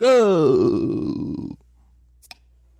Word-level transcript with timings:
Go! 0.00 1.56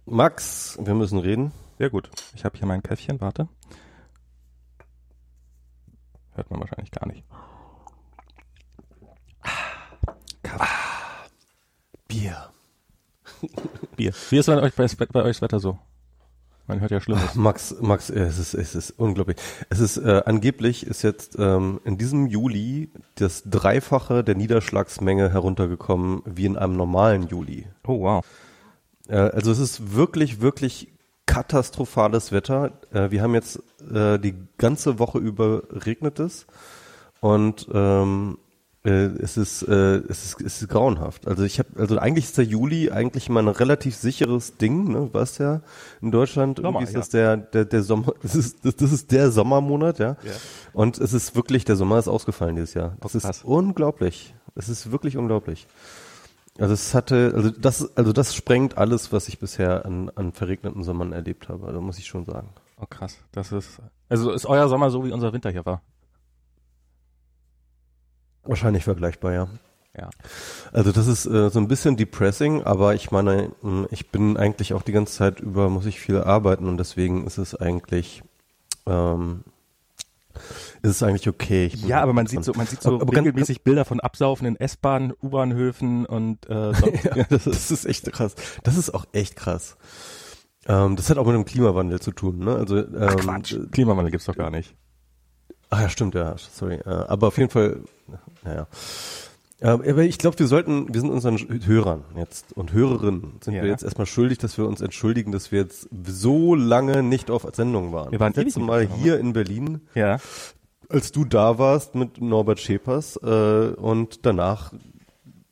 Max, 0.06 0.78
wir 0.80 0.94
müssen 0.94 1.18
reden. 1.18 1.52
Sehr 1.76 1.90
gut. 1.90 2.10
Ich 2.34 2.46
habe 2.46 2.56
hier 2.56 2.66
mein 2.66 2.82
Käffchen, 2.82 3.20
warte. 3.20 3.46
Hört 6.32 6.50
man 6.50 6.60
wahrscheinlich 6.60 6.90
gar 6.90 7.06
nicht. 7.06 7.22
Kaffee. 10.42 10.64
Bier. 12.08 12.50
Bier. 13.96 14.14
Wie 14.30 14.38
ist 14.38 14.46
bei 14.46 14.62
euch, 14.62 14.74
bei, 14.74 14.86
bei 14.86 15.22
euch 15.22 15.36
das 15.36 15.42
Wetter 15.42 15.60
so? 15.60 15.78
Man 16.70 16.80
hört 16.80 16.92
ja 16.92 17.00
Schlimmes. 17.00 17.24
Ach, 17.30 17.34
Max, 17.34 17.74
Max, 17.80 18.10
es 18.10 18.38
ist, 18.38 18.54
es 18.54 18.76
ist 18.76 18.90
unglaublich. 18.96 19.36
Es 19.70 19.80
ist 19.80 19.96
äh, 19.96 20.22
angeblich 20.24 20.86
ist 20.86 21.02
jetzt 21.02 21.36
ähm, 21.36 21.80
in 21.84 21.98
diesem 21.98 22.28
Juli 22.28 22.92
das 23.16 23.42
Dreifache 23.44 24.22
der 24.22 24.36
Niederschlagsmenge 24.36 25.32
heruntergekommen 25.32 26.22
wie 26.26 26.44
in 26.44 26.56
einem 26.56 26.76
normalen 26.76 27.26
Juli. 27.26 27.66
Oh 27.84 28.02
wow. 28.02 28.24
Äh, 29.08 29.16
also 29.16 29.50
es 29.50 29.58
ist 29.58 29.96
wirklich, 29.96 30.42
wirklich 30.42 30.92
katastrophales 31.26 32.30
Wetter. 32.30 32.78
Äh, 32.92 33.10
wir 33.10 33.22
haben 33.22 33.34
jetzt 33.34 33.60
äh, 33.92 34.20
die 34.20 34.36
ganze 34.56 35.00
Woche 35.00 35.18
über 35.18 35.64
regnet 35.72 36.20
es 36.20 36.46
und 37.18 37.66
ähm, 37.74 38.38
äh, 38.84 38.90
es 38.90 39.36
ist 39.36 39.62
äh, 39.62 39.98
es 40.08 40.24
ist 40.24 40.40
es 40.40 40.62
ist 40.62 40.68
grauenhaft. 40.68 41.28
Also 41.28 41.42
ich 41.44 41.58
habe 41.58 41.68
also 41.76 41.98
eigentlich 41.98 42.26
ist 42.26 42.38
der 42.38 42.44
Juli 42.44 42.90
eigentlich 42.90 43.28
mal 43.28 43.40
ein 43.40 43.48
relativ 43.48 43.94
sicheres 43.94 44.56
Ding, 44.56 44.90
ne? 44.90 45.10
Was 45.12 45.38
ja 45.38 45.60
in 46.00 46.10
Deutschland 46.10 46.58
Sommer, 46.58 46.80
irgendwie 46.80 46.84
ist 46.84 46.96
das 46.96 47.08
der 47.10 47.36
der 47.36 47.66
der 47.66 47.82
Sommer 47.82 48.14
das 48.22 48.34
ist 48.34 48.64
das, 48.64 48.76
das 48.76 48.92
ist 48.92 49.12
der 49.12 49.30
Sommermonat, 49.30 49.98
ja? 49.98 50.16
Ja. 50.22 50.32
Und 50.72 50.98
es 50.98 51.12
ist 51.12 51.36
wirklich 51.36 51.64
der 51.64 51.76
Sommer 51.76 51.98
ist 51.98 52.08
ausgefallen 52.08 52.56
dieses 52.56 52.74
Jahr. 52.74 52.96
Das 53.00 53.12
krass. 53.12 53.38
ist 53.38 53.44
unglaublich. 53.44 54.34
Es 54.54 54.68
ist 54.68 54.90
wirklich 54.90 55.16
unglaublich. 55.16 55.66
Also 56.58 56.74
es 56.74 56.94
hatte, 56.94 57.32
also 57.34 57.50
das, 57.50 57.96
also 57.96 58.12
das 58.12 58.34
sprengt 58.34 58.76
alles, 58.76 59.12
was 59.12 59.28
ich 59.28 59.38
bisher 59.38 59.86
an, 59.86 60.10
an 60.14 60.32
verregneten 60.32 60.82
Sommern 60.82 61.12
erlebt 61.12 61.48
habe. 61.48 61.66
Also 61.66 61.80
muss 61.80 61.98
ich 61.98 62.06
schon 62.06 62.24
sagen. 62.24 62.50
Oh 62.78 62.86
krass. 62.88 63.18
Das 63.32 63.52
ist. 63.52 63.78
Also 64.08 64.30
ist 64.32 64.46
euer 64.46 64.68
Sommer 64.68 64.90
so 64.90 65.04
wie 65.04 65.12
unser 65.12 65.32
Winter 65.32 65.50
hier 65.50 65.64
war. 65.64 65.82
Wahrscheinlich 68.44 68.84
vergleichbar, 68.84 69.32
ja. 69.32 69.48
Ja. 69.98 70.08
Also 70.72 70.92
das 70.92 71.08
ist 71.08 71.26
äh, 71.26 71.50
so 71.50 71.58
ein 71.58 71.66
bisschen 71.68 71.96
depressing, 71.96 72.62
aber 72.62 72.94
ich 72.94 73.10
meine, 73.10 73.50
mh, 73.62 73.88
ich 73.90 74.10
bin 74.10 74.36
eigentlich 74.36 74.72
auch 74.72 74.82
die 74.82 74.92
ganze 74.92 75.14
Zeit 75.14 75.40
über, 75.40 75.68
muss 75.68 75.84
ich 75.86 75.98
viel 76.00 76.18
arbeiten 76.18 76.68
und 76.68 76.76
deswegen 76.78 77.26
ist 77.26 77.38
es 77.38 77.54
eigentlich, 77.56 78.22
ähm, 78.86 79.42
ist 80.82 80.90
es 80.92 81.02
eigentlich 81.02 81.28
okay. 81.28 81.70
Ja, 81.74 82.00
aber 82.02 82.12
man 82.12 82.26
sieht 82.28 82.44
so, 82.44 82.52
man 82.54 82.66
sieht 82.66 82.80
so 82.82 82.90
Aber- 82.90 83.02
aber 83.02 83.12
ganz- 83.12 83.26
regelmäßig 83.26 83.62
Bilder 83.64 83.84
von 83.84 83.98
absaufenden 84.00 84.58
S-Bahnen, 84.58 85.12
U-Bahnhöfen 85.22 86.06
und 86.06 86.48
äh, 86.48 86.72
ja, 87.16 87.24
das, 87.28 87.46
ist, 87.48 87.70
das 87.70 87.70
ist 87.72 87.84
echt 87.86 88.10
krass. 88.12 88.36
Das 88.62 88.76
ist 88.76 88.94
auch 88.94 89.06
echt 89.12 89.34
krass. 89.36 89.76
Ähm, 90.66 90.94
das 90.94 91.10
hat 91.10 91.18
auch 91.18 91.26
mit 91.26 91.34
dem 91.34 91.44
Klimawandel 91.44 92.00
zu 92.00 92.12
tun, 92.12 92.38
ne? 92.38 92.54
Also 92.54 92.78
ähm, 92.78 92.94
Ach 93.00 93.16
Quatsch. 93.16 93.56
Klimawandel 93.72 94.12
gibt's 94.12 94.26
doch 94.26 94.36
gar 94.36 94.50
nicht. 94.50 94.74
Ah 95.68 95.82
ja, 95.82 95.88
stimmt, 95.88 96.14
ja, 96.14 96.36
sorry. 96.38 96.76
Äh, 96.76 96.88
aber 96.88 97.26
auf 97.28 97.38
jeden 97.38 97.50
Fall, 97.50 97.80
naja. 98.44 98.66
Ähm, 99.62 99.82
aber 99.86 100.02
ich 100.04 100.16
glaube, 100.16 100.38
wir 100.38 100.46
sollten, 100.46 100.92
wir 100.92 101.00
sind 101.00 101.10
unseren 101.10 101.36
Hörern 101.66 102.04
jetzt 102.16 102.54
und 102.56 102.72
Hörerinnen, 102.72 103.34
sind 103.42 103.52
Ja. 103.54 103.62
wir 103.62 103.68
jetzt 103.68 103.82
erstmal 103.84 104.06
schuldig, 104.06 104.38
dass 104.38 104.56
wir 104.56 104.66
uns 104.66 104.80
entschuldigen, 104.80 105.32
dass 105.32 105.52
wir 105.52 105.60
jetzt 105.60 105.88
so 106.06 106.54
lange 106.54 107.02
nicht 107.02 107.30
auf 107.30 107.46
Sendung 107.52 107.92
waren. 107.92 108.10
Wir 108.10 108.20
waren 108.20 108.32
das 108.32 108.42
letzte 108.44 108.60
Mal 108.60 108.86
hier 108.88 109.18
in 109.20 109.34
Berlin, 109.34 109.82
Ja. 109.94 110.16
als 110.88 111.12
du 111.12 111.26
da 111.26 111.58
warst 111.58 111.94
mit 111.94 112.22
Norbert 112.22 112.58
Schepers 112.58 113.16
äh, 113.22 113.74
und 113.76 114.24
danach 114.24 114.72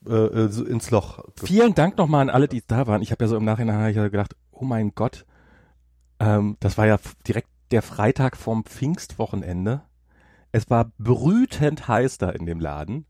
äh, 0.09 0.15
äh, 0.15 0.69
ins 0.71 0.91
Loch. 0.91 1.23
Vielen 1.45 1.75
Dank 1.75 1.99
nochmal 1.99 2.23
an 2.23 2.31
alle, 2.31 2.49
die 2.49 2.63
da 2.67 2.87
waren. 2.87 3.03
Ich 3.03 3.11
habe 3.13 3.25
ja 3.25 3.29
so 3.29 3.37
im 3.37 3.45
Nachhinein 3.45 3.93
gedacht, 3.93 4.35
oh 4.53 4.65
mein 4.65 4.93
Gott, 4.95 5.27
ähm, 6.19 6.57
das 6.61 6.79
war 6.79 6.87
ja 6.87 6.99
direkt 7.27 7.49
der 7.73 7.83
Freitag 7.83 8.39
vom 8.39 8.65
Pfingstwochenende. 8.65 9.83
Es 10.53 10.71
war 10.71 10.93
brütend 10.99 11.89
heiß 11.89 12.19
da 12.19 12.31
in 12.31 12.47
dem 12.47 12.61
Laden. 12.61 13.07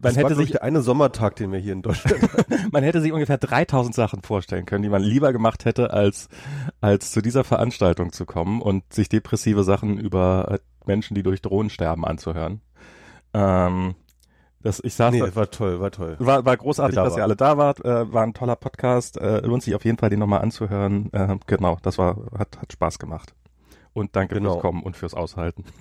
Man 0.00 0.14
Das 0.14 0.16
war, 0.16 0.24
hätte, 0.24 0.34
ich, 0.34 0.48
sich, 0.48 0.50
der 0.52 0.62
eine 0.62 0.82
Sommertag, 0.82 1.36
den 1.36 1.50
wir 1.50 1.58
hier 1.58 1.72
in 1.72 1.82
Deutschland 1.82 2.22
hatten. 2.32 2.68
man 2.70 2.84
hätte 2.84 3.00
sich 3.00 3.12
ungefähr 3.12 3.38
3000 3.38 3.94
Sachen 3.94 4.22
vorstellen 4.22 4.66
können, 4.66 4.82
die 4.82 4.88
man 4.88 5.02
lieber 5.02 5.32
gemacht 5.32 5.64
hätte, 5.64 5.92
als, 5.92 6.28
als 6.80 7.10
zu 7.10 7.22
dieser 7.22 7.42
Veranstaltung 7.42 8.12
zu 8.12 8.26
kommen 8.26 8.60
und 8.60 8.92
sich 8.92 9.08
depressive 9.08 9.64
Sachen 9.64 9.98
über 9.98 10.46
äh, 10.50 10.58
Menschen, 10.86 11.14
die 11.14 11.22
durch 11.22 11.40
Drohnen 11.42 11.70
sterben, 11.70 12.04
anzuhören. 12.04 12.60
Ähm, 13.32 13.94
das, 14.60 14.80
ich 14.82 14.94
saß 14.94 15.12
nee, 15.12 15.20
da, 15.20 15.34
war 15.34 15.50
toll, 15.50 15.80
war 15.80 15.90
toll. 15.90 16.16
War, 16.18 16.44
war 16.44 16.56
großartig, 16.56 16.96
Dass 16.96 17.02
ihr 17.02 17.04
da 17.04 17.08
dass 17.08 17.16
ihr 17.16 17.22
alle 17.22 17.36
da 17.36 17.56
wart. 17.56 17.84
Äh, 17.84 18.12
war 18.12 18.24
ein 18.24 18.34
toller 18.34 18.56
Podcast. 18.56 19.16
Äh, 19.16 19.40
lohnt 19.40 19.62
sich 19.62 19.74
auf 19.74 19.84
jeden 19.84 19.98
Fall, 19.98 20.10
den 20.10 20.18
nochmal 20.18 20.42
anzuhören. 20.42 21.12
Äh, 21.12 21.36
genau, 21.46 21.78
das 21.82 21.96
war 21.96 22.18
hat, 22.36 22.58
hat 22.60 22.72
Spaß 22.72 22.98
gemacht. 22.98 23.34
Und 23.98 24.14
danke 24.16 24.34
Genau. 24.36 24.52
fürs 24.52 24.62
Kommen 24.62 24.82
und 24.82 24.96
fürs 24.96 25.14
Aushalten. 25.14 25.64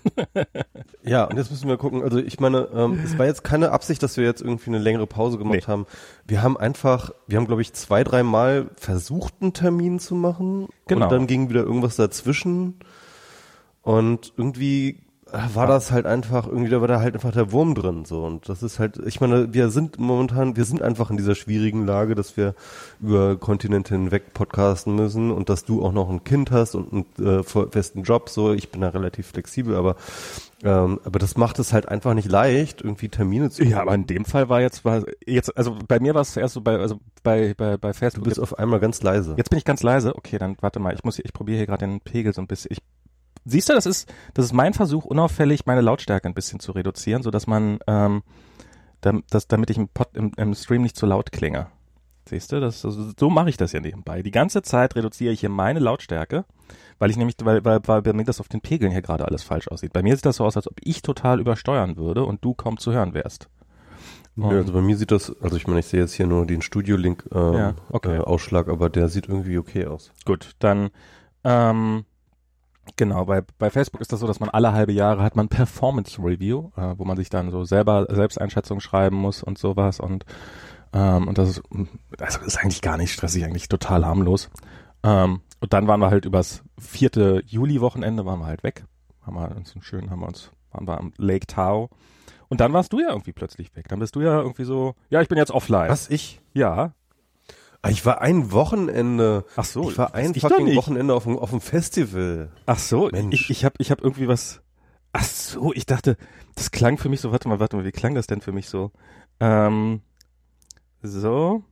Ja, 1.04 1.24
und 1.24 1.38
jetzt 1.38 1.50
müssen 1.52 1.70
wir 1.70 1.78
gucken. 1.78 2.04
Also 2.04 2.18
ich 2.18 2.40
meine, 2.42 2.68
ähm, 2.74 3.00
es 3.02 3.18
war 3.18 3.26
jetzt 3.26 3.44
keine 3.46 3.72
Absicht, 3.72 4.04
dass 4.04 4.18
wir 4.18 4.26
jetzt 4.26 4.42
irgendwie 4.42 4.72
eine 4.72 4.80
längere 4.80 5.08
Pause 5.08 5.38
gemacht 5.38 5.56
Nee. 5.56 5.64
haben. 5.66 5.86
Wir 6.26 6.44
haben 6.44 6.58
einfach, 6.58 7.12
wir 7.28 7.38
haben 7.38 7.48
glaube 7.48 7.62
ich 7.62 7.72
zwei, 7.72 8.04
drei 8.04 8.24
Mal 8.24 8.70
versucht, 8.76 9.36
einen 9.40 9.54
Termin 9.54 10.00
zu 10.00 10.16
machen. 10.16 10.68
Genau. 10.88 11.06
Und 11.06 11.12
dann 11.14 11.28
ging 11.28 11.48
wieder 11.50 11.62
irgendwas 11.64 11.96
dazwischen. 11.96 12.76
Und 13.84 14.34
irgendwie 14.36 15.00
war 15.54 15.68
das 15.68 15.92
halt 15.92 16.06
einfach, 16.06 16.48
irgendwie 16.48 16.70
da 16.70 16.80
war 16.82 16.88
da 16.88 17.00
halt 17.00 17.14
einfach 17.16 17.32
der 17.32 17.52
Wurm 17.52 17.76
drin, 17.76 18.06
so. 18.06 18.24
Und 18.26 18.48
das 18.50 18.64
ist 18.64 18.80
halt, 18.80 18.98
ich 19.06 19.20
meine, 19.22 19.54
wir 19.54 19.70
sind 19.70 20.00
momentan, 20.00 20.56
wir 20.56 20.66
sind 20.66 20.82
einfach 20.82 21.10
in 21.12 21.18
dieser 21.18 21.36
schwierigen 21.36 21.86
Lage, 21.86 22.16
dass 22.16 22.38
wir 22.38 22.56
über 23.02 23.36
Kontinente 23.38 23.94
hinweg 23.96 24.34
podcasten 24.34 24.96
müssen 24.96 25.32
und 25.32 25.50
dass 25.50 25.66
du 25.66 25.84
auch 25.84 25.92
noch 25.92 26.10
ein 26.10 26.24
Kind 26.24 26.52
hast 26.52 26.76
und 26.76 26.94
einen 27.20 27.40
äh, 27.40 27.44
festen 27.44 28.04
Job, 28.04 28.30
so. 28.30 28.54
Ich 28.54 28.70
bin 28.72 28.82
da 28.82 28.90
relativ 28.90 29.28
flexibel, 29.28 29.76
aber, 29.76 29.96
ähm, 30.64 31.00
aber 31.04 31.20
das 31.20 31.38
macht 31.38 31.60
es 31.60 31.74
halt 31.74 31.88
einfach 31.88 32.14
nicht 32.14 32.30
leicht, 32.32 32.82
irgendwie 32.82 33.10
Termine 33.10 33.50
zu 33.50 33.64
Ja, 33.64 33.82
aber 33.82 33.94
in 33.96 34.08
dem 34.08 34.26
Fall 34.26 34.50
war 34.50 34.62
jetzt, 34.62 34.86
war 34.86 35.04
jetzt, 35.26 35.56
also 35.58 35.78
bei 35.88 36.00
mir 36.00 36.16
war 36.16 36.22
es 36.22 36.34
zuerst 36.34 36.54
so 36.54 36.62
bei, 36.62 36.78
also 36.78 37.00
bei, 37.24 37.54
bei, 37.56 37.78
bei 37.78 37.90
Du 37.92 37.98
Facebook. 37.98 38.24
bist 38.24 38.40
auf 38.40 38.58
einmal 38.58 38.80
ganz 38.80 39.02
leise. 39.04 39.36
Jetzt 39.38 39.50
bin 39.50 39.58
ich 39.60 39.66
ganz 39.66 39.84
leise. 39.84 40.16
Okay, 40.16 40.38
dann 40.38 40.56
warte 40.62 40.80
mal. 40.80 40.94
Ich 40.94 41.04
muss, 41.04 41.18
hier- 41.18 41.26
ich 41.26 41.34
probiere 41.34 41.58
hier 41.58 41.66
gerade 41.68 41.86
den 41.86 42.00
Pegel 42.02 42.34
so 42.34 42.42
ein 42.42 42.48
bisschen. 42.48 42.72
Ich, 42.72 42.80
siehst 43.48 43.70
du, 43.70 43.74
das 43.74 43.86
ist, 43.86 44.12
das 44.34 44.46
ist 44.46 44.54
mein 44.54 44.74
Versuch, 44.74 45.06
unauffällig 45.06 45.66
meine 45.66 45.82
Lautstärke 45.82 46.28
ein 46.28 46.34
bisschen 46.34 46.60
zu 46.60 46.72
reduzieren, 46.74 47.24
so 47.24 47.32
dass 47.32 47.48
man, 47.48 47.80
ähm, 47.88 48.24
das, 49.30 49.48
damit 49.48 49.70
ich 49.70 49.78
im, 49.78 49.88
Pod, 49.88 50.10
im, 50.14 50.32
im 50.38 50.54
Stream 50.54 50.82
nicht 50.82 50.98
zu 50.98 51.06
laut 51.06 51.32
klinge. 51.32 51.68
Siehst 52.26 52.52
du, 52.52 52.60
das, 52.60 52.84
also, 52.84 53.12
so 53.18 53.30
mache 53.30 53.50
ich 53.50 53.58
das 53.58 53.72
ja 53.72 53.80
nebenbei. 53.80 54.22
Die 54.22 54.32
ganze 54.32 54.62
Zeit 54.62 54.96
reduziere 54.96 55.32
ich 55.32 55.40
hier 55.40 55.50
meine 55.50 55.80
Lautstärke, 55.80 56.44
weil 57.00 57.10
ich 57.10 57.18
nämlich, 57.18 57.36
weil, 57.44 57.64
weil, 57.64 57.80
weil 57.86 58.02
bei 58.02 58.12
mir 58.14 58.26
das 58.26 58.42
auf 58.42 58.50
den 58.50 58.60
Pegeln 58.60 58.92
hier 58.92 59.02
gerade 59.02 59.26
alles 59.26 59.44
falsch 59.44 59.70
aussieht. 59.70 59.94
Bei 59.94 60.04
mir 60.04 60.16
sieht 60.16 60.26
das 60.26 60.38
so 60.38 60.46
aus, 60.46 60.58
als 60.58 60.68
ob 60.70 60.76
ich 60.84 61.02
total 61.02 61.40
übersteuern 61.40 61.96
würde 61.96 62.26
und 62.26 62.44
du 62.44 62.54
kaum 62.54 62.78
zu 62.78 62.92
hören 62.92 63.14
wärst. 63.14 63.50
Ja, 64.36 64.50
also 64.50 64.74
bei 64.74 64.82
mir 64.82 64.96
sieht 64.98 65.12
das, 65.12 65.34
also 65.42 65.56
ich 65.56 65.66
meine, 65.66 65.80
ich 65.80 65.88
sehe 65.88 66.02
jetzt 66.02 66.14
hier 66.14 66.28
nur 66.28 66.46
den 66.46 66.62
Studio-Link 66.62 67.26
ähm, 67.34 67.54
Ja, 67.54 67.74
okay. 67.90 68.18
äh, 68.18 68.20
Ausschlag, 68.20 68.68
aber 68.68 68.90
der 68.90 69.08
sieht 69.08 69.28
irgendwie 69.28 69.58
okay 69.58 69.88
aus. 69.88 70.12
Gut, 70.26 70.52
dann 70.60 70.92
ähm, 71.44 72.06
genau, 72.96 73.26
bei, 73.26 73.42
bei 73.58 73.70
Facebook 73.70 74.02
ist 74.02 74.12
das 74.12 74.20
so, 74.20 74.28
dass 74.28 74.40
man 74.40 74.50
alle 74.50 74.74
halbe 74.74 74.92
Jahre 74.92 75.24
hat 75.24 75.36
man 75.36 75.50
Performance 75.50 76.22
Review, 76.22 76.72
äh, 76.78 76.94
wo 76.98 77.06
man 77.06 77.18
sich 77.18 77.30
dann 77.30 77.52
so 77.52 77.64
selber 77.64 78.08
Selbsteinschätzung 78.10 78.80
schreiben 78.80 79.18
muss 79.18 79.44
und 79.44 79.58
sowas 79.58 80.00
und 80.00 80.26
ähm, 80.94 81.28
und 81.28 81.38
das 81.38 81.50
ist, 81.50 81.62
also 82.20 82.40
ist 82.42 82.58
eigentlich 82.58 82.82
gar 82.82 82.98
nicht 82.98 83.12
stressig, 83.12 83.44
eigentlich 83.44 83.68
total 83.68 84.06
harmlos. 84.06 84.50
Ähm, 85.04 85.42
und 85.60 85.74
dann 85.74 85.88
waren 85.88 86.00
wir 86.00 86.10
halt 86.10 86.26
übers 86.26 86.64
vierte 86.80 87.42
Juli-Wochenende 87.46 88.26
waren 88.26 88.40
wir 88.40 88.46
halt 88.46 88.64
weg. 88.64 88.86
Haben 89.22 89.36
wir 89.36 89.56
uns 89.56 89.74
einen 89.74 89.84
schönen, 89.84 90.10
haben 90.10 90.22
wir 90.22 90.28
uns, 90.28 90.52
waren 90.72 90.88
wir 90.88 90.98
am 90.98 91.14
Lake 91.18 91.48
Tao. 91.48 91.90
Und 92.50 92.62
dann 92.62 92.72
warst 92.72 92.94
du 92.94 93.00
ja 93.00 93.10
irgendwie 93.10 93.34
plötzlich 93.34 93.76
weg. 93.76 93.88
Dann 93.90 94.00
bist 94.00 94.16
du 94.16 94.22
ja 94.22 94.40
irgendwie 94.40 94.64
so, 94.64 94.96
ja, 95.10 95.22
ich 95.22 95.28
bin 95.28 95.38
jetzt 95.38 95.52
offline. 95.52 95.90
Was, 95.90 96.10
ich? 96.10 96.40
Ja. 96.54 96.94
Ah, 97.82 97.90
Ich 97.90 98.06
war 98.06 98.22
ein 98.22 98.52
Wochenende. 98.52 99.46
Ach 99.56 99.66
so. 99.66 99.90
ich 99.90 99.98
war 99.98 100.14
ein 100.16 100.34
fucking. 100.34 100.76
Wochenende 100.76 101.14
auf 101.14 101.24
dem, 101.24 101.38
auf 101.38 101.52
dem 101.52 101.62
Festival. 101.62 102.52
Ach 102.66 102.80
so, 102.80 103.10
Mensch. 103.12 103.36
ich, 103.36 103.50
ich 103.50 103.66
habe 103.66 103.76
ich 103.80 103.92
hab 103.92 104.02
irgendwie 104.02 104.28
was. 104.28 104.62
Ach 105.14 105.24
so, 105.24 105.74
ich 105.74 105.86
dachte, 105.86 106.18
das 106.56 106.72
klang 106.72 106.98
für 106.98 107.10
mich 107.10 107.22
so. 107.22 107.32
Warte 107.32 107.48
mal, 107.48 107.60
warte 107.60 107.76
mal, 107.78 107.86
wie 107.86 107.92
klang 107.92 108.14
das 108.16 108.28
denn 108.28 108.42
für 108.42 108.52
mich 108.52 108.68
so? 108.70 108.92
Ähm, 109.40 110.02
so. 111.02 111.64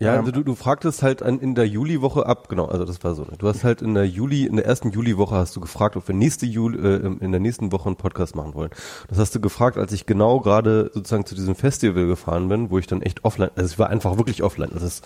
Ja, 0.00 0.16
also 0.16 0.30
du, 0.30 0.42
du 0.42 0.54
fragtest 0.54 1.02
halt 1.02 1.22
an, 1.22 1.38
in 1.40 1.54
der 1.54 1.68
Juliwoche 1.68 2.24
ab, 2.24 2.48
genau, 2.48 2.64
also 2.64 2.86
das 2.86 3.04
war 3.04 3.14
so. 3.14 3.22
ne? 3.22 3.36
Du 3.38 3.46
hast 3.48 3.64
halt 3.64 3.82
in 3.82 3.94
der 3.94 4.08
Juli, 4.08 4.46
in 4.46 4.56
der 4.56 4.64
ersten 4.64 4.90
Juliwoche 4.90 5.34
hast 5.34 5.54
du 5.54 5.60
gefragt, 5.60 5.94
ob 5.96 6.08
wir 6.08 6.14
nächste 6.14 6.46
Juli, 6.46 6.78
äh, 6.78 7.06
in 7.20 7.32
der 7.32 7.40
nächsten 7.40 7.70
Woche 7.70 7.86
einen 7.88 7.96
Podcast 7.96 8.34
machen 8.34 8.54
wollen. 8.54 8.70
Das 9.08 9.18
hast 9.18 9.34
du 9.34 9.40
gefragt, 9.40 9.76
als 9.76 9.92
ich 9.92 10.06
genau 10.06 10.40
gerade 10.40 10.90
sozusagen 10.94 11.26
zu 11.26 11.34
diesem 11.34 11.54
Festival 11.54 12.06
gefahren 12.06 12.48
bin, 12.48 12.70
wo 12.70 12.78
ich 12.78 12.86
dann 12.86 13.02
echt 13.02 13.24
offline, 13.24 13.50
also 13.54 13.70
ich 13.70 13.78
war 13.78 13.90
einfach 13.90 14.16
wirklich 14.16 14.42
offline. 14.42 14.72
Also 14.72 14.86
es 14.86 15.02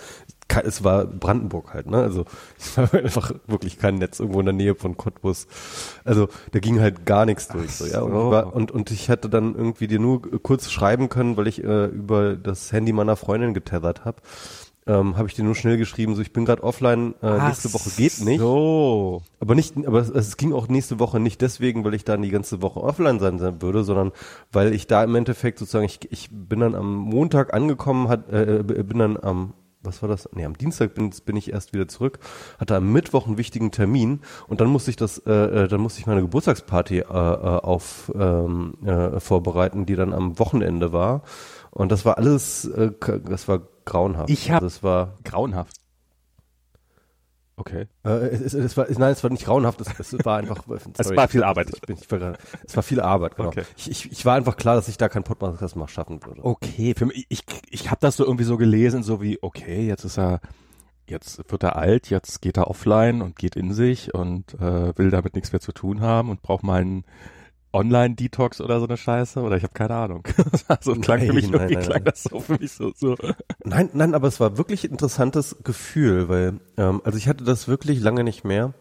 es 0.65 0.85
war 0.85 1.07
Brandenburg 1.07 1.75
halt, 1.75 1.87
ne? 1.87 1.99
Also 1.99 2.25
es 2.59 2.77
war 2.77 2.93
einfach 2.95 3.33
wirklich 3.47 3.79
kein 3.79 3.97
Netz 3.97 4.21
irgendwo 4.21 4.41
in 4.41 4.47
der 4.47 4.53
Nähe 4.53 4.75
von 4.75 4.97
Cottbus. 4.97 5.47
Also 6.05 6.29
da 6.53 6.59
ging 6.61 6.81
halt 6.81 7.07
gar 7.07 7.27
nichts 7.27 7.49
durch. 7.49 7.73
So, 7.73 7.87
ja? 7.87 8.01
Und, 8.01 8.11
ich 8.11 8.31
war, 8.31 8.55
und, 8.55 8.71
und 8.71 8.91
ich 8.91 9.09
hätte 9.09 9.29
dann 9.29 9.55
irgendwie 9.55 9.89
dir 9.89 9.99
nur 9.99 10.23
kurz 10.43 10.71
schreiben 10.71 11.09
können, 11.09 11.37
weil 11.37 11.49
ich 11.49 11.63
äh, 11.65 11.87
über 11.87 12.37
das 12.37 12.73
Handy 12.73 12.93
meiner 12.93 13.17
Freundin 13.17 13.55
getethert 13.55 14.05
habe. 14.05 14.19
Ähm, 14.87 15.17
habe 15.17 15.29
ich 15.29 15.35
dir 15.35 15.45
nur 15.45 15.55
schnell 15.55 15.79
geschrieben, 15.79 16.15
so 16.15 16.21
ich 16.21 16.35
bin 16.35 16.45
gerade 16.45 16.63
offline, 16.63 17.15
äh, 17.23 17.39
nächste 17.47 17.73
Woche 17.73 17.89
geht 17.97 18.21
nicht. 18.21 18.39
So. 18.39 19.23
Aber 19.41 19.55
nicht, 19.55 19.75
aber 19.87 20.01
es, 20.01 20.11
es 20.11 20.37
ging 20.37 20.53
auch 20.53 20.69
nächste 20.69 20.99
Woche 20.99 21.21
nicht 21.21 21.41
deswegen, 21.41 21.85
weil 21.85 21.95
ich 21.95 22.05
dann 22.05 22.21
die 22.21 22.31
ganze 22.31 22.61
Woche 22.61 22.83
offline 22.83 23.19
sein, 23.19 23.39
sein 23.39 23.63
würde, 23.63 23.83
sondern 23.83 24.13
weil 24.53 24.75
ich 24.75 24.87
da 24.87 25.03
im 25.03 25.15
Endeffekt 25.15 25.59
sozusagen, 25.59 25.87
ich, 25.87 26.01
ich 26.11 26.29
bin 26.31 26.61
dann 26.61 26.75
am 26.75 26.97
Montag 26.97 27.55
angekommen, 27.55 28.09
hat, 28.09 28.31
äh, 28.31 28.63
bin 28.63 28.99
dann 28.99 29.17
am 29.17 29.55
was 29.85 30.03
war 30.03 30.09
das? 30.09 30.29
Nee, 30.33 30.45
am 30.45 30.57
Dienstag 30.57 30.95
bin, 30.95 31.11
bin 31.25 31.37
ich 31.37 31.53
erst 31.53 31.73
wieder 31.73 31.87
zurück, 31.87 32.19
hatte 32.59 32.77
am 32.77 32.93
Mittwoch 32.93 33.27
einen 33.27 33.39
wichtigen 33.39 33.71
Termin 33.71 34.21
und 34.49 34.61
dann 34.61 34.69
musste 34.69 34.91
ich 34.91 34.97
das, 34.97 35.19
äh, 35.27 35.33
äh 35.33 35.69
dann 35.69 35.81
musste 35.81 36.01
ich 36.01 36.07
meine 36.07 36.23
Geburtstagsparty 36.23 37.01
äh, 37.01 37.03
äh, 37.03 37.05
auf 37.05 38.11
ähm, 38.15 38.75
äh, 38.85 39.21
vorbereiten, 39.21 39.87
die 39.87 39.97
dann 39.97 40.13
am 40.13 40.39
Wochenende 40.39 40.93
war. 40.93 41.23
Und 41.71 41.93
das 41.93 42.05
war 42.05 42.19
alles, 42.19 42.65
äh, 42.67 42.93
das 43.25 43.49
war 43.49 43.63
grauenhaft. 43.85 44.31
Ich 44.31 44.51
habe, 44.51 44.65
das 44.65 44.83
war 44.83 45.19
grauenhaft. 45.25 45.77
Okay. 47.57 47.87
Äh, 48.05 48.09
es, 48.09 48.53
es, 48.53 48.77
war, 48.77 48.87
nein, 48.91 49.13
es 49.13 49.23
war 49.23 49.31
nicht 49.31 49.45
grauenhaft, 49.45 49.81
es, 49.81 50.13
es 50.13 50.25
war 50.25 50.39
einfach. 50.39 50.65
Sorry, 50.67 50.81
es 50.99 51.17
war 51.17 51.29
viel 51.29 51.45
Arbeit. 51.45 51.71
Ich 51.73 51.81
bin, 51.83 51.97
ich 51.97 52.11
war, 52.11 52.35
es 52.67 52.75
war 52.75 52.83
viel 52.83 53.01
Arbeit, 53.01 53.37
genau. 53.37 53.49
Okay. 53.49 53.63
Ich, 53.77 53.91
ich, 53.91 54.13
ich 54.13 54.27
war 54.27 54.35
einfach 54.35 54.57
klar, 54.57 54.75
dass 54.75 54.89
ich 54.89 54.97
da 54.97 55.09
kein 55.09 55.23
Podcast 55.23 55.77
mal 55.77 55.89
schaffen 55.89 56.25
würde. 56.25 56.45
Okay, 56.45 56.95
für 56.97 57.07
mich, 57.07 57.27
ich, 57.29 57.45
ich 57.71 57.91
habe 57.91 58.01
das 58.01 58.17
so 58.17 58.25
irgendwie 58.25 58.45
so 58.45 58.57
gelesen, 58.57 59.05
so 59.05 59.23
wie, 59.23 59.41
okay, 59.41 59.87
jetzt 59.87 60.05
ist 60.05 60.19
er, 60.19 60.41
jetzt 61.07 61.49
wird 61.49 61.63
er 61.63 61.77
alt, 61.77 62.11
jetzt 62.11 62.43
geht 62.43 62.57
er 62.57 62.69
offline 62.69 63.23
und 63.23 63.37
geht 63.37 63.55
in 63.55 63.73
sich 63.73 64.13
und 64.15 64.55
äh, 64.55 64.99
will 64.99 65.11
damit 65.11 65.35
nichts 65.35 65.53
mehr 65.53 65.61
zu 65.61 65.73
tun 65.73 66.01
haben 66.01 66.31
und 66.31 66.43
braucht 66.43 66.65
mal 66.65 66.81
einen 66.81 67.05
Online-Detox 67.75 68.61
oder 68.61 68.79
so 68.79 68.87
eine 68.87 68.97
Scheiße 68.97 69.41
oder 69.41 69.57
ich 69.57 69.65
habe 69.65 69.75
keine 69.75 69.95
Ahnung. 69.95 70.23
so 70.81 70.93
nein, 70.93 71.01
klang 71.01 71.21
für 71.21 71.33
mich 71.33 71.51
nein, 71.51 71.55
irgendwie 71.55 71.75
nein, 71.75 71.85
klang 71.85 72.05
das 72.05 72.23
so 72.23 72.41
für 72.41 72.59
mich 72.59 72.73
so, 72.73 72.93
so. 72.95 73.17
Nein, 73.65 73.91
nein, 73.93 74.15
aber 74.15 74.29
es 74.29 74.41
war 74.41 74.57
wirklich 74.57 74.85
interessantes 74.85 75.57
Gefühl, 75.65 76.29
weil 76.29 76.61
ähm, 76.77 77.03
also 77.05 77.19
ich 77.19 77.29
hatte 77.29 77.45
das 77.45 77.69
wirklich 77.69 78.01
lange 78.01 78.25
nicht 78.25 78.45
mehr. 78.45 78.73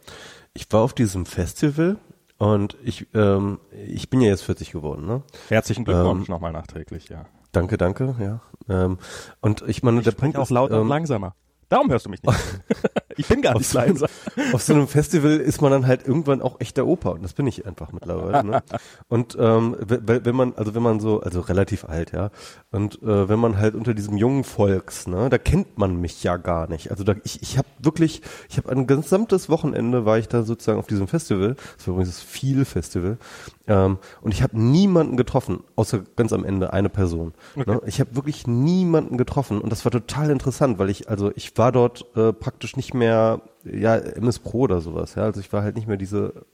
Ich 0.54 0.72
war 0.72 0.82
auf 0.82 0.94
diesem 0.94 1.26
Festival 1.26 1.98
und 2.38 2.78
ich 2.84 3.08
ähm, 3.16 3.60
ich 3.88 4.10
bin 4.10 4.22
ja 4.22 4.30
jetzt 4.30 4.44
40 4.44 4.72
geworden, 4.72 5.06
ne? 5.06 5.24
Herzlichen 5.50 5.86
Glückwunsch 5.86 6.30
ähm, 6.30 6.34
nochmal 6.34 6.52
nachträglich, 6.52 7.10
ja. 7.10 7.26
Danke, 7.52 7.78
danke, 7.78 8.16
ja. 8.20 8.42
Ähm, 8.70 9.00
und 9.42 9.64
ich 9.68 9.84
meine, 9.84 10.00
ich 10.00 10.04
der 10.04 10.12
Punkt 10.12 10.38
auch 10.38 10.50
lauter 10.50 10.76
ähm, 10.76 10.82
und 10.82 10.88
langsamer. 10.88 11.36
Darum 11.70 11.90
hörst 11.90 12.06
du 12.06 12.10
mich 12.12 12.22
nicht. 12.22 12.38
ich 13.18 13.28
bin 13.28 13.42
gar 13.42 13.58
nicht 13.58 13.74
leise. 13.74 14.08
Auf 14.54 14.64
so 14.64 14.74
einem 14.74 14.88
Festival 14.88 15.38
ist 15.38 15.62
man 15.62 15.72
dann 15.72 15.88
halt 15.88 16.08
irgendwann 16.08 16.42
auch 16.42 16.60
echter 16.60 16.86
Opa 16.86 17.10
und 17.10 17.24
das 17.24 17.34
bin 17.34 17.48
ich 17.48 17.66
einfach 17.66 17.92
mittlerweile. 17.92 18.44
Ne? 18.44 18.64
Und 19.08 19.38
ähm, 19.40 19.76
wenn 19.80 20.36
man, 20.36 20.54
also 20.56 20.76
wenn 20.76 20.84
man 20.84 21.00
so, 21.00 21.22
also 21.22 21.42
relativ 21.42 21.86
alt, 21.86 22.12
ja, 22.12 22.30
und 22.72 23.02
äh, 23.04 23.30
wenn 23.30 23.40
man 23.40 23.58
halt 23.58 23.76
unter 23.76 23.94
diesem 23.94 24.18
jungen 24.18 24.44
Volks, 24.44 25.08
ne, 25.08 25.30
da 25.30 25.38
kennt 25.38 25.78
man 25.78 25.96
mich 26.00 26.24
ja 26.24 26.38
gar 26.38 26.68
nicht. 26.68 26.92
Also 26.92 27.04
da, 27.04 27.16
ich, 27.24 27.42
ich 27.42 27.58
habe 27.58 27.68
wirklich, 27.80 28.22
ich 28.50 28.58
habe 28.58 28.70
ein 28.72 28.88
gesamtes 28.88 29.50
Wochenende 29.50 30.06
war 30.06 30.18
ich 30.18 30.28
da 30.28 30.44
sozusagen 30.44 30.80
auf 30.80 30.88
diesem 30.88 31.08
Festival. 31.08 31.56
Das 31.78 31.88
war 31.88 31.94
übrigens 31.94 32.16
das 32.16 32.22
viel 32.22 32.66
Festival. 32.66 33.18
Ähm, 33.66 33.98
und 34.22 34.34
ich 34.34 34.44
habe 34.44 34.60
niemanden 34.60 35.16
getroffen, 35.16 35.64
außer 35.76 36.04
ganz 36.16 36.34
am 36.34 36.44
Ende 36.44 36.74
eine 36.74 36.90
Person. 36.90 37.34
Okay. 37.56 37.72
Ne? 37.72 37.82
Ich 37.86 38.00
habe 38.00 38.16
wirklich 38.16 38.46
niemanden 38.46 39.18
getroffen 39.18 39.62
und 39.62 39.72
das 39.72 39.86
war 39.86 39.92
total 39.92 40.32
interessant, 40.32 40.80
weil 40.80 40.90
ich, 40.90 41.10
also 41.10 41.32
ich 41.36 41.58
war 41.58 41.72
dort 41.72 42.06
äh, 42.18 42.34
praktisch 42.34 42.76
nicht 42.76 42.94
mehr, 42.94 43.42
ja, 43.64 43.96
MS 43.96 44.40
Pro 44.40 44.62
oder 44.62 44.82
sowas, 44.82 45.16
ja. 45.16 45.24
Also 45.24 45.40
ich 45.40 45.54
war 45.54 45.64
halt 45.64 45.76
nicht 45.76 45.88
mehr 45.88 45.98
diese 45.98 46.46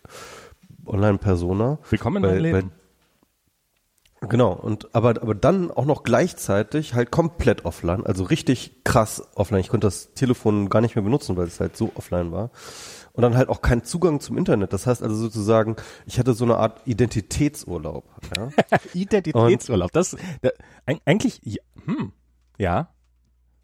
Online-Persona. 0.85 1.79
Willkommen 1.89 2.17
in 2.17 2.29
deinem 2.29 2.43
Leben. 2.43 2.71
Genau, 4.21 4.51
und 4.51 4.93
aber, 4.93 5.11
aber 5.21 5.33
dann 5.33 5.71
auch 5.71 5.85
noch 5.85 6.03
gleichzeitig 6.03 6.93
halt 6.93 7.09
komplett 7.09 7.63
offline, 7.63 8.05
also 8.05 8.25
richtig 8.25 8.83
krass 8.83 9.23
offline. 9.33 9.61
Ich 9.61 9.69
konnte 9.69 9.87
das 9.87 10.13
Telefon 10.13 10.69
gar 10.69 10.81
nicht 10.81 10.95
mehr 10.95 11.03
benutzen, 11.03 11.37
weil 11.37 11.47
es 11.47 11.59
halt 11.61 11.77
so 11.77 11.91
offline 11.95 12.31
war 12.33 12.51
und 13.19 13.23
dann 13.23 13.37
halt 13.37 13.49
auch 13.49 13.61
keinen 13.61 13.83
Zugang 13.83 14.21
zum 14.21 14.37
Internet. 14.37 14.71
Das 14.71 14.87
heißt 14.87 15.03
also 15.03 15.13
sozusagen, 15.13 15.75
ich 16.05 16.19
hatte 16.19 16.33
so 16.33 16.45
eine 16.45 16.55
Art 16.55 16.79
Identitätsurlaub. 16.85 18.05
Ja? 18.37 18.49
Identitätsurlaub, 18.93 19.91
das, 19.91 20.15
das 20.41 20.53
eigentlich, 21.05 21.41
ja, 21.43 21.61
hm, 21.85 22.13
ja, 22.57 22.87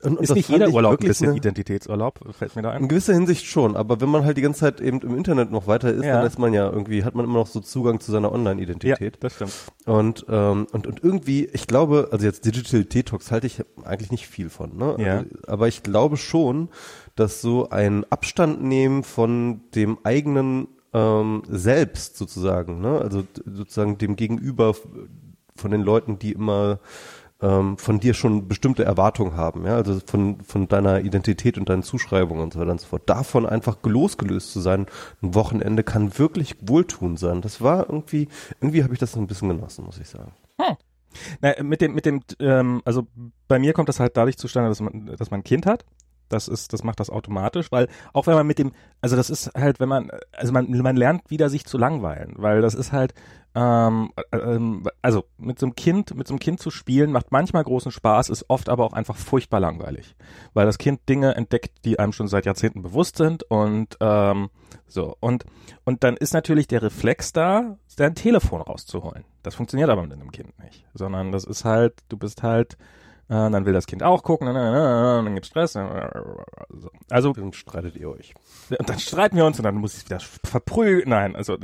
und, 0.04 0.18
und 0.18 0.24
ist 0.24 0.36
nicht 0.36 0.50
jeder 0.50 0.70
Urlaub 0.70 1.00
ein 1.00 1.08
bisschen 1.08 1.36
Identitätsurlaub, 1.36 2.20
fällt 2.38 2.56
mir 2.56 2.62
da 2.62 2.72
ein? 2.72 2.84
In 2.84 2.88
gewisser 2.90 3.14
Hinsicht 3.14 3.46
schon, 3.46 3.78
aber 3.78 4.02
wenn 4.02 4.10
man 4.10 4.26
halt 4.26 4.36
die 4.36 4.42
ganze 4.42 4.60
Zeit 4.60 4.82
eben 4.82 5.00
im 5.00 5.16
Internet 5.16 5.52
noch 5.52 5.68
weiter 5.68 5.92
ist, 5.92 6.04
ja. 6.04 6.18
dann 6.18 6.28
ist 6.28 6.38
man 6.38 6.54
ja 6.54 6.70
irgendwie, 6.70 7.04
hat 7.06 7.16
man 7.16 7.26
immer 7.26 7.40
noch 7.40 7.48
so 7.48 7.62
Zugang 7.62 8.02
zu 8.02 8.12
seiner 8.12 8.32
Online-Identität. 8.32 9.16
Ja, 9.16 9.20
das 9.20 9.36
stimmt. 9.36 9.54
Und, 9.86 10.26
ähm, 10.30 10.68
und, 10.72 10.86
und 10.86 11.02
irgendwie, 11.02 11.46
ich 11.46 11.66
glaube, 11.66 12.10
also 12.12 12.26
jetzt 12.26 12.46
Digital 12.46 12.84
Detox 12.84 13.32
halte 13.32 13.48
ich 13.48 13.64
eigentlich 13.84 14.12
nicht 14.12 14.28
viel 14.28 14.50
von, 14.50 14.76
ne? 14.76 14.96
Ja. 15.00 15.18
Also, 15.18 15.30
aber 15.48 15.68
ich 15.70 15.82
glaube 15.82 16.18
schon, 16.18 16.70
dass 17.16 17.42
so 17.42 17.70
ein 17.70 18.06
Abstand 18.10 18.64
nehmen 18.64 19.04
von 19.04 19.62
dem 19.74 19.98
eigenen 20.04 20.68
ähm, 20.94 21.44
Selbst 21.48 22.18
sozusagen, 22.18 22.82
ne? 22.82 23.00
Also 23.00 23.24
sozusagen 23.46 23.98
dem 23.98 24.16
Gegenüber 24.16 24.76
von 25.56 25.72
den 25.72 25.82
Leuten, 25.82 26.20
die 26.20 26.34
immer 26.34 26.80
ähm, 27.42 27.78
von 27.78 28.00
dir 28.00 28.14
schon 28.14 28.48
bestimmte 28.48 28.86
Erwartungen 28.86 29.36
haben, 29.36 29.66
ja, 29.66 29.76
also 29.76 30.00
von, 30.06 30.42
von 30.42 30.68
deiner 30.68 31.02
Identität 31.02 31.58
und 31.58 31.70
deinen 31.70 31.84
Zuschreibungen 31.84 32.42
und 32.42 32.54
so 32.54 32.60
weiter 32.60 32.72
und 32.72 32.82
so 32.82 32.88
fort. 32.88 33.04
Davon 33.08 33.46
einfach 33.46 33.78
losgelöst 33.84 34.52
zu 34.52 34.62
sein, 34.62 34.88
ein 35.22 35.36
Wochenende 35.36 35.84
kann 35.84 36.18
wirklich 36.18 36.56
wohltun 36.62 37.18
sein. 37.18 37.42
Das 37.42 37.62
war 37.62 37.90
irgendwie, 37.90 38.30
irgendwie 38.62 38.84
habe 38.84 38.94
ich 38.94 39.00
das 39.00 39.16
ein 39.16 39.28
bisschen 39.28 39.50
genossen, 39.50 39.86
muss 39.86 40.00
ich 40.00 40.08
sagen. 40.08 40.32
Hm. 40.60 40.78
Na, 41.42 41.64
mit 41.64 41.82
dem, 41.82 41.94
mit 41.94 42.06
dem, 42.06 42.22
ähm, 42.40 42.82
also 42.86 43.08
bei 43.48 43.60
mir 43.60 43.74
kommt 43.74 43.90
das 43.90 44.00
halt 44.00 44.18
dadurch 44.18 44.38
zustande, 44.38 44.70
dass 44.70 44.82
man, 44.82 45.06
dass 45.18 45.32
man 45.32 45.42
ein 45.42 45.46
Kind 45.46 45.66
hat. 45.66 45.86
Das 46.30 46.48
ist, 46.48 46.74
das 46.74 46.84
macht 46.84 47.00
das 47.00 47.10
automatisch, 47.10 47.72
weil 47.72 47.88
auch 48.14 48.28
wenn 48.28 48.36
man 48.36 48.48
mit 48.48 48.60
dem, 48.60 48.72
also 49.02 49.16
das 49.16 49.30
ist 49.30 49.52
halt, 49.56 49.80
wenn 49.80 49.90
man, 49.90 50.10
also 50.34 50.52
man, 50.54 50.70
man 50.70 50.96
lernt 50.96 51.30
wieder 51.30 51.50
sich 51.50 51.66
zu 51.66 51.78
langweilen, 51.78 52.34
weil 52.38 52.62
das 52.62 52.74
ist 52.74 52.92
halt, 52.92 53.14
ähm, 53.56 54.12
äh, 54.32 54.38
ähm, 54.38 54.84
also 55.02 55.24
mit 55.38 55.60
so 55.60 55.66
einem 55.66 55.76
Kind, 55.76 56.14
mit 56.16 56.28
so 56.28 56.34
einem 56.34 56.40
Kind 56.40 56.60
zu 56.60 56.72
spielen, 56.72 57.12
macht 57.12 57.32
manchmal 57.32 57.64
großen 57.64 57.92
Spaß, 57.92 58.30
ist 58.30 58.50
oft 58.50 58.68
aber 58.70 58.84
auch 58.84 58.94
einfach 58.94 59.16
furchtbar 59.16 59.62
langweilig, 59.62 60.16
weil 60.54 60.66
das 60.66 60.78
Kind 60.78 61.08
Dinge 61.08 61.36
entdeckt, 61.36 61.86
die 61.86 61.98
einem 61.98 62.12
schon 62.12 62.28
seit 62.28 62.46
Jahrzehnten 62.46 62.82
bewusst 62.82 63.16
sind 63.16 63.44
und 63.44 63.98
ähm, 64.02 64.50
so 64.88 65.16
und 65.22 65.46
und 65.86 66.04
dann 66.04 66.18
ist 66.18 66.34
natürlich 66.34 66.68
der 66.68 66.82
Reflex 66.82 67.32
da, 67.32 67.78
dein 67.96 68.16
Telefon 68.16 68.62
rauszuholen. 68.62 69.24
Das 69.42 69.56
funktioniert 69.56 69.90
aber 69.90 70.02
mit 70.02 70.12
einem 70.12 70.32
Kind 70.32 70.60
nicht, 70.60 70.86
sondern 70.94 71.32
das 71.32 71.46
ist 71.46 71.64
halt, 71.64 71.94
du 72.10 72.18
bist 72.18 72.44
halt 72.44 72.78
äh, 73.28 73.50
dann 73.50 73.66
will 73.66 73.74
das 73.74 73.88
Kind 73.88 74.04
auch 74.04 74.22
gucken, 74.22 74.48
und 74.48 74.56
dann 74.56 75.34
gibt 75.34 75.48
Stress. 75.48 75.76
Also 77.10 77.34
dann 77.34 77.54
streitet 77.54 77.96
ihr 77.96 78.10
euch. 78.10 78.36
Und 78.78 78.88
dann 78.88 79.00
streiten 79.00 79.38
wir 79.38 79.46
uns 79.46 79.58
und 79.58 79.64
dann 79.64 79.76
muss 79.76 79.98
ich 79.98 80.06
wieder 80.06 80.20
verprügeln. 80.20 81.10
Nein, 81.10 81.36
also 81.36 81.58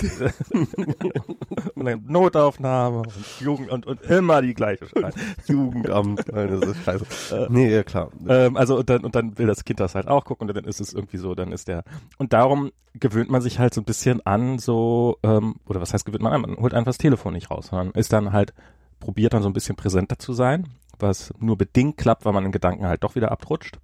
Notaufnahme 1.76 3.00
und 3.00 3.14
Jugend 3.40 3.70
und, 3.70 3.86
und 3.86 4.02
immer 4.04 4.42
die 4.42 4.56
gleiche 4.56 4.88
Scheiße. 4.88 5.20
Jugendamt, 5.48 6.28
das 6.28 6.62
ist 6.62 6.84
scheiße. 6.84 7.06
Äh, 7.36 7.48
nee, 7.50 7.72
ja 7.72 7.84
klar. 7.84 8.10
Ähm, 8.28 8.58
also 8.58 8.78
und 8.78 8.90
dann, 8.90 9.06
und 9.06 9.14
dann 9.14 9.38
will 9.38 9.46
das 9.46 9.64
Kind 9.64 9.80
das 9.80 9.94
halt 9.94 10.08
auch 10.08 10.26
gucken 10.26 10.50
und 10.50 10.56
dann 10.56 10.66
ist 10.66 10.82
es 10.82 10.94
irgendwie 10.94 11.18
so, 11.18 11.36
dann 11.36 11.52
ist 11.52 11.68
der 11.68 11.84
und 12.18 12.34
darum 12.34 12.72
gewöhnt 12.96 13.30
man 13.30 13.42
sich 13.42 13.60
halt 13.60 13.74
so 13.74 13.82
ein 13.82 13.86
bisschen 13.86 14.26
an, 14.26 14.58
so 14.58 15.18
ähm, 15.24 15.56
oder 15.68 15.80
was 15.80 15.94
heißt 15.94 16.06
gewöhnt 16.06 16.24
man 16.24 16.34
an? 16.34 16.42
Man 16.42 16.58
holt 16.58 16.74
einfach 16.74 16.90
das 16.90 16.98
Telefon 16.98 17.34
nicht 17.34 17.52
raus, 17.52 17.68
sondern 17.68 17.92
ist 17.92 18.12
dann 18.12 18.34
halt 18.34 18.54
probiert 19.00 19.34
dann 19.34 19.44
so 19.44 19.50
ein 19.50 19.54
bisschen 19.54 19.76
präsenter 19.76 20.18
zu 20.18 20.34
sein 20.34 20.68
was 21.02 21.34
nur 21.40 21.58
bedingt 21.58 21.98
klappt, 21.98 22.26
weil 22.26 22.34
man 22.34 22.46
in 22.46 22.52
Gedanken 22.52 22.86
halt 22.86 23.04
doch 23.04 23.16
wieder 23.16 23.32
abrutscht. 23.32 23.80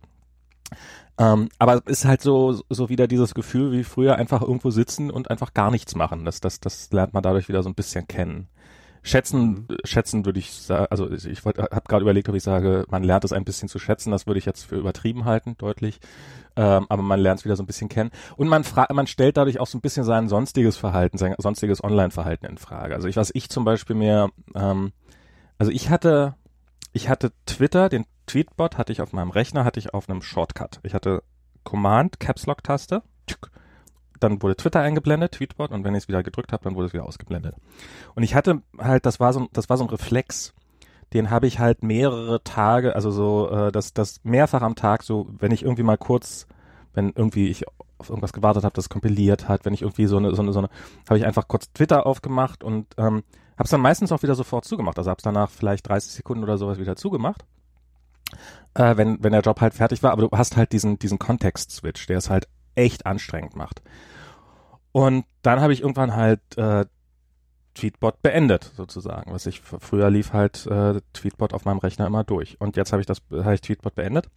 Ähm, 1.20 1.50
aber 1.58 1.82
es 1.86 2.00
ist 2.00 2.06
halt 2.06 2.22
so, 2.22 2.62
so 2.70 2.90
wieder 2.90 3.08
dieses 3.08 3.34
Gefühl 3.34 3.72
wie 3.72 3.84
früher 3.84 4.18
einfach 4.18 4.42
irgendwo 4.42 4.70
sitzen 4.70 5.10
und 5.10 5.32
einfach 5.32 5.54
gar 5.54 5.72
nichts 5.72 5.96
machen. 5.96 6.26
Das, 6.26 6.42
das, 6.42 6.60
das 6.60 6.92
lernt 6.92 7.14
man 7.14 7.24
dadurch 7.24 7.50
wieder 7.50 7.64
so 7.64 7.70
ein 7.70 7.76
bisschen 7.76 8.08
kennen. 8.08 8.50
Schätzen, 9.02 9.66
mhm. 9.70 9.78
schätzen 9.84 10.26
würde 10.26 10.40
ich 10.40 10.52
sagen, 10.52 10.88
also 10.90 11.10
ich 11.10 11.46
wollte, 11.46 11.64
habe 11.64 11.88
gerade 11.88 12.04
überlegt, 12.04 12.30
ob 12.30 12.36
ich 12.36 12.44
sage, 12.44 12.86
man 12.90 13.04
lernt 13.04 13.24
es 13.24 13.34
ein 13.34 13.46
bisschen 13.46 13.70
zu 13.70 13.80
schätzen. 13.80 14.12
Das 14.12 14.28
würde 14.28 14.38
ich 14.38 14.46
jetzt 14.46 14.66
für 14.66 14.76
übertrieben 14.76 15.26
halten, 15.26 15.56
deutlich. 15.58 16.00
Ähm, 16.56 16.86
aber 16.90 17.02
man 17.02 17.20
lernt 17.20 17.40
es 17.40 17.46
wieder 17.46 17.56
so 17.56 17.64
ein 17.64 17.68
bisschen 17.68 17.90
kennen. 17.90 18.12
Und 18.36 18.48
man 18.48 18.64
fragt, 18.64 18.94
man 18.94 19.08
stellt 19.08 19.38
dadurch 19.38 19.60
auch 19.60 19.68
so 19.68 19.78
ein 19.78 19.82
bisschen 19.82 20.04
sein 20.04 20.28
sonstiges 20.28 20.78
Verhalten, 20.78 21.18
sein 21.18 21.36
sonstiges 21.38 21.84
Online-Verhalten 21.84 22.46
in 22.46 22.58
Frage. 22.58 22.96
Also 22.96 23.08
ich, 23.08 23.16
was 23.16 23.32
ich 23.34 23.50
zum 23.50 23.64
Beispiel 23.64 23.96
mir, 23.96 24.30
ähm, 24.56 24.92
also 25.58 25.72
ich 25.72 25.90
hatte, 25.90 26.36
ich 26.98 27.10
hatte 27.10 27.32
Twitter, 27.46 27.90
den 27.90 28.06
Tweetbot 28.26 28.80
hatte 28.80 28.92
ich 28.92 29.02
auf 29.02 29.14
meinem 29.14 29.30
Rechner, 29.30 29.64
hatte 29.64 29.80
ich 29.80 29.94
auf 29.94 30.10
einem 30.10 30.24
Shortcut. 30.24 30.80
Ich 30.82 30.96
hatte 30.96 31.22
Command, 31.64 32.20
Caps 32.20 32.48
Lock 32.48 32.64
Taste, 32.64 33.04
dann 34.20 34.42
wurde 34.42 34.56
Twitter 34.56 34.82
eingeblendet, 34.82 35.34
Tweetbot, 35.34 35.70
und 35.70 35.84
wenn 35.84 35.94
ich 35.94 36.04
es 36.04 36.08
wieder 36.08 36.24
gedrückt 36.24 36.52
habe, 36.52 36.64
dann 36.64 36.74
wurde 36.74 36.88
es 36.88 36.94
wieder 36.94 37.06
ausgeblendet. 37.06 37.54
Und 38.16 38.24
ich 38.24 38.34
hatte 38.34 38.64
halt, 38.80 39.06
das 39.06 39.20
war 39.20 39.32
so, 39.32 39.48
das 39.54 39.70
war 39.70 39.78
so 39.78 39.84
ein 39.84 39.92
Reflex, 39.92 40.56
den 41.14 41.30
habe 41.30 41.46
ich 41.46 41.60
halt 41.60 41.84
mehrere 41.84 42.44
Tage, 42.44 42.96
also 42.96 43.12
so, 43.12 43.52
äh, 43.52 43.72
das, 43.72 43.94
das 43.94 44.20
mehrfach 44.24 44.64
am 44.64 44.74
Tag, 44.74 45.04
so, 45.04 45.30
wenn 45.38 45.52
ich 45.52 45.62
irgendwie 45.62 45.84
mal 45.84 46.00
kurz, 46.00 46.48
wenn 46.96 47.14
irgendwie 47.16 47.48
ich 47.48 47.66
auf 48.00 48.10
irgendwas 48.10 48.34
gewartet 48.34 48.64
habe, 48.64 48.74
das 48.74 48.90
kompiliert 48.90 49.48
hat, 49.48 49.66
wenn 49.66 49.74
ich 49.76 49.84
irgendwie 49.84 50.08
so 50.08 50.18
eine, 50.18 50.34
so 50.34 50.42
eine, 50.42 50.52
so 50.52 50.60
eine, 50.60 50.70
habe 51.08 51.20
ich 51.20 51.28
einfach 51.28 51.48
kurz 51.48 51.72
Twitter 51.74 52.08
aufgemacht 52.08 52.64
und 52.64 52.88
ähm, 52.98 53.22
habe 53.58 53.66
es 53.66 53.72
dann 53.72 53.82
meistens 53.82 54.12
auch 54.12 54.22
wieder 54.24 54.36
sofort 54.36 54.66
zugemacht. 54.66 54.98
Also 54.98 55.10
habe 55.10 55.20
es 55.20 55.24
danach 55.24 55.50
vielleicht 55.50 55.88
30 55.88 56.14
Sekunden 56.14 56.44
oder 56.44 56.58
sowas 56.58 56.78
wieder 56.78 56.96
zugemacht, 56.96 57.46
äh, 58.76 58.96
wenn 58.98 59.24
wenn 59.24 59.32
der 59.32 59.42
Job 59.42 59.62
halt 59.62 59.74
fertig 59.74 60.04
war. 60.04 60.12
Aber 60.12 60.22
du 60.22 60.38
hast 60.38 60.58
halt 60.58 60.72
diesen 60.72 61.00
diesen 61.00 61.20
Kontext-Switch, 61.20 62.06
der 62.08 62.18
es 62.18 62.30
halt 62.30 62.48
echt 62.76 63.06
anstrengend 63.06 63.56
macht. 63.56 63.82
Und 64.92 65.26
dann 65.42 65.60
habe 65.60 65.74
ich 65.74 65.82
irgendwann 65.82 66.16
halt 66.16 66.42
äh, 66.58 66.86
Tweetbot 67.78 68.22
beendet, 68.22 68.72
sozusagen. 68.76 69.32
Was 69.32 69.46
ich 69.46 69.62
früher 69.62 70.10
lief 70.10 70.34
halt 70.34 70.66
äh, 70.66 71.02
Tweetbot 71.14 71.54
auf 71.54 71.66
meinem 71.66 71.78
Rechner 71.78 72.08
immer 72.08 72.24
durch. 72.24 72.60
Und 72.60 72.76
jetzt 72.76 72.92
habe 72.92 73.02
ich 73.02 73.06
das, 73.06 73.22
habe 73.32 73.54
ich 73.54 73.62
Tweetbot 73.62 73.96
beendet. 73.96 74.30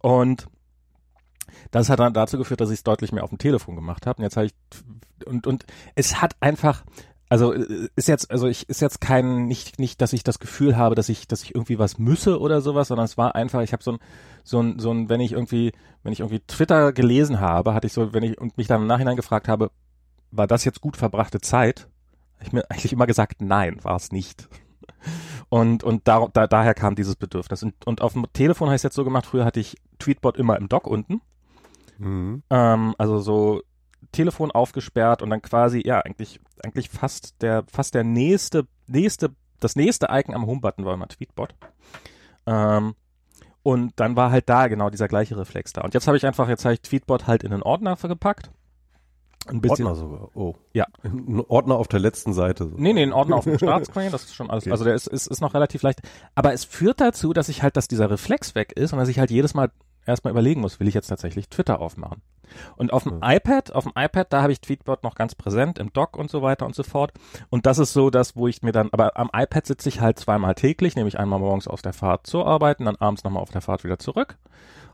Und 0.00 0.46
das 1.70 1.90
hat 1.90 2.00
dann 2.00 2.14
dazu 2.14 2.38
geführt, 2.38 2.60
dass 2.60 2.70
ich 2.70 2.78
es 2.78 2.84
deutlich 2.84 3.12
mehr 3.12 3.24
auf 3.24 3.30
dem 3.30 3.38
Telefon 3.38 3.74
gemacht 3.74 4.06
habe. 4.06 4.18
Und 4.18 4.24
jetzt 4.24 4.36
habe 4.36 4.46
ich 4.46 4.54
und 5.26 5.46
und 5.46 5.64
es 5.94 6.20
hat 6.20 6.36
einfach 6.40 6.84
also 7.28 7.52
äh, 7.52 7.88
ist 7.96 8.08
jetzt 8.08 8.30
also 8.30 8.46
ich 8.46 8.68
ist 8.68 8.80
jetzt 8.80 9.00
kein 9.00 9.46
nicht 9.46 9.78
nicht 9.78 10.00
dass 10.00 10.12
ich 10.12 10.24
das 10.24 10.38
Gefühl 10.38 10.76
habe 10.76 10.94
dass 10.94 11.08
ich 11.08 11.26
dass 11.28 11.42
ich 11.42 11.54
irgendwie 11.54 11.78
was 11.78 11.98
müsse 11.98 12.40
oder 12.40 12.60
sowas 12.60 12.88
sondern 12.88 13.04
es 13.04 13.18
war 13.18 13.34
einfach 13.34 13.62
ich 13.62 13.72
habe 13.72 13.82
so 13.82 13.92
ein 13.92 13.98
so 14.44 14.60
ein 14.60 14.78
so 14.78 14.92
ein 14.92 15.08
wenn 15.08 15.20
ich 15.20 15.32
irgendwie 15.32 15.72
wenn 16.02 16.12
ich 16.12 16.20
irgendwie 16.20 16.40
Twitter 16.46 16.92
gelesen 16.92 17.40
habe 17.40 17.74
hatte 17.74 17.86
ich 17.86 17.92
so 17.92 18.12
wenn 18.12 18.22
ich 18.22 18.40
und 18.40 18.56
mich 18.56 18.66
dann 18.66 18.82
im 18.82 18.86
Nachhinein 18.86 19.16
gefragt 19.16 19.48
habe 19.48 19.70
war 20.30 20.46
das 20.46 20.64
jetzt 20.64 20.80
gut 20.80 20.96
verbrachte 20.96 21.40
Zeit 21.40 21.88
ich 22.40 22.52
mir 22.52 22.70
eigentlich 22.70 22.92
immer 22.92 23.06
gesagt, 23.06 23.40
nein, 23.40 23.82
war 23.82 23.96
es 23.96 24.12
nicht. 24.12 24.48
Und, 25.48 25.84
und 25.84 26.08
da, 26.08 26.26
da, 26.32 26.46
daher 26.46 26.74
kam 26.74 26.96
dieses 26.96 27.16
Bedürfnis. 27.16 27.62
Und, 27.62 27.86
und 27.86 28.00
auf 28.00 28.14
dem 28.14 28.26
Telefon 28.32 28.68
habe 28.68 28.74
ich 28.74 28.80
es 28.80 28.84
jetzt 28.84 28.96
so 28.96 29.04
gemacht, 29.04 29.26
früher 29.26 29.44
hatte 29.44 29.60
ich 29.60 29.76
Tweetbot 29.98 30.36
immer 30.36 30.56
im 30.56 30.68
Dock 30.68 30.86
unten. 30.86 31.20
Mhm. 31.98 32.42
Ähm, 32.50 32.94
also 32.98 33.18
so 33.18 33.62
Telefon 34.12 34.50
aufgesperrt 34.50 35.22
und 35.22 35.30
dann 35.30 35.42
quasi, 35.42 35.82
ja, 35.84 36.00
eigentlich, 36.00 36.40
eigentlich 36.64 36.88
fast 36.88 37.40
der, 37.42 37.64
fast 37.70 37.94
der 37.94 38.04
nächste, 38.04 38.66
nächste, 38.86 39.30
das 39.60 39.76
nächste 39.76 40.08
Icon 40.10 40.34
am 40.34 40.46
Homebutton 40.46 40.84
war 40.84 40.94
immer 40.94 41.08
Tweetbot. 41.08 41.54
Ähm, 42.46 42.94
und 43.62 43.92
dann 43.96 44.16
war 44.16 44.30
halt 44.30 44.48
da 44.48 44.68
genau 44.68 44.90
dieser 44.90 45.08
gleiche 45.08 45.36
Reflex 45.36 45.72
da. 45.72 45.82
Und 45.82 45.94
jetzt 45.94 46.06
habe 46.06 46.16
ich 46.16 46.24
einfach, 46.24 46.48
jetzt 46.48 46.64
habe 46.64 46.74
ich 46.74 46.82
Tweetbot 46.82 47.26
halt 47.26 47.42
in 47.42 47.52
einen 47.52 47.62
Ordner 47.62 47.96
gepackt 47.96 48.50
ein 49.48 49.60
bisschen. 49.60 49.86
Ordner 49.86 50.00
sogar. 50.00 50.28
Oh. 50.34 50.54
Ja. 50.72 50.86
Ein 51.02 51.42
Ordner 51.48 51.76
auf 51.76 51.88
der 51.88 52.00
letzten 52.00 52.32
Seite. 52.32 52.70
Nee, 52.76 52.92
nee, 52.92 53.02
ein 53.02 53.12
Ordner 53.12 53.36
auf 53.36 53.44
dem 53.44 53.58
Startscreen, 53.58 54.12
das 54.12 54.24
ist 54.24 54.34
schon 54.34 54.50
alles. 54.50 54.64
Okay. 54.64 54.72
Also 54.72 54.84
der 54.84 54.94
ist, 54.94 55.06
ist, 55.06 55.26
ist 55.26 55.40
noch 55.40 55.54
relativ 55.54 55.82
leicht. 55.82 56.00
Aber 56.34 56.52
es 56.52 56.64
führt 56.64 57.00
dazu, 57.00 57.32
dass 57.32 57.48
ich 57.48 57.62
halt, 57.62 57.76
dass 57.76 57.88
dieser 57.88 58.10
Reflex 58.10 58.54
weg 58.54 58.72
ist 58.72 58.92
und 58.92 58.98
dass 58.98 59.08
ich 59.08 59.18
halt 59.18 59.30
jedes 59.30 59.54
Mal 59.54 59.70
erstmal 60.06 60.32
überlegen 60.32 60.60
muss, 60.60 60.80
will 60.80 60.88
ich 60.88 60.94
jetzt 60.94 61.08
tatsächlich 61.08 61.48
Twitter 61.48 61.80
aufmachen. 61.80 62.22
Und 62.76 62.92
auf 62.92 63.02
dem 63.02 63.20
hm. 63.20 63.20
iPad, 63.22 63.72
auf 63.72 63.84
dem 63.84 63.92
iPad, 63.96 64.32
da 64.32 64.42
habe 64.42 64.52
ich 64.52 64.60
Tweetbot 64.60 65.02
noch 65.02 65.14
ganz 65.14 65.34
präsent 65.34 65.78
im 65.78 65.92
Dock 65.92 66.16
und 66.16 66.30
so 66.30 66.42
weiter 66.42 66.66
und 66.66 66.74
so 66.74 66.82
fort. 66.82 67.12
Und 67.50 67.66
das 67.66 67.78
ist 67.78 67.92
so 67.92 68.10
das, 68.10 68.36
wo 68.36 68.48
ich 68.48 68.62
mir 68.62 68.72
dann, 68.72 68.88
aber 68.92 69.16
am 69.16 69.30
iPad 69.34 69.66
sitze 69.66 69.88
ich 69.88 70.00
halt 70.00 70.18
zweimal 70.18 70.54
täglich, 70.54 70.96
nämlich 70.96 71.18
einmal 71.18 71.40
morgens 71.40 71.68
auf 71.68 71.82
der 71.82 71.92
Fahrt 71.92 72.26
zur 72.26 72.46
Arbeit 72.46 72.78
und 72.78 72.86
dann 72.86 72.96
abends 72.96 73.24
nochmal 73.24 73.42
auf 73.42 73.50
der 73.50 73.60
Fahrt 73.62 73.84
wieder 73.84 73.98
zurück. 73.98 74.38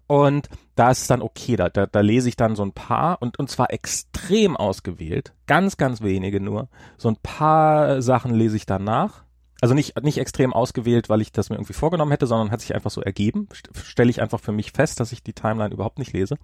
Und 0.07 0.49
da 0.75 0.91
ist 0.91 1.03
es 1.03 1.07
dann 1.07 1.23
okay, 1.23 1.57
da, 1.57 1.69
da, 1.69 1.87
da 1.87 2.01
lese 2.01 2.29
ich 2.29 2.37
dann 2.37 2.57
so 2.57 2.65
ein 2.65 2.73
paar 2.73 3.23
und, 3.23 3.39
und 3.39 3.49
zwar 3.49 3.73
extrem 3.73 4.57
ausgewählt, 4.57 5.33
ganz, 5.47 5.77
ganz 5.77 6.03
wenige 6.03 6.41
nur. 6.41 6.69
So 6.99 7.09
ein 7.09 7.17
paar 7.23 8.03
Sachen 8.03 8.35
lese 8.35 8.57
ich 8.57 8.67
dann 8.67 8.85
nach. 8.85 9.25
Also 9.63 9.75
nicht, 9.75 10.03
nicht 10.03 10.19
extrem 10.19 10.53
ausgewählt, 10.53 11.09
weil 11.09 11.21
ich 11.21 11.31
das 11.31 11.49
mir 11.49 11.55
irgendwie 11.55 11.73
vorgenommen 11.73 12.11
hätte, 12.11 12.27
sondern 12.27 12.51
hat 12.51 12.61
sich 12.61 12.75
einfach 12.75 12.91
so 12.91 13.01
ergeben. 13.01 13.49
Stelle 13.85 14.11
ich 14.11 14.21
einfach 14.21 14.41
für 14.41 14.51
mich 14.51 14.73
fest, 14.73 14.99
dass 14.99 15.13
ich 15.13 15.23
die 15.23 15.35
Timeline 15.35 15.73
überhaupt 15.73 16.01
nicht 16.01 16.13
lese. 16.13 16.37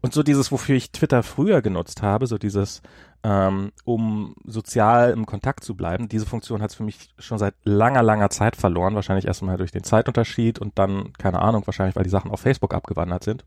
Und 0.00 0.12
so 0.12 0.24
dieses, 0.24 0.50
wofür 0.50 0.74
ich 0.74 0.90
Twitter 0.90 1.22
früher 1.22 1.62
genutzt 1.62 2.02
habe, 2.02 2.26
so 2.26 2.38
dieses, 2.38 2.82
ähm, 3.22 3.70
um 3.84 4.34
sozial 4.44 5.12
im 5.12 5.26
Kontakt 5.26 5.62
zu 5.62 5.76
bleiben, 5.76 6.08
diese 6.08 6.26
Funktion 6.26 6.60
hat 6.60 6.70
es 6.70 6.76
für 6.76 6.82
mich 6.82 7.10
schon 7.20 7.38
seit 7.38 7.54
langer, 7.62 8.02
langer 8.02 8.30
Zeit 8.30 8.56
verloren. 8.56 8.96
Wahrscheinlich 8.96 9.28
erstmal 9.28 9.56
durch 9.56 9.70
den 9.70 9.84
Zeitunterschied 9.84 10.58
und 10.58 10.76
dann, 10.76 11.12
keine 11.18 11.42
Ahnung, 11.42 11.62
wahrscheinlich, 11.66 11.94
weil 11.94 12.02
die 12.02 12.10
Sachen 12.10 12.32
auf 12.32 12.40
Facebook 12.40 12.74
abgewandert 12.74 13.22
sind. 13.22 13.44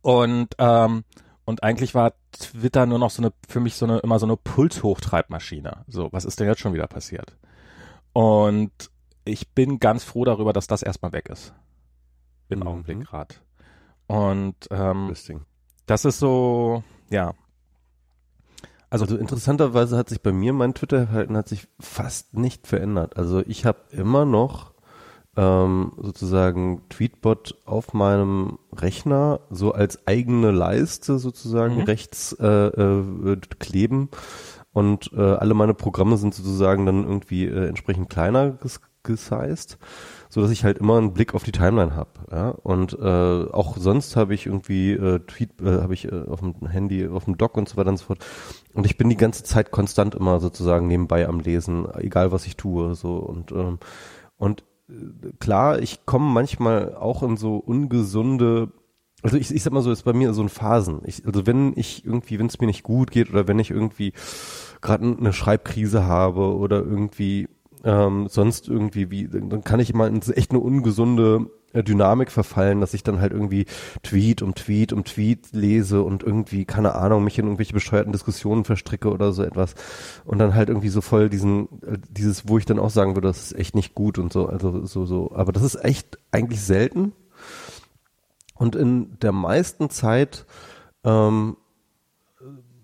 Und, 0.00 0.54
ähm, 0.56 1.04
und 1.44 1.62
eigentlich 1.62 1.94
war 1.94 2.14
Twitter 2.32 2.86
nur 2.86 2.98
noch 2.98 3.10
so 3.10 3.20
eine, 3.20 3.34
für 3.46 3.60
mich 3.60 3.74
so 3.74 3.84
eine, 3.84 3.98
immer 3.98 4.18
so 4.18 4.24
eine 4.24 4.38
Pulshochtreibmaschine. 4.38 5.84
So, 5.88 6.08
was 6.10 6.24
ist 6.24 6.40
denn 6.40 6.46
jetzt 6.46 6.60
schon 6.60 6.72
wieder 6.72 6.86
passiert? 6.86 7.36
Und 8.12 8.90
ich 9.24 9.52
bin 9.54 9.78
ganz 9.78 10.04
froh 10.04 10.24
darüber, 10.24 10.52
dass 10.52 10.66
das 10.66 10.82
erstmal 10.82 11.12
weg 11.12 11.28
ist. 11.28 11.54
Im 12.48 12.60
mhm. 12.60 12.66
Augenblick 12.66 13.00
gerade. 13.06 13.34
Und 14.06 14.56
ähm, 14.70 15.14
das 15.86 16.04
ist 16.04 16.18
so, 16.18 16.82
ja. 17.10 17.34
Also, 18.90 19.04
also 19.04 19.16
interessanterweise 19.16 19.96
hat 19.96 20.08
sich 20.08 20.20
bei 20.20 20.32
mir 20.32 20.52
mein 20.52 20.74
Twitter-Verhalten 20.74 21.36
hat 21.36 21.48
sich 21.48 21.68
fast 21.78 22.34
nicht 22.34 22.66
verändert. 22.66 23.16
Also 23.16 23.40
ich 23.46 23.64
habe 23.64 23.78
immer 23.92 24.24
noch 24.24 24.74
ähm, 25.36 25.92
sozusagen 25.96 26.88
Tweetbot 26.88 27.62
auf 27.64 27.92
meinem 27.92 28.58
Rechner 28.72 29.40
so 29.48 29.72
als 29.72 30.08
eigene 30.08 30.50
Leiste 30.50 31.20
sozusagen 31.20 31.76
mhm. 31.76 31.82
rechts 31.82 32.32
äh, 32.32 32.46
äh, 32.46 33.36
kleben 33.60 34.08
und 34.72 35.10
äh, 35.14 35.20
alle 35.20 35.54
meine 35.54 35.74
Programme 35.74 36.16
sind 36.16 36.34
sozusagen 36.34 36.86
dann 36.86 37.04
irgendwie 37.04 37.46
äh, 37.46 37.68
entsprechend 37.68 38.08
kleiner 38.10 38.52
ges 38.52 38.80
gesized 39.02 39.78
so 40.30 40.40
dass 40.40 40.52
ich 40.52 40.62
halt 40.64 40.78
immer 40.78 40.96
einen 40.96 41.12
Blick 41.12 41.34
auf 41.34 41.42
die 41.42 41.52
Timeline 41.52 41.96
habe. 41.96 42.10
Ja? 42.30 42.50
Und 42.50 42.96
äh, 42.98 43.50
auch 43.52 43.76
sonst 43.76 44.14
habe 44.14 44.32
ich 44.32 44.46
irgendwie 44.46 44.92
äh, 44.92 45.18
Tweet, 45.18 45.60
äh, 45.60 45.82
habe 45.82 45.92
ich 45.92 46.10
äh, 46.10 46.22
auf 46.28 46.38
dem 46.38 46.66
Handy, 46.68 47.08
auf 47.08 47.24
dem 47.24 47.36
Dock 47.36 47.56
und 47.56 47.68
so 47.68 47.76
weiter 47.76 47.90
und 47.90 47.96
so 47.96 48.04
fort. 48.04 48.24
Und 48.72 48.86
ich 48.86 48.96
bin 48.96 49.10
die 49.10 49.16
ganze 49.16 49.42
Zeit 49.42 49.72
konstant 49.72 50.14
immer 50.14 50.38
sozusagen 50.38 50.86
nebenbei 50.86 51.26
am 51.26 51.40
Lesen, 51.40 51.88
egal 51.96 52.30
was 52.30 52.46
ich 52.46 52.56
tue. 52.56 52.94
So 52.94 53.16
und 53.16 53.50
ähm, 53.50 53.80
und 54.36 54.62
äh, 54.88 55.32
klar, 55.40 55.80
ich 55.80 56.06
komme 56.06 56.30
manchmal 56.30 56.94
auch 56.94 57.24
in 57.24 57.36
so 57.36 57.56
ungesunde 57.56 58.68
also 59.22 59.36
ich, 59.36 59.54
ich 59.54 59.62
sag 59.62 59.72
mal 59.72 59.82
so, 59.82 59.90
ist 59.90 60.04
bei 60.04 60.12
mir 60.12 60.32
so 60.32 60.42
ein 60.42 60.48
Phasen. 60.48 61.00
Ich, 61.04 61.26
also 61.26 61.46
wenn 61.46 61.72
ich 61.76 62.04
irgendwie, 62.04 62.38
wenn 62.38 62.46
es 62.46 62.60
mir 62.60 62.66
nicht 62.66 62.82
gut 62.82 63.10
geht 63.10 63.30
oder 63.30 63.48
wenn 63.48 63.58
ich 63.58 63.70
irgendwie 63.70 64.12
gerade 64.80 65.16
eine 65.18 65.32
Schreibkrise 65.32 66.04
habe 66.04 66.54
oder 66.56 66.78
irgendwie 66.78 67.48
ähm, 67.84 68.28
sonst 68.28 68.68
irgendwie, 68.68 69.10
wie, 69.10 69.28
dann 69.28 69.64
kann 69.64 69.80
ich 69.80 69.90
immer 69.90 70.06
in 70.06 70.20
echt 70.20 70.50
eine 70.50 70.60
ungesunde 70.60 71.46
äh, 71.72 71.82
Dynamik 71.82 72.30
verfallen, 72.30 72.80
dass 72.80 72.94
ich 72.94 73.02
dann 73.02 73.20
halt 73.20 73.32
irgendwie 73.32 73.66
Tweet 74.02 74.42
um 74.42 74.54
Tweet 74.54 74.92
um 74.92 75.04
Tweet 75.04 75.52
lese 75.52 76.02
und 76.02 76.22
irgendwie, 76.22 76.64
keine 76.64 76.94
Ahnung, 76.94 77.24
mich 77.24 77.38
in 77.38 77.46
irgendwelche 77.46 77.72
bescheuerten 77.72 78.12
Diskussionen 78.12 78.64
verstricke 78.64 79.10
oder 79.10 79.32
so 79.32 79.42
etwas. 79.42 79.74
Und 80.24 80.38
dann 80.38 80.54
halt 80.54 80.68
irgendwie 80.68 80.88
so 80.88 81.00
voll 81.00 81.30
diesen, 81.30 81.68
äh, 81.82 81.98
dieses, 82.10 82.48
wo 82.48 82.58
ich 82.58 82.66
dann 82.66 82.78
auch 82.78 82.90
sagen 82.90 83.14
würde, 83.14 83.28
das 83.28 83.50
ist 83.50 83.58
echt 83.58 83.74
nicht 83.74 83.94
gut 83.94 84.18
und 84.18 84.32
so, 84.32 84.46
also 84.46 84.84
so, 84.84 85.06
so, 85.06 85.32
aber 85.34 85.52
das 85.52 85.62
ist 85.62 85.82
echt 85.84 86.18
eigentlich 86.32 86.60
selten 86.60 87.12
und 88.60 88.76
in 88.76 89.18
der 89.20 89.32
meisten 89.32 89.88
Zeit 89.88 90.44
ähm, 91.02 91.56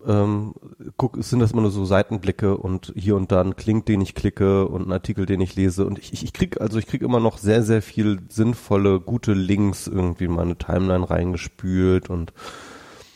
ähm, 0.06 0.54
guck, 0.96 1.22
sind 1.22 1.40
das 1.40 1.52
immer 1.52 1.60
nur 1.60 1.70
so 1.70 1.84
Seitenblicke 1.84 2.56
und 2.56 2.94
hier 2.96 3.14
und 3.14 3.30
da 3.30 3.42
ein 3.42 3.54
Link, 3.62 3.84
den 3.84 4.00
ich 4.00 4.14
klicke 4.14 4.68
und 4.68 4.88
ein 4.88 4.92
Artikel, 4.92 5.26
den 5.26 5.42
ich 5.42 5.54
lese. 5.54 5.84
Und 5.84 5.98
ich, 5.98 6.14
ich, 6.14 6.24
ich 6.24 6.32
krieg, 6.32 6.62
also 6.62 6.78
ich 6.78 6.86
krieg 6.86 7.02
immer 7.02 7.20
noch 7.20 7.36
sehr, 7.36 7.62
sehr 7.62 7.82
viel 7.82 8.20
sinnvolle, 8.30 9.00
gute 9.00 9.34
Links 9.34 9.86
irgendwie 9.86 10.24
in 10.24 10.32
meine 10.32 10.56
Timeline 10.56 11.10
reingespült 11.10 12.08
und 12.08 12.32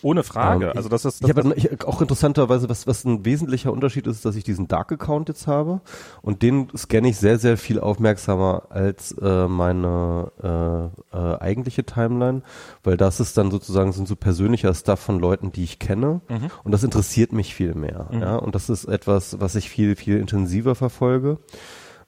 ohne 0.03 0.23
Frage. 0.23 0.67
Ähm, 0.67 0.77
also 0.77 0.89
das 0.89 1.05
ist. 1.05 1.23
Das, 1.23 1.31
ich 1.31 1.37
habe 1.37 1.55
ich, 1.55 1.85
auch 1.87 2.01
interessanterweise, 2.01 2.69
was, 2.69 2.87
was 2.87 3.05
ein 3.05 3.25
wesentlicher 3.25 3.73
Unterschied 3.73 4.07
ist, 4.07 4.25
dass 4.25 4.37
ich 4.37 4.45
diesen 4.45 4.69
Dark-Account 4.69 5.29
jetzt 5.29 5.47
habe 5.47 5.81
und 6.23 6.43
den 6.43 6.69
scanne 6.77 7.09
ich 7.09 7.19
sehr, 7.19 7.39
sehr 7.39 7.57
viel 7.57 7.81
aufmerksamer 7.81 8.65
als 8.71 9.13
äh, 9.21 9.49
meine 9.49 10.33
äh, 10.43 11.17
äh, 11.17 11.39
eigentliche 11.41 11.85
Timeline, 11.85 12.43
weil 12.83 12.97
das 12.97 13.21
ist 13.21 13.37
dann 13.37 13.51
sozusagen 13.51 13.93
sind 13.93 14.09
so 14.09 14.17
persönlicher 14.17 14.75
Stuff 14.75 15.01
von 15.01 15.19
Leuten, 15.19 15.53
die 15.53 15.65
ich 15.65 15.79
kenne 15.79 16.21
mhm. 16.29 16.51
und 16.65 16.73
das 16.73 16.83
interessiert 16.83 17.33
mich 17.33 17.55
viel 17.55 17.75
mehr. 17.75 18.09
Mhm. 18.11 18.21
Ja, 18.21 18.37
und 18.37 18.55
das 18.55 18.71
ist 18.71 18.85
etwas, 18.85 19.41
was 19.41 19.55
ich 19.55 19.71
viel, 19.71 19.97
viel 19.97 20.19
intensiver 20.19 20.75
verfolge. 20.75 21.39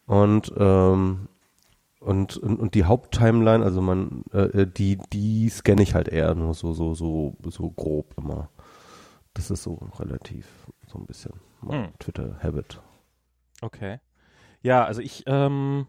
Und 0.07 0.53
ähm, 0.59 1.29
und, 2.05 2.37
und, 2.37 2.59
und 2.59 2.75
die 2.75 2.85
Haupttimeline, 2.85 3.65
also 3.65 3.81
man, 3.81 4.25
äh, 4.33 4.63
äh, 4.63 4.67
die, 4.67 4.99
die 5.13 5.49
scanne 5.49 5.83
ich 5.83 5.95
halt 5.95 6.09
eher 6.09 6.35
nur 6.35 6.55
so, 6.55 6.73
so, 6.73 6.95
so, 6.95 7.37
so 7.49 7.71
grob 7.71 8.15
immer. 8.19 8.49
Das 9.35 9.51
ist 9.51 9.63
so 9.63 9.75
relativ, 9.99 10.47
so 10.87 10.99
ein 10.99 11.07
bisschen 11.07 11.33
mein 11.61 11.87
hm. 11.87 11.99
Twitter-Habit. 11.99 12.81
Okay. 13.63 14.01
Ja, 14.63 14.85
also 14.85 15.01
ich, 15.01 15.25
ähm, 15.27 15.87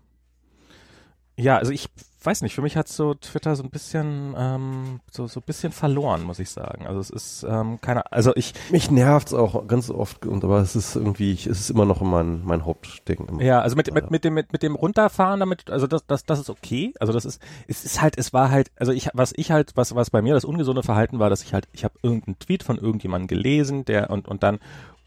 ja, 1.35 1.57
also 1.57 1.71
ich 1.71 1.89
weiß 2.25 2.41
nicht, 2.41 2.55
für 2.55 2.61
mich 2.61 2.77
hat 2.77 2.87
so 2.87 3.13
Twitter 3.13 3.55
so 3.55 3.63
ein 3.63 3.69
bisschen, 3.69 4.33
ähm, 4.37 4.99
so, 5.11 5.27
so 5.27 5.39
ein 5.39 5.43
bisschen 5.45 5.71
verloren, 5.71 6.23
muss 6.23 6.39
ich 6.39 6.49
sagen. 6.49 6.87
Also 6.87 6.99
es 6.99 7.09
ist 7.09 7.43
ähm, 7.43 7.79
keine, 7.81 8.11
also 8.11 8.31
ich. 8.35 8.53
Mich 8.71 8.91
nervt's 8.91 9.33
auch 9.33 9.67
ganz 9.67 9.89
oft, 9.89 10.25
und 10.25 10.43
aber 10.43 10.59
es 10.59 10.75
ist 10.75 10.95
irgendwie, 10.95 11.31
ich, 11.31 11.47
es 11.47 11.59
ist 11.59 11.69
immer 11.69 11.85
noch 11.85 12.01
mein, 12.01 12.43
mein 12.43 12.65
Hauptding. 12.65 13.27
Immer. 13.27 13.41
Ja, 13.41 13.61
also 13.61 13.75
mit, 13.75 13.93
mit, 13.93 14.11
mit 14.11 14.23
dem, 14.23 14.33
mit, 14.33 14.53
mit 14.53 14.63
dem 14.63 14.75
Runterfahren 14.75 15.39
damit, 15.39 15.69
also 15.69 15.87
das, 15.87 16.05
das, 16.05 16.25
das 16.25 16.39
ist 16.39 16.49
okay. 16.49 16.93
Also 16.99 17.13
das 17.13 17.25
ist, 17.25 17.41
es 17.67 17.85
ist 17.85 18.01
halt, 18.01 18.17
es 18.17 18.33
war 18.33 18.51
halt, 18.51 18.71
also 18.77 18.91
ich, 18.91 19.09
was 19.13 19.33
ich 19.35 19.51
halt, 19.51 19.71
was, 19.75 19.95
was 19.95 20.09
bei 20.09 20.21
mir 20.21 20.33
das 20.33 20.45
ungesunde 20.45 20.83
Verhalten 20.83 21.19
war, 21.19 21.29
dass 21.29 21.43
ich 21.43 21.53
halt, 21.53 21.67
ich 21.73 21.83
habe 21.83 21.95
irgendeinen 22.03 22.39
Tweet 22.39 22.63
von 22.63 22.77
irgendjemandem 22.77 23.27
gelesen, 23.27 23.85
der 23.85 24.09
und, 24.09 24.27
und 24.27 24.43
dann, 24.43 24.59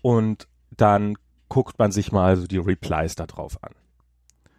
und 0.02 0.48
dann 0.76 1.16
guckt 1.48 1.78
man 1.78 1.92
sich 1.92 2.12
mal 2.12 2.36
so 2.36 2.46
die 2.46 2.58
Replies 2.58 3.14
da 3.14 3.26
drauf 3.26 3.58
an. 3.62 3.72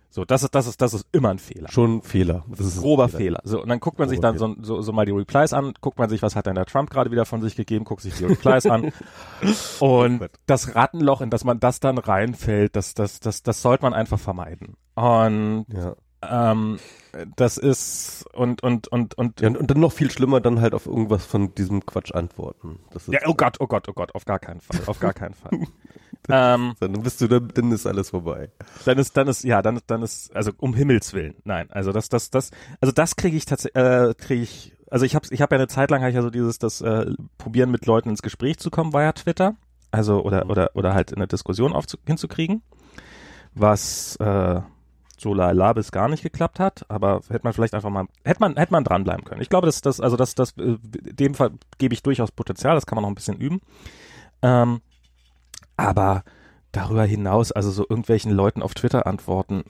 So, 0.09 0.25
das 0.25 0.43
ist, 0.43 0.55
das 0.55 0.67
ist, 0.67 0.81
das 0.81 0.93
ist 0.93 1.05
immer 1.11 1.29
ein 1.29 1.39
Fehler. 1.39 1.69
Schon 1.69 1.97
ein 1.97 2.01
Fehler. 2.01 2.45
Das 2.47 2.65
ist 2.65 2.79
grober 2.81 3.09
Fehler. 3.09 3.17
Fehler. 3.17 3.41
So, 3.43 3.61
und 3.61 3.69
dann 3.69 3.79
guckt 3.79 3.99
man 3.99 4.09
sich 4.09 4.19
dann 4.19 4.37
so, 4.37 4.55
so, 4.61 4.81
so 4.81 4.91
mal 4.93 5.05
die 5.05 5.11
Replies 5.11 5.53
an, 5.53 5.73
guckt 5.81 5.99
man 5.99 6.09
sich, 6.09 6.21
was 6.21 6.35
hat 6.35 6.45
denn 6.45 6.55
der 6.55 6.65
Trump 6.65 6.89
gerade 6.89 7.11
wieder 7.11 7.25
von 7.25 7.41
sich 7.41 7.55
gegeben, 7.55 7.85
guckt 7.85 8.01
sich 8.01 8.15
die 8.15 8.25
Replies 8.25 8.65
an. 8.65 8.91
Und 9.79 10.29
das 10.45 10.75
Rattenloch, 10.75 11.21
in 11.21 11.29
das 11.29 11.43
man 11.43 11.59
das 11.59 11.79
dann 11.79 11.97
reinfällt, 11.97 12.75
das, 12.75 12.93
das, 12.93 13.19
das, 13.19 13.43
das 13.43 13.61
sollte 13.61 13.83
man 13.83 13.93
einfach 13.93 14.19
vermeiden. 14.19 14.75
Und 14.95 15.65
ja. 15.73 15.95
Ähm, 16.19 16.79
das 17.35 17.57
ist 17.57 18.25
und 18.33 18.63
und 18.63 18.87
und 18.87 19.15
und 19.17 19.39
ja, 19.39 19.49
und 19.49 19.69
dann 19.69 19.79
noch 19.79 19.91
viel 19.91 20.09
schlimmer 20.09 20.41
dann 20.41 20.61
halt 20.61 20.73
auf 20.73 20.87
irgendwas 20.87 21.25
von 21.25 21.53
diesem 21.53 21.85
Quatsch 21.85 22.11
antworten. 22.11 22.79
ja, 23.07 23.19
oh 23.27 23.35
Gott, 23.35 23.57
oh 23.59 23.67
Gott, 23.67 23.87
oh 23.87 23.93
Gott, 23.93 24.15
auf 24.15 24.25
gar 24.25 24.39
keinen 24.39 24.59
Fall, 24.59 24.81
auf 24.87 24.99
gar 24.99 25.13
keinen 25.13 25.35
Fall. 25.35 25.51
ähm, 26.29 26.73
dann 26.79 26.93
bist 27.03 27.21
du, 27.21 27.27
dann, 27.27 27.49
dann 27.53 27.71
ist 27.71 27.85
alles 27.85 28.09
vorbei. 28.09 28.51
Dann 28.85 28.97
ist, 28.97 29.15
dann 29.17 29.27
ist, 29.27 29.43
ja, 29.43 29.61
dann, 29.61 29.79
dann 29.87 30.01
ist, 30.01 30.35
also 30.35 30.51
um 30.57 30.73
Himmels 30.73 31.13
willen, 31.13 31.35
nein, 31.43 31.69
also 31.71 31.91
das, 31.91 32.09
das, 32.09 32.29
das, 32.29 32.51
also 32.81 32.91
das 32.91 33.15
kriege 33.15 33.37
ich 33.37 33.45
tatsächlich, 33.45 33.83
äh, 33.83 34.13
kriege 34.17 34.43
ich, 34.43 34.73
also 34.89 35.05
ich 35.05 35.15
habe, 35.15 35.27
ich 35.31 35.41
habe 35.41 35.55
ja 35.55 35.59
eine 35.59 35.67
Zeit 35.67 35.91
lang 35.91 36.01
habe 36.01 36.09
ich 36.09 36.15
ja 36.15 36.21
so 36.21 36.29
dieses, 36.29 36.59
das 36.59 36.81
äh, 36.81 37.05
probieren 37.37 37.71
mit 37.71 37.85
Leuten 37.85 38.09
ins 38.09 38.21
Gespräch 38.21 38.57
zu 38.57 38.69
kommen 38.69 38.93
via 38.93 39.11
Twitter, 39.11 39.55
also 39.91 40.21
oder 40.23 40.49
oder 40.49 40.71
oder 40.73 40.93
halt 40.93 41.11
in 41.11 41.17
eine 41.17 41.27
Diskussion 41.27 41.73
aufzu 41.73 41.97
hinzukriegen, 42.05 42.61
was 43.53 44.15
äh, 44.17 44.61
so 45.17 45.33
la 45.33 45.73
bis 45.73 45.91
gar 45.91 46.07
nicht 46.07 46.23
geklappt 46.23 46.59
hat, 46.59 46.85
aber 46.89 47.21
hätte 47.29 47.43
man 47.43 47.53
vielleicht 47.53 47.73
einfach 47.73 47.89
mal, 47.89 48.05
hätte 48.23 48.39
man, 48.39 48.55
hätte 48.55 48.71
man 48.71 48.83
dranbleiben 48.83 49.25
können. 49.25 49.41
Ich 49.41 49.49
glaube, 49.49 49.65
dass 49.65 49.81
das, 49.81 49.99
also 49.99 50.15
das, 50.15 50.35
das, 50.35 50.51
äh, 50.57 50.77
dem 50.79 51.33
Fall 51.33 51.51
gebe 51.77 51.93
ich 51.93 52.03
durchaus 52.03 52.31
Potenzial, 52.31 52.75
das 52.75 52.85
kann 52.85 52.95
man 52.95 53.01
noch 53.01 53.09
ein 53.09 53.15
bisschen 53.15 53.37
üben. 53.37 53.59
Ähm, 54.43 54.81
aber 55.77 56.23
darüber 56.71 57.05
hinaus, 57.05 57.51
also 57.51 57.71
so 57.71 57.83
irgendwelchen 57.83 58.31
Leuten 58.31 58.61
auf 58.61 58.73
Twitter 58.73 59.07
antworten, 59.07 59.63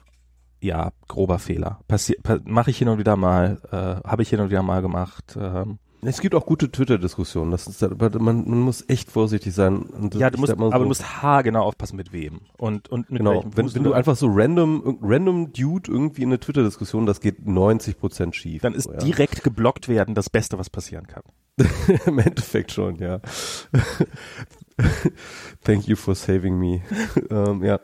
ja, 0.60 0.92
grober 1.08 1.40
Fehler. 1.40 1.80
Passiert, 1.88 2.24
pa 2.24 2.40
mache 2.46 2.72
ich 2.72 2.78
hin 2.78 2.88
und 2.88 2.98
wieder 2.98 3.16
mal, 3.16 3.62
äh, 3.72 4.08
habe 4.08 4.24
ich 4.24 4.30
hin 4.30 4.40
und 4.40 4.50
wieder 4.50 4.64
mal 4.64 4.82
gemacht. 4.82 5.38
Ähm, 5.40 5.78
es 6.02 6.22
gibt 6.22 6.36
auch 6.36 6.46
gute 6.46 6.72
Twitter-Diskussionen. 6.72 7.52
Das 7.52 7.68
ist, 7.68 7.82
man, 8.00 8.22
man 8.22 8.60
muss 8.60 8.86
echt 8.88 9.12
vorsichtig 9.12 9.54
sein. 9.54 10.12
ja, 10.14 10.30
du 10.30 10.40
musst, 10.40 10.56
so, 10.56 10.66
aber 10.66 10.80
du 10.80 10.86
musst 10.86 11.22
haargenau 11.22 11.64
aufpassen 11.64 11.96
mit 11.98 12.14
wem 12.14 12.42
und 12.58 12.88
und 12.90 13.10
mit 13.10 13.20
genau. 13.20 13.36
welchem. 13.36 13.58
Wenn, 13.58 13.76
wenn 13.76 13.84
du 13.84 13.94
einfach 13.94 14.16
so 14.16 14.28
random 14.30 15.00
random 15.02 15.54
Dude 15.54 15.92
irgendwie 15.92 16.22
in 16.22 16.30
eine 16.30 16.40
Twitter-Diskussion, 16.40 17.06
das 17.06 17.20
geht 17.20 17.46
90 17.46 17.98
Prozent 17.98 18.36
schief. 18.36 18.62
Dann 18.62 18.74
ist 18.74 18.86
so, 18.86 18.94
ja. 18.94 19.00
direkt 19.00 19.44
geblockt 19.44 19.88
werden 19.88 20.14
das 20.14 20.30
Beste, 20.30 20.60
was 20.60 20.70
passieren 20.70 21.08
kann. 21.08 21.24
Im 22.06 22.20
Endeffekt 22.20 22.72
schon, 22.72 22.98
ja. 22.98 23.20
Thank 25.64 25.88
you 25.88 25.96
for 25.96 26.14
saving 26.14 26.60
me. 26.60 26.82
ähm, 27.32 27.64
ja. 27.64 27.80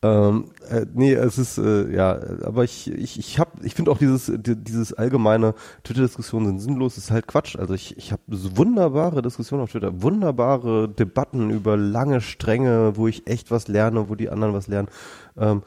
Ähm, 0.00 0.52
äh, 0.68 0.86
nee, 0.94 1.12
es 1.12 1.38
ist 1.38 1.58
äh, 1.58 1.94
ja, 1.94 2.18
aber 2.42 2.64
ich 2.64 2.90
ich 2.90 3.18
ich 3.18 3.38
habe 3.38 3.50
ich 3.64 3.74
finde 3.74 3.90
auch 3.90 3.98
dieses 3.98 4.32
dieses 4.34 4.94
allgemeine 4.94 5.54
Twitter 5.84 6.02
Diskussionen 6.02 6.46
sind 6.46 6.60
sinnlos, 6.60 6.96
ist 6.96 7.10
halt 7.10 7.26
Quatsch. 7.26 7.56
Also 7.56 7.74
ich 7.74 7.96
ich 7.98 8.12
habe 8.12 8.22
so 8.28 8.56
wunderbare 8.56 9.20
Diskussionen 9.20 9.62
auf 9.62 9.70
Twitter, 9.70 10.02
wunderbare 10.02 10.88
Debatten 10.88 11.50
über 11.50 11.76
lange 11.76 12.20
Stränge, 12.20 12.96
wo 12.96 13.08
ich 13.08 13.26
echt 13.26 13.50
was 13.50 13.68
lerne, 13.68 14.08
wo 14.08 14.14
die 14.14 14.30
anderen 14.30 14.54
was 14.54 14.68
lernen. 14.68 14.88
Ähm, 15.36 15.62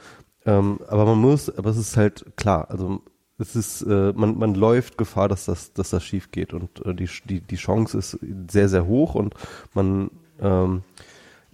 ähm, 0.46 0.80
aber 0.88 1.06
man 1.06 1.20
muss, 1.20 1.56
aber 1.56 1.70
es 1.70 1.78
ist 1.78 1.96
halt 1.98 2.26
klar, 2.38 2.70
also 2.70 3.02
es 3.38 3.56
ist, 3.56 3.82
äh, 3.82 4.14
man, 4.16 4.38
man 4.38 4.56
läuft 4.56 4.98
Gefahr, 4.98 5.28
dass 5.28 5.46
das, 5.46 5.74
dass 5.74 5.90
das 5.90 6.04
schief 6.04 6.32
geht 6.32 6.54
und 6.54 6.86
äh, 6.86 6.94
die, 6.94 7.10
die, 7.26 7.42
die 7.42 7.56
Chance 7.56 7.98
ist 7.98 8.18
sehr, 8.50 8.70
sehr 8.70 8.86
hoch 8.86 9.16
und 9.16 9.34
man 9.74 10.10
ähm, 10.40 10.84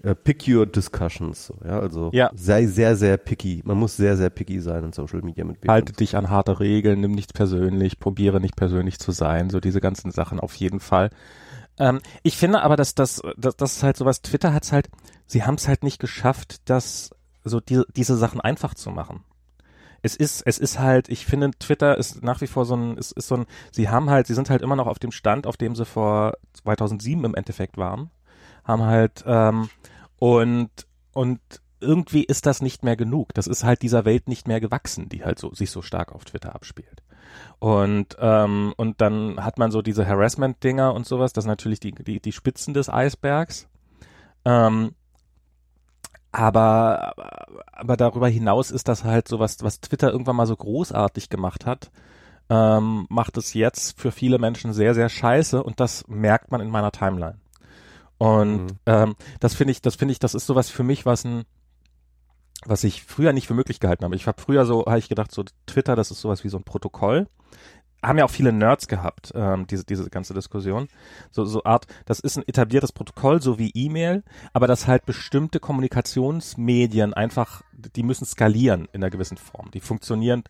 äh, 0.03 0.15
pick 0.15 0.47
your 0.47 0.65
discussions, 0.65 1.45
so, 1.45 1.55
ja, 1.63 1.79
also 1.79 2.09
ja. 2.11 2.31
sei 2.33 2.65
sehr, 2.65 2.95
sehr 2.95 3.17
picky. 3.17 3.61
Man 3.65 3.77
muss 3.77 3.97
sehr, 3.97 4.17
sehr 4.17 4.29
picky 4.29 4.59
sein 4.59 4.83
in 4.83 4.93
Social 4.93 5.21
Media 5.21 5.45
mit 5.45 5.59
Halte 5.67 5.93
dich 5.93 6.15
an 6.15 6.29
harte 6.29 6.59
Regeln, 6.59 7.01
nimm 7.01 7.11
nichts 7.11 7.33
persönlich, 7.33 7.99
probiere 7.99 8.41
nicht 8.41 8.55
persönlich 8.55 8.97
zu 8.97 9.11
sein, 9.11 9.49
so 9.49 9.59
diese 9.59 9.79
ganzen 9.79 10.11
Sachen 10.11 10.39
auf 10.39 10.55
jeden 10.55 10.79
Fall. 10.79 11.11
Ähm, 11.77 11.99
ich 12.23 12.35
finde 12.35 12.63
aber, 12.63 12.77
dass 12.77 12.95
das, 12.95 13.21
dass, 13.37 13.55
das 13.55 13.77
ist 13.77 13.83
halt 13.83 13.97
sowas, 13.97 14.21
Twitter 14.21 14.53
hat's 14.53 14.71
halt, 14.71 14.89
sie 15.27 15.43
haben 15.43 15.55
es 15.55 15.67
halt 15.67 15.83
nicht 15.83 15.99
geschafft, 15.99 16.61
das, 16.65 17.11
so 17.43 17.59
die, 17.59 17.83
diese 17.95 18.17
Sachen 18.17 18.41
einfach 18.41 18.73
zu 18.73 18.89
machen 18.89 19.23
es 20.03 20.15
ist, 20.15 20.41
es 20.47 20.57
ist 20.57 20.79
halt, 20.79 21.09
ich 21.09 21.27
finde, 21.27 21.51
Twitter 21.51 21.95
ist 21.95 22.23
nach 22.23 22.41
wie 22.41 22.47
vor 22.47 22.65
so 22.65 22.75
ein, 22.75 22.97
ist, 22.97 23.11
ist 23.11 23.27
so 23.27 23.35
ein, 23.35 23.45
sie 23.71 23.89
haben 23.89 24.09
halt, 24.09 24.25
sie 24.25 24.33
sind 24.33 24.49
halt 24.49 24.63
immer 24.63 24.75
noch 24.75 24.87
auf 24.87 24.97
dem 24.97 25.11
Stand, 25.11 25.45
auf 25.45 25.57
dem 25.57 25.75
sie 25.75 25.85
vor 25.85 26.33
2007 26.53 27.23
im 27.23 27.35
Endeffekt 27.35 27.77
waren 27.77 28.09
haben 28.63 28.83
halt 28.83 29.23
ähm, 29.25 29.69
und 30.17 30.69
und 31.13 31.39
irgendwie 31.79 32.23
ist 32.23 32.45
das 32.45 32.61
nicht 32.61 32.83
mehr 32.83 32.95
genug. 32.95 33.33
Das 33.33 33.47
ist 33.47 33.63
halt 33.63 33.81
dieser 33.81 34.05
Welt 34.05 34.27
nicht 34.27 34.47
mehr 34.47 34.61
gewachsen, 34.61 35.09
die 35.09 35.23
halt 35.23 35.39
so 35.39 35.53
sich 35.53 35.71
so 35.71 35.81
stark 35.81 36.11
auf 36.13 36.25
Twitter 36.25 36.53
abspielt. 36.53 37.03
Und 37.59 38.17
ähm, 38.19 38.73
und 38.77 39.01
dann 39.01 39.43
hat 39.43 39.57
man 39.57 39.71
so 39.71 39.81
diese 39.81 40.07
Harassment-Dinger 40.07 40.93
und 40.93 41.05
sowas. 41.05 41.33
Das 41.33 41.43
sind 41.43 41.49
natürlich 41.49 41.79
die 41.79 41.91
die 41.91 42.19
die 42.19 42.31
Spitzen 42.31 42.73
des 42.73 42.89
Eisbergs. 42.89 43.67
Ähm, 44.45 44.95
aber, 46.31 47.13
aber 47.73 47.97
darüber 47.97 48.27
hinaus 48.29 48.71
ist 48.71 48.87
das 48.87 49.03
halt 49.03 49.27
so 49.27 49.39
was, 49.39 49.61
was 49.63 49.81
Twitter 49.81 50.11
irgendwann 50.11 50.37
mal 50.37 50.47
so 50.47 50.55
großartig 50.55 51.29
gemacht 51.29 51.65
hat, 51.65 51.91
ähm, 52.49 53.05
macht 53.09 53.37
es 53.37 53.53
jetzt 53.53 53.99
für 53.99 54.11
viele 54.11 54.39
Menschen 54.39 54.71
sehr, 54.73 54.93
sehr 54.93 55.09
scheiße 55.09 55.61
und 55.61 55.79
das 55.79 56.07
merkt 56.07 56.51
man 56.51 56.61
in 56.61 56.69
meiner 56.69 56.91
Timeline. 56.91 57.40
Und 58.21 58.65
mhm. 58.65 58.67
ähm, 58.85 59.15
das 59.39 59.55
finde 59.55 59.71
ich, 59.71 59.81
das 59.81 59.95
finde 59.95 60.11
ich, 60.11 60.19
das 60.19 60.35
ist 60.35 60.45
sowas 60.45 60.69
für 60.69 60.83
mich, 60.83 61.07
was 61.07 61.25
ein, 61.25 61.43
was 62.65 62.83
ich 62.83 63.01
früher 63.01 63.33
nicht 63.33 63.47
für 63.47 63.55
möglich 63.55 63.79
gehalten 63.79 64.05
habe. 64.05 64.15
Ich 64.15 64.27
habe 64.27 64.39
früher 64.39 64.67
so, 64.67 64.85
habe 64.85 64.99
ich 64.99 65.09
gedacht, 65.09 65.31
so 65.31 65.43
Twitter, 65.65 65.95
das 65.95 66.11
ist 66.11 66.21
sowas 66.21 66.43
wie 66.43 66.49
so 66.49 66.57
ein 66.57 66.63
Protokoll. 66.63 67.27
Haben 68.03 68.19
ja 68.19 68.25
auch 68.25 68.29
viele 68.29 68.51
Nerds 68.51 68.87
gehabt, 68.87 69.31
ähm, 69.33 69.65
diese, 69.65 69.85
diese 69.85 70.07
ganze 70.11 70.35
Diskussion. 70.35 70.87
So, 71.31 71.45
so 71.45 71.63
Art, 71.63 71.87
das 72.05 72.19
ist 72.19 72.37
ein 72.37 72.47
etabliertes 72.47 72.91
Protokoll, 72.91 73.41
so 73.41 73.57
wie 73.57 73.71
E-Mail, 73.73 74.23
aber 74.53 74.67
das 74.67 74.85
halt 74.85 75.07
bestimmte 75.07 75.59
Kommunikationsmedien 75.59 77.15
einfach, 77.15 77.63
die 77.73 78.03
müssen 78.03 78.25
skalieren 78.25 78.87
in 78.93 79.01
einer 79.01 79.09
gewissen 79.09 79.37
Form. 79.37 79.71
Die 79.71 79.79
funktionieren, 79.79 80.43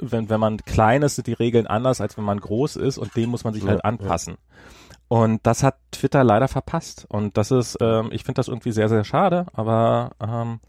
wenn, 0.00 0.28
wenn 0.28 0.40
man 0.40 0.56
klein 0.56 1.02
ist, 1.02 1.14
sind 1.14 1.28
die 1.28 1.34
Regeln 1.34 1.68
anders, 1.68 2.00
als 2.00 2.16
wenn 2.16 2.24
man 2.24 2.40
groß 2.40 2.74
ist 2.74 2.98
und 2.98 3.14
dem 3.14 3.30
muss 3.30 3.44
man 3.44 3.54
sich 3.54 3.62
ja, 3.62 3.68
halt 3.68 3.84
anpassen. 3.84 4.34
Ja. 4.34 4.81
Und 5.12 5.40
das 5.42 5.62
hat 5.62 5.76
Twitter 5.90 6.24
leider 6.24 6.48
verpasst. 6.48 7.04
Und 7.06 7.36
das 7.36 7.50
ist, 7.50 7.76
ähm, 7.82 8.08
ich 8.12 8.24
finde 8.24 8.38
das 8.38 8.48
irgendwie 8.48 8.72
sehr, 8.72 8.88
sehr 8.88 9.04
schade, 9.04 9.44
aber 9.52 10.12
ähm, 10.18 10.60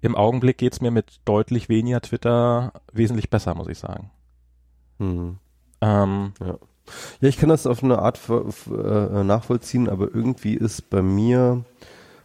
im 0.00 0.16
Augenblick 0.16 0.58
geht's 0.58 0.80
mir 0.80 0.90
mit 0.90 1.20
deutlich 1.24 1.68
weniger 1.68 2.00
Twitter 2.00 2.72
wesentlich 2.92 3.30
besser, 3.30 3.54
muss 3.54 3.68
ich 3.68 3.78
sagen. 3.78 4.10
Mhm. 4.98 5.38
Ähm, 5.80 6.32
ja. 6.40 6.58
ja, 7.20 7.28
ich 7.28 7.36
kann 7.36 7.48
das 7.48 7.64
auf 7.68 7.84
eine 7.84 8.00
Art 8.00 8.18
äh, 8.28 9.22
nachvollziehen, 9.22 9.88
aber 9.88 10.12
irgendwie 10.12 10.54
ist 10.54 10.90
bei 10.90 11.00
mir, 11.00 11.64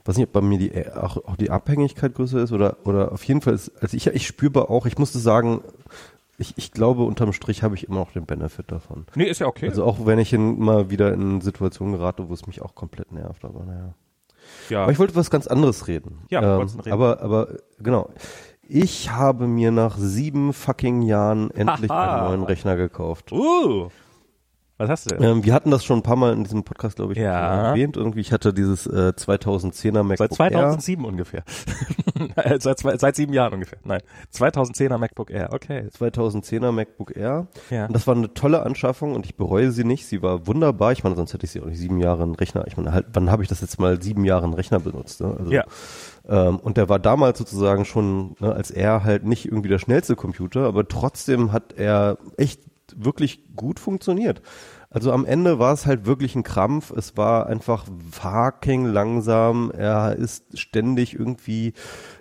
weiß 0.06 0.18
nicht, 0.18 0.30
ob 0.30 0.34
bei 0.34 0.42
mir 0.42 0.58
die 0.58 0.92
auch, 0.92 1.18
auch 1.26 1.36
die 1.36 1.52
Abhängigkeit 1.52 2.16
größer 2.16 2.40
ist 2.40 2.52
oder 2.52 2.78
oder 2.86 3.12
auf 3.12 3.24
jeden 3.24 3.42
Fall 3.42 3.54
ist, 3.54 3.72
also 3.84 3.96
ich 3.96 4.08
ich 4.08 4.26
spürbar 4.26 4.72
auch, 4.72 4.88
ich 4.88 4.98
musste 4.98 5.20
sagen, 5.20 5.62
ich, 6.38 6.54
ich 6.56 6.72
glaube, 6.72 7.04
unterm 7.04 7.34
Strich 7.34 7.64
habe 7.64 7.76
ich 7.76 7.88
immer 7.88 8.00
noch 8.00 8.12
den 8.12 8.26
Benefit 8.26 8.72
davon. 8.72 9.06
Nee, 9.16 9.26
ist 9.26 9.40
ja 9.40 9.48
okay. 9.48 9.70
Also 9.70 9.84
auch 9.84 10.06
wenn 10.06 10.20
ich 10.20 10.34
in, 10.34 10.60
mal 10.60 10.92
wieder 10.92 11.12
in 11.12 11.42
Situationen 11.42 11.96
gerate, 11.96 12.30
wo 12.30 12.34
es 12.34 12.46
mich 12.46 12.62
auch 12.62 12.76
komplett 12.76 13.12
nervt, 13.12 13.44
aber 13.44 13.66
naja. 13.66 13.94
Ja. 14.70 14.84
Aber 14.84 14.92
ich 14.92 15.00
wollte 15.00 15.16
was 15.16 15.30
ganz 15.30 15.48
anderes 15.48 15.88
reden. 15.88 16.20
Ja, 16.30 16.60
ähm, 16.60 16.68
reden. 16.68 16.92
aber, 16.92 17.22
aber 17.22 17.58
genau. 17.80 18.10
Ich 18.62 19.12
habe 19.12 19.48
mir 19.48 19.72
nach 19.72 19.98
sieben 19.98 20.54
fucking 20.54 21.02
Jahren 21.02 21.50
endlich 21.56 21.90
einen 21.90 22.26
neuen 22.26 22.44
Rechner 22.44 22.76
gekauft. 22.76 23.32
Uh. 23.32 23.90
Was 24.78 24.90
hast 24.90 25.10
du 25.10 25.16
denn? 25.16 25.24
Ähm, 25.24 25.44
wir 25.44 25.54
hatten 25.54 25.72
das 25.72 25.84
schon 25.84 26.00
ein 26.00 26.04
paar 26.04 26.16
Mal 26.16 26.34
in 26.34 26.44
diesem 26.44 26.64
Podcast, 26.64 26.98
glaube 26.98 27.14
ich, 27.14 27.20
ja. 27.20 27.70
erwähnt. 27.70 27.98
Irgendwie, 27.98 28.20
ich 28.20 28.32
hatte 28.32 28.54
dieses 28.54 28.86
äh, 28.86 29.14
2010er 29.16 30.04
MacBook 30.04 30.18
Seit 30.18 30.34
2007 30.34 31.04
Air. 31.04 31.10
ungefähr. 31.10 31.44
seit, 32.60 32.80
seit 32.80 33.16
sieben 33.16 33.34
Jahren 33.34 33.56
ungefähr. 33.56 33.80
Nein, 33.84 34.02
2010er 34.34 35.00
MacBook 35.00 35.32
Air, 35.32 35.52
okay. 35.52 35.88
2010er 35.98 36.72
MacBook 36.72 37.16
Air. 37.16 37.48
Ja. 37.72 37.88
Und 37.88 37.96
das 37.96 38.06
war 38.06 38.16
eine 38.16 38.34
tolle 38.36 38.64
Anschaffung 38.64 39.16
und 39.16 39.26
ich 39.26 39.36
bereue 39.36 39.72
sie 39.72 39.84
nicht. 39.84 40.06
Sie 40.06 40.22
war 40.22 40.46
wunderbar. 40.46 40.92
Ich 40.92 41.04
meine, 41.04 41.16
sonst 41.16 41.34
hätte 41.34 41.46
ich 41.46 41.52
sie 41.52 41.62
auch 41.62 41.66
nicht 41.66 41.80
sieben 41.80 42.00
Jahre 42.00 42.22
einen 42.22 42.36
Rechner. 42.36 42.68
Ich 42.68 42.78
meine, 42.78 42.94
halt, 42.94 43.08
wann 43.14 43.32
habe 43.32 43.42
ich 43.42 43.50
das 43.50 43.62
jetzt 43.62 43.80
mal 43.80 44.00
sieben 44.02 44.26
Jahre 44.26 44.44
einen 44.44 44.54
Rechner 44.54 44.80
benutzt? 44.80 45.22
Ne? 45.22 45.36
Also, 45.40 45.52
ja. 45.52 45.64
Ähm, 46.28 46.60
und 46.60 46.78
der 46.78 46.88
war 46.88 47.00
damals 47.00 47.40
sozusagen 47.40 47.86
schon, 47.86 48.36
ne, 48.40 48.54
als 48.54 48.70
er 48.70 49.04
halt 49.04 49.26
nicht 49.26 49.46
irgendwie 49.46 49.70
der 49.70 49.80
schnellste 49.80 50.16
Computer, 50.16 50.66
aber 50.66 50.88
trotzdem 50.88 51.52
hat 51.52 51.74
er 51.74 52.18
echt 52.36 52.62
wirklich 52.98 53.56
gut 53.56 53.80
funktioniert. 53.80 54.42
Also 54.90 55.12
am 55.12 55.26
Ende 55.26 55.60
war 55.60 55.74
es 55.74 55.86
halt 55.86 56.06
wirklich 56.06 56.36
ein 56.36 56.44
Krampf. 56.44 56.92
Es 56.92 57.18
war 57.18 57.48
einfach 57.48 57.86
fucking 58.12 58.86
langsam. 58.86 59.70
Er 59.70 60.16
ist 60.16 60.58
ständig 60.58 61.14
irgendwie, 61.14 61.74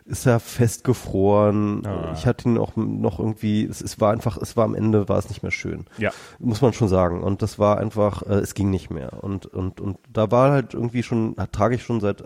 ist 0.04 0.26
er 0.26 0.40
festgefroren. 0.40 1.86
Ah. 1.86 2.12
Ich 2.14 2.26
hatte 2.26 2.48
ihn 2.48 2.58
auch 2.58 2.74
noch 2.74 3.20
irgendwie, 3.20 3.64
es, 3.64 3.80
es 3.80 4.00
war 4.00 4.12
einfach, 4.12 4.36
es 4.36 4.56
war 4.56 4.64
am 4.64 4.74
Ende, 4.74 5.08
war 5.08 5.18
es 5.18 5.28
nicht 5.28 5.42
mehr 5.42 5.52
schön. 5.52 5.86
Ja. 5.96 6.10
Muss 6.40 6.60
man 6.60 6.72
schon 6.72 6.88
sagen. 6.88 7.22
Und 7.22 7.40
das 7.40 7.58
war 7.60 7.78
einfach, 7.78 8.22
äh, 8.22 8.40
es 8.40 8.54
ging 8.54 8.70
nicht 8.70 8.90
mehr. 8.90 9.22
Und, 9.22 9.46
und, 9.46 9.80
und 9.80 9.98
da 10.12 10.30
war 10.32 10.50
halt 10.50 10.74
irgendwie 10.74 11.04
schon, 11.04 11.36
trage 11.52 11.76
ich 11.76 11.84
schon 11.84 12.00
seit 12.00 12.24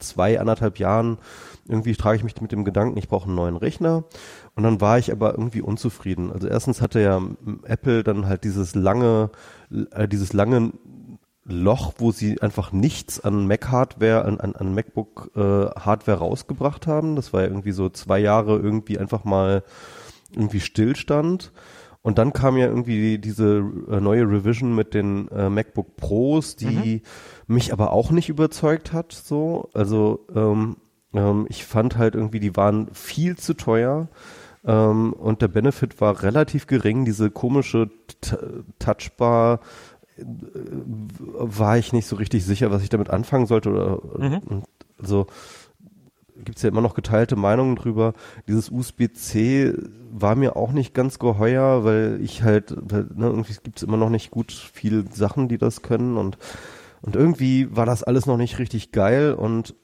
zwei, 0.00 0.40
anderthalb 0.40 0.78
Jahren, 0.78 1.18
irgendwie 1.68 1.94
trage 1.94 2.16
ich 2.16 2.24
mich 2.24 2.40
mit 2.40 2.52
dem 2.52 2.64
Gedanken, 2.64 2.96
ich 2.96 3.08
brauche 3.08 3.26
einen 3.26 3.34
neuen 3.34 3.56
Rechner. 3.56 4.04
Und 4.54 4.64
dann 4.64 4.80
war 4.80 4.98
ich 4.98 5.12
aber 5.12 5.32
irgendwie 5.32 5.62
unzufrieden. 5.62 6.32
Also 6.32 6.48
erstens 6.48 6.80
hatte 6.80 7.00
ja 7.00 7.20
Apple 7.64 8.02
dann 8.02 8.26
halt 8.26 8.44
dieses 8.44 8.74
lange, 8.74 9.30
äh, 9.92 10.08
dieses 10.08 10.32
lange 10.32 10.72
Loch, 11.44 11.94
wo 11.98 12.12
sie 12.12 12.40
einfach 12.40 12.72
nichts 12.72 13.20
an 13.20 13.46
Mac-Hardware, 13.46 14.24
an, 14.24 14.40
an, 14.40 14.54
an 14.54 14.74
MacBook-Hardware 14.74 16.16
äh, 16.16 16.20
rausgebracht 16.20 16.86
haben. 16.86 17.16
Das 17.16 17.32
war 17.32 17.42
ja 17.42 17.48
irgendwie 17.48 17.72
so 17.72 17.88
zwei 17.88 18.18
Jahre 18.18 18.58
irgendwie 18.58 18.98
einfach 18.98 19.24
mal 19.24 19.62
irgendwie 20.32 20.60
Stillstand. 20.60 21.52
Und 22.02 22.18
dann 22.18 22.32
kam 22.32 22.56
ja 22.56 22.66
irgendwie 22.66 23.18
diese 23.18 23.62
äh, 23.90 24.00
neue 24.00 24.22
Revision 24.22 24.74
mit 24.74 24.94
den 24.94 25.28
äh, 25.28 25.50
MacBook 25.50 25.96
Pros, 25.96 26.56
die 26.56 27.02
mhm. 27.46 27.54
mich 27.54 27.72
aber 27.72 27.92
auch 27.92 28.10
nicht 28.10 28.28
überzeugt 28.28 28.92
hat. 28.92 29.12
So, 29.12 29.68
also 29.74 30.26
ähm, 30.34 30.76
ähm, 31.12 31.46
ich 31.48 31.64
fand 31.64 31.98
halt 31.98 32.14
irgendwie, 32.14 32.40
die 32.40 32.56
waren 32.56 32.88
viel 32.94 33.36
zu 33.36 33.54
teuer. 33.54 34.08
Ähm, 34.64 35.12
und 35.12 35.42
der 35.42 35.48
Benefit 35.48 36.00
war 36.00 36.22
relativ 36.22 36.66
gering. 36.66 37.04
Diese 37.04 37.30
komische 37.30 37.90
T 38.20 38.36
Touchbar 38.78 39.60
äh, 40.18 40.24
war 40.24 41.78
ich 41.78 41.92
nicht 41.92 42.06
so 42.06 42.16
richtig 42.16 42.44
sicher, 42.44 42.70
was 42.70 42.82
ich 42.82 42.88
damit 42.88 43.10
anfangen 43.10 43.46
sollte. 43.46 43.70
Oder, 43.70 44.00
mhm. 44.18 44.64
Also 44.98 45.26
gibt 46.44 46.58
es 46.58 46.62
ja 46.62 46.70
immer 46.70 46.80
noch 46.80 46.94
geteilte 46.94 47.36
Meinungen 47.36 47.76
drüber. 47.76 48.14
Dieses 48.48 48.70
USB-C 48.70 49.74
war 50.10 50.34
mir 50.34 50.56
auch 50.56 50.72
nicht 50.72 50.94
ganz 50.94 51.18
geheuer, 51.18 51.84
weil 51.84 52.18
ich 52.22 52.42
halt, 52.42 52.74
weil, 52.80 53.08
ne, 53.14 53.26
irgendwie 53.26 53.54
gibt 53.62 53.78
es 53.78 53.82
immer 53.82 53.96
noch 53.96 54.10
nicht 54.10 54.30
gut 54.30 54.52
viele 54.52 55.04
Sachen, 55.10 55.48
die 55.48 55.58
das 55.58 55.82
können 55.82 56.16
und 56.16 56.38
und 57.02 57.16
irgendwie 57.16 57.74
war 57.74 57.86
das 57.86 58.02
alles 58.02 58.26
noch 58.26 58.36
nicht 58.36 58.58
richtig 58.58 58.92
geil 58.92 59.32
und 59.32 59.74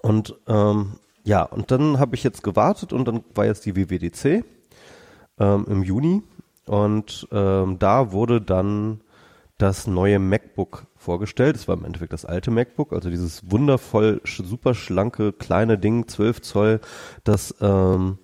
und 0.00 0.36
ähm, 0.46 0.94
ja, 1.30 1.44
und 1.44 1.70
dann 1.70 2.00
habe 2.00 2.16
ich 2.16 2.24
jetzt 2.24 2.42
gewartet 2.42 2.92
und 2.92 3.06
dann 3.06 3.22
war 3.36 3.46
jetzt 3.46 3.64
die 3.64 3.76
WWDC 3.76 4.44
ähm, 5.38 5.64
im 5.68 5.84
Juni 5.84 6.24
und 6.66 7.28
ähm, 7.30 7.78
da 7.78 8.10
wurde 8.10 8.40
dann 8.40 9.00
das 9.56 9.86
neue 9.86 10.18
MacBook 10.18 10.86
vorgestellt. 10.96 11.54
Es 11.54 11.68
war 11.68 11.76
im 11.76 11.84
Endeffekt 11.84 12.12
das 12.12 12.24
alte 12.24 12.50
MacBook, 12.50 12.92
also 12.92 13.10
dieses 13.10 13.48
wundervoll, 13.48 14.20
super 14.24 14.74
schlanke, 14.74 15.32
kleine 15.32 15.78
Ding, 15.78 16.08
12 16.08 16.42
Zoll, 16.42 16.80
das 17.22 17.54
ähm, 17.60 18.18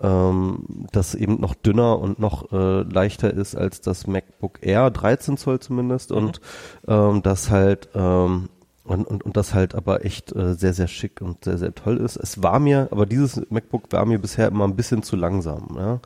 ähm, 0.00 0.86
das 0.92 1.16
eben 1.16 1.40
noch 1.40 1.54
dünner 1.54 1.98
und 1.98 2.20
noch 2.20 2.52
äh, 2.52 2.82
leichter 2.82 3.34
ist 3.34 3.56
als 3.56 3.80
das 3.80 4.06
MacBook 4.06 4.58
Air, 4.60 4.90
13 4.90 5.36
Zoll 5.36 5.58
zumindest, 5.58 6.10
mhm. 6.12 6.16
und 6.16 6.40
ähm, 6.86 7.22
das 7.22 7.50
halt 7.50 7.88
ähm, 7.96 8.50
und, 8.86 9.04
und, 9.06 9.24
und 9.24 9.36
das 9.36 9.54
halt 9.54 9.74
aber 9.74 10.04
echt 10.04 10.34
äh, 10.34 10.54
sehr, 10.54 10.72
sehr 10.72 10.88
schick 10.88 11.20
und 11.20 11.44
sehr, 11.44 11.58
sehr 11.58 11.74
toll 11.74 11.98
ist. 11.98 12.16
Es 12.16 12.42
war 12.42 12.58
mir, 12.60 12.88
aber 12.90 13.06
dieses 13.06 13.42
MacBook 13.50 13.92
war 13.92 14.06
mir 14.06 14.18
bisher 14.18 14.48
immer 14.48 14.64
ein 14.64 14.76
bisschen 14.76 15.02
zu 15.02 15.16
langsam. 15.16 15.76
Ja? 15.76 16.00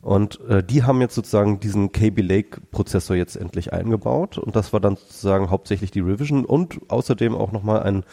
Und 0.00 0.40
äh, 0.48 0.62
die 0.62 0.84
haben 0.84 1.00
jetzt 1.00 1.14
sozusagen 1.14 1.60
diesen 1.60 1.92
KB 1.92 2.20
Lake 2.22 2.60
Prozessor 2.70 3.16
jetzt 3.16 3.36
endlich 3.36 3.72
eingebaut 3.72 4.38
und 4.38 4.54
das 4.54 4.72
war 4.72 4.80
dann 4.80 4.96
sozusagen 4.96 5.50
hauptsächlich 5.50 5.90
die 5.90 6.00
Revision 6.00 6.44
und 6.44 6.78
außerdem 6.88 7.34
auch 7.34 7.52
nochmal 7.52 7.82
ein 7.82 8.04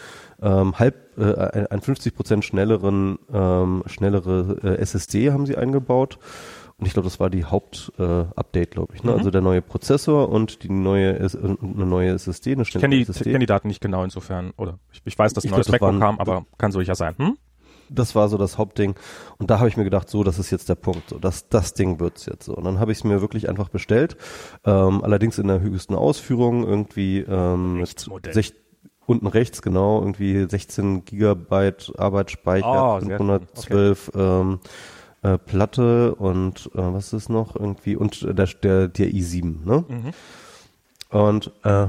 ähm, 0.42 0.78
halb 0.80 0.96
äh, 1.18 1.68
ein 1.70 1.82
50 1.82 2.16
Prozent 2.16 2.44
schnelleren 2.44 3.20
ähm, 3.32 3.84
schnellere 3.86 4.58
äh, 4.64 4.82
SSD 4.82 5.32
haben 5.32 5.46
sie 5.46 5.58
eingebaut 5.58 6.18
und 6.78 6.88
ich 6.88 6.94
glaube, 6.94 7.06
das 7.06 7.22
war 7.22 7.30
die 7.30 7.46
Hauptupdate, 7.46 8.56
äh, 8.56 8.66
glaube 8.66 8.96
ich. 8.96 9.04
Ne? 9.04 9.12
Mhm. 9.12 9.18
Also 9.18 9.32
der 9.32 9.42
neue 9.42 9.62
Prozessor 9.62 10.28
und 10.30 10.64
die 10.64 10.70
neue 10.70 11.18
äh, 11.18 11.30
eine 11.34 11.86
neue 11.86 12.12
SSD, 12.12 12.52
eine 12.52 12.64
ich 12.64 12.72
kenne 12.72 12.98
die, 12.98 13.06
kenn 13.06 13.40
die 13.40 13.46
Daten 13.46 13.70
nicht 13.70 13.80
genau 13.80 14.04
insofern. 14.04 14.52
Oder 14.58 14.80
ich, 14.92 15.02
ich 15.06 15.18
weiß, 15.18 15.34
dass 15.34 15.46
ein 15.46 15.52
neues 15.52 15.70
MacBook 15.70 16.00
kam, 16.00 16.20
aber 16.20 16.46
kann 16.58 16.72
so 16.74 16.80
sicher 16.80 16.96
sein. 16.96 17.16
Hm? 17.18 17.38
Das 17.90 18.16
war 18.16 18.28
so 18.28 18.38
das 18.38 18.58
Hauptding. 18.58 18.96
Und 19.38 19.52
da 19.52 19.60
habe 19.60 19.70
ich 19.70 19.78
mir 19.78 19.84
gedacht, 19.84 20.10
so, 20.10 20.24
das 20.24 20.40
ist 20.40 20.52
jetzt 20.52 20.68
der 20.68 20.76
Punkt. 20.76 21.10
So, 21.10 21.20
das, 21.20 21.48
das 21.50 21.76
Ding 21.76 22.00
wird's 22.00 22.26
jetzt 22.26 22.46
so. 22.46 22.56
Und 22.56 22.64
dann 22.66 22.80
habe 22.80 22.92
ich 22.92 22.98
es 22.98 23.04
mir 23.04 23.22
wirklich 23.22 23.48
einfach 23.48 23.70
bestellt. 23.70 24.18
Ähm, 24.66 25.04
allerdings 25.04 25.38
in 25.38 25.48
der 25.48 25.62
höchsten 25.62 25.96
Ausführung, 25.96 26.66
irgendwie 26.66 27.20
ähm, 27.20 27.78
mit 27.78 28.10
unten 29.06 29.28
rechts, 29.28 29.62
genau, 29.62 30.00
irgendwie 30.00 30.46
16 30.50 31.06
Gigabyte 31.06 31.94
Arbeitsspeicher, 31.98 32.96
oh, 32.96 33.00
512 33.00 34.10
okay. 34.10 34.20
ähm, 34.20 34.60
äh, 35.26 35.40
Platte 35.40 36.14
und 36.14 36.70
äh, 36.76 36.94
was 36.94 37.12
ist 37.12 37.30
noch 37.30 37.56
irgendwie 37.56 37.96
und 37.96 38.22
der, 38.22 38.46
der, 38.46 38.88
der 38.88 39.10
i7, 39.10 39.66
ne? 39.66 39.84
Mhm. 39.88 40.12
Und 41.10 41.52
äh, 41.64 41.88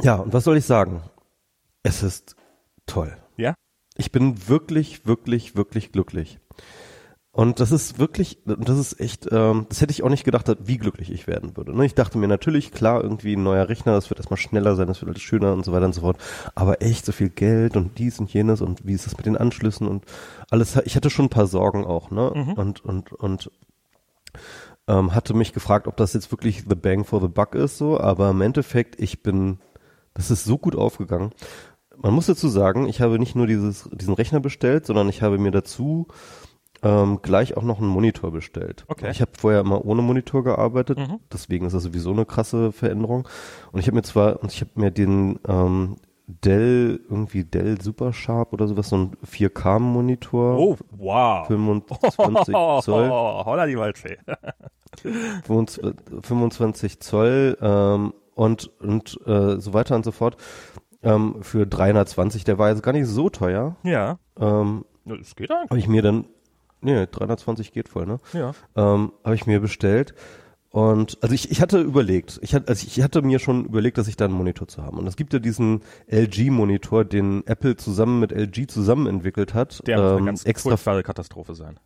ja, 0.00 0.16
und 0.16 0.32
was 0.32 0.42
soll 0.42 0.56
ich 0.56 0.64
sagen? 0.64 1.02
Es 1.84 2.02
ist 2.02 2.34
toll. 2.86 3.16
Ja? 3.36 3.54
Ich 3.96 4.10
bin 4.10 4.48
wirklich, 4.48 5.06
wirklich, 5.06 5.54
wirklich 5.54 5.92
glücklich. 5.92 6.40
Und 7.34 7.58
das 7.58 7.72
ist 7.72 7.98
wirklich, 7.98 8.38
das 8.44 8.78
ist 8.78 9.00
echt, 9.00 9.26
ähm, 9.32 9.66
das 9.68 9.80
hätte 9.80 9.90
ich 9.90 10.04
auch 10.04 10.08
nicht 10.08 10.22
gedacht, 10.22 10.48
wie 10.60 10.78
glücklich 10.78 11.10
ich 11.10 11.26
werden 11.26 11.56
würde. 11.56 11.76
Ne? 11.76 11.84
Ich 11.84 11.96
dachte 11.96 12.16
mir 12.16 12.28
natürlich, 12.28 12.70
klar, 12.70 13.02
irgendwie 13.02 13.34
ein 13.34 13.42
neuer 13.42 13.68
Rechner, 13.68 13.92
das 13.92 14.08
wird 14.08 14.20
erstmal 14.20 14.36
schneller 14.36 14.76
sein, 14.76 14.86
das 14.86 15.00
wird 15.00 15.10
alles 15.10 15.22
schöner 15.22 15.52
und 15.52 15.64
so 15.64 15.72
weiter 15.72 15.86
und 15.86 15.96
so 15.96 16.02
fort. 16.02 16.16
Aber 16.54 16.80
echt 16.80 17.04
so 17.04 17.10
viel 17.10 17.30
Geld 17.30 17.76
und 17.76 17.98
dies 17.98 18.20
und 18.20 18.32
jenes 18.32 18.60
und 18.60 18.86
wie 18.86 18.92
ist 18.92 19.06
das 19.06 19.16
mit 19.16 19.26
den 19.26 19.36
Anschlüssen 19.36 19.88
und 19.88 20.04
alles. 20.48 20.76
Ich 20.84 20.94
hatte 20.94 21.10
schon 21.10 21.24
ein 21.24 21.30
paar 21.30 21.48
Sorgen 21.48 21.84
auch, 21.84 22.12
ne? 22.12 22.30
Mhm. 22.32 22.52
Und, 22.52 22.84
und, 22.84 23.12
und 23.12 23.50
ähm, 24.86 25.12
hatte 25.12 25.34
mich 25.34 25.52
gefragt, 25.52 25.88
ob 25.88 25.96
das 25.96 26.12
jetzt 26.12 26.30
wirklich 26.30 26.62
the 26.68 26.76
bang 26.76 27.04
for 27.04 27.20
the 27.20 27.26
buck 27.26 27.56
ist, 27.56 27.78
so. 27.78 27.98
Aber 27.98 28.30
im 28.30 28.42
Endeffekt, 28.42 29.00
ich 29.00 29.24
bin, 29.24 29.58
das 30.14 30.30
ist 30.30 30.44
so 30.44 30.56
gut 30.56 30.76
aufgegangen. 30.76 31.32
Man 31.96 32.14
muss 32.14 32.26
dazu 32.26 32.46
sagen, 32.46 32.88
ich 32.88 33.00
habe 33.00 33.18
nicht 33.18 33.34
nur 33.34 33.48
dieses, 33.48 33.88
diesen 33.92 34.14
Rechner 34.14 34.38
bestellt, 34.38 34.86
sondern 34.86 35.08
ich 35.08 35.20
habe 35.20 35.38
mir 35.38 35.50
dazu 35.50 36.06
ähm, 36.84 37.20
gleich 37.22 37.56
auch 37.56 37.62
noch 37.62 37.78
einen 37.78 37.88
Monitor 37.88 38.30
bestellt. 38.30 38.84
Okay. 38.88 39.10
Ich 39.10 39.20
habe 39.20 39.32
vorher 39.36 39.60
immer 39.60 39.84
ohne 39.84 40.02
Monitor 40.02 40.44
gearbeitet, 40.44 40.98
mhm. 40.98 41.18
deswegen 41.32 41.66
ist 41.66 41.72
das 41.72 41.82
sowieso 41.82 42.10
eine 42.10 42.26
krasse 42.26 42.72
Veränderung. 42.72 43.26
Und 43.72 43.80
ich 43.80 43.86
habe 43.86 43.96
mir 43.96 44.02
zwar, 44.02 44.42
und 44.42 44.52
ich 44.52 44.60
habe 44.60 44.70
mir 44.74 44.90
den 44.90 45.38
ähm, 45.48 45.96
Dell, 46.26 47.00
irgendwie 47.08 47.44
Dell 47.44 47.80
Super 47.80 48.12
Sharp 48.12 48.52
oder 48.52 48.68
sowas, 48.68 48.90
so 48.90 48.96
ein 48.96 49.16
4K-Monitor. 49.26 50.58
Oh, 50.58 50.76
wow. 50.90 51.46
25 51.46 52.54
Zoll. 52.82 53.08
Holla 53.08 53.66
die 53.66 53.78
Waldfee. 53.78 54.18
25 56.22 57.00
Zoll 57.00 57.58
ähm, 57.60 58.12
und, 58.34 58.70
und 58.80 59.18
äh, 59.26 59.58
so 59.58 59.72
weiter 59.72 59.96
und 59.96 60.04
so 60.04 60.12
fort. 60.12 60.36
Ähm, 61.02 61.42
für 61.42 61.66
320, 61.66 62.44
der 62.44 62.58
war 62.58 62.70
jetzt 62.70 62.82
gar 62.82 62.92
nicht 62.92 63.06
so 63.06 63.28
teuer. 63.28 63.76
Ja. 63.82 64.18
Ähm, 64.38 64.84
das 65.04 65.36
geht 65.36 65.50
eigentlich. 65.50 65.70
Habe 65.70 65.78
ich 65.78 65.88
mir 65.88 66.02
dann 66.02 66.26
Nee, 66.84 67.06
320 67.10 67.72
geht 67.72 67.88
voll, 67.88 68.06
ne? 68.06 68.18
Ja. 68.32 68.54
Ähm, 68.76 69.12
Habe 69.24 69.34
ich 69.34 69.46
mir 69.46 69.60
bestellt. 69.60 70.14
Und 70.70 71.18
also 71.22 71.32
ich, 71.32 71.52
ich 71.52 71.62
hatte 71.62 71.80
überlegt, 71.80 72.40
ich 72.42 72.52
hatte, 72.52 72.66
also 72.66 72.84
ich 72.84 73.00
hatte 73.00 73.22
mir 73.22 73.38
schon 73.38 73.64
überlegt, 73.64 73.96
dass 73.96 74.08
ich 74.08 74.16
da 74.16 74.24
einen 74.24 74.34
Monitor 74.34 74.66
zu 74.66 74.82
haben. 74.82 74.98
Und 74.98 75.06
es 75.06 75.14
gibt 75.14 75.32
ja 75.32 75.38
diesen 75.38 75.82
LG-Monitor, 76.08 77.04
den 77.04 77.46
Apple 77.46 77.76
zusammen 77.76 78.18
mit 78.18 78.32
LG 78.32 78.66
zusammen 78.68 79.06
entwickelt 79.06 79.54
hat. 79.54 79.86
Der 79.86 79.98
muss 79.98 80.10
ähm, 80.10 80.16
eine 80.16 80.26
ganz 80.26 80.44
extra 80.44 81.02
Katastrophe 81.02 81.54
sein. 81.54 81.78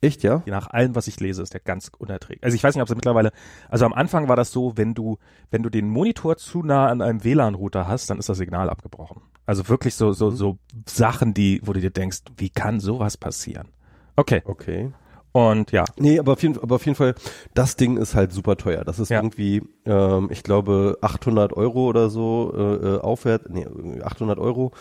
Echt, 0.00 0.22
ja? 0.22 0.42
Nach 0.46 0.68
allem, 0.68 0.94
was 0.94 1.06
ich 1.06 1.18
lese, 1.20 1.42
ist 1.42 1.54
der 1.54 1.60
ganz 1.60 1.90
unerträglich. 1.98 2.44
Also 2.44 2.54
ich 2.54 2.62
weiß 2.62 2.74
nicht, 2.74 2.82
ob 2.82 2.88
es 2.88 2.94
mittlerweile, 2.94 3.30
also 3.68 3.86
am 3.86 3.92
Anfang 3.92 4.28
war 4.28 4.36
das 4.36 4.52
so, 4.52 4.76
wenn 4.76 4.94
du, 4.94 5.18
wenn 5.50 5.62
du 5.62 5.70
den 5.70 5.88
Monitor 5.88 6.36
zu 6.36 6.62
nah 6.62 6.88
an 6.88 7.00
einem 7.02 7.24
WLAN-Router 7.24 7.88
hast, 7.88 8.10
dann 8.10 8.18
ist 8.18 8.28
das 8.28 8.38
Signal 8.38 8.70
abgebrochen. 8.70 9.22
Also 9.46 9.68
wirklich 9.68 9.94
so, 9.94 10.12
so, 10.12 10.30
mhm. 10.30 10.36
so 10.36 10.58
Sachen, 10.86 11.34
die, 11.34 11.60
wo 11.64 11.72
du 11.72 11.80
dir 11.80 11.90
denkst, 11.90 12.20
wie 12.36 12.50
kann 12.50 12.80
sowas 12.80 13.16
passieren? 13.16 13.68
Okay. 14.16 14.42
Okay. 14.44 14.92
Und 15.32 15.72
ja. 15.72 15.84
Nee, 15.98 16.20
aber 16.20 16.34
auf 16.34 16.42
jeden, 16.42 16.62
aber 16.62 16.76
auf 16.76 16.86
jeden 16.86 16.94
Fall, 16.94 17.16
das 17.54 17.74
Ding 17.74 17.96
ist 17.96 18.14
halt 18.14 18.32
super 18.32 18.56
teuer. 18.56 18.84
Das 18.84 19.00
ist 19.00 19.08
ja. 19.08 19.18
irgendwie, 19.18 19.62
ähm, 19.84 20.28
ich 20.30 20.44
glaube, 20.44 20.98
800 21.00 21.52
Euro 21.54 21.88
oder 21.88 22.08
so 22.08 22.52
äh, 22.56 22.60
äh 22.86 23.00
aufwärts, 23.00 23.46
nee, 23.48 23.66
800 24.00 24.38
Euro. 24.38 24.72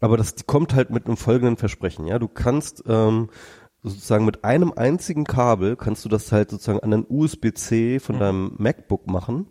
Aber 0.00 0.18
das 0.18 0.34
kommt 0.46 0.74
halt 0.74 0.90
mit 0.90 1.06
einem 1.06 1.16
folgenden 1.16 1.56
Versprechen. 1.56 2.06
Ja, 2.06 2.18
du 2.18 2.28
kannst 2.28 2.84
ähm, 2.86 3.30
sozusagen 3.82 4.26
mit 4.26 4.44
einem 4.44 4.72
einzigen 4.74 5.24
Kabel 5.24 5.76
kannst 5.76 6.04
du 6.04 6.08
das 6.10 6.30
halt 6.30 6.50
sozusagen 6.50 6.80
an 6.80 6.90
den 6.90 7.06
USB-C 7.08 8.00
von 8.00 8.16
mhm. 8.16 8.20
deinem 8.20 8.54
MacBook 8.58 9.06
machen 9.06 9.46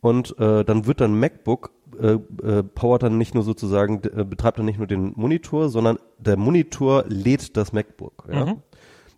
und 0.00 0.38
äh, 0.38 0.64
dann 0.64 0.86
wird 0.86 1.00
dein 1.00 1.18
MacBook 1.18 1.70
äh, 2.02 2.18
äh, 2.44 2.62
powert 2.64 3.04
dann 3.04 3.16
nicht 3.16 3.32
nur 3.32 3.44
sozusagen, 3.44 4.02
äh, 4.02 4.24
betreibt 4.24 4.58
dann 4.58 4.66
nicht 4.66 4.78
nur 4.78 4.88
den 4.88 5.12
Monitor, 5.14 5.68
sondern 5.68 5.98
der 6.18 6.36
Monitor 6.36 7.04
lädt 7.06 7.56
das 7.56 7.72
MacBook. 7.72 8.24
Ja? 8.28 8.46
Mhm. 8.46 8.62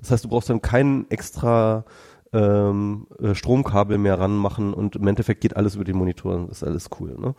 Das 0.01 0.11
heißt, 0.11 0.25
du 0.25 0.29
brauchst 0.29 0.51
dann 0.51 0.61
keinen 0.61 1.11
extra 1.11 1.87
ähm, 2.35 3.07
äh, 3.19 3.35
Stromkabel 3.35 3.97
mehr 3.97 4.19
ranmachen 4.19 4.75
und 4.75 4.97
im 4.97 5.07
Endeffekt 5.07 5.41
geht 5.41 5.57
alles 5.57 5.77
über 5.77 5.85
den 5.85 5.97
Monitor. 5.97 6.47
Das 6.49 6.59
ist 6.59 6.65
alles 6.65 6.91
cool. 7.01 7.17
Ne? 7.19 7.35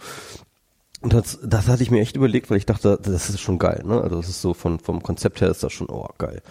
Und 1.01 1.13
das, 1.13 1.37
das 1.43 1.67
hatte 1.67 1.83
ich 1.83 1.91
mir 1.91 2.01
echt 2.01 2.15
überlegt, 2.15 2.49
weil 2.49 2.57
ich 2.57 2.65
dachte, 2.65 2.97
das 2.99 3.29
ist 3.29 3.41
schon 3.41 3.59
geil. 3.59 3.83
Ne? 3.85 4.01
Also 4.01 4.15
das 4.15 4.29
ist 4.29 4.41
so 4.41 4.55
von 4.55 4.79
vom 4.79 5.03
Konzept 5.03 5.41
her 5.41 5.51
ist 5.51 5.61
das 5.61 5.73
schon 5.73 5.89
oh 5.89 6.07
geil. 6.17 6.41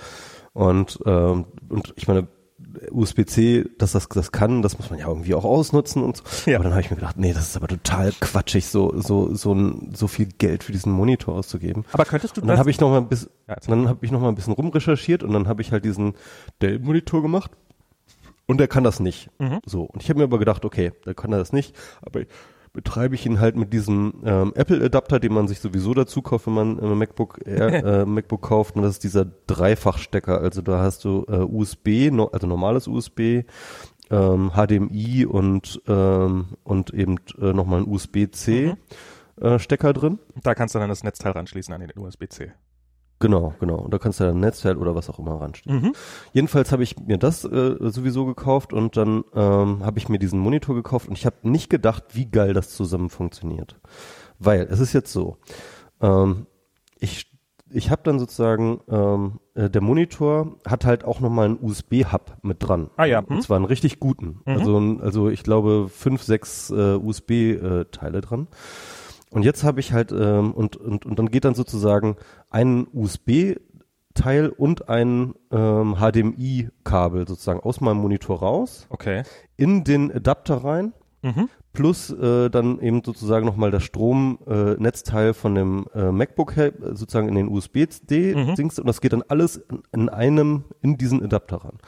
Und 0.52 1.00
ähm, 1.04 1.46
und 1.68 1.94
ich 1.96 2.06
meine 2.06 2.28
USB-C, 2.90 3.66
dass 3.78 3.92
das 3.92 4.08
das 4.08 4.32
kann, 4.32 4.62
das 4.62 4.78
muss 4.78 4.90
man 4.90 4.98
ja 4.98 5.08
irgendwie 5.08 5.34
auch 5.34 5.44
ausnutzen 5.44 6.02
und 6.02 6.16
so. 6.16 6.50
Ja. 6.50 6.56
Aber 6.56 6.64
dann 6.64 6.72
habe 6.72 6.82
ich 6.82 6.90
mir 6.90 6.96
gedacht, 6.96 7.16
nee, 7.16 7.32
das 7.32 7.48
ist 7.48 7.56
aber 7.56 7.68
total 7.68 8.12
quatschig, 8.20 8.66
so 8.66 9.00
so 9.00 9.34
so 9.34 9.54
ein, 9.54 9.92
so 9.94 10.06
viel 10.06 10.26
Geld 10.26 10.64
für 10.64 10.72
diesen 10.72 10.92
Monitor 10.92 11.34
auszugeben. 11.34 11.84
Aber 11.92 12.04
könntest 12.04 12.36
du 12.36 12.40
und 12.40 12.48
dann 12.48 12.58
habe 12.58 12.70
ich 12.70 12.80
noch 12.80 12.90
mal 12.90 12.98
ein 12.98 13.08
bisschen, 13.08 13.30
ja, 13.48 13.56
dann 13.66 13.88
habe 13.88 14.04
ich 14.04 14.10
noch 14.10 14.20
mal 14.20 14.28
ein 14.28 14.34
bisschen 14.34 14.52
rumrecherchiert 14.52 15.22
und 15.22 15.32
dann 15.32 15.48
habe 15.48 15.62
ich 15.62 15.72
halt 15.72 15.84
diesen 15.84 16.14
Dell-Monitor 16.62 17.22
gemacht 17.22 17.50
und 18.46 18.58
der 18.58 18.68
kann 18.68 18.84
das 18.84 19.00
nicht. 19.00 19.30
Mhm. 19.38 19.60
So 19.64 19.82
und 19.82 20.02
ich 20.02 20.08
habe 20.08 20.18
mir 20.18 20.24
aber 20.24 20.38
gedacht, 20.38 20.64
okay, 20.64 20.92
der 21.06 21.14
kann 21.14 21.30
das 21.30 21.52
nicht, 21.52 21.74
aber 22.02 22.22
betreibe 22.74 23.14
ich 23.14 23.24
ihn 23.24 23.40
halt 23.40 23.56
mit 23.56 23.72
diesem 23.72 24.22
ähm, 24.24 24.52
Apple-Adapter, 24.54 25.20
den 25.20 25.32
man 25.32 25.48
sich 25.48 25.60
sowieso 25.60 25.94
dazu 25.94 26.20
kauft, 26.20 26.46
wenn 26.46 26.54
man 26.54 26.80
ein 26.80 26.98
MacBook 26.98 27.40
Air, 27.46 27.84
äh, 28.02 28.04
MacBook 28.04 28.42
kauft. 28.42 28.76
Und 28.76 28.82
das 28.82 28.92
ist 28.92 29.04
dieser 29.04 29.24
Dreifachstecker. 29.46 30.40
Also 30.40 30.60
da 30.60 30.80
hast 30.80 31.04
du 31.04 31.24
äh, 31.28 31.36
USB, 31.36 32.10
no, 32.10 32.26
also 32.26 32.46
normales 32.46 32.88
USB, 32.88 33.44
ähm, 34.10 34.50
HDMI 34.54 35.24
und 35.24 35.80
ähm, 35.86 36.46
und 36.64 36.92
eben 36.92 37.16
äh, 37.40 37.52
nochmal 37.52 37.80
ein 37.80 37.88
USB-C 37.88 38.74
mhm. 39.40 39.46
äh, 39.46 39.58
Stecker 39.58 39.92
drin. 39.92 40.18
Da 40.42 40.54
kannst 40.54 40.74
du 40.74 40.80
dann 40.80 40.88
das 40.88 41.04
Netzteil 41.04 41.32
ranschließen 41.32 41.72
an 41.72 41.80
den 41.80 41.92
USB-C. 41.96 42.52
Genau, 43.20 43.54
genau. 43.60 43.76
Und 43.76 43.94
da 43.94 43.98
kannst 43.98 44.20
du 44.20 44.24
dann 44.24 44.36
ein 44.36 44.40
Netzteil 44.40 44.76
oder 44.76 44.94
was 44.94 45.08
auch 45.08 45.18
immer 45.18 45.40
ranstellen. 45.40 45.80
Mhm. 45.80 45.92
Jedenfalls 46.32 46.72
habe 46.72 46.82
ich 46.82 46.98
mir 46.98 47.18
das 47.18 47.44
äh, 47.44 47.76
sowieso 47.80 48.26
gekauft 48.26 48.72
und 48.72 48.96
dann 48.96 49.24
ähm, 49.34 49.84
habe 49.84 49.98
ich 49.98 50.08
mir 50.08 50.18
diesen 50.18 50.38
Monitor 50.40 50.74
gekauft 50.74 51.08
und 51.08 51.16
ich 51.16 51.24
habe 51.24 51.36
nicht 51.42 51.70
gedacht, 51.70 52.04
wie 52.12 52.26
geil 52.26 52.52
das 52.52 52.70
zusammen 52.70 53.10
funktioniert. 53.10 53.80
Weil 54.38 54.62
es 54.70 54.80
ist 54.80 54.92
jetzt 54.92 55.12
so, 55.12 55.38
ähm, 56.00 56.46
ich 56.98 57.34
ich 57.74 57.90
habe 57.90 58.02
dann 58.04 58.20
sozusagen, 58.20 58.80
ähm, 58.88 59.40
äh, 59.54 59.68
der 59.68 59.80
Monitor 59.80 60.56
hat 60.64 60.84
halt 60.84 61.04
auch 61.04 61.18
nochmal 61.18 61.46
einen 61.46 61.58
USB-Hub 61.60 62.36
mit 62.42 62.58
dran. 62.60 62.90
Ah 62.96 63.04
ja. 63.04 63.18
Hm? 63.18 63.26
Und 63.36 63.42
zwar 63.42 63.56
einen 63.56 63.64
richtig 63.64 63.98
guten. 63.98 64.40
Mhm. 64.44 64.52
Also, 64.52 64.98
also 65.02 65.28
ich 65.28 65.42
glaube 65.42 65.88
fünf, 65.88 66.22
sechs 66.22 66.70
äh, 66.70 66.94
USB-Teile 66.94 68.18
äh, 68.18 68.20
dran. 68.20 68.46
Und 69.34 69.42
jetzt 69.42 69.64
habe 69.64 69.80
ich 69.80 69.92
halt, 69.92 70.12
ähm, 70.12 70.52
und, 70.52 70.76
und, 70.76 71.04
und 71.04 71.18
dann 71.18 71.28
geht 71.28 71.44
dann 71.44 71.56
sozusagen 71.56 72.14
ein 72.50 72.86
USB-Teil 72.92 74.48
und 74.48 74.88
ein 74.88 75.34
ähm, 75.50 75.96
HDMI-Kabel 75.96 77.26
sozusagen 77.26 77.58
aus 77.58 77.80
meinem 77.80 77.96
Monitor 77.96 78.38
raus. 78.38 78.86
Okay. 78.90 79.24
In 79.56 79.82
den 79.82 80.12
Adapter 80.12 80.58
rein. 80.58 80.92
Mhm. 81.22 81.48
Plus 81.72 82.10
äh, 82.10 82.48
dann 82.48 82.78
eben 82.78 83.02
sozusagen 83.02 83.44
nochmal 83.44 83.72
das 83.72 83.82
Stromnetzteil 83.82 85.30
äh, 85.30 85.34
von 85.34 85.56
dem 85.56 85.86
äh, 85.92 86.12
MacBook 86.12 86.54
sozusagen 86.92 87.28
in 87.28 87.34
den 87.34 87.48
USB-C-Dings 87.48 88.76
mhm. 88.76 88.82
und 88.82 88.86
das 88.86 89.00
geht 89.00 89.14
dann 89.14 89.24
alles 89.26 89.56
in, 89.56 89.82
in 89.90 90.08
einem, 90.10 90.64
in 90.80 90.96
diesen 90.96 91.24
Adapter 91.24 91.56
ran. 91.56 91.78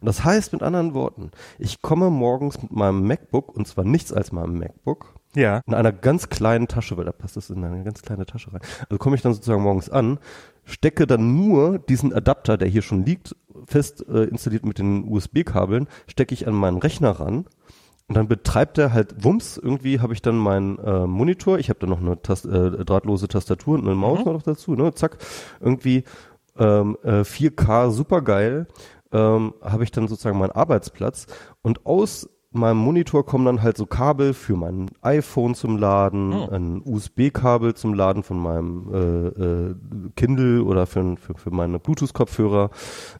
Und 0.00 0.06
das 0.06 0.24
heißt 0.24 0.54
mit 0.54 0.62
anderen 0.62 0.94
Worten, 0.94 1.32
ich 1.58 1.82
komme 1.82 2.08
morgens 2.08 2.62
mit 2.62 2.72
meinem 2.72 3.06
MacBook 3.06 3.54
und 3.54 3.68
zwar 3.68 3.84
nichts 3.84 4.10
als 4.10 4.32
meinem 4.32 4.58
MacBook 4.58 5.14
ja. 5.36 5.60
In 5.66 5.74
einer 5.74 5.92
ganz 5.92 6.28
kleinen 6.28 6.68
Tasche, 6.68 6.96
weil 6.96 7.04
da 7.04 7.12
passt 7.12 7.36
das 7.36 7.50
in 7.50 7.64
eine 7.64 7.84
ganz 7.84 8.02
kleine 8.02 8.26
Tasche 8.26 8.52
rein. 8.52 8.60
Also 8.88 8.98
komme 8.98 9.16
ich 9.16 9.22
dann 9.22 9.34
sozusagen 9.34 9.62
morgens 9.62 9.90
an, 9.90 10.18
stecke 10.64 11.06
dann 11.06 11.34
nur 11.34 11.78
diesen 11.78 12.12
Adapter, 12.12 12.56
der 12.56 12.68
hier 12.68 12.82
schon 12.82 13.04
liegt, 13.04 13.36
fest 13.66 14.04
äh, 14.08 14.24
installiert 14.24 14.64
mit 14.64 14.78
den 14.78 15.04
USB-Kabeln, 15.08 15.88
stecke 16.06 16.34
ich 16.34 16.46
an 16.46 16.54
meinen 16.54 16.78
Rechner 16.78 17.10
ran 17.10 17.46
und 18.06 18.16
dann 18.16 18.28
betreibt 18.28 18.78
er 18.78 18.92
halt 18.92 19.24
Wumms. 19.24 19.56
Irgendwie 19.56 20.00
habe 20.00 20.12
ich 20.12 20.20
dann 20.20 20.36
meinen 20.36 20.78
äh, 20.78 21.06
Monitor, 21.06 21.58
ich 21.58 21.70
habe 21.70 21.80
dann 21.80 21.90
noch 21.90 22.00
eine 22.00 22.20
Tast 22.20 22.44
äh, 22.44 22.84
drahtlose 22.84 23.28
Tastatur 23.28 23.78
und 23.78 23.86
eine 23.86 23.94
Maus 23.94 24.24
mhm. 24.24 24.32
noch 24.32 24.42
dazu, 24.42 24.74
ne? 24.74 24.92
Zack, 24.94 25.18
irgendwie 25.60 26.04
ähm, 26.58 26.98
äh, 27.02 27.22
4K, 27.22 27.90
super 27.90 28.22
geil. 28.22 28.66
Ähm, 29.12 29.54
habe 29.62 29.84
ich 29.84 29.90
dann 29.90 30.08
sozusagen 30.08 30.38
meinen 30.38 30.50
Arbeitsplatz 30.50 31.26
und 31.62 31.86
aus 31.86 32.28
meinem 32.54 32.78
Monitor 32.78 33.24
kommen 33.26 33.44
dann 33.44 33.62
halt 33.62 33.76
so 33.76 33.86
Kabel 33.86 34.34
für 34.34 34.56
mein 34.56 34.90
iPhone 35.02 35.54
zum 35.54 35.76
Laden, 35.76 36.32
oh. 36.32 36.48
ein 36.50 36.82
USB-Kabel 36.84 37.74
zum 37.74 37.94
Laden 37.94 38.22
von 38.22 38.38
meinem 38.38 38.90
äh, 38.92 39.26
äh, 39.28 39.74
Kindle 40.16 40.62
oder 40.64 40.86
für, 40.86 41.16
für, 41.16 41.34
für 41.34 41.50
meine 41.50 41.78
Bluetooth-Kopfhörer. 41.78 42.70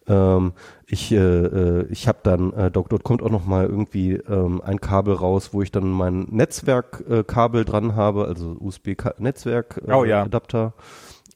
Ähm, 0.06 0.52
ich 0.86 1.12
äh, 1.12 1.16
äh, 1.16 1.86
ich 1.90 2.08
habe 2.08 2.18
dann, 2.22 2.52
äh, 2.52 2.70
dort, 2.70 2.92
dort 2.92 3.04
kommt 3.04 3.22
auch 3.22 3.30
noch 3.30 3.46
mal 3.46 3.66
irgendwie 3.66 4.12
ähm, 4.12 4.60
ein 4.62 4.80
Kabel 4.80 5.14
raus, 5.14 5.50
wo 5.52 5.62
ich 5.62 5.70
dann 5.70 5.90
mein 5.90 6.26
Netzwerkkabel 6.30 7.62
äh, 7.62 7.64
dran 7.64 7.96
habe, 7.96 8.26
also 8.26 8.56
USB-Netzwerk-Adapter. 8.60 9.92
Äh, 9.92 9.94
oh, 9.94 10.04
ja. 10.04 10.26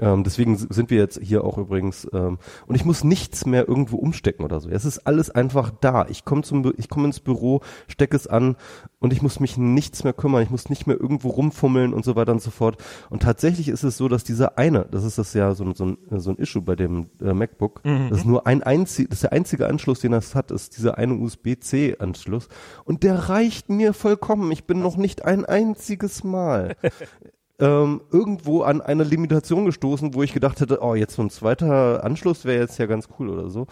Ähm, 0.00 0.24
deswegen 0.24 0.56
sind 0.56 0.90
wir 0.90 0.98
jetzt 0.98 1.20
hier 1.20 1.44
auch 1.44 1.58
übrigens 1.58 2.08
ähm, 2.12 2.38
und 2.66 2.74
ich 2.74 2.84
muss 2.84 3.04
nichts 3.04 3.46
mehr 3.46 3.68
irgendwo 3.68 3.96
umstecken 3.96 4.44
oder 4.44 4.60
so. 4.60 4.68
Es 4.68 4.84
ist 4.84 5.06
alles 5.06 5.30
einfach 5.30 5.70
da. 5.80 6.06
Ich 6.08 6.24
komme 6.24 6.42
zum, 6.42 6.72
ich 6.76 6.88
komme 6.88 7.06
ins 7.06 7.20
Büro, 7.20 7.60
stecke 7.88 8.16
es 8.16 8.26
an 8.26 8.56
und 9.00 9.12
ich 9.12 9.22
muss 9.22 9.40
mich 9.40 9.56
nichts 9.56 10.04
mehr 10.04 10.12
kümmern. 10.12 10.42
Ich 10.42 10.50
muss 10.50 10.68
nicht 10.68 10.86
mehr 10.86 11.00
irgendwo 11.00 11.30
rumfummeln 11.30 11.92
und 11.92 12.04
so 12.04 12.16
weiter 12.16 12.32
und 12.32 12.42
so 12.42 12.50
fort. 12.50 12.82
Und 13.10 13.22
tatsächlich 13.22 13.68
ist 13.68 13.82
es 13.82 13.96
so, 13.96 14.08
dass 14.08 14.24
dieser 14.24 14.58
eine, 14.58 14.86
das 14.90 15.04
ist 15.04 15.18
das 15.18 15.34
ja 15.34 15.54
so, 15.54 15.72
so, 15.74 15.86
ein, 15.86 15.98
so 16.10 16.30
ein 16.30 16.36
Issue 16.36 16.62
bei 16.62 16.76
dem 16.76 17.10
äh, 17.20 17.32
MacBook, 17.32 17.84
mhm. 17.84 18.08
das 18.10 18.18
ist 18.18 18.26
nur 18.26 18.46
ein 18.46 18.62
einzig, 18.62 19.08
das 19.08 19.18
ist 19.18 19.22
der 19.24 19.32
einzige 19.32 19.66
Anschluss, 19.66 20.00
den 20.00 20.12
das 20.12 20.34
hat, 20.34 20.50
ist 20.50 20.76
dieser 20.76 20.98
eine 20.98 21.14
USB-C-Anschluss 21.14 22.48
und 22.84 23.02
der 23.02 23.28
reicht 23.28 23.68
mir 23.68 23.92
vollkommen. 23.92 24.50
Ich 24.52 24.64
bin 24.64 24.80
noch 24.80 24.96
nicht 24.96 25.24
ein 25.24 25.44
einziges 25.44 26.24
Mal 26.24 26.76
ähm, 27.60 28.02
irgendwo 28.12 28.62
an 28.62 28.80
eine 28.80 29.04
Limitation 29.04 29.64
gestoßen, 29.66 30.14
wo 30.14 30.22
ich 30.22 30.32
gedacht 30.32 30.60
hätte, 30.60 30.80
oh, 30.80 30.94
jetzt 30.94 31.14
so 31.14 31.22
ein 31.22 31.30
zweiter 31.30 32.04
Anschluss 32.04 32.44
wäre 32.44 32.60
jetzt 32.60 32.78
ja 32.78 32.86
ganz 32.86 33.08
cool 33.18 33.30
oder 33.30 33.50
so. 33.50 33.66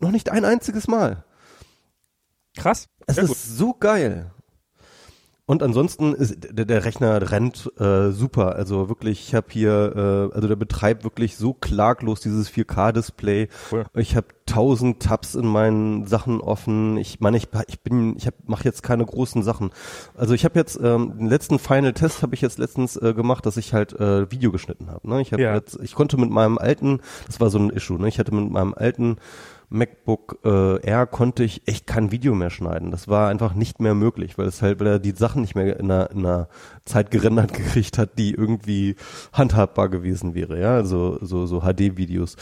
Noch 0.00 0.10
nicht 0.10 0.30
ein 0.30 0.44
einziges 0.44 0.88
Mal. 0.88 1.24
Krass. 2.56 2.86
Es 3.06 3.18
ist 3.18 3.28
gut. 3.28 3.36
so 3.36 3.74
geil. 3.74 4.30
Und 5.48 5.62
ansonsten 5.62 6.12
ist 6.12 6.36
der, 6.50 6.66
der 6.66 6.84
Rechner 6.84 7.30
rennt 7.30 7.72
äh, 7.80 8.10
super. 8.10 8.56
Also 8.56 8.90
wirklich, 8.90 9.28
ich 9.28 9.34
habe 9.34 9.46
hier, 9.48 10.28
äh, 10.30 10.34
also 10.34 10.46
der 10.46 10.56
betreibt 10.56 11.04
wirklich 11.04 11.38
so 11.38 11.54
klaglos 11.54 12.20
dieses 12.20 12.50
4K-Display. 12.50 13.48
Cool. 13.72 13.86
Ich 13.94 14.14
habe 14.14 14.26
tausend 14.44 15.00
Tabs 15.00 15.34
in 15.34 15.46
meinen 15.46 16.06
Sachen 16.06 16.42
offen. 16.42 16.98
Ich 16.98 17.20
meine, 17.20 17.38
ich, 17.38 17.48
ich 17.66 17.80
bin, 17.80 18.14
ich 18.18 18.28
mache 18.44 18.64
jetzt 18.64 18.82
keine 18.82 19.06
großen 19.06 19.42
Sachen. 19.42 19.70
Also 20.14 20.34
ich 20.34 20.44
habe 20.44 20.58
jetzt 20.58 20.78
ähm, 20.82 21.16
den 21.16 21.28
letzten 21.28 21.58
Final 21.58 21.94
Test 21.94 22.22
habe 22.22 22.34
ich 22.34 22.42
jetzt 22.42 22.58
letztens 22.58 22.98
äh, 22.98 23.14
gemacht, 23.14 23.46
dass 23.46 23.56
ich 23.56 23.72
halt 23.72 23.98
äh, 23.98 24.30
Video 24.30 24.52
geschnitten 24.52 24.90
habe. 24.90 25.08
Ne? 25.08 25.22
Ich 25.22 25.32
habe 25.32 25.40
ja. 25.40 25.54
jetzt, 25.54 25.78
ich 25.82 25.94
konnte 25.94 26.18
mit 26.18 26.28
meinem 26.28 26.58
alten, 26.58 27.00
das 27.26 27.40
war 27.40 27.48
so 27.48 27.58
ein 27.58 27.70
Issue. 27.70 27.98
Ne? 27.98 28.08
Ich 28.08 28.18
hatte 28.18 28.34
mit 28.34 28.50
meinem 28.50 28.74
alten 28.74 29.16
MacBook 29.70 30.38
äh, 30.44 30.80
Air 30.80 31.06
konnte 31.06 31.44
ich 31.44 31.62
echt 31.66 31.86
kein 31.86 32.10
Video 32.10 32.34
mehr 32.34 32.50
schneiden. 32.50 32.90
Das 32.90 33.08
war 33.08 33.28
einfach 33.28 33.54
nicht 33.54 33.80
mehr 33.80 33.94
möglich, 33.94 34.38
weil 34.38 34.46
es 34.46 34.62
halt, 34.62 34.80
weil 34.80 34.86
er 34.86 34.98
die 34.98 35.12
Sachen 35.12 35.42
nicht 35.42 35.54
mehr 35.54 35.78
in 35.78 35.90
einer, 35.90 36.10
in 36.10 36.18
einer 36.18 36.48
Zeit 36.84 37.10
gerendert 37.10 37.52
gekriegt 37.54 37.98
hat, 37.98 38.18
die 38.18 38.32
irgendwie 38.32 38.96
handhabbar 39.32 39.88
gewesen 39.88 40.34
wäre, 40.34 40.60
ja, 40.60 40.74
also 40.74 41.18
so 41.20 41.46
so 41.46 41.60
HD-Videos. 41.60 42.36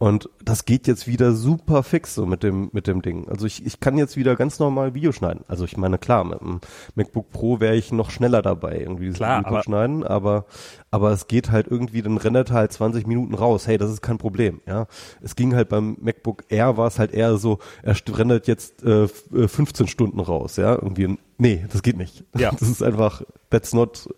Und 0.00 0.30
das 0.44 0.64
geht 0.64 0.86
jetzt 0.86 1.08
wieder 1.08 1.32
super 1.32 1.82
fix 1.82 2.14
so 2.14 2.24
mit 2.24 2.44
dem, 2.44 2.70
mit 2.72 2.86
dem 2.86 3.02
Ding. 3.02 3.28
Also 3.28 3.46
ich, 3.46 3.66
ich 3.66 3.80
kann 3.80 3.98
jetzt 3.98 4.16
wieder 4.16 4.36
ganz 4.36 4.60
normal 4.60 4.94
Video 4.94 5.10
schneiden. 5.10 5.44
Also 5.48 5.64
ich 5.64 5.76
meine, 5.76 5.98
klar, 5.98 6.22
mit 6.22 6.40
dem 6.40 6.60
MacBook 6.94 7.30
Pro 7.30 7.58
wäre 7.58 7.74
ich 7.74 7.90
noch 7.90 8.12
schneller 8.12 8.40
dabei, 8.40 8.78
irgendwie 8.78 9.10
klar, 9.10 9.40
Video 9.40 9.48
aber 9.48 9.62
schneiden, 9.64 10.04
aber, 10.04 10.44
aber 10.92 11.10
es 11.10 11.26
geht 11.26 11.50
halt 11.50 11.66
irgendwie, 11.66 12.02
dann 12.02 12.16
rendert 12.16 12.52
halt 12.52 12.72
20 12.72 13.08
Minuten 13.08 13.34
raus. 13.34 13.66
Hey, 13.66 13.76
das 13.76 13.90
ist 13.90 14.00
kein 14.00 14.18
Problem, 14.18 14.60
ja. 14.66 14.86
Es 15.20 15.34
ging 15.34 15.56
halt 15.56 15.68
beim 15.68 15.96
MacBook 16.00 16.44
Air 16.48 16.76
war 16.76 16.86
es 16.86 17.00
halt 17.00 17.12
eher 17.12 17.36
so, 17.36 17.58
er 17.82 17.96
rendert 18.08 18.46
jetzt 18.46 18.84
äh, 18.84 19.08
15 19.08 19.86
äh, 19.86 19.88
Stunden 19.88 20.20
raus, 20.20 20.58
ja. 20.58 20.74
Irgendwie 20.74 21.18
Nee, 21.40 21.64
das 21.70 21.82
geht 21.82 21.96
nicht. 21.96 22.24
Ja. 22.36 22.50
Das 22.58 22.68
ist 22.68 22.82
einfach, 22.82 23.22
that's 23.50 23.72
not, 23.72 24.08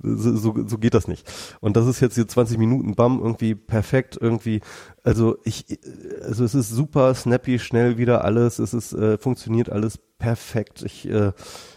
so, 0.00 0.54
so 0.66 0.78
geht 0.78 0.94
das 0.94 1.08
nicht. 1.08 1.30
Und 1.60 1.76
das 1.76 1.86
ist 1.86 2.00
jetzt 2.00 2.14
hier 2.14 2.28
20 2.28 2.58
Minuten, 2.58 2.94
bam, 2.94 3.20
irgendwie 3.20 3.56
perfekt, 3.56 4.16
irgendwie, 4.20 4.60
also 5.02 5.36
ich, 5.44 5.80
also 6.22 6.44
es 6.44 6.54
ist 6.54 6.70
super 6.70 7.12
snappy, 7.14 7.58
schnell 7.58 7.98
wieder 7.98 8.24
alles, 8.24 8.60
es 8.60 8.72
ist, 8.72 8.92
äh, 8.92 9.18
funktioniert 9.18 9.70
alles 9.70 9.98
perfekt. 10.18 10.82
Ich, 10.84 11.08
äh, 11.08 11.32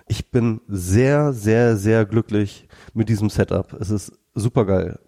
ich 0.07 0.29
bin 0.29 0.61
sehr, 0.67 1.33
sehr, 1.33 1.75
sehr 1.75 2.05
glücklich 2.05 2.67
mit 2.93 3.09
diesem 3.09 3.29
Setup. 3.29 3.73
Es 3.79 3.89
ist 3.89 4.13
super 4.35 4.65
geil. 4.65 4.99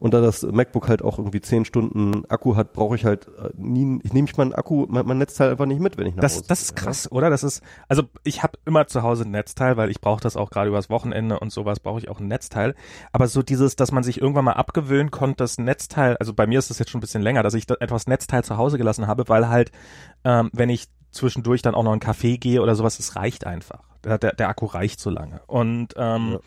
Und 0.00 0.14
da 0.14 0.20
das 0.20 0.42
MacBook 0.42 0.88
halt 0.88 1.02
auch 1.02 1.18
irgendwie 1.18 1.40
zehn 1.40 1.64
Stunden 1.64 2.24
Akku 2.28 2.56
hat, 2.56 2.72
brauche 2.72 2.96
ich 2.96 3.04
halt 3.04 3.28
äh, 3.28 3.50
nie, 3.56 4.00
ich 4.02 4.12
nehme 4.12 4.28
ich 4.28 4.36
meinen 4.36 4.52
Akku, 4.52 4.86
mein, 4.88 5.06
mein, 5.06 5.18
Netzteil 5.18 5.50
einfach 5.50 5.66
nicht 5.66 5.80
mit, 5.80 5.98
wenn 5.98 6.06
ich 6.06 6.14
nach 6.14 6.22
das, 6.22 6.36
Hause 6.36 6.44
Das 6.48 6.62
ist 6.62 6.76
krass, 6.76 7.04
ja. 7.04 7.12
oder? 7.12 7.30
Das 7.30 7.42
ist, 7.42 7.62
also 7.88 8.04
ich 8.24 8.42
habe 8.42 8.58
immer 8.64 8.86
zu 8.86 9.02
Hause 9.02 9.24
ein 9.24 9.30
Netzteil, 9.30 9.76
weil 9.76 9.90
ich 9.90 10.00
brauche 10.00 10.20
das 10.20 10.36
auch 10.36 10.50
gerade 10.50 10.68
übers 10.68 10.90
Wochenende 10.90 11.38
und 11.38 11.52
sowas 11.52 11.80
brauche 11.80 11.98
ich 11.98 12.08
auch 12.08 12.20
ein 12.20 12.28
Netzteil. 12.28 12.74
Aber 13.12 13.28
so 13.28 13.42
dieses, 13.42 13.76
dass 13.76 13.92
man 13.92 14.02
sich 14.02 14.20
irgendwann 14.20 14.44
mal 14.44 14.52
abgewöhnen 14.52 15.10
konnte, 15.10 15.36
das 15.36 15.58
Netzteil, 15.58 16.16
also 16.18 16.34
bei 16.34 16.46
mir 16.46 16.58
ist 16.58 16.70
das 16.70 16.78
jetzt 16.78 16.90
schon 16.90 16.98
ein 16.98 17.02
bisschen 17.02 17.22
länger, 17.22 17.42
dass 17.42 17.54
ich 17.54 17.66
da 17.66 17.74
etwas 17.80 18.06
Netzteil 18.06 18.44
zu 18.44 18.56
Hause 18.56 18.78
gelassen 18.78 19.06
habe, 19.06 19.28
weil 19.28 19.48
halt, 19.48 19.72
ähm, 20.24 20.50
wenn 20.52 20.68
ich 20.68 20.88
zwischendurch 21.10 21.62
dann 21.62 21.74
auch 21.74 21.82
noch 21.82 21.92
einen 21.92 22.00
Kaffee 22.00 22.38
gehe 22.38 22.62
oder 22.62 22.74
sowas, 22.74 22.98
es 22.98 23.16
reicht 23.16 23.46
einfach. 23.46 23.91
Der, 24.04 24.18
der, 24.18 24.48
Akku 24.48 24.66
reicht 24.66 25.00
so 25.00 25.10
lange. 25.10 25.40
Und 25.46 25.94
ähm, 25.96 26.32
ja. 26.32 26.38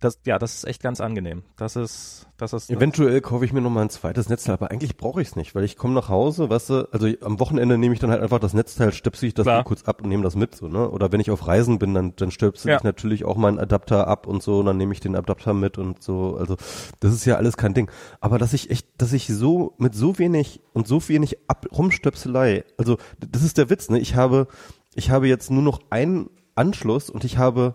das, 0.00 0.18
ja, 0.26 0.38
das 0.38 0.54
ist 0.54 0.64
echt 0.66 0.82
ganz 0.82 1.00
angenehm. 1.00 1.44
Das 1.56 1.76
ist, 1.76 2.26
das 2.36 2.52
ist. 2.52 2.70
Eventuell 2.70 3.20
kaufe 3.20 3.44
ich 3.44 3.52
mir 3.52 3.60
noch 3.60 3.70
mal 3.70 3.82
ein 3.82 3.90
zweites 3.90 4.28
Netzteil, 4.28 4.54
aber 4.54 4.72
eigentlich 4.72 4.96
brauche 4.96 5.22
ich 5.22 5.28
es 5.28 5.36
nicht, 5.36 5.54
weil 5.54 5.62
ich 5.62 5.76
komme 5.76 5.94
nach 5.94 6.08
Hause, 6.08 6.50
weißt 6.50 6.70
du, 6.70 6.88
also 6.90 7.06
am 7.20 7.38
Wochenende 7.38 7.78
nehme 7.78 7.94
ich 7.94 8.00
dann 8.00 8.10
halt 8.10 8.20
einfach 8.20 8.40
das 8.40 8.52
Netzteil, 8.52 8.92
stöpsel 8.92 9.28
ich 9.28 9.34
das 9.34 9.46
kurz 9.64 9.84
ab 9.84 10.02
und 10.02 10.08
nehme 10.08 10.24
das 10.24 10.34
mit, 10.34 10.56
so, 10.56 10.66
ne? 10.66 10.90
Oder 10.90 11.12
wenn 11.12 11.20
ich 11.20 11.30
auf 11.30 11.46
Reisen 11.46 11.78
bin, 11.78 11.94
dann, 11.94 12.16
dann 12.16 12.32
stöpsel 12.32 12.72
ja. 12.72 12.76
ich 12.78 12.82
natürlich 12.82 13.24
auch 13.24 13.36
meinen 13.36 13.60
Adapter 13.60 14.08
ab 14.08 14.26
und 14.26 14.42
so, 14.42 14.58
und 14.58 14.66
dann 14.66 14.76
nehme 14.76 14.92
ich 14.92 15.00
den 15.00 15.14
Adapter 15.14 15.54
mit 15.54 15.78
und 15.78 16.02
so. 16.02 16.36
Also 16.36 16.56
das 16.98 17.12
ist 17.12 17.24
ja 17.24 17.36
alles 17.36 17.56
kein 17.56 17.74
Ding. 17.74 17.90
Aber 18.20 18.38
dass 18.38 18.52
ich 18.52 18.70
echt, 18.70 18.88
dass 19.00 19.12
ich 19.12 19.28
so 19.28 19.74
mit 19.78 19.94
so 19.94 20.18
wenig 20.18 20.60
und 20.72 20.88
so 20.88 21.08
wenig 21.08 21.38
ab 21.48 21.66
Rumstöpselei, 21.70 22.64
also 22.76 22.98
das 23.18 23.42
ist 23.42 23.56
der 23.56 23.70
Witz, 23.70 23.88
ne? 23.88 24.00
Ich 24.00 24.16
habe, 24.16 24.48
ich 24.96 25.10
habe 25.10 25.28
jetzt 25.28 25.52
nur 25.52 25.62
noch 25.62 25.80
einen 25.90 26.28
Anschluss 26.54 27.10
und 27.10 27.24
ich 27.24 27.38
habe 27.38 27.74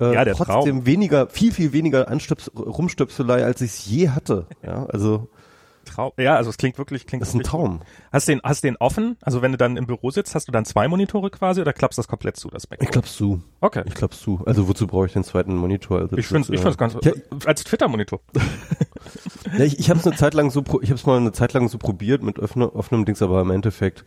äh, 0.00 0.14
ja, 0.14 0.24
trotzdem 0.24 0.46
Traum. 0.46 0.86
weniger, 0.86 1.28
viel, 1.28 1.52
viel 1.52 1.72
weniger 1.72 2.08
Anstöps 2.08 2.50
Rumstöpselei, 2.54 3.44
als 3.44 3.60
ich 3.60 3.70
es 3.70 3.86
je 3.86 4.08
hatte. 4.08 4.46
Ja, 4.62 4.86
also. 4.86 5.28
Traum. 5.84 6.12
Ja, 6.18 6.36
also 6.36 6.50
es 6.50 6.58
klingt 6.58 6.76
wirklich, 6.76 7.06
klingt. 7.06 7.22
Das 7.22 7.30
ist 7.30 7.34
ein 7.34 7.42
Traum. 7.42 7.80
Hast 8.12 8.28
du 8.28 8.32
den, 8.32 8.40
hast 8.44 8.62
den 8.62 8.76
offen? 8.76 9.16
Also 9.22 9.40
wenn 9.40 9.52
du 9.52 9.58
dann 9.58 9.76
im 9.78 9.86
Büro 9.86 10.10
sitzt, 10.10 10.34
hast 10.34 10.46
du 10.46 10.52
dann 10.52 10.64
zwei 10.66 10.88
Monitore 10.88 11.30
quasi 11.30 11.60
oder 11.60 11.72
klappst 11.72 11.98
das 11.98 12.06
komplett 12.06 12.36
zu, 12.36 12.48
das 12.48 12.68
MacBook? 12.68 12.86
Ich 12.86 12.92
klapp's 12.92 13.16
zu. 13.16 13.42
Okay. 13.60 13.82
Ich 13.86 13.94
klapp's 13.94 14.20
zu. 14.20 14.40
Also 14.44 14.68
wozu 14.68 14.86
brauche 14.86 15.06
ich 15.06 15.14
den 15.14 15.24
zweiten 15.24 15.56
Monitor? 15.56 16.00
Also 16.00 16.16
ich 16.16 16.26
finde, 16.26 16.52
ich 16.52 16.60
find's 16.60 16.76
ganz, 16.76 16.96
ja, 17.02 17.12
als 17.46 17.64
Twitter-Monitor. 17.64 18.20
ja, 19.58 19.64
ich, 19.64 19.78
ich 19.78 19.88
habe 19.88 19.98
es 19.98 20.06
eine 20.06 20.16
Zeit 20.16 20.34
lang 20.34 20.50
so, 20.50 20.60
ich 20.82 20.90
habe 20.90 21.00
es 21.00 21.06
mal 21.06 21.16
eine 21.16 21.32
Zeit 21.32 21.54
lang 21.54 21.68
so 21.68 21.78
probiert 21.78 22.22
mit 22.22 22.38
offenem, 22.38 23.04
Dings, 23.06 23.22
aber 23.22 23.40
im 23.40 23.50
Endeffekt 23.50 24.04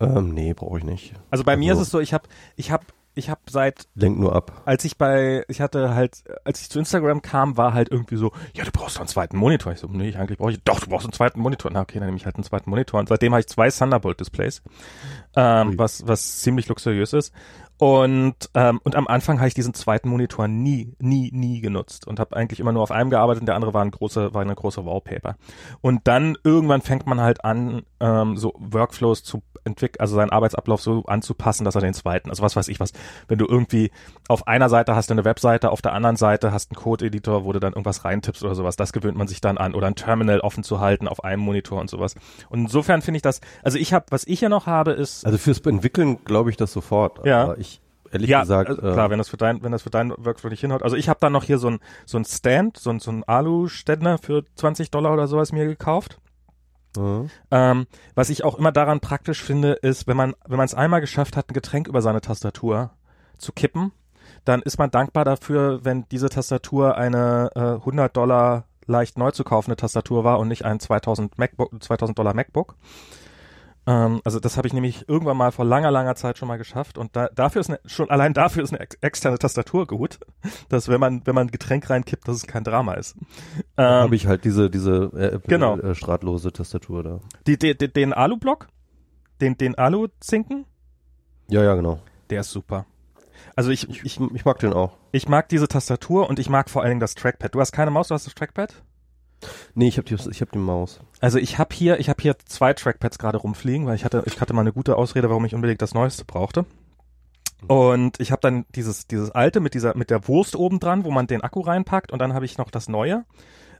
ähm, 0.00 0.32
nee, 0.32 0.54
brauche 0.54 0.78
ich 0.78 0.84
nicht. 0.84 1.14
Also 1.30 1.42
bei 1.42 1.52
also, 1.52 1.60
mir 1.60 1.72
ist 1.72 1.80
es 1.80 1.90
so, 1.90 1.98
ich 1.98 2.14
habe 2.14 2.28
ich 2.54 2.70
habe 2.70 2.84
ich 3.18 3.28
habe 3.28 3.40
seit 3.50 3.88
lenk 3.94 4.18
nur 4.18 4.34
ab. 4.34 4.62
Als 4.64 4.84
ich 4.84 4.96
bei 4.96 5.44
ich 5.48 5.60
hatte 5.60 5.94
halt 5.94 6.22
als 6.44 6.62
ich 6.62 6.70
zu 6.70 6.78
Instagram 6.78 7.20
kam, 7.20 7.56
war 7.56 7.74
halt 7.74 7.90
irgendwie 7.90 8.16
so, 8.16 8.32
ja, 8.54 8.64
du 8.64 8.70
brauchst 8.70 8.96
doch 8.96 9.00
einen 9.00 9.08
zweiten 9.08 9.36
Monitor. 9.36 9.72
Ich 9.72 9.80
so, 9.80 9.88
nee, 9.88 10.14
eigentlich 10.14 10.38
brauche 10.38 10.52
ich 10.52 10.62
doch, 10.62 10.80
du 10.80 10.88
brauchst 10.88 11.04
einen 11.04 11.12
zweiten 11.12 11.40
Monitor. 11.40 11.70
Na, 11.72 11.80
okay, 11.80 11.98
dann 11.98 12.06
nehme 12.06 12.16
ich 12.16 12.26
halt 12.26 12.36
einen 12.36 12.44
zweiten 12.44 12.70
Monitor 12.70 13.00
und 13.00 13.08
seitdem 13.08 13.32
habe 13.32 13.40
ich 13.40 13.48
zwei 13.48 13.70
Thunderbolt 13.70 14.20
Displays. 14.20 14.62
Ähm, 15.36 15.78
was 15.78 16.06
was 16.06 16.40
ziemlich 16.40 16.68
luxuriös 16.68 17.12
ist 17.12 17.32
und, 17.78 18.34
ähm, 18.54 18.80
und 18.82 18.96
am 18.96 19.06
Anfang 19.06 19.38
habe 19.38 19.46
ich 19.46 19.54
diesen 19.54 19.72
zweiten 19.72 20.08
Monitor 20.08 20.48
nie, 20.48 20.96
nie, 20.98 21.30
nie 21.32 21.60
genutzt 21.60 22.08
und 22.08 22.18
habe 22.18 22.36
eigentlich 22.36 22.58
immer 22.58 22.72
nur 22.72 22.82
auf 22.82 22.90
einem 22.90 23.08
gearbeitet 23.08 23.42
und 23.42 23.46
der 23.46 23.54
andere 23.54 23.72
war 23.72 23.84
ein 23.84 23.92
große, 23.92 24.34
war 24.34 24.42
eine 24.42 24.56
große 24.56 24.84
Wallpaper. 24.84 25.36
Und 25.80 26.08
dann 26.08 26.36
irgendwann 26.42 26.82
fängt 26.82 27.06
man 27.06 27.20
halt 27.20 27.44
an, 27.44 27.82
ähm, 28.00 28.36
so 28.36 28.54
Workflows 28.58 29.22
zu 29.22 29.42
entwickeln, 29.64 30.00
also 30.00 30.16
seinen 30.16 30.30
Arbeitsablauf 30.30 30.80
so 30.80 31.04
anzupassen, 31.06 31.64
dass 31.64 31.74
er 31.74 31.80
den 31.80 31.94
zweiten, 31.94 32.30
also 32.30 32.42
was 32.42 32.56
weiß 32.56 32.68
ich 32.68 32.80
was, 32.80 32.92
wenn 33.28 33.38
du 33.38 33.46
irgendwie 33.46 33.90
auf 34.28 34.46
einer 34.46 34.68
Seite 34.68 34.94
hast 34.94 35.10
du 35.10 35.14
eine 35.14 35.24
Webseite, 35.24 35.70
auf 35.70 35.82
der 35.82 35.92
anderen 35.92 36.16
Seite 36.16 36.52
hast 36.52 36.70
einen 36.70 36.76
Code-Editor, 36.76 37.44
wo 37.44 37.52
du 37.52 37.60
dann 37.60 37.72
irgendwas 37.72 38.04
reintippst 38.04 38.42
oder 38.42 38.54
sowas, 38.54 38.76
das 38.76 38.92
gewöhnt 38.92 39.16
man 39.16 39.28
sich 39.28 39.40
dann 39.40 39.58
an 39.58 39.74
oder 39.74 39.86
ein 39.86 39.94
Terminal 39.94 40.40
offen 40.40 40.64
zu 40.64 40.80
halten 40.80 41.08
auf 41.08 41.24
einem 41.24 41.42
Monitor 41.42 41.80
und 41.80 41.90
sowas. 41.90 42.14
Und 42.48 42.60
insofern 42.60 43.02
finde 43.02 43.16
ich 43.16 43.22
das, 43.22 43.40
also 43.62 43.78
ich 43.78 43.92
habe, 43.92 44.06
was 44.10 44.26
ich 44.26 44.40
ja 44.40 44.48
noch 44.48 44.66
habe, 44.66 44.92
ist. 44.92 45.24
Also 45.26 45.38
fürs 45.38 45.60
Entwickeln 45.60 46.24
glaube 46.24 46.50
ich 46.50 46.56
das 46.56 46.72
sofort. 46.72 47.24
Ja. 47.26 47.54
ich 47.56 47.80
ehrlich 48.12 48.30
ja, 48.30 48.40
gesagt. 48.40 48.70
Also, 48.70 48.80
klar, 48.80 49.06
äh, 49.06 49.10
wenn 49.10 49.18
das 49.18 49.28
für 49.28 49.36
dein, 49.36 49.62
wenn 49.62 49.72
das 49.72 49.82
für 49.82 49.90
dein 49.90 50.12
Workflow 50.16 50.50
nicht 50.50 50.60
hinhaut. 50.60 50.82
Also 50.82 50.96
ich 50.96 51.08
habe 51.08 51.20
dann 51.20 51.32
noch 51.32 51.44
hier 51.44 51.58
so 51.58 51.70
ein 51.70 51.78
so 52.06 52.18
ein 52.18 52.24
Stand, 52.24 52.76
so 52.76 52.90
ein 52.90 53.00
so 53.00 53.10
ein 53.10 53.24
Alu-Ständer 53.24 54.18
für 54.18 54.44
20 54.54 54.90
Dollar 54.90 55.12
oder 55.12 55.26
sowas 55.26 55.52
mir 55.52 55.66
gekauft. 55.66 56.18
Mhm. 56.96 57.30
Ähm, 57.50 57.86
was 58.14 58.30
ich 58.30 58.44
auch 58.44 58.58
immer 58.58 58.72
daran 58.72 59.00
praktisch 59.00 59.42
finde, 59.42 59.72
ist, 59.72 60.06
wenn 60.06 60.16
man 60.16 60.34
wenn 60.46 60.56
man 60.56 60.66
es 60.66 60.74
einmal 60.74 61.00
geschafft 61.00 61.36
hat, 61.36 61.50
ein 61.50 61.54
Getränk 61.54 61.88
über 61.88 62.02
seine 62.02 62.20
Tastatur 62.20 62.90
zu 63.36 63.52
kippen, 63.52 63.92
dann 64.44 64.62
ist 64.62 64.78
man 64.78 64.90
dankbar 64.90 65.24
dafür, 65.24 65.84
wenn 65.84 66.06
diese 66.10 66.28
Tastatur 66.28 66.96
eine 66.96 67.50
äh, 67.54 67.60
100 67.60 68.16
Dollar 68.16 68.64
leicht 68.86 69.18
neu 69.18 69.30
zu 69.30 69.44
kaufende 69.44 69.76
Tastatur 69.76 70.24
war 70.24 70.38
und 70.38 70.48
nicht 70.48 70.64
ein 70.64 70.80
2000 70.80 71.38
MacBook, 71.38 71.82
2000 71.82 72.18
Dollar 72.18 72.34
MacBook. 72.34 72.74
Ähm, 73.88 74.20
also 74.22 74.38
das 74.38 74.58
habe 74.58 74.68
ich 74.68 74.74
nämlich 74.74 75.08
irgendwann 75.08 75.38
mal 75.38 75.50
vor 75.50 75.64
langer, 75.64 75.90
langer 75.90 76.14
Zeit 76.14 76.36
schon 76.36 76.46
mal 76.46 76.58
geschafft 76.58 76.98
und 76.98 77.16
da, 77.16 77.28
dafür 77.34 77.60
ist 77.60 77.70
eine, 77.70 77.80
schon 77.86 78.10
allein 78.10 78.34
dafür 78.34 78.62
ist 78.62 78.70
eine 78.70 78.80
ex 78.80 78.96
externe 79.00 79.38
Tastatur 79.38 79.86
gut, 79.86 80.18
dass 80.68 80.88
wenn 80.88 81.00
man 81.00 81.22
wenn 81.24 81.34
man 81.34 81.46
ein 81.46 81.50
Getränk 81.50 81.88
reinkippt, 81.88 82.28
dass 82.28 82.36
es 82.36 82.46
kein 82.46 82.64
Drama 82.64 82.94
ist. 82.94 83.16
Ähm, 83.78 83.86
habe 83.86 84.14
ich 84.14 84.26
halt 84.26 84.44
diese 84.44 84.68
diese 84.68 85.10
äh, 85.16 85.38
genau. 85.46 85.78
äh, 85.78 85.94
strahllose 85.94 86.52
Tastatur 86.52 87.02
da. 87.02 87.20
Die, 87.46 87.58
die, 87.58 87.78
die, 87.78 87.90
den 87.90 88.12
Alu-Block, 88.12 88.68
den 89.40 89.56
den 89.56 89.76
Alu-Zinken. 89.76 90.66
Ja, 91.48 91.62
ja, 91.62 91.74
genau. 91.74 91.98
Der 92.28 92.40
ist 92.40 92.50
super. 92.50 92.84
Also 93.56 93.70
ich, 93.70 93.88
ich, 93.88 94.04
ich, 94.04 94.20
ich 94.20 94.44
mag 94.44 94.58
den 94.58 94.74
auch. 94.74 94.98
Ich 95.12 95.28
mag 95.28 95.48
diese 95.48 95.66
Tastatur 95.66 96.28
und 96.28 96.38
ich 96.38 96.50
mag 96.50 96.68
vor 96.68 96.82
allen 96.82 96.90
Dingen 96.90 97.00
das 97.00 97.14
Trackpad. 97.14 97.54
Du 97.54 97.60
hast 97.60 97.72
keine 97.72 97.90
Maus, 97.90 98.08
du 98.08 98.14
hast 98.14 98.26
das 98.26 98.34
Trackpad? 98.34 98.82
Nee, 99.74 99.88
ich 99.88 99.98
habe 99.98 100.08
die, 100.08 100.30
ich 100.30 100.40
hab 100.40 100.52
die 100.52 100.58
Maus. 100.58 101.00
Also 101.20 101.38
ich 101.38 101.58
habe 101.58 101.74
hier, 101.74 102.00
ich 102.00 102.08
habe 102.08 102.20
hier 102.20 102.36
zwei 102.44 102.72
Trackpads 102.72 103.18
gerade 103.18 103.38
rumfliegen, 103.38 103.86
weil 103.86 103.94
ich 103.94 104.04
hatte, 104.04 104.22
ich 104.26 104.40
hatte 104.40 104.54
mal 104.54 104.62
eine 104.62 104.72
gute 104.72 104.96
Ausrede, 104.96 105.28
warum 105.28 105.44
ich 105.44 105.54
unbedingt 105.54 105.82
das 105.82 105.94
Neueste 105.94 106.24
brauchte. 106.24 106.66
Und 107.66 108.20
ich 108.20 108.30
habe 108.30 108.40
dann 108.40 108.66
dieses, 108.74 109.06
dieses 109.08 109.30
alte 109.30 109.60
mit 109.60 109.74
dieser, 109.74 109.96
mit 109.96 110.10
der 110.10 110.28
Wurst 110.28 110.54
oben 110.54 110.78
dran, 110.78 111.04
wo 111.04 111.10
man 111.10 111.26
den 111.26 111.42
Akku 111.42 111.60
reinpackt, 111.60 112.12
und 112.12 112.20
dann 112.20 112.32
habe 112.32 112.44
ich 112.44 112.56
noch 112.56 112.70
das 112.70 112.88
neue 112.88 113.24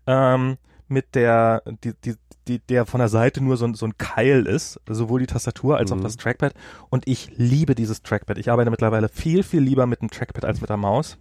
ähm, 0.07 0.57
mit 0.88 1.14
der, 1.14 1.62
die, 1.85 1.92
die, 2.05 2.14
die, 2.49 2.59
der 2.59 2.87
von 2.87 2.99
der 2.99 3.09
Seite 3.09 3.42
nur 3.42 3.57
so 3.57 3.66
ein, 3.66 3.75
so 3.75 3.87
ein 3.87 3.97
Keil 3.99 4.47
ist, 4.47 4.81
sowohl 4.88 5.21
die 5.21 5.27
Tastatur 5.27 5.77
als 5.77 5.90
mhm. 5.90 5.99
auch 5.99 6.03
das 6.03 6.16
Trackpad. 6.16 6.55
Und 6.88 7.07
ich 7.07 7.31
liebe 7.37 7.75
dieses 7.75 8.03
Trackpad. 8.03 8.38
Ich 8.38 8.51
arbeite 8.51 8.71
mittlerweile 8.71 9.09
viel, 9.09 9.42
viel 9.42 9.61
lieber 9.61 9.87
mit 9.87 10.01
dem 10.01 10.11
Trackpad 10.11 10.44
als 10.44 10.61
mit 10.61 10.71
der 10.71 10.77
Maus 10.77 11.18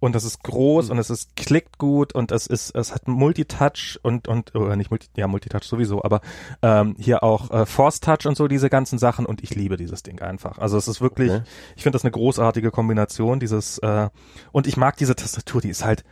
und 0.00 0.14
das 0.14 0.24
ist 0.24 0.42
groß 0.42 0.86
mhm. 0.86 0.92
und 0.92 0.98
es 0.98 1.10
ist 1.10 1.36
klickt 1.36 1.78
gut 1.78 2.14
und 2.14 2.32
es 2.32 2.46
ist 2.46 2.74
es 2.74 2.94
hat 2.94 3.08
Multitouch 3.08 3.98
und 4.02 4.28
und 4.28 4.54
oder 4.54 4.76
nicht 4.76 4.90
Multi 4.90 5.08
ja 5.16 5.26
Multitouch 5.26 5.64
sowieso, 5.64 6.02
aber 6.02 6.20
ähm, 6.62 6.94
hier 6.98 7.22
auch 7.22 7.50
äh, 7.50 7.66
Force 7.66 8.00
Touch 8.00 8.26
und 8.26 8.36
so 8.36 8.48
diese 8.48 8.70
ganzen 8.70 8.98
Sachen 8.98 9.26
und 9.26 9.42
ich 9.42 9.54
liebe 9.54 9.76
dieses 9.76 10.02
Ding 10.02 10.20
einfach. 10.20 10.58
Also 10.58 10.76
es 10.76 10.88
ist 10.88 11.00
wirklich, 11.00 11.30
okay. 11.30 11.42
ich 11.76 11.82
finde 11.82 11.96
das 11.96 12.04
eine 12.04 12.12
großartige 12.12 12.70
Kombination 12.70 13.40
dieses 13.40 13.78
äh, 13.78 14.08
und 14.52 14.66
ich 14.66 14.76
mag 14.76 14.96
diese 14.96 15.16
Tastatur, 15.16 15.60
die 15.60 15.70
ist 15.70 15.84
halt 15.84 16.04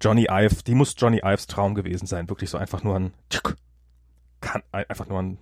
Johnny 0.00 0.28
Ive, 0.30 0.62
die 0.66 0.74
muss 0.74 0.94
Johnny 0.96 1.20
Ives 1.24 1.46
Traum 1.46 1.74
gewesen 1.74 2.06
sein, 2.06 2.28
wirklich 2.28 2.50
so 2.50 2.58
einfach 2.58 2.82
nur 2.82 2.96
ein 2.96 3.12
kann 4.40 4.62
einfach 4.70 5.08
nur 5.08 5.18
ein 5.20 5.38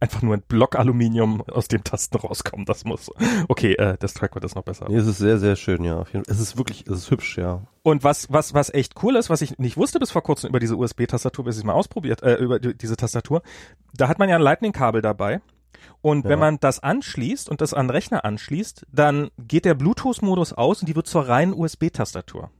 einfach 0.00 0.22
nur 0.22 0.34
ein 0.34 0.42
Block 0.42 0.76
Aluminium 0.76 1.42
aus 1.42 1.68
dem 1.68 1.84
Tasten 1.84 2.16
rauskommen. 2.16 2.66
Das 2.66 2.84
muss. 2.84 3.10
Okay, 3.48 3.74
äh, 3.74 3.96
das 3.98 4.14
Trackpad 4.14 4.44
ist 4.44 4.54
noch 4.54 4.64
besser. 4.64 4.86
Nee, 4.88 4.96
es 4.96 5.06
ist 5.06 5.18
sehr, 5.18 5.38
sehr 5.38 5.56
schön, 5.56 5.84
ja. 5.84 6.04
Es 6.26 6.40
ist 6.40 6.56
wirklich, 6.56 6.86
es 6.86 6.98
ist 6.98 7.10
hübsch, 7.10 7.38
ja. 7.38 7.62
Und 7.82 8.04
was, 8.04 8.32
was, 8.32 8.54
was 8.54 8.72
echt 8.72 9.02
cool 9.02 9.16
ist, 9.16 9.30
was 9.30 9.42
ich 9.42 9.58
nicht 9.58 9.76
wusste 9.76 9.98
bis 9.98 10.10
vor 10.10 10.22
kurzem 10.22 10.50
über 10.50 10.60
diese 10.60 10.76
USB-Tastatur, 10.76 11.44
bis 11.44 11.58
ich 11.58 11.64
mal 11.64 11.72
ausprobiert, 11.72 12.22
äh, 12.22 12.34
über 12.36 12.58
diese 12.58 12.96
Tastatur, 12.96 13.42
da 13.94 14.08
hat 14.08 14.18
man 14.18 14.28
ja 14.28 14.36
ein 14.36 14.42
Lightning-Kabel 14.42 15.02
dabei. 15.02 15.40
Und 16.02 16.24
ja. 16.24 16.30
wenn 16.30 16.38
man 16.38 16.58
das 16.60 16.82
anschließt 16.82 17.48
und 17.48 17.60
das 17.60 17.74
an 17.74 17.86
den 17.86 17.90
Rechner 17.90 18.24
anschließt, 18.24 18.86
dann 18.92 19.30
geht 19.38 19.64
der 19.64 19.74
Bluetooth-Modus 19.74 20.52
aus 20.52 20.80
und 20.80 20.88
die 20.88 20.96
wird 20.96 21.06
zur 21.06 21.28
reinen 21.28 21.52
USB-Tastatur. 21.52 22.50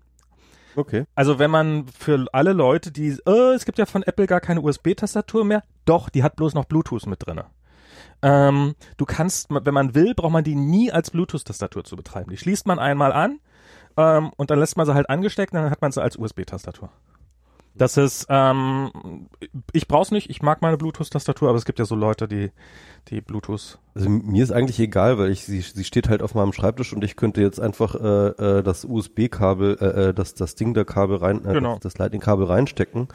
Okay. 0.76 1.06
Also 1.14 1.38
wenn 1.38 1.50
man 1.50 1.86
für 1.88 2.26
alle 2.32 2.52
Leute, 2.52 2.92
die, 2.92 3.18
äh, 3.26 3.54
es 3.54 3.64
gibt 3.64 3.78
ja 3.78 3.86
von 3.86 4.02
Apple 4.02 4.26
gar 4.26 4.40
keine 4.40 4.60
USB-Tastatur 4.60 5.44
mehr, 5.44 5.64
doch, 5.86 6.10
die 6.10 6.22
hat 6.22 6.36
bloß 6.36 6.54
noch 6.54 6.66
Bluetooth 6.66 7.06
mit 7.06 7.26
drinne. 7.26 7.46
Ähm, 8.22 8.74
du 8.96 9.06
kannst, 9.06 9.48
wenn 9.50 9.74
man 9.74 9.94
will, 9.94 10.14
braucht 10.14 10.32
man 10.32 10.44
die 10.44 10.54
nie 10.54 10.92
als 10.92 11.10
Bluetooth-Tastatur 11.10 11.84
zu 11.84 11.96
betreiben. 11.96 12.30
Die 12.30 12.36
schließt 12.36 12.66
man 12.66 12.78
einmal 12.78 13.12
an 13.12 13.40
ähm, 13.96 14.30
und 14.36 14.50
dann 14.50 14.58
lässt 14.58 14.76
man 14.76 14.86
sie 14.86 14.94
halt 14.94 15.08
angesteckt 15.08 15.52
und 15.52 15.62
dann 15.62 15.70
hat 15.70 15.80
man 15.80 15.92
sie 15.92 16.02
als 16.02 16.16
USB-Tastatur. 16.16 16.90
Das 17.74 17.96
ist, 17.98 18.26
ähm, 18.30 19.28
ich 19.72 19.86
brauch's 19.86 20.10
nicht, 20.10 20.30
ich 20.30 20.40
mag 20.42 20.62
meine 20.62 20.78
Bluetooth-Tastatur, 20.78 21.48
aber 21.48 21.58
es 21.58 21.66
gibt 21.66 21.78
ja 21.78 21.84
so 21.84 21.94
Leute, 21.94 22.26
die, 22.26 22.50
die 23.08 23.20
Bluetooth. 23.20 23.78
Also 23.94 24.10
mir 24.10 24.42
ist 24.42 24.50
eigentlich 24.50 24.78
egal, 24.78 25.16
weil 25.16 25.30
ich 25.30 25.44
sie, 25.44 25.62
sie 25.62 25.84
steht 25.84 26.10
halt 26.10 26.20
auf 26.20 26.34
meinem 26.34 26.52
Schreibtisch 26.52 26.92
und 26.92 27.02
ich 27.02 27.16
könnte 27.16 27.40
jetzt 27.40 27.58
einfach 27.58 27.94
äh, 27.94 28.58
äh, 28.58 28.62
das 28.62 28.84
USB-Kabel, 28.84 29.78
äh, 29.80 29.84
äh, 30.08 30.14
das 30.14 30.34
das 30.34 30.54
Ding 30.54 30.74
der 30.74 30.84
Kabel 30.84 31.16
rein, 31.16 31.46
äh, 31.46 31.54
genau. 31.54 31.78
das, 31.80 31.96
Lightning-Kabel 31.96 32.44
reinstecken. 32.46 33.08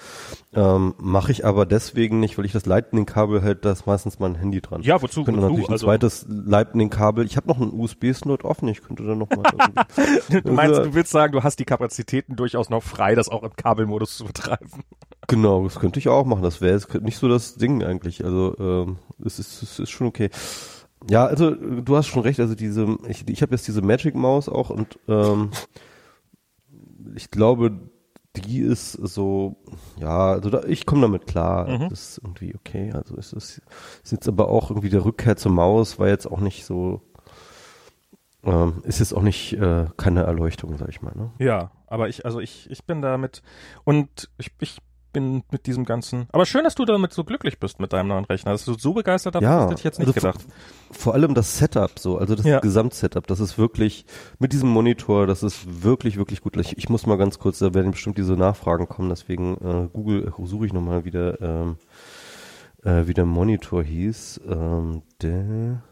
Ähm, 0.56 0.96
Mache 0.98 1.32
ich 1.32 1.46
aber 1.46 1.68
deswegen 1.68 2.20
nicht, 2.20 2.38
weil 2.40 2.46
ich 2.46 2.52
das 2.52 2.66
Lightning-Kabel 2.66 3.44
halt, 3.44 3.64
da 3.64 3.74
ist 3.74 3.86
meistens 3.86 4.18
mein 4.18 4.34
Handy 4.34 4.60
dran. 4.60 4.82
Ja, 4.82 5.00
wozu? 5.00 5.20
Ich 5.20 5.26
könnte 5.28 5.42
wozu? 5.42 5.50
natürlich 5.50 5.70
ein 5.70 5.74
also, 5.74 5.86
zweites 5.86 6.26
Lightning-Kabel. 6.28 7.26
Ich 7.28 7.38
habe 7.38 7.48
noch 7.48 7.62
einen 7.62 7.74
USB-Slot 7.74 8.44
offen. 8.44 8.68
Ich 8.70 8.82
könnte 8.82 9.06
dann 9.06 9.20
noch 9.20 9.30
mal. 9.30 9.44
du 10.44 10.52
meinst, 10.52 10.78
also, 10.78 10.90
du 10.90 10.96
willst 10.96 11.12
sagen, 11.12 11.34
du 11.34 11.44
hast 11.44 11.60
die 11.60 11.66
Kapazitäten 11.66 12.36
durchaus 12.36 12.72
noch 12.72 12.82
frei, 12.82 13.14
das 13.14 13.30
auch 13.30 13.44
im 13.44 13.56
Kabelmodus 13.56 14.18
zu 14.18 14.26
betreiben. 14.26 14.84
Genau, 15.28 15.64
das 15.64 15.80
könnte 15.80 16.00
ich 16.00 16.10
auch 16.10 16.26
machen. 16.26 16.44
Das 16.44 16.62
wäre 16.62 16.74
jetzt 16.74 16.94
nicht 17.02 17.18
so 17.18 17.30
das 17.30 17.56
Ding 17.56 17.84
eigentlich. 17.84 18.24
Also 18.26 18.56
ähm, 18.60 18.98
es 19.24 19.40
ist, 19.40 19.62
es 19.64 19.80
ist 19.80 19.90
schon 19.90 20.08
okay. 20.08 20.30
Ja, 21.10 21.26
also 21.26 21.52
du 21.52 21.96
hast 21.96 22.08
schon 22.08 22.24
recht. 22.24 22.40
Also 22.40 22.56
diese, 22.56 22.98
ich, 23.08 23.28
ich 23.28 23.42
habe 23.42 23.54
jetzt 23.54 23.68
diese 23.68 23.82
Magic 23.82 24.16
Maus 24.16 24.50
auch 24.50 24.70
und 24.70 25.00
ähm, 25.08 25.52
ich 27.16 27.32
glaube, 27.32 27.80
die 28.36 28.60
ist 28.62 28.94
so, 28.94 29.58
ja, 30.00 30.32
also 30.32 30.50
da, 30.50 30.64
ich 30.64 30.86
komme 30.86 31.02
damit 31.02 31.28
klar. 31.28 31.68
Mhm. 31.68 31.90
Das 31.90 32.10
ist 32.12 32.18
irgendwie 32.24 32.56
okay. 32.56 32.92
Also 32.94 33.16
ist 33.16 33.34
es 33.34 33.62
ist 34.04 34.12
jetzt 34.12 34.28
aber 34.28 34.50
auch 34.50 34.70
irgendwie 34.70 34.90
der 34.90 35.06
Rückkehr 35.06 35.38
zur 35.38 35.52
Maus 35.52 36.00
war 36.00 36.08
jetzt 36.08 36.28
auch 36.30 36.40
nicht 36.40 36.66
so 36.66 37.02
Ähm, 38.44 38.82
ist 38.86 39.00
jetzt 39.00 39.14
auch 39.14 39.22
nicht 39.22 39.54
äh, 39.54 39.86
keine 39.98 40.24
Erleuchtung, 40.24 40.76
sag 40.78 40.90
ich 40.90 41.02
mal. 41.04 41.14
Ne? 41.16 41.32
Ja, 41.38 41.72
aber 41.86 42.10
ich, 42.10 42.26
also 42.26 42.40
ich, 42.40 42.70
ich 42.72 42.86
bin 42.86 43.02
damit 43.02 43.44
und 43.84 44.32
ich, 44.40 44.52
ich 44.60 44.80
bin 45.12 45.44
mit 45.52 45.66
diesem 45.66 45.86
ganzen. 45.86 46.28
Aber 46.32 46.46
schön, 46.46 46.64
dass 46.64 46.76
du 46.76 46.86
damit 46.86 47.14
so 47.14 47.24
glücklich 47.24 47.60
bist 47.60 47.80
mit 47.80 47.94
deinem 47.94 48.08
neuen 48.10 48.26
Rechner. 48.26 48.52
Dass 48.52 48.66
du 48.66 48.74
so 48.74 48.94
begeistert 48.94 49.36
davon 49.36 49.44
Ja, 49.48 49.64
hätte 49.66 49.76
ich 49.80 49.84
jetzt 49.84 50.00
nicht 50.00 50.08
also 50.08 50.20
gedacht. 50.20 50.42
Vor, 50.92 50.96
vor 50.96 51.14
allem 51.14 51.34
das 51.34 51.58
Setup 51.58 51.98
so, 52.00 52.18
also 52.18 52.36
das 52.36 52.46
Ja. 52.46 52.60
Gesamtsetup, 52.60 53.28
das 53.28 53.40
ist 53.40 53.58
wirklich 53.58 54.06
mit 54.40 54.54
diesem 54.54 54.70
Monitor, 54.70 55.28
das 55.28 55.44
ist 55.44 55.84
wirklich, 55.84 56.18
wirklich 56.18 56.42
gut. 56.42 56.58
Ich, 56.58 56.78
ich 56.78 56.90
muss 56.90 57.06
mal 57.06 57.18
ganz 57.18 57.40
kurz, 57.40 57.60
da 57.60 57.74
werden 57.74 57.92
bestimmt 57.92 58.18
diese 58.18 58.34
Nachfragen 58.34 58.88
kommen, 58.88 59.10
deswegen 59.10 59.56
äh, 59.58 59.90
Google 59.92 60.28
äh, 60.28 60.46
suche 60.46 60.66
ich 60.66 60.74
nochmal 60.74 61.06
wieder, 61.06 61.42
ähm, 61.42 61.78
äh, 62.84 63.08
wie 63.08 63.14
der 63.14 63.26
Monitor 63.26 63.84
hieß. 63.84 64.42
Ähm, 64.48 65.04
der 65.22 65.84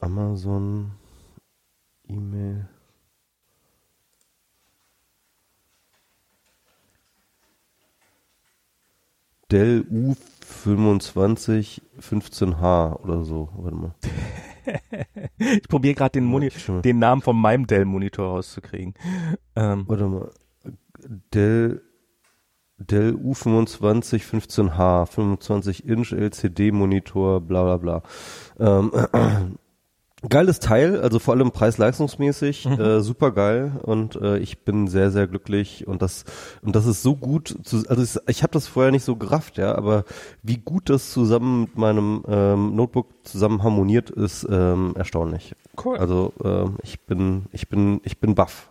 Amazon 0.00 0.92
E-Mail. 2.08 2.68
Dell 9.50 9.84
U25 9.90 11.80
15H 12.00 13.00
oder 13.02 13.24
so. 13.24 13.48
Warte 13.56 13.76
mal. 13.76 13.94
Ich 15.38 15.68
probiere 15.68 15.94
gerade 15.94 16.12
den, 16.12 16.24
Moni 16.24 16.50
den 16.84 16.98
Namen 16.98 17.22
von 17.22 17.36
meinem 17.36 17.66
Dell-Monitor 17.66 18.26
rauszukriegen. 18.26 18.94
Ähm, 19.56 19.84
Warte 19.88 20.06
mal. 20.06 20.30
Dell, 21.34 21.82
Dell 22.76 23.14
U25 23.14 24.22
15H, 24.22 25.06
25 25.06 25.86
Inch 25.86 26.12
LCD 26.12 26.72
Monitor, 26.72 27.40
bla 27.40 27.64
bla 27.64 27.76
bla. 27.78 28.02
Ähm, 28.58 28.92
geiles 30.28 30.60
Teil, 30.60 31.00
also 31.00 31.18
vor 31.18 31.34
allem 31.34 31.50
preis-leistungsmäßig, 31.50 32.66
Mhm. 32.66 32.72
äh, 32.80 33.00
super 33.00 33.30
geil 33.32 33.72
und 33.82 34.16
äh, 34.16 34.38
ich 34.38 34.64
bin 34.64 34.86
sehr 34.88 35.10
sehr 35.10 35.26
glücklich 35.26 35.86
und 35.88 36.02
das 36.02 36.24
und 36.62 36.76
das 36.76 36.86
ist 36.86 37.02
so 37.02 37.16
gut, 37.16 37.56
zu, 37.62 37.82
also 37.88 38.02
ich, 38.02 38.16
ich 38.28 38.42
habe 38.42 38.52
das 38.52 38.66
vorher 38.66 38.92
nicht 38.92 39.04
so 39.04 39.16
gerafft, 39.16 39.56
ja, 39.56 39.74
aber 39.76 40.04
wie 40.42 40.58
gut 40.58 40.90
das 40.90 41.10
zusammen 41.10 41.62
mit 41.62 41.78
meinem 41.78 42.22
ähm, 42.28 42.76
Notebook 42.76 43.06
zusammen 43.24 43.62
harmoniert 43.62 44.10
ist, 44.10 44.46
ähm, 44.50 44.94
erstaunlich. 44.96 45.54
cool. 45.84 45.96
Also 45.96 46.32
ähm, 46.44 46.76
ich 46.82 47.00
bin, 47.00 47.46
ich 47.52 47.68
bin, 47.68 48.00
ich 48.04 48.18
bin 48.20 48.34
baff. 48.34 48.70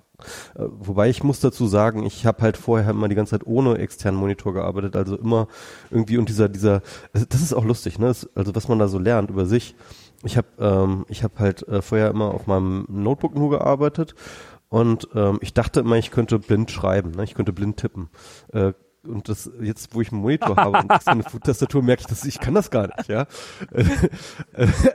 Äh, 0.55 0.63
Wobei 0.79 1.09
ich 1.09 1.23
muss 1.23 1.39
dazu 1.39 1.65
sagen, 1.67 2.05
ich 2.05 2.25
habe 2.25 2.41
halt 2.41 2.57
vorher 2.57 2.91
immer 2.91 3.07
die 3.07 3.15
ganze 3.15 3.31
Zeit 3.31 3.47
ohne 3.47 3.77
externen 3.77 4.19
Monitor 4.19 4.53
gearbeitet, 4.53 4.95
also 4.95 5.15
immer 5.17 5.47
irgendwie 5.89 6.17
und 6.17 6.27
dieser, 6.29 6.49
dieser, 6.49 6.81
das 7.13 7.41
ist 7.41 7.53
auch 7.53 7.63
lustig, 7.65 7.97
ne? 7.99 8.13
Also 8.35 8.53
was 8.55 8.67
man 8.67 8.79
da 8.79 8.87
so 8.87 8.99
lernt 8.99 9.29
über 9.29 9.45
sich. 9.45 9.75
Ich 10.23 10.37
habe, 10.37 10.47
ähm, 10.59 11.05
ich 11.07 11.23
habe 11.23 11.39
halt 11.39 11.67
äh, 11.67 11.81
vorher 11.81 12.09
immer 12.09 12.33
auf 12.33 12.47
meinem 12.47 12.85
Notebook 12.89 13.35
nur 13.35 13.49
gearbeitet 13.49 14.15
und 14.67 15.07
ähm, 15.15 15.39
ich 15.41 15.53
dachte 15.53 15.79
immer, 15.79 15.97
ich 15.97 16.11
könnte 16.11 16.39
blind 16.39 16.71
schreiben, 16.71 17.11
ne? 17.11 17.23
Ich 17.23 17.33
könnte 17.33 17.53
blind 17.53 17.77
tippen. 17.77 18.09
Äh, 18.53 18.73
und 19.09 19.27
das 19.27 19.51
jetzt, 19.61 19.93
wo 19.93 19.99
ich 20.01 20.11
einen 20.13 20.21
Monitor 20.21 20.55
habe 20.55 20.77
und 20.77 21.03
so 21.03 21.11
eine 21.11 21.23
Tastatur, 21.23 21.83
merke 21.83 22.01
ich, 22.03 22.07
dass 22.07 22.23
ich 22.23 22.39
kann 22.39 22.53
das 22.53 22.71
gar 22.71 22.87
nicht, 22.87 23.09
ja. 23.09 23.25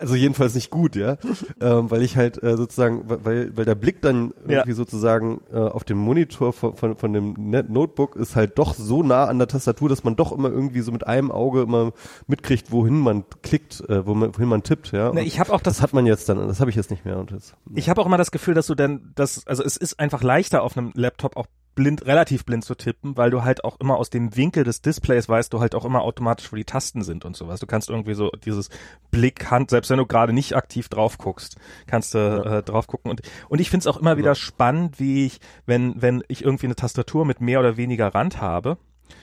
also 0.01 0.15
jedenfalls 0.15 0.55
nicht 0.55 0.71
gut, 0.71 0.97
ja, 0.97 1.17
ähm, 1.61 1.91
weil 1.91 2.03
ich 2.03 2.17
halt 2.17 2.43
äh, 2.43 2.57
sozusagen, 2.57 3.03
weil 3.07 3.55
weil 3.57 3.65
der 3.67 3.75
Blick 3.75 4.01
dann 4.01 4.33
Ja. 4.47 4.59
irgendwie 4.59 4.73
sozusagen 4.73 5.41
äh, 5.53 5.59
auf 5.59 5.85
dem 5.85 5.99
Monitor 5.99 6.53
von, 6.55 6.75
von, 6.77 6.97
von 6.97 7.13
dem 7.13 7.35
Net 7.37 7.69
Notebook 7.69 8.17
ist 8.17 8.37
halt 8.37 8.59
doch 8.59 8.73
so 8.75 9.03
nah 9.03 9.27
an 9.27 9.39
der 9.39 9.49
Tastatur, 9.49 9.91
dass 9.91 10.03
man 10.05 10.17
doch 10.17 10.33
immer 10.33 10.49
irgendwie 10.49 10.81
so 10.81 10.93
mit 10.93 11.07
einem 11.07 11.31
Auge 11.31 11.63
immer 11.63 11.93
mitkriegt, 12.27 12.71
wohin 12.73 12.99
man 12.99 13.25
klickt, 13.43 13.83
äh, 13.89 14.07
wohin 14.07 14.49
man 14.49 14.63
tippt, 14.63 14.93
ja. 14.93 15.09
Und 15.09 15.19
ich 15.19 15.39
habe 15.41 15.53
auch 15.53 15.61
das 15.61 15.75
das 15.75 15.83
hat 15.83 15.93
man 15.93 16.07
jetzt 16.07 16.29
dann, 16.29 16.39
das 16.47 16.61
habe 16.61 16.71
ich 16.71 16.77
jetzt 16.77 16.93
nicht 16.93 17.05
mehr. 17.05 17.19
Und 17.19 17.33
das, 17.33 17.55
Ich 17.75 17.91
habe 17.91 18.01
auch 18.01 18.07
immer 18.07 18.17
das 18.17 18.31
Gefühl, 18.31 18.55
dass 18.55 18.69
du 18.69 18.77
dann, 18.77 19.11
das, 19.17 19.45
also 19.49 19.65
es 19.65 19.77
ist 19.77 19.99
einfach 19.99 20.23
leichter 20.23 20.63
auf 20.63 20.77
einem 20.79 20.93
Laptop 20.95 21.37
auch 21.37 21.47
blind, 21.75 22.07
relativ 22.07 22.45
blind 22.45 22.65
zu 22.65 22.75
tippen, 22.75 23.17
weil 23.17 23.31
du 23.31 23.43
halt 23.45 23.65
auch 23.65 23.79
immer 23.81 23.97
aus 23.97 24.11
dem 24.11 24.37
Winkel 24.37 24.65
des 24.65 24.83
Displays 24.83 25.29
weißt 25.29 25.53
du 25.53 25.61
halt 25.61 25.75
auch 25.75 25.85
immer 25.85 26.03
automatisch, 26.03 26.51
wo 26.53 26.57
die 26.57 26.65
Tasten 26.65 27.03
sind 27.03 27.25
und 27.25 27.37
sowas. 27.37 27.61
Du 27.61 27.67
kannst 27.67 27.91
irgendwie 27.91 28.15
so 28.15 28.31
dieses 28.45 28.71
Blick, 29.11 29.51
Hand, 29.51 29.71
selbst 29.71 29.91
wenn 29.91 29.99
du 29.99 30.07
gerade 30.07 30.33
nicht 30.33 30.57
aktiv 30.57 30.89
drauf 30.89 31.19
guckst, 31.19 31.57
kannst 31.87 32.15
du 32.15 32.19
Ja. 32.19 32.59
äh, 32.59 32.63
drauf 32.63 32.87
gucken. 32.87 33.11
Und, 33.11 33.23
und 33.49 33.61
ich 33.61 33.71
find's 33.71 33.87
auch 33.87 33.97
immer 33.97 34.17
wieder 34.17 34.35
spannend, 34.35 34.99
wie 35.01 35.27
ich, 35.27 35.41
wenn, 35.67 36.01
wenn 36.01 36.23
ich 36.29 36.45
irgendwie 36.45 36.67
eine 36.67 36.77
Tastatur 36.77 37.25
mit 37.25 37.41
mehr 37.41 37.61
oder 37.61 37.77
weniger 37.77 38.15
Rand 38.15 38.41
habe, 38.41 38.79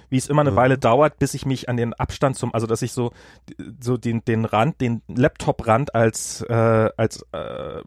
wie 0.10 0.18
es 0.18 0.28
immer 0.28 0.42
eine. 0.42 0.56
Weile 0.56 0.78
dauert, 0.78 1.20
bis 1.20 1.34
ich 1.34 1.46
mich 1.46 1.70
an 1.70 1.78
den 1.78 1.94
Abstand 1.94 2.36
zum, 2.38 2.54
also 2.54 2.68
dass 2.68 2.82
ich 2.82 2.92
so 2.92 3.12
so 3.80 3.98
den 3.98 4.24
den 4.26 4.46
Rand, 4.46 4.82
den 4.82 5.02
Laptop-Rand 5.08 5.96
als 5.96 6.42
äh, 6.50 6.90
als 6.98 7.26
äh, 7.32 7.82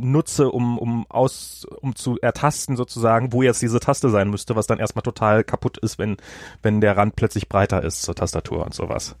nutze, 0.00 0.50
um 0.50 0.78
um 0.78 1.06
aus 1.08 1.66
um 1.80 1.94
zu 1.96 2.18
ertasten 2.20 2.76
sozusagen, 2.76 3.32
wo 3.32 3.42
jetzt 3.42 3.60
diese 3.62 3.80
Taste 3.80 4.10
sein 4.10 4.30
müsste, 4.30 4.56
was 4.56 4.66
dann 4.66 4.78
erstmal 4.78 5.02
total 5.02 5.44
kaputt 5.44 5.78
ist, 5.78 5.98
wenn 5.98 6.16
wenn 6.62 6.80
der 6.80 6.96
Rand 6.96 7.16
plötzlich 7.16 7.48
breiter 7.48 7.82
ist 7.82 8.02
zur 8.02 8.14
Tastatur 8.14 8.64
und 8.64 8.74
sowas. 8.74 9.16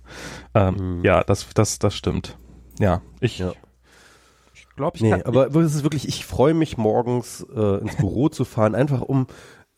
Ähm, 0.54 0.98
Mhm. 0.98 1.04
Ja, 1.04 1.24
das 1.24 1.46
das 1.54 1.78
das 1.78 1.94
stimmt. 1.94 2.38
Ja, 2.78 3.02
ich 3.20 3.38
Ja. 3.38 3.52
ich 4.54 4.68
glaube, 4.76 4.96
ich 4.96 5.02
Nee, 5.02 5.10
kann, 5.10 5.22
aber 5.22 5.48
es 5.56 5.74
ist 5.74 5.82
wirklich, 5.82 6.06
ich 6.06 6.24
freue 6.24 6.54
mich 6.54 6.76
morgens 6.78 7.44
äh, 7.54 7.80
ins 7.80 7.96
Büro 7.96 8.28
zu 8.28 8.44
fahren, 8.44 8.74
einfach 8.76 9.00
um 9.02 9.26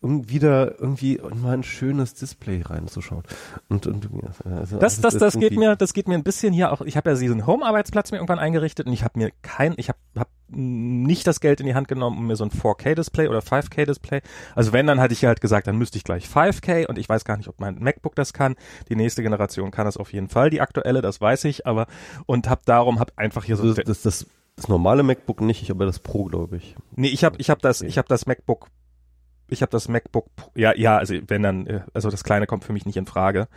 um 0.03 0.31
wieder 0.31 0.81
irgendwie 0.81 1.17
in 1.17 1.43
mal 1.43 1.53
ein 1.53 1.63
schönes 1.63 2.15
Display 2.15 2.63
reinzuschauen. 2.63 3.23
Und, 3.69 3.87
und 3.87 4.09
also 4.45 4.79
Das, 4.79 5.01
das, 5.01 5.15
ist 5.15 5.21
das 5.21 5.39
geht 5.39 5.57
mir, 5.59 5.77
das 5.77 5.93
geht 5.93 6.09
mir 6.09 6.15
ein 6.15 6.23
bisschen 6.23 6.55
hier 6.55 6.73
auch. 6.73 6.81
Ich 6.81 6.97
habe 6.97 7.11
ja 7.11 7.17
diesen 7.17 7.47
Home-Arbeitsplatz 7.47 8.11
mir 8.11 8.19
irgendwann 8.19 8.39
eingerichtet 8.39 8.87
und 8.87 8.95
ich 8.95 9.05
habe 9.05 9.19
mir 9.19 9.31
kein, 9.43 9.75
ich 9.77 9.89
habe 9.91 9.99
hab 10.17 10.29
nicht 10.49 11.27
das 11.27 11.41
Geld 11.41 11.61
in 11.61 11.67
die 11.67 11.75
Hand 11.75 11.87
genommen, 11.87 12.17
um 12.17 12.27
mir 12.27 12.37
so 12.37 12.45
ein 12.45 12.51
4K-Display 12.51 13.29
oder 13.29 13.41
5K-Display. 13.41 14.23
Also 14.55 14.73
wenn, 14.73 14.87
dann 14.87 15.01
hatte 15.01 15.13
ich 15.13 15.25
halt 15.25 15.43
gesagt, 15.43 15.67
dann 15.67 15.77
müsste 15.77 15.99
ich 15.99 16.05
gleich 16.05 16.27
5K 16.27 16.87
und 16.87 16.99
ich 16.99 17.09
weiß 17.09 17.25
gar 17.25 17.37
nicht, 17.37 17.49
ob 17.49 17.61
mein 17.61 17.79
MacBook 17.79 18.15
das 18.15 18.33
kann. 18.33 18.57
Die 18.89 18.97
nächste 18.97 19.23
Generation 19.23 19.71
kann 19.71 19.85
das 19.85 19.99
auf 19.99 20.15
jeden 20.15 20.29
Fall, 20.29 20.49
die 20.49 20.63
aktuelle, 20.63 21.03
das 21.03 21.21
weiß 21.21 21.45
ich, 21.45 21.67
aber 21.67 21.87
und 22.25 22.49
habe 22.49 22.63
darum 22.65 23.01
hab 23.01 23.13
einfach 23.19 23.45
hier 23.45 23.57
so. 23.57 23.65
Also 23.65 23.83
das, 23.83 24.03
das, 24.03 24.27
das 24.57 24.69
normale 24.69 25.03
MacBook 25.03 25.43
nicht, 25.43 25.71
aber 25.71 25.85
das 25.85 25.99
Pro, 25.99 26.25
glaube 26.25 26.57
ich. 26.57 26.75
Nee, 26.97 27.09
ich 27.09 27.23
habe 27.23 27.37
ich 27.39 27.51
hab 27.51 27.61
das, 27.61 27.83
ich 27.83 27.99
habe 27.99 28.09
das 28.09 28.27
MacBook, 28.27 28.69
ich 29.51 29.63
habe 29.63 29.71
das 29.71 29.89
MacBook, 29.89 30.27
ja, 30.55 30.75
ja, 30.77 30.97
also 30.97 31.15
wenn 31.27 31.43
dann, 31.43 31.67
äh, 31.67 31.81
also 31.95 32.11
das 32.11 32.25
kleine 32.25 32.47
kommt 32.47 32.65
für 32.65 32.73
mich 32.73 32.87
nicht 32.87 32.97
in 32.97 33.07
Frage. 33.07 33.49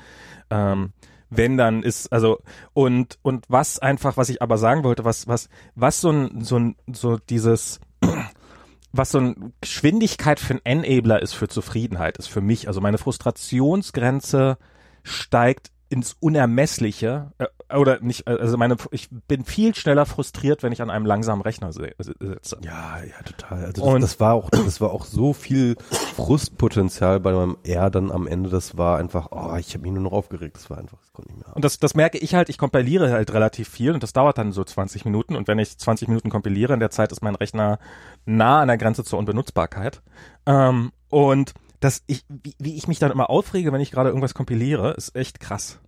Ähm, 0.50 0.94
wenn 1.30 1.58
dann 1.58 1.84
ist, 1.84 2.12
also 2.12 2.42
und 2.74 3.18
und 3.22 3.46
was 3.48 3.80
einfach, 3.80 4.18
was 4.18 4.30
ich 4.30 4.42
aber 4.42 4.58
sagen 4.58 4.84
wollte, 4.84 5.06
was 5.06 5.28
was 5.28 5.50
was 5.76 6.00
so 6.00 6.12
ein 6.12 6.42
so 6.42 6.60
ein 6.60 6.76
so 6.92 7.18
dieses 7.18 7.80
was 8.92 9.12
so 9.12 9.20
ein 9.20 9.54
Geschwindigkeit 9.60 10.40
für 10.40 10.54
ein 10.54 10.62
Enabler 10.64 11.22
ist 11.22 11.34
für 11.34 11.48
Zufriedenheit, 11.48 12.18
ist 12.18 12.28
für 12.28 12.42
mich, 12.42 12.68
also 12.68 12.80
meine 12.82 13.00
Frustrationsgrenze 13.00 14.58
steigt 15.04 15.72
ins 15.90 16.16
Unermessliche 16.20 17.32
äh, 17.40 17.48
oder 17.76 18.00
nicht, 18.02 18.28
also 18.28 18.58
meine, 18.58 18.76
ich 18.92 19.10
bin 19.28 19.46
viel 19.46 19.74
schneller 19.76 20.06
frustriert, 20.06 20.64
wenn 20.64 20.72
ich 20.72 20.82
an 20.82 20.90
einem 20.90 21.06
langsamen 21.06 21.42
Rechner 21.42 21.72
sitze. 21.74 22.14
Ja, 22.62 22.98
ja, 23.04 23.22
total. 23.26 23.66
Also 23.66 23.84
Und- 23.84 24.02
das, 24.02 24.12
das 24.12 24.20
war 24.20 24.34
auch, 24.34 24.50
das 24.50 24.80
war 24.82 24.92
auch 24.92 25.06
so 25.06 25.34
viel 25.34 25.76
Frustpotenzial 26.16 27.20
bei 27.20 27.34
meinem 27.34 27.58
R 27.64 27.90
dann 27.90 28.12
am 28.12 28.28
Ende. 28.28 28.50
Das 28.50 28.78
war 28.78 28.98
einfach, 28.98 29.28
oh, 29.32 29.56
ich 29.58 29.74
habe 29.74 29.84
mich 29.84 29.92
nur 29.92 30.04
noch 30.04 30.12
aufgeregt. 30.12 30.56
Das 30.56 30.70
war 30.70 30.78
einfach, 30.78 30.98
das 31.00 31.14
konnte 31.14 31.32
ich 31.32 31.38
nicht 31.38 31.46
mehr. 31.48 31.56
Und 31.56 31.66
das, 31.66 31.78
das 31.80 31.96
merke 31.96 32.18
ich 32.18 32.34
halt, 32.36 32.50
ich 32.50 32.58
kompiliere 32.58 33.12
halt 33.12 33.34
relativ 33.34 33.70
viel 33.70 33.94
und 33.94 34.04
das 34.04 34.14
dauert 34.14 34.38
dann 34.38 34.52
so 34.52 34.64
20 34.64 35.06
Minuten 35.06 35.36
und 35.36 35.48
wenn 35.48 35.60
ich 35.60 35.78
20 35.78 36.08
Minuten 36.08 36.30
kompiliere, 36.30 36.74
in 36.74 36.80
der 36.80 36.90
Zeit 36.92 37.12
ist 37.12 37.22
mein 37.22 37.36
Rechner 37.36 37.80
nah 38.26 38.62
an 38.62 38.68
der 38.68 38.78
Grenze 38.78 39.04
zur 39.04 39.20
Unbenutzbarkeit. 39.20 40.02
Ähm, 40.46 40.92
und 41.10 41.54
das, 41.80 42.04
ich, 42.08 42.24
wie, 42.30 42.56
wie 42.60 42.76
ich 42.78 42.88
mich 42.88 43.00
dann 43.00 43.12
immer 43.12 43.30
aufrege, 43.30 43.72
wenn 43.74 43.82
ich 43.82 43.92
gerade 43.92 44.10
irgendwas 44.10 44.34
kompiliere, 44.34 44.92
ist 44.92 45.16
echt 45.16 45.40
krass. 45.40 45.80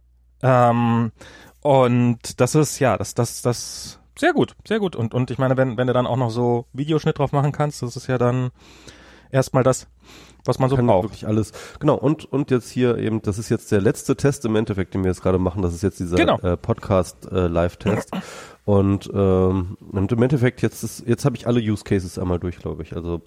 Ähm, 0.43 1.11
und 1.65 2.39
das 2.39 2.53
ist, 2.53 2.77
ja, 2.77 2.95
das, 2.95 3.15
das, 3.15 3.41
das, 3.41 3.99
sehr 4.19 4.33
gut, 4.33 4.55
sehr 4.67 4.77
gut. 4.77 4.95
Und, 4.95 5.15
und 5.15 5.31
ich 5.31 5.39
meine, 5.39 5.57
wenn, 5.57 5.77
wenn 5.77 5.87
du 5.87 5.93
dann 5.93 6.05
auch 6.05 6.15
noch 6.15 6.29
so 6.29 6.67
Videoschnitt 6.73 7.17
drauf 7.17 7.31
machen 7.31 7.51
kannst, 7.51 7.81
das 7.81 7.95
ist 7.95 8.05
ja 8.05 8.19
dann 8.19 8.51
erstmal 9.31 9.63
das, 9.63 9.87
was 10.45 10.59
man 10.59 10.69
so 10.69 10.75
kann 10.75 10.85
braucht. 10.85 11.05
wirklich 11.05 11.25
alles. 11.27 11.53
Genau, 11.79 11.95
und, 11.95 12.25
und 12.31 12.51
jetzt 12.51 12.69
hier 12.69 12.99
eben, 12.99 13.23
das 13.23 13.39
ist 13.39 13.49
jetzt 13.49 13.71
der 13.71 13.81
letzte 13.81 14.15
Test 14.15 14.45
im 14.45 14.55
Endeffekt, 14.55 14.93
den 14.93 15.03
wir 15.03 15.09
jetzt 15.09 15.23
gerade 15.23 15.39
machen. 15.39 15.63
Das 15.63 15.73
ist 15.73 15.81
jetzt 15.81 15.99
dieser 15.99 16.17
Genau. 16.17 16.37
äh, 16.41 16.55
Podcast 16.55 17.25
äh. 17.31 17.49
Und, 18.65 19.09
ähm, 19.11 19.75
und 19.91 20.11
im 20.11 20.21
Endeffekt, 20.21 20.61
jetzt 20.61 20.83
ist, 20.83 21.07
jetzt 21.07 21.25
habe 21.25 21.35
ich 21.35 21.47
alle 21.47 21.59
Use 21.59 21.83
Cases 21.83 22.19
einmal 22.19 22.37
durch, 22.37 22.59
glaube 22.59 22.83
ich. 22.83 22.95
Also 22.95 23.21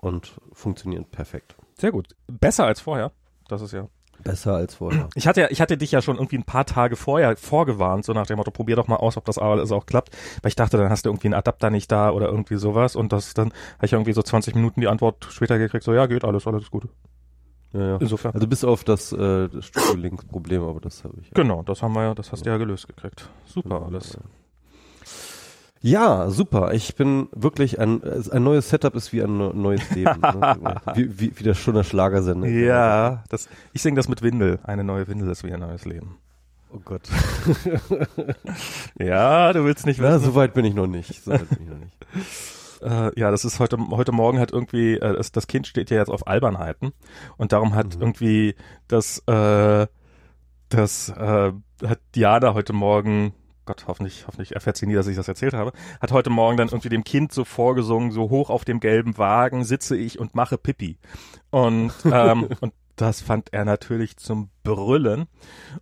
und 0.00 0.32
funktionieren 0.52 1.06
perfekt. 1.06 1.56
Sehr 1.76 1.90
gut. 1.90 2.14
Besser 2.28 2.66
als 2.66 2.80
vorher. 2.80 3.10
Das 3.48 3.62
ist 3.62 3.72
ja. 3.72 3.88
Besser 4.22 4.54
als 4.54 4.74
vorher. 4.74 5.08
Ich 5.14 5.26
hatte 5.26 5.48
ich 5.50 5.60
hatte 5.60 5.76
dich 5.76 5.92
ja 5.92 6.02
schon 6.02 6.16
irgendwie 6.16 6.36
ein 6.36 6.44
paar 6.44 6.66
Tage 6.66 6.96
vorher 6.96 7.36
vorgewarnt, 7.36 8.04
so 8.04 8.12
nach 8.12 8.26
dem 8.26 8.36
Motto, 8.36 8.50
probier 8.50 8.76
doch 8.76 8.88
mal 8.88 8.96
aus, 8.96 9.16
ob 9.16 9.24
das 9.24 9.38
alles 9.38 9.72
auch 9.72 9.86
klappt. 9.86 10.16
Weil 10.42 10.48
ich 10.48 10.56
dachte, 10.56 10.76
dann 10.76 10.90
hast 10.90 11.04
du 11.04 11.10
irgendwie 11.10 11.28
einen 11.28 11.34
Adapter 11.34 11.70
nicht 11.70 11.90
da 11.90 12.10
oder 12.10 12.28
irgendwie 12.28 12.56
sowas. 12.56 12.96
Und 12.96 13.12
das 13.12 13.34
dann 13.34 13.52
habe 13.76 13.86
ich 13.86 13.92
irgendwie 13.92 14.12
so 14.12 14.22
20 14.22 14.54
Minuten 14.54 14.80
die 14.80 14.88
Antwort 14.88 15.26
später 15.30 15.58
gekriegt, 15.58 15.84
so 15.84 15.92
ja, 15.92 16.06
geht 16.06 16.24
alles, 16.24 16.46
alles 16.46 16.70
gut. 16.70 16.88
Ja, 17.72 17.80
ja. 17.80 17.96
Insofern. 17.98 18.34
Also 18.34 18.46
bis 18.46 18.64
auf 18.64 18.84
das, 18.84 19.12
äh, 19.12 19.48
das 19.48 19.66
Studio 19.66 19.94
Link 19.94 20.28
Problem, 20.28 20.62
aber 20.62 20.80
das 20.80 21.04
habe 21.04 21.14
ich. 21.20 21.26
ja. 21.26 21.32
Genau, 21.34 21.62
das 21.62 21.82
haben 21.82 21.94
wir 21.94 22.02
ja, 22.02 22.14
das 22.14 22.32
hast 22.32 22.44
du 22.44 22.50
ja 22.50 22.56
gelöst 22.56 22.88
gekriegt. 22.88 23.28
Super 23.44 23.86
alles. 23.86 24.14
Ja, 24.14 24.20
super. 25.82 26.72
Ich 26.74 26.94
bin 26.94 27.28
wirklich 27.32 27.78
ein, 27.80 28.02
ein 28.04 28.42
neues 28.42 28.68
Setup 28.68 28.94
ist 28.94 29.12
wie 29.12 29.22
ein 29.22 29.36
neues 29.36 29.90
Leben. 29.90 30.20
ne? 30.20 30.80
wie, 30.94 31.18
wie, 31.20 31.32
wie 31.38 31.44
das 31.44 31.58
schon 31.58 31.74
der 31.74 31.84
Schlagersender. 31.84 32.46
Ja, 32.48 33.24
das, 33.30 33.48
ich 33.72 33.80
singe 33.82 33.96
das 33.96 34.08
mit 34.08 34.20
Windel. 34.22 34.58
Eine 34.62 34.84
neue 34.84 35.08
Windel 35.08 35.30
ist 35.30 35.42
wie 35.44 35.52
ein 35.52 35.60
neues 35.60 35.84
Leben. 35.84 36.18
Oh 36.72 36.80
Gott. 36.84 37.02
Ja, 38.98 39.52
du 39.52 39.64
willst 39.64 39.86
nicht 39.86 39.98
Ja, 40.00 40.14
wissen. 40.14 40.24
so 40.24 40.34
weit 40.34 40.54
bin 40.54 40.64
ich 40.64 40.74
noch 40.74 40.86
nicht. 40.86 41.24
So 41.24 41.32
weit 41.32 41.48
bin 41.48 41.58
ich 41.62 41.68
noch 41.68 41.78
nicht. 41.78 41.96
Äh, 42.82 43.10
ja, 43.20 43.30
das 43.30 43.44
ist 43.44 43.60
heute 43.60 43.76
heute 43.90 44.10
Morgen 44.10 44.38
hat 44.38 44.52
irgendwie 44.52 44.94
äh, 44.94 45.14
das, 45.14 45.32
das 45.32 45.46
Kind 45.46 45.66
steht 45.66 45.90
ja 45.90 45.98
jetzt 45.98 46.08
auf 46.08 46.26
Albernheiten 46.26 46.92
und 47.36 47.52
darum 47.52 47.74
hat 47.74 47.96
Mhm. 47.96 48.00
irgendwie 48.00 48.54
das 48.88 49.18
äh, 49.26 49.86
das 50.70 51.10
äh, 51.10 51.52
hat 51.86 52.00
Diana 52.14 52.54
heute 52.54 52.72
Morgen 52.72 53.34
Gott, 53.70 53.84
hoffentlich, 53.86 54.26
hoffentlich 54.26 54.56
erfährt 54.56 54.76
sie 54.76 54.86
nie, 54.86 54.94
dass 54.94 55.06
ich 55.06 55.14
das 55.14 55.28
erzählt 55.28 55.54
habe, 55.54 55.70
hat 56.00 56.10
heute 56.10 56.28
Morgen 56.28 56.56
dann 56.56 56.70
irgendwie 56.70 56.88
dem 56.88 57.04
Kind 57.04 57.30
so 57.30 57.44
vorgesungen, 57.44 58.10
so 58.10 58.28
hoch 58.28 58.50
auf 58.50 58.64
dem 58.64 58.80
gelben 58.80 59.16
Wagen 59.16 59.62
sitze 59.62 59.96
ich 59.96 60.18
und 60.18 60.34
mache 60.34 60.58
Pipi. 60.58 60.98
Und, 61.50 61.92
ähm, 62.04 62.48
und 62.60 62.72
das 62.96 63.20
fand 63.20 63.52
er 63.52 63.64
natürlich 63.64 64.16
zum 64.16 64.50
Brüllen. 64.64 65.28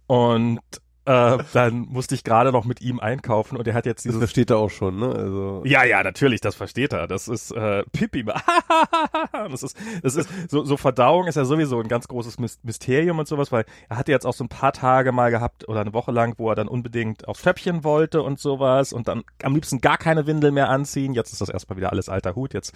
Und 0.07 0.61
äh, 1.09 1.39
dann 1.55 1.87
musste 1.89 2.15
ich 2.15 2.23
gerade 2.23 2.53
noch 2.53 2.67
mit 2.67 2.83
ihm 2.83 3.01
einkaufen 3.01 3.57
und 3.57 3.67
er 3.67 3.73
hat 3.73 3.87
jetzt 3.87 4.01
Das 4.05 4.13
dieses 4.13 4.19
versteht 4.19 4.51
er 4.51 4.59
auch 4.59 4.69
schon, 4.69 4.99
ne? 4.99 5.07
Also. 5.09 5.63
ja, 5.65 5.83
ja, 5.85 6.03
natürlich, 6.03 6.43
das 6.43 6.55
versteht 6.55 6.93
er. 6.93 7.07
Das 7.07 7.29
ist 7.29 7.51
äh, 7.51 7.83
Pipi. 7.93 8.25
das 9.33 9.63
ist, 9.63 9.75
das 10.03 10.17
ist 10.17 10.29
so, 10.51 10.65
so 10.65 10.77
Verdauung 10.77 11.27
ist 11.27 11.37
ja 11.37 11.47
sowieso 11.47 11.81
ein 11.81 11.89
ganz 11.89 12.09
großes 12.09 12.39
Mys- 12.39 12.59
Mysterium 12.63 13.19
und 13.19 13.27
sowas, 13.27 13.51
weil 13.51 13.65
er 13.89 13.97
hatte 13.97 14.13
jetzt 14.13 14.27
auch 14.27 14.35
so 14.35 14.45
ein 14.45 14.51
paar 14.51 14.75
Tage 14.75 15.13
mal 15.13 15.31
gehabt 15.31 15.67
oder 15.67 15.81
eine 15.81 15.95
Woche 15.95 16.13
lang, 16.13 16.35
wo 16.37 16.51
er 16.51 16.57
dann 16.57 16.69
unbedingt 16.69 17.27
aufs 17.27 17.41
Töpfchen 17.41 17.85
wollte 17.85 18.21
und 18.21 18.39
sowas 18.39 18.93
und 18.93 19.09
dann 19.09 19.23
am 19.43 19.55
liebsten 19.55 19.81
gar 19.81 19.97
keine 19.97 20.27
Windel 20.27 20.51
mehr 20.51 20.69
anziehen. 20.69 21.15
Jetzt 21.15 21.33
ist 21.33 21.41
das 21.41 21.49
erstmal 21.49 21.79
wieder 21.79 21.91
alles 21.91 22.11
alter 22.11 22.35
Hut. 22.35 22.53
Jetzt 22.53 22.75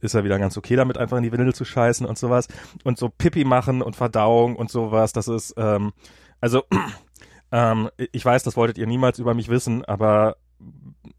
ist 0.00 0.14
er 0.14 0.24
wieder 0.24 0.38
ganz 0.38 0.56
okay 0.56 0.76
damit, 0.76 0.96
einfach 0.96 1.18
in 1.18 1.22
die 1.22 1.32
Windel 1.32 1.54
zu 1.54 1.66
scheißen 1.66 2.06
und 2.06 2.16
sowas 2.16 2.48
und 2.82 2.96
so 2.96 3.10
Pipi 3.10 3.44
machen 3.44 3.82
und 3.82 3.94
Verdauung 3.94 4.56
und 4.56 4.70
sowas. 4.70 5.12
Das 5.12 5.28
ist 5.28 5.52
ähm, 5.58 5.92
also 6.40 6.62
ähm, 7.54 7.88
ich 8.10 8.24
weiß, 8.24 8.42
das 8.42 8.56
wolltet 8.56 8.78
ihr 8.78 8.86
niemals 8.88 9.20
über 9.20 9.32
mich 9.32 9.48
wissen, 9.48 9.84
aber 9.84 10.36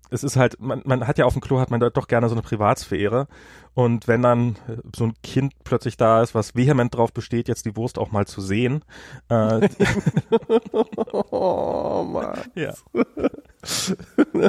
es 0.10 0.24
ist 0.24 0.36
halt, 0.36 0.60
man, 0.60 0.82
man 0.86 1.08
hat 1.08 1.18
ja 1.18 1.26
auf 1.26 1.34
dem 1.34 1.42
Klo 1.42 1.60
hat 1.60 1.72
man 1.72 1.80
da 1.80 1.90
doch 1.90 2.08
gerne 2.08 2.28
so 2.28 2.36
eine 2.36 2.42
Privatsphäre. 2.42 3.28
Und 3.74 4.08
wenn 4.08 4.22
dann 4.22 4.56
äh, 4.68 4.78
so 4.96 5.06
ein 5.06 5.14
Kind 5.24 5.54
plötzlich 5.64 5.98
da 5.98 6.22
ist, 6.22 6.36
was 6.36 6.56
vehement 6.56 6.94
drauf 6.94 7.14
besteht, 7.14 7.48
jetzt 7.48 7.66
die 7.66 7.76
Wurst 7.76 7.98
auch 7.98 8.12
mal 8.12 8.28
zu 8.28 8.42
sehen, 8.42 8.84
äh, 9.30 9.68
Oh 11.32 12.04
Mann. 12.04 12.40
ja, 12.54 12.74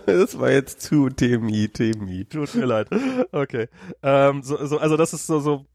Das 0.06 0.38
war 0.38 0.50
jetzt 0.50 0.82
zu 0.82 1.08
TMI, 1.08 1.68
TMI. 1.68 2.24
tut 2.26 2.54
mir 2.54 2.66
leid. 2.66 2.88
Okay. 3.32 3.68
Ähm, 4.02 4.42
so, 4.42 4.64
so, 4.66 4.78
also 4.78 4.96
das 4.96 5.12
ist 5.14 5.26
so, 5.26 5.40
so 5.40 5.66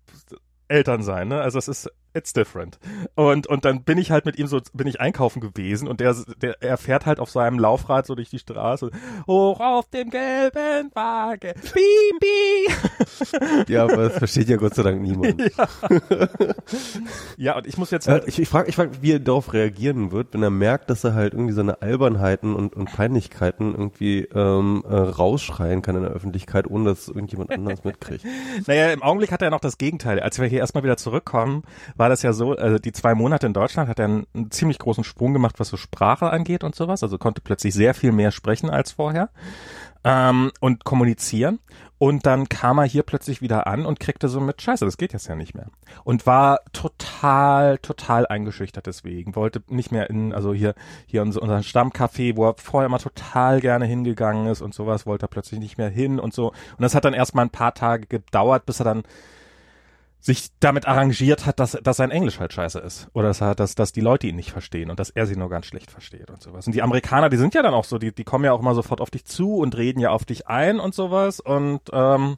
Eltern 0.68 1.04
sein, 1.04 1.28
ne? 1.28 1.42
Also 1.42 1.58
es 1.58 1.68
ist 1.68 1.90
it's 2.14 2.34
different. 2.34 2.80
Und 3.16 3.48
und 3.48 3.66
dann 3.66 3.84
bin 3.84 3.98
ich 3.98 4.12
halt 4.12 4.26
mit 4.26 4.38
ihm 4.38 4.48
so 4.48 4.60
bin 4.74 4.88
ich 4.88 5.00
einkaufen 5.00 5.42
gewesen 5.42 5.88
und 5.88 6.00
der 6.00 6.16
der 6.42 6.62
er 6.62 6.78
fährt 6.78 7.06
halt 7.06 7.20
auf 7.20 7.30
seinem 7.30 7.60
Laufrad 7.60 8.06
so 8.06 8.16
durch 8.16 8.30
die 8.30 8.40
Straße 8.40 8.92
hoch 9.28 9.60
auf 9.60 9.90
dem 9.90 10.10
gelben 10.10 10.92
Wagen. 10.94 11.54
Piep, 11.62 12.20
piep. 12.20 13.70
Ja, 13.70 13.84
aber 13.84 14.10
das 14.10 14.18
versteht 14.18 14.50
ja 14.50 14.58
Gott 14.58 14.76
sei 14.76 14.84
Dank 14.84 15.02
niemand. 15.02 15.42
Ja, 17.38 17.58
und 17.58 17.68
ich 17.68 17.78
muss 17.78 17.92
jetzt 17.92 18.08
halt 18.08 18.28
ich 18.28 18.40
ich 18.40 18.48
frage, 18.48 18.70
ich 18.70 18.76
frag, 18.76 19.02
wie 19.02 19.14
er 19.14 19.20
darauf 19.20 19.54
reagieren 19.54 20.12
wird, 20.12 20.34
wenn 20.34 20.44
er 20.44 20.50
merkt, 20.50 20.90
dass 20.90 21.04
er 21.04 21.14
halt 21.14 21.34
irgendwie 21.34 21.54
seine 21.54 21.82
Albernheiten 21.82 22.56
und, 22.56 22.76
und 22.76 22.92
Peinlichkeiten 22.92 23.74
irgendwie 23.74 24.22
ähm, 24.34 24.84
äh, 24.88 24.96
rausschreien 24.96 25.82
kann 25.82 25.96
in 25.96 26.04
der 26.04 26.12
Öffentlichkeit, 26.12 26.70
ohne 26.70 26.86
dass 26.90 27.08
irgendjemand 27.08 27.52
anders 27.52 27.84
mitkriegt. 27.84 28.26
Naja, 28.68 28.92
im 28.92 29.02
Augenblick 29.02 29.32
hat 29.32 29.42
er 29.42 29.50
noch 29.50 29.60
das 29.60 29.78
Gegenteil. 29.78 30.20
Als 30.20 30.40
wir 30.40 30.48
hier 30.48 30.60
erstmal 30.60 30.84
wieder 30.84 30.98
zurückkommen, 30.98 31.64
war 32.02 32.10
das 32.10 32.24
ja 32.24 32.34
so, 32.34 32.56
also 32.56 32.80
die 32.80 32.94
zwei 32.94 33.14
Monate 33.14 33.46
in 33.46 33.54
Deutschland 33.54 33.88
hat 33.88 34.00
er 34.00 34.06
einen, 34.06 34.26
einen 34.34 34.50
ziemlich 34.50 34.80
großen 34.80 35.04
Sprung 35.04 35.34
gemacht, 35.34 35.60
was 35.60 35.68
so 35.68 35.78
Sprache 35.78 36.32
angeht 36.32 36.64
und 36.64 36.74
sowas. 36.74 37.04
Also 37.04 37.20
konnte 37.20 37.42
plötzlich 37.42 37.76
sehr 37.76 37.94
viel 37.94 38.12
mehr 38.12 38.32
sprechen 38.32 38.72
als 38.72 38.94
vorher 38.94 39.30
ähm, 40.04 40.52
und 40.60 40.84
kommunizieren. 40.84 41.60
Und 42.00 42.26
dann 42.26 42.50
kam 42.50 42.80
er 42.80 42.86
hier 42.86 43.04
plötzlich 43.04 43.44
wieder 43.44 43.68
an 43.68 43.86
und 43.86 44.00
kriegte 44.00 44.30
so 44.30 44.40
mit, 44.40 44.64
scheiße, 44.64 44.84
das 44.84 44.98
geht 44.98 45.14
jetzt 45.14 45.28
ja 45.28 45.36
nicht 45.36 45.54
mehr. 45.54 45.68
Und 46.04 46.26
war 46.26 46.62
total, 46.74 47.78
total 47.78 48.26
eingeschüchtert 48.26 48.88
deswegen. 48.88 49.36
Wollte 49.36 49.62
nicht 49.68 49.92
mehr 49.92 50.10
in, 50.10 50.34
also 50.34 50.56
hier, 50.56 50.74
hier 51.06 51.22
unser, 51.22 51.44
unseren 51.44 51.62
Stammcafé, 51.62 52.36
wo 52.36 52.48
er 52.48 52.56
vorher 52.58 52.88
immer 52.88 52.98
total 52.98 53.62
gerne 53.62 53.86
hingegangen 53.86 54.48
ist 54.48 54.64
und 54.64 54.74
sowas, 54.74 55.06
wollte 55.06 55.26
er 55.26 55.30
plötzlich 55.30 55.60
nicht 55.60 55.78
mehr 55.78 55.90
hin 55.90 56.20
und 56.20 56.34
so. 56.34 56.48
Und 56.48 56.80
das 56.80 56.96
hat 56.96 57.06
dann 57.06 57.14
erstmal 57.14 57.46
ein 57.46 57.52
paar 57.52 57.76
Tage 57.76 58.08
gedauert, 58.08 58.66
bis 58.66 58.82
er 58.82 58.86
dann 58.86 59.04
sich 60.24 60.50
damit 60.60 60.88
arrangiert 60.88 61.48
hat, 61.48 61.60
dass, 61.60 61.72
dass 61.72 61.98
sein 61.98 62.12
Englisch 62.12 62.40
halt 62.40 62.54
scheiße 62.54 62.80
ist. 62.80 63.08
Oder 63.14 63.30
dass, 63.30 63.42
er, 63.42 63.56
dass, 63.56 63.74
dass 63.74 63.92
die 63.92 64.02
Leute 64.02 64.28
ihn 64.28 64.36
nicht 64.36 64.52
verstehen 64.52 64.92
und 64.92 65.00
dass 65.00 65.10
er 65.10 65.26
sie 65.26 65.36
nur 65.36 65.50
ganz 65.50 65.66
schlecht 65.66 65.90
versteht 65.90 66.30
und 66.30 66.42
sowas. 66.44 66.68
Und 66.68 66.74
die 66.76 66.84
Amerikaner, 66.84 67.30
die 67.30 67.38
sind 67.38 67.56
ja 67.56 67.64
dann 67.64 67.74
auch 67.74 67.86
so, 67.86 67.98
die, 67.98 68.14
die 68.14 68.24
kommen 68.24 68.46
ja 68.46 68.54
auch 68.54 68.60
immer 68.60 68.76
sofort 68.76 69.02
auf 69.02 69.10
dich 69.10 69.26
zu 69.26 69.58
und 69.58 69.76
reden 69.76 70.00
ja 70.00 70.12
auf 70.12 70.24
dich 70.24 70.48
ein 70.48 70.80
und 70.80 70.94
sowas. 70.94 71.40
Und, 71.40 71.82
ähm, 71.92 72.38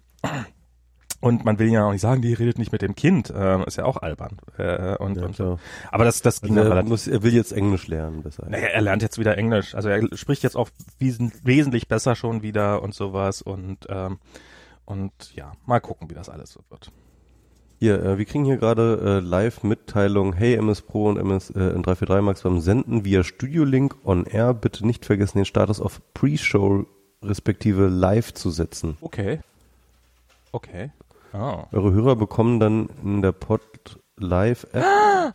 und 1.19 1.43
man 1.43 1.59
will 1.59 1.69
ja 1.71 1.85
auch 1.85 1.91
nicht 1.91 2.01
sagen, 2.01 2.21
die 2.21 2.33
redet 2.33 2.57
nicht 2.57 2.71
mit 2.71 2.81
dem 2.81 2.95
Kind. 2.95 3.33
Ähm, 3.35 3.63
ist 3.65 3.77
ja 3.77 3.83
auch 3.83 3.97
albern. 3.97 4.37
Äh, 4.57 4.95
und, 4.97 5.17
Ja, 5.17 5.25
und, 5.25 5.35
klar. 5.35 5.59
aber 5.91 6.05
das, 6.05 6.21
das 6.21 6.39
ging 6.41 6.57
Also 6.57 6.71
er, 6.71 6.83
muss, 6.83 7.07
er 7.07 7.21
will 7.21 7.33
jetzt 7.33 7.51
Englisch 7.51 7.87
lernen, 7.87 8.23
besser. 8.23 8.45
naja, 8.49 8.67
er 8.67 8.81
lernt 8.81 9.01
jetzt 9.01 9.17
wieder 9.19 9.37
Englisch. 9.37 9.75
Also 9.75 9.89
er 9.89 10.07
spricht 10.15 10.43
jetzt 10.43 10.55
auch 10.55 10.69
wesen 10.99 11.33
wesentlich 11.43 11.89
besser 11.89 12.15
schon 12.15 12.43
wieder 12.43 12.81
und 12.81 12.93
sowas. 12.93 13.41
Und, 13.41 13.87
ähm, 13.89 14.19
und 14.85 15.11
ja, 15.35 15.51
mal 15.65 15.79
gucken, 15.81 16.09
wie 16.09 16.13
das 16.15 16.29
alles 16.29 16.51
so 16.51 16.61
wird. 16.69 16.91
Hier, 17.79 18.01
äh, 18.03 18.17
wir 18.17 18.25
kriegen 18.25 18.45
hier 18.45 18.57
gerade 18.57 18.99
äh, 19.03 19.19
Live-Mitteilung, 19.19 20.33
hey 20.33 20.55
MS 20.55 20.81
Pro 20.81 21.09
und 21.09 21.17
MS 21.17 21.49
äh, 21.49 21.59
in 21.59 21.83
343 21.83 22.21
Max 22.23 22.41
beim 22.43 22.59
Senden 22.61 23.03
via 23.05 23.23
Studio 23.23 23.63
Link 23.65 23.95
on 24.05 24.25
Air. 24.25 24.53
Bitte 24.53 24.85
nicht 24.85 25.05
vergessen, 25.05 25.39
den 25.39 25.45
Status 25.45 25.81
auf 25.81 26.01
Pre-Show 26.13 26.85
respektive 27.23 27.87
Live 27.87 28.33
zu 28.33 28.51
setzen. 28.51 28.97
Okay. 29.01 29.39
Okay. 30.51 30.91
Oh. 31.33 31.63
Eure 31.71 31.91
Hörer 31.93 32.15
bekommen 32.15 32.59
dann 32.59 32.89
in 33.03 33.21
der 33.21 33.31
Pod 33.31 33.61
Live 34.17 34.65
App 34.71 34.85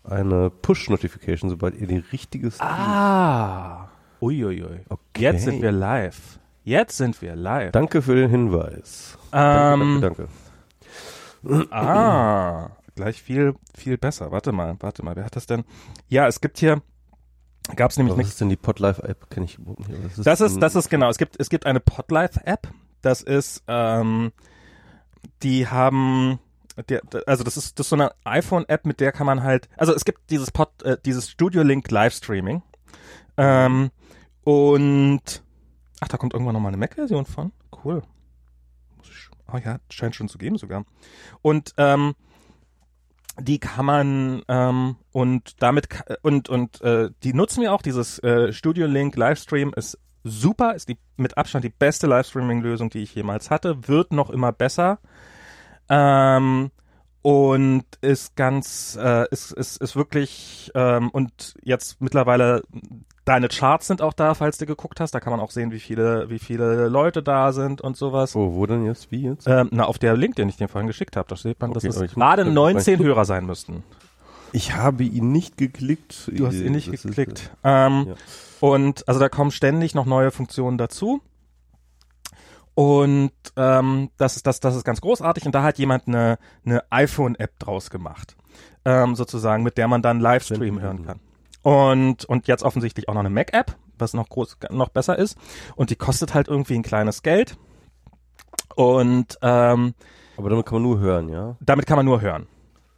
eine 0.05 0.49
Push-Notification, 0.51 1.51
sobald 1.51 1.75
ihr 1.79 1.87
die 1.89 2.03
richtige 2.13 2.51
Stream- 2.51 2.69
Ah. 2.71 3.89
Uiuiui. 4.21 4.81
Okay. 4.89 4.99
Jetzt 5.19 5.45
sind 5.45 5.61
wir 5.63 5.73
live. 5.73 6.39
Jetzt 6.65 6.97
sind 6.97 7.21
wir 7.23 7.35
live. 7.37 7.73
Danke 7.73 8.01
für 8.03 8.15
den 8.15 8.31
Hinweis. 8.31 9.19
Ähm, 9.33 10.01
danke, 10.01 10.01
danke. 10.01 10.29
Ah. 11.71 12.71
Gleich 12.97 13.23
viel, 13.23 13.55
viel 13.77 13.97
besser. 13.97 14.33
Warte 14.33 14.51
mal, 14.53 14.77
warte 14.81 15.05
mal. 15.05 15.15
Wer 15.15 15.25
hat 15.25 15.37
das 15.37 15.47
denn? 15.47 15.65
Ja, 16.09 16.27
es 16.27 16.41
gibt 16.41 16.59
hier, 16.59 16.83
gab 17.77 17.93
es 17.93 17.97
nämlich 17.97 18.15
eine 18.15 18.23
was 18.25 18.31
ist 18.31 18.41
denn 18.41 18.49
die 18.49 18.57
Pod 18.57 18.81
Live 18.81 18.99
App? 18.99 19.31
Kenn 19.31 19.45
ich 19.45 19.57
überhaupt 19.59 19.89
nicht. 19.89 20.19
Das 20.27 20.41
ist, 20.41 20.55
denn- 20.55 20.61
das 20.61 20.75
ist 20.75 20.89
genau. 20.91 21.09
Es 21.09 21.17
gibt, 21.19 21.37
es 21.39 21.49
gibt 21.49 21.65
eine 21.67 21.79
Podlife-App. 21.81 22.67
Das 23.03 23.23
ist, 23.23 23.63
ähm, 23.69 24.33
die 25.45 25.69
haben, 25.69 26.41
der, 26.89 27.03
also 27.27 27.45
das 27.45 27.57
ist, 27.57 27.79
das 27.79 27.87
ist 27.87 27.91
so 27.91 27.97
eine 27.97 28.11
iPhone-App, 28.25 28.85
mit 28.85 28.99
der 28.99 29.13
kann 29.13 29.27
man 29.27 29.45
halt, 29.45 29.69
also 29.77 29.95
es 29.95 30.05
gibt 30.05 30.31
dieses 30.31 30.51
Pod, 30.51 30.83
äh, 30.83 30.97
dieses 31.05 31.31
Studio 31.31 31.63
Link 31.63 31.89
Livestreaming. 31.93 32.63
Ähm, 33.37 33.91
und, 34.43 35.45
ach, 36.01 36.09
da 36.09 36.17
kommt 36.17 36.33
irgendwann 36.33 36.55
nochmal 36.55 36.71
eine 36.71 36.79
Mac-Version 36.79 37.27
von. 37.27 37.53
Cool. 37.85 38.03
Oh 39.53 39.59
ja, 39.59 39.79
scheint 39.91 40.15
schon 40.15 40.29
zu 40.29 40.39
geben 40.39 40.59
sogar. 40.59 40.85
Und, 41.43 41.73
ähm, 41.77 42.15
die 43.41 43.59
kann 43.59 43.85
man 43.85 44.43
ähm, 44.49 44.97
und 45.13 45.63
damit 45.63 45.89
und 46.23 46.49
und 46.49 46.81
äh, 46.83 47.11
die 47.23 47.33
nutzen 47.35 47.63
wir 47.63 47.73
auch. 47.73 47.83
Dieses 47.83 48.19
äh, 48.23 48.53
Studio 48.53 48.87
Link 48.87 49.17
Livestream 49.17 49.73
ist 49.77 49.99
super 50.25 50.75
ist 50.75 50.89
die 50.89 50.99
mit 51.17 51.39
Abstand 51.39 51.65
die 51.65 51.71
beste 51.71 52.07
Livestreaming 52.07 52.61
Lösung 52.61 52.91
die 52.91 53.03
ich 53.03 53.15
jemals 53.15 53.51
hatte. 53.51 53.89
Wird 53.89 54.13
noch 54.13 54.31
immer 54.31 54.53
besser. 54.53 54.99
Ähm, 55.89 56.71
und 57.23 57.85
ist 58.01 58.37
ganz 58.37 58.99
äh, 59.01 59.27
ist, 59.31 59.53
ist 59.53 59.81
ist 59.81 59.97
wirklich 59.97 60.71
ähm, 60.75 61.11
und 61.11 61.55
jetzt 61.63 62.01
mittlerweile 62.01 62.63
deine 63.29 63.49
Charts 63.49 63.87
sind 63.87 64.03
auch 64.03 64.13
da 64.13 64.35
falls 64.35 64.59
du 64.59 64.67
geguckt 64.67 65.01
hast 65.01 65.13
da 65.15 65.21
kann 65.21 65.31
man 65.31 65.41
auch 65.41 65.51
sehen 65.51 65.71
wie 65.71 65.81
viele 65.81 66.29
wie 66.31 66.39
viele 66.39 66.89
Leute 66.89 67.23
da 67.23 67.53
sind 67.53 67.81
und 67.81 67.97
sowas 67.97 68.35
Oh, 68.35 68.55
wo 68.55 68.67
denn 68.67 68.85
jetzt? 68.85 69.11
Wie 69.13 69.23
jetzt? 69.23 69.47
ähm, 69.47 69.69
na, 69.71 69.85
auf 69.85 69.99
der 69.99 70.17
Link, 70.17 70.37
den 70.37 70.49
ich 70.49 70.57
dir 70.57 70.69
vorhin 70.69 70.87
geschickt 70.89 71.17
habe, 71.17 71.29
da 71.29 71.37
steht 71.37 71.61
man, 71.61 71.71
Okay, 71.71 71.87
dass 71.89 71.97
es 71.97 72.15
gerade 72.15 72.43
ich- 72.43 72.49
19 72.53 72.99
Hörer 73.01 73.25
sein 73.25 73.47
müssten. 73.47 73.83
Ich 74.53 74.75
habe 74.75 75.05
ihn 75.05 75.31
nicht 75.31 75.59
geklickt. 75.59 76.31
Du 76.35 76.47
hast 76.47 76.55
ihn 76.55 76.73
nicht 76.73 76.89
Das 76.89 76.95
ist- 76.95 77.03
geklickt. 77.03 77.51
ähm, 77.65 78.07
ja. 78.09 78.15
Und 78.61 79.07
also 79.07 79.21
da 79.21 79.29
kommen 79.29 79.51
ständig 79.51 79.95
noch 79.95 80.07
neue 80.07 80.31
Funktionen 80.31 80.79
dazu. 80.79 81.21
Und 82.75 83.33
ähm, 83.57 84.11
das, 84.19 84.37
ist, 84.37 84.47
das, 84.47 84.61
das 84.61 84.77
ist 84.77 84.85
ganz 84.85 85.01
großartig. 85.01 85.45
Und 85.47 85.55
da 85.55 85.63
hat 85.63 85.79
jemand 85.79 86.07
eine, 86.07 86.39
eine 86.65 86.83
iPhone-App 86.91 87.59
draus 87.59 87.91
gemacht. 87.91 88.37
Ähm, 88.85 89.17
sozusagen, 89.17 89.65
mit 89.65 89.77
der 89.79 89.89
man 89.89 90.01
dann 90.01 90.21
Livestream 90.21 90.81
hören 90.81 91.05
kann. 91.05 91.21
Und, 91.63 92.25
und 92.25 92.47
jetzt 92.47 92.63
offensichtlich 92.63 93.09
auch 93.09 93.15
noch 93.15 93.21
eine 93.21 93.31
Mac-App, 93.31 93.77
was 93.99 94.15
noch 94.15 94.29
groß, 94.29 94.59
noch 94.71 94.89
besser 94.91 95.19
ist. 95.19 95.37
Und 95.77 95.91
die 95.91 95.97
kostet 95.97 96.35
halt 96.35 96.49
irgendwie 96.49 96.75
ein 96.75 96.83
kleines 96.83 97.23
Geld. 97.23 97.59
Und 98.75 99.39
ähm, 99.43 99.95
Aber 100.37 100.51
damit 100.51 100.67
kann 100.67 100.75
man 100.77 100.83
nur 100.83 101.01
hören, 101.01 101.29
ja? 101.29 101.57
damit 101.61 101.87
kann 101.87 101.97
man 101.97 102.07
nur 102.07 102.21
hören. 102.21 102.47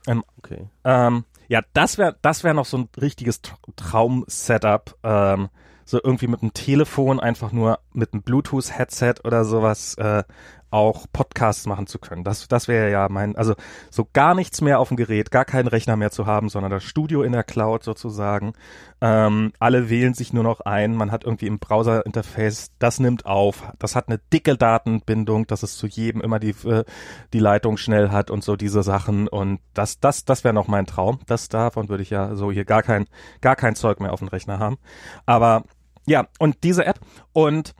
Ähm, 0.06 0.24
Okay. 0.38 0.68
ähm, 0.84 1.24
ja, 1.48 1.62
das 1.72 1.98
wäre 1.98 2.16
das 2.22 2.44
wäre 2.44 2.54
noch 2.54 2.64
so 2.64 2.78
ein 2.78 2.88
richtiges 3.00 3.42
Tr- 3.42 3.56
Traum-Setup. 3.76 4.96
Ähm, 5.02 5.48
so 5.84 5.98
irgendwie 6.02 6.28
mit 6.28 6.42
einem 6.42 6.52
Telefon, 6.54 7.18
einfach 7.18 7.50
nur 7.50 7.80
mit 7.92 8.12
einem 8.12 8.22
Bluetooth-Headset 8.22 9.14
oder 9.24 9.44
sowas 9.44 9.94
äh, 9.96 10.22
auch 10.70 11.06
Podcasts 11.12 11.66
machen 11.66 11.86
zu 11.86 11.98
können. 11.98 12.24
Das, 12.24 12.46
das 12.48 12.68
wäre 12.68 12.90
ja 12.90 13.08
mein, 13.08 13.36
also 13.36 13.54
so 13.90 14.08
gar 14.12 14.34
nichts 14.34 14.60
mehr 14.60 14.78
auf 14.78 14.88
dem 14.88 14.96
Gerät, 14.96 15.30
gar 15.30 15.44
keinen 15.44 15.66
Rechner 15.66 15.96
mehr 15.96 16.10
zu 16.10 16.26
haben, 16.26 16.48
sondern 16.48 16.70
das 16.70 16.84
Studio 16.84 17.22
in 17.22 17.32
der 17.32 17.44
Cloud 17.44 17.82
sozusagen. 17.82 18.52
Ähm, 19.00 19.52
alle 19.58 19.90
wählen 19.90 20.14
sich 20.14 20.32
nur 20.32 20.44
noch 20.44 20.60
ein. 20.60 20.94
Man 20.94 21.10
hat 21.10 21.24
irgendwie 21.24 21.46
im 21.46 21.58
Browser-Interface, 21.58 22.72
das 22.78 23.00
nimmt 23.00 23.26
auf, 23.26 23.64
das 23.78 23.96
hat 23.96 24.08
eine 24.08 24.18
dicke 24.32 24.56
Datenbindung, 24.56 25.46
dass 25.46 25.62
es 25.62 25.76
zu 25.76 25.86
jedem 25.86 26.20
immer 26.20 26.38
die, 26.38 26.54
äh, 26.68 26.84
die 27.32 27.38
Leitung 27.38 27.76
schnell 27.76 28.10
hat 28.10 28.30
und 28.30 28.44
so 28.44 28.56
diese 28.56 28.82
Sachen. 28.82 29.26
Und 29.26 29.60
das, 29.74 30.00
das, 30.00 30.24
das 30.24 30.44
wäre 30.44 30.54
noch 30.54 30.68
mein 30.68 30.86
Traum. 30.86 31.20
Das 31.26 31.48
davon 31.48 31.88
würde 31.88 32.02
ich 32.02 32.10
ja 32.10 32.34
so 32.36 32.52
hier 32.52 32.64
gar 32.64 32.82
kein, 32.82 33.06
gar 33.40 33.56
kein 33.56 33.74
Zeug 33.74 34.00
mehr 34.00 34.12
auf 34.12 34.20
dem 34.20 34.28
Rechner 34.28 34.58
haben. 34.58 34.78
Aber 35.26 35.64
ja, 36.06 36.26
und 36.38 36.62
diese 36.62 36.84
App 36.84 37.00
und 37.32 37.74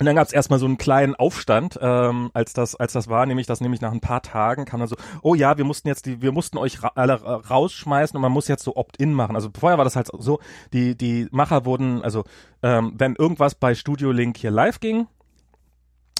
und 0.00 0.06
dann 0.06 0.16
gab 0.16 0.26
es 0.26 0.32
erstmal 0.32 0.58
so 0.58 0.64
einen 0.64 0.78
kleinen 0.78 1.14
Aufstand, 1.14 1.78
ähm, 1.80 2.30
als 2.32 2.54
das, 2.54 2.74
als 2.74 2.94
das 2.94 3.08
war, 3.08 3.26
nämlich 3.26 3.46
dass 3.46 3.60
nämlich 3.60 3.82
nach 3.82 3.92
ein 3.92 4.00
paar 4.00 4.22
Tagen 4.22 4.64
kam 4.64 4.80
dann 4.80 4.88
so, 4.88 4.96
oh 5.20 5.34
ja, 5.34 5.58
wir 5.58 5.64
mussten 5.64 5.88
jetzt 5.88 6.06
die, 6.06 6.22
wir 6.22 6.32
mussten 6.32 6.56
euch 6.56 6.82
ra 6.82 6.92
alle 6.94 7.22
ra- 7.22 7.36
rausschmeißen 7.36 8.16
und 8.16 8.22
man 8.22 8.32
muss 8.32 8.48
jetzt 8.48 8.64
so 8.64 8.76
Opt-in 8.76 9.12
machen. 9.12 9.36
Also 9.36 9.50
vorher 9.56 9.76
war 9.76 9.84
das 9.84 9.96
halt 9.96 10.08
so, 10.18 10.40
die 10.72 10.96
die 10.96 11.28
Macher 11.30 11.66
wurden, 11.66 12.02
also 12.02 12.24
ähm, 12.62 12.94
wenn 12.96 13.14
irgendwas 13.14 13.54
bei 13.54 13.74
Studio 13.74 14.10
Link 14.10 14.38
hier 14.38 14.50
live 14.50 14.80
ging, 14.80 15.06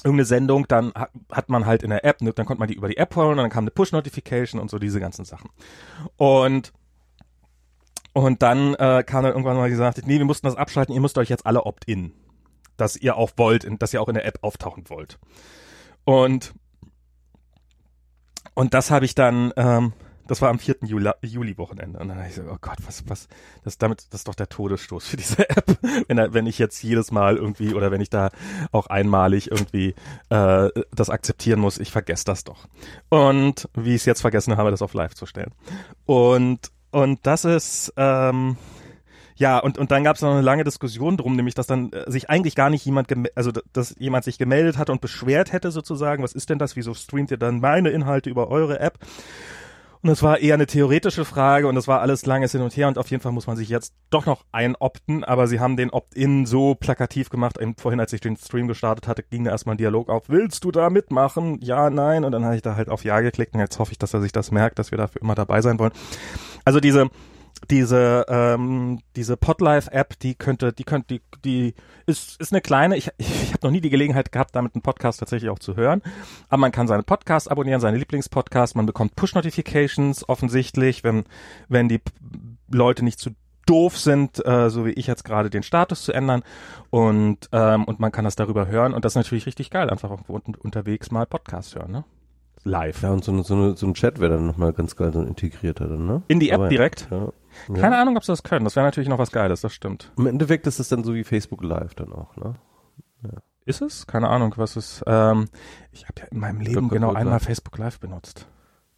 irgendeine 0.03 0.25
Sendung, 0.25 0.67
dann 0.67 0.93
hat, 0.93 1.09
hat 1.31 1.49
man 1.49 1.65
halt 1.65 1.81
in 1.81 1.89
der 1.89 2.05
App, 2.05 2.21
ne, 2.21 2.33
dann 2.33 2.45
konnte 2.45 2.59
man 2.59 2.67
die 2.67 2.75
über 2.75 2.87
die 2.87 2.97
App 2.97 3.15
holen 3.15 3.31
und 3.31 3.37
dann 3.37 3.49
kam 3.49 3.63
eine 3.63 3.71
Push-Notification 3.71 4.61
und 4.61 4.69
so 4.69 4.77
diese 4.77 4.99
ganzen 4.99 5.25
Sachen. 5.25 5.49
Und 6.17 6.71
und 8.13 8.41
dann 8.41 8.75
äh, 8.75 9.03
kam 9.05 9.23
dann 9.23 9.31
irgendwann 9.31 9.57
mal 9.57 9.69
gesagt, 9.69 10.01
nee, 10.05 10.19
wir 10.19 10.25
mussten 10.25 10.45
das 10.45 10.55
abschalten, 10.55 10.93
ihr 10.93 11.01
müsst 11.01 11.17
euch 11.17 11.29
jetzt 11.29 11.45
alle 11.45 11.65
Opt-in 11.65 12.13
dass 12.81 12.97
ihr 12.97 13.15
auch 13.15 13.31
wollt, 13.37 13.65
dass 13.81 13.93
ihr 13.93 14.01
auch 14.01 14.09
in 14.09 14.15
der 14.15 14.25
App 14.25 14.39
auftauchen 14.41 14.89
wollt. 14.89 15.19
Und 16.03 16.53
und 18.53 18.73
das 18.73 18.91
habe 18.91 19.05
ich 19.05 19.15
dann, 19.15 19.53
ähm, 19.55 19.93
das 20.27 20.41
war 20.41 20.49
am 20.49 20.59
4. 20.59 20.77
Juli, 20.83 21.09
Juli-Wochenende. 21.21 21.99
Und 21.99 22.09
dann 22.09 22.17
habe 22.17 22.27
ich 22.27 22.35
so, 22.35 22.43
oh 22.43 22.57
Gott, 22.59 22.77
was, 22.85 23.07
was, 23.07 23.27
das 23.63 23.77
damit, 23.77 24.05
das 24.11 24.21
ist 24.21 24.27
doch 24.27 24.35
der 24.35 24.49
Todesstoß 24.49 25.07
für 25.07 25.17
diese 25.17 25.49
App. 25.49 25.77
wenn, 26.07 26.33
wenn 26.33 26.47
ich 26.47 26.59
jetzt 26.59 26.81
jedes 26.83 27.11
Mal 27.11 27.37
irgendwie 27.37 27.73
oder 27.73 27.91
wenn 27.91 28.01
ich 28.01 28.09
da 28.09 28.29
auch 28.71 28.87
einmalig 28.87 29.51
irgendwie 29.51 29.95
äh, 30.29 30.69
das 30.93 31.09
akzeptieren 31.09 31.59
muss, 31.59 31.79
ich 31.79 31.91
vergesse 31.91 32.25
das 32.25 32.43
doch. 32.43 32.67
Und 33.09 33.69
wie 33.73 33.95
ich 33.95 34.01
es 34.01 34.05
jetzt 34.05 34.21
vergessen 34.21 34.57
habe, 34.57 34.71
das 34.71 34.81
auf 34.81 34.93
live 34.93 35.15
zu 35.15 35.25
stellen. 35.25 35.53
Und, 36.05 36.71
und 36.91 37.19
das 37.23 37.45
ist, 37.45 37.93
ähm, 37.97 38.57
ja, 39.41 39.57
und, 39.57 39.79
und 39.79 39.89
dann 39.89 40.03
gab 40.03 40.17
es 40.17 40.21
noch 40.21 40.29
eine 40.29 40.41
lange 40.41 40.63
Diskussion 40.63 41.17
drum, 41.17 41.35
nämlich, 41.35 41.55
dass 41.55 41.65
dann 41.65 41.91
äh, 41.93 42.09
sich 42.11 42.29
eigentlich 42.29 42.53
gar 42.53 42.69
nicht 42.69 42.85
jemand, 42.85 43.07
also 43.35 43.51
dass 43.73 43.95
jemand 43.97 44.23
sich 44.23 44.37
gemeldet 44.37 44.77
hatte 44.77 44.91
und 44.91 45.01
beschwert 45.01 45.51
hätte 45.51 45.71
sozusagen, 45.71 46.21
was 46.21 46.33
ist 46.33 46.51
denn 46.51 46.59
das, 46.59 46.75
wieso 46.75 46.93
streamt 46.93 47.31
ihr 47.31 47.37
dann 47.37 47.59
meine 47.59 47.89
Inhalte 47.89 48.29
über 48.29 48.49
eure 48.49 48.79
App? 48.79 48.99
Und 50.03 50.11
es 50.11 50.21
war 50.21 50.37
eher 50.37 50.53
eine 50.53 50.67
theoretische 50.67 51.25
Frage 51.25 51.67
und 51.67 51.75
es 51.75 51.87
war 51.87 52.01
alles 52.01 52.27
langes 52.27 52.51
hin 52.51 52.61
und 52.61 52.77
her 52.77 52.87
und 52.87 52.99
auf 52.99 53.09
jeden 53.09 53.23
Fall 53.23 53.31
muss 53.31 53.47
man 53.47 53.57
sich 53.57 53.67
jetzt 53.67 53.95
doch 54.11 54.27
noch 54.27 54.45
einopten, 54.51 55.23
aber 55.23 55.47
sie 55.47 55.59
haben 55.59 55.75
den 55.75 55.89
Opt-in 55.89 56.45
so 56.45 56.75
plakativ 56.75 57.29
gemacht. 57.31 57.59
Eben 57.59 57.75
vorhin, 57.75 57.99
als 57.99 58.13
ich 58.13 58.21
den 58.21 58.37
Stream 58.37 58.67
gestartet 58.67 59.07
hatte, 59.07 59.23
ging 59.23 59.43
da 59.43 59.49
erstmal 59.49 59.73
ein 59.73 59.79
Dialog 59.79 60.09
auf, 60.09 60.29
willst 60.29 60.63
du 60.65 60.71
da 60.71 60.91
mitmachen? 60.91 61.57
Ja, 61.61 61.89
nein. 61.89 62.25
Und 62.25 62.31
dann 62.31 62.45
habe 62.45 62.55
ich 62.55 62.61
da 62.61 62.75
halt 62.75 62.89
auf 62.89 63.03
Ja 63.03 63.21
geklickt 63.21 63.55
und 63.55 63.59
jetzt 63.59 63.79
hoffe 63.79 63.91
ich, 63.91 63.97
dass 63.97 64.13
er 64.13 64.21
sich 64.21 64.31
das 64.31 64.51
merkt, 64.51 64.77
dass 64.77 64.91
wir 64.91 64.99
dafür 64.99 65.23
immer 65.23 65.33
dabei 65.33 65.61
sein 65.61 65.79
wollen. 65.79 65.93
Also 66.63 66.79
diese, 66.79 67.09
diese 67.69 68.25
ähm, 68.27 68.99
diese 69.15 69.37
Podlife 69.37 69.91
App, 69.91 70.17
die 70.19 70.35
könnte, 70.35 70.73
die 70.73 70.83
könnte, 70.83 71.15
die 71.15 71.21
die 71.45 71.73
ist 72.05 72.39
ist 72.39 72.51
eine 72.51 72.61
kleine. 72.61 72.97
Ich 72.97 73.09
ich 73.17 73.53
habe 73.53 73.67
noch 73.67 73.71
nie 73.71 73.81
die 73.81 73.89
Gelegenheit 73.89 74.31
gehabt, 74.31 74.55
damit 74.55 74.75
einen 74.75 74.81
Podcast 74.81 75.19
tatsächlich 75.19 75.49
auch 75.49 75.59
zu 75.59 75.75
hören. 75.75 76.01
Aber 76.49 76.59
man 76.59 76.71
kann 76.71 76.87
seine 76.87 77.03
Podcasts 77.03 77.47
abonnieren, 77.47 77.81
seine 77.81 77.97
Lieblingspodcasts. 77.97 78.75
Man 78.75 78.85
bekommt 78.85 79.15
Push 79.15 79.35
Notifications 79.35 80.27
offensichtlich, 80.27 81.03
wenn 81.03 81.25
wenn 81.69 81.87
die 81.87 82.01
Leute 82.69 83.03
nicht 83.03 83.19
zu 83.19 83.31
doof 83.65 83.97
sind, 83.97 84.45
äh, 84.45 84.69
so 84.69 84.85
wie 84.85 84.91
ich 84.91 85.07
jetzt 85.07 85.23
gerade 85.23 85.49
den 85.49 85.63
Status 85.63 86.03
zu 86.03 86.11
ändern 86.11 86.43
und 86.89 87.49
ähm, 87.51 87.83
und 87.85 87.99
man 87.99 88.11
kann 88.11 88.25
das 88.25 88.35
darüber 88.35 88.67
hören 88.67 88.93
und 88.93 89.05
das 89.05 89.13
ist 89.13 89.17
natürlich 89.17 89.45
richtig 89.45 89.69
geil, 89.69 89.89
einfach 89.89 90.11
auch 90.11 90.27
un 90.27 90.41
unterwegs 90.59 91.11
mal 91.11 91.25
Podcast 91.25 91.75
hören, 91.75 91.91
ne? 91.91 92.03
Live. 92.63 93.01
Ja, 93.01 93.11
und 93.11 93.23
so, 93.23 93.31
eine, 93.31 93.43
so, 93.43 93.55
eine, 93.55 93.75
so 93.75 93.87
ein 93.87 93.95
Chat 93.95 94.19
wäre 94.19 94.33
dann 94.33 94.45
nochmal 94.45 94.73
ganz 94.73 94.95
geil, 94.95 95.11
so 95.11 95.19
ein 95.19 95.27
integrierter 95.27 95.87
dann, 95.87 96.05
ne? 96.05 96.21
In 96.27 96.39
die 96.39 96.49
App 96.49 96.59
Aber 96.59 96.69
direkt? 96.69 97.07
Ja. 97.09 97.29
Keine 97.67 97.95
ja. 97.95 98.01
Ahnung, 98.01 98.17
ob 98.17 98.23
sie 98.23 98.31
das 98.31 98.43
können. 98.43 98.63
Das 98.65 98.75
wäre 98.75 98.85
natürlich 98.85 99.09
noch 99.09 99.17
was 99.17 99.31
Geiles, 99.31 99.61
das 99.61 99.73
stimmt. 99.73 100.11
Im 100.17 100.27
Endeffekt 100.27 100.67
ist 100.67 100.79
es 100.79 100.89
dann 100.89 101.03
so 101.03 101.13
wie 101.13 101.23
Facebook 101.23 101.63
Live 101.63 101.95
dann 101.95 102.11
auch, 102.13 102.35
ne? 102.35 102.55
Ist 103.65 103.81
es? 103.81 104.07
Keine 104.07 104.29
Ahnung, 104.29 104.53
was 104.57 104.75
ist. 104.75 105.03
Ähm, 105.05 105.47
ich 105.91 106.07
habe 106.07 106.21
ja 106.21 106.27
in 106.27 106.39
meinem 106.39 106.61
Leben 106.61 106.89
glaub, 106.89 106.91
genau 106.91 107.07
Facebook 107.09 107.19
einmal 107.19 107.33
Live. 107.35 107.43
Facebook 107.43 107.77
Live 107.77 107.99
benutzt. 107.99 108.47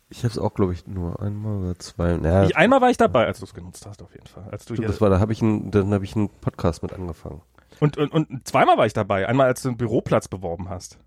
Ich 0.10 0.20
habe 0.20 0.28
es 0.30 0.38
auch, 0.38 0.54
glaube 0.54 0.74
ich, 0.74 0.88
nur 0.88 1.22
einmal 1.22 1.58
oder 1.58 1.80
zwei. 1.80 2.14
Ja, 2.14 2.44
Ich, 2.44 2.56
einmal 2.56 2.82
war 2.82 2.90
ich 2.90 2.98
dabei, 2.98 3.26
als 3.26 3.40
du 3.40 3.46
es 3.46 3.54
genutzt 3.54 3.86
hast, 3.86 4.02
auf 4.04 4.14
jeden 4.14 4.28
Fall. 4.28 4.48
Als 4.52 4.66
du 4.66 4.76
stimmt, 4.76 4.88
das 4.88 5.02
war, 5.02 5.10
da 5.10 5.20
habe 5.20 5.34
ich 5.34 5.42
einen, 5.42 5.72
dann 5.72 5.94
habe 5.94 6.06
ich 6.06 6.16
einen 6.16 6.30
Podcast 6.30 6.84
mit 6.84 6.94
angefangen. 6.94 7.42
und, 7.80 7.98
und, 7.98 8.12
und 8.12 8.48
zweimal 8.48 8.78
war 8.78 8.86
ich 8.86 8.94
dabei. 8.94 9.28
Einmal, 9.28 9.48
als 9.48 9.64
du 9.64 9.70
einen 9.70 9.78
Büroplatz 9.78 10.28
beworben 10.28 10.70
hast. 10.70 11.00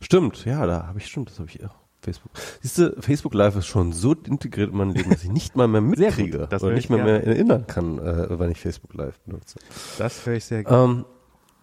Stimmt, 0.00 0.44
ja, 0.44 0.66
da 0.66 0.86
habe 0.86 0.98
ich 0.98 1.06
stimmt, 1.06 1.30
das 1.30 1.38
habe 1.38 1.48
ich 1.48 1.64
auch. 1.64 1.74
Facebook. 2.00 2.32
Siehst 2.60 2.78
du, 2.78 2.96
Facebook 3.00 3.34
Live 3.34 3.56
ist 3.56 3.66
schon 3.66 3.92
so 3.92 4.12
integriert 4.12 4.70
in 4.70 4.76
mein 4.78 4.90
Leben, 4.90 5.10
dass 5.10 5.24
ich 5.24 5.30
nicht 5.30 5.56
mal 5.56 5.68
mehr 5.68 5.80
gut, 5.82 5.98
mitkriege 5.98 6.46
das 6.48 6.62
oder 6.62 6.74
nicht 6.74 6.84
ich 6.84 6.90
mehr, 6.90 7.04
mehr 7.04 7.26
erinnern 7.26 7.66
kann, 7.66 7.98
äh, 7.98 8.38
wenn 8.38 8.50
ich 8.50 8.58
Facebook 8.58 8.94
Live 8.94 9.18
benutze. 9.20 9.58
Das 9.98 10.24
höre 10.24 10.34
ich 10.34 10.44
sehr 10.44 10.64
gerne. 10.64 10.84
Ähm, 10.84 11.04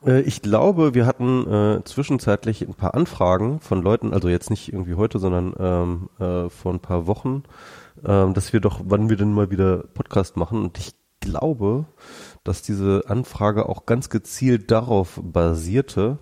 äh, 0.06 0.22
ich 0.22 0.42
glaube, 0.42 0.94
wir 0.94 1.06
hatten 1.06 1.52
äh, 1.52 1.84
zwischenzeitlich 1.84 2.62
ein 2.68 2.74
paar 2.74 2.94
Anfragen 2.94 3.60
von 3.60 3.82
Leuten, 3.82 4.14
also 4.14 4.30
jetzt 4.30 4.50
nicht 4.50 4.72
irgendwie 4.72 4.96
heute, 4.96 5.20
sondern 5.20 5.54
ähm, 5.60 6.10
äh, 6.20 6.50
vor 6.50 6.74
ein 6.74 6.80
paar 6.80 7.08
Wochen, 7.08 7.44
ähm, 8.06 8.34
dass 8.34 8.54
wir 8.54 8.60
doch, 8.60 8.82
wann 8.86 9.10
wir 9.10 9.18
denn 9.18 9.34
mal 9.34 9.52
wieder 9.52 9.84
Podcast 9.94 10.38
machen. 10.38 10.64
Und 10.64 10.78
ich 10.78 10.94
glaube, 11.20 11.86
dass 12.44 12.62
diese 12.62 13.04
Anfrage 13.08 13.68
auch 13.68 13.86
ganz 13.86 14.10
gezielt 14.10 14.72
darauf 14.72 15.20
basierte, 15.22 16.20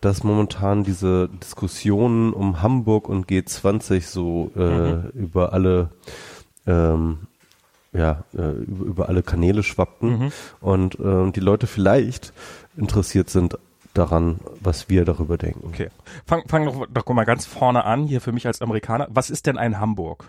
dass 0.00 0.24
momentan 0.24 0.84
diese 0.84 1.28
Diskussionen 1.28 2.32
um 2.32 2.62
Hamburg 2.62 3.08
und 3.08 3.26
G20 3.28 4.02
so 4.02 4.50
äh, 4.56 5.08
über 5.16 5.52
alle 5.52 5.90
ähm, 6.66 7.18
ja, 7.92 8.24
äh, 8.34 8.50
über, 8.52 8.84
über 8.84 9.08
alle 9.08 9.22
Kanäle 9.22 9.62
schwappten 9.62 10.18
Mhm. 10.18 10.32
und 10.60 10.98
ähm, 11.00 11.32
die 11.32 11.40
Leute 11.40 11.66
vielleicht 11.66 12.32
interessiert 12.76 13.30
sind 13.30 13.58
daran, 13.94 14.38
was 14.60 14.88
wir 14.88 15.04
darüber 15.04 15.36
denken. 15.36 15.66
Okay. 15.66 15.88
Fang, 16.24 16.44
fang 16.46 16.64
doch, 16.66 16.86
doch 16.88 17.06
mal 17.14 17.24
ganz 17.24 17.46
vorne 17.46 17.84
an, 17.84 18.04
hier 18.04 18.20
für 18.20 18.30
mich 18.32 18.46
als 18.46 18.62
Amerikaner. 18.62 19.08
Was 19.10 19.30
ist 19.30 19.46
denn 19.46 19.58
ein 19.58 19.80
Hamburg? 19.80 20.26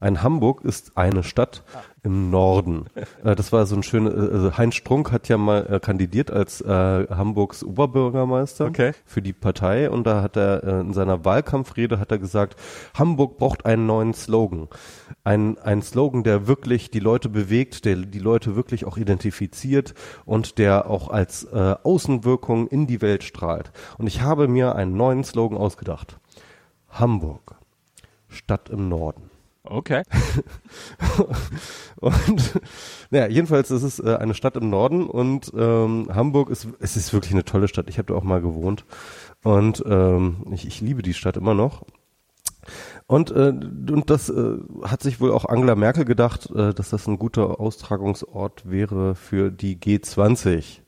Ein 0.00 0.22
Hamburg 0.22 0.64
ist 0.64 0.96
eine 0.96 1.24
Stadt 1.24 1.64
im 2.02 2.30
Norden. 2.30 2.86
Äh, 3.24 3.34
das 3.34 3.52
war 3.52 3.66
so 3.66 3.74
ein 3.74 3.82
schönes, 3.82 4.14
also 4.14 4.56
Heinz 4.56 4.76
Strunk 4.76 5.10
hat 5.10 5.28
ja 5.28 5.38
mal 5.38 5.66
äh, 5.68 5.80
kandidiert 5.80 6.30
als 6.30 6.60
äh, 6.60 6.68
Hamburgs 6.68 7.64
Oberbürgermeister 7.64 8.66
Okay. 8.66 8.92
für 9.04 9.22
die 9.22 9.32
Partei 9.32 9.90
und 9.90 10.06
da 10.06 10.22
hat 10.22 10.36
er 10.36 10.62
äh, 10.62 10.80
in 10.80 10.92
seiner 10.92 11.24
Wahlkampfrede 11.24 11.98
hat 11.98 12.12
er 12.12 12.18
gesagt, 12.18 12.56
Hamburg 12.94 13.38
braucht 13.38 13.66
einen 13.66 13.86
neuen 13.86 14.14
Slogan. 14.14 14.68
Ein, 15.24 15.58
ein 15.58 15.82
Slogan, 15.82 16.22
der 16.22 16.46
wirklich 16.46 16.90
die 16.90 17.00
Leute 17.00 17.28
bewegt, 17.28 17.84
der 17.84 17.96
die 17.96 18.18
Leute 18.20 18.54
wirklich 18.54 18.84
auch 18.84 18.98
identifiziert 18.98 19.94
und 20.24 20.58
der 20.58 20.88
auch 20.88 21.08
als 21.08 21.44
äh, 21.44 21.74
Außenwirkung 21.82 22.68
in 22.68 22.86
die 22.86 23.02
Welt 23.02 23.24
strahlt. 23.24 23.72
Und 23.96 24.06
ich 24.06 24.22
habe 24.22 24.46
mir 24.46 24.76
einen 24.76 24.96
neuen 24.96 25.24
Slogan 25.24 25.58
ausgedacht. 25.58 26.20
Hamburg, 26.88 27.56
Stadt 28.28 28.70
im 28.70 28.88
Norden. 28.88 29.27
Okay. 29.70 30.02
Und 31.96 32.60
naja, 33.10 33.28
jedenfalls 33.28 33.70
ist 33.70 33.82
es 33.82 33.98
äh, 33.98 34.16
eine 34.16 34.34
Stadt 34.34 34.56
im 34.56 34.70
Norden 34.70 35.06
und 35.06 35.52
ähm, 35.56 36.08
Hamburg 36.12 36.48
ist, 36.48 36.68
es 36.80 36.96
ist 36.96 37.12
wirklich 37.12 37.32
eine 37.32 37.44
tolle 37.44 37.68
Stadt. 37.68 37.88
Ich 37.88 37.98
habe 37.98 38.06
da 38.06 38.14
auch 38.14 38.22
mal 38.22 38.40
gewohnt 38.40 38.84
und 39.42 39.82
ähm, 39.86 40.46
ich, 40.52 40.66
ich 40.66 40.80
liebe 40.80 41.02
die 41.02 41.14
Stadt 41.14 41.36
immer 41.36 41.54
noch. 41.54 41.84
Und, 43.06 43.30
äh, 43.30 43.48
und 43.48 44.10
das 44.10 44.28
äh, 44.28 44.58
hat 44.82 45.02
sich 45.02 45.20
wohl 45.20 45.32
auch 45.32 45.44
Angela 45.44 45.74
Merkel 45.74 46.04
gedacht, 46.04 46.50
äh, 46.50 46.72
dass 46.72 46.90
das 46.90 47.06
ein 47.06 47.18
guter 47.18 47.60
Austragungsort 47.60 48.70
wäre 48.70 49.14
für 49.14 49.50
die 49.50 49.76
G20, 49.76 50.80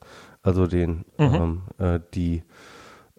also 0.42 0.66
den 0.66 1.04
ähm, 1.18 1.62
äh, 1.78 2.00
die 2.14 2.44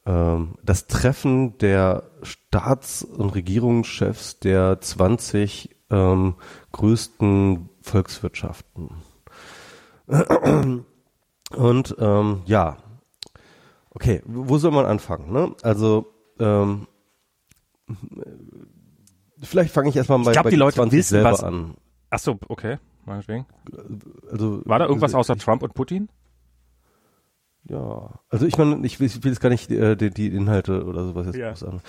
ähm, 0.05 0.55
das 0.63 0.87
Treffen 0.87 1.57
der 1.59 2.03
Staats- 2.23 3.03
und 3.03 3.29
Regierungschefs 3.35 4.39
der 4.39 4.79
20 4.81 5.75
ähm, 5.89 6.35
größten 6.71 7.69
Volkswirtschaften. 7.81 8.89
Und 11.55 11.95
ähm, 11.99 12.41
ja, 12.45 12.77
okay, 13.91 14.21
wo 14.25 14.57
soll 14.57 14.71
man 14.71 14.85
anfangen? 14.85 15.31
Ne? 15.31 15.55
Also 15.63 16.13
ähm, 16.39 16.87
vielleicht 19.41 19.73
fange 19.73 19.89
ich 19.89 19.95
erstmal 19.95 20.19
bei, 20.19 20.31
ich 20.31 20.33
glaub, 20.33 20.43
bei 20.45 20.49
die 20.49 20.55
Leute 20.55 20.75
20 20.75 20.97
wissen, 20.99 21.09
selber 21.09 21.31
was- 21.31 21.43
an. 21.43 21.75
Ach 22.09 22.19
so, 22.19 22.37
okay. 22.49 22.77
Meinetwegen. 23.05 23.45
Also 24.29 24.61
War 24.65 24.79
da 24.79 24.85
irgendwas 24.85 25.15
also, 25.15 25.19
außer 25.33 25.37
Trump 25.37 25.63
und 25.63 25.73
Putin? 25.73 26.09
Ja, 27.71 28.09
also 28.29 28.45
ich 28.45 28.57
meine, 28.57 28.85
ich 28.85 28.99
will, 28.99 29.07
ich 29.07 29.23
will 29.23 29.31
jetzt 29.31 29.39
gar 29.39 29.47
nicht 29.47 29.71
äh, 29.71 29.95
die, 29.95 30.09
die 30.09 30.27
Inhalte 30.27 30.83
oder 30.83 31.05
sowas 31.05 31.27
jetzt 31.27 31.37
Ja. 31.37 31.53
an. 31.69 31.79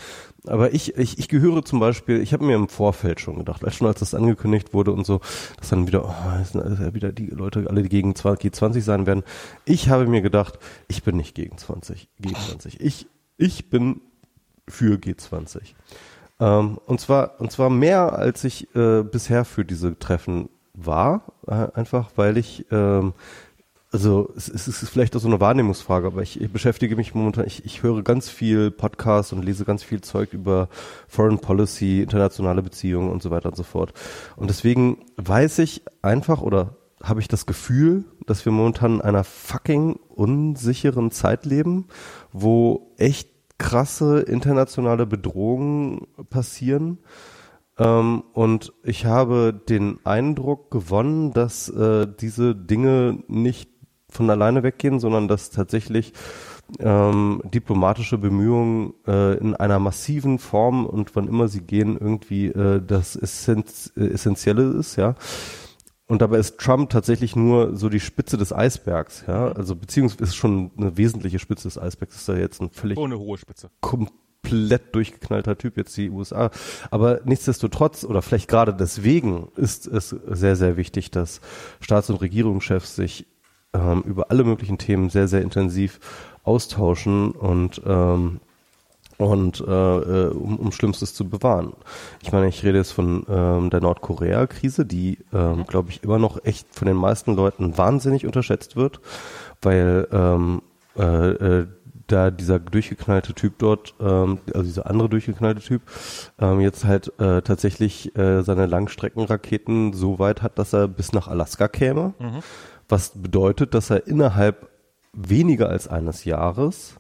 Aber 0.47 0.73
ich, 0.73 0.97
ich, 0.97 1.19
ich 1.19 1.27
gehöre 1.29 1.65
zum 1.65 1.81
Beispiel, 1.81 2.21
ich 2.21 2.33
habe 2.33 2.45
mir 2.45 2.55
im 2.55 2.69
Vorfeld 2.69 3.19
schon 3.19 3.37
gedacht, 3.37 3.63
schon 3.75 3.89
als 3.89 3.99
das 3.99 4.15
angekündigt 4.15 4.75
wurde 4.75 4.93
und 4.93 5.05
so, 5.05 5.21
dass 5.59 5.71
dann 5.71 5.89
wieder, 5.89 6.05
oh, 6.05 6.39
das 6.39 6.53
sind 6.53 6.61
alles 6.63 6.95
wieder 6.95 7.11
die 7.11 7.27
Leute, 7.27 7.65
alle 7.69 7.83
die 7.83 7.89
gegen 7.89 8.15
20, 8.15 8.53
G20 8.55 8.81
sein 8.83 9.07
werden. 9.07 9.25
Ich 9.65 9.89
habe 9.89 10.07
mir 10.07 10.23
gedacht, 10.23 10.61
ich 10.87 11.03
bin 11.03 11.17
nicht 11.17 11.35
gegen 11.35 11.59
20, 11.59 12.09
G20. 12.23 12.77
Ich, 12.79 13.09
ich 13.37 13.69
bin 13.69 14.03
für 14.69 14.95
G20. 14.99 15.75
Ähm, 16.39 16.79
und 16.87 17.01
zwar, 17.01 17.41
und 17.41 17.51
zwar 17.51 17.71
mehr 17.71 18.13
als 18.17 18.45
ich 18.45 18.73
äh, 18.77 19.03
bisher 19.03 19.45
für 19.45 19.65
diese 19.65 19.99
Treffen 19.99 20.49
war, 20.75 21.25
äh, 21.49 21.67
einfach 21.75 22.13
weil 22.15 22.37
ich 22.39 22.67
ähm, 22.71 23.15
also 23.93 24.33
es, 24.37 24.49
es 24.49 24.67
ist 24.67 24.89
vielleicht 24.89 25.15
auch 25.15 25.21
so 25.21 25.29
eine 25.29 25.41
Wahrnehmungsfrage, 25.41 26.07
aber 26.07 26.23
ich, 26.23 26.41
ich 26.41 26.51
beschäftige 26.51 26.97
mich 26.97 27.15
momentan, 27.15 27.47
ich, 27.47 27.65
ich 27.65 27.83
höre 27.83 28.03
ganz 28.03 28.29
viel 28.29 28.71
Podcasts 28.71 29.33
und 29.33 29.45
lese 29.45 29.67
ganz 29.67 29.83
viel 29.83 30.01
Zeug 30.01 30.33
über 30.33 30.69
Foreign 31.09 31.39
Policy, 31.39 32.01
internationale 32.03 32.63
Beziehungen 32.63 33.11
und 33.11 33.23
so 33.23 33.31
weiter 33.31 33.51
und 33.51 33.57
so 33.57 33.63
fort. 33.63 33.93
Und 34.37 34.49
deswegen 34.49 34.99
weiß 35.17 35.59
ich 35.59 35.83
einfach 36.01 36.41
oder 36.41 36.77
habe 37.03 37.21
ich 37.21 37.29
das 37.29 37.47
Gefühl, 37.47 38.05
dass 38.27 38.45
wir 38.45 38.53
momentan 38.53 38.95
in 38.95 39.01
einer 39.03 39.25
fucking 39.25 39.99
unsicheren 40.09 41.11
Zeit 41.11 41.45
leben, 41.45 41.89
wo 42.33 42.93
echt 42.97 43.29
krasse 43.59 44.21
internationale 44.21 45.05
Bedrohungen 45.07 46.07
passieren. 46.31 46.99
Ähm, 47.79 48.25
und 48.33 48.73
ich 48.85 49.05
habe 49.05 49.53
den 49.69 49.99
Eindruck 50.05 50.71
gewonnen, 50.71 51.33
dass 51.33 51.69
äh, 51.69 52.07
diese 52.21 52.55
Dinge 52.55 53.23
nicht 53.29 53.72
von 54.13 54.31
alleine 54.31 54.63
weggehen, 54.63 55.01
sondern 55.01 55.29
dass 55.29 55.51
tatsächlich 55.51 56.13
ähm, 56.79 57.43
diplomatische 57.45 58.19
Bemühungen 58.19 58.95
äh, 59.07 59.37
in 59.39 59.55
einer 59.55 59.79
massiven 59.79 60.39
Form 60.39 60.87
und 60.87 61.15
wann 61.17 61.29
immer 61.29 61.49
sie 61.49 61.61
gehen, 61.63 61.99
irgendwie 61.99 62.47
äh, 62.47 62.81
das 62.85 63.17
Essenz 63.17 63.93
äh, 63.97 64.07
Essentielle 64.07 64.63
ist, 64.79 64.97
ja. 64.97 65.15
Und 66.07 66.21
dabei 66.21 66.39
ist 66.39 66.59
Trump 66.59 66.91
tatsächlich 66.91 67.37
nur 67.37 67.77
so 67.77 67.89
die 67.89 68.01
Spitze 68.01 68.37
des 68.37 68.53
Eisbergs, 68.53 69.25
ja. 69.27 69.53
Also 69.53 69.77
beziehungsweise 69.77 70.25
ist 70.25 70.35
schon 70.35 70.71
eine 70.77 70.97
wesentliche 70.97 71.39
Spitze 71.39 71.69
des 71.69 71.79
Eisbergs, 71.79 72.17
ist 72.17 72.29
da 72.29 72.35
jetzt 72.35 72.61
ein 72.61 72.71
völlig 72.71 72.99
Ohne 72.99 73.19
hohe 73.19 73.39
Spitze. 73.39 73.71
komplett 73.81 74.95
durchgeknallter 74.95 75.57
Typ 75.57 75.77
jetzt 75.77 75.97
die 75.97 76.11
USA. 76.11 76.51
Aber 76.91 77.21
nichtsdestotrotz 77.25 78.05
oder 78.05 78.23
vielleicht 78.23 78.49
gerade 78.49 78.75
deswegen 78.75 79.49
ist 79.57 79.87
es 79.87 80.11
sehr, 80.11 80.57
sehr 80.57 80.77
wichtig, 80.77 81.11
dass 81.11 81.41
Staats- 81.81 82.11
und 82.11 82.21
Regierungschefs 82.21 82.97
sich 82.97 83.27
ähm, 83.75 84.03
über 84.03 84.31
alle 84.31 84.45
möglichen 84.45 84.79
Themen 84.79 85.11
sehr, 85.11 85.29
sehr 85.29 85.43
intensiv 85.43 86.01
austauschen 86.45 87.33
und 87.33 87.81
ähm, 87.87 88.41
und 89.19 89.61
äh, 89.61 89.65
äh, 89.71 90.29
um, 90.31 90.57
um 90.57 90.73
Schlimmstes 90.73 91.15
zu 91.15 91.29
bewahren. 91.29 91.75
Ich 92.23 92.33
meine, 92.33 92.49
ich 92.49 92.65
rede 92.65 92.79
jetzt 92.79 92.93
von 92.93 93.25
ähm, 93.29 93.71
der 93.71 93.81
Nordkorea-Krise, 93.81 94.85
die, 94.85 95.19
ähm, 95.33 95.65
glaube 95.67 95.91
ich, 95.91 96.03
immer 96.03 96.19
noch 96.19 96.45
echt 96.45 96.67
von 96.75 96.87
den 96.87 96.97
meisten 96.97 97.37
Leuten 97.37 97.79
wahnsinnig 97.79 98.27
unterschätzt 98.27 98.75
wird, 98.75 99.01
weil 99.61 100.09
ähm, 100.13 100.63
äh, 100.99 101.31
äh, 101.31 101.67
da 102.09 102.31
dieser 102.31 102.59
durchgeknallte 102.59 103.33
Typ 103.33 103.59
dort, 103.59 103.95
ähm, 104.01 104.39
also 104.53 104.63
dieser 104.63 104.89
andere 104.89 105.09
durchgeknallte 105.09 105.63
Typ, 105.63 105.83
ähm, 106.41 106.61
jetzt 106.61 106.85
halt 106.85 107.13
äh, 107.21 107.43
tatsächlich 107.43 108.17
äh, 108.17 108.43
seine 108.43 108.67
Langstreckenraketen 108.67 109.93
so 109.93 110.19
weit 110.19 110.43
hat, 110.43 110.59
dass 110.59 110.73
er 110.73 110.89
bis 110.89 111.13
nach 111.13 111.29
Alaska 111.29 111.69
käme, 111.69 112.13
was 112.89 113.11
bedeutet, 113.21 113.75
dass 113.75 113.91
er 113.91 114.07
innerhalb 114.07 114.69
weniger 115.13 115.69
als 115.69 115.89
eines 115.89 116.25
Jahres 116.25 116.97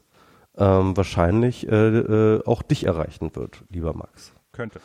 ähm, 0.57 0.97
wahrscheinlich 0.97 1.67
äh, 1.69 1.75
äh, 1.99 2.45
auch 2.45 2.63
dich 2.63 2.85
erreichen 2.85 3.31
wird, 3.35 3.65
lieber 3.71 3.95
Max. 3.95 4.33
Könnte. 4.53 4.81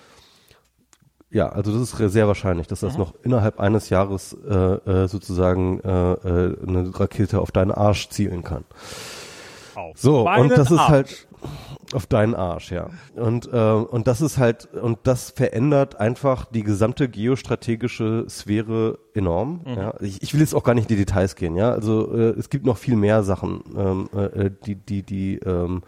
Ja, 1.29 1.49
also 1.49 1.77
das 1.77 1.93
ist 1.93 2.13
sehr 2.13 2.27
wahrscheinlich, 2.27 2.67
dass 2.67 2.79
das 2.79 2.93
Mhm. 2.93 2.99
noch 2.99 3.13
innerhalb 3.23 3.59
eines 3.59 3.89
Jahres 3.89 4.33
äh, 4.47 4.53
äh, 4.53 5.07
sozusagen 5.09 5.81
äh, 5.81 6.13
äh, 6.13 6.57
eine 6.65 6.97
Rakete 6.97 7.41
auf 7.41 7.51
deinen 7.51 7.71
Arsch 7.71 8.07
zielen 8.09 8.43
kann. 8.43 8.63
Auf 9.75 9.97
So, 9.97 10.27
und 10.29 10.49
das 10.51 10.71
ist 10.71 10.79
Arsch. 10.79 10.89
halt 10.89 11.27
auf 11.93 12.05
deinen 12.05 12.35
Arsch, 12.35 12.71
ja. 12.71 12.89
Und, 13.15 13.51
äh, 13.51 13.71
und 13.71 14.07
das 14.07 14.21
ist 14.21 14.37
halt, 14.37 14.67
und 14.73 14.99
das 15.03 15.31
verändert 15.31 15.99
einfach 15.99 16.45
die 16.45 16.63
gesamte 16.63 17.07
geostrategische 17.09 18.25
Sphäre 18.29 18.99
enorm. 19.13 19.61
Mhm. 19.65 19.73
Ja. 19.73 19.93
Ich, 20.01 20.21
ich 20.21 20.33
will 20.33 20.41
jetzt 20.41 20.53
auch 20.53 20.63
gar 20.63 20.73
nicht 20.73 20.89
in 20.89 20.97
die 20.97 21.05
Details 21.05 21.35
gehen, 21.35 21.55
ja. 21.55 21.71
Also 21.71 22.13
äh, 22.13 22.29
es 22.37 22.49
gibt 22.49 22.65
noch 22.65 22.77
viel 22.77 22.95
mehr 22.95 23.23
Sachen, 23.23 23.61
ähm, 23.75 24.09
äh, 24.13 24.51
die, 24.65 24.75
die, 24.75 25.03
die, 25.03 25.35
ähm, 25.39 25.83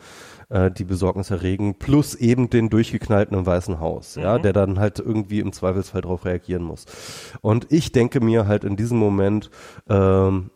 äh, 0.50 0.72
die 0.72 0.86
Besorgnis 0.86 1.32
erregen, 1.32 1.76
plus 1.80 2.16
eben 2.16 2.50
den 2.50 2.70
durchgeknallten 2.70 3.38
im 3.38 3.46
Weißen 3.46 3.80
Haus, 3.80 4.16
ja, 4.16 4.38
Mhm. 4.38 4.42
der 4.44 4.54
dann 4.54 4.80
halt 4.80 5.00
irgendwie 5.00 5.40
im 5.40 5.54
Zweifelsfall 5.54 6.02
darauf 6.02 6.26
reagieren 6.26 6.64
muss. 6.64 6.86
Und 7.42 7.68
ich 7.72 7.92
denke 7.92 8.20
mir 8.22 8.48
halt 8.48 8.64
in 8.64 8.76
diesem 8.76 8.98
Moment, 8.98 9.50
ähm, 9.90 10.50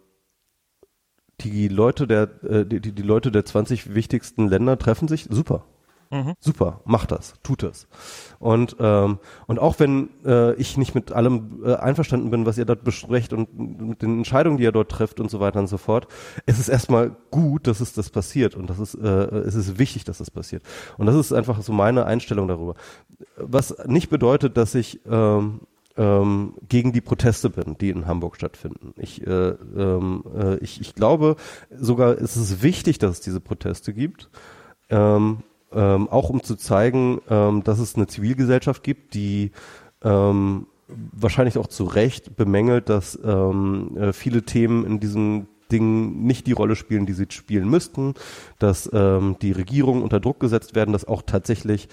die 1.43 1.67
Leute 1.67 2.07
der 2.07 2.29
äh, 2.43 2.65
die, 2.65 2.79
die 2.79 3.01
Leute 3.01 3.31
der 3.31 3.45
20 3.45 3.93
wichtigsten 3.93 4.47
Länder 4.47 4.77
treffen 4.77 5.07
sich? 5.07 5.27
Super. 5.29 5.65
Mhm. 6.13 6.33
super. 6.39 6.81
Macht 6.85 7.11
das. 7.11 7.33
Tut 7.41 7.63
das. 7.63 7.87
Und 8.37 8.75
ähm, 8.79 9.17
und 9.47 9.57
auch 9.57 9.79
wenn 9.79 10.09
äh, 10.23 10.53
ich 10.55 10.77
nicht 10.77 10.93
mit 10.93 11.11
allem 11.11 11.63
äh, 11.65 11.73
einverstanden 11.73 12.29
bin 12.29 12.45
was 12.45 12.59
ihr 12.59 12.65
dort 12.65 12.83
besprecht 12.83 13.33
und 13.33 13.57
mit 13.57 14.01
den 14.03 14.19
Entscheidungen 14.19 14.57
die 14.57 14.63
ihr 14.63 14.71
dort 14.71 14.91
trefft 14.91 15.19
und 15.19 15.31
so 15.31 15.39
weiter 15.39 15.59
und 15.59 15.67
so 15.67 15.77
fort 15.77 16.07
es 16.45 16.59
ist 16.59 16.69
erstmal 16.69 17.15
gut 17.31 17.65
dass 17.65 17.79
es 17.79 17.93
das 17.93 18.11
passiert. 18.11 18.55
Und 18.55 18.69
das 18.69 18.77
ist 18.79 18.93
äh, 18.93 19.07
es 19.07 19.55
ist 19.55 19.79
wichtig 19.79 20.03
dass 20.03 20.19
das 20.19 20.29
passiert. 20.29 20.61
Und 20.97 21.07
das 21.07 21.15
ist 21.15 21.33
einfach 21.33 21.61
so 21.63 21.73
meine 21.73 22.05
Einstellung 22.05 22.47
darüber. 22.47 22.75
Was 23.37 23.75
nicht 23.87 24.09
bedeutet 24.09 24.55
dass 24.55 24.75
ich 24.75 25.01
ähm, 25.09 25.61
ähm, 25.97 26.55
gegen 26.67 26.91
die 26.91 27.01
Proteste 27.01 27.49
bin, 27.49 27.77
die 27.77 27.89
in 27.89 28.07
Hamburg 28.07 28.35
stattfinden. 28.35 28.93
Ich, 28.97 29.25
äh, 29.25 29.49
ähm, 29.49 30.23
äh, 30.35 30.57
ich, 30.57 30.81
ich 30.81 30.95
glaube 30.95 31.35
sogar, 31.75 32.17
es 32.17 32.35
ist 32.35 32.63
wichtig, 32.63 32.97
dass 32.97 33.11
es 33.11 33.21
diese 33.21 33.39
Proteste 33.39 33.93
gibt, 33.93 34.29
ähm, 34.89 35.39
ähm, 35.71 36.09
auch 36.09 36.29
um 36.29 36.43
zu 36.43 36.55
zeigen, 36.55 37.21
ähm, 37.29 37.63
dass 37.63 37.79
es 37.79 37.95
eine 37.95 38.07
Zivilgesellschaft 38.07 38.83
gibt, 38.83 39.13
die 39.13 39.51
ähm, 40.03 40.67
wahrscheinlich 40.87 41.57
auch 41.57 41.67
zu 41.67 41.85
Recht 41.85 42.35
bemängelt, 42.35 42.89
dass 42.89 43.17
ähm, 43.23 43.97
äh, 43.97 44.13
viele 44.13 44.43
Themen 44.43 44.85
in 44.85 44.99
diesem 44.99 45.47
Ding 45.71 46.23
nicht 46.23 46.45
die 46.45 46.51
Rolle 46.51 46.75
spielen, 46.75 47.05
die 47.05 47.13
sie 47.13 47.25
spielen 47.29 47.69
müssten, 47.69 48.13
dass 48.59 48.89
ähm, 48.93 49.37
die 49.41 49.51
Regierungen 49.51 50.03
unter 50.03 50.19
Druck 50.19 50.39
gesetzt 50.39 50.75
werden, 50.75 50.91
dass 50.91 51.05
auch 51.05 51.23
tatsächlich 51.23 51.89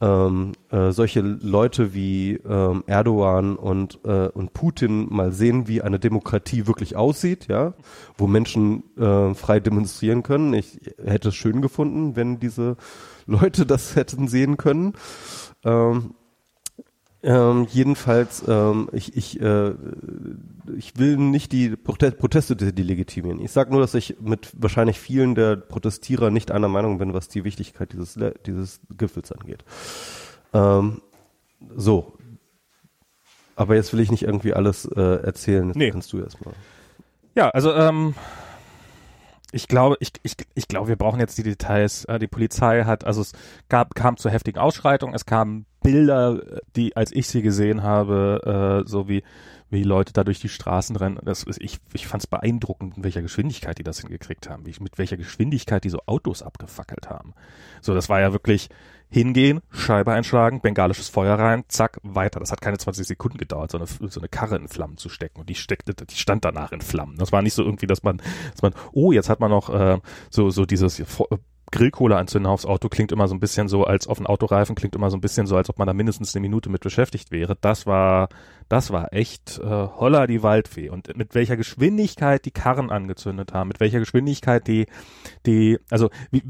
ähm, 0.00 0.52
äh, 0.70 0.90
solche 0.90 1.20
Leute 1.20 1.94
wie 1.94 2.34
ähm, 2.34 2.82
Erdogan 2.86 3.56
und, 3.56 4.00
äh, 4.04 4.28
und 4.28 4.52
Putin 4.52 5.06
mal 5.10 5.32
sehen, 5.32 5.68
wie 5.68 5.82
eine 5.82 5.98
Demokratie 5.98 6.66
wirklich 6.66 6.96
aussieht, 6.96 7.46
ja, 7.48 7.74
wo 8.18 8.26
Menschen 8.26 8.82
äh, 8.96 9.34
frei 9.34 9.60
demonstrieren 9.60 10.22
können. 10.22 10.52
Ich 10.52 10.80
hätte 11.02 11.28
es 11.28 11.34
schön 11.36 11.62
gefunden, 11.62 12.16
wenn 12.16 12.40
diese 12.40 12.76
Leute 13.26 13.66
das 13.66 13.96
hätten 13.96 14.28
sehen 14.28 14.56
können. 14.56 14.94
Ähm, 15.64 16.14
ähm, 17.24 17.66
jedenfalls, 17.70 18.44
ähm, 18.46 18.88
ich, 18.92 19.16
ich, 19.16 19.40
äh, 19.40 19.72
ich 20.76 20.96
will 20.98 21.16
nicht 21.16 21.52
die 21.52 21.74
Prote 21.76 22.12
Proteste 22.12 22.54
de- 22.54 22.72
delegitimieren. 22.72 23.40
Ich 23.40 23.50
sage 23.50 23.70
nur, 23.72 23.80
dass 23.80 23.94
ich 23.94 24.16
mit 24.20 24.52
wahrscheinlich 24.56 25.00
vielen 25.00 25.34
der 25.34 25.56
Protestierer 25.56 26.30
nicht 26.30 26.50
einer 26.52 26.68
Meinung 26.68 26.98
bin, 26.98 27.14
was 27.14 27.28
die 27.28 27.44
Wichtigkeit 27.44 27.92
dieses, 27.92 28.18
dieses 28.46 28.80
Gipfels 28.96 29.32
angeht. 29.32 29.64
Ähm, 30.52 31.00
so. 31.74 32.12
Aber 33.56 33.74
jetzt 33.74 33.92
will 33.92 34.00
ich 34.00 34.10
nicht 34.10 34.22
irgendwie 34.24 34.52
alles 34.52 34.84
äh, 34.84 35.00
erzählen. 35.22 35.68
Jetzt 35.68 35.76
Nee. 35.76 35.90
kannst 35.90 36.12
du 36.12 36.18
erstmal. 36.20 36.54
Ja, 37.36 37.50
also 37.50 37.72
ähm, 37.72 38.14
ich 39.52 39.68
glaube, 39.68 39.96
ich, 40.00 40.10
ich, 40.24 40.34
ich 40.54 40.66
glaube, 40.68 40.88
wir 40.88 40.96
brauchen 40.96 41.20
jetzt 41.20 41.38
die 41.38 41.44
Details. 41.44 42.04
Äh, 42.06 42.18
die 42.18 42.26
Polizei 42.26 42.84
hat, 42.84 43.04
also 43.04 43.20
es 43.20 43.32
gab, 43.68 43.94
kam 43.94 44.16
zu 44.16 44.28
heftigen 44.28 44.58
Ausschreitungen, 44.58 45.14
es 45.14 45.24
kam 45.24 45.66
Bilder, 45.84 46.40
die 46.74 46.96
als 46.96 47.12
ich 47.12 47.28
sie 47.28 47.42
gesehen 47.42 47.84
habe, 47.84 48.82
äh, 48.84 48.88
so 48.88 49.08
wie 49.08 49.22
wie 49.70 49.82
Leute 49.82 50.12
da 50.12 50.24
durch 50.24 50.40
die 50.40 50.48
Straßen 50.48 50.96
rennen. 50.96 51.18
Das 51.24 51.42
ist, 51.42 51.60
ich 51.60 51.78
ich 51.92 52.06
fand 52.06 52.22
es 52.22 52.26
beeindruckend, 52.26 52.96
in 52.96 53.04
welcher 53.04 53.22
Geschwindigkeit 53.22 53.78
die 53.78 53.82
das 53.82 54.00
hingekriegt 54.00 54.48
haben, 54.48 54.64
wie, 54.66 54.74
mit 54.80 54.98
welcher 54.98 55.16
Geschwindigkeit 55.16 55.84
die 55.84 55.90
so 55.90 55.98
Autos 56.06 56.42
abgefackelt 56.42 57.10
haben. 57.10 57.34
So, 57.82 57.94
das 57.94 58.08
war 58.08 58.20
ja 58.20 58.32
wirklich 58.32 58.70
hingehen, 59.10 59.60
Scheibe 59.70 60.12
einschlagen, 60.12 60.60
bengalisches 60.60 61.08
Feuer 61.08 61.38
rein, 61.38 61.64
zack, 61.68 61.98
weiter. 62.02 62.40
Das 62.40 62.50
hat 62.50 62.60
keine 62.60 62.78
20 62.78 63.06
Sekunden 63.06 63.38
gedauert, 63.38 63.70
so 63.70 63.78
eine, 63.78 63.86
so 63.86 64.20
eine 64.20 64.28
Karre 64.28 64.56
in 64.56 64.68
Flammen 64.68 64.96
zu 64.96 65.08
stecken. 65.08 65.40
Und 65.40 65.48
die 65.48 65.54
steckte, 65.54 65.94
die 65.94 66.16
stand 66.16 66.44
danach 66.44 66.72
in 66.72 66.80
Flammen. 66.80 67.16
Das 67.18 67.30
war 67.30 67.42
nicht 67.42 67.54
so 67.54 67.62
irgendwie, 67.62 67.86
dass 67.86 68.02
man, 68.02 68.18
dass 68.52 68.62
man, 68.62 68.74
oh, 68.92 69.12
jetzt 69.12 69.28
hat 69.28 69.40
man 69.40 69.50
noch 69.50 69.68
äh, 69.70 69.98
so, 70.30 70.50
so 70.50 70.64
dieses 70.64 71.02
Grillkohle 71.70 72.16
anzünden 72.16 72.50
aufs 72.50 72.66
Auto 72.66 72.88
klingt 72.88 73.10
immer 73.10 73.26
so 73.26 73.34
ein 73.34 73.40
bisschen 73.40 73.68
so, 73.68 73.84
als 73.84 74.06
auf 74.06 74.18
einen 74.18 74.26
Autoreifen 74.26 74.74
klingt 74.74 74.94
immer 74.94 75.10
so 75.10 75.16
ein 75.16 75.20
bisschen 75.20 75.46
so, 75.46 75.56
als 75.56 75.68
ob 75.68 75.78
man 75.78 75.86
da 75.86 75.94
mindestens 75.94 76.34
eine 76.34 76.42
Minute 76.42 76.70
mit 76.70 76.82
beschäftigt 76.82 77.30
wäre. 77.30 77.56
Das 77.60 77.86
war, 77.86 78.28
das 78.68 78.90
war 78.90 79.12
echt 79.12 79.58
äh, 79.58 79.64
holla 79.64 80.26
die 80.26 80.42
Waldfee. 80.42 80.90
Und 80.90 81.16
mit 81.16 81.34
welcher 81.34 81.56
Geschwindigkeit 81.56 82.44
die 82.44 82.50
Karren 82.50 82.90
angezündet 82.90 83.52
haben, 83.52 83.68
mit 83.68 83.80
welcher 83.80 83.98
Geschwindigkeit 83.98 84.66
die, 84.66 84.86
die, 85.46 85.78
also 85.90 86.10
wie, 86.30 86.42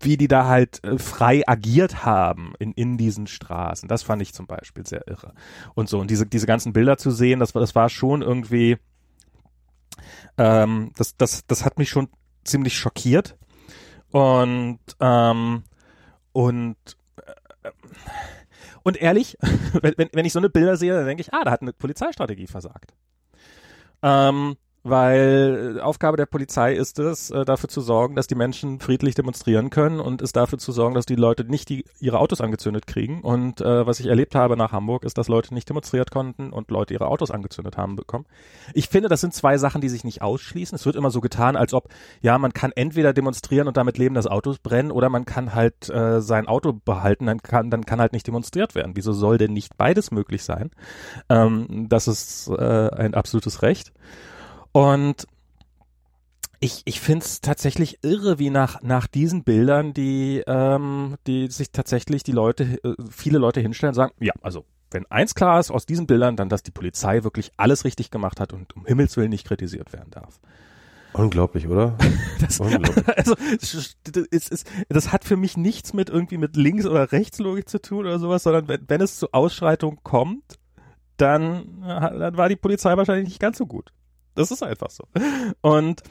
wie 0.00 0.16
die 0.16 0.28
da 0.28 0.46
halt 0.46 0.84
äh, 0.84 0.98
frei 0.98 1.42
agiert 1.46 2.04
haben 2.04 2.52
in, 2.58 2.72
in 2.72 2.98
diesen 2.98 3.26
Straßen, 3.26 3.88
das 3.88 4.02
fand 4.02 4.22
ich 4.22 4.34
zum 4.34 4.46
Beispiel 4.46 4.86
sehr 4.86 5.08
irre. 5.08 5.32
Und 5.74 5.88
so, 5.88 5.98
und 5.98 6.10
diese, 6.10 6.26
diese 6.26 6.46
ganzen 6.46 6.72
Bilder 6.72 6.98
zu 6.98 7.10
sehen, 7.10 7.40
das 7.40 7.54
war, 7.54 7.60
das 7.60 7.74
war 7.74 7.88
schon 7.88 8.22
irgendwie, 8.22 8.76
ähm, 10.38 10.92
das, 10.96 11.16
das, 11.16 11.46
das 11.46 11.64
hat 11.64 11.78
mich 11.78 11.88
schon 11.88 12.08
ziemlich 12.44 12.76
schockiert 12.76 13.36
und, 14.10 14.80
ähm, 15.00 15.64
und, 16.32 16.76
äh, 17.62 17.70
und 18.82 18.96
ehrlich, 18.96 19.36
wenn, 19.82 20.08
wenn 20.12 20.24
ich 20.24 20.32
so 20.32 20.38
eine 20.38 20.50
Bilder 20.50 20.76
sehe, 20.76 20.94
dann 20.94 21.06
denke 21.06 21.20
ich, 21.20 21.32
ah, 21.34 21.44
da 21.44 21.50
hat 21.50 21.62
eine 21.62 21.72
Polizeistrategie 21.72 22.46
versagt. 22.46 22.94
Ähm, 24.02 24.56
weil 24.88 25.80
Aufgabe 25.80 26.16
der 26.16 26.26
Polizei 26.26 26.74
ist 26.74 26.98
es, 26.98 27.30
äh, 27.30 27.44
dafür 27.44 27.68
zu 27.68 27.80
sorgen, 27.80 28.14
dass 28.14 28.26
die 28.26 28.34
Menschen 28.34 28.80
friedlich 28.80 29.14
demonstrieren 29.14 29.70
können 29.70 30.00
und 30.00 30.22
ist 30.22 30.36
dafür 30.36 30.58
zu 30.58 30.72
sorgen, 30.72 30.94
dass 30.94 31.06
die 31.06 31.16
Leute 31.16 31.44
nicht 31.44 31.68
die, 31.68 31.84
ihre 32.00 32.18
Autos 32.18 32.40
angezündet 32.40 32.86
kriegen. 32.86 33.20
Und 33.22 33.60
äh, 33.60 33.86
was 33.86 34.00
ich 34.00 34.06
erlebt 34.06 34.34
habe 34.34 34.56
nach 34.56 34.72
Hamburg, 34.72 35.04
ist, 35.04 35.18
dass 35.18 35.28
Leute 35.28 35.54
nicht 35.54 35.68
demonstriert 35.68 36.10
konnten 36.10 36.52
und 36.52 36.70
Leute 36.70 36.94
ihre 36.94 37.08
Autos 37.08 37.30
angezündet 37.30 37.76
haben 37.76 37.96
bekommen. 37.96 38.26
Ich 38.74 38.88
finde, 38.88 39.08
das 39.08 39.20
sind 39.20 39.34
zwei 39.34 39.58
Sachen, 39.58 39.80
die 39.80 39.88
sich 39.88 40.04
nicht 40.04 40.22
ausschließen. 40.22 40.76
Es 40.76 40.86
wird 40.86 40.96
immer 40.96 41.10
so 41.10 41.20
getan, 41.20 41.56
als 41.56 41.74
ob, 41.74 41.88
ja, 42.20 42.38
man 42.38 42.52
kann 42.52 42.72
entweder 42.74 43.12
demonstrieren 43.12 43.68
und 43.68 43.76
damit 43.76 43.98
leben, 43.98 44.14
dass 44.14 44.26
Autos 44.26 44.58
brennen, 44.58 44.90
oder 44.90 45.08
man 45.08 45.24
kann 45.24 45.54
halt 45.54 45.90
äh, 45.90 46.20
sein 46.20 46.46
Auto 46.46 46.72
behalten, 46.72 47.26
dann 47.26 47.42
kann, 47.42 47.70
dann 47.70 47.84
kann 47.84 48.00
halt 48.00 48.12
nicht 48.12 48.26
demonstriert 48.26 48.74
werden. 48.74 48.92
Wieso 48.94 49.12
soll 49.12 49.38
denn 49.38 49.52
nicht 49.52 49.76
beides 49.76 50.10
möglich 50.10 50.44
sein? 50.44 50.70
Ähm, 51.28 51.86
das 51.88 52.08
ist 52.08 52.48
äh, 52.48 52.88
ein 52.90 53.14
absolutes 53.14 53.62
Recht. 53.62 53.92
Und 54.76 55.26
ich, 56.60 56.82
ich 56.84 57.00
finde 57.00 57.24
es 57.24 57.40
tatsächlich 57.40 58.00
irre, 58.02 58.38
wie 58.38 58.50
nach, 58.50 58.82
nach 58.82 59.06
diesen 59.06 59.42
Bildern, 59.42 59.94
die, 59.94 60.42
ähm, 60.46 61.14
die 61.26 61.46
sich 61.46 61.70
tatsächlich 61.70 62.24
die 62.24 62.32
Leute, 62.32 62.78
äh, 62.84 62.94
viele 63.10 63.38
Leute 63.38 63.60
hinstellen 63.60 63.92
und 63.92 63.94
sagen, 63.94 64.12
ja, 64.20 64.34
also 64.42 64.66
wenn 64.90 65.10
eins 65.10 65.34
klar 65.34 65.60
ist 65.60 65.70
aus 65.70 65.86
diesen 65.86 66.06
Bildern, 66.06 66.36
dann, 66.36 66.50
dass 66.50 66.62
die 66.62 66.72
Polizei 66.72 67.24
wirklich 67.24 67.52
alles 67.56 67.86
richtig 67.86 68.10
gemacht 68.10 68.38
hat 68.38 68.52
und 68.52 68.76
um 68.76 68.84
Himmels 68.84 69.16
Willen 69.16 69.30
nicht 69.30 69.46
kritisiert 69.46 69.94
werden 69.94 70.10
darf. 70.10 70.40
Unglaublich, 71.14 71.68
oder? 71.68 71.96
das, 72.42 72.60
Unglaublich. 72.60 73.02
Also 73.16 73.34
es 73.58 74.48
ist, 74.50 74.70
das 74.90 75.10
hat 75.10 75.24
für 75.24 75.38
mich 75.38 75.56
nichts 75.56 75.94
mit 75.94 76.10
irgendwie 76.10 76.36
mit 76.36 76.54
Links- 76.54 76.84
oder 76.84 77.12
Rechtslogik 77.12 77.66
zu 77.66 77.80
tun 77.80 78.00
oder 78.00 78.18
sowas, 78.18 78.42
sondern 78.42 78.68
wenn, 78.68 78.84
wenn 78.88 79.00
es 79.00 79.18
zu 79.18 79.32
Ausschreitungen 79.32 80.00
kommt, 80.02 80.58
dann, 81.16 81.80
dann 81.80 82.36
war 82.36 82.50
die 82.50 82.56
Polizei 82.56 82.94
wahrscheinlich 82.94 83.28
nicht 83.28 83.40
ganz 83.40 83.56
so 83.56 83.64
gut. 83.64 83.90
Das 84.36 84.50
ist 84.50 84.62
einfach 84.62 84.90
so. 84.90 85.04
Und 85.62 86.02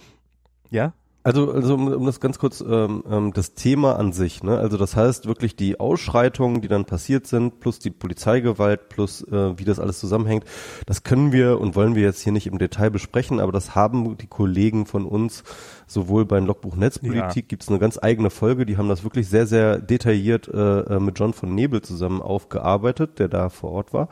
ja. 0.70 0.94
Also, 1.26 1.52
also 1.52 1.74
um, 1.74 1.88
um 1.88 2.06
das 2.06 2.20
ganz 2.20 2.38
kurz, 2.38 2.62
ähm, 2.62 3.04
ähm, 3.10 3.34
das 3.34 3.56
Thema 3.56 3.98
an 3.98 4.14
sich, 4.14 4.44
ne? 4.44 4.60
Also 4.60 4.78
das 4.78 4.96
heißt 4.96 5.26
wirklich 5.26 5.56
die 5.56 5.80
Ausschreitungen, 5.80 6.62
die 6.62 6.68
dann 6.68 6.86
passiert 6.86 7.26
sind, 7.26 7.60
plus 7.60 7.80
die 7.80 7.90
Polizeigewalt, 7.90 8.90
plus 8.90 9.24
äh, 9.24 9.58
wie 9.58 9.66
das 9.66 9.80
alles 9.80 10.00
zusammenhängt, 10.00 10.46
das 10.86 11.02
können 11.02 11.32
wir 11.32 11.60
und 11.60 11.76
wollen 11.76 11.96
wir 11.96 12.04
jetzt 12.04 12.22
hier 12.22 12.32
nicht 12.32 12.46
im 12.46 12.60
Detail 12.60 12.92
besprechen, 12.92 13.40
aber 13.40 13.52
das 13.52 13.74
haben 13.74 14.16
die 14.18 14.28
Kollegen 14.28 14.86
von 14.86 15.04
uns 15.04 15.44
sowohl 15.88 16.26
beim 16.26 16.46
Logbuch 16.46 16.76
Netzpolitik 16.76 17.46
ja. 17.46 17.48
gibt 17.48 17.64
es 17.64 17.70
eine 17.70 17.80
ganz 17.80 17.98
eigene 18.00 18.30
Folge, 18.30 18.68
die 18.68 18.78
haben 18.78 18.88
das 18.90 19.04
wirklich 19.04 19.28
sehr, 19.28 19.48
sehr 19.48 19.80
detailliert 19.80 20.48
äh, 20.48 20.82
äh, 20.82 21.00
mit 21.00 21.18
John 21.18 21.34
von 21.34 21.56
Nebel 21.56 21.82
zusammen 21.82 22.22
aufgearbeitet, 22.22 23.18
der 23.18 23.30
da 23.30 23.50
vor 23.50 23.72
Ort 23.72 23.94
war 23.94 24.10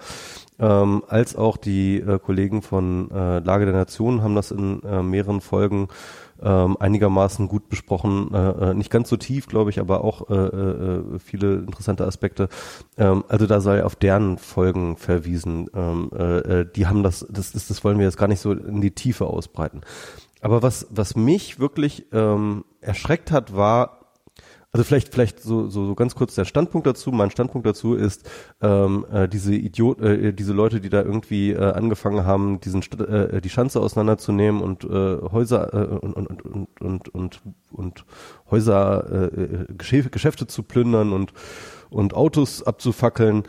ähm, 0.60 1.04
als 1.08 1.36
auch 1.36 1.58
die 1.58 1.98
äh, 1.98 2.20
Kollegen 2.20 2.62
von 2.62 3.10
äh, 3.12 3.40
Lage 3.40 3.66
der 3.66 3.74
Nationen 3.74 4.22
haben 4.22 4.36
das 4.36 4.52
in 4.52 4.82
äh, 4.84 5.02
mehreren 5.02 5.42
Folgen 5.42 5.88
ähm, 6.44 6.78
einigermaßen 6.80 7.48
gut 7.48 7.70
besprochen, 7.70 8.34
äh, 8.34 8.72
äh 8.72 8.74
nicht 8.74 8.92
ganz 8.92 9.10
so 9.10 9.18
tief, 9.18 9.48
glaube 9.48 9.70
ich, 9.70 9.80
aber 9.80 10.04
auch 10.04 10.30
äh, 10.30 10.36
äh, 10.36 11.20
viele 11.20 11.56
interessante 11.56 12.06
Aspekte. 12.06 12.50
Ähm, 12.98 13.24
also 13.28 13.48
da 13.48 13.62
sei 13.62 13.84
auf 13.84 13.96
deren 13.96 14.38
Folgen 14.38 14.98
verwiesen. 14.98 15.70
Ähm, 15.74 16.10
äh, 16.14 16.38
äh 16.38 16.66
die 16.76 16.88
haben 16.88 17.04
das, 17.04 17.26
das, 17.30 17.54
das, 17.54 17.68
das 17.68 17.84
wollen 17.84 17.98
wir 17.98 18.06
jetzt 18.06 18.18
gar 18.18 18.28
nicht 18.28 18.42
so 18.42 18.52
in 18.52 18.82
die 18.82 18.92
Tiefe 18.92 19.26
ausbreiten. 19.26 19.82
Aber 20.42 20.62
was, 20.62 20.88
was 20.90 21.16
mich 21.16 21.60
wirklich 21.60 22.08
ähm, 22.12 22.66
erschreckt 22.82 23.32
hat, 23.32 23.56
war 23.56 24.03
also 24.74 24.84
vielleicht, 24.84 25.14
vielleicht 25.14 25.40
so, 25.40 25.70
so, 25.70 25.86
so 25.86 25.94
ganz 25.94 26.16
kurz 26.16 26.34
der 26.34 26.46
Standpunkt 26.46 26.88
dazu. 26.88 27.12
Mein 27.12 27.30
Standpunkt 27.30 27.68
dazu 27.68 27.94
ist, 27.94 28.28
ähm, 28.60 29.06
äh, 29.12 29.30
diese 29.30 29.54
Idiot, 29.54 30.02
äh, 30.02 30.34
diese 30.34 30.52
Leute, 30.52 30.82
die 30.82 30.90
da 30.90 31.04
irgendwie 31.04 31.52
äh, 31.52 31.74
angefangen 31.74 32.26
haben, 32.26 32.60
diesen 32.60 32.82
äh, 33.00 33.40
die 33.40 33.52
Schanze 33.52 33.80
auseinanderzunehmen 33.80 34.64
und 34.64 34.84
äh, 34.84 35.22
Häuser 35.32 35.74
äh, 35.76 35.96
und, 36.00 36.14
und, 36.14 36.42
und, 36.44 36.82
und, 36.82 37.10
und, 37.10 37.42
und 37.72 38.06
Häuser, 38.50 39.32
äh, 39.32 39.66
Geschäfte 39.78 40.48
zu 40.48 40.64
plündern 40.64 41.14
und, 41.14 41.34
und 41.92 42.16
Autos 42.16 42.64
abzufackeln. 42.64 43.44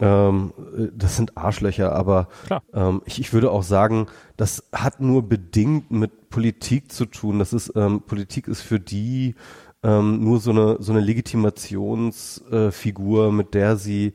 Ähm, 0.00 0.52
das 0.92 1.16
sind 1.16 1.36
Arschlöcher, 1.36 1.92
aber 1.92 2.26
ähm, 2.72 3.00
ich, 3.04 3.20
ich 3.20 3.32
würde 3.32 3.52
auch 3.52 3.62
sagen, 3.62 4.08
das 4.36 4.64
hat 4.72 5.00
nur 5.00 5.28
bedingt 5.28 5.92
mit 5.92 6.30
Politik 6.30 6.90
zu 6.90 7.06
tun. 7.06 7.38
Das 7.38 7.52
ist 7.52 7.72
ähm, 7.76 8.02
Politik 8.02 8.48
ist 8.48 8.62
für 8.62 8.80
die 8.80 9.36
ähm, 9.84 10.24
nur 10.24 10.40
so 10.40 10.50
eine, 10.50 10.78
so 10.80 10.90
eine 10.92 11.02
Legitimationsfigur, 11.02 13.28
äh, 13.28 13.32
mit 13.32 13.54
der 13.54 13.76
sie 13.76 14.14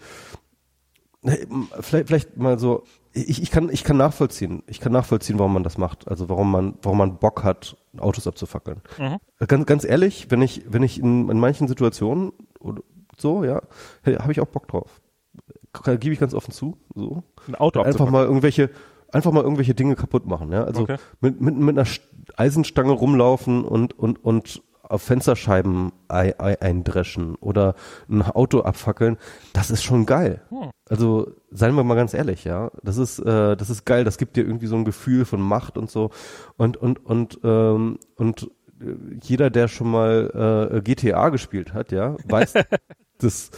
vielleicht, 1.80 2.08
vielleicht 2.08 2.38
mal 2.38 2.60
so, 2.60 2.84
ich, 3.14 3.42
ich 3.42 3.52
kann, 3.52 3.70
ich 3.70 3.84
kann 3.84 3.98
nachvollziehen, 3.98 4.64
ich 4.68 4.80
kann 4.80 4.92
nachvollziehen, 4.92 5.40
warum 5.40 5.54
man 5.54 5.64
das 5.64 5.78
macht, 5.78 6.08
also 6.08 6.30
warum 6.30 6.52
man, 6.52 6.76
warum 6.82 6.98
man 6.98 7.18
Bock 7.18 7.44
hat, 7.44 7.76
Autos 7.98 8.28
abzufackeln. 8.28 8.82
Mhm. 8.98 9.18
Ganz, 9.48 9.66
ganz 9.66 9.84
ehrlich, 9.84 10.28
wenn 10.30 10.42
ich, 10.42 10.64
wenn 10.68 10.84
ich 10.84 11.00
in, 11.00 11.30
in 11.30 11.40
manchen 11.40 11.68
Situationen 11.68 12.32
oder 12.60 12.82
so, 13.18 13.44
ja, 13.44 13.62
habe 14.06 14.32
ich 14.32 14.40
auch 14.40 14.48
Bock 14.48 14.68
drauf. 14.68 15.02
Gebe 15.84 16.14
ich 16.14 16.20
ganz 16.20 16.34
offen 16.34 16.52
zu, 16.52 16.78
so. 16.96 17.24
Ein 17.48 17.56
Auto 17.56 17.82
Einfach 17.82 18.10
mal 18.10 18.26
irgendwelche, 18.26 18.70
einfach 19.12 19.32
mal 19.32 19.44
irgendwelche 19.44 19.76
Dinge 19.76 19.96
kaputt 19.96 20.26
machen, 20.26 20.52
ja. 20.52 20.64
Also 20.64 20.84
okay. 20.84 20.98
mit, 21.22 21.42
mit, 21.42 21.58
mit 21.58 21.78
einer 21.78 21.88
Eisenstange 22.38 22.92
rumlaufen 22.92 23.66
und, 23.66 23.98
und, 23.98 24.24
und 24.24 24.62
auf 24.90 25.04
Fensterscheiben 25.04 25.94
eindreschen 26.08 27.36
oder 27.36 27.76
ein 28.10 28.24
Auto 28.24 28.62
abfackeln, 28.62 29.18
das 29.54 29.72
ist 29.72 29.84
schon 29.84 30.06
geil. 30.06 30.42
Also 30.90 31.32
seien 31.52 31.76
wir 31.76 31.84
mal 31.84 31.96
ganz 31.96 32.14
ehrlich, 32.14 32.44
ja, 32.44 32.72
das 32.84 32.98
ist 32.98 33.20
äh, 33.20 33.56
das 33.56 33.70
ist 33.70 33.86
geil. 33.86 34.04
Das 34.04 34.18
gibt 34.18 34.36
dir 34.36 34.44
irgendwie 34.46 34.66
so 34.68 34.76
ein 34.76 34.86
Gefühl 34.86 35.26
von 35.26 35.40
Macht 35.40 35.78
und 35.78 35.92
so 35.92 36.10
und 36.58 36.76
und 36.78 37.06
und 37.06 37.40
ähm, 37.44 38.00
und 38.16 38.50
jeder, 39.22 39.50
der 39.50 39.68
schon 39.68 39.92
mal 39.92 40.72
äh, 40.74 40.82
GTA 40.82 41.30
gespielt 41.30 41.74
hat, 41.74 41.92
ja, 41.92 42.16
weiß, 42.26 42.54
das 43.20 43.52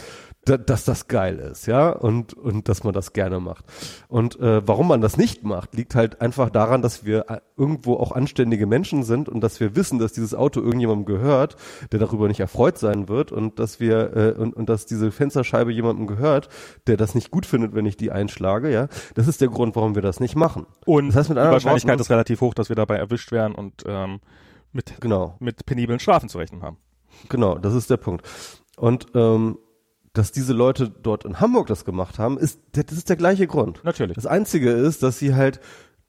dass 0.44 0.84
das 0.84 1.06
geil 1.06 1.38
ist, 1.38 1.66
ja, 1.66 1.90
und, 1.90 2.34
und 2.34 2.68
dass 2.68 2.82
man 2.82 2.92
das 2.92 3.12
gerne 3.12 3.38
macht. 3.38 3.64
Und 4.08 4.40
äh, 4.40 4.66
warum 4.66 4.88
man 4.88 5.00
das 5.00 5.16
nicht 5.16 5.44
macht, 5.44 5.74
liegt 5.74 5.94
halt 5.94 6.20
einfach 6.20 6.50
daran, 6.50 6.82
dass 6.82 7.04
wir 7.04 7.30
äh, 7.30 7.40
irgendwo 7.56 7.94
auch 7.94 8.10
anständige 8.10 8.66
Menschen 8.66 9.04
sind 9.04 9.28
und 9.28 9.40
dass 9.40 9.60
wir 9.60 9.76
wissen, 9.76 10.00
dass 10.00 10.12
dieses 10.12 10.34
Auto 10.34 10.60
irgendjemandem 10.60 11.04
gehört, 11.04 11.56
der 11.92 12.00
darüber 12.00 12.26
nicht 12.26 12.40
erfreut 12.40 12.76
sein 12.76 13.08
wird 13.08 13.30
und 13.30 13.60
dass 13.60 13.78
wir 13.78 14.16
äh, 14.16 14.32
und, 14.32 14.54
und 14.54 14.68
dass 14.68 14.84
diese 14.84 15.12
Fensterscheibe 15.12 15.70
jemandem 15.70 16.08
gehört, 16.08 16.48
der 16.88 16.96
das 16.96 17.14
nicht 17.14 17.30
gut 17.30 17.46
findet, 17.46 17.74
wenn 17.74 17.86
ich 17.86 17.96
die 17.96 18.10
einschlage, 18.10 18.72
ja. 18.72 18.88
Das 19.14 19.28
ist 19.28 19.40
der 19.40 19.48
Grund, 19.48 19.76
warum 19.76 19.94
wir 19.94 20.02
das 20.02 20.18
nicht 20.18 20.34
machen. 20.34 20.66
Und 20.86 21.08
das 21.08 21.16
heißt 21.16 21.28
mit 21.28 21.38
die 21.38 21.42
Wahrscheinlichkeit 21.42 21.90
Worten, 21.90 22.00
ist 22.00 22.10
relativ 22.10 22.40
hoch, 22.40 22.54
dass 22.54 22.68
wir 22.68 22.76
dabei 22.76 22.96
erwischt 22.96 23.30
werden 23.30 23.54
und 23.54 23.84
ähm, 23.86 24.18
mit, 24.72 25.00
genau. 25.00 25.36
mit 25.38 25.66
peniblen 25.66 26.00
Strafen 26.00 26.28
zu 26.28 26.38
rechnen 26.38 26.62
haben. 26.62 26.78
Genau, 27.28 27.58
das 27.58 27.74
ist 27.74 27.90
der 27.90 27.98
Punkt. 27.98 28.26
Und 28.76 29.06
ähm, 29.14 29.58
dass 30.12 30.32
diese 30.32 30.52
Leute 30.52 30.90
dort 30.90 31.24
in 31.24 31.40
Hamburg 31.40 31.66
das 31.66 31.84
gemacht 31.84 32.18
haben, 32.18 32.38
ist, 32.38 32.60
das 32.72 32.92
ist 32.92 33.08
der 33.08 33.16
gleiche 33.16 33.46
Grund. 33.46 33.82
Natürlich. 33.84 34.14
Das 34.14 34.26
einzige 34.26 34.70
ist, 34.70 35.02
dass 35.02 35.18
sie 35.18 35.34
halt 35.34 35.60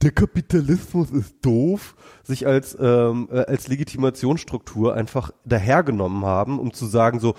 der 0.04 0.12
Kapitalismus 0.12 1.12
ist 1.12 1.36
doof, 1.42 1.96
sich 2.24 2.46
als, 2.46 2.78
ähm, 2.80 3.30
äh, 3.32 3.40
als 3.40 3.70
Legitimationsstruktur 3.70 4.94
einfach 4.94 5.32
dahergenommen 5.46 6.26
haben, 6.26 6.60
um 6.60 6.74
zu 6.74 6.86
sagen 6.86 7.20
so, 7.20 7.36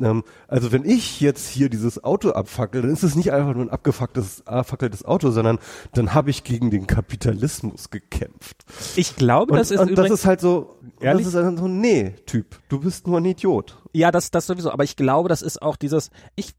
ähm, 0.00 0.24
also 0.48 0.72
wenn 0.72 0.84
ich 0.84 1.20
jetzt 1.20 1.48
hier 1.48 1.68
dieses 1.68 2.02
Auto 2.02 2.30
abfackel, 2.30 2.82
dann 2.82 2.90
ist 2.90 3.02
es 3.02 3.16
nicht 3.16 3.32
einfach 3.32 3.54
nur 3.54 3.64
ein 3.64 3.70
abgefucktes, 3.70 4.46
abfackeltes 4.46 5.04
Auto, 5.04 5.30
sondern 5.30 5.58
dann 5.92 6.14
habe 6.14 6.30
ich 6.30 6.42
gegen 6.42 6.70
den 6.70 6.86
Kapitalismus 6.86 7.90
gekämpft. 7.90 8.64
Ich 8.96 9.16
glaube, 9.16 9.52
Und, 9.52 9.58
das 9.58 9.70
ist 9.70 9.80
und 9.80 9.90
übrigens, 9.90 10.10
das 10.10 10.20
ist 10.20 10.26
halt 10.26 10.40
so, 10.40 10.76
Ehrlich? 11.00 11.26
das 11.26 11.34
ist 11.34 11.42
halt 11.42 11.58
so, 11.58 11.68
nee, 11.68 12.14
Typ, 12.26 12.60
du 12.68 12.80
bist 12.80 13.06
nur 13.06 13.18
ein 13.18 13.24
Idiot. 13.24 13.78
Ja, 13.92 14.10
das, 14.10 14.30
das 14.30 14.46
sowieso. 14.46 14.70
Aber 14.70 14.84
ich 14.84 14.96
glaube, 14.96 15.28
das 15.28 15.42
ist 15.42 15.60
auch 15.60 15.76
dieses, 15.76 16.10
ich, 16.36 16.54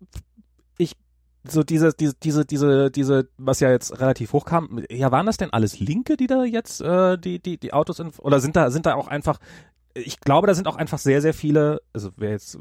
ich, 0.77 0.93
so 1.47 1.63
diese, 1.63 1.93
diese, 1.93 2.13
diese, 2.15 2.45
diese, 2.45 2.91
diese, 2.91 3.29
was 3.37 3.59
ja 3.59 3.71
jetzt 3.71 3.99
relativ 3.99 4.33
hoch 4.33 4.45
kam. 4.45 4.83
Ja, 4.89 5.11
waren 5.11 5.25
das 5.25 5.37
denn 5.37 5.51
alles 5.51 5.79
Linke, 5.79 6.17
die 6.17 6.27
da 6.27 6.43
jetzt, 6.43 6.81
äh, 6.81 7.17
die, 7.17 7.39
die, 7.39 7.57
die 7.57 7.73
Autos 7.73 7.99
in, 7.99 8.09
oder 8.19 8.39
sind 8.39 8.55
da, 8.55 8.69
sind 8.69 8.85
da 8.85 8.95
auch 8.95 9.07
einfach, 9.07 9.39
ich 9.93 10.19
glaube, 10.19 10.47
da 10.47 10.53
sind 10.53 10.67
auch 10.67 10.75
einfach 10.75 10.99
sehr, 10.99 11.21
sehr 11.21 11.33
viele, 11.33 11.81
also 11.93 12.11
wer 12.17 12.31
jetzt, 12.31 12.59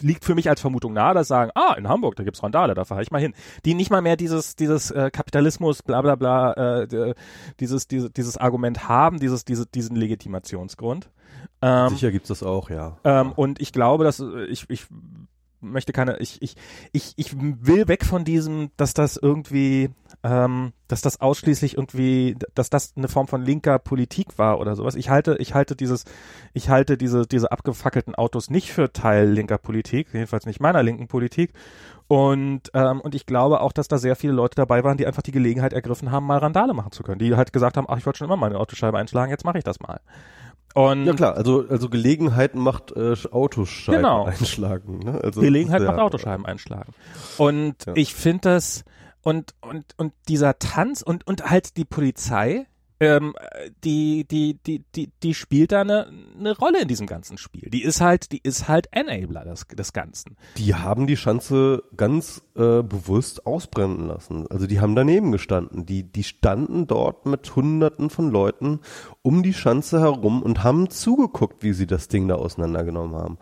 liegt 0.00 0.24
für 0.24 0.34
mich 0.34 0.48
als 0.48 0.60
Vermutung 0.60 0.92
nahe, 0.92 1.14
dass 1.14 1.28
sagen, 1.28 1.50
ah, 1.54 1.74
in 1.74 1.88
Hamburg, 1.88 2.16
da 2.16 2.24
gibt's 2.24 2.42
Randale, 2.42 2.74
da 2.74 2.84
fahre 2.84 3.02
ich 3.02 3.10
mal 3.10 3.20
hin. 3.20 3.34
Die 3.64 3.74
nicht 3.74 3.90
mal 3.90 4.02
mehr 4.02 4.16
dieses, 4.16 4.56
dieses 4.56 4.90
äh, 4.90 5.10
Kapitalismus, 5.10 5.82
bla 5.82 6.02
bla 6.02 6.14
bla, 6.14 6.52
äh, 6.52 7.14
dieses, 7.60 7.88
diese, 7.88 8.10
dieses 8.10 8.36
Argument 8.36 8.88
haben, 8.88 9.18
dieses, 9.18 9.44
diese, 9.44 9.66
diesen 9.66 9.96
Legitimationsgrund. 9.96 11.10
Ähm, 11.62 11.88
Sicher 11.90 12.10
gibt's 12.10 12.28
das 12.28 12.42
auch, 12.42 12.70
ja. 12.70 12.98
ähm, 13.04 13.32
und 13.32 13.60
ich 13.60 13.72
glaube, 13.72 14.04
dass 14.04 14.20
äh, 14.20 14.44
ich, 14.44 14.68
ich 14.68 14.86
möchte 15.72 15.92
keine, 15.92 16.18
ich, 16.18 16.40
ich, 16.42 16.56
ich, 16.92 17.14
ich 17.16 17.36
will 17.38 17.88
weg 17.88 18.04
von 18.04 18.24
diesem, 18.24 18.70
dass 18.76 18.94
das 18.94 19.16
irgendwie, 19.16 19.90
ähm, 20.22 20.72
dass 20.88 21.02
das 21.02 21.20
ausschließlich 21.20 21.76
irgendwie, 21.76 22.36
dass 22.54 22.70
das 22.70 22.94
eine 22.96 23.08
Form 23.08 23.28
von 23.28 23.42
linker 23.42 23.78
Politik 23.78 24.38
war 24.38 24.60
oder 24.60 24.76
sowas. 24.76 24.94
Ich 24.94 25.10
halte, 25.10 25.36
ich 25.38 25.54
halte 25.54 25.76
dieses, 25.76 26.04
ich 26.54 26.68
halte 26.68 26.96
diese, 26.96 27.26
diese 27.26 27.52
abgefackelten 27.52 28.14
Autos 28.14 28.50
nicht 28.50 28.72
für 28.72 28.92
Teil 28.92 29.28
linker 29.30 29.58
Politik, 29.58 30.08
jedenfalls 30.12 30.46
nicht 30.46 30.60
meiner 30.60 30.82
linken 30.82 31.08
Politik. 31.08 31.52
Und, 32.08 32.70
ähm, 32.72 33.00
und 33.00 33.14
ich 33.14 33.26
glaube 33.26 33.60
auch, 33.60 33.72
dass 33.72 33.88
da 33.88 33.98
sehr 33.98 34.14
viele 34.14 34.32
Leute 34.32 34.54
dabei 34.54 34.84
waren, 34.84 34.96
die 34.96 35.06
einfach 35.06 35.22
die 35.22 35.32
Gelegenheit 35.32 35.72
ergriffen 35.72 36.12
haben, 36.12 36.26
mal 36.26 36.38
Randale 36.38 36.72
machen 36.72 36.92
zu 36.92 37.02
können. 37.02 37.18
Die 37.18 37.34
halt 37.34 37.52
gesagt 37.52 37.76
haben, 37.76 37.86
ach, 37.88 37.98
ich 37.98 38.06
wollte 38.06 38.18
schon 38.18 38.28
immer 38.28 38.36
meine 38.36 38.58
Autoscheibe 38.58 38.96
einschlagen, 38.96 39.30
jetzt 39.30 39.44
mache 39.44 39.58
ich 39.58 39.64
das 39.64 39.80
mal. 39.80 40.00
Und 40.76 41.06
Ja 41.06 41.14
klar, 41.14 41.36
also 41.36 41.64
also 41.70 41.88
Gelegenheit 41.88 42.54
macht 42.54 42.92
äh, 42.92 43.14
Autoscheiben 43.30 44.02
Genau. 44.02 44.24
einschlagen. 44.26 44.98
Ne? 44.98 45.18
Also 45.24 45.40
Gelegenheit 45.40 45.80
macht 45.82 45.98
Autoscheiben 45.98 46.44
einschlagen. 46.44 46.92
Und 47.38 47.86
Ja. 47.86 47.92
ich 47.96 48.14
finde 48.14 48.40
das 48.42 48.84
und 49.22 49.54
und 49.62 49.86
und 49.96 50.12
dieser 50.28 50.58
Tanz 50.58 51.00
und 51.00 51.26
und 51.26 51.48
halt 51.48 51.78
die 51.78 51.86
Polizei, 51.86 52.66
ähm, 53.00 53.34
die 53.84 54.26
die 54.28 54.58
die 54.66 54.84
die 54.94 55.10
die 55.22 55.34
spielt 55.34 55.72
da 55.72 55.82
eine 55.82 56.10
eine 56.38 56.56
Rolle 56.56 56.80
in 56.80 56.88
diesem 56.88 57.06
ganzen 57.06 57.38
Spiel. 57.38 57.68
Die 57.70 57.82
ist 57.82 58.00
halt 58.00 58.32
die 58.32 58.40
ist 58.42 58.68
halt 58.68 58.88
Enabler 58.92 59.44
des 59.44 59.66
des 59.66 59.92
Ganzen. 59.92 60.36
Die 60.56 60.74
haben 60.74 61.06
die 61.06 61.16
Schanze 61.16 61.82
ganz 61.96 62.42
äh, 62.54 62.82
bewusst 62.82 63.46
ausbrennen 63.46 64.06
lassen. 64.06 64.46
Also 64.50 64.66
die 64.66 64.80
haben 64.80 64.94
daneben 64.94 65.32
gestanden. 65.32 65.86
Die, 65.86 66.04
die 66.04 66.24
standen 66.24 66.86
dort 66.86 67.26
mit 67.26 67.54
Hunderten 67.54 68.10
von 68.10 68.30
Leuten 68.30 68.80
um 69.22 69.42
die 69.42 69.54
Schanze 69.54 70.00
herum 70.00 70.42
und 70.42 70.64
haben 70.64 70.90
zugeguckt, 70.90 71.62
wie 71.62 71.72
sie 71.72 71.86
das 71.86 72.08
Ding 72.08 72.28
da 72.28 72.36
auseinandergenommen 72.36 73.16
haben. 73.16 73.38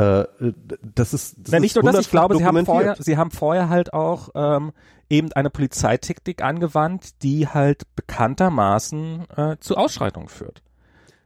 Äh, 0.00 0.52
das 0.94 1.12
ist, 1.14 1.36
das 1.38 1.50
Na, 1.52 1.56
ist 1.58 1.62
nicht 1.62 1.74
nur 1.76 1.84
das, 1.92 2.00
ich 2.06 2.10
glaube, 2.10 2.36
sie 2.36 2.44
haben 2.44 2.64
vorher 2.64 2.96
sie 2.98 3.16
haben 3.16 3.30
vorher 3.30 3.68
halt 3.68 3.92
auch 3.92 4.30
ähm, 4.34 4.72
eben 5.08 5.32
eine 5.32 5.50
Polizeitaktik 5.50 6.42
angewandt, 6.42 7.22
die 7.22 7.48
halt 7.48 7.82
bekanntermaßen 7.96 9.26
äh, 9.36 9.56
zu 9.60 9.76
Ausschreitungen 9.76 10.28
führt. 10.28 10.62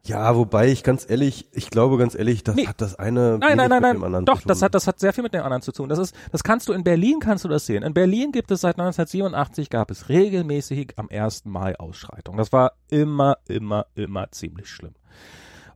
Ja, 0.06 0.36
wobei 0.36 0.68
ich 0.68 0.82
ganz 0.82 1.08
ehrlich, 1.08 1.48
ich 1.52 1.70
glaube 1.70 1.96
ganz 1.96 2.14
ehrlich, 2.14 2.44
das 2.44 2.56
Nee. 2.56 2.66
hat 2.66 2.80
das 2.82 2.94
eine 2.94 3.38
Nein, 3.38 3.56
nein, 3.56 3.70
nein, 3.70 3.80
mit 3.80 3.92
dem 3.92 4.00
nein. 4.00 4.04
anderen 4.04 4.24
Doch, 4.26 4.42
zu 4.42 4.48
das 4.48 4.58
tun. 4.58 4.64
hat, 4.66 4.74
das 4.74 4.86
hat 4.86 5.00
sehr 5.00 5.14
viel 5.14 5.22
mit 5.22 5.32
den 5.32 5.40
anderen 5.40 5.62
zu 5.62 5.72
tun. 5.72 5.88
Das 5.88 5.98
ist, 5.98 6.14
das 6.30 6.44
kannst 6.44 6.68
du 6.68 6.74
in 6.74 6.84
Berlin 6.84 7.20
kannst 7.20 7.44
du 7.44 7.48
das 7.48 7.64
sehen. 7.64 7.82
In 7.82 7.94
Berlin 7.94 8.30
gibt 8.30 8.50
es 8.50 8.60
seit 8.60 8.74
1987 8.78 9.70
gab 9.70 9.90
es 9.90 10.10
regelmäßig 10.10 10.94
am 10.98 11.08
1. 11.10 11.46
Mai 11.46 11.78
Ausschreitungen. 11.78 12.36
Das 12.36 12.52
war 12.52 12.72
immer, 12.90 13.38
immer, 13.48 13.86
immer 13.94 14.30
ziemlich 14.30 14.68
schlimm. 14.68 14.94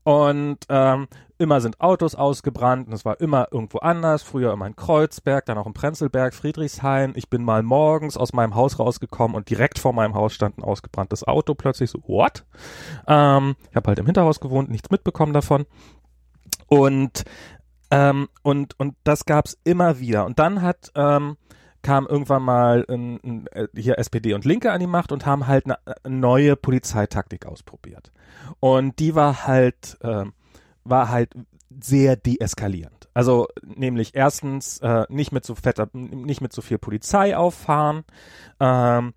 Und 0.08 0.60
ähm, 0.70 1.06
immer 1.36 1.60
sind 1.60 1.82
Autos 1.82 2.14
ausgebrannt 2.14 2.88
und 2.88 2.94
es 2.94 3.04
war 3.04 3.20
immer 3.20 3.48
irgendwo 3.50 3.80
anders. 3.80 4.22
Früher 4.22 4.54
immer 4.54 4.66
in 4.66 4.74
Kreuzberg, 4.74 5.44
dann 5.44 5.58
auch 5.58 5.66
in 5.66 5.74
Prenzlberg, 5.74 6.32
Friedrichshain. 6.32 7.12
Ich 7.14 7.28
bin 7.28 7.44
mal 7.44 7.62
morgens 7.62 8.16
aus 8.16 8.32
meinem 8.32 8.54
Haus 8.54 8.78
rausgekommen 8.78 9.36
und 9.36 9.50
direkt 9.50 9.78
vor 9.78 9.92
meinem 9.92 10.14
Haus 10.14 10.32
stand 10.32 10.56
ein 10.56 10.64
ausgebranntes 10.64 11.28
Auto. 11.28 11.54
Plötzlich 11.54 11.90
so, 11.90 11.98
what? 12.06 12.46
Ähm, 13.06 13.54
ich 13.68 13.76
habe 13.76 13.88
halt 13.88 13.98
im 13.98 14.06
Hinterhaus 14.06 14.40
gewohnt, 14.40 14.70
nichts 14.70 14.90
mitbekommen 14.90 15.34
davon. 15.34 15.66
Und 16.68 17.24
ähm, 17.90 18.28
und 18.42 18.80
und 18.80 18.94
das 19.04 19.26
gab's 19.26 19.58
immer 19.62 19.98
wieder. 19.98 20.24
Und 20.24 20.38
dann 20.38 20.62
hat 20.62 20.90
ähm, 20.94 21.36
kam 21.88 22.06
irgendwann 22.06 22.42
mal 22.42 22.84
ein, 22.86 23.18
ein, 23.24 23.46
äh, 23.46 23.66
hier 23.74 23.98
SPD 23.98 24.34
und 24.34 24.44
Linke 24.44 24.72
an 24.72 24.80
die 24.80 24.86
Macht 24.86 25.10
und 25.10 25.24
haben 25.24 25.46
halt 25.46 25.64
eine, 25.64 25.78
eine 26.04 26.14
neue 26.14 26.54
Polizeitaktik 26.54 27.46
ausprobiert. 27.46 28.12
Und 28.60 28.98
die 28.98 29.14
war 29.14 29.46
halt 29.46 29.96
ähm, 30.02 30.34
war 30.84 31.08
halt 31.08 31.30
sehr 31.80 32.16
deeskalierend. 32.16 33.08
Also 33.14 33.48
nämlich 33.64 34.14
erstens 34.14 34.80
äh, 34.80 35.06
nicht 35.08 35.32
mit 35.32 35.46
so 35.46 35.54
fetter, 35.54 35.88
nicht 35.94 36.42
mit 36.42 36.52
so 36.52 36.60
viel 36.60 36.76
Polizei 36.76 37.34
auffahren, 37.34 38.04
ähm, 38.60 39.14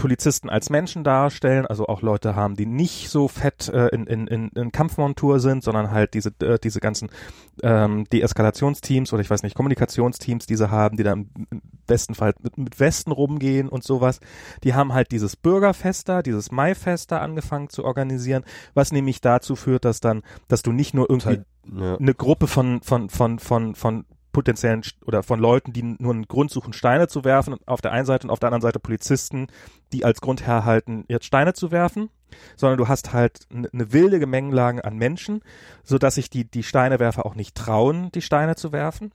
Polizisten 0.00 0.48
als 0.48 0.70
Menschen 0.70 1.04
darstellen, 1.04 1.66
also 1.66 1.86
auch 1.86 2.00
Leute 2.00 2.34
haben, 2.34 2.56
die 2.56 2.64
nicht 2.64 3.10
so 3.10 3.28
fett 3.28 3.68
äh, 3.68 3.88
in, 3.88 4.06
in, 4.06 4.26
in, 4.26 4.48
in 4.48 4.72
Kampfmontur 4.72 5.40
sind, 5.40 5.62
sondern 5.62 5.90
halt 5.90 6.14
diese, 6.14 6.30
äh, 6.40 6.58
diese 6.58 6.80
ganzen 6.80 7.10
ähm, 7.62 8.06
Deeskalationsteams 8.10 9.12
oder 9.12 9.20
ich 9.20 9.28
weiß 9.28 9.42
nicht, 9.42 9.54
Kommunikationsteams, 9.54 10.46
die 10.46 10.56
sie 10.56 10.70
haben, 10.70 10.96
die 10.96 11.02
dann 11.02 11.28
im 11.50 11.60
besten 11.86 12.14
Fall 12.14 12.32
mit, 12.42 12.56
mit 12.56 12.80
Westen 12.80 13.12
rumgehen 13.12 13.68
und 13.68 13.84
sowas. 13.84 14.20
Die 14.64 14.72
haben 14.72 14.94
halt 14.94 15.12
dieses 15.12 15.36
Bürgerfest 15.36 16.08
da, 16.08 16.22
dieses 16.22 16.50
Maifest 16.50 17.12
da 17.12 17.18
angefangen 17.18 17.68
zu 17.68 17.84
organisieren, 17.84 18.42
was 18.72 18.92
nämlich 18.92 19.20
dazu 19.20 19.54
führt, 19.54 19.84
dass 19.84 20.00
dann, 20.00 20.22
dass 20.48 20.62
du 20.62 20.72
nicht 20.72 20.94
nur 20.94 21.10
irgendwie 21.10 21.28
Halt, 21.28 21.46
ja. 21.78 21.96
eine 21.96 22.14
Gruppe 22.14 22.46
von, 22.46 22.80
von, 22.80 23.10
von, 23.10 23.38
von, 23.38 23.74
von 23.74 24.06
potenziellen 24.32 24.82
oder 25.04 25.22
von 25.22 25.40
Leuten, 25.40 25.72
die 25.72 25.82
nur 25.82 26.12
einen 26.12 26.28
Grund 26.28 26.50
suchen, 26.50 26.72
Steine 26.72 27.08
zu 27.08 27.24
werfen, 27.24 27.56
auf 27.66 27.80
der 27.80 27.92
einen 27.92 28.06
Seite 28.06 28.26
und 28.26 28.30
auf 28.30 28.38
der 28.38 28.48
anderen 28.48 28.62
Seite 28.62 28.78
Polizisten, 28.78 29.48
die 29.92 30.04
als 30.04 30.20
Grund 30.20 30.46
herhalten, 30.46 31.04
jetzt 31.08 31.26
Steine 31.26 31.52
zu 31.52 31.70
werfen, 31.70 32.10
sondern 32.56 32.78
du 32.78 32.88
hast 32.88 33.12
halt 33.12 33.46
eine 33.50 33.68
ne 33.72 33.92
wilde 33.92 34.18
Gemengelage 34.18 34.84
an 34.84 34.96
Menschen, 34.96 35.42
so 35.82 35.98
dass 35.98 36.14
sich 36.14 36.30
die, 36.30 36.48
die 36.48 36.62
Steinewerfer 36.62 37.26
auch 37.26 37.34
nicht 37.34 37.56
trauen, 37.56 38.10
die 38.12 38.22
Steine 38.22 38.56
zu 38.56 38.72
werfen. 38.72 39.12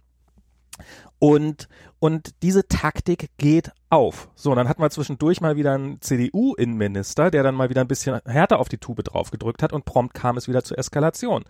Und, 1.20 1.70
und 2.00 2.36
diese 2.44 2.68
Taktik 2.68 3.30
geht 3.38 3.72
auf. 3.90 4.30
So, 4.36 4.54
dann 4.54 4.68
hatten 4.68 4.82
wir 4.82 4.90
zwischendurch 4.90 5.40
mal 5.40 5.56
wieder 5.56 5.74
einen 5.74 6.02
CDU-Innenminister, 6.02 7.32
der 7.32 7.42
dann 7.42 7.56
mal 7.56 7.70
wieder 7.70 7.82
ein 7.82 7.88
bisschen 7.88 8.20
härter 8.26 8.60
auf 8.60 8.68
die 8.68 8.78
Tube 8.78 9.04
drauf 9.04 9.32
gedrückt 9.32 9.64
hat 9.64 9.72
und 9.72 9.86
prompt 9.86 10.14
kam 10.14 10.36
es 10.38 10.48
wieder 10.48 10.64
zur 10.64 10.78
Eskalation. 10.78 11.46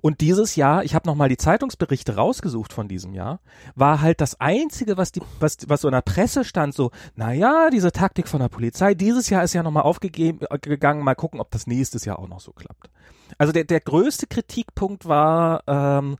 Und 0.00 0.22
dieses 0.22 0.56
Jahr, 0.56 0.84
ich 0.84 0.94
habe 0.94 1.08
nochmal 1.08 1.28
die 1.28 1.36
Zeitungsberichte 1.36 2.16
rausgesucht 2.16 2.72
von 2.72 2.88
diesem 2.88 3.12
Jahr, 3.12 3.40
war 3.74 4.00
halt 4.00 4.20
das 4.20 4.40
Einzige, 4.40 4.96
was 4.96 5.12
die, 5.12 5.20
was, 5.38 5.58
was 5.68 5.82
so 5.82 5.88
in 5.88 5.92
der 5.92 6.00
Presse 6.00 6.44
stand, 6.44 6.74
so, 6.74 6.90
naja, 7.14 7.68
diese 7.70 7.92
Taktik 7.92 8.26
von 8.26 8.40
der 8.40 8.48
Polizei, 8.48 8.94
dieses 8.94 9.28
Jahr 9.28 9.44
ist 9.44 9.52
ja 9.52 9.62
nochmal 9.62 9.82
aufgegeben, 9.82 10.40
äh, 10.48 10.94
mal 10.94 11.14
gucken, 11.14 11.40
ob 11.40 11.50
das 11.50 11.66
nächstes 11.66 12.04
Jahr 12.06 12.18
auch 12.18 12.28
noch 12.28 12.40
so 12.40 12.52
klappt. 12.52 12.90
Also 13.38 13.52
der, 13.52 13.64
der 13.64 13.80
größte 13.80 14.26
Kritikpunkt 14.26 15.06
war, 15.06 15.62
ähm, 15.66 16.16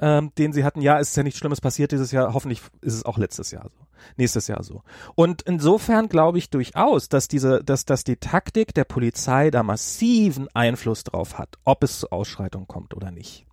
ähm, 0.00 0.32
den 0.38 0.52
sie 0.52 0.64
hatten, 0.64 0.80
ja, 0.80 0.98
ist 0.98 1.16
ja 1.16 1.22
nichts 1.22 1.38
Schlimmes 1.38 1.60
passiert 1.60 1.92
dieses 1.92 2.12
Jahr, 2.12 2.34
hoffentlich 2.34 2.62
ist 2.80 2.94
es 2.94 3.04
auch 3.04 3.18
letztes 3.18 3.50
Jahr 3.50 3.68
so, 3.68 3.86
nächstes 4.16 4.46
Jahr 4.46 4.62
so. 4.62 4.82
Und 5.14 5.42
insofern 5.42 6.08
glaube 6.08 6.38
ich 6.38 6.50
durchaus, 6.50 7.08
dass 7.08 7.28
diese, 7.28 7.62
dass, 7.64 7.84
dass 7.84 8.04
die 8.04 8.16
Taktik 8.16 8.74
der 8.74 8.84
Polizei 8.84 9.50
da 9.50 9.62
massiven 9.62 10.48
Einfluss 10.54 11.04
drauf 11.04 11.38
hat, 11.38 11.56
ob 11.64 11.82
es 11.82 12.00
zu 12.00 12.10
Ausschreitungen 12.10 12.68
kommt 12.68 12.94
oder 12.94 13.10
nicht. 13.10 13.46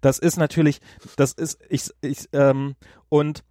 Das 0.00 0.18
ist 0.18 0.36
natürlich, 0.36 0.80
das 1.16 1.32
ist, 1.32 1.58
ich, 1.68 1.90
ich, 2.02 2.28
ähm, 2.32 2.74
und 3.08 3.44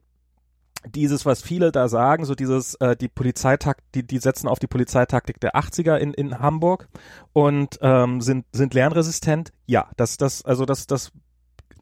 dieses, 0.88 1.26
was 1.26 1.41
viele 1.41 1.72
da 1.72 1.88
sagen, 1.88 2.26
so 2.26 2.36
dieses, 2.36 2.76
äh, 2.76 2.95
die 2.95 3.08
Polizeitaktik, 3.08 3.91
die, 3.93 4.04
die 4.06 4.18
setzen 4.18 4.47
auf 4.47 4.60
die 4.60 4.68
Polizeitaktik 4.68 5.39
der 5.39 5.56
80er 5.56 5.97
in, 5.97 6.14
in 6.14 6.39
Hamburg 6.39 6.89
und 7.34 7.78
ähm, 7.82 8.22
sind, 8.22 8.45
sind 8.52 8.74
lernresistent. 8.74 9.52
Ja, 9.68 9.89
das, 9.95 10.18
das, 10.18 10.43
also 10.43 10.66
das, 10.66 10.88
das 10.88 11.12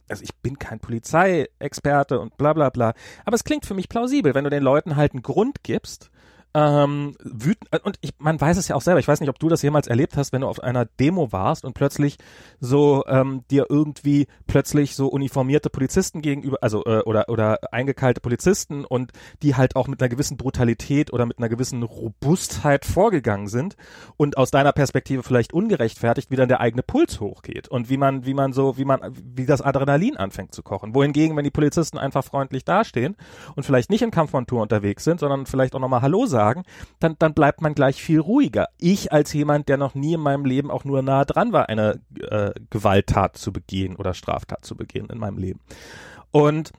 also 0.09 0.23
ich 0.23 0.35
bin 0.35 0.59
kein 0.59 0.79
Polizeiexperte 0.79 2.19
und 2.19 2.37
bla 2.37 2.53
bla 2.53 2.69
bla, 2.69 2.93
aber 3.25 3.35
es 3.35 3.43
klingt 3.43 3.65
für 3.65 3.73
mich 3.73 3.89
plausibel, 3.89 4.33
wenn 4.33 4.43
du 4.43 4.49
den 4.49 4.63
Leuten 4.63 4.95
halt 4.95 5.13
einen 5.13 5.23
Grund 5.23 5.63
gibst, 5.63 6.09
ähm, 6.53 7.15
wütend 7.23 7.69
und 7.83 7.97
ich, 8.01 8.11
man 8.17 8.39
weiß 8.41 8.57
es 8.57 8.67
ja 8.67 8.75
auch 8.75 8.81
selber. 8.81 8.99
Ich 8.99 9.07
weiß 9.07 9.19
nicht, 9.19 9.29
ob 9.29 9.37
du 9.37 9.49
das 9.49 9.61
jemals 9.61 9.87
erlebt 9.87 10.17
hast, 10.17 10.33
wenn 10.33 10.41
du 10.41 10.47
auf 10.47 10.61
einer 10.61 10.85
Demo 10.85 11.31
warst 11.31 11.63
und 11.63 11.73
plötzlich 11.73 12.17
so 12.59 13.03
ähm, 13.07 13.43
dir 13.51 13.67
irgendwie 13.69 14.27
plötzlich 14.47 14.95
so 14.95 15.07
uniformierte 15.07 15.69
Polizisten 15.69 16.21
gegenüber, 16.21 16.57
also 16.61 16.83
äh, 16.85 17.01
oder 17.01 17.29
oder 17.29 17.59
eingekalte 17.71 18.21
Polizisten 18.21 18.83
und 18.83 19.11
die 19.43 19.55
halt 19.55 19.75
auch 19.75 19.87
mit 19.87 20.01
einer 20.01 20.09
gewissen 20.09 20.37
Brutalität 20.37 21.13
oder 21.13 21.25
mit 21.25 21.37
einer 21.37 21.49
gewissen 21.49 21.83
Robustheit 21.83 22.85
vorgegangen 22.85 23.47
sind 23.47 23.75
und 24.17 24.37
aus 24.37 24.49
deiner 24.51 24.71
Perspektive 24.71 25.23
vielleicht 25.23 25.53
ungerechtfertigt, 25.53 26.31
wie 26.31 26.35
dann 26.35 26.49
der 26.49 26.61
eigene 26.61 26.81
Puls 26.83 27.19
hochgeht 27.19 27.67
und 27.67 27.89
wie 27.89 27.97
man 27.97 28.25
wie 28.25 28.33
man 28.33 28.53
so 28.53 28.77
wie 28.77 28.85
man 28.85 29.01
wie 29.13 29.45
das 29.45 29.61
Adrenalin 29.61 30.17
anfängt 30.17 30.55
zu 30.55 30.63
kochen. 30.63 30.95
Wohingegen, 30.95 31.37
wenn 31.37 31.43
die 31.43 31.51
Polizisten 31.51 31.99
einfach 31.99 32.23
freundlich 32.23 32.65
dastehen 32.65 33.15
und 33.55 33.65
vielleicht 33.65 33.91
nicht 33.91 34.01
in 34.01 34.11
Kampfmontur 34.11 34.61
unterwegs 34.61 35.03
sind, 35.03 35.19
sondern 35.19 35.45
vielleicht 35.45 35.75
auch 35.75 35.79
nochmal 35.79 36.01
Hallo 36.01 36.25
sagen, 36.25 36.39
dann, 36.99 37.15
dann 37.19 37.33
bleibt 37.33 37.61
man 37.61 37.75
gleich 37.75 38.01
viel 38.01 38.19
ruhiger. 38.19 38.67
Ich 38.77 39.11
als 39.11 39.33
jemand, 39.33 39.69
der 39.69 39.77
noch 39.77 39.95
nie 39.95 40.13
in 40.13 40.21
meinem 40.21 40.45
Leben 40.45 40.71
auch 40.71 40.85
nur 40.85 41.01
nah 41.01 41.25
dran 41.25 41.51
war, 41.51 41.69
eine 41.69 42.01
äh, 42.19 42.51
Gewalttat 42.69 43.37
zu 43.37 43.51
begehen 43.51 43.95
oder 43.95 44.13
Straftat 44.13 44.65
zu 44.65 44.75
begehen 44.75 45.07
in 45.09 45.19
meinem 45.19 45.37
Leben. 45.37 45.59
Und 46.31 46.71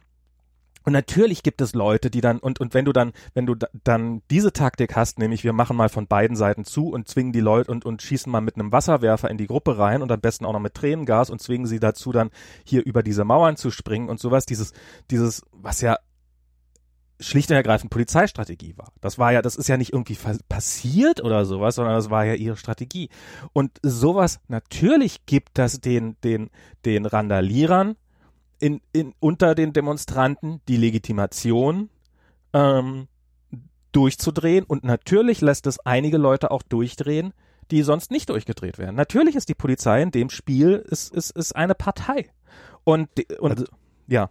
und 0.84 0.94
natürlich 0.94 1.42
gibt 1.42 1.60
es 1.60 1.74
Leute, 1.74 2.10
die 2.10 2.22
dann, 2.22 2.38
und, 2.38 2.58
und 2.58 2.72
wenn 2.72 2.86
du 2.86 2.92
dann, 2.92 3.12
wenn 3.34 3.44
du 3.44 3.54
dann 3.84 4.22
diese 4.30 4.52
Taktik 4.52 4.96
hast, 4.96 5.18
nämlich 5.18 5.44
wir 5.44 5.52
machen 5.52 5.76
mal 5.76 5.90
von 5.90 6.06
beiden 6.06 6.36
Seiten 6.36 6.64
zu 6.64 6.88
und 6.88 7.06
zwingen 7.06 7.32
die 7.32 7.40
Leute 7.40 7.70
und, 7.70 7.84
und 7.84 8.00
schießen 8.00 8.32
mal 8.32 8.40
mit 8.40 8.54
einem 8.54 8.72
Wasserwerfer 8.72 9.30
in 9.30 9.36
die 9.36 9.46
Gruppe 9.46 9.76
rein 9.76 10.00
und 10.00 10.10
am 10.10 10.20
besten 10.20 10.46
auch 10.46 10.52
noch 10.54 10.60
mit 10.60 10.74
Tränengas 10.74 11.28
und 11.28 11.42
zwingen 11.42 11.66
sie 11.66 11.80
dazu 11.80 12.12
dann 12.12 12.30
hier 12.64 12.84
über 12.84 13.02
diese 13.02 13.24
Mauern 13.24 13.56
zu 13.56 13.70
springen 13.70 14.08
und 14.08 14.20
sowas, 14.20 14.46
dieses, 14.46 14.72
dieses, 15.10 15.42
was 15.52 15.82
ja 15.82 15.98
schlicht 17.20 17.50
und 17.50 17.56
ergreifend 17.56 17.90
Polizeistrategie 17.90 18.74
war. 18.76 18.92
Das 19.00 19.18
war 19.18 19.32
ja, 19.32 19.42
das 19.42 19.56
ist 19.56 19.68
ja 19.68 19.76
nicht 19.76 19.92
irgendwie 19.92 20.16
passiert 20.48 21.22
oder 21.22 21.44
sowas, 21.44 21.76
sondern 21.76 21.94
das 21.94 22.10
war 22.10 22.24
ja 22.24 22.34
ihre 22.34 22.56
Strategie. 22.56 23.10
Und 23.52 23.78
sowas, 23.82 24.40
natürlich 24.48 25.26
gibt 25.26 25.58
das 25.58 25.80
den, 25.80 26.16
den, 26.24 26.50
den 26.84 27.06
Randalierern 27.06 27.96
in, 28.58 28.80
in, 28.92 29.14
unter 29.20 29.54
den 29.54 29.72
Demonstranten 29.72 30.60
die 30.68 30.76
Legitimation, 30.76 31.90
ähm, 32.52 33.06
durchzudrehen 33.92 34.64
und 34.64 34.84
natürlich 34.84 35.40
lässt 35.40 35.66
es 35.66 35.80
einige 35.80 36.16
Leute 36.16 36.50
auch 36.50 36.62
durchdrehen, 36.62 37.32
die 37.70 37.82
sonst 37.82 38.10
nicht 38.10 38.28
durchgedreht 38.28 38.78
werden. 38.78 38.96
Natürlich 38.96 39.36
ist 39.36 39.48
die 39.48 39.54
Polizei 39.54 40.02
in 40.02 40.10
dem 40.10 40.30
Spiel 40.30 40.84
ist, 40.88 41.14
ist, 41.14 41.30
ist 41.30 41.54
eine 41.54 41.74
Partei. 41.74 42.30
Und, 42.84 43.08
und 43.38 43.50
also, 43.52 43.64
ja. 44.06 44.30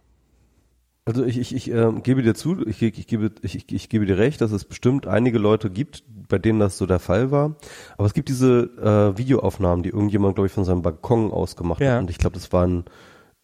Also 1.04 1.24
ich, 1.24 1.38
ich, 1.38 1.54
ich 1.54 1.70
äh, 1.70 1.92
gebe 2.02 2.22
dir 2.22 2.34
zu, 2.34 2.64
ich, 2.66 2.82
ich, 2.82 3.06
gebe, 3.06 3.32
ich, 3.42 3.56
ich, 3.56 3.72
ich 3.72 3.88
gebe 3.88 4.06
dir 4.06 4.18
recht, 4.18 4.40
dass 4.40 4.52
es 4.52 4.64
bestimmt 4.64 5.06
einige 5.06 5.38
Leute 5.38 5.70
gibt, 5.70 6.04
bei 6.28 6.38
denen 6.38 6.60
das 6.60 6.78
so 6.78 6.86
der 6.86 6.98
Fall 6.98 7.30
war. 7.30 7.56
Aber 7.96 8.06
es 8.06 8.14
gibt 8.14 8.28
diese 8.28 8.70
äh, 8.78 9.18
Videoaufnahmen, 9.18 9.82
die 9.82 9.88
irgendjemand, 9.90 10.34
glaube 10.36 10.46
ich, 10.46 10.52
von 10.52 10.64
seinem 10.64 10.82
Balkon 10.82 11.32
aus 11.32 11.56
gemacht 11.56 11.80
ja. 11.80 11.94
hat. 11.94 12.00
Und 12.00 12.10
ich 12.10 12.18
glaube, 12.18 12.34
das 12.34 12.52
waren 12.52 12.84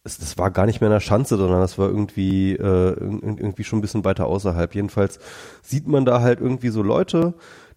das, 0.07 0.19
das 0.19 0.37
war 0.37 0.51
gar 0.51 0.65
nicht 0.65 0.79
mehr 0.79 0.89
in 0.89 0.93
der 0.93 1.01
Schanze, 1.01 1.35
sondern 1.35 1.59
das 1.59 1.77
war 1.77 1.89
irgendwie 1.89 2.53
äh, 2.53 2.93
irgendwie 2.97 3.65
schon 3.65 3.79
ein 3.79 3.81
bisschen 3.81 4.05
weiter 4.05 4.27
außerhalb. 4.27 4.73
Jedenfalls 4.73 5.19
sieht 5.61 5.87
man 5.87 6.05
da 6.05 6.21
halt 6.21 6.39
irgendwie 6.39 6.69
so 6.69 6.81
Leute, 6.81 7.33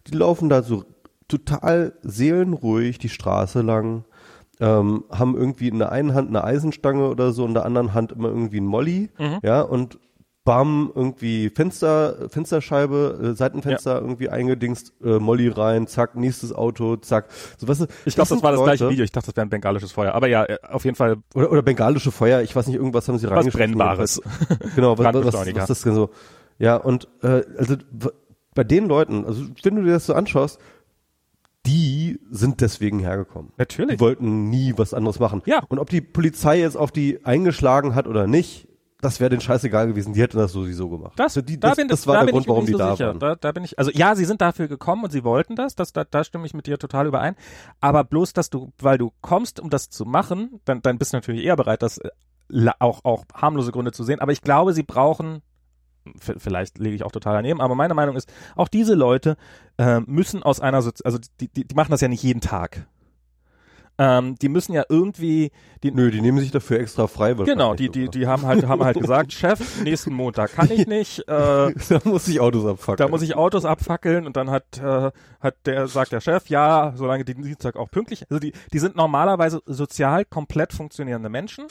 die 0.07 0.15
laufen 0.15 0.47
da 0.47 0.63
so 0.63 0.85
total 1.27 1.93
seelenruhig 2.03 2.99
die 2.99 3.09
Straße 3.09 3.61
lang 3.61 4.05
ähm, 4.61 5.03
haben 5.11 5.35
irgendwie 5.35 5.67
in 5.67 5.79
der 5.79 5.91
einen 5.91 6.13
Hand 6.13 6.29
eine 6.29 6.43
Eisenstange 6.43 7.09
oder 7.09 7.33
so, 7.33 7.45
in 7.45 7.53
der 7.53 7.65
anderen 7.65 7.93
Hand 7.93 8.11
immer 8.11 8.29
irgendwie 8.29 8.61
ein 8.61 8.65
Molly, 8.65 9.09
mhm. 9.17 9.39
ja, 9.41 9.61
und 9.61 9.99
bam, 10.43 10.91
irgendwie 10.93 11.49
Fenster, 11.49 12.29
Fensterscheibe, 12.29 13.31
äh, 13.31 13.35
Seitenfenster 13.35 13.95
ja. 13.95 13.99
irgendwie 13.99 14.29
eingedingst, 14.29 14.93
äh, 15.03 15.19
Molly 15.19 15.49
rein, 15.49 15.87
zack, 15.87 16.15
nächstes 16.15 16.53
Auto, 16.53 16.95
zack. 16.97 17.25
So, 17.57 17.67
weißt 17.67 17.81
du, 17.81 17.85
ich 18.05 18.15
glaube, 18.15 18.29
das, 18.29 18.37
das 18.37 18.43
war 18.43 18.51
das 18.51 18.59
Leute, 18.59 18.77
gleiche 18.77 18.89
Video. 18.91 19.03
Ich 19.03 19.11
dachte, 19.11 19.27
das 19.27 19.35
wäre 19.35 19.45
ein 19.45 19.49
bengalisches 19.49 19.91
Feuer. 19.91 20.13
Aber 20.13 20.27
ja, 20.27 20.45
äh, 20.45 20.57
auf 20.67 20.85
jeden 20.85 20.95
Fall. 20.95 21.17
Oder, 21.35 21.51
oder 21.51 21.61
bengalische 21.61 22.11
Feuer, 22.11 22.41
ich 22.41 22.55
weiß 22.55 22.67
nicht, 22.67 22.75
irgendwas 22.75 23.07
haben 23.07 23.19
sie 23.19 23.29
was 23.29 23.47
Brennbares. 23.47 24.21
genau, 24.75 24.97
was, 24.97 25.13
was, 25.13 25.33
was, 25.33 25.55
was 25.55 25.67
das 25.67 25.81
denn 25.81 25.95
so. 25.95 26.09
Ja, 26.57 26.75
und 26.75 27.07
äh, 27.21 27.43
also 27.57 27.75
bei 28.53 28.63
den 28.63 28.87
Leuten, 28.87 29.25
also 29.25 29.45
wenn 29.63 29.75
du 29.75 29.83
dir 29.83 29.93
das 29.93 30.05
so 30.05 30.13
anschaust, 30.13 30.59
die 31.65 32.19
sind 32.29 32.61
deswegen 32.61 32.99
hergekommen. 32.99 33.51
Natürlich. 33.57 33.97
Die 33.97 33.99
wollten 33.99 34.49
nie 34.49 34.73
was 34.77 34.93
anderes 34.93 35.19
machen. 35.19 35.41
Ja. 35.45 35.63
Und 35.69 35.79
ob 35.79 35.89
die 35.89 36.01
Polizei 36.01 36.59
jetzt 36.59 36.75
auf 36.75 36.91
die 36.91 37.23
eingeschlagen 37.25 37.93
hat 37.93 38.07
oder 38.07 38.27
nicht, 38.27 38.67
das 39.01 39.19
wäre 39.19 39.31
denen 39.31 39.41
scheißegal 39.41 39.87
gewesen. 39.87 40.13
Die 40.13 40.21
hätten 40.21 40.37
das 40.37 40.51
sowieso 40.51 40.89
gemacht. 40.89 41.13
Das, 41.15 41.33
die, 41.33 41.59
das, 41.59 41.71
da 41.71 41.75
bin, 41.75 41.87
das 41.87 42.05
war 42.05 42.15
da 42.15 42.23
der 42.23 42.31
Grund, 42.33 42.47
warum 42.47 42.65
die 42.65 42.73
so 42.73 42.77
da 42.77 42.91
sicher. 42.91 43.07
waren. 43.07 43.19
Da, 43.19 43.35
da 43.35 43.51
bin 43.51 43.63
ich, 43.63 43.77
also 43.79 43.91
ja, 43.91 44.15
sie 44.15 44.25
sind 44.25 44.41
dafür 44.41 44.67
gekommen 44.67 45.03
und 45.03 45.11
sie 45.11 45.23
wollten 45.23 45.55
das. 45.55 45.75
das 45.75 45.91
da, 45.91 46.03
da 46.03 46.23
stimme 46.23 46.45
ich 46.45 46.53
mit 46.53 46.67
dir 46.67 46.77
total 46.77 47.07
überein. 47.07 47.35
Aber 47.79 48.03
bloß, 48.03 48.33
dass 48.33 48.49
du, 48.51 48.71
weil 48.79 48.97
du 48.99 49.11
kommst, 49.21 49.59
um 49.59 49.69
das 49.69 49.89
zu 49.89 50.05
machen, 50.05 50.61
dann, 50.65 50.81
dann 50.81 50.99
bist 50.99 51.13
du 51.13 51.17
natürlich 51.17 51.43
eher 51.43 51.55
bereit, 51.55 51.81
das 51.81 51.97
äh, 51.97 52.09
auch, 52.79 53.03
auch 53.03 53.25
harmlose 53.33 53.71
Gründe 53.71 53.91
zu 53.91 54.03
sehen. 54.03 54.19
Aber 54.19 54.31
ich 54.31 54.41
glaube, 54.41 54.73
sie 54.73 54.83
brauchen 54.83 55.41
vielleicht 56.17 56.77
lege 56.77 56.95
ich 56.95 57.03
auch 57.03 57.11
total 57.11 57.35
daneben, 57.35 57.61
aber 57.61 57.75
meine 57.75 57.93
Meinung 57.93 58.15
ist, 58.15 58.31
auch 58.55 58.67
diese 58.67 58.95
Leute 58.95 59.37
äh, 59.77 59.99
müssen 60.01 60.43
aus 60.43 60.59
einer, 60.59 60.81
Sozi 60.81 61.03
also 61.05 61.19
die, 61.39 61.47
die, 61.47 61.67
die 61.67 61.75
machen 61.75 61.91
das 61.91 62.01
ja 62.01 62.07
nicht 62.07 62.23
jeden 62.23 62.41
Tag. 62.41 62.87
Ähm, 63.97 64.35
die 64.35 64.49
müssen 64.49 64.73
ja 64.73 64.83
irgendwie. 64.89 65.51
Die, 65.83 65.91
Nö, 65.91 66.11
die 66.11 66.21
nehmen 66.21 66.39
sich 66.39 66.51
dafür 66.51 66.79
extra 66.79 67.07
frei. 67.07 67.33
Genau, 67.33 67.75
die, 67.75 67.89
die, 67.89 68.09
die 68.09 68.27
haben 68.27 68.45
halt, 68.45 68.67
haben 68.67 68.83
halt 68.83 68.99
gesagt, 68.99 69.33
Chef, 69.33 69.83
nächsten 69.83 70.13
Montag 70.13 70.53
kann 70.53 70.71
ich 70.71 70.87
nicht. 70.87 71.19
Äh, 71.19 71.23
da 71.89 72.01
muss 72.03 72.27
ich 72.27 72.39
Autos 72.39 72.65
abfackeln. 72.65 72.97
Da 72.97 73.11
muss 73.11 73.21
ich 73.21 73.35
Autos 73.35 73.65
abfackeln 73.65 74.25
und 74.25 74.37
dann 74.37 74.49
hat, 74.49 74.77
äh, 74.77 75.11
hat 75.39 75.55
der, 75.65 75.87
sagt 75.87 76.11
der 76.11 76.21
Chef, 76.21 76.47
ja, 76.47 76.93
solange 76.95 77.25
die 77.25 77.35
Dienstag 77.35 77.75
auch 77.75 77.89
pünktlich. 77.89 78.25
Also 78.29 78.39
die, 78.39 78.53
die 78.73 78.79
sind 78.79 78.95
normalerweise 78.95 79.61
sozial 79.65 80.25
komplett 80.25 80.73
funktionierende 80.73 81.29
Menschen 81.29 81.65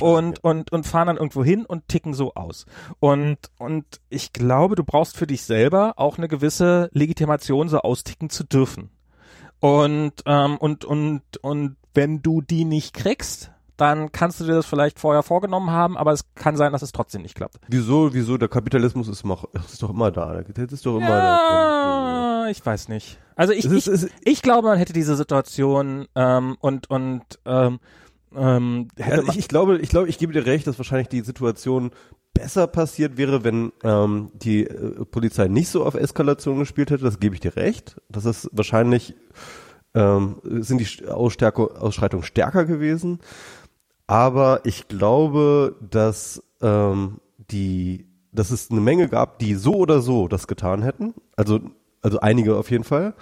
und, 0.00 0.42
und, 0.42 0.72
und 0.72 0.86
fahren 0.86 1.08
dann 1.08 1.16
irgendwo 1.16 1.44
hin 1.44 1.64
und 1.64 1.88
ticken 1.88 2.14
so 2.14 2.34
aus. 2.34 2.66
Und, 3.00 3.38
und 3.58 4.00
ich 4.08 4.32
glaube, 4.32 4.74
du 4.74 4.84
brauchst 4.84 5.16
für 5.16 5.26
dich 5.26 5.42
selber 5.42 5.94
auch 5.96 6.18
eine 6.18 6.28
gewisse 6.28 6.88
Legitimation, 6.92 7.68
so 7.68 7.80
austicken 7.80 8.30
zu 8.30 8.44
dürfen. 8.44 8.90
Und, 9.60 10.12
ähm, 10.26 10.56
und, 10.58 10.84
und, 10.84 11.22
und 11.40 11.76
wenn 11.94 12.22
du 12.22 12.40
die 12.42 12.64
nicht 12.64 12.94
kriegst, 12.94 13.50
dann 13.76 14.12
kannst 14.12 14.40
du 14.40 14.44
dir 14.44 14.54
das 14.54 14.66
vielleicht 14.66 14.98
vorher 15.00 15.22
vorgenommen 15.22 15.70
haben, 15.70 15.96
aber 15.96 16.12
es 16.12 16.24
kann 16.34 16.56
sein, 16.56 16.72
dass 16.72 16.82
es 16.82 16.92
trotzdem 16.92 17.22
nicht 17.22 17.34
klappt. 17.34 17.58
Wieso, 17.68 18.14
wieso? 18.14 18.36
Der 18.38 18.48
Kapitalismus 18.48 19.08
ist, 19.08 19.24
noch, 19.24 19.48
ist 19.72 19.82
doch 19.82 19.90
immer 19.90 20.10
da. 20.10 20.42
Das 20.42 20.72
ist 20.72 20.86
doch 20.86 20.96
immer 20.96 21.08
ja, 21.08 22.44
da. 22.44 22.48
Ich 22.50 22.64
weiß 22.64 22.88
nicht. 22.88 23.18
Also 23.36 23.52
ich, 23.52 23.64
ist, 23.64 23.88
ich, 23.88 24.10
ich 24.22 24.42
glaube, 24.42 24.68
man 24.68 24.78
hätte 24.78 24.92
diese 24.92 25.16
Situation 25.16 26.06
ähm, 26.14 26.56
und 26.60 26.88
und 26.88 27.22
ähm, 27.46 27.80
ähm, 28.36 28.88
ja, 28.98 29.22
ich, 29.22 29.38
ich, 29.38 29.48
glaube, 29.48 29.78
ich 29.78 29.88
glaube, 29.88 30.08
ich 30.08 30.18
gebe 30.18 30.32
dir 30.32 30.46
recht, 30.46 30.66
dass 30.66 30.78
wahrscheinlich 30.78 31.08
die 31.08 31.20
Situation 31.22 31.90
besser 32.34 32.66
passiert 32.66 33.16
wäre, 33.16 33.44
wenn 33.44 33.72
ähm, 33.82 34.30
die 34.34 34.66
äh, 34.66 35.04
Polizei 35.04 35.48
nicht 35.48 35.68
so 35.68 35.84
auf 35.84 35.94
Eskalation 35.94 36.58
gespielt 36.58 36.90
hätte. 36.90 37.04
Das 37.04 37.20
gebe 37.20 37.34
ich 37.34 37.40
dir 37.40 37.56
recht. 37.56 37.96
Das 38.08 38.24
ist 38.24 38.50
wahrscheinlich 38.52 39.14
ähm, 39.94 40.40
sind 40.44 40.80
die 40.80 41.06
Ausschreitungen 41.08 42.24
stärker 42.24 42.64
gewesen. 42.64 43.20
Aber 44.06 44.60
ich 44.64 44.88
glaube, 44.88 45.76
dass 45.80 46.42
ähm, 46.60 47.20
die, 47.38 48.06
dass 48.32 48.50
es 48.50 48.70
eine 48.70 48.80
Menge 48.80 49.08
gab, 49.08 49.38
die 49.38 49.54
so 49.54 49.74
oder 49.74 50.00
so 50.00 50.28
das 50.28 50.46
getan 50.46 50.82
hätten. 50.82 51.14
Also, 51.36 51.60
also 52.02 52.20
einige 52.20 52.56
auf 52.56 52.70
jeden 52.70 52.84
Fall. 52.84 53.14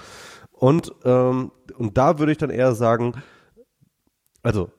Und 0.51 0.93
ähm, 1.05 1.53
und 1.77 1.99
da 1.99 2.19
würde 2.19 2.33
ich 2.33 2.39
dann 2.39 2.51
eher 2.51 2.75
sagen, 2.75 3.15
also 4.43 4.71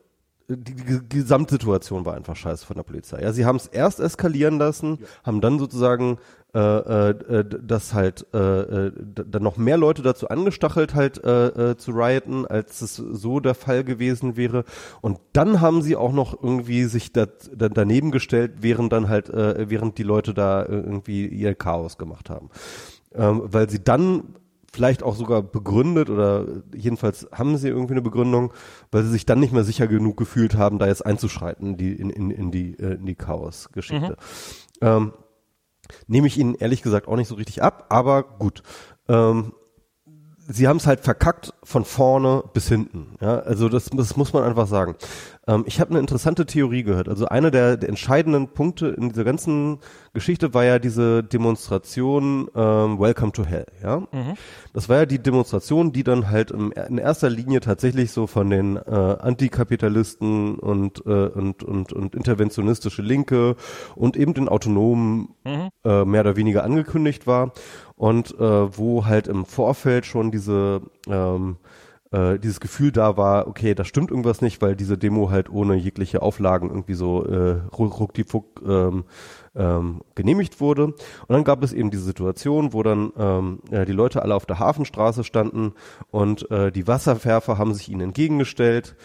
die, 0.48 0.74
die 0.74 1.08
Gesamtsituation 1.08 2.04
war 2.04 2.14
einfach 2.14 2.36
scheiße 2.36 2.66
von 2.66 2.76
der 2.76 2.82
Polizei. 2.82 3.22
Ja, 3.22 3.32
sie 3.32 3.46
haben 3.46 3.56
es 3.56 3.66
erst 3.66 4.00
eskalieren 4.00 4.58
lassen, 4.58 4.98
ja. 5.00 5.06
haben 5.24 5.40
dann 5.40 5.58
sozusagen 5.58 6.18
äh, 6.54 7.10
äh, 7.10 7.44
das 7.62 7.94
halt 7.94 8.26
äh, 8.32 8.86
äh, 8.86 8.92
dann 8.94 9.42
noch 9.42 9.56
mehr 9.56 9.76
Leute 9.76 10.02
dazu 10.02 10.28
angestachelt, 10.28 10.94
halt 10.94 11.24
äh, 11.24 11.70
äh, 11.70 11.76
zu 11.76 11.90
rioten, 11.90 12.46
als 12.46 12.80
es 12.80 12.94
so 12.96 13.40
der 13.40 13.54
Fall 13.54 13.84
gewesen 13.84 14.36
wäre. 14.36 14.64
Und 15.00 15.18
dann 15.32 15.60
haben 15.60 15.82
sie 15.82 15.96
auch 15.96 16.12
noch 16.12 16.42
irgendwie 16.42 16.84
sich 16.84 17.12
da, 17.12 17.26
da 17.52 17.68
daneben 17.68 18.10
gestellt, 18.10 18.52
während 18.60 18.92
dann 18.92 19.08
halt, 19.08 19.30
äh, 19.30 19.68
während 19.68 19.98
die 19.98 20.04
Leute 20.04 20.32
da 20.34 20.64
irgendwie 20.64 21.26
ihr 21.26 21.54
Chaos 21.54 21.98
gemacht 21.98 22.30
haben. 22.30 22.50
Ähm, 23.14 23.42
weil 23.44 23.68
sie 23.68 23.82
dann 23.82 24.36
vielleicht 24.74 25.02
auch 25.04 25.14
sogar 25.14 25.42
begründet 25.42 26.10
oder 26.10 26.46
jedenfalls 26.74 27.28
haben 27.32 27.56
sie 27.56 27.68
irgendwie 27.68 27.94
eine 27.94 28.02
Begründung, 28.02 28.52
weil 28.90 29.04
sie 29.04 29.10
sich 29.10 29.24
dann 29.24 29.38
nicht 29.38 29.52
mehr 29.52 29.64
sicher 29.64 29.86
genug 29.86 30.16
gefühlt 30.16 30.56
haben, 30.56 30.78
da 30.78 30.86
jetzt 30.86 31.06
einzuschreiten 31.06 31.76
die, 31.76 31.92
in, 31.92 32.10
in, 32.10 32.30
in 32.30 32.50
die, 32.50 32.78
äh, 32.78 32.94
in 32.94 33.06
die 33.06 33.14
Chaos-Geschichte. 33.14 34.16
Mhm. 34.80 34.86
Ähm, 34.86 35.12
nehme 36.08 36.26
ich 36.26 36.38
ihnen 36.38 36.56
ehrlich 36.56 36.82
gesagt 36.82 37.06
auch 37.06 37.16
nicht 37.16 37.28
so 37.28 37.36
richtig 37.36 37.62
ab, 37.62 37.86
aber 37.88 38.24
gut. 38.24 38.62
Ähm, 39.08 39.52
sie 40.46 40.68
haben 40.68 40.76
es 40.76 40.86
halt 40.86 41.00
verkackt 41.00 41.54
von 41.62 41.84
vorne 41.84 42.42
bis 42.52 42.68
hinten. 42.68 43.16
Ja, 43.20 43.38
also 43.40 43.68
das, 43.68 43.90
das 43.90 44.16
muss 44.16 44.32
man 44.32 44.44
einfach 44.44 44.66
sagen. 44.66 44.96
Ähm, 45.46 45.64
ich 45.66 45.80
habe 45.80 45.90
eine 45.90 46.00
interessante 46.00 46.46
Theorie 46.46 46.82
gehört. 46.82 47.08
Also 47.08 47.26
einer 47.26 47.50
der, 47.50 47.76
der, 47.76 47.88
entscheidenden 47.88 48.48
Punkte 48.48 48.88
in 48.88 49.10
dieser 49.10 49.24
ganzen 49.24 49.78
Geschichte 50.12 50.54
war 50.54 50.64
ja 50.64 50.78
diese 50.78 51.22
Demonstration 51.22 52.48
ähm, 52.54 52.98
Welcome 52.98 53.32
to 53.32 53.44
Hell. 53.44 53.66
Ja, 53.82 54.00
mhm. 54.00 54.34
das 54.72 54.88
war 54.88 54.98
ja 54.98 55.06
die 55.06 55.18
Demonstration, 55.18 55.92
die 55.92 56.04
dann 56.04 56.30
halt 56.30 56.50
im, 56.50 56.72
in 56.72 56.98
erster 56.98 57.30
Linie 57.30 57.60
tatsächlich 57.60 58.12
so 58.12 58.26
von 58.26 58.50
den 58.50 58.76
äh, 58.76 58.90
Antikapitalisten 58.90 60.56
und, 60.56 61.04
äh, 61.06 61.10
und 61.10 61.62
und 61.62 61.92
und 61.92 62.14
interventionistische 62.14 63.02
Linke 63.02 63.56
und 63.94 64.16
eben 64.16 64.34
den 64.34 64.48
Autonomen 64.48 65.28
mhm. 65.44 65.68
äh, 65.84 66.04
mehr 66.04 66.20
oder 66.20 66.36
weniger 66.36 66.64
angekündigt 66.64 67.26
war 67.26 67.52
und 67.96 68.38
äh, 68.38 68.78
wo 68.78 69.06
halt 69.06 69.28
im 69.28 69.44
Vorfeld 69.44 70.06
schon 70.06 70.30
diese 70.30 70.82
ähm, 71.08 71.56
äh, 72.14 72.38
dieses 72.38 72.60
Gefühl 72.60 72.92
da 72.92 73.16
war, 73.16 73.48
okay, 73.48 73.74
da 73.74 73.84
stimmt 73.84 74.10
irgendwas 74.10 74.40
nicht, 74.40 74.62
weil 74.62 74.76
diese 74.76 74.96
Demo 74.96 75.30
halt 75.30 75.50
ohne 75.50 75.74
jegliche 75.74 76.22
Auflagen 76.22 76.70
irgendwie 76.70 76.94
so 76.94 77.24
äh, 77.24 77.60
ruckdifuck 77.76 78.62
ähm, 78.64 79.04
ähm, 79.56 80.02
genehmigt 80.14 80.60
wurde. 80.60 80.84
Und 80.86 80.96
dann 81.28 81.42
gab 81.44 81.62
es 81.64 81.72
eben 81.72 81.90
diese 81.90 82.04
Situation, 82.04 82.72
wo 82.72 82.82
dann 82.84 83.12
ähm, 83.18 83.58
äh, 83.70 83.84
die 83.84 83.92
Leute 83.92 84.22
alle 84.22 84.34
auf 84.36 84.46
der 84.46 84.60
Hafenstraße 84.60 85.24
standen 85.24 85.72
und 86.10 86.48
äh, 86.52 86.70
die 86.70 86.86
Wasserwerfer 86.86 87.58
haben 87.58 87.74
sich 87.74 87.88
ihnen 87.88 88.00
entgegengestellt. 88.02 88.96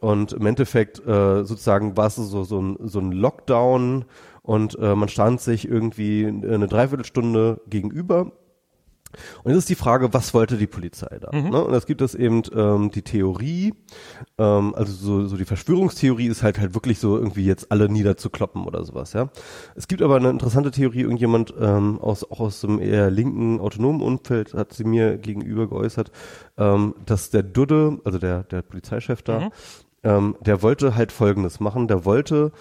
Und 0.00 0.32
im 0.32 0.46
Endeffekt 0.46 0.98
äh, 1.06 1.44
sozusagen 1.44 1.96
war 1.96 2.06
es 2.08 2.16
so, 2.16 2.42
so, 2.42 2.60
ein, 2.60 2.76
so 2.80 2.98
ein 2.98 3.12
Lockdown 3.12 4.04
und 4.42 4.78
äh, 4.78 4.94
man 4.94 5.08
stand 5.08 5.40
sich 5.40 5.68
irgendwie 5.68 6.26
eine 6.26 6.66
Dreiviertelstunde 6.66 7.60
gegenüber 7.68 8.32
und 9.42 9.50
jetzt 9.50 9.60
ist 9.60 9.68
die 9.68 9.74
Frage, 9.74 10.12
was 10.14 10.32
wollte 10.34 10.56
die 10.56 10.66
Polizei 10.66 11.18
da? 11.18 11.36
Mhm. 11.36 11.50
Ne? 11.50 11.64
Und 11.64 11.74
es 11.74 11.86
gibt 11.86 12.00
es 12.00 12.14
eben 12.14 12.42
ähm, 12.54 12.90
die 12.90 13.02
Theorie, 13.02 13.74
ähm, 14.38 14.74
also 14.74 14.92
so, 14.92 15.26
so 15.26 15.36
die 15.36 15.44
Verschwörungstheorie 15.44 16.28
ist 16.28 16.42
halt 16.42 16.58
halt 16.58 16.74
wirklich 16.74 16.98
so 16.98 17.16
irgendwie 17.16 17.44
jetzt 17.44 17.70
alle 17.70 17.88
niederzukloppen 17.88 18.64
oder 18.64 18.84
sowas, 18.84 19.12
ja. 19.12 19.30
Es 19.74 19.88
gibt 19.88 20.02
aber 20.02 20.16
eine 20.16 20.30
interessante 20.30 20.70
Theorie, 20.70 21.02
irgendjemand 21.02 21.54
ähm, 21.60 21.98
aus 22.00 22.28
auch 22.30 22.40
aus 22.40 22.60
dem 22.60 22.80
eher 22.80 23.10
linken 23.10 23.60
autonomen 23.60 24.00
Umfeld 24.00 24.54
hat 24.54 24.72
sie 24.72 24.84
mir 24.84 25.18
gegenüber 25.18 25.68
geäußert, 25.68 26.10
ähm, 26.56 26.94
dass 27.04 27.30
der 27.30 27.42
Dudde, 27.42 27.98
also 28.04 28.18
der 28.18 28.44
der 28.44 28.62
Polizeichef 28.62 29.22
da, 29.22 29.40
mhm. 29.40 29.50
ähm, 30.02 30.36
der 30.40 30.62
wollte 30.62 30.94
halt 30.94 31.12
Folgendes 31.12 31.60
machen, 31.60 31.88
der 31.88 32.04
wollte 32.04 32.52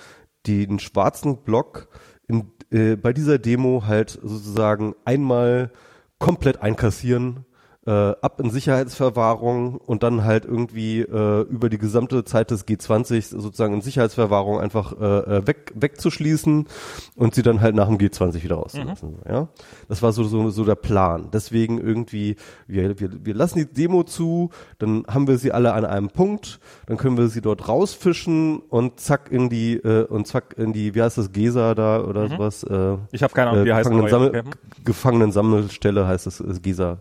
den 0.48 0.80
schwarzen 0.80 1.38
Block 1.44 1.88
in, 2.28 2.52
äh, 2.72 2.96
bei 2.96 3.14
dieser 3.14 3.40
Demo 3.40 3.84
halt 3.86 4.12
sozusagen 4.12 4.96
einmal 5.06 5.72
komplett 6.20 6.62
einkassieren, 6.62 7.46
äh, 7.88 7.92
ab 7.92 8.40
in 8.40 8.52
Sicherheitsverwahrung 8.52 9.78
und 9.78 10.04
dann 10.04 10.24
halt 10.24 10.46
irgendwie 10.46 11.00
äh, 11.00 11.42
über 11.42 11.68
die 11.68 11.80
gesamte 11.80 12.24
Zeit 12.24 12.52
des 12.52 12.68
G20 12.68 13.36
sozusagen 13.36 13.74
in 13.74 13.82
Sicherheitsverwahrung 13.82 14.60
einfach 14.60 14.94
äh, 15.00 15.38
äh, 15.38 15.48
weg, 15.48 15.74
wegzuschließen 15.74 16.68
und 17.16 17.36
sie 17.36 17.42
dann 17.42 17.60
halt 17.60 17.74
nach 17.74 17.88
dem 17.88 17.98
G20 17.98 18.44
wieder 18.44 18.58
rauszulassen. 18.58 19.14
Mhm. 19.14 19.32
Ja, 19.32 19.48
das 19.90 20.04
war 20.04 20.12
so, 20.12 20.24
so 20.26 20.52
so 20.52 20.64
der 20.64 20.76
Plan. 20.76 21.30
Deswegen 21.34 21.80
irgendwie 21.80 22.36
wir, 22.68 23.00
wir 23.00 23.26
wir 23.26 23.34
lassen 23.34 23.58
die 23.58 23.66
Demo 23.66 24.04
zu, 24.04 24.52
dann 24.78 25.04
haben 25.08 25.28
wir 25.28 25.40
sie 25.40 25.52
alle 25.52 25.74
an 25.74 25.86
einem 25.86 26.10
Punkt, 26.10 26.60
dann 26.86 26.98
können 26.98 27.18
wir 27.18 27.30
sie 27.30 27.42
dort 27.42 27.68
rausfischen 27.68 28.60
und 28.60 29.00
zack 29.00 29.32
in 29.32 29.50
die 29.50 29.74
äh, 29.78 30.06
und 30.06 30.28
zack 30.28 30.56
in 30.56 30.72
die 30.72 30.94
wie 30.94 31.02
heißt 31.02 31.18
das 31.18 31.32
Gesa 31.32 31.74
da 31.74 32.04
oder 32.04 32.26
mhm. 32.26 32.30
sowas. 32.30 32.64
Äh, 32.64 32.98
ich 33.12 33.24
habe 33.24 33.34
keine 33.34 33.50
Ahnung, 33.50 33.66
wie 33.66 33.74
heißt 33.74 33.90
das? 33.90 34.44
Gefangenensammelstelle 34.84 36.06
heißt 36.06 36.28
es, 36.28 36.40
ist 36.40 36.62
Gesa 36.62 37.00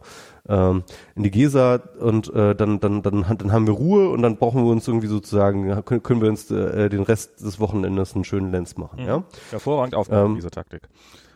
ähm, 0.49 0.85
in 1.15 1.23
die 1.23 1.31
Gesa 1.31 1.81
und 1.99 2.33
äh, 2.35 2.55
dann, 2.55 2.81
dann, 2.81 3.03
dann, 3.03 3.25
dann 3.39 3.53
haben 3.53 3.67
wir 3.67 3.75
Ruhe 3.75 4.09
und 4.11 4.23
dann 4.23 4.37
brauchen 4.37 4.65
wir 4.65 4.71
uns 4.71 4.87
irgendwie 4.89 5.07
sozusagen, 5.07 5.85
können, 5.85 6.03
können 6.03 6.21
wir 6.21 6.29
uns 6.29 6.51
äh, 6.51 6.89
den 6.89 7.03
Rest 7.03 7.41
des 7.41 7.61
Wochenendes 7.61 8.15
einen 8.15 8.25
schönen 8.25 8.51
Lenz 8.51 8.77
machen. 8.77 9.03
Mhm. 9.03 9.09
Ja? 9.09 9.25
Hervorragend 9.51 9.95
aufgenommen, 9.95 10.31
ähm, 10.31 10.37
diese 10.37 10.51
Taktik. 10.51 10.89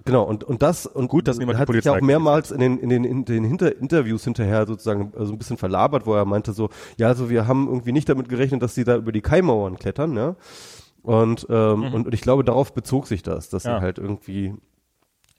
Genau, 0.05 0.23
und, 0.25 0.45
und 0.45 0.61
das, 0.61 0.87
und 0.87 1.09
gut, 1.09 1.29
dass 1.29 1.39
niemand 1.39 1.59
hat 1.59 1.73
sich 1.73 1.89
auch 1.89 2.01
mehrmals 2.01 2.51
in 2.51 2.61
den, 2.61 2.79
in 2.79 2.91
den, 2.91 3.05
in 3.05 3.25
den 3.25 3.43
Hinter 3.45 3.75
Interviews 3.79 4.25
hinterher 4.25 4.67
sozusagen 4.67 5.13
so 5.15 5.19
also 5.19 5.33
ein 5.33 5.39
bisschen 5.39 5.57
verlabert, 5.57 6.05
wo 6.07 6.15
er 6.15 6.27
meinte 6.27 6.53
so, 6.53 6.69
ja, 6.99 7.09
also 7.09 7.31
wir 7.31 7.47
haben 7.47 7.69
irgendwie 7.69 7.93
nicht 7.93 8.09
damit 8.09 8.29
gerechnet, 8.29 8.63
dass 8.63 8.75
sie 8.75 8.85
da 8.85 8.97
über 8.97 9.13
die 9.13 9.23
Kaimauern 9.23 9.79
klettern, 9.79 10.15
ja. 10.17 10.37
Und, 11.03 11.47
ähm, 11.49 11.81
mhm. 11.81 11.95
und, 11.95 12.07
und 12.07 12.15
ich 12.15 12.21
glaube, 12.21 12.45
darauf 12.45 12.75
bezog 12.75 13.07
sich 13.07 13.23
das, 13.23 13.49
dass 13.49 13.65
ja. 13.65 13.79
sie 13.79 13.83
halt 13.83 13.99
irgendwie 13.99 14.55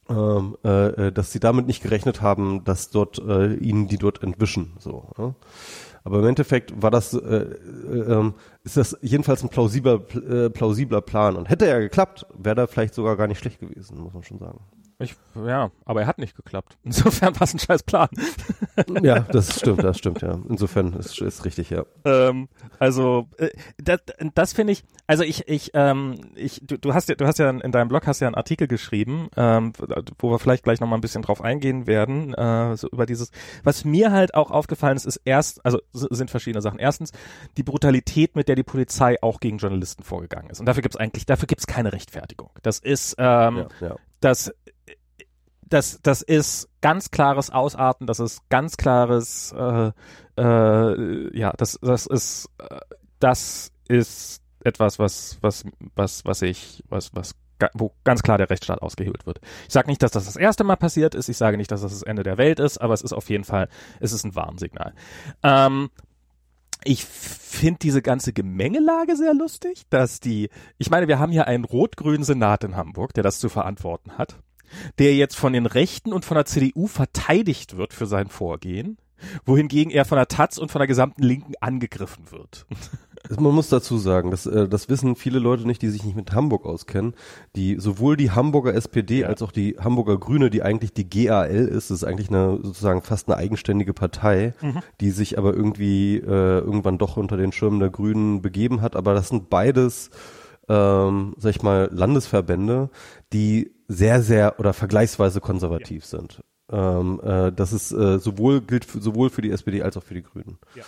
ähm, 0.09 0.57
äh, 0.63 1.07
äh, 1.07 1.11
dass 1.11 1.31
sie 1.31 1.39
damit 1.39 1.67
nicht 1.67 1.81
gerechnet 1.81 2.21
haben, 2.21 2.63
dass 2.63 2.89
dort 2.89 3.19
äh, 3.19 3.55
ihnen 3.55 3.87
die 3.87 3.97
dort 3.97 4.21
entwischen. 4.21 4.73
So. 4.79 5.09
Ja? 5.17 5.33
Aber 6.03 6.19
im 6.19 6.27
Endeffekt 6.27 6.79
war 6.79 6.91
das, 6.91 7.15
äh, 7.15 7.17
äh, 7.17 8.13
ähm, 8.13 8.35
ist 8.63 8.77
das 8.77 8.95
jedenfalls 9.01 9.41
ein 9.41 9.49
plausibler, 9.49 10.01
äh, 10.13 10.51
plausibler 10.51 11.01
Plan. 11.01 11.35
Und 11.35 11.49
hätte 11.49 11.65
er 11.65 11.79
geklappt, 11.79 12.27
wäre 12.37 12.55
da 12.55 12.67
vielleicht 12.67 12.93
sogar 12.93 13.17
gar 13.17 13.27
nicht 13.27 13.39
schlecht 13.39 13.59
gewesen, 13.59 13.99
muss 13.99 14.13
man 14.13 14.23
schon 14.23 14.37
sagen. 14.37 14.59
Ich, 14.97 15.15
ja, 15.35 15.71
aber 15.83 16.01
er 16.01 16.07
hat 16.07 16.19
nicht 16.19 16.37
geklappt. 16.37 16.77
Insofern 16.83 17.35
war 17.35 17.41
es 17.41 17.53
ein 17.53 17.59
scheiß 17.59 17.83
Plan. 17.83 18.07
ja, 19.01 19.19
das 19.19 19.59
stimmt, 19.59 19.83
das 19.83 19.97
stimmt, 19.97 20.21
ja. 20.21 20.39
Insofern 20.47 20.93
ist, 20.93 21.19
ist 21.21 21.43
richtig, 21.43 21.69
ja. 21.69 21.85
Ähm, 22.05 22.47
also, 22.79 23.27
äh, 23.37 23.49
das, 23.77 23.99
das 24.33 24.53
finde 24.53 24.73
ich, 24.73 24.83
also 25.05 25.23
ich, 25.23 25.47
ich, 25.49 25.71
ähm, 25.73 26.15
ich, 26.35 26.61
du, 26.63 26.77
du 26.77 26.93
hast 26.93 27.09
ja, 27.09 27.15
du 27.15 27.25
hast 27.25 27.39
ja 27.39 27.49
in 27.49 27.71
deinem 27.71 27.89
Blog 27.89 28.07
hast 28.07 28.21
ja 28.21 28.27
einen 28.27 28.35
Artikel 28.35 28.67
geschrieben, 28.67 29.29
ähm, 29.35 29.73
wo 30.17 30.31
wir 30.31 30.39
vielleicht 30.39 30.63
gleich 30.63 30.79
nochmal 30.79 30.97
ein 30.97 31.01
bisschen 31.01 31.21
drauf 31.23 31.41
eingehen 31.41 31.87
werden, 31.87 32.33
äh, 32.33 32.77
so 32.77 32.87
über 32.89 33.05
dieses, 33.05 33.31
was 33.63 33.83
mir 33.83 34.11
halt 34.11 34.33
auch 34.33 34.49
aufgefallen 34.49 34.95
ist, 34.95 35.05
ist 35.05 35.21
erst, 35.25 35.65
also 35.65 35.79
sind 35.91 36.31
verschiedene 36.31 36.61
Sachen. 36.61 36.79
Erstens, 36.79 37.11
die 37.57 37.63
Brutalität, 37.63 38.35
mit 38.35 38.47
der 38.47 38.55
die 38.55 38.63
Polizei 38.63 39.21
auch 39.21 39.41
gegen 39.41 39.57
Journalisten 39.57 40.03
vorgegangen 40.03 40.49
ist. 40.49 40.61
Und 40.61 40.67
dafür 40.67 40.83
gibt's 40.83 40.97
eigentlich, 40.97 41.25
dafür 41.25 41.47
gibt's 41.47 41.67
keine 41.67 41.91
Rechtfertigung. 41.91 42.49
Das 42.61 42.79
ist, 42.79 43.15
ähm, 43.17 43.67
ja, 43.81 43.87
ja. 43.89 43.95
Das 44.19 44.51
das, 45.67 45.99
das 46.03 46.21
ist 46.21 46.69
ganz 46.81 47.11
klares 47.11 47.49
Ausarten, 47.49 48.07
das 48.07 48.19
ist 48.19 48.47
ganz 48.49 48.77
klares, 48.77 49.53
äh, 49.57 49.91
äh, 50.37 51.37
ja, 51.37 51.53
das, 51.57 51.79
das 51.81 52.05
ist, 52.05 52.49
äh, 52.59 52.79
das 53.19 53.71
ist 53.87 54.41
etwas, 54.63 54.99
was, 54.99 55.37
was, 55.41 55.63
was, 55.95 56.25
was 56.25 56.41
ich, 56.41 56.83
was, 56.89 57.15
was, 57.15 57.35
wo 57.73 57.93
ganz 58.03 58.21
klar 58.21 58.37
der 58.37 58.49
Rechtsstaat 58.49 58.81
ausgehebelt 58.81 59.25
wird. 59.25 59.39
Ich 59.67 59.73
sage 59.73 59.87
nicht, 59.87 60.03
dass 60.03 60.11
das 60.11 60.25
das 60.25 60.35
erste 60.35 60.63
Mal 60.63 60.75
passiert 60.75 61.15
ist, 61.15 61.29
ich 61.29 61.37
sage 61.37 61.57
nicht, 61.57 61.71
dass 61.71 61.81
das 61.81 61.91
das 61.91 62.03
Ende 62.03 62.23
der 62.23 62.37
Welt 62.37 62.59
ist, 62.59 62.79
aber 62.79 62.93
es 62.93 63.01
ist 63.01 63.13
auf 63.13 63.29
jeden 63.29 63.43
Fall, 63.43 63.69
es 63.99 64.11
ist 64.11 64.23
ein 64.23 64.35
Warnsignal. 64.35 64.93
Ähm, 65.41 65.89
ich 66.85 67.03
finde 67.03 67.79
diese 67.81 68.01
ganze 68.01 68.31
Gemengelage 68.31 69.15
sehr 69.15 69.33
lustig, 69.33 69.83
dass 69.89 70.19
die, 70.19 70.49
ich 70.77 70.89
meine, 70.89 71.07
wir 71.07 71.19
haben 71.19 71.31
hier 71.31 71.47
einen 71.47 71.65
rot-grünen 71.65 72.23
Senat 72.23 72.63
in 72.63 72.75
Hamburg, 72.75 73.13
der 73.13 73.23
das 73.23 73.39
zu 73.39 73.49
verantworten 73.49 74.17
hat 74.17 74.37
der 74.97 75.15
jetzt 75.15 75.35
von 75.35 75.53
den 75.53 75.65
Rechten 75.65 76.13
und 76.13 76.25
von 76.25 76.35
der 76.35 76.45
CDU 76.45 76.87
verteidigt 76.87 77.77
wird 77.77 77.93
für 77.93 78.07
sein 78.07 78.27
Vorgehen, 78.27 78.97
wohingegen 79.45 79.91
er 79.91 80.05
von 80.05 80.17
der 80.17 80.27
Taz 80.27 80.57
und 80.57 80.71
von 80.71 80.79
der 80.79 80.87
gesamten 80.87 81.23
Linken 81.23 81.53
angegriffen 81.59 82.31
wird. 82.31 82.65
Man 83.39 83.55
muss 83.55 83.69
dazu 83.69 83.97
sagen, 83.97 84.29
das, 84.29 84.45
äh, 84.45 84.67
das 84.67 84.87
wissen 84.87 85.15
viele 85.15 85.39
Leute 85.39 85.65
nicht, 85.65 85.81
die 85.81 85.89
sich 85.89 86.03
nicht 86.03 86.15
mit 86.15 86.33
Hamburg 86.33 86.65
auskennen. 86.65 87.15
Die 87.55 87.77
sowohl 87.79 88.17
die 88.17 88.31
Hamburger 88.31 88.75
SPD 88.75 89.21
ja. 89.21 89.27
als 89.27 89.41
auch 89.41 89.51
die 89.51 89.77
Hamburger 89.79 90.17
Grüne, 90.17 90.49
die 90.49 90.61
eigentlich 90.61 90.93
die 90.93 91.09
GAL 91.09 91.49
ist, 91.49 91.89
ist 91.89 92.03
eigentlich 92.03 92.29
eine 92.29 92.59
sozusagen 92.61 93.01
fast 93.01 93.27
eine 93.27 93.37
eigenständige 93.37 93.93
Partei, 93.93 94.53
mhm. 94.61 94.79
die 95.01 95.09
sich 95.09 95.37
aber 95.37 95.55
irgendwie 95.55 96.17
äh, 96.17 96.59
irgendwann 96.59 96.97
doch 96.99 97.17
unter 97.17 97.37
den 97.37 97.51
Schirmen 97.51 97.79
der 97.79 97.89
Grünen 97.89 98.41
begeben 98.41 98.81
hat. 98.81 98.95
Aber 98.95 99.13
das 99.13 99.29
sind 99.29 99.49
beides 99.49 100.11
ähm, 100.67 101.35
sag 101.37 101.51
ich 101.51 101.61
mal, 101.61 101.89
Landesverbände, 101.91 102.89
die 103.33 103.71
sehr, 103.87 104.21
sehr 104.21 104.59
oder 104.59 104.73
vergleichsweise 104.73 105.41
konservativ 105.41 106.03
ja. 106.03 106.19
sind. 106.19 106.43
Ähm, 106.71 107.21
äh, 107.23 107.51
das 107.51 107.73
ist 107.73 107.91
äh, 107.91 108.19
sowohl 108.19 108.61
gilt 108.61 108.85
für, 108.85 109.01
sowohl 109.01 109.29
für 109.29 109.41
die 109.41 109.51
SPD 109.51 109.83
als 109.83 109.97
auch 109.97 110.03
für 110.03 110.15
die 110.15 110.23
Grünen. 110.23 110.57
Ja. 110.75 110.83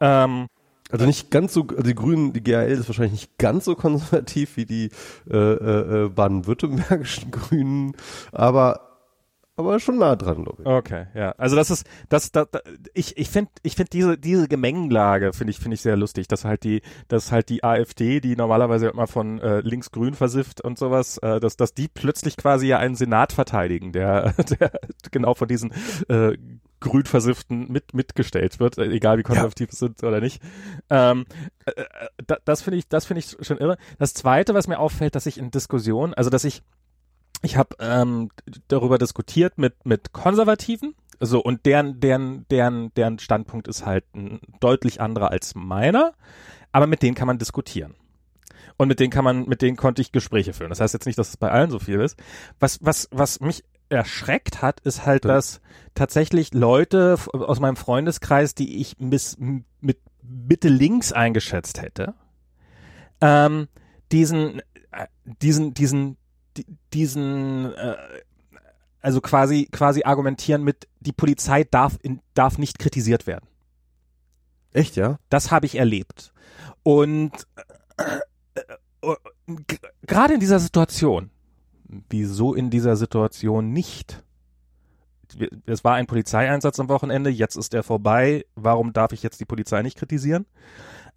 Ähm, 0.00 0.48
also 0.90 1.04
nicht 1.04 1.30
ganz 1.30 1.52
so, 1.52 1.66
also 1.68 1.82
die 1.82 1.94
Grünen, 1.94 2.32
die 2.32 2.42
GAL 2.42 2.68
ist 2.68 2.88
wahrscheinlich 2.88 3.12
nicht 3.12 3.38
ganz 3.38 3.64
so 3.64 3.74
konservativ 3.74 4.56
wie 4.56 4.66
die 4.66 4.90
äh, 5.28 5.36
äh, 5.36 6.04
äh 6.04 6.08
baden-württembergischen 6.08 7.30
Grünen, 7.30 7.92
aber 8.32 8.85
aber 9.56 9.80
schon 9.80 9.98
nah 9.98 10.16
dran, 10.16 10.44
glaube 10.44 10.62
ich. 10.62 10.68
Okay, 10.68 11.06
ja. 11.14 11.32
Also 11.38 11.56
das 11.56 11.70
ist, 11.70 11.86
das, 12.08 12.30
das, 12.30 12.48
das 12.50 12.62
ich, 12.92 13.16
ich 13.16 13.30
finde, 13.30 13.50
ich 13.62 13.74
finde 13.74 13.90
diese, 13.90 14.18
diese 14.18 14.48
Gemengenlage 14.48 15.32
finde 15.32 15.50
ich, 15.50 15.58
finde 15.58 15.74
ich 15.74 15.80
sehr 15.80 15.96
lustig, 15.96 16.28
dass 16.28 16.44
halt 16.44 16.62
die, 16.64 16.82
dass 17.08 17.32
halt 17.32 17.48
die 17.48 17.64
AfD, 17.64 18.20
die 18.20 18.36
normalerweise 18.36 18.88
immer 18.88 19.06
von 19.06 19.40
äh, 19.40 19.60
links-grün 19.60 20.14
versifft 20.14 20.60
und 20.60 20.78
sowas, 20.78 21.18
äh, 21.18 21.40
dass, 21.40 21.56
dass 21.56 21.72
die 21.72 21.88
plötzlich 21.88 22.36
quasi 22.36 22.66
ja 22.66 22.78
einen 22.78 22.96
Senat 22.96 23.32
verteidigen, 23.32 23.92
der, 23.92 24.32
der 24.60 24.72
genau 25.10 25.34
von 25.34 25.48
diesen 25.48 25.72
äh, 26.08 26.36
grün 26.80 27.06
versifften 27.06 27.72
mit 27.72 27.94
mitgestellt 27.94 28.60
wird, 28.60 28.78
äh, 28.78 28.86
egal 28.86 29.18
wie 29.18 29.22
konservativ 29.22 29.70
ja. 29.72 29.76
sind 29.76 30.02
oder 30.02 30.20
nicht. 30.20 30.42
Ähm, 30.90 31.24
äh, 31.64 31.70
äh 31.80 32.36
das 32.44 32.62
finde 32.62 32.78
ich, 32.78 32.88
das 32.88 33.06
finde 33.06 33.20
ich 33.20 33.36
schon 33.40 33.58
irre. 33.58 33.78
Das 33.98 34.14
zweite, 34.14 34.54
was 34.54 34.68
mir 34.68 34.78
auffällt, 34.78 35.14
dass 35.14 35.26
ich 35.26 35.38
in 35.38 35.50
Diskussionen, 35.50 36.14
also 36.14 36.30
dass 36.30 36.44
ich 36.44 36.62
ich 37.46 37.56
habe 37.56 37.76
ähm, 37.80 38.30
darüber 38.68 38.98
diskutiert 38.98 39.56
mit 39.56 39.86
mit 39.86 40.12
Konservativen, 40.12 40.94
so 41.20 41.40
und 41.40 41.64
deren 41.64 41.98
deren 42.00 42.46
deren 42.50 42.92
deren 42.94 43.18
Standpunkt 43.18 43.68
ist 43.68 43.86
halt 43.86 44.04
ein 44.14 44.40
deutlich 44.60 45.00
anderer 45.00 45.30
als 45.30 45.54
meiner. 45.54 46.12
aber 46.76 46.86
mit 46.86 47.00
denen 47.00 47.14
kann 47.14 47.26
man 47.26 47.38
diskutieren. 47.38 47.94
Und 48.76 48.88
mit 48.88 49.00
denen 49.00 49.10
kann 49.10 49.24
man, 49.24 49.48
mit 49.48 49.62
denen 49.62 49.78
konnte 49.78 50.02
ich 50.02 50.12
Gespräche 50.12 50.52
führen. 50.52 50.68
Das 50.68 50.80
heißt 50.80 50.92
jetzt 50.92 51.06
nicht, 51.06 51.18
dass 51.18 51.30
es 51.30 51.38
bei 51.38 51.50
allen 51.50 51.70
so 51.70 51.78
viel 51.78 52.00
ist. 52.00 52.18
Was, 52.60 52.78
was, 52.82 53.08
was 53.10 53.40
mich 53.40 53.64
erschreckt 53.88 54.60
hat, 54.60 54.80
ist 54.80 55.06
halt, 55.06 55.24
dass 55.24 55.62
tatsächlich 55.94 56.52
Leute 56.52 57.16
aus 57.32 57.60
meinem 57.60 57.76
Freundeskreis, 57.76 58.54
die 58.54 58.80
ich 58.80 58.96
bis 58.98 59.38
mit 59.38 59.98
Mitte 60.22 60.68
links 60.68 61.12
eingeschätzt 61.12 61.80
hätte, 61.80 62.14
ähm, 63.22 63.68
diesen, 64.12 64.60
äh, 64.90 65.06
diesen, 65.24 65.72
diesen, 65.72 66.18
diesen, 66.92 67.74
äh, 67.74 67.96
also 69.00 69.20
quasi, 69.20 69.68
quasi 69.70 70.02
argumentieren 70.04 70.62
mit, 70.64 70.88
die 71.00 71.12
Polizei 71.12 71.64
darf, 71.64 71.98
in, 72.02 72.20
darf 72.34 72.58
nicht 72.58 72.78
kritisiert 72.78 73.26
werden. 73.26 73.46
Echt, 74.72 74.96
ja? 74.96 75.18
Das 75.30 75.50
habe 75.50 75.66
ich 75.66 75.76
erlebt. 75.76 76.32
Und 76.82 77.32
äh, 77.96 78.60
äh, 79.02 79.56
gerade 80.06 80.34
in 80.34 80.40
dieser 80.40 80.58
Situation, 80.58 81.30
wieso 82.10 82.54
in 82.54 82.70
dieser 82.70 82.96
Situation 82.96 83.72
nicht? 83.72 84.22
Es 85.66 85.84
war 85.84 85.94
ein 85.94 86.06
Polizeieinsatz 86.06 86.80
am 86.80 86.88
Wochenende, 86.88 87.30
jetzt 87.30 87.56
ist 87.56 87.74
er 87.74 87.82
vorbei. 87.82 88.44
Warum 88.54 88.92
darf 88.92 89.12
ich 89.12 89.22
jetzt 89.22 89.40
die 89.40 89.44
Polizei 89.44 89.82
nicht 89.82 89.98
kritisieren? 89.98 90.46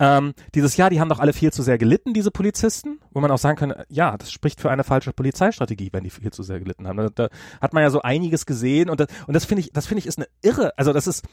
Ähm, 0.02 0.34
dieses 0.56 0.78
Jahr, 0.78 0.90
die 0.90 1.02
haben 1.02 1.10
doch 1.10 1.20
alle 1.20 1.34
viel 1.34 1.52
zu 1.52 1.62
sehr 1.62 1.78
gelitten, 1.78 2.14
diese 2.14 2.32
Polizisten, 2.32 3.00
wo 3.12 3.20
man 3.20 3.32
auch 3.32 3.38
sagen 3.38 3.58
kann, 3.58 3.74
ja, 3.90 4.18
das 4.18 4.32
spricht 4.32 4.62
für 4.62 4.72
eine 4.72 4.86
falsche 4.86 5.12
Polizeistrategie, 5.12 5.90
wenn 5.92 6.06
die 6.06 6.10
viel 6.10 6.32
zu 6.32 6.42
sehr 6.42 6.60
gelitten 6.60 6.88
haben. 6.88 6.98
Da, 6.98 7.10
da 7.10 7.30
hat 7.60 7.74
man 7.74 7.84
ja 7.84 7.90
so 7.90 8.02
einiges 8.02 8.46
gesehen 8.46 8.90
und 8.90 9.02
das, 9.02 9.08
und 9.28 9.34
das 9.34 9.44
finde 9.44 9.62
ich, 9.62 9.74
das 9.74 9.88
finde 9.88 10.00
ich 10.00 10.08
ist 10.08 10.18
eine 10.18 10.28
irre, 10.42 10.78
also 10.78 10.94
das 10.94 11.06
ist, 11.06 11.26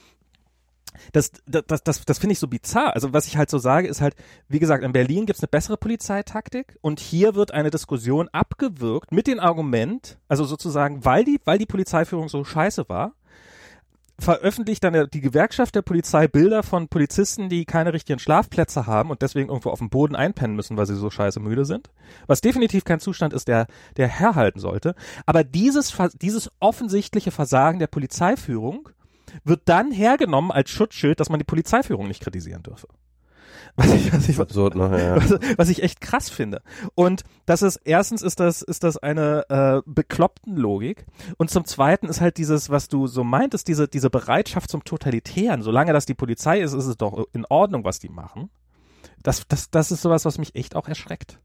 das, 1.12 1.32
das, 1.46 1.82
das, 1.82 2.04
das 2.04 2.18
finde 2.18 2.32
ich 2.32 2.38
so 2.38 2.48
bizarr. 2.48 2.94
Also 2.94 3.12
was 3.12 3.26
ich 3.26 3.36
halt 3.36 3.50
so 3.50 3.58
sage, 3.58 3.88
ist 3.88 4.00
halt, 4.00 4.14
wie 4.48 4.58
gesagt, 4.58 4.84
in 4.84 4.92
Berlin 4.92 5.26
gibt 5.26 5.38
es 5.38 5.42
eine 5.42 5.48
bessere 5.48 5.76
Polizeitaktik 5.76 6.78
und 6.80 7.00
hier 7.00 7.34
wird 7.34 7.52
eine 7.52 7.70
Diskussion 7.70 8.28
abgewürgt 8.32 9.12
mit 9.12 9.26
dem 9.26 9.40
Argument, 9.40 10.18
also 10.28 10.44
sozusagen, 10.44 11.04
weil 11.04 11.24
die, 11.24 11.40
weil 11.44 11.58
die 11.58 11.66
Polizeiführung 11.66 12.28
so 12.28 12.44
scheiße 12.44 12.88
war, 12.88 13.12
veröffentlicht 14.18 14.82
dann 14.82 15.08
die 15.10 15.20
Gewerkschaft 15.20 15.74
der 15.74 15.82
Polizei 15.82 16.26
Bilder 16.26 16.62
von 16.62 16.88
Polizisten, 16.88 17.48
die 17.48 17.64
keine 17.64 17.92
richtigen 17.92 18.18
Schlafplätze 18.18 18.86
haben 18.86 19.10
und 19.10 19.22
deswegen 19.22 19.48
irgendwo 19.48 19.70
auf 19.70 19.78
dem 19.78 19.90
Boden 19.90 20.16
einpennen 20.16 20.56
müssen, 20.56 20.76
weil 20.76 20.86
sie 20.86 20.96
so 20.96 21.10
scheiße 21.10 21.40
müde 21.40 21.64
sind. 21.64 21.90
Was 22.26 22.40
definitiv 22.40 22.84
kein 22.84 23.00
Zustand 23.00 23.34
ist, 23.34 23.48
der, 23.48 23.66
der 23.96 24.08
herhalten 24.08 24.60
sollte. 24.60 24.94
Aber 25.26 25.44
dieses, 25.44 25.94
dieses 26.20 26.50
offensichtliche 26.60 27.30
Versagen 27.30 27.78
der 27.78 27.88
Polizeiführung 27.88 28.88
wird 29.44 29.62
dann 29.66 29.90
hergenommen 29.90 30.50
als 30.50 30.70
Schutzschild, 30.70 31.20
dass 31.20 31.28
man 31.28 31.38
die 31.38 31.44
Polizeiführung 31.44 32.08
nicht 32.08 32.22
kritisieren 32.22 32.62
dürfe. 32.62 32.88
Was 33.76 33.92
ich, 33.92 34.10
was 34.12 34.28
ich, 34.28 34.40
absurd, 34.40 34.74
ne? 34.74 34.98
ja. 34.98 35.16
was, 35.16 35.58
was, 35.58 35.68
ich 35.68 35.82
echt 35.82 36.00
krass 36.00 36.30
finde. 36.30 36.62
Und 36.94 37.24
das 37.44 37.60
ist, 37.60 37.76
erstens 37.84 38.22
ist 38.22 38.40
das, 38.40 38.62
ist 38.62 38.84
das 38.84 38.96
eine 38.96 39.44
äh, 39.50 39.82
bekloppten 39.84 40.56
Logik. 40.56 41.04
Und 41.36 41.50
zum 41.50 41.66
zweiten 41.66 42.08
ist 42.08 42.22
halt 42.22 42.38
dieses, 42.38 42.70
was 42.70 42.88
du 42.88 43.06
so 43.06 43.22
meintest, 43.22 43.68
diese, 43.68 43.86
diese 43.86 44.08
Bereitschaft 44.08 44.70
zum 44.70 44.82
Totalitären. 44.84 45.60
Solange 45.60 45.92
das 45.92 46.06
die 46.06 46.14
Polizei 46.14 46.60
ist, 46.60 46.72
ist 46.72 46.86
es 46.86 46.96
doch 46.96 47.26
in 47.34 47.44
Ordnung, 47.50 47.84
was 47.84 47.98
die 47.98 48.08
machen. 48.08 48.48
Das, 49.22 49.46
das, 49.46 49.70
das 49.70 49.92
ist 49.92 50.00
sowas, 50.00 50.24
was 50.24 50.38
mich 50.38 50.54
echt 50.54 50.74
auch 50.74 50.88
erschreckt. 50.88 51.38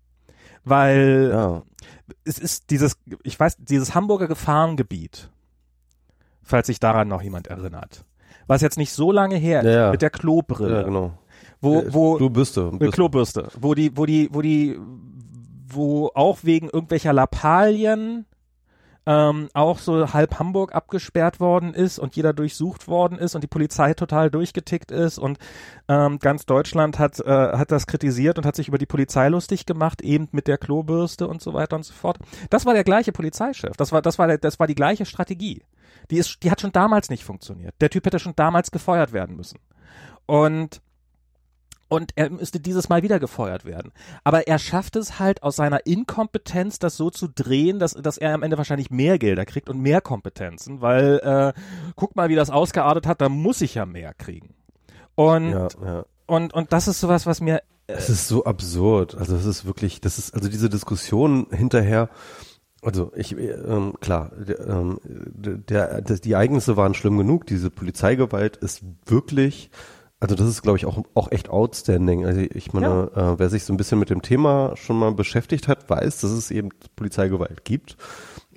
Weil 0.63 1.31
ja. 1.33 1.63
es 2.23 2.39
ist 2.39 2.69
dieses, 2.69 2.97
ich 3.23 3.37
weiß, 3.37 3.57
dieses 3.59 3.93
Hamburger 3.93 4.27
Gefahrengebiet, 4.27 5.31
falls 6.51 6.67
sich 6.67 6.79
daran 6.79 7.07
noch 7.07 7.21
jemand 7.21 7.47
erinnert. 7.47 8.05
Was 8.47 8.61
jetzt 8.61 8.77
nicht 8.77 8.91
so 8.91 9.11
lange 9.11 9.35
her 9.35 9.63
ja, 9.63 9.71
ja. 9.71 9.91
mit 9.91 10.01
der 10.01 10.09
Klobrille. 10.09 10.77
Ja, 10.77 10.83
genau. 10.83 11.13
Wo, 11.61 11.83
wo, 11.87 12.15
Klobürste. 12.17 12.71
Mit 12.71 12.91
Klobürste. 12.91 13.47
Wo 13.59 13.73
die, 13.73 13.95
wo 13.95 14.05
die, 14.05 14.29
wo 14.31 14.41
die, 14.41 14.79
wo 15.67 16.11
auch 16.13 16.39
wegen 16.43 16.69
irgendwelcher 16.69 17.13
Lappalien 17.13 18.25
ähm, 19.05 19.49
auch 19.53 19.79
so 19.79 20.13
halb 20.13 20.37
Hamburg 20.37 20.75
abgesperrt 20.75 21.39
worden 21.39 21.73
ist 21.73 21.97
und 21.97 22.15
jeder 22.15 22.33
durchsucht 22.33 22.87
worden 22.87 23.17
ist 23.17 23.33
und 23.33 23.41
die 23.41 23.47
Polizei 23.47 23.93
total 23.93 24.29
durchgetickt 24.29 24.91
ist 24.91 25.17
und 25.17 25.39
ähm, 25.87 26.19
ganz 26.19 26.45
Deutschland 26.45 26.99
hat, 26.99 27.19
äh, 27.19 27.23
hat 27.29 27.71
das 27.71 27.87
kritisiert 27.87 28.37
und 28.37 28.45
hat 28.45 28.55
sich 28.55 28.67
über 28.67 28.77
die 28.77 28.85
Polizei 28.85 29.27
lustig 29.29 29.65
gemacht, 29.65 30.01
eben 30.01 30.27
mit 30.31 30.47
der 30.47 30.57
Klobürste 30.57 31.27
und 31.27 31.41
so 31.41 31.53
weiter 31.53 31.75
und 31.75 31.83
so 31.83 31.93
fort. 31.93 32.19
Das 32.49 32.65
war 32.65 32.73
der 32.73 32.83
gleiche 32.83 33.11
Polizeichef. 33.11 33.75
Das 33.77 33.91
war, 33.91 34.01
das 34.01 34.19
war, 34.19 34.27
der, 34.27 34.37
das 34.37 34.59
war 34.59 34.67
die 34.67 34.75
gleiche 34.75 35.05
Strategie. 35.05 35.63
Die 36.11 36.17
ist, 36.17 36.43
die 36.43 36.51
hat 36.51 36.61
schon 36.61 36.71
damals 36.71 37.09
nicht 37.09 37.23
funktioniert. 37.23 37.73
Der 37.81 37.89
Typ 37.89 38.05
hätte 38.05 38.19
schon 38.19 38.35
damals 38.35 38.71
gefeuert 38.71 39.13
werden 39.13 39.35
müssen. 39.35 39.59
Und 40.25 40.81
und 41.91 42.13
er 42.15 42.29
müsste 42.29 42.61
dieses 42.61 42.87
Mal 42.87 43.03
wieder 43.03 43.19
gefeuert 43.19 43.65
werden. 43.65 43.91
Aber 44.23 44.47
er 44.47 44.59
schafft 44.59 44.95
es 44.95 45.19
halt 45.19 45.43
aus 45.43 45.57
seiner 45.57 45.85
Inkompetenz, 45.85 46.79
das 46.79 46.95
so 46.95 47.09
zu 47.09 47.27
drehen, 47.27 47.79
dass, 47.79 47.95
dass 47.95 48.17
er 48.17 48.33
am 48.33 48.43
Ende 48.43 48.57
wahrscheinlich 48.57 48.91
mehr 48.91 49.19
Gelder 49.19 49.43
kriegt 49.45 49.69
und 49.69 49.81
mehr 49.81 49.99
Kompetenzen, 49.99 50.79
weil 50.79 51.19
äh, 51.19 51.59
guck 51.97 52.15
mal, 52.15 52.29
wie 52.29 52.35
das 52.35 52.49
ausgeartet 52.49 53.07
hat, 53.07 53.19
da 53.19 53.27
muss 53.27 53.59
ich 53.59 53.75
ja 53.75 53.85
mehr 53.85 54.13
kriegen. 54.13 54.55
Und, 55.15 55.51
ja, 55.51 55.67
ja. 55.83 56.05
und, 56.27 56.53
und 56.53 56.71
das 56.71 56.87
ist 56.87 57.01
sowas, 57.01 57.25
was 57.25 57.41
mir. 57.41 57.57
Äh, 57.87 57.93
es 57.93 58.09
ist 58.09 58.29
so 58.29 58.45
absurd. 58.45 59.15
Also 59.15 59.35
es 59.35 59.43
ist 59.43 59.65
wirklich, 59.65 59.99
das 59.99 60.17
ist, 60.17 60.33
also 60.33 60.47
diese 60.47 60.69
Diskussion 60.69 61.47
hinterher, 61.51 62.07
also 62.81 63.11
ich, 63.15 63.37
ähm, 63.37 63.93
klar, 63.99 64.31
der, 64.35 64.67
ähm, 64.67 64.99
der, 65.03 66.01
der, 66.01 66.17
die 66.17 66.31
Ereignisse 66.31 66.77
waren 66.77 66.93
schlimm 66.93 67.17
genug, 67.17 67.45
diese 67.45 67.69
Polizeigewalt 67.69 68.57
ist 68.57 68.83
wirklich 69.05 69.69
also 70.21 70.35
das 70.35 70.47
ist, 70.47 70.61
glaube 70.61 70.77
ich, 70.77 70.85
auch, 70.85 71.01
auch 71.15 71.31
echt 71.31 71.49
outstanding. 71.49 72.27
Also 72.27 72.41
ich 72.41 72.73
meine, 72.73 73.09
ja. 73.15 73.33
äh, 73.33 73.39
wer 73.39 73.49
sich 73.49 73.63
so 73.63 73.73
ein 73.73 73.77
bisschen 73.77 73.97
mit 73.97 74.11
dem 74.11 74.21
Thema 74.21 74.77
schon 74.77 74.99
mal 74.99 75.11
beschäftigt 75.11 75.67
hat, 75.67 75.89
weiß, 75.89 76.21
dass 76.21 76.29
es 76.29 76.51
eben 76.51 76.69
Polizeigewalt 76.95 77.65
gibt 77.65 77.97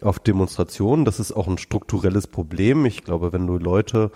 auf 0.02 0.18
Demonstrationen. 0.18 1.06
Das 1.06 1.20
ist 1.20 1.32
auch 1.32 1.48
ein 1.48 1.56
strukturelles 1.56 2.26
Problem. 2.26 2.84
Ich 2.84 3.02
glaube, 3.02 3.32
wenn 3.32 3.46
du 3.46 3.56
Leute 3.56 4.10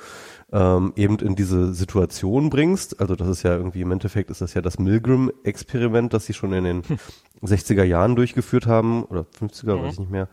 ähm, 0.52 0.92
eben 0.96 1.18
in 1.18 1.34
diese 1.34 1.74
Situation 1.74 2.48
bringst, 2.48 3.00
also 3.00 3.14
das 3.16 3.28
ist 3.28 3.42
ja 3.42 3.56
irgendwie 3.56 3.82
im 3.82 3.92
Endeffekt 3.92 4.30
ist 4.30 4.40
das 4.40 4.54
ja 4.54 4.62
das 4.62 4.78
Milgram-Experiment, 4.78 6.14
das 6.14 6.26
sie 6.26 6.32
schon 6.32 6.52
in 6.52 6.64
den 6.64 6.82
hm. 6.82 6.98
60er 7.42 7.84
Jahren 7.84 8.16
durchgeführt 8.16 8.66
haben 8.66 9.04
oder 9.04 9.26
50er, 9.38 9.76
mhm. 9.76 9.82
weiß 9.82 9.92
ich 9.94 10.00
nicht 10.00 10.10
mehr. 10.10 10.28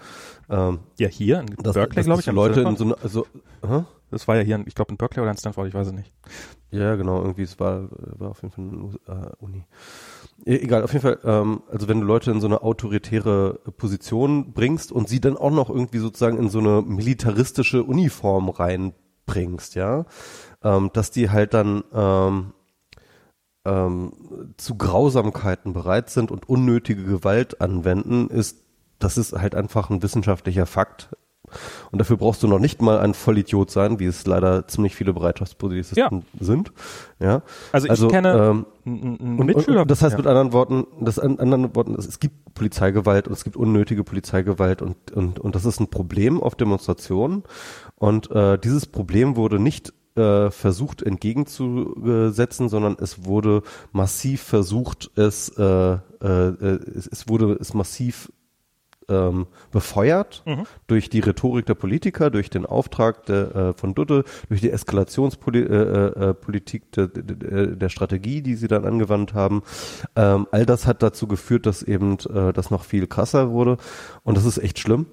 Ähm, 0.49 0.79
ja, 0.97 1.07
hier 1.07 1.41
in 1.41 1.47
Berkeley, 1.47 2.03
glaube 2.03 2.21
ich. 2.21 2.25
Leute 2.27 2.61
in 2.61 2.75
so 2.77 2.85
eine, 2.85 2.97
also, 3.03 3.27
hä? 3.65 3.83
Das 4.11 4.27
war 4.27 4.35
ja 4.35 4.43
hier, 4.43 4.63
ich 4.65 4.75
glaube 4.75 4.91
in 4.91 4.97
Berkeley 4.97 5.21
oder 5.21 5.31
in 5.31 5.37
Stanford, 5.37 5.67
ich 5.67 5.73
weiß 5.73 5.87
es 5.87 5.93
nicht. 5.93 6.11
Ja, 6.71 6.95
genau, 6.95 7.21
irgendwie, 7.21 7.43
es 7.43 7.59
war, 7.59 7.89
war 8.17 8.29
auf 8.29 8.41
jeden 8.41 8.53
Fall 8.53 8.65
eine 9.07 9.25
äh, 9.25 9.31
Uni. 9.39 9.65
E 10.45 10.57
egal, 10.57 10.83
auf 10.83 10.93
jeden 10.93 11.01
Fall, 11.01 11.19
ähm, 11.23 11.63
also 11.71 11.87
wenn 11.87 12.01
du 12.01 12.05
Leute 12.05 12.31
in 12.31 12.39
so 12.39 12.47
eine 12.47 12.61
autoritäre 12.61 13.59
Position 13.77 14.53
bringst 14.53 14.91
und 14.91 15.09
sie 15.09 15.19
dann 15.19 15.37
auch 15.37 15.51
noch 15.51 15.69
irgendwie 15.69 15.99
sozusagen 15.99 16.37
in 16.37 16.49
so 16.49 16.59
eine 16.59 16.81
militaristische 16.81 17.83
Uniform 17.83 18.49
reinbringst, 19.27 19.76
ja, 19.76 20.06
ähm, 20.64 20.89
dass 20.93 21.11
die 21.11 21.30
halt 21.30 21.53
dann 21.53 21.84
ähm, 21.93 22.53
ähm, 23.65 24.14
zu 24.57 24.76
Grausamkeiten 24.77 25.73
bereit 25.73 26.10
sind 26.10 26.31
und 26.31 26.47
unnötige 26.47 27.03
Gewalt 27.03 27.61
anwenden, 27.61 28.30
ist, 28.30 28.57
das 28.99 29.18
ist 29.18 29.34
halt 29.34 29.56
einfach 29.56 29.89
ein 29.89 30.02
wissenschaftlicher 30.02 30.65
Fakt 30.65 31.10
und 31.91 31.99
dafür 31.99 32.18
brauchst 32.18 32.43
du 32.43 32.47
noch 32.47 32.60
nicht 32.60 32.81
mal 32.81 32.99
ein 32.99 33.14
Vollidiot 33.14 33.72
sein, 33.72 33.99
wie 33.99 34.06
es 34.06 34.26
leider 34.26 34.68
ziemlich 34.68 34.95
viele 34.95 35.14
Bereitschaftspolizisten 35.14 35.97
ja. 36.19 36.22
sind. 36.39 36.72
Ja. 37.19 37.41
Also 37.72 37.85
ich 37.85 37.91
also, 37.91 38.07
kenne 38.07 38.34
ähm, 38.34 38.65
einen 38.85 39.45
Mitschüler. 39.45 39.81
Und, 39.81 39.91
das 39.91 40.02
heißt 40.02 40.14
ja. 40.14 40.18
mit 40.18 40.27
anderen 40.27 40.53
Worten, 40.53 40.88
das 40.99 41.19
an 41.19 41.39
anderen 41.39 41.76
Worten, 41.76 41.95
es 41.95 42.19
gibt 42.19 42.53
Polizeigewalt 42.53 43.27
und 43.27 43.34
es 43.34 43.43
gibt 43.43 43.57
unnötige 43.57 44.03
Polizeigewalt 44.03 44.81
und 44.81 45.11
und 45.11 45.39
und 45.39 45.56
das 45.56 45.65
ist 45.65 45.80
ein 45.80 45.89
Problem 45.89 46.41
auf 46.41 46.56
Demonstrationen. 46.56 47.43
Und 47.95 48.30
äh, 48.31 48.57
dieses 48.57 48.85
Problem 48.85 49.35
wurde 49.35 49.59
nicht 49.59 49.93
äh, 50.15 50.49
versucht 50.49 51.01
entgegenzusetzen, 51.01 52.69
sondern 52.69 52.97
es 52.99 53.26
wurde 53.26 53.63
massiv 53.91 54.41
versucht, 54.41 55.11
es, 55.15 55.49
äh, 55.57 55.63
äh, 55.63 55.97
es, 56.95 57.07
es 57.07 57.27
wurde 57.27 57.57
es 57.59 57.73
massiv 57.73 58.31
ähm, 59.07 59.47
befeuert 59.72 60.43
mhm. 60.45 60.63
durch 60.88 61.09
die 61.09 61.19
Rhetorik 61.19 61.65
der 61.65 61.76
Politiker, 61.76 62.30
durch 62.30 62.49
den 62.49 62.65
Auftrag 62.65 63.26
der, 63.26 63.55
äh, 63.55 63.73
von 63.73 63.93
Dutte, 63.93 64.23
durch 64.49 64.61
die 64.61 64.72
Eskalationspolitik 64.72 65.69
äh, 65.69 66.30
äh, 66.30 66.34
Politik 66.34 66.91
der, 66.93 67.07
der, 67.07 67.67
der, 67.67 67.89
Strategie, 67.89 68.41
die 68.41 68.55
sie 68.55 68.67
dann 68.67 68.85
angewandt 68.85 69.34
haben. 69.34 69.63
Ähm, 70.15 70.47
all 70.51 70.65
das 70.65 70.88
hat 70.88 71.03
dazu 71.03 71.27
geführt, 71.27 71.65
dass 71.65 71.84
eben 71.84 72.17
äh, 72.34 72.53
das 72.53 72.72
noch 72.72 72.84
viel 72.84 73.07
krasser 73.07 73.51
wurde 73.51 73.77
und 74.23 74.38
das 74.38 74.45
ist 74.45 74.57
echt 74.57 74.80
schlimm. 74.80 75.07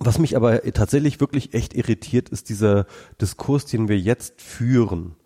Was 0.00 0.18
mich 0.18 0.36
aber 0.36 0.62
tatsächlich 0.72 1.20
wirklich 1.20 1.54
echt 1.54 1.74
irritiert, 1.74 2.28
ist 2.28 2.48
dieser 2.48 2.86
Diskurs, 3.20 3.66
den 3.66 3.88
wir 3.88 3.98
jetzt 3.98 4.40
führen 4.40 5.16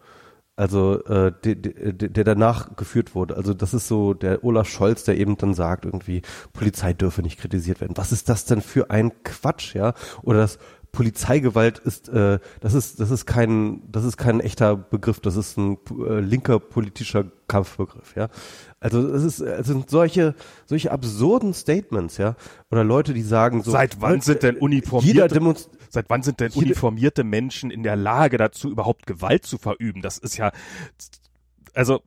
also 0.55 1.03
äh, 1.05 1.32
der, 1.44 1.55
der, 1.55 2.09
der 2.09 2.24
danach 2.24 2.77
geführt 2.77 3.15
wurde. 3.15 3.36
Also 3.36 3.55
das 3.55 3.73
ist 3.73 3.89
so 3.89 4.12
der 4.12 4.44
Olaf 4.44 4.69
Scholz, 4.69 5.05
der 5.05 5.16
eben 5.16 5.36
dann 5.39 5.55
sagt, 5.55 5.86
irgendwie 5.86 6.23
Polizei 6.53 6.93
dürfe 6.93 7.23
nicht 7.23 7.40
kritisiert 7.40 7.81
werden. 7.81 7.97
Was 7.97 8.12
ist 8.12 8.28
das 8.28 8.44
denn 8.44 8.61
für 8.61 8.90
ein 8.90 9.12
Quatsch, 9.24 9.74
ja? 9.74 9.94
Oder 10.23 10.40
das 10.40 10.59
Polizeigewalt 10.93 11.78
ist, 11.78 12.11
äh, 12.11 12.39
das 12.61 12.74
ist, 12.74 13.01
das 13.01 13.11
ist 13.11 13.24
kein, 13.24 13.82
das 13.90 14.05
ist 14.05 14.19
kein 14.19 14.40
echter 14.40 14.77
Begriff, 14.77 15.20
das 15.20 15.36
ist 15.36 15.57
ein 15.57 15.78
äh, 16.07 16.20
linker 16.20 16.61
politischer 16.61 17.24
Kampfbegriff, 17.49 18.15
ja. 18.15 18.28
Also 18.82 19.06
es 19.14 19.22
ist, 19.22 19.40
es 19.40 19.66
sind 19.68 19.88
solche, 19.88 20.34
solche 20.66 20.90
absurden 20.90 21.54
Statements, 21.54 22.16
ja, 22.18 22.34
oder 22.70 22.82
Leute, 22.82 23.14
die 23.14 23.22
sagen 23.22 23.62
so. 23.62 23.70
Seit 23.70 24.00
wann 24.00 24.20
sind 24.20 24.42
denn 24.42 24.56
uniformierte, 24.56 25.54
seit 25.88 26.10
wann 26.10 26.22
sind 26.22 26.40
denn 26.40 26.50
uniformierte 26.52 27.22
Menschen 27.22 27.70
in 27.70 27.84
der 27.84 27.94
Lage 27.94 28.38
dazu, 28.38 28.70
überhaupt 28.70 29.06
Gewalt 29.06 29.46
zu 29.46 29.56
verüben? 29.56 30.02
Das 30.02 30.18
ist 30.18 30.36
ja, 30.36 30.50
also, 31.74 32.00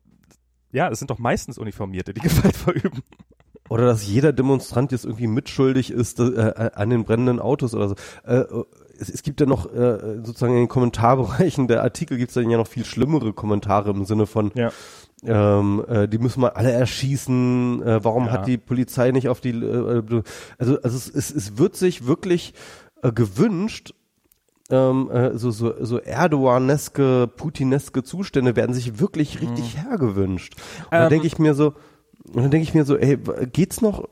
ja, 0.70 0.90
es 0.90 0.98
sind 0.98 1.10
doch 1.10 1.18
meistens 1.18 1.56
Uniformierte, 1.56 2.12
die 2.12 2.20
Gewalt 2.28 2.56
verüben. 2.56 3.02
Oder 3.68 3.86
dass 3.86 4.06
jeder 4.06 4.32
Demonstrant 4.32 4.92
jetzt 4.92 5.04
irgendwie 5.04 5.26
mitschuldig 5.26 5.90
ist 5.90 6.20
äh, 6.20 6.24
äh, 6.24 6.70
an 6.74 6.90
den 6.90 7.04
brennenden 7.04 7.40
Autos 7.40 7.74
oder 7.74 7.88
so. 7.88 7.94
Äh, 8.24 8.44
es, 8.98 9.08
es 9.08 9.22
gibt 9.22 9.40
ja 9.40 9.46
noch 9.46 9.72
äh, 9.72 10.20
sozusagen 10.22 10.52
in 10.52 10.60
den 10.60 10.68
Kommentarbereichen 10.68 11.68
der 11.68 11.82
Artikel 11.82 12.16
gibt 12.16 12.30
es 12.30 12.34
dann 12.34 12.50
ja 12.50 12.58
noch 12.58 12.68
viel 12.68 12.84
schlimmere 12.84 13.32
Kommentare 13.32 13.90
im 13.90 14.04
Sinne 14.04 14.26
von 14.26 14.52
Ja. 14.54 14.70
Ähm, 15.24 15.84
äh, 15.88 16.08
die 16.08 16.18
müssen 16.18 16.42
wir 16.42 16.56
alle 16.56 16.70
erschießen, 16.72 17.82
äh, 17.82 18.04
warum 18.04 18.26
Ja. 18.26 18.32
hat 18.32 18.46
die 18.46 18.58
Polizei 18.58 19.10
nicht 19.12 19.28
auf 19.28 19.40
die 19.40 19.50
äh, 19.50 19.98
äh, 19.98 20.22
also 20.58 20.80
also 20.82 20.96
es, 20.96 21.08
es, 21.08 21.34
es 21.34 21.58
wird 21.58 21.76
sich 21.76 22.06
wirklich 22.06 22.54
äh, 23.02 23.12
gewünscht 23.12 23.94
ähm, 24.68 25.10
äh, 25.10 25.38
so, 25.38 25.50
so, 25.52 25.74
so 25.84 25.98
Erdogan-eske, 25.98 27.28
Putineske 27.36 28.02
Zustände 28.02 28.56
werden 28.56 28.74
sich 28.74 28.98
wirklich 28.98 29.40
richtig 29.40 29.76
hergewünscht. 29.76 30.54
Und 30.86 30.92
dann 30.92 31.02
Ähm. 31.04 31.10
denke 31.10 31.26
ich 31.28 31.38
mir 31.38 31.54
so, 31.54 31.74
und 32.24 32.42
dann 32.42 32.50
denke 32.50 32.64
ich 32.64 32.74
mir 32.74 32.84
so, 32.84 32.96
ey, 32.96 33.16
geht's 33.52 33.80
noch? 33.80 34.08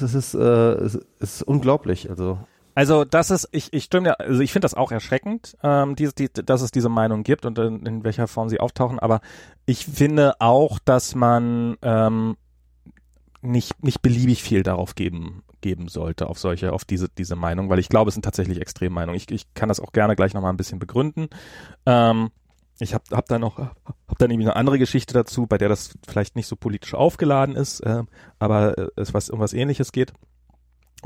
Das 0.00 0.14
ist, 0.14 0.34
äh, 0.34 0.38
es 0.40 0.98
ist 1.20 1.42
unglaublich, 1.42 2.10
also. 2.10 2.38
Also 2.76 3.06
das 3.06 3.30
ist, 3.30 3.48
ich, 3.52 3.72
ich 3.72 3.84
stimme 3.84 4.08
ja, 4.08 4.14
also 4.14 4.42
ich 4.42 4.52
finde 4.52 4.66
das 4.66 4.74
auch 4.74 4.92
erschreckend, 4.92 5.56
ähm, 5.62 5.96
die, 5.96 6.10
die, 6.14 6.28
dass 6.30 6.60
es 6.60 6.70
diese 6.70 6.90
Meinung 6.90 7.22
gibt 7.22 7.46
und 7.46 7.58
in, 7.58 7.86
in 7.86 8.04
welcher 8.04 8.28
Form 8.28 8.50
sie 8.50 8.60
auftauchen, 8.60 8.98
aber 8.98 9.22
ich 9.64 9.86
finde 9.86 10.34
auch, 10.40 10.78
dass 10.78 11.14
man 11.14 11.78
ähm, 11.80 12.36
nicht, 13.40 13.82
nicht 13.82 14.02
beliebig 14.02 14.42
viel 14.42 14.62
darauf 14.62 14.94
geben, 14.94 15.42
geben 15.62 15.88
sollte, 15.88 16.26
auf 16.26 16.38
solche, 16.38 16.74
auf 16.74 16.84
diese, 16.84 17.08
diese 17.08 17.34
Meinung, 17.34 17.70
weil 17.70 17.78
ich 17.78 17.88
glaube, 17.88 18.08
es 18.08 18.14
sind 18.14 18.26
tatsächlich 18.26 18.60
Extremmeinungen. 18.60 19.16
Ich, 19.16 19.30
ich 19.30 19.54
kann 19.54 19.70
das 19.70 19.80
auch 19.80 19.92
gerne 19.92 20.14
gleich 20.14 20.34
nochmal 20.34 20.52
ein 20.52 20.58
bisschen 20.58 20.78
begründen. 20.78 21.28
Ähm, 21.86 22.28
ich 22.78 22.92
habe 22.92 23.04
hab 23.10 23.26
da 23.26 23.38
noch, 23.38 23.56
hab 23.56 24.18
da 24.18 24.28
nämlich 24.28 24.48
eine 24.48 24.56
andere 24.56 24.78
Geschichte 24.78 25.14
dazu, 25.14 25.46
bei 25.46 25.56
der 25.56 25.70
das 25.70 25.94
vielleicht 26.06 26.36
nicht 26.36 26.46
so 26.46 26.56
politisch 26.56 26.92
aufgeladen 26.92 27.56
ist, 27.56 27.80
äh, 27.80 28.02
aber 28.38 28.90
es 28.96 29.14
was 29.14 29.30
um 29.30 29.40
was 29.40 29.54
ähnliches 29.54 29.92
geht 29.92 30.12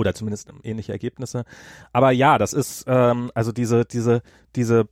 oder 0.00 0.14
zumindest 0.14 0.50
ähnliche 0.62 0.92
Ergebnisse. 0.92 1.44
Aber 1.92 2.10
ja, 2.10 2.38
das 2.38 2.52
ist 2.52 2.84
ähm, 2.86 3.30
also 3.34 3.52
diese 3.52 3.84
diese 3.84 4.22
diese 4.56 4.88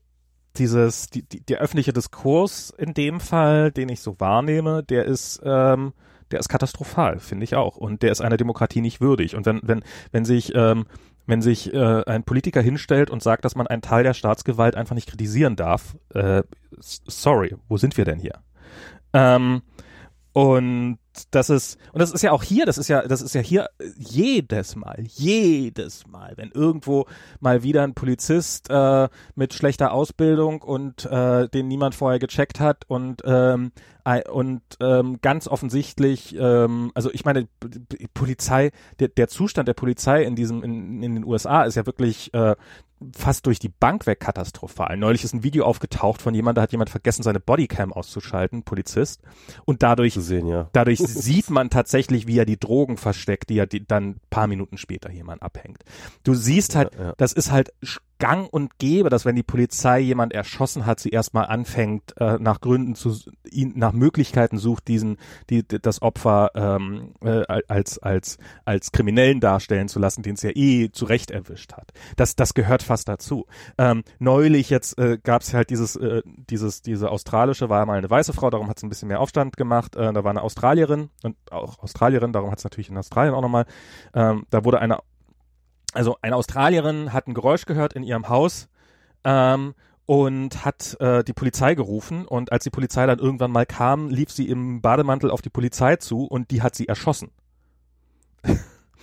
dieses 0.57 1.09
die, 1.09 1.23
die, 1.23 1.41
der 1.41 1.59
öffentliche 1.59 1.93
Diskurs 1.93 2.73
in 2.77 2.95
dem 2.95 3.21
Fall, 3.21 3.71
den 3.73 3.89
ich 3.89 4.01
so 4.01 4.19
wahrnehme, 4.21 4.83
der 4.83 5.05
ist 5.05 5.41
ähm, 5.45 5.93
der 6.31 6.41
ist 6.41 6.49
katastrophal, 6.49 7.21
finde 7.21 7.45
ich 7.45 7.55
auch, 7.55 7.77
und 7.77 8.03
der 8.03 8.13
ist 8.13 8.21
einer 8.21 8.37
Demokratie 8.37 8.81
nicht 8.81 9.01
würdig. 9.01 9.35
Und 9.35 9.47
wenn 9.47 9.61
wenn 9.63 9.83
wenn 10.13 10.25
sich 10.25 10.55
ähm, 10.55 10.87
wenn 11.27 11.43
sich 11.43 11.73
äh, 11.75 12.05
ein 12.07 12.25
Politiker 12.25 12.63
hinstellt 12.63 13.11
und 13.11 13.23
sagt, 13.23 13.45
dass 13.45 13.55
man 13.55 13.67
einen 13.67 13.83
Teil 13.83 14.03
der 14.03 14.15
Staatsgewalt 14.15 14.75
einfach 14.77 14.95
nicht 14.95 15.11
kritisieren 15.11 15.57
darf, 15.57 15.97
äh, 16.15 16.43
sorry, 16.81 17.55
wo 17.69 17.77
sind 17.77 17.99
wir 17.99 18.07
denn 18.07 18.19
hier? 18.19 18.41
Ähm, 19.13 19.63
und 20.33 20.99
das 21.31 21.51
ist, 21.51 21.79
und 21.93 22.01
das 22.01 22.13
ist 22.13 22.23
ja 22.23 22.33
auch 22.33 22.43
hier, 22.43 22.67
das 22.67 22.79
ist 22.79 22.89
ja, 22.89 23.03
das 23.03 23.23
ist 23.23 23.35
ja 23.35 23.41
hier 23.41 23.69
jedes 23.97 24.77
Mal, 24.77 25.05
jedes 25.07 26.07
Mal, 26.07 26.33
wenn 26.37 26.51
irgendwo 26.51 27.07
mal 27.41 27.63
wieder 27.63 27.83
ein 27.83 27.95
Polizist 27.95 28.71
äh, 28.71 29.09
mit 29.35 29.55
schlechter 29.55 29.93
Ausbildung 29.93 30.63
und 30.63 31.05
äh, 31.07 31.49
den 31.49 31.69
niemand 31.69 31.95
vorher 31.95 32.19
gecheckt 32.19 32.61
hat 32.61 32.85
und 32.89 33.23
ähm, 33.25 33.73
und 34.31 34.63
ähm, 34.81 35.19
ganz 35.21 35.49
offensichtlich, 35.49 36.35
ähm, 36.39 36.91
also 36.95 37.11
ich 37.13 37.27
meine, 37.27 37.47
Polizei, 38.15 38.71
der, 39.01 39.09
der 39.09 39.29
Zustand 39.29 39.69
der 39.69 39.75
Polizei 39.75 40.23
in 40.23 40.35
diesem, 40.35 40.63
in, 40.63 41.03
in 41.03 41.15
den 41.15 41.25
USA 41.25 41.65
ist 41.65 41.75
ja 41.75 41.85
wirklich 41.85 42.33
äh, 42.33 42.57
fast 43.17 43.47
durch 43.47 43.59
die 43.59 43.69
Bank 43.69 44.07
weg 44.07 44.21
katastrophal. 44.21 44.97
Neulich 44.97 45.25
ist 45.25 45.35
ein 45.35 45.43
Video 45.43 45.65
aufgetaucht 45.65 46.21
von 46.23 46.35
jemand, 46.35 46.59
da 46.59 46.63
hat 46.63 46.73
jemand 46.73 46.91
vergessen, 46.91 47.23
seine 47.23 47.41
Bodycam 47.41 47.93
auszuschalten, 47.93 48.63
Polizist, 48.63 49.23
und 49.65 49.83
dadurch 49.83 50.15
sehen, 50.15 50.47
ja. 50.47 50.69
Dadurch 50.73 50.99
sieht 51.05 51.51
man 51.51 51.71
tatsächlich, 51.71 52.27
wie 52.27 52.39
er 52.39 52.45
die 52.45 52.59
Drogen 52.59 52.97
versteckt, 52.97 53.51
die 53.51 53.59
er 53.59 53.67
die 53.67 53.87
dann 53.87 54.17
paar 54.31 54.47
Minuten 54.47 54.79
später 54.79 55.11
jemand 55.11 55.43
abhängt. 55.43 55.85
Du 56.25 56.35
siehst 56.35 56.75
halt, 56.75 56.95
Ja, 56.95 57.07
ja. 57.07 57.15
das 57.17 57.33
ist 57.33 57.53
halt 57.53 57.73
gang 58.19 58.53
und 58.53 58.79
gäbe, 58.79 59.11
dass 59.11 59.25
wenn 59.25 59.37
die 59.37 59.43
Polizei 59.43 60.01
jemand 60.01 60.33
erschossen 60.33 60.87
hat, 60.87 61.01
sie 61.01 61.11
erstmal 61.11 61.47
anfängt, 61.47 62.15
äh, 62.19 62.39
nach 62.39 62.61
Gründen 62.61 62.95
zu, 62.95 63.17
ihn, 63.51 63.73
nach 63.77 63.93
Möglichkeiten 63.93 64.59
sucht, 64.59 64.89
diesen, 64.89 65.17
die, 65.51 65.67
das 65.67 66.03
Opfer 66.03 66.51
ähm, 66.55 67.15
äh, 67.23 67.43
als, 67.69 67.99
als, 67.99 68.39
als 68.65 68.93
Kriminellen 68.93 69.41
darstellen 69.41 69.89
zu 69.89 69.99
lassen, 69.99 70.23
den 70.23 70.35
es 70.35 70.43
ja 70.43 70.51
eh 70.55 70.91
zurecht 70.91 71.31
erwischt 71.31 71.73
hat. 71.75 71.93
Das, 72.17 72.37
das 72.37 72.55
gehört 72.55 72.83
fast 72.83 73.09
dazu. 73.09 73.47
Ähm, 73.79 74.03
neulich 74.19 74.71
jetzt 74.71 74.99
äh, 74.99 75.19
gab 75.23 75.43
es 75.43 75.55
halt 75.55 75.71
dieses, 75.71 75.97
äh, 75.97 76.23
dieses, 76.27 76.83
diese 76.83 77.11
australische, 77.11 77.69
war 77.69 77.87
mal 77.87 77.99
eine 77.99 78.11
weiße 78.11 78.33
Frau, 78.33 78.51
darum 78.51 78.69
hat 78.69 78.79
es 78.79 78.83
ein 78.83 78.89
bisschen 78.89 79.09
mehr 79.09 79.21
Aufstand 79.21 79.57
gemacht. 79.57 79.97
Äh, 79.97 80.13
da 80.13 80.25
war 80.25 80.31
eine 80.31 80.43
Australierin 80.43 81.11
und 81.23 81.37
auch 81.51 81.79
Australierin, 81.79 82.33
darum 82.33 82.51
hat 82.51 82.59
es 82.59 82.65
natürlich 82.65 82.91
in 82.91 82.99
Australien 82.99 83.35
auch 83.35 83.43
nochmal, 83.43 83.67
ähm, 84.15 84.45
da 84.51 84.65
wurde 84.65 84.81
eine 84.81 84.99
also 85.93 86.17
eine 86.23 86.37
Australierin 86.37 87.13
hat 87.13 87.27
ein 87.27 87.35
Geräusch 87.35 87.65
gehört 87.65 87.93
in 87.95 88.03
ihrem 88.03 88.29
Haus 88.29 88.69
ähm, 89.25 89.75
und 90.07 90.65
hat 90.65 90.97
äh, 91.01 91.25
die 91.25 91.33
Polizei 91.33 91.75
gerufen 91.75 92.27
und 92.27 92.53
als 92.53 92.65
die 92.65 92.71
Polizei 92.71 93.07
dann 93.07 93.19
irgendwann 93.19 93.51
mal 93.51 93.67
kam, 93.67 94.09
lief 94.09 94.31
sie 94.31 94.49
im 94.49 94.81
Bademantel 94.81 95.31
auf 95.31 95.43
die 95.43 95.51
Polizei 95.51 95.97
zu 95.97 96.25
und 96.25 96.51
die 96.51 96.63
hat 96.63 96.75
sie 96.75 96.89
erschossen. 96.89 97.31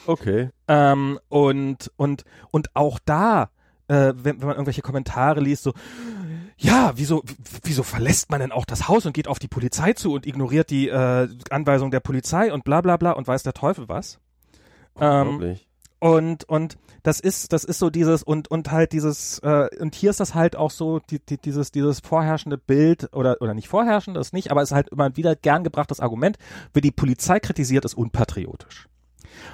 Okay. 0.07 0.49
Ähm, 0.67 1.19
und, 1.29 1.91
und, 1.95 2.25
und 2.51 2.75
auch 2.75 2.99
da, 3.03 3.49
äh, 3.87 4.13
wenn, 4.15 4.39
wenn 4.39 4.47
man 4.47 4.51
irgendwelche 4.51 4.81
Kommentare 4.81 5.39
liest, 5.39 5.63
so, 5.63 5.73
ja, 6.57 6.93
wieso, 6.95 7.23
wieso 7.63 7.83
verlässt 7.83 8.29
man 8.29 8.39
denn 8.39 8.51
auch 8.51 8.65
das 8.65 8.87
Haus 8.87 9.05
und 9.05 9.13
geht 9.13 9.27
auf 9.27 9.39
die 9.39 9.47
Polizei 9.47 9.93
zu 9.93 10.13
und 10.13 10.25
ignoriert 10.25 10.69
die 10.69 10.89
äh, 10.89 11.27
Anweisung 11.49 11.91
der 11.91 11.99
Polizei 11.99 12.53
und 12.53 12.63
bla 12.63 12.81
bla 12.81 12.97
bla 12.97 13.11
und 13.11 13.27
weiß 13.27 13.43
der 13.43 13.53
Teufel 13.53 13.89
was? 13.89 14.19
Ähm. 14.99 15.57
Und 16.05 16.47
und 16.47 16.77
das 17.01 17.19
ist 17.19 17.51
das 17.51 17.63
ist 17.63 17.79
so 17.79 17.89
dieses 17.89 18.21
und 18.21 18.51
und 18.51 18.69
halt 18.69 18.91
dieses 18.91 19.39
äh, 19.39 19.67
und 19.79 19.95
hier 19.95 20.11
ist 20.11 20.19
das 20.19 20.35
halt 20.35 20.55
auch 20.55 20.69
so 20.69 20.99
die, 20.99 21.17
die, 21.17 21.39
dieses 21.39 21.71
dieses 21.71 21.99
vorherrschende 21.99 22.59
Bild 22.59 23.09
oder 23.11 23.37
oder 23.41 23.55
nicht 23.55 23.67
vorherrschend 23.67 24.15
das 24.15 24.31
nicht 24.31 24.51
aber 24.51 24.61
es 24.61 24.69
ist 24.69 24.75
halt 24.75 24.89
immer 24.89 25.17
wieder 25.17 25.35
gern 25.35 25.63
gebrachtes 25.63 25.99
Argument 25.99 26.37
wer 26.73 26.83
die 26.83 26.91
Polizei 26.91 27.39
kritisiert 27.39 27.85
ist 27.85 27.95
unpatriotisch. 27.95 28.87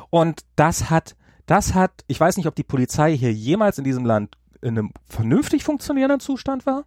Und 0.10 0.42
das 0.58 0.90
hat 0.90 1.16
das 1.46 1.74
hat 1.74 2.04
ich 2.08 2.20
weiß 2.20 2.36
nicht 2.36 2.48
ob 2.48 2.56
die 2.56 2.64
Polizei 2.64 3.16
hier 3.16 3.32
jemals 3.32 3.78
in 3.78 3.86
diesem 3.86 4.06
Land 4.06 4.36
in 4.62 4.78
einem 4.78 4.92
vernünftig 5.06 5.64
funktionierenden 5.64 6.20
Zustand 6.20 6.66
war 6.66 6.84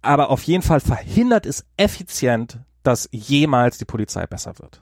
aber 0.00 0.30
auf 0.30 0.44
jeden 0.44 0.62
Fall 0.62 0.78
verhindert 0.78 1.44
es 1.44 1.66
effizient 1.76 2.60
dass 2.84 3.08
jemals 3.10 3.78
die 3.78 3.84
Polizei 3.84 4.28
besser 4.28 4.60
wird 4.60 4.80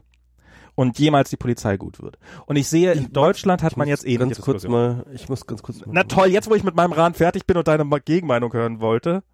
und 0.78 0.96
jemals 1.00 1.28
die 1.28 1.36
Polizei 1.36 1.76
gut 1.76 2.00
wird. 2.00 2.20
Und 2.46 2.54
ich 2.54 2.68
sehe, 2.68 2.92
in 2.92 3.12
Deutschland 3.12 3.64
hat 3.64 3.72
Ich 3.72 3.76
man 3.76 3.88
jetzt 3.88 4.06
ähnliche 4.06 4.36
ganz 4.36 4.40
kurz 4.40 4.68
mal, 4.68 5.04
ich 5.12 5.28
muss 5.28 5.44
ganz 5.44 5.60
kurz 5.60 5.84
mal. 5.84 5.90
Na 5.90 6.04
toll, 6.04 6.28
jetzt 6.28 6.48
wo 6.48 6.54
ich 6.54 6.62
mit 6.62 6.76
meinem 6.76 6.92
Ran 6.92 7.14
fertig 7.14 7.48
bin 7.48 7.56
und 7.56 7.66
deine 7.66 7.84
Gegenmeinung 8.04 8.52
hören 8.52 8.78
wollte. 8.78 9.24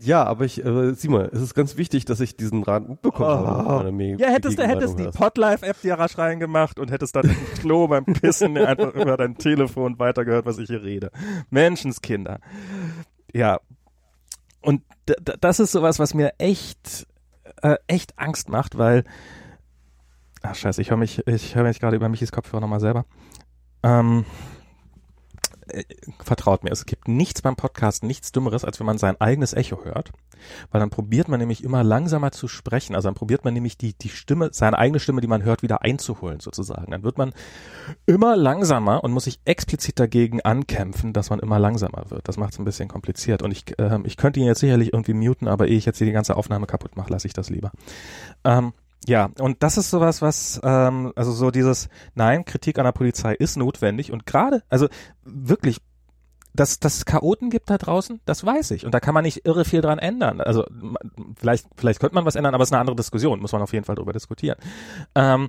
Ja, 0.00 0.24
aber 0.24 0.44
ich, 0.44 0.64
äh, 0.64 0.92
sieh 0.94 1.06
mal, 1.06 1.30
es 1.32 1.40
ist 1.40 1.54
ganz 1.54 1.76
wichtig, 1.76 2.04
dass 2.04 2.18
ich 2.18 2.36
diesen 2.36 2.64
Rat 2.64 2.88
mitbekommen 2.88 3.46
habe. 3.46 3.76
Oh. 3.76 3.82
du 3.84 3.92
mir 3.92 4.16
Ja, 4.16 4.26
hättest 4.26 4.58
du 4.58 4.66
hättest 4.66 4.98
die. 4.98 5.06
Podlife-App 5.06 5.80
dir 5.82 5.94
rasch 5.94 6.18
reingemacht 6.18 6.80
und 6.80 6.90
hättest 6.90 7.14
dann 7.14 7.26
im 7.26 7.36
Klo 7.60 7.86
beim 7.86 8.04
Pissen 8.04 8.58
einfach 8.58 8.92
über 8.94 9.16
dein 9.16 9.36
Telefon 9.38 10.00
weitergehört, 10.00 10.46
was 10.46 10.58
ich 10.58 10.66
hier 10.66 10.82
rede. 10.82 11.12
Menschenskinder. 11.50 12.40
Ja. 13.32 13.60
Und 14.62 14.82
das 15.38 15.60
ist 15.60 15.70
sowas, 15.70 16.00
was 16.00 16.12
mir 16.12 16.32
echt, 16.38 17.06
äh, 17.62 17.76
echt 17.86 18.18
Angst 18.18 18.48
macht, 18.48 18.76
weil 18.76 19.04
Ach 20.42 20.54
scheiße, 20.54 20.80
ich 20.80 20.90
höre 20.90 20.96
mich, 20.96 21.26
ich 21.26 21.54
höre 21.54 21.64
mich 21.64 21.80
gerade 21.80 21.96
über 21.96 22.08
Michis 22.08 22.32
Kopfhörer 22.32 22.60
nochmal 22.60 22.80
selber. 22.80 23.04
Ähm, 23.82 24.24
äh, 25.68 25.84
vertraut 26.22 26.64
mir, 26.64 26.70
es 26.70 26.86
gibt 26.86 27.08
nichts 27.08 27.42
beim 27.42 27.56
Podcast, 27.56 28.02
nichts 28.02 28.32
Dümmeres, 28.32 28.64
als 28.64 28.78
wenn 28.80 28.86
man 28.86 28.98
sein 28.98 29.20
eigenes 29.20 29.52
Echo 29.52 29.84
hört. 29.84 30.12
Weil 30.70 30.80
dann 30.80 30.88
probiert 30.88 31.28
man 31.28 31.38
nämlich 31.38 31.62
immer 31.62 31.84
langsamer 31.84 32.32
zu 32.32 32.48
sprechen. 32.48 32.94
Also 32.94 33.08
dann 33.08 33.14
probiert 33.14 33.44
man 33.44 33.52
nämlich 33.52 33.76
die, 33.76 33.92
die 33.92 34.08
Stimme, 34.08 34.48
seine 34.52 34.78
eigene 34.78 34.98
Stimme, 34.98 35.20
die 35.20 35.26
man 35.26 35.42
hört, 35.42 35.62
wieder 35.62 35.82
einzuholen 35.82 36.40
sozusagen. 36.40 36.92
Dann 36.92 37.02
wird 37.02 37.18
man 37.18 37.34
immer 38.06 38.36
langsamer 38.36 39.04
und 39.04 39.12
muss 39.12 39.24
sich 39.24 39.40
explizit 39.44 40.00
dagegen 40.00 40.40
ankämpfen, 40.40 41.12
dass 41.12 41.28
man 41.28 41.40
immer 41.40 41.58
langsamer 41.58 42.10
wird. 42.10 42.26
Das 42.26 42.38
macht 42.38 42.54
es 42.54 42.58
ein 42.58 42.64
bisschen 42.64 42.88
kompliziert. 42.88 43.42
Und 43.42 43.50
ich, 43.50 43.64
ähm, 43.78 44.04
ich 44.06 44.16
könnte 44.16 44.40
ihn 44.40 44.46
jetzt 44.46 44.60
sicherlich 44.60 44.94
irgendwie 44.94 45.14
muten, 45.14 45.46
aber 45.46 45.68
ehe 45.68 45.76
ich 45.76 45.84
jetzt 45.84 45.98
hier 45.98 46.06
die 46.06 46.14
ganze 46.14 46.36
Aufnahme 46.36 46.66
kaputt 46.66 46.96
mache, 46.96 47.12
lasse 47.12 47.26
ich 47.26 47.34
das 47.34 47.50
lieber. 47.50 47.70
Ähm, 48.44 48.72
ja, 49.06 49.30
und 49.38 49.62
das 49.62 49.78
ist 49.78 49.90
sowas, 49.90 50.20
was, 50.20 50.60
ähm, 50.62 51.12
also 51.16 51.32
so 51.32 51.50
dieses, 51.50 51.88
nein, 52.14 52.44
Kritik 52.44 52.78
an 52.78 52.84
der 52.84 52.92
Polizei 52.92 53.34
ist 53.34 53.56
notwendig 53.56 54.12
und 54.12 54.26
gerade, 54.26 54.62
also 54.68 54.88
wirklich, 55.24 55.78
dass, 56.52 56.80
dass 56.80 56.96
es 56.96 57.04
Chaoten 57.04 57.48
gibt 57.48 57.70
da 57.70 57.78
draußen, 57.78 58.20
das 58.24 58.44
weiß 58.44 58.72
ich. 58.72 58.84
Und 58.84 58.92
da 58.92 59.00
kann 59.00 59.14
man 59.14 59.22
nicht 59.22 59.46
irre 59.46 59.64
viel 59.64 59.80
dran 59.80 59.98
ändern. 59.98 60.40
Also 60.40 60.66
vielleicht, 61.36 61.66
vielleicht 61.76 62.00
könnte 62.00 62.14
man 62.14 62.24
was 62.24 62.34
ändern, 62.34 62.54
aber 62.54 62.62
es 62.62 62.70
ist 62.70 62.72
eine 62.72 62.80
andere 62.80 62.96
Diskussion, 62.96 63.40
muss 63.40 63.52
man 63.52 63.62
auf 63.62 63.72
jeden 63.72 63.84
Fall 63.84 63.94
drüber 63.94 64.12
diskutieren. 64.12 64.58
Ähm, 65.14 65.48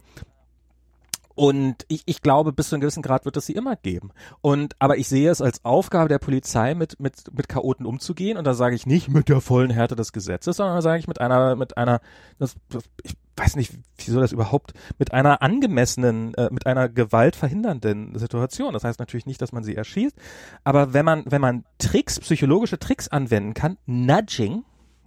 und 1.33 1.85
ich, 1.87 2.03
ich 2.05 2.21
glaube, 2.21 2.53
bis 2.53 2.69
zu 2.69 2.75
einem 2.75 2.81
gewissen 2.81 3.01
Grad 3.01 3.25
wird 3.25 3.37
es 3.37 3.45
sie 3.45 3.53
immer 3.53 3.75
geben. 3.75 4.11
Und 4.41 4.75
aber 4.79 4.97
ich 4.97 5.07
sehe 5.07 5.31
es 5.31 5.41
als 5.41 5.63
Aufgabe 5.63 6.09
der 6.09 6.19
Polizei, 6.19 6.75
mit 6.75 6.99
mit 6.99 7.33
mit 7.35 7.49
Chaoten 7.49 7.85
umzugehen. 7.85 8.37
Und 8.37 8.45
da 8.45 8.53
sage 8.53 8.75
ich 8.75 8.85
nicht 8.85 9.09
mit 9.09 9.29
der 9.29 9.41
vollen 9.41 9.71
Härte 9.71 9.95
des 9.95 10.13
Gesetzes, 10.13 10.57
sondern 10.57 10.75
da 10.75 10.81
sage 10.81 10.99
ich 10.99 11.07
mit 11.07 11.21
einer 11.21 11.55
mit 11.55 11.77
einer 11.77 12.01
das, 12.37 12.55
ich 13.01 13.15
weiß 13.41 13.55
nicht, 13.55 13.73
wieso 13.97 14.19
das 14.19 14.31
überhaupt 14.31 14.73
mit 14.99 15.13
einer 15.13 15.41
angemessenen, 15.41 16.33
äh, 16.35 16.49
mit 16.51 16.65
einer 16.65 16.89
gewaltverhindernden 16.89 18.17
Situation. 18.17 18.73
Das 18.73 18.83
heißt 18.83 18.99
natürlich 18.99 19.25
nicht, 19.25 19.41
dass 19.41 19.51
man 19.51 19.63
sie 19.63 19.75
erschießt, 19.75 20.15
aber 20.63 20.93
wenn 20.93 21.05
man 21.05 21.23
wenn 21.25 21.41
man 21.41 21.65
Tricks, 21.77 22.19
psychologische 22.19 22.79
Tricks 22.79 23.07
anwenden 23.07 23.53
kann, 23.53 23.77
Nudging 23.85 24.63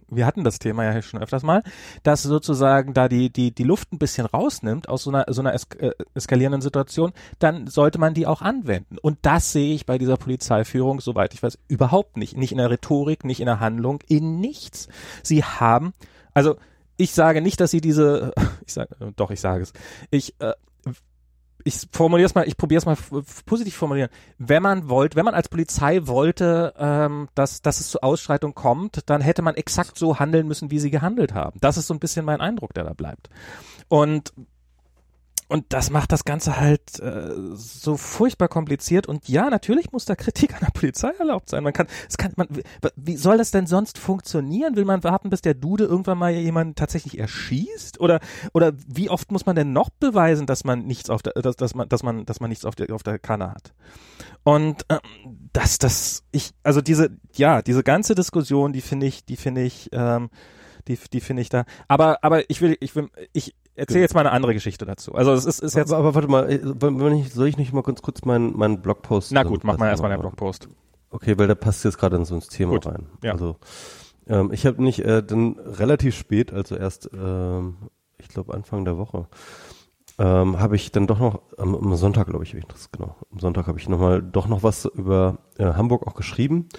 wir 0.09 0.25
hatten 0.25 0.43
das 0.43 0.59
Thema 0.59 0.83
ja 0.83 1.01
schon 1.01 1.21
öfters 1.21 1.43
mal, 1.43 1.63
dass 2.03 2.23
sozusagen 2.23 2.93
da 2.93 3.09
die, 3.09 3.31
die, 3.31 3.53
die 3.53 3.63
Luft 3.63 3.91
ein 3.91 3.97
bisschen 3.97 4.25
rausnimmt 4.25 4.87
aus 4.87 5.03
so 5.03 5.09
einer, 5.09 5.25
so 5.29 5.41
einer 5.41 5.53
es 5.53 5.65
äh, 5.79 5.91
eskalierenden 6.13 6.61
Situation, 6.61 7.11
dann 7.39 7.67
sollte 7.67 7.97
man 7.97 8.13
die 8.13 8.27
auch 8.27 8.41
anwenden. 8.41 8.97
Und 9.01 9.17
das 9.23 9.51
sehe 9.51 9.73
ich 9.73 9.85
bei 9.85 9.97
dieser 9.97 10.17
Polizeiführung, 10.17 11.01
soweit 11.01 11.33
ich 11.33 11.41
weiß, 11.41 11.57
überhaupt 11.67 12.17
nicht. 12.17 12.37
Nicht 12.37 12.51
in 12.51 12.59
der 12.59 12.69
Rhetorik, 12.69 13.23
nicht 13.25 13.39
in 13.39 13.47
der 13.47 13.59
Handlung, 13.59 13.99
in 14.07 14.39
nichts. 14.39 14.87
Sie 15.23 15.43
haben, 15.43 15.93
also 16.33 16.55
ich 16.97 17.13
sage 17.13 17.41
nicht, 17.41 17.59
dass 17.59 17.71
sie 17.71 17.81
diese, 17.81 18.33
ich 18.65 18.73
sage, 18.73 18.89
doch, 19.15 19.31
ich 19.31 19.41
sage 19.41 19.63
es. 19.63 19.73
Ich, 20.11 20.35
äh, 20.39 20.53
ich 21.67 21.87
formuliere 21.91 22.27
es 22.27 22.35
mal, 22.35 22.47
ich 22.47 22.57
probiere 22.57 22.77
es 22.77 22.85
mal 22.85 22.95
positiv 23.45 23.75
formulieren. 23.75 24.09
Wenn 24.37 24.61
man 24.61 24.87
wollte, 24.87 25.17
wenn 25.17 25.25
man 25.25 25.33
als 25.33 25.49
Polizei 25.49 26.05
wollte, 26.05 26.75
ähm, 26.77 27.27
dass, 27.33 27.63
dass 27.63 27.79
es 27.79 27.89
zu 27.89 28.03
Ausschreitung 28.03 28.53
kommt, 28.53 29.09
dann 29.09 29.21
hätte 29.21 29.41
man 29.41 29.55
exakt 29.55 29.97
so 29.97 30.19
handeln 30.19 30.47
müssen, 30.47 30.69
wie 30.69 30.77
sie 30.77 30.91
gehandelt 30.91 31.33
haben. 31.33 31.59
Das 31.61 31.77
ist 31.77 31.87
so 31.87 31.95
ein 31.95 31.99
bisschen 31.99 32.23
mein 32.23 32.39
Eindruck, 32.39 32.75
der 32.75 32.83
da 32.83 32.93
bleibt. 32.93 33.29
Und 33.87 34.31
und 35.55 35.67
das 35.69 35.89
macht 35.89 36.11
das 36.11 36.25
Ganze 36.25 36.59
halt 36.59 36.99
äh, 36.99 37.31
so 37.53 37.95
furchtbar 37.95 38.49
kompliziert. 38.49 39.07
Und 39.07 39.29
ja, 39.29 39.49
natürlich 39.49 39.93
muss 39.93 40.03
da 40.03 40.13
Kritik 40.13 40.53
an 40.53 40.59
der 40.59 40.71
Polizei 40.77 41.11
erlaubt 41.17 41.47
sein. 41.47 41.63
Man 41.63 41.71
kann, 41.71 41.87
es 42.09 42.17
kann, 42.17 42.33
man, 42.35 42.49
wie 42.97 43.15
soll 43.15 43.37
das 43.37 43.51
denn 43.51 43.65
sonst 43.65 43.97
funktionieren? 43.97 44.75
Will 44.75 44.83
man 44.83 45.05
warten, 45.05 45.29
bis 45.29 45.39
der 45.39 45.53
Dude 45.53 45.85
irgendwann 45.85 46.17
mal 46.17 46.33
jemanden 46.33 46.75
tatsächlich 46.75 47.17
erschießt? 47.17 48.01
Oder 48.01 48.19
oder 48.51 48.73
wie 48.85 49.09
oft 49.09 49.31
muss 49.31 49.45
man 49.45 49.55
denn 49.55 49.71
noch 49.71 49.89
beweisen, 49.89 50.45
dass 50.45 50.65
man 50.65 50.85
nichts 50.85 51.09
auf 51.09 51.21
der, 51.21 51.31
dass, 51.41 51.55
dass 51.55 51.73
man, 51.73 51.87
dass 51.87 52.03
man, 52.03 52.25
dass 52.25 52.41
man 52.41 52.49
nichts 52.49 52.65
auf 52.65 52.75
der 52.75 52.93
auf 52.93 53.03
der 53.03 53.17
Kanne 53.17 53.51
hat? 53.51 53.73
Und 54.43 54.85
ähm, 54.89 54.99
das, 55.53 55.79
das, 55.79 56.25
ich, 56.33 56.51
also 56.63 56.81
diese, 56.81 57.11
ja, 57.33 57.61
diese 57.61 57.83
ganze 57.83 58.13
Diskussion, 58.13 58.73
die 58.73 58.81
finde 58.81 59.05
ich, 59.05 59.23
die 59.23 59.37
finde 59.37 59.61
ich, 59.61 59.87
ähm, 59.93 60.29
die, 60.89 60.99
die 61.13 61.21
finde 61.21 61.43
ich 61.43 61.49
da. 61.49 61.63
Aber, 61.87 62.25
aber 62.25 62.49
ich 62.49 62.59
will, 62.59 62.75
ich 62.81 62.93
will, 62.93 63.09
ich, 63.31 63.55
erzähl 63.75 64.01
jetzt 64.01 64.13
mal 64.13 64.21
eine 64.21 64.31
andere 64.31 64.53
Geschichte 64.53 64.85
dazu. 64.85 65.13
Also 65.13 65.33
es 65.33 65.45
ist, 65.45 65.59
ist 65.59 65.75
jetzt. 65.75 65.91
Aber, 65.91 65.99
aber 65.99 66.15
warte 66.15 66.27
mal, 66.27 66.49
äh, 66.49 66.59
wenn 66.63 67.17
ich, 67.17 67.33
soll 67.33 67.47
ich 67.47 67.57
nicht 67.57 67.73
mal 67.73 67.83
ganz 67.83 68.01
kurz 68.01 68.25
meinen 68.25 68.57
meinen 68.57 68.81
Blogpost? 68.81 69.31
Na 69.31 69.43
gut, 69.43 69.63
mach 69.63 69.77
mal 69.77 69.89
erstmal 69.89 70.09
deinen 70.09 70.21
Blogpost. 70.21 70.69
Okay, 71.09 71.37
weil 71.37 71.47
der 71.47 71.55
passt 71.55 71.83
jetzt 71.85 71.97
gerade 71.97 72.15
in 72.17 72.25
so 72.25 72.35
ins 72.35 72.47
Thema 72.47 72.73
gut, 72.73 72.87
rein. 72.87 73.07
Ja. 73.23 73.33
Also 73.33 73.57
ähm, 74.27 74.51
ich 74.51 74.65
habe 74.65 74.83
nicht 74.83 74.99
äh, 74.99 75.23
dann 75.23 75.57
relativ 75.59 76.15
spät, 76.15 76.51
also 76.51 76.75
erst 76.75 77.09
ähm, 77.13 77.77
ich 78.17 78.27
glaube 78.29 78.53
Anfang 78.53 78.85
der 78.85 78.97
Woche, 78.97 79.27
ähm, 80.17 80.59
habe 80.59 80.75
ich 80.75 80.91
dann 80.91 81.07
doch 81.07 81.19
noch 81.19 81.41
am, 81.57 81.75
am 81.75 81.95
Sonntag, 81.95 82.27
glaube 82.27 82.43
ich, 82.43 82.53
ich 82.53 82.65
das 82.65 82.91
genau. 82.91 83.15
Am 83.31 83.39
Sonntag 83.39 83.67
habe 83.67 83.79
ich 83.79 83.89
noch 83.89 83.99
mal 83.99 84.21
doch 84.21 84.47
noch 84.47 84.63
was 84.63 84.85
über 84.85 85.39
äh, 85.57 85.65
Hamburg 85.65 86.07
auch 86.07 86.15
geschrieben. 86.15 86.69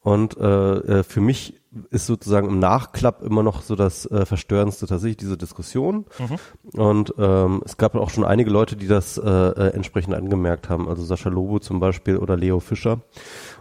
Und 0.00 0.36
äh, 0.38 1.00
äh, 1.00 1.02
für 1.02 1.20
mich 1.20 1.60
ist 1.90 2.06
sozusagen 2.06 2.48
im 2.48 2.58
Nachklapp 2.58 3.22
immer 3.22 3.42
noch 3.42 3.62
so 3.62 3.76
das 3.76 4.06
äh, 4.06 4.24
Verstörendste 4.24 4.86
tatsächlich 4.86 5.18
diese 5.18 5.36
Diskussion. 5.36 6.06
Mhm. 6.18 6.80
Und 6.80 7.14
ähm, 7.18 7.62
es 7.64 7.76
gab 7.76 7.94
auch 7.94 8.10
schon 8.10 8.24
einige 8.24 8.50
Leute, 8.50 8.76
die 8.76 8.86
das 8.86 9.18
äh, 9.18 9.28
äh, 9.28 9.74
entsprechend 9.74 10.14
angemerkt 10.14 10.68
haben. 10.68 10.88
Also 10.88 11.04
Sascha 11.04 11.28
Lobo 11.28 11.58
zum 11.58 11.80
Beispiel 11.80 12.16
oder 12.16 12.36
Leo 12.36 12.60
Fischer. 12.60 13.00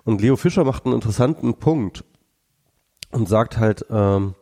Und 0.05 0.21
Leo 0.21 0.35
Fischer 0.37 0.63
macht 0.63 0.85
einen 0.85 0.95
interessanten 0.95 1.55
Punkt 1.55 2.05
und 3.11 3.27
sagt 3.27 3.57
halt, 3.57 3.85
ähm, 3.89 4.35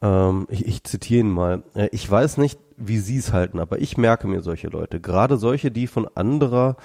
ähm, 0.00 0.46
ich, 0.50 0.66
ich 0.66 0.84
zitiere 0.84 1.20
ihn 1.20 1.30
mal, 1.30 1.62
äh, 1.74 1.88
ich 1.92 2.10
weiß 2.10 2.38
nicht, 2.38 2.58
wie 2.76 2.98
Sie 2.98 3.16
es 3.16 3.32
halten, 3.32 3.58
aber 3.58 3.80
ich 3.80 3.96
merke 3.96 4.26
mir 4.26 4.42
solche 4.42 4.68
Leute, 4.68 5.00
gerade 5.00 5.36
solche, 5.36 5.70
die 5.70 5.86
von 5.86 6.08
anderer 6.14 6.76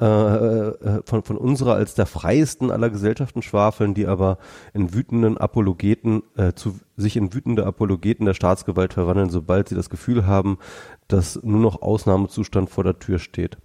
äh, 0.00 0.06
äh, 0.06 1.02
von, 1.04 1.22
von 1.22 1.36
unserer 1.36 1.74
als 1.74 1.94
der 1.94 2.06
freiesten 2.06 2.72
aller 2.72 2.90
Gesellschaften 2.90 3.42
schwafeln, 3.42 3.94
die 3.94 4.08
aber 4.08 4.38
in 4.72 4.92
wütenden 4.92 5.38
Apologeten, 5.38 6.24
äh, 6.36 6.52
zu, 6.52 6.80
sich 6.96 7.16
in 7.16 7.32
wütende 7.32 7.64
Apologeten 7.64 8.26
der 8.26 8.34
Staatsgewalt 8.34 8.94
verwandeln, 8.94 9.30
sobald 9.30 9.68
sie 9.68 9.76
das 9.76 9.90
Gefühl 9.90 10.26
haben, 10.26 10.58
dass 11.06 11.38
nur 11.44 11.60
noch 11.60 11.80
Ausnahmezustand 11.80 12.70
vor 12.70 12.82
der 12.82 12.98
Tür 12.98 13.20
steht. 13.20 13.56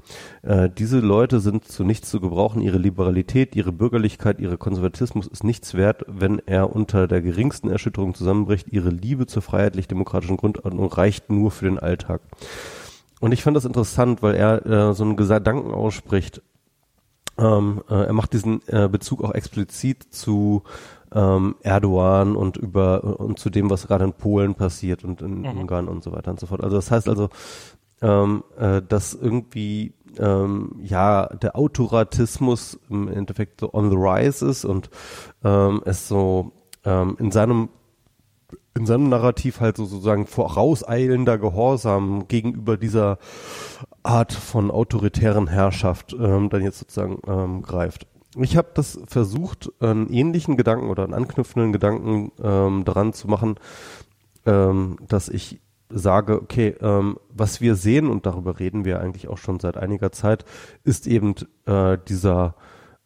Äh, 0.44 0.70
diese 0.70 1.00
Leute 1.00 1.40
sind 1.40 1.66
zu 1.66 1.84
nichts 1.84 2.12
zu 2.12 2.20
gebrauchen. 2.20 2.62
Ihre 2.62 2.78
Liberalität, 2.78 3.56
ihre 3.56 3.72
Bürgerlichkeit, 3.72 4.40
ihre 4.40 4.60
Konservatismus 4.60 5.26
ist 5.26 5.44
nichts 5.44 5.74
wert, 5.74 6.06
wenn 6.08 6.40
er 6.46 6.76
unter 6.76 7.08
der 7.08 7.22
geringsten 7.22 7.72
Erschütterung 7.72 8.14
zusammenbricht. 8.14 8.68
Ihre 8.70 8.92
Liebe 8.92 9.26
zur 9.26 9.42
freiheitlich-demokratischen 9.42 10.38
Grundordnung 10.38 10.94
reicht 10.94 11.32
nur 11.32 11.50
für 11.50 11.66
den 11.66 11.80
Alltag. 11.80 12.22
Und 13.20 13.32
ich 13.34 13.44
fand 13.44 13.58
das 13.58 13.66
interessant, 13.66 14.22
weil 14.22 14.36
er 14.36 14.66
äh, 14.66 14.94
so 14.94 15.04
einen 15.04 15.18
Gedanken 15.18 15.74
ausspricht. 15.74 16.42
Ähm, 17.38 17.84
äh, 17.90 18.06
er 18.06 18.14
macht 18.14 18.34
diesen 18.34 18.62
äh, 18.68 18.88
Bezug 18.90 19.24
auch 19.24 19.34
explizit 19.34 20.04
zu 20.14 20.64
ähm, 21.14 21.56
Erdogan 21.62 22.36
und 22.36 22.58
über 22.58 23.20
und 23.20 23.40
zu 23.40 23.50
dem, 23.50 23.70
was 23.70 23.88
gerade 23.88 24.06
in 24.06 24.14
Polen 24.14 24.56
passiert 24.56 25.04
und 25.04 25.22
in 25.22 25.40
mhm. 25.40 25.60
Ungarn 25.60 25.88
und 25.88 26.04
so 26.04 26.12
weiter 26.12 26.32
und 26.32 26.40
so 26.40 26.48
fort. 26.48 26.64
Also 26.64 26.76
das 26.76 26.92
heißt 26.92 27.10
also, 27.10 27.30
ähm, 28.02 28.44
äh, 28.58 28.82
dass 28.82 29.14
irgendwie 29.14 29.94
ähm, 30.18 30.76
ja 30.82 31.28
der 31.28 31.56
Autoratismus 31.56 32.80
im 32.90 33.08
Endeffekt 33.08 33.62
so 33.62 33.74
on 33.74 33.90
the 33.90 33.98
rise 33.98 34.46
ist 34.46 34.66
und 34.66 34.90
ähm, 35.44 35.82
es 35.86 36.08
so 36.08 36.52
ähm, 36.86 37.16
in 37.20 37.32
seinem 37.32 37.70
in 38.76 38.86
seinem 38.86 39.10
Narrativ 39.10 39.60
halt 39.60 39.78
so 39.78 39.86
sozusagen 39.86 40.26
vorauseilender 40.28 41.38
Gehorsam 41.38 42.28
gegenüber 42.28 42.78
dieser 42.78 43.18
Art 44.04 44.34
von 44.34 44.72
autoritären 44.72 45.48
Herrschaft 45.48 46.14
ähm, 46.14 46.50
dann 46.50 46.64
jetzt 46.64 46.80
sozusagen 46.80 47.20
ähm, 47.28 47.62
greift. 47.62 48.08
Ich 48.38 48.56
habe 48.56 48.70
das 48.74 49.00
versucht, 49.08 49.72
einen 49.80 50.12
ähnlichen 50.14 50.56
Gedanken 50.56 50.90
oder 50.90 51.04
einen 51.04 51.16
anknüpfenden 51.16 51.74
Gedanken 51.74 52.32
ähm, 52.42 52.86
daran 52.86 53.14
zu 53.14 53.28
machen, 53.28 53.56
ähm, 54.46 54.98
dass 55.08 55.30
ich 55.30 55.60
sage, 55.90 56.40
okay, 56.40 56.76
ähm, 56.82 57.18
was 57.30 57.62
wir 57.62 57.76
sehen, 57.76 58.08
und 58.10 58.26
darüber 58.26 58.60
reden 58.60 58.86
wir 58.86 59.02
eigentlich 59.02 59.28
auch 59.28 59.40
schon 59.40 59.60
seit 59.60 59.78
einiger 59.78 60.12
Zeit, 60.12 60.46
ist 60.84 61.08
eben 61.08 61.34
äh, 61.66 61.98
dieser 62.08 62.56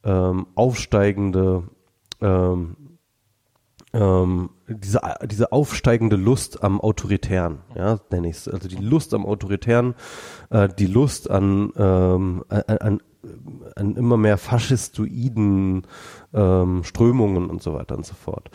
ähm, 0.03 0.47
aufsteigende 0.55 1.63
ähm, 2.21 2.75
ähm, 3.93 4.49
diese, 4.67 5.01
diese 5.25 5.51
aufsteigende 5.51 6.15
Lust 6.15 6.63
am 6.63 6.81
Autoritären, 6.81 7.59
ja, 7.75 7.99
nenne 8.11 8.29
ich 8.29 8.37
es. 8.37 8.47
Also 8.47 8.67
die 8.67 8.77
Lust 8.77 9.13
am 9.13 9.25
Autoritären, 9.25 9.93
äh, 10.49 10.67
die 10.67 10.87
Lust 10.87 11.29
an, 11.29 11.71
ähm, 11.77 12.43
an, 12.49 12.77
an, 12.79 13.01
an 13.75 13.95
immer 13.95 14.17
mehr 14.17 14.37
faschistoiden 14.37 15.85
ähm, 16.33 16.83
Strömungen 16.83 17.49
und 17.49 17.61
so 17.61 17.73
weiter 17.73 17.95
und 17.95 18.05
so 18.05 18.15
fort. 18.15 18.49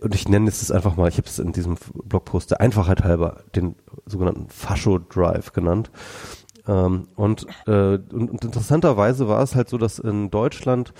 Und 0.00 0.14
ich 0.14 0.28
nenne 0.28 0.48
es 0.48 0.70
einfach 0.70 0.96
mal, 0.96 1.08
ich 1.08 1.18
habe 1.18 1.28
es 1.28 1.38
in 1.38 1.52
diesem 1.52 1.76
Blogpost 2.04 2.50
der 2.50 2.60
Einfachheit 2.60 3.04
halber 3.04 3.44
den 3.54 3.76
sogenannten 4.06 4.48
Fascho-Drive 4.48 5.52
genannt. 5.52 5.90
Ähm, 6.70 7.08
und, 7.16 7.46
äh, 7.66 7.98
und, 7.98 8.30
und, 8.30 8.44
interessanterweise 8.44 9.26
war 9.26 9.42
es 9.42 9.56
halt 9.56 9.68
so, 9.68 9.76
dass 9.76 9.98
in 9.98 10.30
Deutschland, 10.30 10.92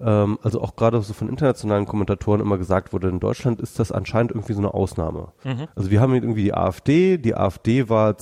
ähm, 0.00 0.38
also 0.42 0.62
auch 0.62 0.74
gerade 0.74 1.02
so 1.02 1.12
von 1.12 1.28
internationalen 1.28 1.84
Kommentatoren 1.84 2.40
immer 2.40 2.56
gesagt 2.56 2.94
wurde, 2.94 3.08
in 3.08 3.20
Deutschland 3.20 3.60
ist 3.60 3.78
das 3.78 3.92
anscheinend 3.92 4.32
irgendwie 4.32 4.54
so 4.54 4.60
eine 4.60 4.72
Ausnahme. 4.72 5.32
Mhm. 5.44 5.68
Also 5.76 5.90
wir 5.90 6.00
haben 6.00 6.14
irgendwie 6.14 6.44
die 6.44 6.54
AfD, 6.54 7.18
die 7.18 7.34
AfD 7.34 7.90
war 7.90 8.16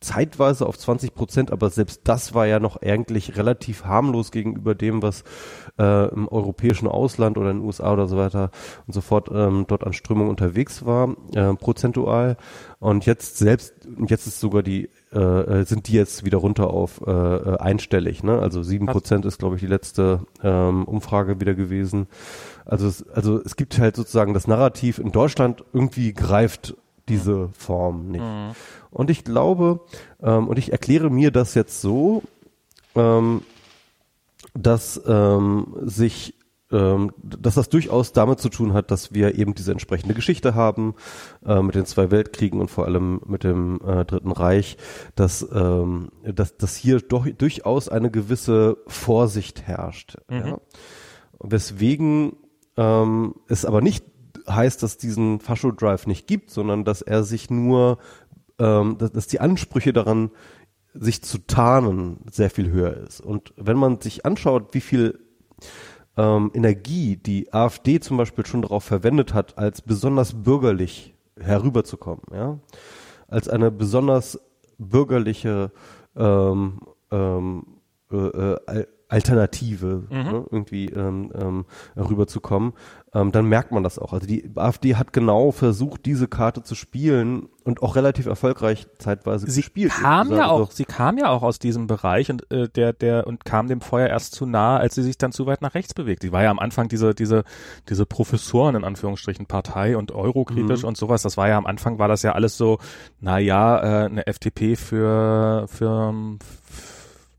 zeitweise 0.00 0.64
auf 0.64 0.78
20 0.78 1.14
Prozent, 1.14 1.52
aber 1.52 1.68
selbst 1.68 2.02
das 2.04 2.32
war 2.32 2.46
ja 2.46 2.60
noch 2.60 2.80
eigentlich 2.80 3.36
relativ 3.36 3.84
harmlos 3.84 4.30
gegenüber 4.30 4.74
dem, 4.74 5.02
was 5.02 5.24
äh, 5.78 6.08
im 6.08 6.28
europäischen 6.28 6.88
Ausland 6.88 7.36
oder 7.36 7.50
in 7.50 7.58
den 7.58 7.66
USA 7.66 7.92
oder 7.92 8.06
so 8.06 8.16
weiter 8.16 8.50
und 8.86 8.94
so 8.94 9.00
fort 9.00 9.28
ähm, 9.32 9.66
dort 9.68 9.84
an 9.84 9.92
Strömung 9.92 10.28
unterwegs 10.28 10.86
war, 10.86 11.14
äh, 11.34 11.52
prozentual. 11.54 12.36
Und 12.78 13.06
jetzt 13.06 13.38
selbst, 13.38 13.74
jetzt 14.06 14.26
ist 14.26 14.40
sogar 14.40 14.62
die 14.62 14.88
äh, 15.12 15.18
äh, 15.18 15.64
sind 15.64 15.88
die 15.88 15.94
jetzt 15.94 16.24
wieder 16.24 16.38
runter 16.38 16.68
auf 16.68 17.00
äh, 17.06 17.10
äh 17.10 17.58
einstellig. 17.58 18.22
Ne? 18.22 18.38
Also 18.38 18.62
sieben 18.62 18.86
Prozent 18.86 19.24
ist, 19.24 19.38
glaube 19.38 19.54
ich, 19.56 19.60
die 19.60 19.66
letzte 19.66 20.20
ähm, 20.42 20.84
Umfrage 20.84 21.40
wieder 21.40 21.54
gewesen. 21.54 22.08
Also 22.66 22.86
es, 22.86 23.08
also 23.08 23.40
es 23.42 23.56
gibt 23.56 23.78
halt 23.78 23.96
sozusagen 23.96 24.34
das 24.34 24.46
Narrativ 24.46 24.98
in 24.98 25.10
Deutschland 25.10 25.64
irgendwie 25.72 26.12
greift 26.12 26.76
diese 27.08 27.48
Form 27.56 28.10
nicht. 28.10 28.22
Mhm. 28.22 28.50
Und 28.90 29.08
ich 29.10 29.24
glaube, 29.24 29.80
ähm, 30.22 30.48
und 30.48 30.58
ich 30.58 30.72
erkläre 30.72 31.08
mir 31.08 31.30
das 31.30 31.54
jetzt 31.54 31.80
so, 31.80 32.22
ähm, 32.94 33.42
dass 34.54 35.00
ähm, 35.06 35.74
sich 35.82 36.34
ähm, 36.70 37.12
dass 37.22 37.54
das 37.54 37.68
durchaus 37.68 38.12
damit 38.12 38.40
zu 38.40 38.48
tun 38.48 38.74
hat, 38.74 38.90
dass 38.90 39.14
wir 39.14 39.38
eben 39.38 39.54
diese 39.54 39.72
entsprechende 39.72 40.14
Geschichte 40.14 40.54
haben 40.54 40.94
äh, 41.44 41.62
mit 41.62 41.74
den 41.74 41.86
zwei 41.86 42.10
Weltkriegen 42.10 42.60
und 42.60 42.70
vor 42.70 42.84
allem 42.84 43.20
mit 43.26 43.44
dem 43.44 43.80
äh, 43.86 44.04
Dritten 44.04 44.32
Reich, 44.32 44.76
dass, 45.14 45.46
ähm, 45.52 46.10
dass, 46.22 46.56
dass 46.56 46.76
hier 46.76 47.00
doch 47.00 47.26
durchaus 47.26 47.88
eine 47.88 48.10
gewisse 48.10 48.76
Vorsicht 48.86 49.62
herrscht. 49.62 50.16
Mhm. 50.28 50.36
Ja? 50.36 50.60
Weswegen 51.40 52.36
ähm, 52.76 53.34
es 53.48 53.64
aber 53.64 53.80
nicht 53.80 54.04
heißt, 54.48 54.82
dass 54.82 54.98
diesen 54.98 55.40
Fascho-Drive 55.40 56.06
nicht 56.06 56.26
gibt, 56.26 56.50
sondern 56.50 56.84
dass 56.84 57.02
er 57.02 57.22
sich 57.22 57.50
nur, 57.50 57.98
ähm, 58.58 58.96
dass, 58.98 59.12
dass 59.12 59.26
die 59.26 59.40
Ansprüche 59.40 59.92
daran, 59.92 60.30
sich 60.94 61.22
zu 61.22 61.38
tarnen, 61.38 62.18
sehr 62.30 62.50
viel 62.50 62.70
höher 62.70 62.96
ist. 62.96 63.20
Und 63.20 63.52
wenn 63.56 63.76
man 63.76 64.00
sich 64.00 64.24
anschaut, 64.24 64.74
wie 64.74 64.80
viel 64.80 65.18
ähm, 66.18 66.50
Energie 66.52 67.16
die 67.16 67.52
AfD 67.52 68.00
zum 68.00 68.16
Beispiel 68.18 68.44
schon 68.44 68.62
darauf 68.62 68.84
verwendet 68.84 69.32
hat, 69.32 69.56
als 69.56 69.80
besonders 69.80 70.34
bürgerlich 70.42 71.14
herüberzukommen, 71.40 72.22
ja, 72.32 72.58
als 73.28 73.48
eine 73.48 73.70
besonders 73.70 74.40
bürgerliche 74.78 75.70
ähm, 76.16 76.80
ähm, 77.10 77.64
äh, 78.10 78.16
äh 78.16 78.86
Alternative 79.10 80.04
mhm. 80.10 80.16
ne, 80.18 80.46
irgendwie 80.50 80.86
ähm, 80.90 81.32
ähm, 81.34 81.64
rüberzukommen, 81.96 82.74
ähm, 83.14 83.32
dann 83.32 83.46
merkt 83.46 83.72
man 83.72 83.82
das 83.82 83.98
auch. 83.98 84.12
Also 84.12 84.26
die 84.26 84.50
AfD 84.54 84.96
hat 84.96 85.12
genau 85.12 85.50
versucht, 85.50 86.04
diese 86.04 86.28
Karte 86.28 86.62
zu 86.62 86.74
spielen 86.74 87.48
und 87.64 87.82
auch 87.82 87.96
relativ 87.96 88.26
erfolgreich 88.26 88.86
zeitweise 88.98 89.50
sie 89.50 89.60
gespielt. 89.60 89.92
Kam 89.92 90.30
ja 90.32 90.48
auch, 90.48 90.70
sie 90.70 90.84
kam 90.84 91.16
ja 91.16 91.30
auch 91.30 91.42
aus 91.42 91.58
diesem 91.58 91.86
Bereich 91.86 92.30
und 92.30 92.50
äh, 92.50 92.68
der 92.68 92.92
der 92.92 93.26
und 93.26 93.44
kam 93.46 93.66
dem 93.68 93.80
Feuer 93.80 94.08
erst 94.08 94.34
zu 94.34 94.44
nah, 94.44 94.76
als 94.76 94.94
sie 94.94 95.02
sich 95.02 95.16
dann 95.16 95.32
zu 95.32 95.46
weit 95.46 95.62
nach 95.62 95.74
rechts 95.74 95.94
bewegt. 95.94 96.22
Sie 96.22 96.32
war 96.32 96.42
ja 96.42 96.50
am 96.50 96.58
Anfang 96.58 96.88
diese 96.88 97.14
diese 97.14 97.44
diese 97.88 98.04
Professoren 98.04 98.74
in 98.74 98.84
Anführungsstrichen 98.84 99.46
Partei 99.46 99.96
und 99.96 100.12
eurokritisch 100.12 100.82
mhm. 100.82 100.88
und 100.88 100.96
sowas. 100.96 101.22
Das 101.22 101.36
war 101.38 101.48
ja 101.48 101.56
am 101.56 101.66
Anfang 101.66 101.98
war 101.98 102.08
das 102.08 102.22
ja 102.22 102.32
alles 102.32 102.58
so, 102.58 102.78
na 103.20 103.38
ja, 103.38 103.78
äh, 103.78 104.06
eine 104.06 104.26
FDP 104.26 104.76
für 104.76 105.66
für 105.68 106.14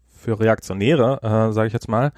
für 0.09 0.39
Reaktionäre, 0.39 1.19
äh, 1.21 1.53
sage 1.53 1.67
ich 1.67 1.73
jetzt 1.73 1.87
mal, 1.87 2.11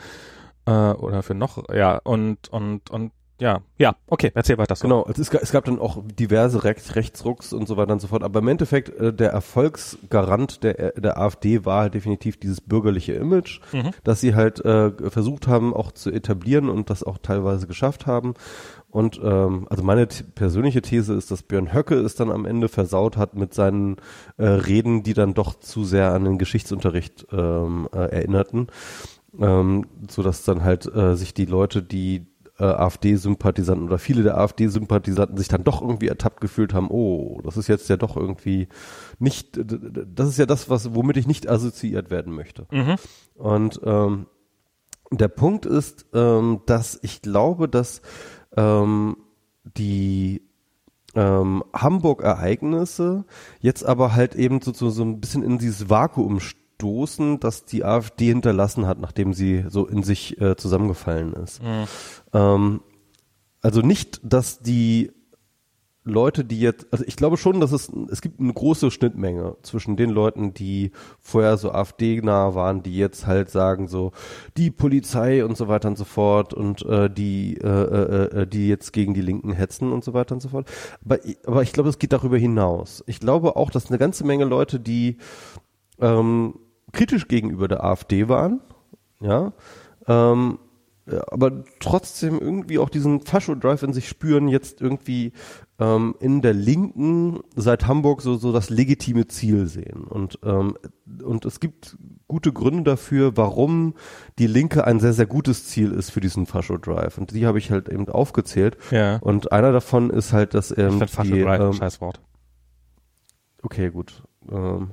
äh, 0.65 0.71
oder 0.71 1.21
für 1.21 1.35
noch, 1.35 1.69
ja, 1.73 1.99
und 2.03 2.49
und 2.49 2.89
und 2.89 3.11
ja, 3.41 3.61
ja, 3.79 3.95
okay, 4.05 4.31
erzähl 4.35 4.59
weiter. 4.59 4.75
So. 4.75 4.83
Genau, 4.83 5.03
es, 5.09 5.17
es, 5.17 5.51
gab 5.51 5.65
dann 5.65 5.79
auch 5.79 6.03
diverse 6.05 6.63
Rechts, 6.63 6.95
Rechtsrucks 6.95 7.53
und 7.53 7.67
so 7.67 7.75
weiter 7.75 7.91
und 7.91 7.99
so 7.99 8.07
fort. 8.07 8.21
Aber 8.21 8.37
im 8.37 8.47
Endeffekt, 8.47 8.89
äh, 8.99 9.11
der 9.11 9.31
Erfolgsgarant 9.31 10.61
der, 10.61 10.91
der 10.91 11.17
AfD 11.17 11.65
war 11.65 11.81
halt 11.81 11.95
definitiv 11.95 12.37
dieses 12.37 12.61
bürgerliche 12.61 13.13
Image, 13.13 13.59
mhm. 13.73 13.93
dass 14.03 14.21
sie 14.21 14.35
halt 14.35 14.63
äh, 14.63 14.91
versucht 15.09 15.47
haben, 15.47 15.73
auch 15.73 15.91
zu 15.91 16.11
etablieren 16.11 16.69
und 16.69 16.91
das 16.91 17.03
auch 17.03 17.17
teilweise 17.17 17.65
geschafft 17.65 18.05
haben. 18.05 18.35
Und 18.91 19.19
ähm, 19.23 19.65
also 19.71 19.81
meine 19.81 20.05
persönliche 20.05 20.83
These 20.83 21.15
ist, 21.15 21.31
dass 21.31 21.41
Björn 21.41 21.73
Höcke 21.73 21.95
es 21.95 22.13
dann 22.13 22.29
am 22.29 22.45
Ende 22.45 22.69
versaut 22.69 23.17
hat 23.17 23.33
mit 23.33 23.55
seinen 23.55 23.95
äh, 24.37 24.45
Reden, 24.45 25.01
die 25.01 25.15
dann 25.15 25.33
doch 25.33 25.57
zu 25.57 25.83
sehr 25.83 26.13
an 26.13 26.25
den 26.25 26.37
Geschichtsunterricht 26.37 27.25
ähm, 27.31 27.89
äh, 27.91 27.97
erinnerten. 27.97 28.67
Ähm, 29.39 29.87
so 30.09 30.21
dass 30.21 30.43
dann 30.43 30.63
halt 30.63 30.93
äh, 30.93 31.15
sich 31.15 31.33
die 31.33 31.45
Leute, 31.45 31.81
die 31.81 32.30
äh, 32.61 32.65
AfD-Sympathisanten 32.65 33.87
oder 33.87 33.97
viele 33.97 34.21
der 34.21 34.37
AfD-Sympathisanten 34.37 35.35
sich 35.35 35.47
dann 35.47 35.63
doch 35.63 35.81
irgendwie 35.81 36.07
ertappt 36.07 36.41
gefühlt 36.41 36.75
haben, 36.75 36.89
oh, 36.91 37.41
das 37.43 37.57
ist 37.57 37.67
jetzt 37.67 37.89
ja 37.89 37.97
doch 37.97 38.15
irgendwie 38.15 38.67
nicht, 39.17 39.59
das 39.59 40.29
ist 40.29 40.37
ja 40.37 40.45
das, 40.45 40.69
was, 40.69 40.93
womit 40.93 41.17
ich 41.17 41.25
nicht 41.25 41.49
assoziiert 41.49 42.11
werden 42.11 42.35
möchte. 42.35 42.67
Mhm. 42.71 42.95
Und 43.33 43.81
ähm, 43.83 44.27
der 45.09 45.27
Punkt 45.27 45.65
ist, 45.65 46.05
ähm, 46.13 46.61
dass 46.67 46.99
ich 47.01 47.23
glaube, 47.23 47.67
dass 47.67 48.03
ähm, 48.55 49.17
die 49.63 50.43
ähm, 51.15 51.63
Hamburg-Ereignisse 51.73 53.25
jetzt 53.59 53.83
aber 53.83 54.13
halt 54.13 54.35
eben 54.35 54.61
so, 54.61 54.71
so, 54.71 54.91
so 54.91 55.03
ein 55.03 55.19
bisschen 55.19 55.41
in 55.41 55.57
dieses 55.57 55.89
Vakuum 55.89 56.39
stoßen, 56.81 57.39
das 57.39 57.65
die 57.65 57.85
AfD 57.85 58.29
hinterlassen 58.29 58.87
hat, 58.87 58.99
nachdem 58.99 59.33
sie 59.33 59.65
so 59.69 59.85
in 59.85 60.01
sich 60.01 60.41
äh, 60.41 60.55
zusammengefallen 60.55 61.33
ist. 61.33 61.61
Mhm. 61.61 61.85
Ähm, 62.33 62.81
also 63.61 63.81
nicht, 63.81 64.19
dass 64.23 64.61
die 64.61 65.11
Leute, 66.03 66.43
die 66.43 66.59
jetzt, 66.59 66.87
also 66.89 67.05
ich 67.05 67.15
glaube 67.15 67.37
schon, 67.37 67.59
dass 67.59 67.71
es, 67.71 67.91
es 68.09 68.21
gibt 68.21 68.39
eine 68.39 68.51
große 68.51 68.89
Schnittmenge 68.89 69.57
zwischen 69.61 69.95
den 69.95 70.09
Leuten, 70.09 70.55
die 70.55 70.91
vorher 71.19 71.57
so 71.57 71.71
AfD-nah 71.71 72.55
waren, 72.55 72.81
die 72.81 72.97
jetzt 72.97 73.27
halt 73.27 73.51
sagen 73.51 73.87
so, 73.87 74.11
die 74.57 74.71
Polizei 74.71 75.45
und 75.45 75.55
so 75.55 75.67
weiter 75.67 75.89
und 75.89 75.99
so 75.99 76.05
fort 76.05 76.55
und 76.55 76.83
äh, 76.87 77.11
die, 77.11 77.57
äh, 77.57 77.67
äh, 77.67 78.41
äh 78.41 78.47
die 78.47 78.67
jetzt 78.67 78.91
gegen 78.93 79.13
die 79.13 79.21
Linken 79.21 79.53
hetzen 79.53 79.91
und 79.91 80.03
so 80.03 80.15
weiter 80.15 80.33
und 80.33 80.41
so 80.41 80.49
fort. 80.49 80.67
Aber, 81.05 81.19
aber 81.45 81.61
ich 81.61 81.73
glaube, 81.73 81.89
es 81.89 81.99
geht 81.99 82.13
darüber 82.13 82.39
hinaus. 82.39 83.03
Ich 83.05 83.19
glaube 83.19 83.55
auch, 83.55 83.69
dass 83.69 83.89
eine 83.89 83.99
ganze 83.99 84.25
Menge 84.25 84.45
Leute, 84.45 84.79
die 84.79 85.17
ähm, 85.99 86.55
kritisch 86.91 87.27
gegenüber 87.27 87.67
der 87.67 87.83
AfD 87.83 88.27
waren, 88.27 88.61
ja, 89.19 89.53
ähm, 90.07 90.59
aber 91.27 91.63
trotzdem 91.79 92.39
irgendwie 92.39 92.79
auch 92.79 92.89
diesen 92.89 93.21
Fascho-Drive 93.21 93.83
in 93.83 93.93
sich 93.93 94.07
spüren, 94.07 94.47
jetzt 94.47 94.81
irgendwie 94.81 95.33
ähm, 95.79 96.15
in 96.19 96.41
der 96.41 96.53
Linken 96.53 97.39
seit 97.55 97.87
Hamburg 97.87 98.21
so, 98.21 98.37
so 98.37 98.51
das 98.51 98.69
legitime 98.69 99.27
Ziel 99.27 99.67
sehen. 99.67 100.03
Und, 100.03 100.39
ähm, 100.43 100.77
und 101.23 101.45
es 101.45 101.59
gibt 101.59 101.97
gute 102.27 102.53
Gründe 102.53 102.83
dafür, 102.83 103.35
warum 103.35 103.95
die 104.37 104.47
Linke 104.47 104.85
ein 104.85 104.99
sehr, 104.99 105.13
sehr 105.13 105.25
gutes 105.25 105.65
Ziel 105.65 105.91
ist 105.91 106.11
für 106.11 106.21
diesen 106.21 106.45
Fascho-Drive. 106.45 107.17
Und 107.17 107.31
die 107.31 107.45
habe 107.45 107.57
ich 107.57 107.71
halt 107.71 107.89
eben 107.89 108.07
aufgezählt. 108.07 108.77
Ja. 108.91 109.17
Und 109.17 109.51
einer 109.51 109.71
davon 109.71 110.11
ist 110.11 110.33
halt, 110.33 110.53
dass 110.53 110.75
ähm, 110.77 111.01
ich 111.01 111.15
die, 111.17 111.39
ähm, 111.39 111.73
scheiß 111.73 111.99
Wort. 111.99 112.21
Okay, 113.63 113.89
gut. 113.89 114.23
Ähm, 114.49 114.91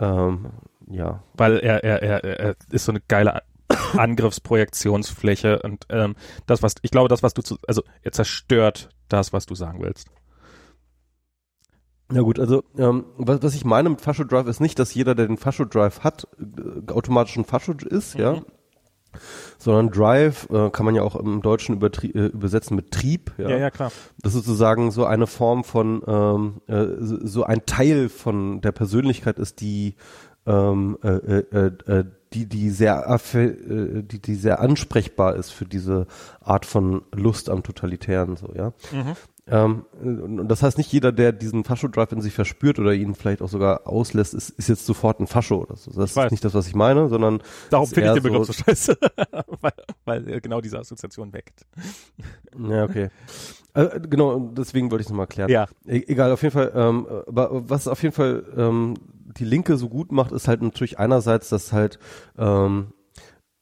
ähm, 0.00 0.46
ja. 0.88 1.22
Weil 1.34 1.58
er, 1.58 1.84
er, 1.84 2.02
er, 2.02 2.24
er 2.24 2.56
ist 2.70 2.84
so 2.84 2.92
eine 2.92 3.00
geile 3.06 3.42
Angriffsprojektionsfläche 3.96 5.60
und 5.62 5.86
ähm, 5.90 6.16
das, 6.46 6.62
was 6.62 6.74
ich 6.82 6.90
glaube, 6.90 7.08
das, 7.08 7.22
was 7.22 7.34
du 7.34 7.42
zu, 7.42 7.58
also 7.66 7.82
er 8.02 8.12
zerstört 8.12 8.90
das, 9.08 9.32
was 9.32 9.46
du 9.46 9.54
sagen 9.54 9.80
willst. 9.82 10.08
Ja 12.12 12.22
gut, 12.22 12.40
also 12.40 12.64
ähm, 12.76 13.04
was, 13.16 13.42
was 13.42 13.54
ich 13.54 13.64
meine 13.64 13.88
mit 13.88 14.00
Fascho 14.00 14.24
Drive 14.24 14.48
ist 14.48 14.60
nicht, 14.60 14.78
dass 14.78 14.94
jeder, 14.94 15.14
der 15.14 15.28
den 15.28 15.36
Fascho 15.36 15.64
Drive 15.64 16.00
hat, 16.00 16.26
äh, 16.40 16.90
automatisch 16.90 17.36
ein 17.36 17.44
Fascho 17.44 17.72
ist, 17.72 18.16
mhm. 18.16 18.20
ja. 18.20 18.42
Sondern 19.58 19.90
Drive 19.90 20.48
äh, 20.50 20.70
kann 20.70 20.86
man 20.86 20.94
ja 20.94 21.02
auch 21.02 21.16
im 21.16 21.42
Deutschen 21.42 21.82
äh, 21.82 22.26
übersetzen 22.26 22.76
mit 22.76 22.90
Trieb. 22.90 23.32
Ja? 23.38 23.50
ja, 23.50 23.58
ja, 23.58 23.70
klar. 23.70 23.92
Das 24.22 24.34
ist 24.34 24.44
sozusagen 24.44 24.90
so 24.90 25.04
eine 25.04 25.26
Form 25.26 25.64
von, 25.64 26.02
ähm, 26.06 26.60
äh, 26.66 26.86
so 26.98 27.44
ein 27.44 27.66
Teil 27.66 28.08
von 28.08 28.60
der 28.60 28.72
Persönlichkeit 28.72 29.38
ist, 29.38 29.60
die 29.60 29.96
ähm, 30.46 30.98
äh, 31.02 31.08
äh, 31.08 31.72
äh, 31.86 32.04
die 32.32 32.46
die 32.46 32.70
sehr 32.70 33.06
äh, 33.34 34.02
die 34.02 34.20
die 34.20 34.34
sehr 34.34 34.60
ansprechbar 34.60 35.36
ist 35.36 35.50
für 35.50 35.64
diese 35.64 36.06
Art 36.40 36.64
von 36.64 37.02
Lust 37.12 37.50
am 37.50 37.62
totalitären 37.62 38.36
so 38.36 38.52
ja 38.54 38.72
mhm. 38.92 39.16
Ähm, 39.50 39.84
und 40.02 40.48
das 40.48 40.62
heißt 40.62 40.78
nicht 40.78 40.92
jeder 40.92 41.12
der 41.12 41.32
diesen 41.32 41.64
Fascho 41.64 41.88
Drive 41.88 42.12
in 42.12 42.20
sich 42.20 42.32
verspürt 42.32 42.78
oder 42.78 42.94
ihn 42.94 43.14
vielleicht 43.14 43.42
auch 43.42 43.48
sogar 43.48 43.86
auslässt 43.86 44.34
ist, 44.34 44.50
ist 44.50 44.68
jetzt 44.68 44.86
sofort 44.86 45.20
ein 45.20 45.26
Fascho 45.26 45.56
oder 45.56 45.76
so. 45.76 45.90
Das 45.92 46.16
ist 46.16 46.30
nicht 46.30 46.44
das 46.44 46.54
was 46.54 46.66
ich 46.66 46.74
meine 46.74 47.08
sondern 47.08 47.42
darum 47.70 47.86
finde 47.86 48.08
ich 48.08 48.14
den 48.14 48.22
Begriff 48.22 48.46
so, 48.46 48.52
so 48.52 48.64
scheiße 48.64 48.96
weil, 49.60 49.72
weil 50.04 50.40
genau 50.40 50.60
diese 50.60 50.78
Assoziation 50.78 51.32
weckt. 51.32 51.66
Ja 52.58 52.84
okay. 52.84 53.08
Äh, 53.74 54.00
genau 54.00 54.50
deswegen 54.56 54.90
wollte 54.90 55.02
ich 55.02 55.06
es 55.06 55.10
nochmal 55.10 55.26
klären 55.26 55.50
ja. 55.50 55.66
E 55.86 56.02
egal 56.06 56.32
auf 56.32 56.42
jeden 56.42 56.52
Fall 56.52 56.72
ähm, 56.74 57.06
aber 57.26 57.68
was 57.68 57.88
auf 57.88 58.02
jeden 58.02 58.14
Fall 58.14 58.44
ähm, 58.56 58.94
die 59.38 59.44
Linke 59.44 59.76
so 59.76 59.88
gut 59.88 60.12
macht, 60.12 60.32
ist 60.32 60.48
halt 60.48 60.62
natürlich 60.62 60.98
einerseits, 60.98 61.48
dass 61.48 61.72
halt 61.72 61.98
ähm, 62.38 62.92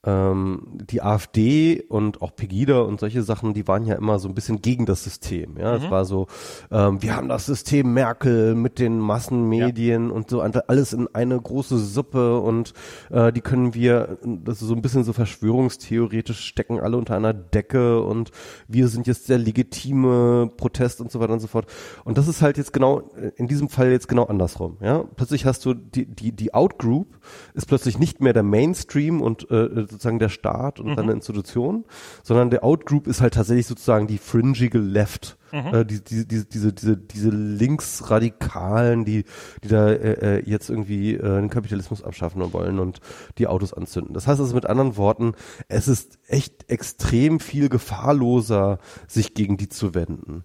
die 0.06 1.02
AfD 1.02 1.82
und 1.88 2.22
auch 2.22 2.34
Pegida 2.34 2.82
und 2.82 3.00
solche 3.00 3.22
Sachen, 3.24 3.52
die 3.52 3.66
waren 3.66 3.84
ja 3.84 3.96
immer 3.96 4.20
so 4.20 4.28
ein 4.28 4.34
bisschen 4.34 4.62
gegen 4.62 4.86
das 4.86 5.02
System. 5.02 5.56
Ja, 5.58 5.74
es 5.74 5.82
mhm. 5.82 5.90
war 5.90 6.04
so, 6.04 6.28
ähm, 6.70 7.02
wir 7.02 7.16
haben 7.16 7.28
das 7.28 7.46
System 7.46 7.92
Merkel 7.94 8.54
mit 8.54 8.78
den 8.78 9.00
Massenmedien 9.00 10.08
ja. 10.08 10.14
und 10.14 10.30
so 10.30 10.40
alles 10.40 10.92
in 10.92 11.08
eine 11.14 11.40
große 11.40 11.78
Suppe 11.78 12.38
und 12.38 12.74
äh, 13.10 13.32
die 13.32 13.40
können 13.40 13.74
wir, 13.74 14.18
das 14.22 14.62
ist 14.62 14.68
so 14.68 14.74
ein 14.74 14.82
bisschen 14.82 15.02
so 15.02 15.12
verschwörungstheoretisch 15.12 16.44
stecken 16.46 16.78
alle 16.78 16.96
unter 16.96 17.16
einer 17.16 17.34
Decke 17.34 18.00
und 18.00 18.30
wir 18.68 18.86
sind 18.86 19.08
jetzt 19.08 19.28
der 19.28 19.38
legitime 19.38 20.50
Protest 20.56 21.00
und 21.00 21.10
so 21.10 21.18
weiter 21.18 21.32
und 21.32 21.40
so 21.40 21.48
fort. 21.48 21.66
Und 22.04 22.18
das 22.18 22.28
ist 22.28 22.40
halt 22.40 22.56
jetzt 22.56 22.72
genau 22.72 23.10
in 23.36 23.48
diesem 23.48 23.68
Fall 23.68 23.90
jetzt 23.90 24.08
genau 24.08 24.24
andersrum. 24.24 24.76
Ja, 24.80 25.04
plötzlich 25.16 25.44
hast 25.44 25.64
du 25.64 25.74
die 25.74 26.06
die 26.06 26.30
die 26.30 26.54
Outgroup 26.54 27.18
ist 27.54 27.66
plötzlich 27.66 27.98
nicht 27.98 28.20
mehr 28.20 28.32
der 28.32 28.42
Mainstream 28.42 29.20
und 29.20 29.50
äh, 29.50 29.86
sozusagen 29.90 30.18
der 30.18 30.28
Staat 30.28 30.80
und 30.80 30.88
mhm. 30.88 30.96
seine 30.96 31.12
Institutionen, 31.12 31.84
sondern 32.22 32.50
der 32.50 32.64
Outgroup 32.64 33.06
ist 33.06 33.20
halt 33.20 33.34
tatsächlich 33.34 33.66
sozusagen 33.66 34.06
die 34.06 34.18
fringige 34.18 34.78
Left. 34.78 35.36
Mhm. 35.52 35.74
Äh, 35.74 35.84
die, 35.84 36.04
die, 36.04 36.26
die, 36.26 36.48
diese, 36.48 36.72
diese, 36.72 36.96
diese 36.96 37.30
Linksradikalen, 37.30 39.04
die, 39.04 39.24
die 39.64 39.68
da 39.68 39.88
äh, 39.88 40.38
äh, 40.38 40.42
jetzt 40.44 40.68
irgendwie 40.70 41.14
äh, 41.14 41.20
den 41.22 41.50
Kapitalismus 41.50 42.02
abschaffen 42.02 42.52
wollen 42.52 42.78
und 42.78 43.00
die 43.38 43.46
Autos 43.46 43.72
anzünden. 43.72 44.14
Das 44.14 44.26
heißt 44.26 44.40
also 44.40 44.54
mit 44.54 44.66
anderen 44.66 44.96
Worten, 44.96 45.32
es 45.68 45.88
ist 45.88 46.18
echt 46.26 46.70
extrem 46.70 47.40
viel 47.40 47.68
gefahrloser, 47.68 48.78
sich 49.06 49.34
gegen 49.34 49.56
die 49.56 49.68
zu 49.68 49.94
wenden. 49.94 50.44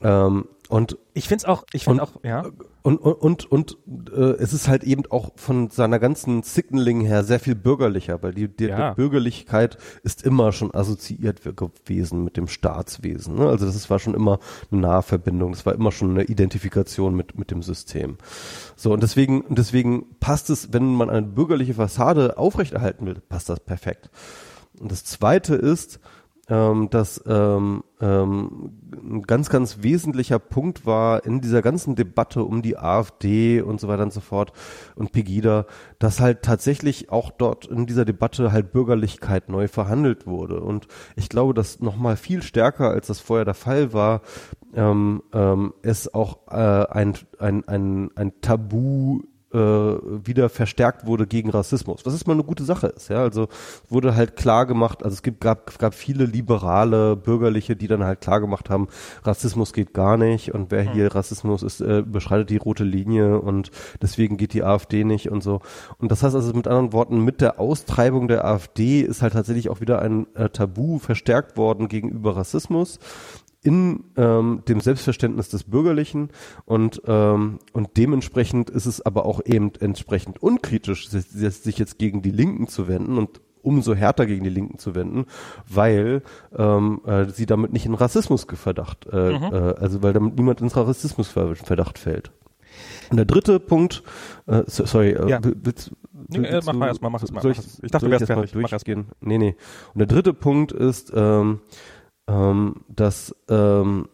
Ähm, 0.00 0.46
und 0.68 0.98
ich 1.14 1.28
finde 1.28 1.42
es 1.42 1.44
auch, 1.44 1.64
ich 1.72 1.84
finde 1.84 2.02
auch, 2.02 2.12
ja. 2.24 2.44
Und 2.82 2.98
und 2.98 3.46
und, 3.50 3.78
und 3.86 4.12
äh, 4.12 4.32
es 4.38 4.52
ist 4.52 4.68
halt 4.68 4.82
eben 4.82 5.04
auch 5.10 5.30
von 5.36 5.70
seiner 5.70 5.98
ganzen 6.00 6.42
Signaling 6.42 7.00
her 7.02 7.22
sehr 7.22 7.38
viel 7.38 7.54
bürgerlicher, 7.54 8.22
weil 8.22 8.34
die, 8.34 8.48
die, 8.48 8.66
ja. 8.66 8.90
die 8.90 8.96
Bürgerlichkeit 8.96 9.78
ist 10.02 10.24
immer 10.24 10.52
schon 10.52 10.74
assoziiert 10.74 11.42
gewesen 11.56 12.24
mit 12.24 12.36
dem 12.36 12.48
Staatswesen. 12.48 13.36
Ne? 13.36 13.48
Also 13.48 13.64
das 13.64 13.76
ist, 13.76 13.90
war 13.90 14.00
schon 14.00 14.14
immer 14.14 14.40
eine 14.70 14.80
Nahverbindung, 14.80 15.52
das 15.52 15.66
war 15.66 15.74
immer 15.74 15.92
schon 15.92 16.10
eine 16.10 16.24
Identifikation 16.24 17.14
mit 17.14 17.38
mit 17.38 17.50
dem 17.52 17.62
System. 17.62 18.18
So 18.74 18.92
und 18.92 19.02
deswegen 19.02 19.44
deswegen 19.48 20.18
passt 20.18 20.50
es, 20.50 20.72
wenn 20.72 20.94
man 20.94 21.10
eine 21.10 21.26
bürgerliche 21.26 21.74
Fassade 21.74 22.38
aufrechterhalten 22.38 23.06
will, 23.06 23.22
passt 23.28 23.48
das 23.48 23.60
perfekt. 23.60 24.10
Und 24.80 24.92
das 24.92 25.04
Zweite 25.04 25.54
ist, 25.54 26.00
ähm, 26.48 26.90
dass 26.90 27.22
ähm, 27.26 27.82
ähm, 28.00 28.72
ein 28.92 29.22
ganz, 29.22 29.48
ganz 29.48 29.82
wesentlicher 29.82 30.38
Punkt 30.38 30.86
war 30.86 31.24
in 31.24 31.40
dieser 31.40 31.60
ganzen 31.62 31.96
Debatte 31.96 32.44
um 32.44 32.62
die 32.62 32.78
AfD 32.78 33.60
und 33.60 33.80
so 33.80 33.88
weiter 33.88 34.04
und 34.04 34.12
so 34.12 34.20
fort 34.20 34.52
und 34.94 35.12
Pegida, 35.12 35.66
dass 35.98 36.20
halt 36.20 36.42
tatsächlich 36.42 37.10
auch 37.10 37.30
dort 37.30 37.66
in 37.66 37.86
dieser 37.86 38.04
Debatte 38.04 38.52
halt 38.52 38.72
Bürgerlichkeit 38.72 39.48
neu 39.48 39.66
verhandelt 39.66 40.26
wurde. 40.26 40.60
Und 40.60 40.86
ich 41.16 41.28
glaube, 41.28 41.52
dass 41.54 41.80
nochmal 41.80 42.16
viel 42.16 42.42
stärker, 42.42 42.90
als 42.90 43.08
das 43.08 43.20
vorher 43.20 43.44
der 43.44 43.54
Fall 43.54 43.92
war, 43.92 44.22
ähm, 44.74 45.22
ähm, 45.32 45.74
es 45.82 46.12
auch 46.12 46.46
äh, 46.48 46.54
ein, 46.54 47.14
ein, 47.38 47.66
ein, 47.66 48.10
ein 48.14 48.40
Tabu 48.40 49.22
äh, 49.52 49.58
wieder 49.58 50.48
verstärkt 50.48 51.06
wurde 51.06 51.26
gegen 51.26 51.50
Rassismus, 51.50 52.04
was 52.04 52.14
ist 52.14 52.26
mal 52.26 52.34
eine 52.34 52.44
gute 52.44 52.64
Sache 52.64 52.88
ist. 52.88 53.08
Ja, 53.08 53.18
also 53.18 53.48
wurde 53.88 54.16
halt 54.16 54.36
klar 54.36 54.66
gemacht, 54.66 55.04
also 55.04 55.14
es 55.14 55.22
gibt, 55.22 55.40
gab, 55.40 55.78
gab 55.78 55.94
viele 55.94 56.24
liberale 56.24 57.16
Bürgerliche, 57.16 57.76
die 57.76 57.86
dann 57.86 58.04
halt 58.04 58.20
klar 58.20 58.40
gemacht 58.40 58.70
haben, 58.70 58.88
Rassismus 59.22 59.72
geht 59.72 59.94
gar 59.94 60.16
nicht 60.16 60.52
und 60.52 60.70
wer 60.70 60.82
hier 60.82 61.14
Rassismus 61.14 61.62
ist, 61.62 61.80
äh, 61.80 62.02
beschreitet 62.02 62.50
die 62.50 62.56
rote 62.56 62.84
Linie 62.84 63.40
und 63.40 63.70
deswegen 64.02 64.36
geht 64.36 64.52
die 64.52 64.64
AfD 64.64 65.04
nicht 65.04 65.30
und 65.30 65.42
so. 65.42 65.60
Und 65.98 66.10
das 66.10 66.22
heißt 66.22 66.34
also 66.34 66.52
mit 66.52 66.66
anderen 66.66 66.92
Worten, 66.92 67.24
mit 67.24 67.40
der 67.40 67.60
Austreibung 67.60 68.28
der 68.28 68.44
AfD 68.44 69.00
ist 69.00 69.22
halt 69.22 69.34
tatsächlich 69.34 69.70
auch 69.70 69.80
wieder 69.80 70.02
ein 70.02 70.26
äh, 70.34 70.48
Tabu 70.48 70.98
verstärkt 70.98 71.56
worden 71.56 71.88
gegenüber 71.88 72.36
Rassismus 72.36 72.98
in 73.66 74.04
ähm, 74.16 74.62
dem 74.68 74.80
Selbstverständnis 74.80 75.48
des 75.48 75.64
Bürgerlichen 75.64 76.30
und 76.64 77.02
ähm, 77.06 77.58
und 77.72 77.96
dementsprechend 77.96 78.70
ist 78.70 78.86
es 78.86 79.04
aber 79.04 79.26
auch 79.26 79.40
eben 79.44 79.72
entsprechend 79.80 80.42
unkritisch, 80.42 81.08
sich, 81.08 81.78
jetzt 81.78 81.98
gegen 81.98 82.22
die 82.22 82.30
Linken 82.30 82.68
zu 82.68 82.86
wenden 82.86 83.18
und 83.18 83.40
umso 83.62 83.94
härter 83.96 84.26
gegen 84.26 84.44
die 84.44 84.50
Linken 84.50 84.78
zu 84.78 84.94
wenden, 84.94 85.26
weil 85.68 86.22
ähm, 86.56 87.00
äh, 87.04 87.26
sie 87.26 87.46
damit 87.46 87.72
nicht 87.72 87.84
in 87.84 87.94
Rassismusverdacht, 87.94 89.06
äh, 89.12 89.32
mhm. 89.32 89.42
äh, 89.42 89.74
also 89.80 90.02
weil 90.04 90.12
damit 90.12 90.36
niemand 90.36 90.60
ins 90.60 90.76
Rassismusverdacht 90.76 91.98
fällt. 91.98 92.30
Und 93.10 93.16
der 93.16 93.26
dritte 93.26 93.58
Punkt, 93.58 94.02
äh, 94.46 94.62
sorry, 94.66 95.10
äh, 95.10 95.28
ja. 95.28 95.40
willst, 95.42 95.92
willst 96.12 96.50
äh, 96.50 96.60
mach 96.64 96.74
mal 96.74 96.88
erstmal, 96.88 97.10
mach 97.10 97.22
es 97.22 97.32
mal. 97.32 97.44
Ich, 97.50 97.58
ich 97.82 97.90
dachte, 97.90 98.06
du 98.06 98.12
wärst 98.12 98.26
fertig. 98.26 98.52
Durchgehen? 98.52 99.06
Nee, 99.20 99.38
nee. 99.38 99.56
Und 99.94 99.98
der 99.98 100.06
dritte 100.06 100.34
Punkt 100.34 100.72
ist, 100.72 101.12
ähm, 101.14 101.60
ähm, 102.28 102.84
dass 102.88 103.34
ähm, 103.48 104.08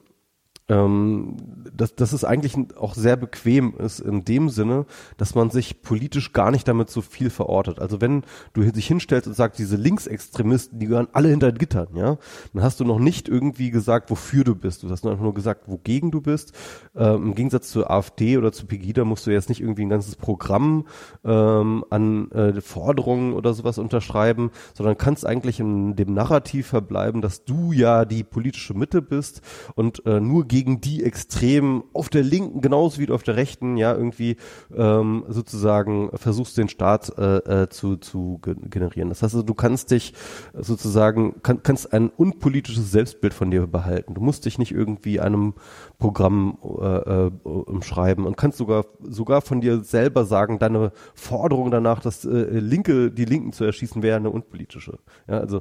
ähm, 0.73 1.37
dass, 1.77 1.95
dass 1.95 2.13
es 2.13 2.25
eigentlich 2.25 2.57
auch 2.77 2.95
sehr 2.95 3.17
bequem 3.17 3.75
ist 3.79 4.01
in 4.01 4.25
dem 4.25 4.49
Sinne, 4.49 4.87
dass 5.17 5.35
man 5.35 5.51
sich 5.51 5.83
politisch 5.83 6.33
gar 6.33 6.51
nicht 6.51 6.67
damit 6.67 6.91
so 6.91 7.03
viel 7.03 7.31
verortet. 7.31 7.79
Also 7.79 8.01
wenn 8.01 8.23
du 8.53 8.63
dich 8.63 8.87
hinstellst 8.87 9.27
und 9.27 9.35
sagst, 9.35 9.59
diese 9.59 9.77
Linksextremisten, 9.77 10.79
die 10.79 10.87
gehören 10.87 11.09
alle 11.13 11.29
hinter 11.29 11.53
Gittern, 11.53 11.89
ja, 11.95 12.17
dann 12.53 12.63
hast 12.63 12.81
du 12.81 12.85
noch 12.85 12.99
nicht 12.99 13.29
irgendwie 13.29 13.71
gesagt, 13.71 14.11
wofür 14.11 14.45
du 14.45 14.55
bist. 14.55 14.83
Du 14.83 14.91
hast 14.91 15.07
einfach 15.07 15.23
nur 15.23 15.35
gesagt, 15.35 15.69
wogegen 15.69 16.11
du 16.11 16.21
bist. 16.21 16.53
Ähm, 16.95 17.27
Im 17.27 17.35
Gegensatz 17.35 17.71
zur 17.71 17.91
AfD 17.91 18.39
oder 18.39 18.53
zu 18.53 18.67
Pegida 18.67 19.05
musst 19.05 19.27
du 19.27 19.31
jetzt 19.31 19.49
nicht 19.49 19.61
irgendwie 19.61 19.83
ein 19.83 19.91
ganzes 19.91 20.17
Programm 20.17 20.87
ähm, 21.25 21.85
an 21.91 22.31
äh, 22.31 22.61
Forderungen 22.61 23.35
oder 23.35 23.53
sowas 23.55 23.79
unterschreiben, 23.79 24.51
sondern 24.75 24.97
kannst 24.97 25.27
eigentlich 25.27 25.61
in 25.61 25.97
dem 25.97 26.15
Narrativ 26.15 26.69
verbleiben, 26.69 27.21
dass 27.21 27.45
du 27.45 27.73
ja 27.73 28.05
die 28.05 28.25
politische 28.25 28.75
Mitte 28.75 29.03
bist 29.03 29.43
und 29.75 30.05
äh, 30.07 30.21
nur 30.21 30.47
gegen 30.47 30.62
die 30.65 31.05
Extremen 31.05 31.85
auf 31.93 32.09
der 32.09 32.23
linken 32.23 32.61
genauso 32.61 33.01
wie 33.01 33.11
auf 33.11 33.23
der 33.23 33.37
rechten 33.37 33.77
ja 33.77 33.95
irgendwie 33.95 34.37
ähm, 34.75 35.25
sozusagen 35.29 36.11
versuchst 36.15 36.57
den 36.57 36.69
Staat 36.69 37.17
äh, 37.19 37.63
äh, 37.63 37.69
zu, 37.69 37.97
zu 37.97 38.41
generieren. 38.43 39.09
Das 39.09 39.23
heißt 39.23 39.35
also, 39.35 39.45
du 39.45 39.55
kannst 39.55 39.91
dich 39.91 40.15
sozusagen, 40.55 41.43
kann, 41.43 41.63
kannst 41.63 41.93
ein 41.93 42.09
unpolitisches 42.09 42.91
Selbstbild 42.91 43.35
von 43.35 43.51
dir 43.51 43.67
behalten. 43.67 44.15
Du 44.15 44.21
musst 44.21 44.45
dich 44.45 44.59
nicht 44.59 44.73
irgendwie 44.73 45.21
einem 45.21 45.55
Programm 45.99 46.59
äh, 46.63 47.27
äh, 47.27 47.31
umschreiben 47.45 48.27
und 48.27 48.37
kannst 48.37 48.59
sogar 48.59 48.85
sogar 49.03 49.41
von 49.41 49.61
dir 49.61 49.85
selber 49.85 50.25
sagen, 50.25 50.59
deine 50.59 50.93
Forderung 51.15 51.71
danach, 51.71 52.01
dass 52.01 52.25
äh, 52.25 52.29
Linke, 52.29 53.11
die 53.11 53.25
Linken 53.25 53.53
zu 53.53 53.65
erschießen, 53.65 54.03
wäre 54.03 54.17
eine 54.17 54.31
unpolitische. 54.31 54.99
Ja, 55.29 55.39
also 55.39 55.61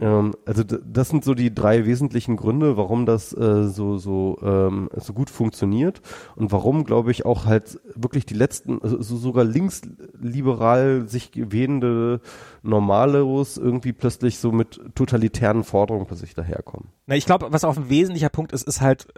ähm, 0.00 0.34
also 0.44 0.62
das 0.64 1.08
sind 1.08 1.24
so 1.24 1.34
die 1.34 1.54
drei 1.54 1.86
wesentlichen 1.86 2.36
Gründe, 2.36 2.76
warum 2.76 3.06
das 3.06 3.32
äh, 3.32 3.64
so 3.64 3.98
so 3.98 4.38
ähm, 4.42 4.88
so 4.96 5.12
gut 5.12 5.30
funktioniert 5.30 6.00
und 6.36 6.52
warum, 6.52 6.84
glaube 6.84 7.10
ich, 7.10 7.24
auch 7.24 7.46
halt 7.46 7.80
wirklich 7.94 8.26
die 8.26 8.34
letzten, 8.34 8.80
also 8.82 9.00
sogar 9.16 9.44
linksliberal 9.44 11.08
sich 11.08 11.30
wähnende 11.34 12.20
Normalos 12.62 13.56
irgendwie 13.56 13.92
plötzlich 13.92 14.38
so 14.38 14.52
mit 14.52 14.80
totalitären 14.94 15.64
Forderungen 15.64 16.06
plötzlich 16.06 16.34
daherkommen. 16.34 16.88
Na, 17.06 17.16
ich 17.16 17.26
glaube, 17.26 17.48
was 17.50 17.64
auch 17.64 17.76
ein 17.76 17.88
wesentlicher 17.88 18.28
Punkt 18.28 18.52
ist, 18.52 18.66
ist 18.66 18.80
halt, 18.80 19.08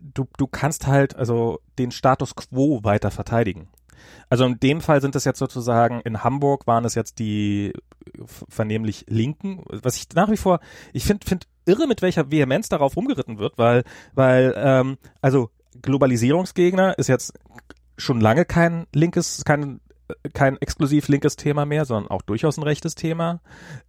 du 0.00 0.26
du 0.36 0.46
kannst 0.46 0.86
halt 0.86 1.16
also 1.16 1.60
den 1.78 1.90
Status 1.90 2.34
quo 2.34 2.80
weiter 2.82 3.10
verteidigen. 3.10 3.68
Also 4.28 4.44
in 4.44 4.60
dem 4.60 4.80
Fall 4.80 5.00
sind 5.00 5.16
es 5.16 5.24
jetzt 5.24 5.38
sozusagen, 5.38 6.00
in 6.00 6.22
Hamburg 6.22 6.66
waren 6.66 6.84
es 6.84 6.94
jetzt 6.94 7.18
die 7.18 7.72
vernehmlich 8.48 9.06
Linken, 9.08 9.62
was 9.68 9.96
ich 9.96 10.06
nach 10.14 10.30
wie 10.30 10.36
vor, 10.36 10.60
ich 10.92 11.04
finde 11.04 11.26
find 11.26 11.46
irre, 11.66 11.86
mit 11.86 12.02
welcher 12.02 12.30
Vehemenz 12.30 12.68
darauf 12.68 12.96
rumgeritten 12.96 13.38
wird, 13.38 13.58
weil, 13.58 13.84
weil, 14.14 14.54
ähm, 14.56 14.98
also 15.20 15.50
Globalisierungsgegner 15.82 16.98
ist 16.98 17.08
jetzt 17.08 17.34
schon 17.96 18.20
lange 18.20 18.44
kein 18.44 18.86
linkes, 18.94 19.44
kein 19.44 19.80
kein 20.32 20.56
exklusiv 20.60 21.08
linkes 21.08 21.36
Thema 21.36 21.64
mehr, 21.64 21.84
sondern 21.84 22.10
auch 22.10 22.22
durchaus 22.22 22.56
ein 22.58 22.62
rechtes 22.62 22.94
Thema. 22.94 23.40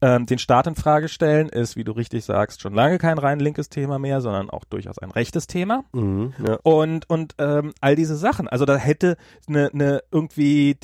Ähm, 0.02 0.26
den 0.26 0.40
Staat 0.40 0.68
in 0.68 0.76
Frage 0.76 1.08
stellen 1.08 1.50
ist, 1.50 1.76
wie 1.76 1.84
du 1.84 1.92
richtig 1.92 2.26
sagst, 2.26 2.62
schon 2.62 2.74
lange 2.74 2.98
kein 2.98 3.18
rein 3.18 3.40
linkes 3.40 3.70
Thema 3.70 4.00
mehr, 4.00 4.22
sondern 4.22 4.50
auch 4.50 4.64
durchaus 4.66 5.00
ein 5.00 5.12
rechtes 5.12 5.48
Thema. 5.48 5.84
Mhm, 5.94 6.34
ja. 6.46 6.58
Und 6.64 7.10
und 7.10 7.36
ähm, 7.38 7.74
all 7.82 7.96
diese 7.96 8.16
Sachen. 8.16 8.48
Also 8.48 8.66
da 8.66 8.78
hätte 8.78 9.18
eine 9.48 9.70
ne 9.74 10.02
irgendwie 10.12 10.78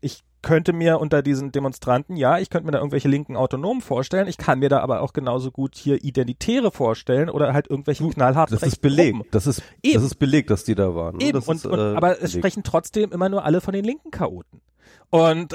ich 0.00 0.24
könnte 0.44 0.72
mir 0.72 1.00
unter 1.00 1.22
diesen 1.22 1.50
Demonstranten, 1.50 2.16
ja, 2.16 2.38
ich 2.38 2.50
könnte 2.50 2.66
mir 2.66 2.72
da 2.72 2.78
irgendwelche 2.78 3.08
linken 3.08 3.36
Autonomen 3.36 3.80
vorstellen, 3.80 4.28
ich 4.28 4.38
kann 4.38 4.60
mir 4.60 4.68
da 4.68 4.78
aber 4.80 5.00
auch 5.00 5.12
genauso 5.12 5.50
gut 5.50 5.74
hier 5.74 6.04
Identitäre 6.04 6.70
vorstellen 6.70 7.28
oder 7.28 7.52
halt 7.52 7.68
irgendwelche 7.68 8.08
knallharten 8.08 8.56
Das 8.56 8.62
ist 8.68 8.80
belegt, 8.80 9.34
das 9.34 9.48
ist, 9.48 9.62
Eben. 9.82 9.94
das 9.94 10.04
ist 10.04 10.16
belegt, 10.16 10.50
dass 10.50 10.62
die 10.62 10.76
da 10.76 10.94
waren. 10.94 11.16
Ne? 11.16 11.24
Eben, 11.24 11.38
und, 11.40 11.56
ist, 11.56 11.66
und, 11.66 11.78
äh, 11.78 11.96
aber 11.96 12.08
belegt. 12.10 12.22
es 12.22 12.32
sprechen 12.32 12.62
trotzdem 12.62 13.10
immer 13.10 13.28
nur 13.28 13.44
alle 13.44 13.60
von 13.60 13.74
den 13.74 13.84
linken 13.84 14.12
Chaoten. 14.12 14.60
Und 15.10 15.54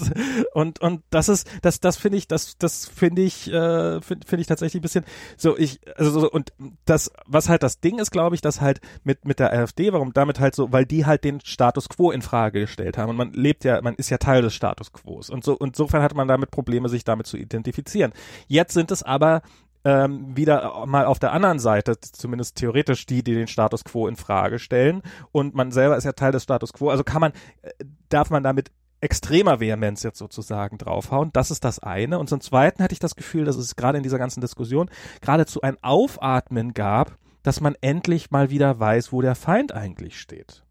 und 0.52 0.80
und 0.80 1.02
das 1.10 1.28
ist 1.28 1.48
das 1.62 1.80
das 1.80 1.96
finde 1.96 2.18
ich 2.18 2.28
das 2.28 2.58
das 2.58 2.86
finde 2.86 3.22
ich 3.22 3.50
äh, 3.50 4.00
finde 4.02 4.26
find 4.26 4.40
ich 4.40 4.46
tatsächlich 4.46 4.80
ein 4.80 4.82
bisschen 4.82 5.04
so 5.36 5.56
ich 5.56 5.80
also 5.96 6.20
so, 6.20 6.30
und 6.30 6.52
das 6.84 7.10
was 7.26 7.48
halt 7.48 7.62
das 7.62 7.80
Ding 7.80 7.98
ist 7.98 8.10
glaube 8.10 8.34
ich 8.34 8.42
dass 8.42 8.60
halt 8.60 8.80
mit 9.04 9.24
mit 9.24 9.38
der 9.38 9.52
AfD 9.52 9.92
warum 9.92 10.12
damit 10.12 10.40
halt 10.40 10.54
so 10.54 10.72
weil 10.72 10.84
die 10.84 11.06
halt 11.06 11.24
den 11.24 11.40
Status 11.40 11.88
quo 11.88 12.10
in 12.10 12.22
Frage 12.22 12.60
gestellt 12.60 12.98
haben. 12.98 13.10
Und 13.10 13.16
man 13.16 13.32
lebt 13.32 13.64
ja 13.64 13.80
man 13.82 13.94
ist 13.94 14.10
ja 14.10 14.18
Teil 14.18 14.42
des 14.42 14.54
Status 14.54 14.92
quos. 14.92 15.30
Und 15.30 15.44
so 15.44 15.56
insofern 15.56 16.02
hat 16.02 16.14
man 16.14 16.28
damit 16.28 16.50
Probleme 16.50 16.88
sich 16.88 17.04
damit 17.04 17.26
zu 17.26 17.36
identifizieren. 17.36 18.12
Jetzt 18.46 18.74
sind 18.74 18.90
es 18.90 19.02
aber 19.02 19.42
ähm, 19.84 20.36
wieder 20.36 20.86
mal 20.86 21.06
auf 21.06 21.18
der 21.18 21.32
anderen 21.32 21.58
Seite, 21.58 22.00
zumindest 22.00 22.56
theoretisch 22.56 23.06
die, 23.06 23.22
die 23.22 23.34
den 23.34 23.46
Status 23.46 23.84
quo 23.84 24.06
in 24.06 24.16
Frage 24.16 24.58
stellen. 24.58 25.02
Und 25.32 25.54
man 25.54 25.70
selber 25.70 25.96
ist 25.96 26.04
ja 26.04 26.12
Teil 26.12 26.32
des 26.32 26.42
Status 26.42 26.72
quo. 26.72 26.90
Also 26.90 27.04
kann 27.04 27.20
man, 27.20 27.32
äh, 27.62 27.70
darf 28.08 28.30
man 28.30 28.42
damit 28.42 28.70
extremer 29.00 29.60
Vehemenz 29.60 30.02
jetzt 30.02 30.18
sozusagen 30.18 30.78
draufhauen. 30.78 31.30
Das 31.32 31.50
ist 31.50 31.64
das 31.64 31.78
eine. 31.78 32.18
Und 32.18 32.28
zum 32.28 32.40
Zweiten 32.40 32.82
hatte 32.82 32.92
ich 32.92 32.98
das 32.98 33.14
Gefühl, 33.14 33.44
dass 33.44 33.56
es 33.56 33.76
gerade 33.76 33.98
in 33.98 34.02
dieser 34.02 34.18
ganzen 34.18 34.40
Diskussion 34.40 34.90
geradezu 35.20 35.60
ein 35.62 35.76
Aufatmen 35.82 36.74
gab, 36.74 37.16
dass 37.42 37.60
man 37.60 37.76
endlich 37.80 38.30
mal 38.30 38.50
wieder 38.50 38.78
weiß, 38.78 39.12
wo 39.12 39.22
der 39.22 39.34
Feind 39.34 39.72
eigentlich 39.72 40.20
steht. 40.20 40.64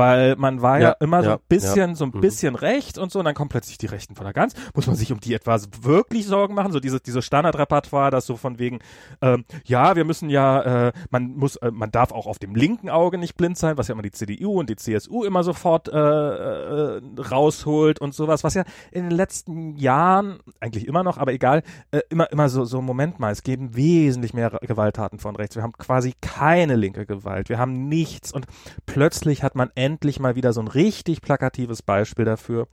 Weil 0.00 0.36
man 0.36 0.62
war 0.62 0.78
ja, 0.80 0.88
Ja, 0.88 0.96
immer 1.00 1.22
so 1.22 1.30
ein 1.30 1.38
bisschen, 1.48 1.94
so 1.94 2.04
ein 2.06 2.10
Mhm. 2.14 2.20
bisschen 2.20 2.54
rechts 2.54 2.98
und 2.98 3.12
so, 3.12 3.18
und 3.18 3.24
dann 3.26 3.34
kommen 3.34 3.50
plötzlich 3.50 3.78
die 3.78 3.86
Rechten 3.86 4.14
von 4.14 4.24
der 4.24 4.32
Gans. 4.32 4.54
Muss 4.74 4.86
man 4.86 4.96
sich 4.96 5.12
um 5.12 5.20
die 5.20 5.34
etwas 5.34 5.68
wirklich 5.82 6.26
Sorgen 6.26 6.54
machen? 6.54 6.72
So 6.72 6.80
dieses, 6.80 7.02
dieses 7.02 7.24
Standardrepertoire, 7.24 8.10
das 8.10 8.26
so 8.26 8.36
von 8.36 8.58
wegen, 8.58 8.78
ähm, 9.22 9.44
ja, 9.64 9.96
wir 9.96 10.04
müssen 10.04 10.30
ja, 10.30 10.88
äh, 10.88 10.92
man 11.10 11.36
muss, 11.36 11.56
äh, 11.56 11.70
man 11.70 11.90
darf 11.90 12.12
auch 12.12 12.26
auf 12.26 12.38
dem 12.38 12.54
linken 12.54 12.88
Auge 12.90 13.18
nicht 13.18 13.36
blind 13.36 13.58
sein, 13.58 13.76
was 13.78 13.88
ja 13.88 13.92
immer 13.92 14.02
die 14.02 14.10
CDU 14.10 14.58
und 14.58 14.70
die 14.70 14.76
CSU 14.76 15.24
immer 15.24 15.44
sofort 15.44 15.88
äh, 15.88 15.96
äh, 15.96 17.00
rausholt 17.30 18.00
und 18.00 18.14
sowas, 18.14 18.44
was 18.44 18.54
ja 18.54 18.64
in 18.92 19.02
den 19.04 19.10
letzten 19.12 19.76
Jahren, 19.76 20.38
eigentlich 20.60 20.86
immer 20.86 21.02
noch, 21.02 21.18
aber 21.18 21.32
egal, 21.32 21.62
äh, 21.90 22.00
immer, 22.08 22.30
immer 22.32 22.48
so, 22.48 22.64
so, 22.64 22.80
Moment 22.80 23.18
mal, 23.20 23.32
es 23.32 23.42
geben 23.42 23.76
wesentlich 23.76 24.34
mehr 24.34 24.50
Gewalttaten 24.62 25.18
von 25.18 25.36
rechts. 25.36 25.56
Wir 25.56 25.62
haben 25.62 25.72
quasi 25.72 26.14
keine 26.20 26.76
linke 26.76 27.06
Gewalt. 27.06 27.48
Wir 27.48 27.58
haben 27.58 27.88
nichts 27.88 28.32
und 28.32 28.46
plötzlich 28.86 29.42
hat 29.42 29.54
man 29.54 29.70
endlich 29.74 29.89
mal 30.20 30.36
wieder 30.36 30.52
so 30.52 30.60
ein 30.60 30.68
richtig 30.68 31.22
plakatives 31.22 31.82
Beispiel 31.82 32.24
dafür. 32.24 32.68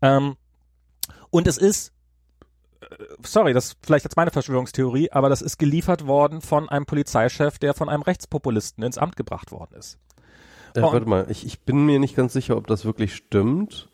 Ähm, 0.00 0.36
und 1.30 1.46
es 1.46 1.58
ist, 1.58 1.92
äh, 2.80 2.86
sorry, 3.22 3.52
das 3.52 3.66
ist 3.66 3.78
vielleicht 3.82 4.04
jetzt 4.04 4.16
meine 4.16 4.30
Verschwörungstheorie, 4.30 5.10
aber 5.10 5.28
das 5.28 5.42
ist 5.42 5.58
geliefert 5.58 6.06
worden 6.06 6.40
von 6.40 6.68
einem 6.68 6.86
Polizeichef, 6.86 7.58
der 7.58 7.74
von 7.74 7.88
einem 7.88 8.02
Rechtspopulisten 8.02 8.84
ins 8.84 8.98
Amt 8.98 9.16
gebracht 9.16 9.50
worden 9.50 9.74
ist. 9.76 9.98
Ja, 10.76 10.84
Und- 10.86 10.92
warte 10.92 11.08
mal, 11.08 11.26
ich, 11.28 11.44
ich 11.46 11.60
bin 11.60 11.84
mir 11.84 11.98
nicht 11.98 12.16
ganz 12.16 12.32
sicher, 12.32 12.56
ob 12.56 12.66
das 12.66 12.84
wirklich 12.84 13.14
stimmt. 13.14 13.88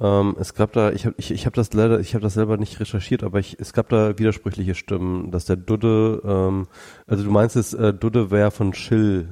Ähm, 0.00 0.36
es 0.38 0.54
gab 0.54 0.72
da, 0.72 0.92
ich 0.92 1.06
habe 1.06 1.16
ich, 1.18 1.32
ich 1.32 1.44
hab 1.46 1.54
das 1.54 1.72
leider, 1.72 1.98
ich 1.98 2.14
habe 2.14 2.22
das 2.22 2.34
selber 2.34 2.56
nicht 2.56 2.78
recherchiert, 2.78 3.24
aber 3.24 3.40
ich, 3.40 3.56
es 3.58 3.72
gab 3.72 3.88
da 3.88 4.16
widersprüchliche 4.16 4.76
Stimmen, 4.76 5.32
dass 5.32 5.44
der 5.44 5.56
Dudde, 5.56 6.22
ähm, 6.24 6.68
also 7.08 7.24
du 7.24 7.30
meinst 7.32 7.56
es, 7.56 7.74
äh, 7.74 7.92
Dudde 7.92 8.30
wäre 8.30 8.52
von 8.52 8.74
Schill. 8.74 9.28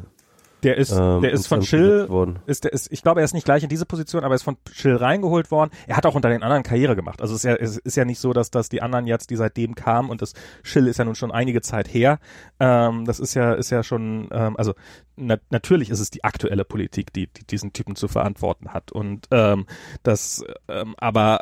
Der 0.63 0.77
ist, 0.77 0.93
ähm, 0.93 1.21
der 1.21 1.33
ist 1.33 1.47
von 1.47 1.63
Schill 1.63 2.09
ist 2.47 2.65
der 2.65 2.73
ist, 2.73 2.91
ich 2.91 3.03
glaube, 3.03 3.21
er 3.21 3.25
ist 3.25 3.35
nicht 3.35 3.45
gleich 3.45 3.63
in 3.63 3.69
diese 3.69 3.85
Position, 3.85 4.25
aber 4.25 4.35
er 4.35 4.37
ist 4.37 4.43
von 4.43 4.57
Schill 4.73 4.97
reingeholt 4.97 5.51
worden. 5.51 5.71
Er 5.87 5.97
hat 5.97 6.07
auch 6.07 6.15
unter 6.15 6.31
den 6.31 6.43
anderen 6.43 6.63
Karriere 6.63 6.97
gemacht. 6.97 7.21
Also 7.21 7.35
es 7.35 7.45
ist 7.45 7.51
ja, 7.51 7.57
es 7.57 7.77
ist 7.79 7.97
ja 7.97 8.05
nicht 8.05 8.19
so, 8.19 8.33
dass, 8.33 8.51
dass 8.51 8.69
die 8.69 8.81
anderen 8.81 9.07
jetzt, 9.07 9.31
die 9.31 9.37
seitdem 9.37 9.75
kamen 9.75 10.11
und 10.11 10.23
das 10.23 10.33
Schill 10.63 10.87
ist 10.87 10.99
ja 10.99 11.05
nun 11.05 11.15
schon 11.15 11.31
einige 11.31 11.61
Zeit 11.61 11.93
her. 11.93 12.19
Ähm, 12.59 13.05
das 13.05 13.21
ist 13.21 13.35
ja, 13.35 13.53
ist 13.53 13.71
ja 13.71 13.83
schon, 13.83 14.29
ähm, 14.33 14.57
also 14.57 14.75
na, 15.17 15.37
natürlich 15.51 15.91
ist 15.91 16.01
es 16.01 16.11
die 16.11 16.25
aktuelle 16.25 16.65
Politik, 16.65 17.13
die, 17.13 17.27
die 17.27 17.47
diesen 17.47 17.73
Typen 17.73 17.97
zu 17.97 18.09
verantworten 18.09 18.73
hat. 18.73 18.93
Und 18.93 19.29
ähm, 19.31 19.67
das, 20.03 20.45
ähm, 20.69 20.95
aber 20.99 21.41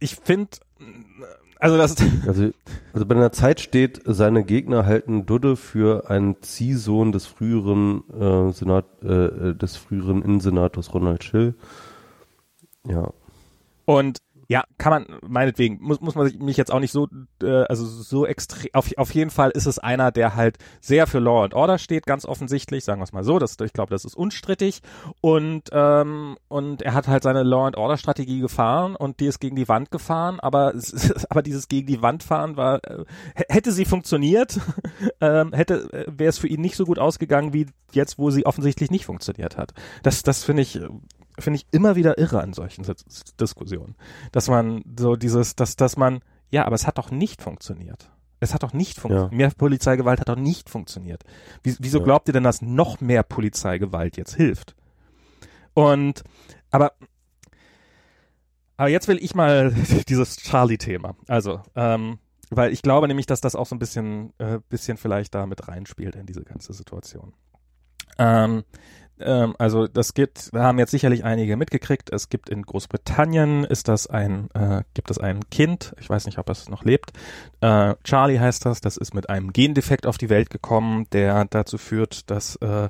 ich 0.00 0.16
finde, 0.16 0.58
also 1.58 1.76
das 1.76 1.96
Also, 2.26 2.50
also 2.92 3.06
bei 3.06 3.14
einer 3.14 3.32
Zeit 3.32 3.60
steht, 3.60 4.00
seine 4.04 4.44
Gegner 4.44 4.86
halten 4.86 5.26
Dudde 5.26 5.56
für 5.56 6.10
einen 6.10 6.40
Ziehsohn 6.42 7.12
des 7.12 7.26
früheren 7.26 8.02
äh, 8.12 8.52
Senat, 8.52 8.86
äh, 9.02 9.06
äh, 9.06 9.54
des 9.54 9.76
früheren 9.76 10.22
Innensenators 10.22 10.92
Ronald 10.94 11.24
Schill. 11.24 11.54
Ja. 12.88 13.12
Und 13.86 14.18
ja, 14.48 14.64
kann 14.78 14.90
man, 14.90 15.18
meinetwegen, 15.26 15.78
muss, 15.80 16.00
muss 16.00 16.14
man 16.14 16.26
sich- 16.26 16.38
mich 16.38 16.56
jetzt 16.56 16.72
auch 16.72 16.80
nicht 16.80 16.92
so, 16.92 17.08
äh, 17.42 17.64
also 17.64 17.84
so 17.84 18.26
extrem, 18.26 18.70
auf, 18.74 18.90
auf 18.96 19.14
jeden 19.14 19.30
Fall 19.30 19.50
ist 19.50 19.66
es 19.66 19.78
einer, 19.78 20.12
der 20.12 20.34
halt 20.36 20.58
sehr 20.80 21.06
für 21.06 21.18
Law 21.18 21.44
and 21.44 21.54
Order 21.54 21.78
steht, 21.78 22.06
ganz 22.06 22.24
offensichtlich, 22.24 22.84
sagen 22.84 23.00
wir 23.00 23.04
es 23.04 23.12
mal 23.12 23.24
so, 23.24 23.38
das, 23.38 23.56
ich 23.64 23.72
glaube, 23.72 23.90
das 23.90 24.04
ist 24.04 24.14
unstrittig 24.16 24.80
und, 25.20 25.70
ähm, 25.72 26.36
und 26.48 26.82
er 26.82 26.94
hat 26.94 27.08
halt 27.08 27.22
seine 27.22 27.42
Law 27.42 27.66
and 27.66 27.76
Order 27.76 27.96
Strategie 27.96 28.40
gefahren 28.40 28.96
und 28.96 29.20
die 29.20 29.26
ist 29.26 29.40
gegen 29.40 29.56
die 29.56 29.68
Wand 29.68 29.90
gefahren, 29.90 30.40
aber, 30.40 30.74
aber 31.30 31.42
dieses 31.42 31.68
gegen 31.68 31.86
die 31.86 32.02
Wand 32.02 32.22
fahren 32.22 32.56
war, 32.56 32.84
äh, 32.84 33.04
hätte 33.34 33.72
sie 33.72 33.84
funktioniert, 33.84 34.60
ähm, 35.20 35.52
hätte, 35.52 35.92
äh, 35.92 36.04
wäre 36.08 36.28
es 36.30 36.38
für 36.38 36.48
ihn 36.48 36.60
nicht 36.60 36.76
so 36.76 36.84
gut 36.84 36.98
ausgegangen, 36.98 37.52
wie 37.52 37.66
jetzt, 37.92 38.18
wo 38.18 38.30
sie 38.30 38.46
offensichtlich 38.46 38.90
nicht 38.90 39.06
funktioniert 39.06 39.56
hat. 39.56 39.72
Das, 40.02 40.22
das 40.22 40.44
finde 40.44 40.62
ich, 40.62 40.76
äh, 40.76 40.88
finde 41.38 41.58
ich 41.58 41.66
immer 41.72 41.96
wieder 41.96 42.18
irre 42.18 42.40
an 42.42 42.52
solchen 42.52 42.84
Dis- 42.84 43.34
Diskussionen. 43.40 43.96
Dass 44.32 44.48
man 44.48 44.82
so 44.98 45.16
dieses, 45.16 45.56
dass, 45.56 45.76
dass 45.76 45.96
man, 45.96 46.20
ja, 46.50 46.64
aber 46.66 46.74
es 46.74 46.86
hat 46.86 46.98
doch 46.98 47.10
nicht 47.10 47.42
funktioniert. 47.42 48.10
Es 48.40 48.52
hat 48.52 48.62
doch 48.62 48.72
nicht 48.72 48.98
funktioniert. 49.00 49.32
Ja. 49.32 49.36
Mehr 49.36 49.50
Polizeigewalt 49.50 50.20
hat 50.20 50.28
doch 50.28 50.36
nicht 50.36 50.68
funktioniert. 50.68 51.22
Wie, 51.62 51.74
wieso 51.78 51.98
Ja. 51.98 52.04
glaubt 52.04 52.28
ihr 52.28 52.32
denn, 52.32 52.42
dass 52.44 52.62
noch 52.62 53.00
mehr 53.00 53.22
Polizeigewalt 53.22 54.16
jetzt 54.16 54.34
hilft? 54.34 54.74
Und, 55.72 56.22
aber, 56.70 56.92
aber 58.76 58.88
jetzt 58.88 59.08
will 59.08 59.18
ich 59.22 59.34
mal 59.34 59.72
dieses 60.08 60.36
Charlie-Thema. 60.36 61.16
Also, 61.28 61.62
ähm, 61.74 62.18
weil 62.50 62.72
ich 62.72 62.82
glaube 62.82 63.08
nämlich, 63.08 63.26
dass 63.26 63.40
das 63.40 63.56
auch 63.56 63.66
so 63.66 63.74
ein 63.74 63.78
bisschen, 63.78 64.32
äh, 64.38 64.58
bisschen 64.68 64.96
vielleicht 64.96 65.34
da 65.34 65.46
mit 65.46 65.66
reinspielt 65.68 66.14
in 66.16 66.26
diese 66.26 66.42
ganze 66.44 66.72
Situation. 66.72 67.32
Ähm, 68.18 68.62
ähm, 69.20 69.54
also 69.58 69.86
das 69.86 70.14
gibt, 70.14 70.52
da 70.52 70.64
haben 70.64 70.78
jetzt 70.78 70.90
sicherlich 70.90 71.24
einige 71.24 71.56
mitgekriegt. 71.56 72.10
Es 72.12 72.28
gibt 72.28 72.48
in 72.48 72.62
Großbritannien 72.62 73.64
ist 73.64 73.88
das 73.88 74.06
ein, 74.06 74.50
äh, 74.54 74.82
gibt 74.94 75.10
es 75.10 75.18
ein 75.18 75.48
Kind, 75.50 75.94
ich 76.00 76.10
weiß 76.10 76.26
nicht, 76.26 76.38
ob 76.38 76.50
es 76.50 76.68
noch 76.68 76.84
lebt. 76.84 77.12
Äh, 77.60 77.94
Charlie 78.04 78.40
heißt 78.40 78.66
das. 78.66 78.80
Das 78.80 78.96
ist 78.96 79.14
mit 79.14 79.28
einem 79.30 79.52
Gendefekt 79.52 80.06
auf 80.06 80.18
die 80.18 80.30
Welt 80.30 80.50
gekommen, 80.50 81.06
der 81.12 81.44
dazu 81.46 81.78
führt, 81.78 82.30
dass 82.30 82.56
äh, 82.56 82.88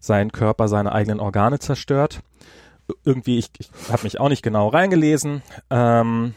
sein 0.00 0.32
Körper 0.32 0.68
seine 0.68 0.92
eigenen 0.92 1.20
Organe 1.20 1.58
zerstört. 1.58 2.22
Irgendwie, 3.04 3.38
ich, 3.38 3.50
ich 3.58 3.70
habe 3.90 4.02
mich 4.02 4.20
auch 4.20 4.28
nicht 4.28 4.42
genau 4.42 4.68
reingelesen. 4.68 5.42
Ähm, 5.70 6.34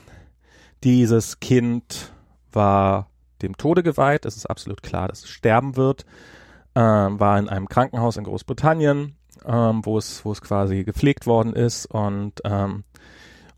dieses 0.84 1.40
Kind 1.40 2.14
war 2.52 3.10
dem 3.42 3.58
Tode 3.58 3.84
geweiht. 3.84 4.26
Es 4.26 4.38
ist 4.38 4.50
absolut 4.50 4.82
klar, 4.82 5.10
dass 5.10 5.24
es 5.24 5.30
sterben 5.30 5.76
wird. 5.76 6.06
Ähm, 6.76 7.20
war 7.20 7.38
in 7.40 7.50
einem 7.50 7.68
Krankenhaus 7.68 8.18
in 8.18 8.24
Großbritannien, 8.24 9.17
ähm, 9.46 9.86
wo 9.86 9.98
es, 9.98 10.24
wo 10.26 10.32
es 10.32 10.42
quasi 10.42 10.84
gepflegt 10.84 11.28
worden 11.28 11.54
ist 11.54 11.86
und 11.86 12.34
ähm, 12.44 12.84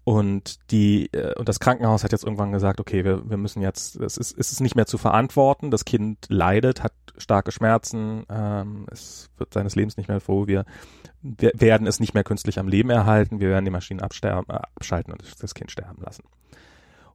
und 0.03 0.71
die 0.71 1.13
äh, 1.13 1.35
und 1.37 1.47
das 1.47 1.59
Krankenhaus 1.59 2.03
hat 2.03 2.11
jetzt 2.11 2.23
irgendwann 2.23 2.51
gesagt, 2.51 2.79
okay, 2.79 3.05
wir, 3.05 3.29
wir 3.29 3.37
müssen 3.37 3.61
jetzt, 3.61 3.95
es 3.97 4.17
ist, 4.17 4.35
es 4.37 4.51
ist 4.51 4.59
nicht 4.59 4.75
mehr 4.75 4.87
zu 4.87 4.97
verantworten. 4.97 5.69
Das 5.69 5.85
Kind 5.85 6.25
leidet, 6.29 6.81
hat 6.81 6.93
starke 7.17 7.51
Schmerzen, 7.51 8.25
ähm, 8.29 8.87
es 8.91 9.29
wird 9.37 9.53
seines 9.53 9.75
Lebens 9.75 9.97
nicht 9.97 10.09
mehr 10.09 10.19
froh. 10.19 10.47
Wir, 10.47 10.65
wir 11.21 11.51
werden 11.53 11.85
es 11.85 11.99
nicht 11.99 12.15
mehr 12.15 12.23
künstlich 12.23 12.57
am 12.57 12.67
Leben 12.67 12.89
erhalten. 12.89 13.39
Wir 13.39 13.49
werden 13.49 13.65
die 13.65 13.71
Maschinen 13.71 13.99
äh, 13.99 14.03
abschalten 14.03 15.13
und 15.13 15.43
das 15.43 15.53
Kind 15.53 15.69
sterben 15.69 16.01
lassen. 16.01 16.23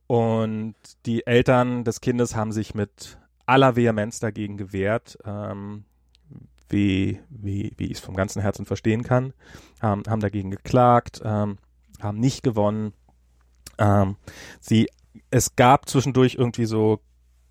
Und 0.06 0.74
die 1.06 1.26
Eltern 1.26 1.82
des 1.84 2.00
Kindes 2.00 2.36
haben 2.36 2.52
sich 2.52 2.74
mit 2.74 3.18
aller 3.46 3.76
Vehemenz 3.76 4.20
dagegen 4.20 4.56
gewehrt, 4.56 5.18
ähm, 5.24 5.84
wie, 6.68 7.20
wie, 7.28 7.72
wie 7.76 7.86
ich 7.86 7.98
es 7.98 8.00
vom 8.00 8.16
ganzen 8.16 8.42
Herzen 8.42 8.66
verstehen 8.66 9.02
kann, 9.02 9.32
ähm, 9.82 10.02
haben 10.08 10.20
dagegen 10.20 10.50
geklagt, 10.50 11.20
ähm, 11.24 11.58
haben 12.00 12.18
nicht 12.18 12.42
gewonnen. 12.42 12.92
Ähm, 13.78 14.16
sie, 14.60 14.88
es 15.30 15.56
gab 15.56 15.88
zwischendurch 15.88 16.34
irgendwie 16.34 16.66
so 16.66 17.00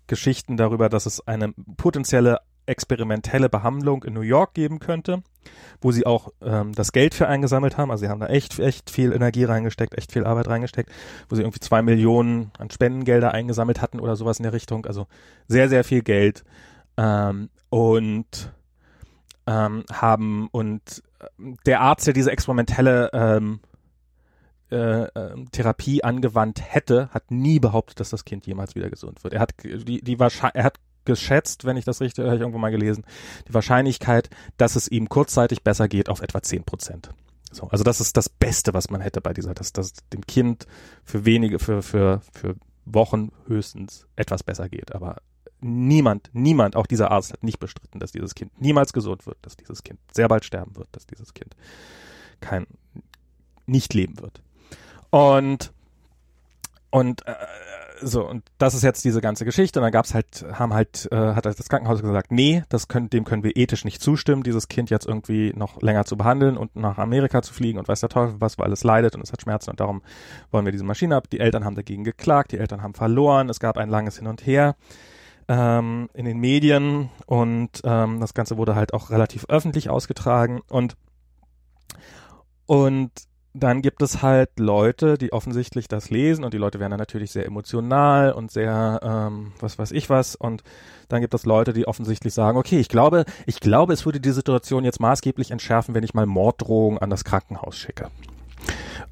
Geschichten 0.06 0.56
darüber, 0.56 0.88
dass 0.88 1.06
es 1.06 1.26
eine 1.26 1.52
potenzielle 1.76 2.40
experimentelle 2.66 3.48
Behandlung 3.48 4.04
in 4.04 4.14
New 4.14 4.22
York 4.22 4.54
geben 4.54 4.78
könnte, 4.78 5.22
wo 5.80 5.92
sie 5.92 6.06
auch 6.06 6.30
ähm, 6.40 6.72
das 6.72 6.92
Geld 6.92 7.14
für 7.14 7.28
eingesammelt 7.28 7.76
haben. 7.76 7.90
Also 7.90 8.04
sie 8.04 8.08
haben 8.10 8.20
da 8.20 8.26
echt, 8.26 8.58
echt 8.58 8.90
viel 8.90 9.12
Energie 9.12 9.44
reingesteckt, 9.44 9.96
echt 9.98 10.12
viel 10.12 10.24
Arbeit 10.24 10.48
reingesteckt, 10.48 10.90
wo 11.28 11.36
sie 11.36 11.42
irgendwie 11.42 11.60
zwei 11.60 11.82
Millionen 11.82 12.50
an 12.58 12.70
Spendengelder 12.70 13.32
eingesammelt 13.32 13.82
hatten 13.82 14.00
oder 14.00 14.16
sowas 14.16 14.38
in 14.38 14.44
der 14.44 14.52
Richtung. 14.52 14.86
Also 14.86 15.06
sehr, 15.46 15.68
sehr 15.68 15.84
viel 15.84 16.02
Geld. 16.02 16.44
Ähm, 16.96 17.50
und 17.68 18.52
ähm, 19.46 19.84
haben 19.92 20.48
und 20.48 21.02
ähm, 21.38 21.56
der 21.66 21.80
Arzt, 21.80 22.06
der 22.06 22.14
diese 22.14 22.30
experimentelle 22.30 23.10
ähm, 23.12 23.60
äh, 24.70 25.04
ähm, 25.14 25.50
Therapie 25.52 26.02
angewandt 26.02 26.62
hätte, 26.62 27.08
hat 27.10 27.30
nie 27.30 27.60
behauptet, 27.60 28.00
dass 28.00 28.10
das 28.10 28.24
Kind 28.24 28.46
jemals 28.46 28.74
wieder 28.74 28.90
gesund 28.90 29.22
wird. 29.22 29.34
Er 29.34 29.40
hat 29.40 29.54
die, 29.62 30.02
die 30.02 30.18
er 30.18 30.64
hat 30.64 30.78
geschätzt, 31.04 31.64
wenn 31.64 31.76
ich 31.76 31.84
das 31.84 32.00
richtig, 32.00 32.24
habe 32.24 32.36
irgendwo 32.36 32.58
mal 32.58 32.70
gelesen, 32.70 33.04
die 33.46 33.54
Wahrscheinlichkeit, 33.54 34.30
dass 34.56 34.74
es 34.74 34.88
ihm 34.88 35.08
kurzzeitig 35.08 35.62
besser 35.62 35.86
geht, 35.86 36.08
auf 36.08 36.22
etwa 36.22 36.42
10 36.42 36.64
Prozent. 36.64 37.10
So, 37.52 37.68
also 37.68 37.84
das 37.84 38.00
ist 38.00 38.16
das 38.16 38.28
Beste, 38.28 38.74
was 38.74 38.90
man 38.90 39.00
hätte 39.00 39.20
bei 39.20 39.32
dieser, 39.32 39.54
dass, 39.54 39.72
dass 39.72 39.92
dem 40.12 40.26
Kind 40.26 40.66
für 41.04 41.24
wenige, 41.24 41.58
für, 41.58 41.82
für, 41.82 42.20
für 42.32 42.56
Wochen 42.84 43.30
höchstens 43.46 44.06
etwas 44.16 44.42
besser 44.42 44.68
geht. 44.68 44.94
Aber 44.94 45.18
niemand, 45.64 46.30
niemand, 46.34 46.76
auch 46.76 46.86
dieser 46.86 47.10
Arzt 47.10 47.32
hat 47.32 47.42
nicht 47.42 47.58
bestritten, 47.58 47.98
dass 47.98 48.12
dieses 48.12 48.34
Kind 48.34 48.60
niemals 48.60 48.92
gesund 48.92 49.26
wird, 49.26 49.38
dass 49.42 49.56
dieses 49.56 49.82
Kind 49.82 49.98
sehr 50.12 50.28
bald 50.28 50.44
sterben 50.44 50.76
wird, 50.76 50.88
dass 50.92 51.06
dieses 51.06 51.32
Kind 51.32 51.56
kein, 52.40 52.66
nicht 53.66 53.94
leben 53.94 54.20
wird. 54.20 54.42
Und, 55.10 55.72
und, 56.90 57.26
äh, 57.26 57.34
so, 58.02 58.28
und 58.28 58.44
das 58.58 58.74
ist 58.74 58.82
jetzt 58.82 59.04
diese 59.04 59.22
ganze 59.22 59.46
Geschichte. 59.46 59.78
Und 59.78 59.84
dann 59.84 59.92
gab's 59.92 60.12
halt, 60.12 60.44
haben 60.52 60.74
halt, 60.74 61.08
äh, 61.10 61.34
hat 61.34 61.46
das 61.46 61.68
Krankenhaus 61.68 62.02
gesagt, 62.02 62.30
nee, 62.30 62.62
das 62.68 62.88
können, 62.88 63.08
dem 63.08 63.24
können 63.24 63.42
wir 63.42 63.56
ethisch 63.56 63.84
nicht 63.84 64.02
zustimmen, 64.02 64.42
dieses 64.42 64.68
Kind 64.68 64.90
jetzt 64.90 65.06
irgendwie 65.06 65.54
noch 65.56 65.80
länger 65.80 66.04
zu 66.04 66.18
behandeln 66.18 66.58
und 66.58 66.76
nach 66.76 66.98
Amerika 66.98 67.40
zu 67.40 67.54
fliegen 67.54 67.78
und 67.78 67.88
weiß 67.88 68.00
der 68.00 68.10
Teufel 68.10 68.36
was, 68.40 68.58
weil 68.58 68.72
es 68.72 68.84
leidet 68.84 69.14
und 69.14 69.22
es 69.22 69.32
hat 69.32 69.40
Schmerzen 69.40 69.70
und 69.70 69.80
darum 69.80 70.02
wollen 70.50 70.66
wir 70.66 70.72
diese 70.72 70.84
Maschine 70.84 71.16
ab. 71.16 71.30
Die 71.30 71.40
Eltern 71.40 71.64
haben 71.64 71.76
dagegen 71.76 72.04
geklagt, 72.04 72.52
die 72.52 72.58
Eltern 72.58 72.82
haben 72.82 72.94
verloren, 72.94 73.48
es 73.48 73.60
gab 73.60 73.78
ein 73.78 73.88
langes 73.88 74.18
Hin 74.18 74.26
und 74.26 74.44
Her 74.44 74.74
ähm, 75.48 76.08
in 76.14 76.24
den 76.24 76.38
Medien 76.38 77.10
und 77.26 77.80
ähm, 77.84 78.20
das 78.20 78.34
Ganze 78.34 78.56
wurde 78.56 78.74
halt 78.74 78.94
auch 78.94 79.10
relativ 79.10 79.46
öffentlich 79.48 79.90
ausgetragen 79.90 80.60
und 80.68 80.96
Und 82.66 83.10
dann 83.52 83.82
gibt 83.82 84.02
es 84.02 84.22
halt 84.22 84.58
Leute, 84.58 85.16
die 85.16 85.32
offensichtlich 85.32 85.86
das 85.86 86.10
lesen 86.10 86.44
und 86.44 86.54
die 86.54 86.58
Leute 86.58 86.80
werden 86.80 86.90
dann 86.90 86.98
natürlich 86.98 87.30
sehr 87.30 87.46
emotional 87.46 88.32
und 88.32 88.50
sehr, 88.50 89.00
ähm, 89.02 89.52
was 89.60 89.78
weiß 89.78 89.92
ich 89.92 90.10
was. 90.10 90.34
Und 90.34 90.64
dann 91.08 91.20
gibt 91.20 91.34
es 91.34 91.44
Leute, 91.44 91.72
die 91.72 91.86
offensichtlich 91.86 92.34
sagen, 92.34 92.58
okay, 92.58 92.80
ich 92.80 92.88
glaube, 92.88 93.26
ich 93.46 93.60
glaube, 93.60 93.92
es 93.92 94.06
würde 94.06 94.18
die 94.18 94.32
Situation 94.32 94.82
jetzt 94.82 94.98
maßgeblich 94.98 95.50
entschärfen, 95.50 95.94
wenn 95.94 96.02
ich 96.02 96.14
mal 96.14 96.26
Morddrohungen 96.26 96.98
an 96.98 97.10
das 97.10 97.22
Krankenhaus 97.22 97.76
schicke. 97.76 98.08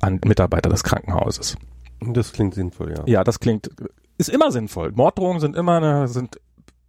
An 0.00 0.18
Mitarbeiter 0.24 0.70
des 0.70 0.82
Krankenhauses. 0.82 1.56
Das 2.00 2.32
klingt 2.32 2.54
sinnvoll, 2.54 2.94
ja. 2.96 3.02
Ja, 3.06 3.24
das 3.24 3.38
klingt, 3.38 3.70
ist 4.28 4.35
immer 4.35 4.51
sinnvoll. 4.51 4.93
Morddrohungen 4.93 5.40
sind 5.40 5.57
immer, 5.57 5.77
eine, 5.77 6.09
sind, 6.09 6.40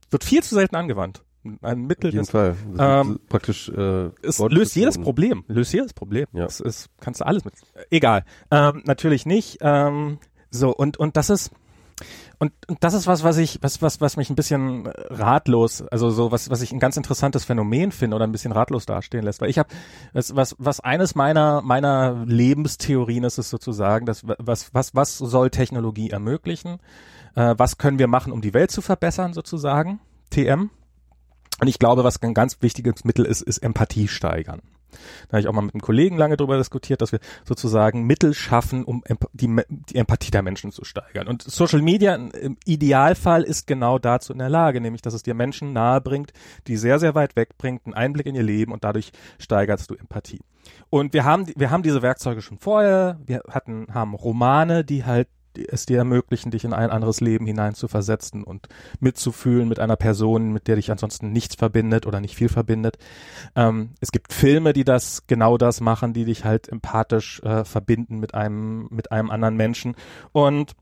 wird 0.10 0.24
viel 0.24 0.44
zu 0.44 0.56
selten 0.56 0.76
angewandt 0.76 1.24
ein 1.62 1.82
Mittel. 1.82 2.10
Auf 2.10 2.14
jeden 2.14 2.26
das, 2.26 2.32
Fall. 2.32 2.56
Ähm, 2.78 3.20
praktisch. 3.28 3.70
Äh, 3.70 4.12
es 4.22 4.40
löst 4.40 4.76
jedes 4.76 4.98
Problem. 4.98 5.44
Löst 5.48 5.74
jedes 5.74 5.94
Problem. 5.94 6.28
Ja. 6.34 6.46
Es 6.46 6.60
ist, 6.60 6.90
kannst 7.00 7.22
du 7.22 7.26
alles 7.26 7.46
mit. 7.46 7.54
Egal. 7.90 8.24
Ähm, 8.52 8.82
natürlich 8.86 9.26
nicht. 9.26 9.58
Ähm, 9.62 10.20
so 10.50 10.74
und 10.74 10.98
und 10.98 11.18
das 11.18 11.30
ist 11.30 11.52
und, 12.40 12.52
und 12.68 12.84
das 12.84 12.94
ist 12.94 13.08
was, 13.08 13.24
was 13.24 13.38
ich, 13.38 13.60
was, 13.62 13.82
was, 13.82 14.02
was 14.02 14.18
mich 14.18 14.30
ein 14.30 14.36
bisschen 14.36 14.88
ratlos, 14.88 15.82
also 15.84 16.10
so 16.10 16.32
was, 16.32 16.50
was 16.50 16.62
ich 16.62 16.74
ein 16.74 16.80
ganz 16.80 16.98
interessantes 16.98 17.46
Phänomen 17.46 17.92
finde 17.92 18.16
oder 18.16 18.26
ein 18.26 18.32
bisschen 18.32 18.52
ratlos 18.52 18.86
dastehen 18.86 19.24
lässt. 19.24 19.40
Weil 19.40 19.50
ich 19.50 19.60
habe, 19.60 19.70
was, 20.12 20.36
was, 20.36 20.56
was 20.58 20.80
eines 20.80 21.16
meiner 21.16 21.62
meiner 21.62 22.26
Lebenstheorien 22.26 23.24
ist, 23.24 23.38
ist 23.38 23.50
sozusagen, 23.50 24.06
dass 24.06 24.24
was, 24.26 24.74
was, 24.74 24.94
was 24.96 25.18
soll 25.18 25.52
Technologie 25.52 26.10
ermöglichen? 26.10 26.80
Äh, 27.36 27.56
was 27.58 27.78
können 27.78 28.00
wir 28.00 28.08
machen, 28.08 28.32
um 28.32 28.42
die 28.42 28.54
Welt 28.54 28.72
zu 28.72 28.82
verbessern, 28.82 29.34
sozusagen? 29.34 30.00
TM. 30.30 30.70
Und 31.62 31.68
ich 31.68 31.80
glaube, 31.80 32.04
was 32.04 32.22
ein 32.22 32.34
ganz 32.34 32.58
wichtiges 32.62 33.06
Mittel 33.06 33.26
ist, 33.26 33.42
ist 33.42 33.60
Empathie 33.60 34.08
steigern. 34.08 34.62
Da 35.28 35.34
habe 35.34 35.42
ich 35.42 35.48
auch 35.48 35.54
mal 35.54 35.62
mit 35.62 35.74
einem 35.74 35.82
Kollegen 35.82 36.18
lange 36.18 36.38
darüber 36.38 36.58
diskutiert, 36.58 37.02
dass 37.02 37.12
wir 37.12 37.20
sozusagen 37.46 38.04
Mittel 38.04 38.34
schaffen, 38.34 38.84
um 38.84 39.04
die, 39.34 39.56
die, 39.70 39.96
Empathie 39.96 40.32
der 40.32 40.44
Menschen 40.44 40.72
zu 40.72 40.84
steigern. 40.84 41.28
Und 41.28 41.42
Social 41.42 41.82
Media 41.82 42.16
im 42.16 42.58
Idealfall 42.66 43.44
ist 43.44 43.68
genau 43.68 44.00
dazu 44.00 44.34
in 44.34 44.40
der 44.40 44.50
Lage, 44.50 44.82
nämlich 44.82 45.02
dass 45.02 45.14
es 45.14 45.24
dir 45.24 45.34
Menschen 45.34 45.74
nahe 45.74 46.02
bringt, 46.02 46.34
die 46.68 46.78
sehr, 46.78 47.00
sehr 47.00 47.16
weit 47.16 47.36
weg 47.36 47.58
bringt, 47.58 47.86
einen 47.86 47.96
Einblick 47.96 48.28
in 48.28 48.36
ihr 48.36 48.44
Leben 48.44 48.72
und 48.72 48.84
dadurch 48.84 49.12
steigerst 49.40 49.90
du 49.90 49.96
Empathie. 49.96 50.42
Und 50.90 51.14
wir 51.14 51.26
haben, 51.26 51.48
wir 51.56 51.72
haben 51.72 51.84
diese 51.84 52.02
Werkzeuge 52.02 52.42
schon 52.42 52.58
vorher. 52.58 53.20
Wir 53.26 53.42
hatten, 53.50 53.88
haben 53.94 54.14
Romane, 54.14 54.86
die 54.86 55.06
halt 55.06 55.28
es 55.58 55.86
dir 55.86 55.98
ermöglichen, 55.98 56.52
dich 56.52 56.64
in 56.64 56.74
ein 56.74 56.90
anderes 56.90 57.22
Leben 57.22 57.46
hineinzuversetzen 57.46 58.44
und 58.44 58.68
mitzufühlen 59.00 59.68
mit 59.68 59.80
einer 59.80 59.96
Person, 59.96 60.52
mit 60.52 60.68
der 60.68 60.76
dich 60.76 60.92
ansonsten 60.92 61.32
nichts 61.32 61.56
verbindet 61.56 62.06
oder 62.06 62.20
nicht 62.20 62.36
viel 62.36 62.50
verbindet. 62.50 62.98
Ähm, 63.56 63.92
es 64.00 64.12
gibt 64.12 64.34
Filme, 64.34 64.74
die 64.74 64.84
das 64.84 65.28
genau 65.28 65.58
das 65.58 65.82
machen, 65.82 66.14
die 66.14 66.26
dich 66.26 66.46
halt 66.46 66.70
empathisch 66.70 67.42
äh, 67.44 67.64
verbinden 67.64 68.20
mit 68.20 68.34
einem 68.34 68.88
mit 68.90 69.12
einem 69.12 69.30
anderen 69.30 69.56
Menschen 69.56 69.96
und 70.32 70.74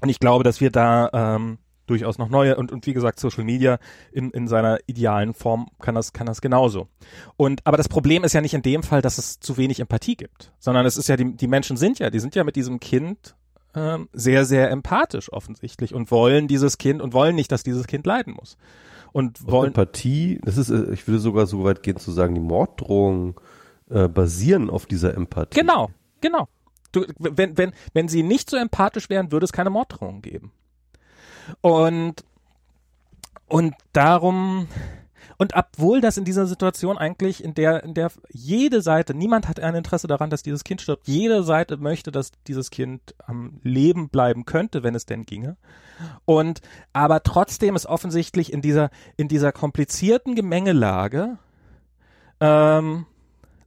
und 0.00 0.10
ich 0.10 0.20
glaube, 0.20 0.44
dass 0.44 0.60
wir 0.60 0.70
da 0.70 1.08
ähm, 1.14 1.58
durchaus 1.86 2.18
noch 2.18 2.28
neue 2.28 2.56
und, 2.56 2.72
und 2.72 2.86
wie 2.86 2.92
gesagt 2.92 3.20
Social 3.20 3.44
Media 3.44 3.78
in, 4.12 4.30
in 4.30 4.48
seiner 4.48 4.78
idealen 4.86 5.34
Form 5.34 5.68
kann 5.80 5.94
das 5.94 6.12
kann 6.12 6.26
das 6.26 6.40
genauso 6.40 6.88
und 7.36 7.66
aber 7.66 7.76
das 7.76 7.88
Problem 7.88 8.24
ist 8.24 8.32
ja 8.32 8.40
nicht 8.40 8.54
in 8.54 8.62
dem 8.62 8.82
Fall 8.82 9.02
dass 9.02 9.18
es 9.18 9.38
zu 9.40 9.56
wenig 9.56 9.80
Empathie 9.80 10.16
gibt 10.16 10.52
sondern 10.58 10.86
es 10.86 10.96
ist 10.96 11.08
ja 11.08 11.16
die 11.16 11.36
die 11.36 11.46
Menschen 11.46 11.76
sind 11.76 11.98
ja 11.98 12.10
die 12.10 12.20
sind 12.20 12.34
ja 12.34 12.44
mit 12.44 12.56
diesem 12.56 12.80
Kind 12.80 13.36
ähm, 13.74 14.08
sehr, 14.12 14.44
sehr 14.44 14.70
empathisch 14.70 15.32
offensichtlich 15.32 15.94
und 15.94 16.10
wollen 16.10 16.48
dieses 16.48 16.78
Kind 16.78 17.02
und 17.02 17.12
wollen 17.12 17.34
nicht, 17.34 17.50
dass 17.52 17.62
dieses 17.62 17.86
Kind 17.86 18.06
leiden 18.06 18.34
muss. 18.34 18.56
Und 19.12 19.46
wollen. 19.46 19.68
Empathie, 19.68 20.40
das 20.42 20.56
ist, 20.56 20.70
äh, 20.70 20.92
ich 20.92 21.06
würde 21.06 21.20
sogar 21.20 21.46
so 21.46 21.64
weit 21.64 21.82
gehen 21.82 21.96
zu 21.96 22.10
sagen, 22.12 22.34
die 22.34 22.40
Morddrohungen 22.40 23.34
äh, 23.90 24.08
basieren 24.08 24.70
auf 24.70 24.86
dieser 24.86 25.14
Empathie. 25.14 25.58
Genau, 25.58 25.90
genau. 26.20 26.48
Du, 26.92 27.04
wenn, 27.18 27.56
wenn, 27.58 27.72
wenn 27.92 28.08
sie 28.08 28.22
nicht 28.22 28.48
so 28.48 28.56
empathisch 28.56 29.10
wären, 29.10 29.32
würde 29.32 29.44
es 29.44 29.52
keine 29.52 29.70
Morddrohungen 29.70 30.22
geben. 30.22 30.52
Und, 31.60 32.24
und 33.46 33.74
darum, 33.92 34.68
und 35.36 35.54
obwohl 35.54 36.00
das 36.00 36.16
in 36.16 36.24
dieser 36.24 36.46
Situation 36.46 36.98
eigentlich, 36.98 37.42
in 37.42 37.54
der, 37.54 37.82
in 37.82 37.94
der 37.94 38.10
jede 38.30 38.82
Seite, 38.82 39.14
niemand 39.14 39.48
hat 39.48 39.60
ein 39.60 39.74
Interesse 39.74 40.06
daran, 40.06 40.30
dass 40.30 40.42
dieses 40.42 40.64
Kind 40.64 40.80
stirbt. 40.80 41.08
Jede 41.08 41.42
Seite 41.42 41.76
möchte, 41.76 42.12
dass 42.12 42.32
dieses 42.46 42.70
Kind 42.70 43.14
am 43.26 43.60
Leben 43.62 44.08
bleiben 44.08 44.44
könnte, 44.44 44.82
wenn 44.82 44.94
es 44.94 45.06
denn 45.06 45.24
ginge. 45.24 45.56
Und, 46.24 46.60
aber 46.92 47.22
trotzdem 47.22 47.76
ist 47.76 47.86
offensichtlich 47.86 48.52
in 48.52 48.62
dieser, 48.62 48.90
in 49.16 49.28
dieser 49.28 49.52
komplizierten 49.52 50.34
Gemengelage, 50.34 51.38
ähm, 52.40 53.06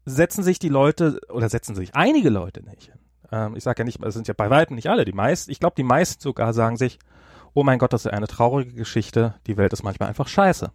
setzen 0.06 0.44
sich 0.44 0.60
die 0.60 0.70
Leute, 0.70 1.20
oder 1.30 1.50
setzen 1.50 1.76
sich 1.76 1.96
einige 1.96 2.30
Leute 2.30 2.64
nicht. 2.64 2.92
Ähm, 3.32 3.56
ich 3.56 3.64
sage 3.64 3.82
ja 3.82 3.86
nicht, 3.86 4.02
es 4.04 4.14
sind 4.14 4.28
ja 4.28 4.34
bei 4.36 4.50
weitem 4.50 4.76
nicht 4.76 4.90
alle, 4.90 5.04
die 5.04 5.14
meisten, 5.14 5.52
ich 5.52 5.60
glaube, 5.60 5.76
die 5.76 5.84
meisten 5.84 6.22
sogar 6.22 6.54
sagen 6.54 6.78
sich, 6.78 7.00
oh 7.54 7.64
mein 7.64 7.80
Gott, 7.80 7.92
das 7.92 8.06
ist 8.06 8.12
eine 8.12 8.28
traurige 8.28 8.74
Geschichte, 8.74 9.36
die 9.48 9.58
Welt 9.58 9.74
ist 9.74 9.84
manchmal 9.84 10.08
einfach 10.10 10.28
scheiße 10.28 10.72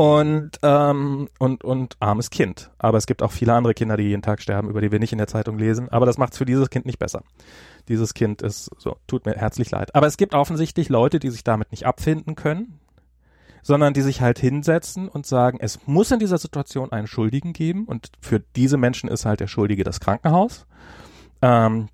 und, 0.00 0.52
ähm, 0.62 1.28
und, 1.38 1.62
und 1.62 1.96
armes 2.00 2.30
Kind. 2.30 2.70
Aber 2.78 2.96
es 2.96 3.06
gibt 3.06 3.22
auch 3.22 3.32
viele 3.32 3.52
andere 3.52 3.74
Kinder, 3.74 3.98
die 3.98 4.04
jeden 4.04 4.22
Tag 4.22 4.40
sterben, 4.40 4.70
über 4.70 4.80
die 4.80 4.90
wir 4.90 4.98
nicht 4.98 5.12
in 5.12 5.18
der 5.18 5.26
Zeitung 5.26 5.58
lesen. 5.58 5.90
Aber 5.90 6.06
das 6.06 6.16
macht 6.16 6.32
es 6.32 6.38
für 6.38 6.46
dieses 6.46 6.70
Kind 6.70 6.86
nicht 6.86 6.98
besser. 6.98 7.22
Dieses 7.86 8.14
Kind 8.14 8.40
ist 8.40 8.70
so, 8.78 8.96
tut 9.06 9.26
mir 9.26 9.34
herzlich 9.34 9.70
leid. 9.70 9.94
Aber 9.94 10.06
es 10.06 10.16
gibt 10.16 10.32
offensichtlich 10.32 10.88
Leute, 10.88 11.18
die 11.18 11.28
sich 11.28 11.44
damit 11.44 11.70
nicht 11.70 11.84
abfinden 11.84 12.34
können, 12.34 12.80
sondern 13.62 13.92
die 13.92 14.00
sich 14.00 14.22
halt 14.22 14.38
hinsetzen 14.38 15.06
und 15.06 15.26
sagen, 15.26 15.58
es 15.60 15.86
muss 15.86 16.10
in 16.10 16.18
dieser 16.18 16.38
Situation 16.38 16.92
einen 16.92 17.06
Schuldigen 17.06 17.52
geben 17.52 17.84
und 17.84 18.10
für 18.22 18.40
diese 18.56 18.78
Menschen 18.78 19.10
ist 19.10 19.26
halt 19.26 19.40
der 19.40 19.48
Schuldige 19.48 19.84
das 19.84 20.00
Krankenhaus. 20.00 20.64
Ähm, 21.42 21.90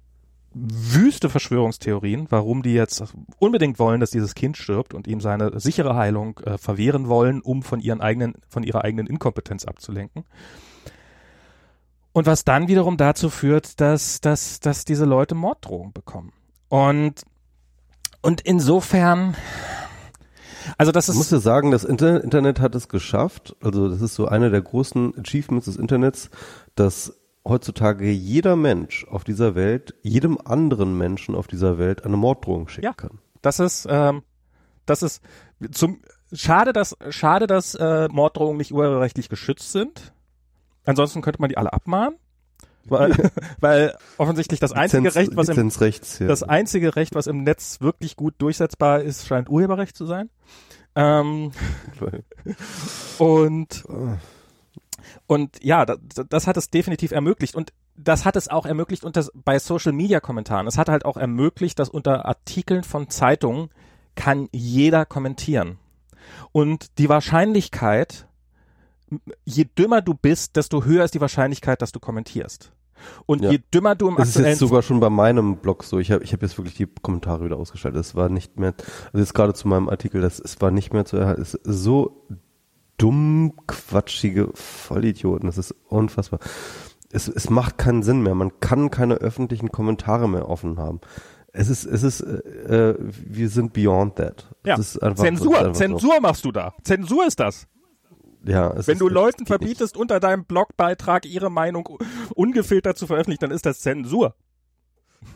wüste 0.58 1.28
Verschwörungstheorien, 1.28 2.26
warum 2.30 2.62
die 2.62 2.72
jetzt 2.72 3.04
unbedingt 3.38 3.78
wollen, 3.78 4.00
dass 4.00 4.10
dieses 4.10 4.34
Kind 4.34 4.56
stirbt 4.56 4.94
und 4.94 5.06
ihm 5.06 5.20
seine 5.20 5.60
sichere 5.60 5.96
Heilung 5.96 6.40
äh, 6.40 6.56
verwehren 6.56 7.08
wollen, 7.08 7.42
um 7.42 7.62
von 7.62 7.80
ihren 7.80 8.00
eigenen, 8.00 8.34
von 8.48 8.62
ihrer 8.62 8.82
eigenen 8.82 9.06
Inkompetenz 9.06 9.66
abzulenken. 9.66 10.24
Und 12.12 12.24
was 12.24 12.44
dann 12.44 12.68
wiederum 12.68 12.96
dazu 12.96 13.28
führt, 13.28 13.78
dass, 13.82 14.22
dass, 14.22 14.60
dass 14.60 14.86
diese 14.86 15.04
Leute 15.04 15.34
Morddrohungen 15.34 15.92
bekommen. 15.92 16.32
Und, 16.68 17.24
und 18.22 18.40
insofern, 18.40 19.36
also 20.78 20.90
das 20.90 21.10
ist. 21.10 21.16
Ich 21.16 21.18
muss 21.18 21.30
ja 21.30 21.38
sagen, 21.38 21.70
das 21.70 21.84
Internet 21.84 22.60
hat 22.60 22.74
es 22.74 22.88
geschafft. 22.88 23.54
Also 23.60 23.90
das 23.90 24.00
ist 24.00 24.14
so 24.14 24.26
einer 24.26 24.48
der 24.48 24.62
großen 24.62 25.12
Achievements 25.18 25.66
des 25.66 25.76
Internets, 25.76 26.30
dass 26.74 27.14
heutzutage 27.46 28.10
jeder 28.10 28.56
Mensch 28.56 29.06
auf 29.08 29.24
dieser 29.24 29.54
Welt, 29.54 29.94
jedem 30.02 30.38
anderen 30.44 30.96
Menschen 30.96 31.34
auf 31.34 31.46
dieser 31.46 31.78
Welt 31.78 32.04
eine 32.04 32.16
Morddrohung 32.16 32.68
schicken 32.68 32.84
ja, 32.84 32.92
kann. 32.92 33.18
Das 33.42 33.60
ist, 33.60 33.86
ähm, 33.88 34.22
das 34.84 35.02
ist 35.02 35.22
zum 35.70 36.00
schade, 36.32 36.72
dass 36.72 36.96
schade, 37.10 37.46
dass 37.46 37.74
äh, 37.74 38.08
Morddrohungen 38.10 38.58
nicht 38.58 38.72
urheberrechtlich 38.72 39.28
geschützt 39.28 39.72
sind. 39.72 40.12
Ansonsten 40.84 41.22
könnte 41.22 41.40
man 41.40 41.48
die 41.48 41.56
alle 41.56 41.72
abmahnen. 41.72 42.16
Weil, 42.84 43.12
weil 43.60 43.96
offensichtlich 44.18 44.60
das 44.60 44.72
einzige 44.72 45.04
Lizenz, 45.04 45.16
Recht, 45.16 45.36
was 45.36 45.48
im, 45.48 46.26
ja. 46.26 46.26
das 46.28 46.42
einzige 46.42 46.96
Recht, 46.96 47.14
was 47.14 47.26
im 47.26 47.42
Netz 47.42 47.80
wirklich 47.80 48.16
gut 48.16 48.34
durchsetzbar 48.38 49.02
ist, 49.02 49.26
scheint 49.26 49.48
Urheberrecht 49.48 49.96
zu 49.96 50.06
sein. 50.06 50.30
Ähm, 50.94 51.52
und 53.18 53.84
ah. 53.88 54.16
Und 55.26 55.62
ja, 55.62 55.84
das, 55.84 55.98
das 56.28 56.46
hat 56.46 56.56
es 56.56 56.70
definitiv 56.70 57.12
ermöglicht. 57.12 57.54
Und 57.54 57.72
das 57.96 58.24
hat 58.24 58.36
es 58.36 58.48
auch 58.48 58.66
ermöglicht 58.66 59.04
unter, 59.04 59.26
bei 59.34 59.58
Social 59.58 59.92
Media 59.92 60.20
Kommentaren. 60.20 60.66
Es 60.66 60.78
hat 60.78 60.88
halt 60.88 61.04
auch 61.04 61.16
ermöglicht, 61.16 61.78
dass 61.78 61.88
unter 61.88 62.26
Artikeln 62.26 62.84
von 62.84 63.08
Zeitungen 63.08 63.70
kann 64.14 64.48
jeder 64.52 65.04
kommentieren. 65.04 65.78
Und 66.52 66.98
die 66.98 67.08
Wahrscheinlichkeit, 67.08 68.26
je 69.44 69.64
dümmer 69.64 70.02
du 70.02 70.14
bist, 70.14 70.56
desto 70.56 70.84
höher 70.84 71.04
ist 71.04 71.14
die 71.14 71.20
Wahrscheinlichkeit, 71.20 71.82
dass 71.82 71.92
du 71.92 72.00
kommentierst. 72.00 72.72
Und 73.26 73.42
ja. 73.42 73.50
je 73.50 73.60
dümmer 73.72 73.94
du 73.94 74.08
im 74.08 74.16
Das 74.16 74.28
ist 74.30 74.38
jetzt 74.38 74.58
sogar 74.58 74.82
schon 74.82 75.00
bei 75.00 75.10
meinem 75.10 75.58
Blog 75.58 75.84
so. 75.84 75.98
Ich 75.98 76.10
habe 76.10 76.24
ich 76.24 76.32
hab 76.32 76.42
jetzt 76.42 76.58
wirklich 76.58 76.74
die 76.74 76.86
Kommentare 76.86 77.44
wieder 77.44 77.56
ausgeschaltet. 77.56 78.00
Es 78.00 78.14
war 78.14 78.28
nicht 78.28 78.58
mehr, 78.58 78.74
also 79.12 79.18
jetzt 79.18 79.34
gerade 79.34 79.54
zu 79.54 79.68
meinem 79.68 79.88
Artikel, 79.88 80.20
das, 80.20 80.40
es 80.40 80.60
war 80.60 80.70
nicht 80.70 80.92
mehr 80.92 81.04
zu 81.04 81.16
erhalten. 81.16 81.42
Es 81.42 81.54
ist 81.54 81.62
so 81.64 82.26
dumm, 82.98 83.54
quatschige 83.66 84.50
Vollidioten. 84.54 85.46
Das 85.46 85.58
ist 85.58 85.74
unfassbar. 85.88 86.40
Es, 87.10 87.28
es 87.28 87.50
macht 87.50 87.78
keinen 87.78 88.02
Sinn 88.02 88.22
mehr. 88.22 88.34
Man 88.34 88.60
kann 88.60 88.90
keine 88.90 89.14
öffentlichen 89.14 89.70
Kommentare 89.70 90.28
mehr 90.28 90.48
offen 90.48 90.78
haben. 90.78 91.00
Es 91.52 91.70
ist, 91.70 91.84
es 91.84 92.02
ist, 92.02 92.20
äh, 92.20 92.90
äh 92.90 92.96
wir 92.98 93.48
sind 93.48 93.72
beyond 93.72 94.16
that. 94.16 94.48
Ja. 94.64 94.74
Einfach, 94.74 95.14
Zensur, 95.14 95.72
Zensur 95.72 96.14
so. 96.16 96.20
machst 96.20 96.44
du 96.44 96.52
da. 96.52 96.74
Zensur 96.82 97.26
ist 97.26 97.40
das. 97.40 97.66
Ja, 98.44 98.72
Wenn 98.74 98.92
ist, 98.92 99.00
du 99.00 99.08
Leuten 99.08 99.46
verbietest, 99.46 99.94
nicht. 99.94 100.00
unter 100.00 100.20
deinem 100.20 100.44
Blogbeitrag 100.44 101.26
ihre 101.26 101.50
Meinung 101.50 101.98
ungefiltert 102.34 102.96
zu 102.96 103.06
veröffentlichen, 103.06 103.40
dann 103.40 103.50
ist 103.50 103.66
das 103.66 103.80
Zensur. 103.80 104.34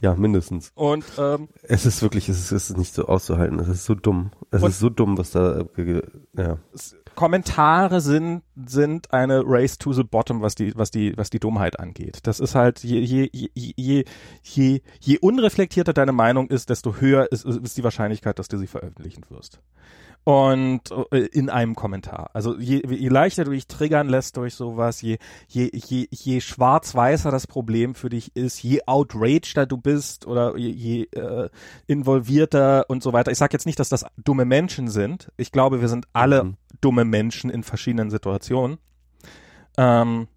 Ja, 0.00 0.14
mindestens. 0.14 0.70
Und 0.74 1.04
ähm, 1.18 1.48
es 1.62 1.86
ist 1.86 2.02
wirklich, 2.02 2.28
es 2.28 2.38
ist, 2.38 2.52
es 2.52 2.70
ist 2.70 2.76
nicht 2.76 2.94
so 2.94 3.06
auszuhalten. 3.06 3.58
Es 3.58 3.68
ist 3.68 3.84
so 3.84 3.94
dumm. 3.94 4.30
Es 4.50 4.62
ist 4.62 4.78
so 4.78 4.90
dumm, 4.90 5.18
was 5.18 5.32
da, 5.32 5.64
ja 6.36 6.58
Kommentare 7.20 8.00
sind 8.00 8.44
sind 8.56 9.12
eine 9.12 9.42
Race 9.44 9.76
to 9.76 9.92
the 9.92 10.04
Bottom, 10.04 10.40
was 10.40 10.54
die 10.54 10.72
was 10.74 10.90
die 10.90 11.12
was 11.18 11.28
die 11.28 11.38
Dummheit 11.38 11.78
angeht. 11.78 12.20
Das 12.22 12.40
ist 12.40 12.54
halt 12.54 12.82
je 12.82 12.98
je 12.98 13.28
je 13.52 14.04
je 14.42 14.82
je 15.00 15.18
unreflektierter 15.18 15.92
deine 15.92 16.12
Meinung 16.12 16.48
ist, 16.48 16.70
desto 16.70 16.94
höher 16.94 17.30
ist, 17.30 17.44
ist 17.44 17.76
die 17.76 17.84
Wahrscheinlichkeit, 17.84 18.38
dass 18.38 18.48
du 18.48 18.56
sie 18.56 18.66
veröffentlichen 18.66 19.26
wirst 19.28 19.60
und 20.24 20.82
äh, 21.10 21.18
in 21.18 21.48
einem 21.48 21.74
Kommentar. 21.74 22.30
Also 22.34 22.58
je, 22.58 22.82
je 22.86 23.08
leichter 23.08 23.44
du 23.44 23.52
dich 23.52 23.66
triggern 23.66 24.08
lässt 24.08 24.36
durch 24.36 24.54
sowas, 24.54 25.00
je, 25.00 25.18
je, 25.48 25.70
je, 25.72 26.06
je 26.10 26.40
schwarz-weißer 26.40 27.30
das 27.30 27.46
Problem 27.46 27.94
für 27.94 28.10
dich 28.10 28.36
ist, 28.36 28.62
je 28.62 28.82
outrageder 28.86 29.66
du 29.66 29.78
bist 29.78 30.26
oder 30.26 30.56
je, 30.56 30.68
je 30.68 31.02
äh, 31.12 31.48
involvierter 31.86 32.84
und 32.88 33.02
so 33.02 33.12
weiter. 33.12 33.30
Ich 33.30 33.38
sage 33.38 33.54
jetzt 33.54 33.66
nicht, 33.66 33.78
dass 33.78 33.88
das 33.88 34.04
dumme 34.16 34.44
Menschen 34.44 34.88
sind. 34.88 35.32
Ich 35.36 35.52
glaube, 35.52 35.80
wir 35.80 35.88
sind 35.88 36.06
alle 36.12 36.44
mhm. 36.44 36.56
dumme 36.80 37.04
Menschen 37.04 37.50
in 37.50 37.62
verschiedenen 37.62 38.10
Situationen. 38.10 38.78
Ähm, 39.78 40.28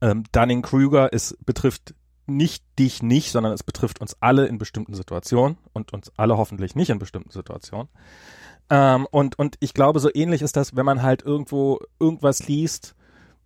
ähm, 0.00 0.24
Dunning-Kruger 0.32 1.10
betrifft 1.44 1.94
nicht 2.26 2.64
dich 2.78 3.02
nicht, 3.02 3.30
sondern 3.30 3.52
es 3.52 3.62
betrifft 3.62 4.00
uns 4.00 4.16
alle 4.20 4.46
in 4.46 4.58
bestimmten 4.58 4.94
Situationen 4.94 5.58
und 5.72 5.92
uns 5.92 6.10
alle 6.16 6.36
hoffentlich 6.36 6.74
nicht 6.74 6.90
in 6.90 6.98
bestimmten 6.98 7.30
Situationen. 7.30 7.88
Ähm, 8.68 9.06
und, 9.10 9.38
und 9.38 9.56
ich 9.60 9.74
glaube, 9.74 10.00
so 10.00 10.10
ähnlich 10.12 10.42
ist 10.42 10.56
das, 10.56 10.74
wenn 10.74 10.86
man 10.86 11.02
halt 11.02 11.22
irgendwo 11.22 11.78
irgendwas 12.00 12.48
liest, 12.48 12.95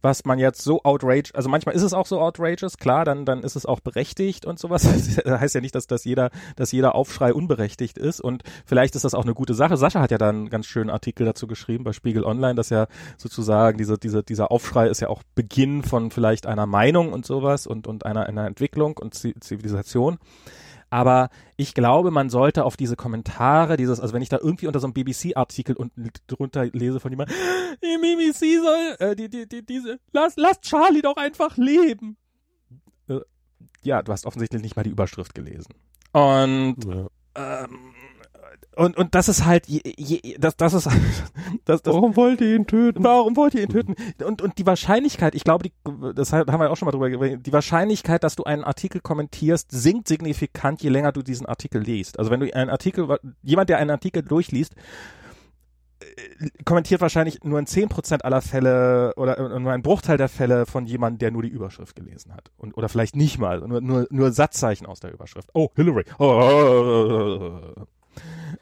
was 0.03 0.25
man 0.25 0.39
jetzt 0.39 0.63
so 0.63 0.83
outrage, 0.83 1.31
also 1.35 1.49
manchmal 1.49 1.75
ist 1.75 1.83
es 1.83 1.93
auch 1.93 2.07
so 2.07 2.21
outrageous, 2.21 2.79
klar, 2.79 3.05
dann, 3.05 3.25
dann 3.25 3.43
ist 3.43 3.57
es 3.57 3.67
auch 3.67 3.81
berechtigt 3.81 4.47
und 4.47 4.59
sowas. 4.59 4.89
Das 5.31 5.41
heißt 5.41 5.55
ja 5.55 5.61
nicht, 5.61 5.75
dass, 5.75 5.87
dass 5.87 6.05
jeder, 6.05 6.31
dass 6.57 6.73
jeder 6.73 6.95
Aufschrei 6.95 7.33
unberechtigt 7.33 7.99
ist 7.99 8.21
und 8.21 8.43
vielleicht 8.65 8.97
ist 8.97 9.05
das 9.05 9.15
auch 9.15 9.25
eine 9.25 9.35
gute 9.35 9.55
Sache. 9.55 9.77
Sascha 9.77 10.01
hat 10.01 10.11
ja 10.11 10.19
dann 10.19 10.37
einen 10.37 10.51
ganz 10.51 10.67
schönen 10.67 10.91
Artikel 10.91 11.25
dazu 11.27 11.47
geschrieben 11.47 11.85
bei 11.85 11.93
Spiegel 11.93 12.25
Online, 12.25 12.55
dass 12.55 12.71
ja 12.71 12.87
sozusagen 13.17 13.79
diese, 13.79 13.99
diese, 13.99 14.23
dieser 14.23 14.51
Aufschrei 14.51 14.89
ist 14.89 15.01
ja 15.01 15.09
auch 15.09 15.23
Beginn 15.35 15.83
von 15.83 16.11
vielleicht 16.11 16.47
einer 16.47 16.67
Meinung 16.67 17.13
und 17.13 17.27
sowas 17.27 17.67
und, 17.67 17.87
und 17.87 18.07
einer, 18.07 18.27
einer 18.27 18.47
Entwicklung 18.47 18.97
und 18.99 19.15
Zivilisation. 19.15 20.19
Aber 20.91 21.31
ich 21.57 21.73
glaube, 21.73 22.11
man 22.11 22.31
sollte 22.31 22.65
auf 22.65 22.77
diese 22.77 22.97
Kommentare, 22.97 23.77
dieses, 23.77 24.01
also 24.01 24.13
wenn 24.13 24.23
ich 24.23 24.29
da 24.29 24.39
irgendwie 24.39 24.67
unter 24.67 24.81
so 24.81 24.89
einem 24.89 24.95
BBC-Artikel 24.95 25.77
unten 25.77 26.11
drunter 26.27 26.67
lese 26.67 26.99
von 26.99 27.13
jemandem, 27.13 27.37
die 27.83 27.99
BBC 27.99 28.63
soll, 28.63 28.97
äh, 28.99 29.17
die, 29.17 29.31
die, 29.31 29.49
die, 29.49 29.65
diese, 29.65 30.01
lass, 30.13 30.35
lass 30.37 30.61
Charlie 30.61 31.03
doch 31.03 31.17
einfach 31.17 31.57
leben. 31.57 32.17
Äh, 33.09 33.21
ja, 33.83 34.03
du 34.03 34.13
hast 34.13 34.27
offensichtlich 34.27 34.63
nicht 34.63 34.75
mal 34.75 34.83
die 34.83 34.91
Überschrift 34.91 35.35
gelesen. 35.35 35.75
Und 36.13 36.77
ja. 36.85 37.07
ähm, 37.37 37.95
und, 38.77 38.97
und 38.97 39.15
das 39.15 39.29
ist 39.29 39.45
halt, 39.45 39.67
je, 39.67 39.81
je, 39.97 40.37
das, 40.39 40.57
das 40.57 40.75
ist, 40.75 40.89
das, 41.65 41.83
das, 41.83 41.95
warum 41.95 42.17
wollt 42.17 42.41
ihr 42.41 42.55
ihn 42.55 42.67
töten? 42.67 43.03
Warum 43.03 43.37
wollt 43.37 43.55
ihr 43.55 43.63
ihn 43.63 43.69
töten? 43.69 43.97
Und, 44.25 44.43
und 44.43 44.59
die 44.59 44.67
Wahrscheinlichkeit, 44.67 45.35
ich 45.35 45.45
glaube, 45.45 45.69
die, 45.69 45.73
das 46.15 46.33
haben 46.33 46.61
wir 46.61 46.71
auch 46.71 46.77
schon 46.77 46.87
mal 46.87 46.93
drüber 46.93 47.11
geredet, 47.11 47.47
die 47.47 47.53
Wahrscheinlichkeit, 47.53 48.23
dass 48.23 48.37
du 48.37 48.45
einen 48.45 48.63
Artikel 48.63 49.01
kommentierst, 49.01 49.71
sinkt 49.73 50.07
signifikant, 50.09 50.83
je 50.83 50.89
länger 50.89 51.13
du 51.13 51.23
diesen 51.23 51.47
Artikel 51.47 51.83
liest. 51.83 52.19
Also 52.19 52.31
wenn 52.31 52.41
du 52.41 52.55
einen 52.55 52.71
Artikel, 52.71 53.19
jemand, 53.43 53.71
der 53.71 53.79
einen 53.79 53.91
Artikel 53.91 54.23
durchliest, 54.23 54.75
äh, 56.01 56.49
kommentiert 56.65 57.01
wahrscheinlich 57.01 57.43
nur 57.43 57.59
in 57.59 57.67
zehn 57.67 57.89
Prozent 57.89 58.25
aller 58.25 58.41
Fälle 58.41 59.15
oder 59.17 59.59
nur 59.59 59.73
ein 59.73 59.83
Bruchteil 59.83 60.17
der 60.17 60.29
Fälle 60.29 60.65
von 60.65 60.87
jemandem, 60.87 61.19
der 61.19 61.31
nur 61.33 61.43
die 61.43 61.49
Überschrift 61.49 61.97
gelesen 61.97 62.33
hat. 62.35 62.53
Und, 62.57 62.77
oder 62.77 62.89
vielleicht 62.89 63.17
nicht 63.17 63.39
mal, 63.39 63.61
nur, 63.61 63.81
nur, 63.81 64.07
nur 64.11 64.31
Satzzeichen 64.31 64.87
aus 64.87 65.01
der 65.01 65.13
Überschrift. 65.13 65.51
Oh, 65.55 65.71
Hillary. 65.75 66.05
Oh, 66.21 66.25
oh, 66.25 67.11
oh, 67.11 67.73
oh 67.77 67.87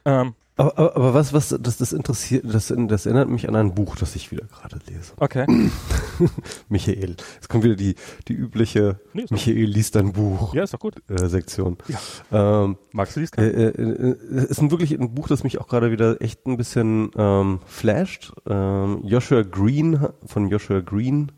ähm, 0.05 0.35
aber, 0.59 0.76
aber, 0.76 0.97
aber, 0.97 1.14
was, 1.14 1.32
was, 1.32 1.56
das, 1.60 1.76
das 1.76 1.93
interessiert, 1.93 2.44
das, 2.52 2.74
das 2.76 3.06
erinnert 3.06 3.28
mich 3.28 3.48
an 3.48 3.55
ein 3.55 3.76
Buch, 3.76 3.94
das 3.94 4.16
ich 4.16 4.32
wieder 4.32 4.44
gerade 4.47 4.80
lese. 4.89 5.12
Okay. 5.16 5.47
Michael. 6.68 7.14
Jetzt 7.36 7.48
kommt 7.48 7.62
wieder 7.62 7.76
die, 7.76 7.94
die 8.26 8.32
übliche 8.32 8.98
nee, 9.12 9.24
Michael 9.30 9.66
liest 9.66 9.97
ein 9.97 10.12
Buch. 10.12 10.55
Ja, 10.55 10.64
ist 10.64 10.74
doch 10.74 10.80
gut. 10.80 10.97
Äh, 11.09 11.28
Sektion. 11.28 11.78
Ja. 11.86 12.64
Ähm, 12.64 12.76
Magst 12.90 13.14
du 13.14 13.20
liest 13.20 13.39
äh, 13.39 13.48
äh, 13.48 13.68
äh, 13.68 14.16
ist 14.48 14.60
ein 14.60 14.72
wirklich 14.72 14.98
ein 14.98 15.14
Buch, 15.14 15.28
das 15.28 15.44
mich 15.44 15.60
auch 15.60 15.68
gerade 15.68 15.93
wieder 15.93 16.20
echt 16.20 16.44
ein 16.48 16.56
bisschen 16.56 17.12
ähm, 17.16 17.60
flasht. 17.64 18.32
Ähm, 18.48 19.02
Joshua 19.05 19.43
Green 19.43 20.09
von 20.26 20.48
Joshua 20.48 20.80
Green 20.80 21.30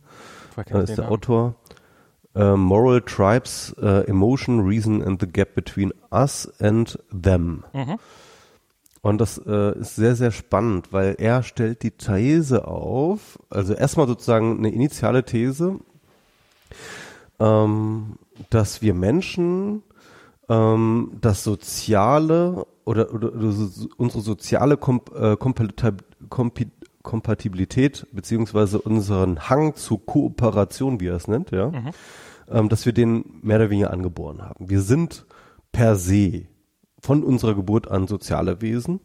äh, 0.56 0.82
ist 0.82 0.96
der. 0.96 1.10
Autor. 1.10 1.56
Uh, 2.32 2.56
Moral 2.56 3.00
Tribes, 3.00 3.74
uh, 3.82 4.04
Emotion, 4.06 4.60
Reason 4.60 5.02
and 5.02 5.20
the 5.20 5.26
Gap 5.26 5.54
Between 5.56 5.92
Us 6.12 6.48
and 6.60 6.96
Them. 7.10 7.64
Mhm. 7.72 7.98
Und 9.02 9.18
das 9.20 9.38
äh, 9.38 9.78
ist 9.80 9.96
sehr, 9.96 10.14
sehr 10.14 10.30
spannend, 10.30 10.92
weil 10.92 11.16
er 11.18 11.42
stellt 11.42 11.82
die 11.82 11.90
These 11.90 12.68
auf, 12.68 13.38
also 13.48 13.72
erstmal 13.72 14.06
sozusagen 14.06 14.58
eine 14.58 14.70
initiale 14.70 15.24
These, 15.24 15.80
ähm, 17.40 18.18
dass 18.50 18.82
wir 18.82 18.94
Menschen 18.94 19.82
ähm, 20.48 21.12
das 21.20 21.42
soziale 21.42 22.66
oder, 22.84 23.12
oder, 23.14 23.34
oder 23.34 23.54
unsere 23.96 24.20
soziale 24.20 24.76
Komp 24.76 25.10
äh, 25.16 25.36
Kompatibilität 25.36 26.79
beziehungsweise 28.12 28.80
unseren 28.80 29.48
Hang 29.48 29.74
zur 29.74 30.04
Kooperation, 30.04 31.00
wie 31.00 31.08
er 31.08 31.16
es 31.16 31.28
nennt, 31.28 31.50
ja, 31.50 31.70
mhm. 31.70 31.90
ähm, 32.48 32.68
dass 32.68 32.86
wir 32.86 32.92
den 32.92 33.24
mehr 33.42 33.56
oder 33.56 33.70
weniger 33.70 33.92
angeboren 33.92 34.42
haben. 34.42 34.68
Wir 34.68 34.80
sind 34.80 35.26
per 35.72 35.96
se 35.96 36.46
von 37.00 37.24
unserer 37.24 37.54
Geburt 37.54 37.90
an 37.90 38.06
soziale 38.06 38.60
Wesen. 38.60 39.00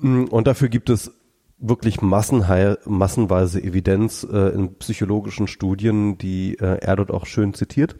Mhm. 0.00 0.24
Und 0.28 0.46
dafür 0.46 0.68
gibt 0.68 0.90
es 0.90 1.12
wirklich 1.58 2.00
massenheil, 2.00 2.78
massenweise 2.84 3.62
Evidenz 3.62 4.26
äh, 4.30 4.54
in 4.54 4.76
psychologischen 4.78 5.48
Studien, 5.48 6.18
die 6.18 6.56
äh, 6.58 6.78
er 6.80 6.96
dort 6.96 7.10
auch 7.10 7.26
schön 7.26 7.54
zitiert. 7.54 7.96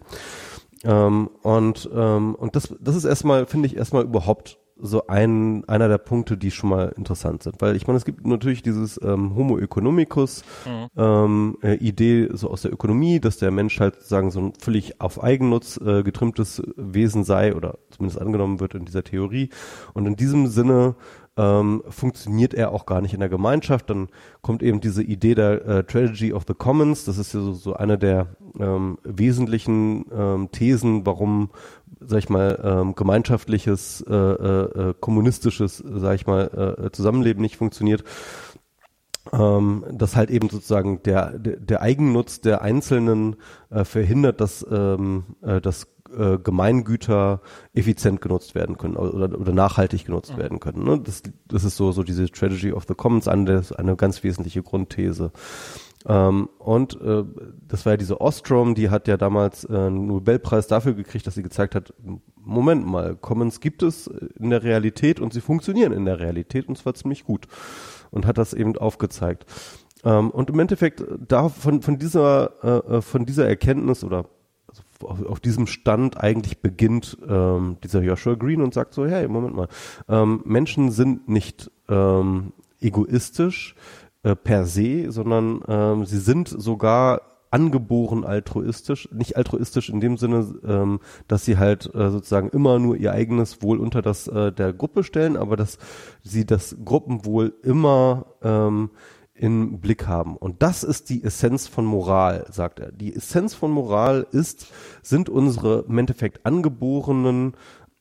Ähm, 0.85 1.29
und 1.43 1.91
ähm, 1.93 2.35
und 2.37 2.55
das, 2.55 2.75
das 2.81 2.95
ist 2.95 3.05
erstmal, 3.05 3.47
finde 3.47 3.67
ich, 3.67 3.77
erstmal 3.77 4.05
überhaupt 4.05 4.59
so 4.81 5.07
ein, 5.07 5.65
einer 5.69 5.89
der 5.89 5.99
Punkte, 5.99 6.37
die 6.37 6.51
schon 6.51 6.71
mal 6.71 6.93
interessant 6.97 7.43
sind. 7.43 7.61
Weil 7.61 7.77
ich 7.77 7.87
meine, 7.87 7.97
es 7.97 8.05
gibt 8.05 8.27
natürlich 8.27 8.63
dieses 8.63 9.01
ähm, 9.03 9.35
Homo 9.35 9.59
economicus 9.59 10.45
mhm. 10.67 10.87
ähm, 10.97 11.59
äh, 11.63 11.75
Idee 11.75 12.29
so 12.33 12.51
aus 12.51 12.63
der 12.63 12.73
Ökonomie, 12.73 13.21
dass 13.21 13.39
der 13.39 13.51
Mensch 13.51 13.81
halt 13.81 14.03
sagen 14.03 14.31
so 14.31 14.41
ein 14.41 14.53
völlig 14.59 15.01
auf 15.01 15.23
Eigennutz 15.23 15.79
äh, 15.79 16.03
getrimmtes 16.03 16.63
Wesen 16.77 17.25
sei 17.25 17.55
oder 17.55 17.79
zumindest 17.91 18.21
angenommen 18.21 18.61
wird 18.61 18.75
in 18.75 18.85
dieser 18.85 19.05
Theorie. 19.05 19.51
Und 19.95 20.07
in 20.07 20.17
diesem 20.17 20.47
Sinne 20.47 20.95
ähm, 21.39 21.83
funktioniert 21.89 22.53
er 22.53 22.73
auch 22.73 22.85
gar 22.85 23.01
nicht 23.01 23.15
in 23.15 23.21
der 23.21 23.29
Gemeinschaft. 23.29 23.89
Dann 23.89 24.09
kommt 24.43 24.63
eben 24.63 24.81
diese 24.81 25.03
Idee 25.03 25.35
der 25.35 25.65
äh, 25.67 25.85
Tragedy 25.85 26.33
of 26.33 26.45
the 26.47 26.55
Commons. 26.55 27.05
Das 27.05 27.17
ist 27.17 27.33
ja 27.33 27.41
so, 27.41 27.53
so 27.53 27.75
eine 27.75 27.97
der 27.97 28.37
ähm, 28.59 28.99
wesentlichen 29.05 30.05
ähm, 30.13 30.51
Thesen, 30.51 31.07
warum 31.07 31.51
sag 32.01 32.19
ich 32.19 32.29
mal, 32.29 32.61
ähm, 32.63 32.95
gemeinschaftliches, 32.95 34.05
äh, 34.09 34.15
äh, 34.15 34.91
äh 34.91 34.95
kommunistisches, 35.01 35.83
sag 35.87 36.15
ich 36.17 36.27
mal, 36.27 36.77
äh, 36.79 36.91
Zusammenleben 36.91 37.41
nicht 37.41 37.57
funktioniert. 37.57 38.05
Ähm, 39.31 39.85
dass 39.93 40.17
halt 40.17 40.31
eben 40.31 40.49
sozusagen 40.49 41.03
der, 41.03 41.39
der, 41.39 41.57
der 41.57 41.83
Eigennutz 41.83 42.41
der 42.41 42.63
Einzelnen 42.63 43.37
äh, 43.69 43.85
verhindert, 43.85 44.41
dass, 44.41 44.67
ähm, 44.71 45.25
äh, 45.43 45.61
dass 45.61 45.87
äh, 46.17 46.39
Gemeingüter 46.39 47.41
effizient 47.75 48.21
genutzt 48.21 48.55
werden 48.55 48.79
können 48.79 48.97
oder, 48.97 49.39
oder 49.39 49.53
nachhaltig 49.53 50.07
genutzt 50.07 50.35
mhm. 50.35 50.39
werden 50.39 50.61
können. 50.61 50.85
Ne? 50.85 51.01
Das, 51.01 51.23
das 51.47 51.65
ist 51.65 51.77
so, 51.77 51.93
so 51.93 52.03
diese 52.03 52.27
Strategy 52.27 52.73
of 52.73 52.85
the 52.89 52.95
Commons, 52.95 53.29
eine, 53.29 53.63
eine 53.77 53.97
ganz 53.97 54.23
wesentliche 54.23 54.63
Grundthese. 54.63 55.33
Ähm, 56.07 56.49
und 56.59 57.01
äh, 57.01 57.25
das 57.67 57.85
war 57.85 57.95
ja 57.95 57.97
diese 57.97 58.21
Ostrom, 58.21 58.75
die 58.75 58.91
hat 58.91 59.09
ja 59.09 59.17
damals 59.17 59.65
äh, 59.65 59.77
einen 59.77 60.07
Nobelpreis 60.07 60.67
dafür 60.67 60.95
gekriegt, 60.95 61.27
dass 61.27 61.35
sie 61.35 61.43
gezeigt 61.43 61.75
hat, 61.75 61.93
Moment 62.37 62.87
mal, 62.87 63.17
Commons 63.17 63.61
gibt 63.61 63.83
es 63.83 64.07
in 64.07 64.51
der 64.51 64.63
Realität 64.63 65.21
und 65.21 65.33
sie 65.33 65.41
funktionieren 65.41 65.93
in 65.93 66.05
der 66.05 66.19
Realität 66.19 66.69
und 66.69 66.79
zwar 66.79 66.95
ziemlich 66.95 67.25
gut. 67.25 67.47
Und 68.11 68.25
hat 68.25 68.39
das 68.39 68.55
eben 68.55 68.77
aufgezeigt. 68.79 69.45
Ähm, 70.05 70.31
und 70.31 70.49
im 70.51 70.59
Endeffekt 70.59 71.05
da 71.27 71.49
von, 71.49 71.83
von 71.83 71.99
dieser 71.99 72.53
äh, 72.63 72.97
äh 72.97 73.03
von 73.03 73.27
dieser 73.27 73.47
Erkenntnis 73.47 74.05
oder 74.05 74.25
auf, 75.03 75.25
auf, 75.25 75.41
diesem 75.41 75.67
Stand 75.67 76.19
eigentlich 76.19 76.61
beginnt 76.61 77.19
ähm, 77.29 77.77
dieser 77.83 78.03
Joshua 78.03 78.35
Green 78.35 78.63
und 78.63 78.75
sagt 78.75 78.95
so, 78.95 79.07
hey, 79.07 79.29
Moment 79.29 79.55
mal, 79.55 79.69
ähm, 80.09 80.43
Menschen 80.45 80.91
sind 80.91 81.29
nicht 81.29 81.71
ähm, 81.89 82.53
egoistisch, 82.81 83.75
äh, 84.23 84.35
per 84.35 84.67
se, 84.67 85.11
sondern 85.11 85.63
ähm, 85.69 86.05
sie 86.05 86.19
sind 86.19 86.49
sogar 86.49 87.23
angeboren 87.51 88.25
altruistisch, 88.25 89.09
nicht 89.13 89.37
altruistisch 89.37 89.89
in 89.89 90.01
dem 90.01 90.17
Sinne, 90.17 90.55
ähm, 90.67 91.01
dass 91.29 91.45
sie 91.45 91.57
halt 91.57 91.87
äh, 91.95 92.11
sozusagen 92.11 92.51
immer 92.51 92.79
nur 92.79 92.97
ihr 92.97 93.13
eigenes 93.13 93.63
Wohl 93.63 93.79
unter 93.79 94.03
das 94.03 94.29
äh, 94.29 94.53
der 94.53 94.73
Gruppe 94.73 95.03
stellen, 95.03 95.37
aber 95.37 95.57
dass 95.57 95.79
sie 96.23 96.45
das 96.45 96.77
Gruppenwohl 96.85 97.55
immer 97.63 98.27
ähm, 98.43 98.91
im 99.39 99.81
Blick 99.81 100.07
haben. 100.07 100.37
Und 100.37 100.63
das 100.63 100.83
ist 100.83 101.11
die 101.11 101.23
Essenz 101.23 101.67
von 101.67 101.85
Moral, 101.85 102.47
sagt 102.51 102.81
er. 102.81 102.93
Die 102.93 103.15
Essenz 103.15 103.55
von 103.55 103.71
Moral 103.71 104.27
ist, 104.33 104.67
sind 105.03 105.29
unsere 105.29 105.85
im 105.89 105.99
Endeffekt 105.99 106.45
angeborenen 106.45 107.55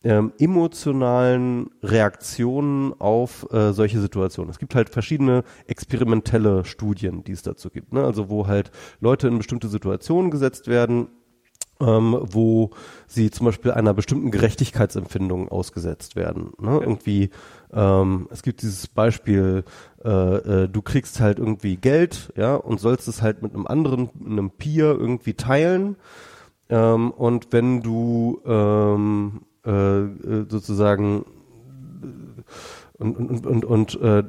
ähm, 0.04 0.32
emotionalen 0.40 1.70
Reaktionen 1.84 2.94
auf 3.00 3.52
äh, 3.52 3.74
solche 3.74 4.00
Situationen. 4.00 4.50
Es 4.50 4.60
gibt 4.60 4.76
halt 4.76 4.90
verschiedene 4.90 5.44
experimentelle 5.66 6.66
Studien, 6.66 7.24
die 7.24 7.32
es 7.32 7.42
dazu 7.42 7.70
gibt. 7.70 7.94
Ne? 7.94 8.04
Also 8.04 8.30
wo 8.30 8.48
halt 8.48 8.72
Leute 9.00 9.28
in 9.28 9.38
bestimmte 9.38 9.68
Situationen 9.68 10.32
gesetzt 10.32 10.68
werden, 10.68 11.08
ähm, 11.80 12.18
wo 12.22 12.72
sie 13.08 13.32
zum 13.32 13.46
Beispiel 13.46 13.72
einer 13.72 13.94
bestimmten 13.94 14.32
Gerechtigkeitsempfindung 14.32 15.50
ausgesetzt 15.50 16.16
werden. 16.16 16.52
Ne? 16.60 16.80
Irgendwie, 16.80 17.30
ähm, 17.74 18.28
es 18.32 18.44
gibt 18.44 18.62
dieses 18.62 18.88
Beispiel, 18.88 19.64
äh, 20.08 20.64
äh, 20.64 20.70
du 20.70 20.82
kriegst 20.82 21.20
halt 21.20 21.38
irgendwie 21.38 21.76
Geld, 21.76 22.32
ja, 22.38 22.56
und 22.56 22.80
sollst 22.80 23.10
es 23.10 23.22
halt 23.22 23.42
mit 23.42 23.54
einem 23.54 23.68
anderen, 23.68 24.10
einem 24.26 24.52
Peer 24.52 24.98
irgendwie 24.98 25.34
teilen. 25.34 25.98
Ähm, 26.70 27.12
und 27.12 27.48
wenn 27.52 27.82
du 27.82 28.42
ähm, 28.46 29.42
äh, 29.66 29.72
äh, 29.72 30.46
sozusagen 30.48 31.26
und, 32.98 33.18
und, 33.18 33.46
und, 33.46 33.66
und 33.66 34.02
äh, 34.02 34.20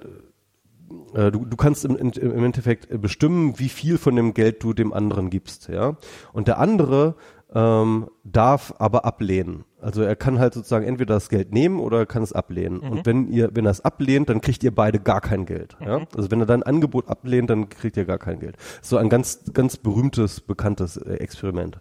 äh, 1.14 1.30
du, 1.30 1.44
du 1.44 1.56
kannst 1.56 1.84
im, 1.84 1.96
im 1.96 2.44
Endeffekt 2.44 3.00
bestimmen, 3.00 3.58
wie 3.60 3.68
viel 3.68 3.98
von 3.98 4.16
dem 4.16 4.34
Geld 4.34 4.62
du 4.64 4.72
dem 4.72 4.92
anderen 4.92 5.30
gibst, 5.30 5.68
ja. 5.68 5.96
Und 6.32 6.48
der 6.48 6.58
andere 6.58 7.14
ähm, 7.54 8.08
darf 8.24 8.74
aber 8.78 9.04
ablehnen. 9.04 9.64
Also 9.80 10.02
er 10.02 10.16
kann 10.16 10.38
halt 10.38 10.54
sozusagen 10.54 10.84
entweder 10.84 11.14
das 11.14 11.28
Geld 11.28 11.52
nehmen 11.52 11.78
oder 11.78 11.98
er 11.98 12.06
kann 12.06 12.22
es 12.22 12.32
ablehnen. 12.32 12.80
Mhm. 12.80 12.90
Und 12.90 13.06
wenn 13.06 13.28
ihr, 13.28 13.50
wenn 13.54 13.64
er 13.64 13.70
es 13.70 13.80
ablehnt, 13.80 14.28
dann 14.28 14.40
kriegt 14.40 14.62
ihr 14.64 14.74
beide 14.74 14.98
gar 14.98 15.20
kein 15.20 15.46
Geld. 15.46 15.76
Mhm. 15.80 15.86
Ja? 15.86 16.00
Also 16.16 16.30
wenn 16.30 16.40
er 16.40 16.46
dein 16.46 16.62
Angebot 16.62 17.08
ablehnt, 17.08 17.48
dann 17.50 17.68
kriegt 17.68 17.96
ihr 17.96 18.04
gar 18.04 18.18
kein 18.18 18.40
Geld. 18.40 18.56
So 18.82 18.96
ein 18.96 19.08
ganz, 19.08 19.52
ganz 19.52 19.76
berühmtes, 19.76 20.40
bekanntes 20.40 20.96
äh, 20.96 21.14
Experiment. 21.14 21.80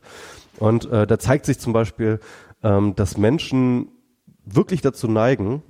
Und 0.57 0.89
äh, 0.91 1.07
da 1.07 1.19
zeigt 1.19 1.45
sich 1.45 1.59
zum 1.59 1.73
Beispiel, 1.73 2.19
ähm, 2.63 2.95
dass 2.95 3.17
Menschen 3.17 3.89
wirklich 4.45 4.81
dazu 4.81 5.07
neigen, 5.07 5.63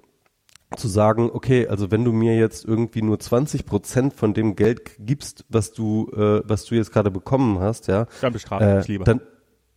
zu 0.75 0.89
sagen, 0.89 1.29
okay, 1.31 1.67
also 1.67 1.91
wenn 1.91 2.03
du 2.03 2.11
mir 2.11 2.37
jetzt 2.37 2.65
irgendwie 2.65 3.01
nur 3.01 3.19
20 3.19 3.65
Prozent 3.65 4.13
von 4.13 4.33
dem 4.33 4.55
Geld 4.55 4.97
gibst, 4.99 5.45
was 5.47 5.71
du, 5.71 6.11
äh, 6.11 6.41
was 6.43 6.65
du 6.65 6.75
jetzt 6.75 6.91
gerade 6.91 7.09
bekommen 7.09 7.59
hast, 7.59 7.87
ja, 7.87 8.05
dann 8.19 8.33
bestrafe 8.33 8.65
äh, 8.65 8.79
ich 8.81 8.87
lieber. 8.89 9.05
Dann, 9.05 9.21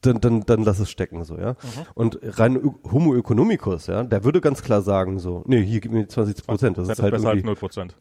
dann, 0.03 0.21
dann, 0.21 0.41
dann 0.41 0.63
lass 0.63 0.79
es 0.79 0.91
stecken, 0.91 1.25
so, 1.25 1.37
ja. 1.37 1.53
Mhm. 1.53 1.87
Und 1.95 2.19
rein 2.23 2.59
Homo 2.91 3.15
economicus, 3.17 3.87
ja, 3.87 4.03
der 4.03 4.25
würde 4.25 4.41
ganz 4.41 4.63
klar 4.63 4.83
sagen, 4.83 5.19
so, 5.19 5.45
nee, 5.47 5.63
hier 5.63 5.81
gib 5.81 5.93
mir 5.93 6.07
20 6.07 6.47
Prozent, 6.47 6.79
das, 6.79 6.89
das 6.89 6.99
ist 6.99 7.03
halt 7.03 7.13
besser 7.13 7.31
als 7.31 7.45
0 7.45 7.55
Prozent. 7.57 7.97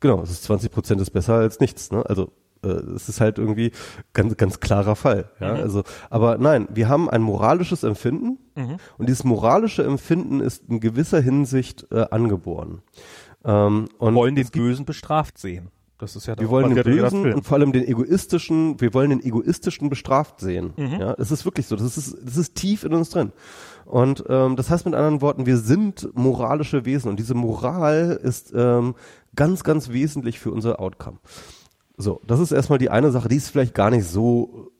Genau, 0.00 0.18
das 0.20 0.30
ist 0.30 0.44
20 0.44 0.70
Prozent 0.70 1.00
ist 1.00 1.10
besser 1.10 1.34
als 1.34 1.60
nichts, 1.60 1.90
ne, 1.90 2.04
also, 2.06 2.32
äh, 2.62 2.68
es 2.68 3.08
ist 3.08 3.20
halt 3.20 3.38
irgendwie 3.38 3.72
ganz, 4.12 4.36
ganz 4.36 4.60
klarer 4.60 4.96
Fall, 4.96 5.30
ja, 5.40 5.54
mhm. 5.54 5.60
also, 5.60 5.82
aber 6.10 6.38
nein, 6.38 6.68
wir 6.70 6.88
haben 6.88 7.08
ein 7.08 7.22
moralisches 7.22 7.84
Empfinden 7.84 8.38
mhm. 8.54 8.76
und 8.98 9.08
dieses 9.08 9.24
moralische 9.24 9.82
Empfinden 9.82 10.40
ist 10.40 10.68
in 10.68 10.80
gewisser 10.80 11.20
Hinsicht 11.20 11.86
äh, 11.90 12.06
angeboren. 12.10 12.82
Ähm, 13.42 13.88
und 13.96 14.14
wollen 14.14 14.34
den 14.34 14.48
Bösen 14.48 14.84
bestraft 14.84 15.38
sehen. 15.38 15.70
Das 16.00 16.16
ist 16.16 16.26
ja 16.26 16.38
wir 16.38 16.48
wollen 16.48 16.74
den 16.74 16.82
Bösen 16.82 17.32
und 17.32 17.44
vor 17.44 17.58
allem 17.58 17.72
den 17.72 17.86
egoistischen, 17.86 18.80
wir 18.80 18.94
wollen 18.94 19.10
den 19.10 19.22
egoistischen 19.22 19.90
bestraft 19.90 20.40
sehen. 20.40 20.72
Mhm. 20.76 21.00
Ja, 21.00 21.14
es 21.18 21.30
ist 21.30 21.44
wirklich 21.44 21.66
so. 21.66 21.76
Das 21.76 21.96
ist, 21.96 22.16
das 22.24 22.36
ist 22.36 22.54
tief 22.54 22.84
in 22.84 22.94
uns 22.94 23.10
drin. 23.10 23.32
Und 23.84 24.24
ähm, 24.28 24.56
das 24.56 24.70
heißt 24.70 24.86
mit 24.86 24.94
anderen 24.94 25.20
Worten, 25.20 25.46
wir 25.46 25.58
sind 25.58 26.08
moralische 26.14 26.84
Wesen 26.84 27.10
und 27.10 27.18
diese 27.18 27.34
Moral 27.34 28.18
ist 28.22 28.52
ähm, 28.54 28.94
ganz, 29.34 29.62
ganz 29.62 29.90
wesentlich 29.90 30.38
für 30.38 30.52
unser 30.52 30.80
Outcome. 30.80 31.18
So, 31.96 32.20
das 32.26 32.40
ist 32.40 32.52
erstmal 32.52 32.78
die 32.78 32.90
eine 32.90 33.10
Sache, 33.10 33.28
die 33.28 33.36
ist 33.36 33.50
vielleicht 33.50 33.74
gar 33.74 33.90
nicht 33.90 34.06
so 34.06 34.70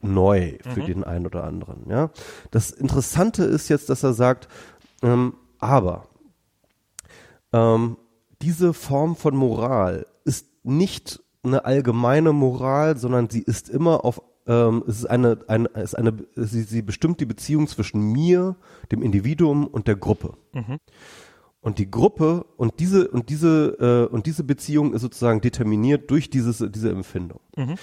neu 0.00 0.58
für 0.62 0.82
mhm. 0.82 0.86
den 0.86 1.04
einen 1.04 1.26
oder 1.26 1.44
anderen. 1.44 1.90
Ja, 1.90 2.10
das 2.50 2.70
Interessante 2.70 3.42
ist 3.42 3.68
jetzt, 3.68 3.90
dass 3.90 4.04
er 4.04 4.12
sagt, 4.12 4.48
ähm, 5.02 5.34
aber 5.58 6.06
ähm, 7.52 7.96
diese 8.42 8.72
Form 8.72 9.16
von 9.16 9.34
Moral 9.34 10.06
nicht 10.68 11.22
eine 11.42 11.64
allgemeine 11.64 12.32
Moral, 12.32 12.96
sondern 12.96 13.30
sie 13.30 13.42
ist 13.42 13.68
immer 13.68 14.04
auf 14.04 14.20
ähm, 14.46 14.82
es 14.88 15.00
ist 15.00 15.06
eine, 15.06 15.38
eine, 15.46 15.70
es 15.74 15.92
ist 15.92 15.94
eine 15.94 16.16
sie, 16.34 16.62
sie 16.62 16.82
bestimmt 16.82 17.20
die 17.20 17.26
Beziehung 17.26 17.68
zwischen 17.68 18.00
mir, 18.12 18.56
dem 18.90 19.02
Individuum 19.02 19.66
und 19.66 19.86
der 19.86 19.96
Gruppe. 19.96 20.34
Mhm. 20.52 20.78
Und 21.60 21.78
die 21.78 21.90
Gruppe 21.90 22.46
und 22.56 22.80
diese 22.80 23.08
und 23.08 23.28
diese 23.28 24.08
äh, 24.10 24.12
und 24.12 24.26
diese 24.26 24.44
Beziehung 24.44 24.94
ist 24.94 25.02
sozusagen 25.02 25.40
determiniert 25.40 26.10
durch 26.10 26.30
dieses 26.30 26.64
diese 26.70 26.90
Empfindung. 26.90 27.40
Mhm. 27.56 27.74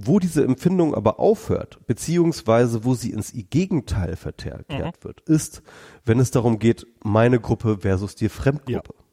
Wo 0.00 0.20
diese 0.20 0.44
Empfindung 0.44 0.94
aber 0.94 1.18
aufhört, 1.18 1.80
beziehungsweise 1.88 2.84
wo 2.84 2.94
sie 2.94 3.10
ins 3.10 3.32
Gegenteil 3.34 4.14
verkehrt 4.14 4.66
mhm. 4.70 4.92
wird, 5.00 5.22
ist, 5.22 5.62
wenn 6.04 6.20
es 6.20 6.30
darum 6.30 6.60
geht, 6.60 6.86
meine 7.02 7.40
Gruppe 7.40 7.78
versus 7.80 8.14
die 8.14 8.28
Fremdgruppe. 8.28 8.94
Ja. 8.96 9.04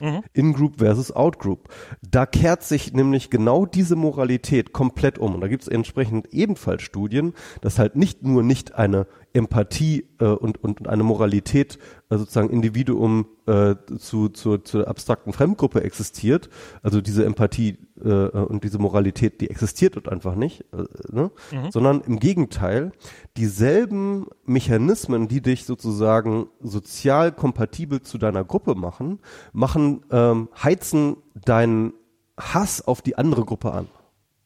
Mhm. 0.00 0.22
In-Group 0.32 0.78
versus 0.78 1.12
Out-Group. 1.12 1.68
Da 2.08 2.26
kehrt 2.26 2.62
sich 2.62 2.92
nämlich 2.92 3.30
genau 3.30 3.66
diese 3.66 3.96
Moralität 3.96 4.72
komplett 4.72 5.18
um. 5.18 5.34
Und 5.34 5.40
da 5.40 5.48
gibt 5.48 5.62
es 5.62 5.68
entsprechend 5.68 6.32
ebenfalls 6.32 6.82
Studien, 6.82 7.34
dass 7.60 7.78
halt 7.78 7.96
nicht 7.96 8.22
nur 8.22 8.42
nicht 8.42 8.74
eine 8.74 9.06
Empathie 9.32 10.06
äh, 10.20 10.24
und, 10.24 10.62
und 10.62 10.88
eine 10.88 11.02
Moralität 11.02 11.78
äh, 12.10 12.16
sozusagen 12.16 12.50
Individuum 12.50 13.26
äh, 13.46 13.76
zu, 13.98 14.28
zu, 14.28 14.58
zur 14.58 14.88
abstrakten 14.88 15.32
Fremdgruppe 15.32 15.82
existiert, 15.82 16.48
also 16.82 17.00
diese 17.00 17.24
Empathie 17.24 17.78
äh, 18.02 18.08
und 18.08 18.64
diese 18.64 18.78
Moralität, 18.78 19.40
die 19.40 19.50
existiert 19.50 19.96
dort 19.96 20.08
einfach 20.08 20.34
nicht, 20.34 20.64
äh, 20.72 20.84
ne? 21.10 21.30
Mhm. 21.52 21.70
sondern 21.70 22.00
im 22.02 22.18
Gegenteil, 22.18 22.92
dieselben 23.36 24.26
Mechanismen, 24.44 25.28
die 25.28 25.40
dich 25.40 25.64
sozusagen 25.64 26.48
sozial 26.60 27.32
kompatibel 27.32 28.02
zu 28.02 28.18
deiner 28.18 28.44
Gruppe 28.44 28.74
machen, 28.74 29.20
machen, 29.52 30.04
ähm, 30.10 30.48
heizen 30.62 31.16
deinen 31.34 31.92
Hass 32.38 32.86
auf 32.86 33.02
die 33.02 33.18
andere 33.18 33.44
Gruppe 33.44 33.72
an. 33.72 33.88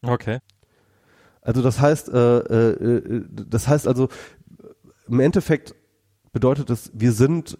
Okay. 0.02 0.38
Also 1.42 1.60
das 1.60 1.80
heißt, 1.80 2.08
äh, 2.08 2.38
äh, 2.38 3.16
äh 3.16 3.24
das 3.28 3.66
heißt 3.66 3.88
also, 3.88 4.08
im 5.12 5.20
Endeffekt 5.20 5.74
bedeutet 6.32 6.70
es, 6.70 6.90
wir 6.94 7.12
sind 7.12 7.58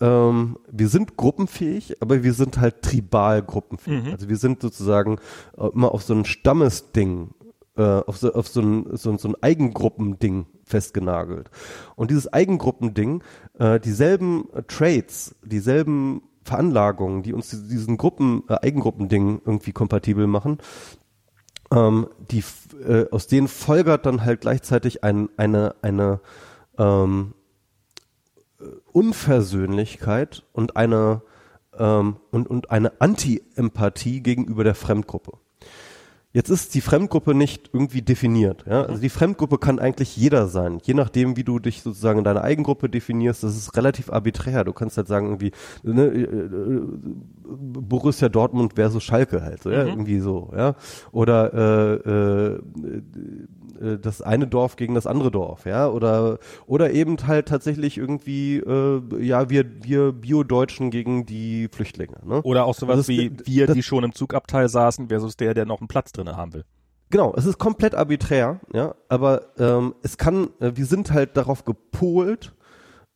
ähm, 0.00 0.58
wir 0.68 0.88
sind 0.88 1.16
gruppenfähig, 1.16 2.02
aber 2.02 2.24
wir 2.24 2.34
sind 2.34 2.58
halt 2.58 2.82
tribal 2.82 3.40
gruppenfähig. 3.42 4.06
Mhm. 4.06 4.10
Also 4.10 4.28
wir 4.28 4.36
sind 4.36 4.60
sozusagen 4.60 5.18
äh, 5.56 5.68
immer 5.68 5.92
auf 5.92 6.02
so 6.02 6.12
ein 6.14 6.24
Stammesding, 6.24 7.30
äh, 7.76 7.82
auf 7.82 8.16
so, 8.16 8.34
auf 8.34 8.48
so 8.48 8.60
ein, 8.60 8.96
so, 8.96 9.16
so 9.16 9.28
ein 9.28 9.36
Eigengruppending 9.40 10.46
festgenagelt. 10.64 11.50
Und 11.94 12.10
dieses 12.10 12.32
Eigengruppending, 12.32 13.22
äh, 13.60 13.78
dieselben 13.78 14.52
äh, 14.52 14.64
Traits, 14.64 15.36
dieselben 15.44 16.22
Veranlagungen, 16.42 17.22
die 17.22 17.32
uns 17.32 17.50
diesen 17.50 17.96
Gruppen, 17.96 18.42
äh, 18.48 18.56
Eigengruppending 18.60 19.42
irgendwie 19.46 19.72
kompatibel 19.72 20.26
machen, 20.26 20.58
ähm, 21.72 22.08
die, 22.30 22.42
äh, 22.86 23.06
aus 23.10 23.26
denen 23.26 23.48
folgert 23.48 24.06
dann 24.06 24.24
halt 24.24 24.40
gleichzeitig 24.40 25.04
ein, 25.04 25.28
eine, 25.36 25.74
eine 25.82 26.20
ähm, 26.78 27.34
Unversöhnlichkeit 28.92 30.44
und 30.52 30.76
eine 30.76 31.22
ähm, 31.78 32.16
und, 32.30 32.48
und 32.48 32.70
eine 32.70 33.00
Anti-Empathie 33.00 34.20
gegenüber 34.20 34.64
der 34.64 34.74
Fremdgruppe. 34.74 35.38
Jetzt 36.34 36.48
ist 36.48 36.74
die 36.74 36.80
Fremdgruppe 36.80 37.34
nicht 37.34 37.70
irgendwie 37.72 38.00
definiert. 38.00 38.64
Ja? 38.66 38.84
Also 38.84 39.02
die 39.02 39.10
Fremdgruppe 39.10 39.58
kann 39.58 39.78
eigentlich 39.78 40.16
jeder 40.16 40.48
sein, 40.48 40.80
je 40.82 40.94
nachdem, 40.94 41.36
wie 41.36 41.44
du 41.44 41.58
dich 41.58 41.82
sozusagen 41.82 42.18
in 42.18 42.24
deiner 42.24 42.42
Eigengruppe 42.42 42.88
definierst. 42.88 43.42
Das 43.42 43.54
ist 43.56 43.76
relativ 43.76 44.10
arbiträr. 44.10 44.64
Du 44.64 44.72
kannst 44.72 44.96
halt 44.96 45.08
sagen 45.08 45.26
irgendwie 45.26 45.52
ne, 45.82 46.06
äh, 46.06 46.22
äh, 46.22 46.82
Borussia 47.44 48.30
Dortmund 48.30 48.74
versus 48.76 49.02
Schalke 49.02 49.42
halt, 49.42 49.62
so, 49.62 49.70
ja? 49.70 49.82
Mhm. 49.82 49.90
irgendwie 49.90 50.20
so, 50.20 50.50
ja. 50.56 50.74
Oder 51.12 51.52
äh, 51.52 51.94
äh, 52.10 52.60
äh, 53.82 53.98
das 53.98 54.22
eine 54.22 54.46
Dorf 54.46 54.76
gegen 54.76 54.94
das 54.94 55.06
andere 55.06 55.30
Dorf, 55.30 55.66
ja, 55.66 55.88
oder 55.88 56.38
oder 56.66 56.92
eben 56.92 57.16
halt 57.26 57.48
tatsächlich 57.48 57.98
irgendwie 57.98 58.58
äh, 58.58 59.02
ja 59.20 59.50
wir 59.50 59.64
wir 59.82 60.12
Bio-Deutschen 60.12 60.90
gegen 60.90 61.26
die 61.26 61.68
Flüchtlinge, 61.68 62.16
ne? 62.24 62.42
Oder 62.42 62.64
auch 62.64 62.74
sowas 62.74 63.08
wie 63.08 63.32
wir, 63.44 63.66
die 63.66 63.82
schon 63.82 64.04
im 64.04 64.14
Zugabteil 64.14 64.68
saßen 64.68 65.08
versus 65.08 65.36
der, 65.36 65.54
der 65.54 65.66
noch 65.66 65.80
einen 65.80 65.88
Platz 65.88 66.12
drinne 66.24 66.36
haben 66.36 66.52
will. 66.52 66.64
Genau, 67.10 67.34
es 67.36 67.44
ist 67.44 67.58
komplett 67.58 67.94
arbiträr, 67.94 68.60
ja, 68.72 68.94
aber 69.08 69.42
ähm, 69.58 69.94
es 70.02 70.16
kann, 70.16 70.48
äh, 70.60 70.72
wir 70.74 70.86
sind 70.86 71.12
halt 71.12 71.36
darauf 71.36 71.64
gepolt, 71.64 72.54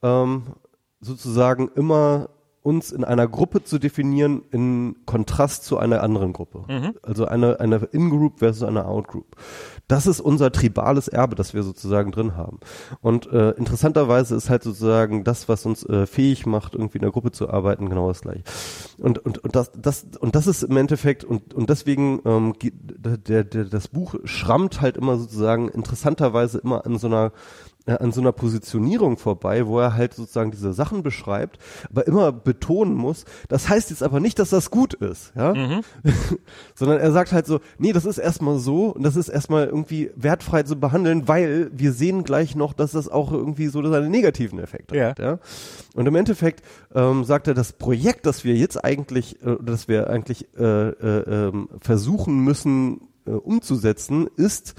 ähm, 0.03 0.55
sozusagen 1.01 1.71
immer 1.75 2.29
uns 2.67 2.91
in 2.91 3.05
einer 3.05 3.29
Gruppe 3.29 3.63
zu 3.63 3.79
definieren 3.79 4.43
in 4.51 4.97
Kontrast 5.07 5.65
zu 5.65 5.79
einer 5.79 6.03
anderen 6.03 6.33
Gruppe. 6.33 6.65
Mhm. 6.67 6.95
Also 7.01 7.25
eine, 7.25 7.61
eine 7.61 7.77
In-Group 7.77 8.41
versus 8.41 8.65
eine 8.65 8.87
Out-Group. 8.87 9.37
Das 9.89 10.07
ist 10.07 10.21
unser 10.21 10.51
tribales 10.51 11.09
Erbe, 11.09 11.37
das 11.37 11.55
wir 11.55 11.63
sozusagen 11.63 12.11
drin 12.11 12.37
haben. 12.37 12.59
Und 13.01 13.31
äh, 13.33 13.51
interessanterweise 13.53 14.35
ist 14.35 14.51
halt 14.51 14.65
sozusagen 14.65 15.23
das, 15.23 15.49
was 15.49 15.65
uns 15.65 15.85
äh, 15.85 16.07
fähig 16.07 16.45
macht, 16.45 16.75
irgendwie 16.75 16.99
in 16.99 17.03
der 17.03 17.13
Gruppe 17.13 17.31
zu 17.31 17.49
arbeiten, 17.49 17.89
genau 17.89 18.09
das 18.09 18.23
gleiche. 18.23 18.43
Und, 18.99 19.19
und, 19.19 19.39
und, 19.39 19.55
das, 19.55 19.71
das, 19.77 20.07
und 20.19 20.35
das 20.35 20.47
ist 20.47 20.65
im 20.65 20.77
Endeffekt, 20.77 21.25
und, 21.25 21.55
und 21.55 21.71
deswegen 21.71 22.21
ähm, 22.25 22.55
der, 22.61 23.45
der, 23.45 23.65
das 23.65 23.89
Buch 23.89 24.17
schrammt 24.25 24.81
halt 24.81 24.97
immer 24.97 25.17
sozusagen 25.19 25.69
interessanterweise 25.69 26.59
immer 26.59 26.85
an 26.85 26.99
so 26.99 27.07
einer 27.07 27.33
an 27.87 28.13
so 28.13 28.21
einer 28.21 28.33
Positionierung 28.33 29.17
vorbei, 29.17 29.67
wo 29.67 29.79
er 29.79 29.95
halt 29.95 30.15
sozusagen 30.15 30.51
diese 30.51 30.73
Sachen 30.73 31.03
beschreibt, 31.03 31.59
aber 31.91 32.07
immer 32.07 32.33
betonen 32.33 32.95
muss, 32.95 33.25
das 33.49 33.69
heißt 33.69 33.91
jetzt 33.91 34.03
aber 34.03 34.21
nicht, 34.21 34.39
dass 34.39 34.51
das 34.51 34.71
gut 34.71 34.95
ist, 34.95 35.33
ja, 35.37 35.55
mhm. 35.55 35.81
sondern 36.75 36.99
er 36.99 37.13
sagt 37.13 37.33
halt 37.33 37.47
so, 37.47 37.61
nee, 37.79 37.93
das 37.93 38.05
ist 38.05 38.19
erstmal 38.19 38.59
so 38.59 38.89
und 38.89 39.03
das 39.03 39.17
ist 39.17 39.29
erstmal 39.29 39.67
irgendwie 39.67 40.11
wertfrei 40.17 40.65
zu 40.65 40.77
behandeln, 40.77 41.29
weil 41.29 41.71
wir 41.73 41.93
sehen 41.93 42.25
gleich 42.25 42.57
noch, 42.57 42.73
dass 42.73 42.93
das 42.93 43.09
auch 43.09 43.33
irgendwie 43.33 43.69
so 43.69 43.87
seine 43.87 44.11
negativen 44.11 44.59
Effekte 44.59 44.97
ja. 44.97 45.11
hat, 45.11 45.19
ja. 45.19 45.39
Und 45.95 46.07
im 46.07 46.15
Endeffekt 46.17 46.63
ähm, 46.95 47.25
sagt 47.25 47.49
er, 47.49 47.55
das 47.55 47.73
Projekt, 47.73 48.27
das 48.27 48.45
wir 48.45 48.55
jetzt 48.55 48.85
eigentlich, 48.85 49.43
äh, 49.43 49.57
das 49.63 49.89
wir 49.89 50.11
eigentlich 50.11 50.47
äh, 50.59 50.89
äh, 50.89 51.49
äh, 51.49 51.53
versuchen 51.81 52.43
müssen 52.43 53.01
äh, 53.27 53.31
umzusetzen, 53.31 54.29
ist 54.37 54.75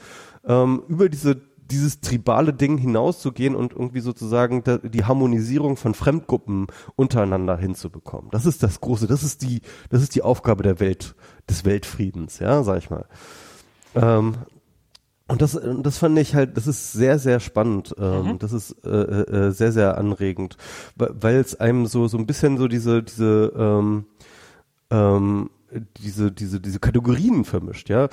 ähm, 0.46 0.84
über 0.88 1.10
diese 1.10 1.42
dieses 1.70 2.02
tribale 2.02 2.54
Ding 2.54 2.78
hinauszugehen 2.78 3.56
und 3.56 3.74
irgendwie 3.74 4.00
sozusagen 4.00 4.64
die 4.84 5.06
Harmonisierung 5.06 5.78
von 5.78 5.94
Fremdgruppen 5.94 6.68
untereinander 6.96 7.58
hinzubekommen. 7.58 8.30
Das 8.32 8.46
ist 8.46 8.64
das 8.64 8.82
große, 8.82 9.08
das 9.08 9.24
ist 9.24 9.42
die, 9.42 9.62
das 9.90 10.02
ist 10.02 10.16
die 10.16 10.22
Aufgabe 10.22 10.64
der 10.64 10.80
Welt, 10.80 11.16
des 11.50 11.66
Weltfriedens, 11.66 12.40
ja, 12.40 12.64
sag 12.64 12.80
ich 12.80 12.90
mal. 12.90 13.06
Ähm, 13.96 14.36
und 15.30 15.42
das, 15.42 15.60
das 15.82 15.98
fand 15.98 16.18
ich 16.20 16.36
halt, 16.36 16.56
das 16.56 16.68
ist 16.68 16.94
sehr, 16.94 17.20
sehr 17.20 17.40
spannend. 17.40 17.94
Ähm, 18.00 18.24
mhm. 18.24 18.40
Das 18.40 18.54
ist 18.54 18.72
äh, 18.86 18.90
äh, 18.90 19.52
sehr, 19.52 19.74
sehr 19.74 19.98
anregend, 19.98 20.58
weil 20.96 21.36
es 21.36 21.60
einem 21.60 21.86
so 21.86 22.08
so 22.08 22.18
ein 22.18 22.26
bisschen 22.26 22.58
so 22.58 22.70
diese 22.70 23.04
diese 23.04 23.52
ähm, 23.58 24.06
ähm, 24.90 25.50
diese, 25.98 26.32
diese, 26.32 26.60
diese 26.62 26.80
Kategorien 26.80 27.44
vermischt, 27.44 27.90
ja. 27.90 28.08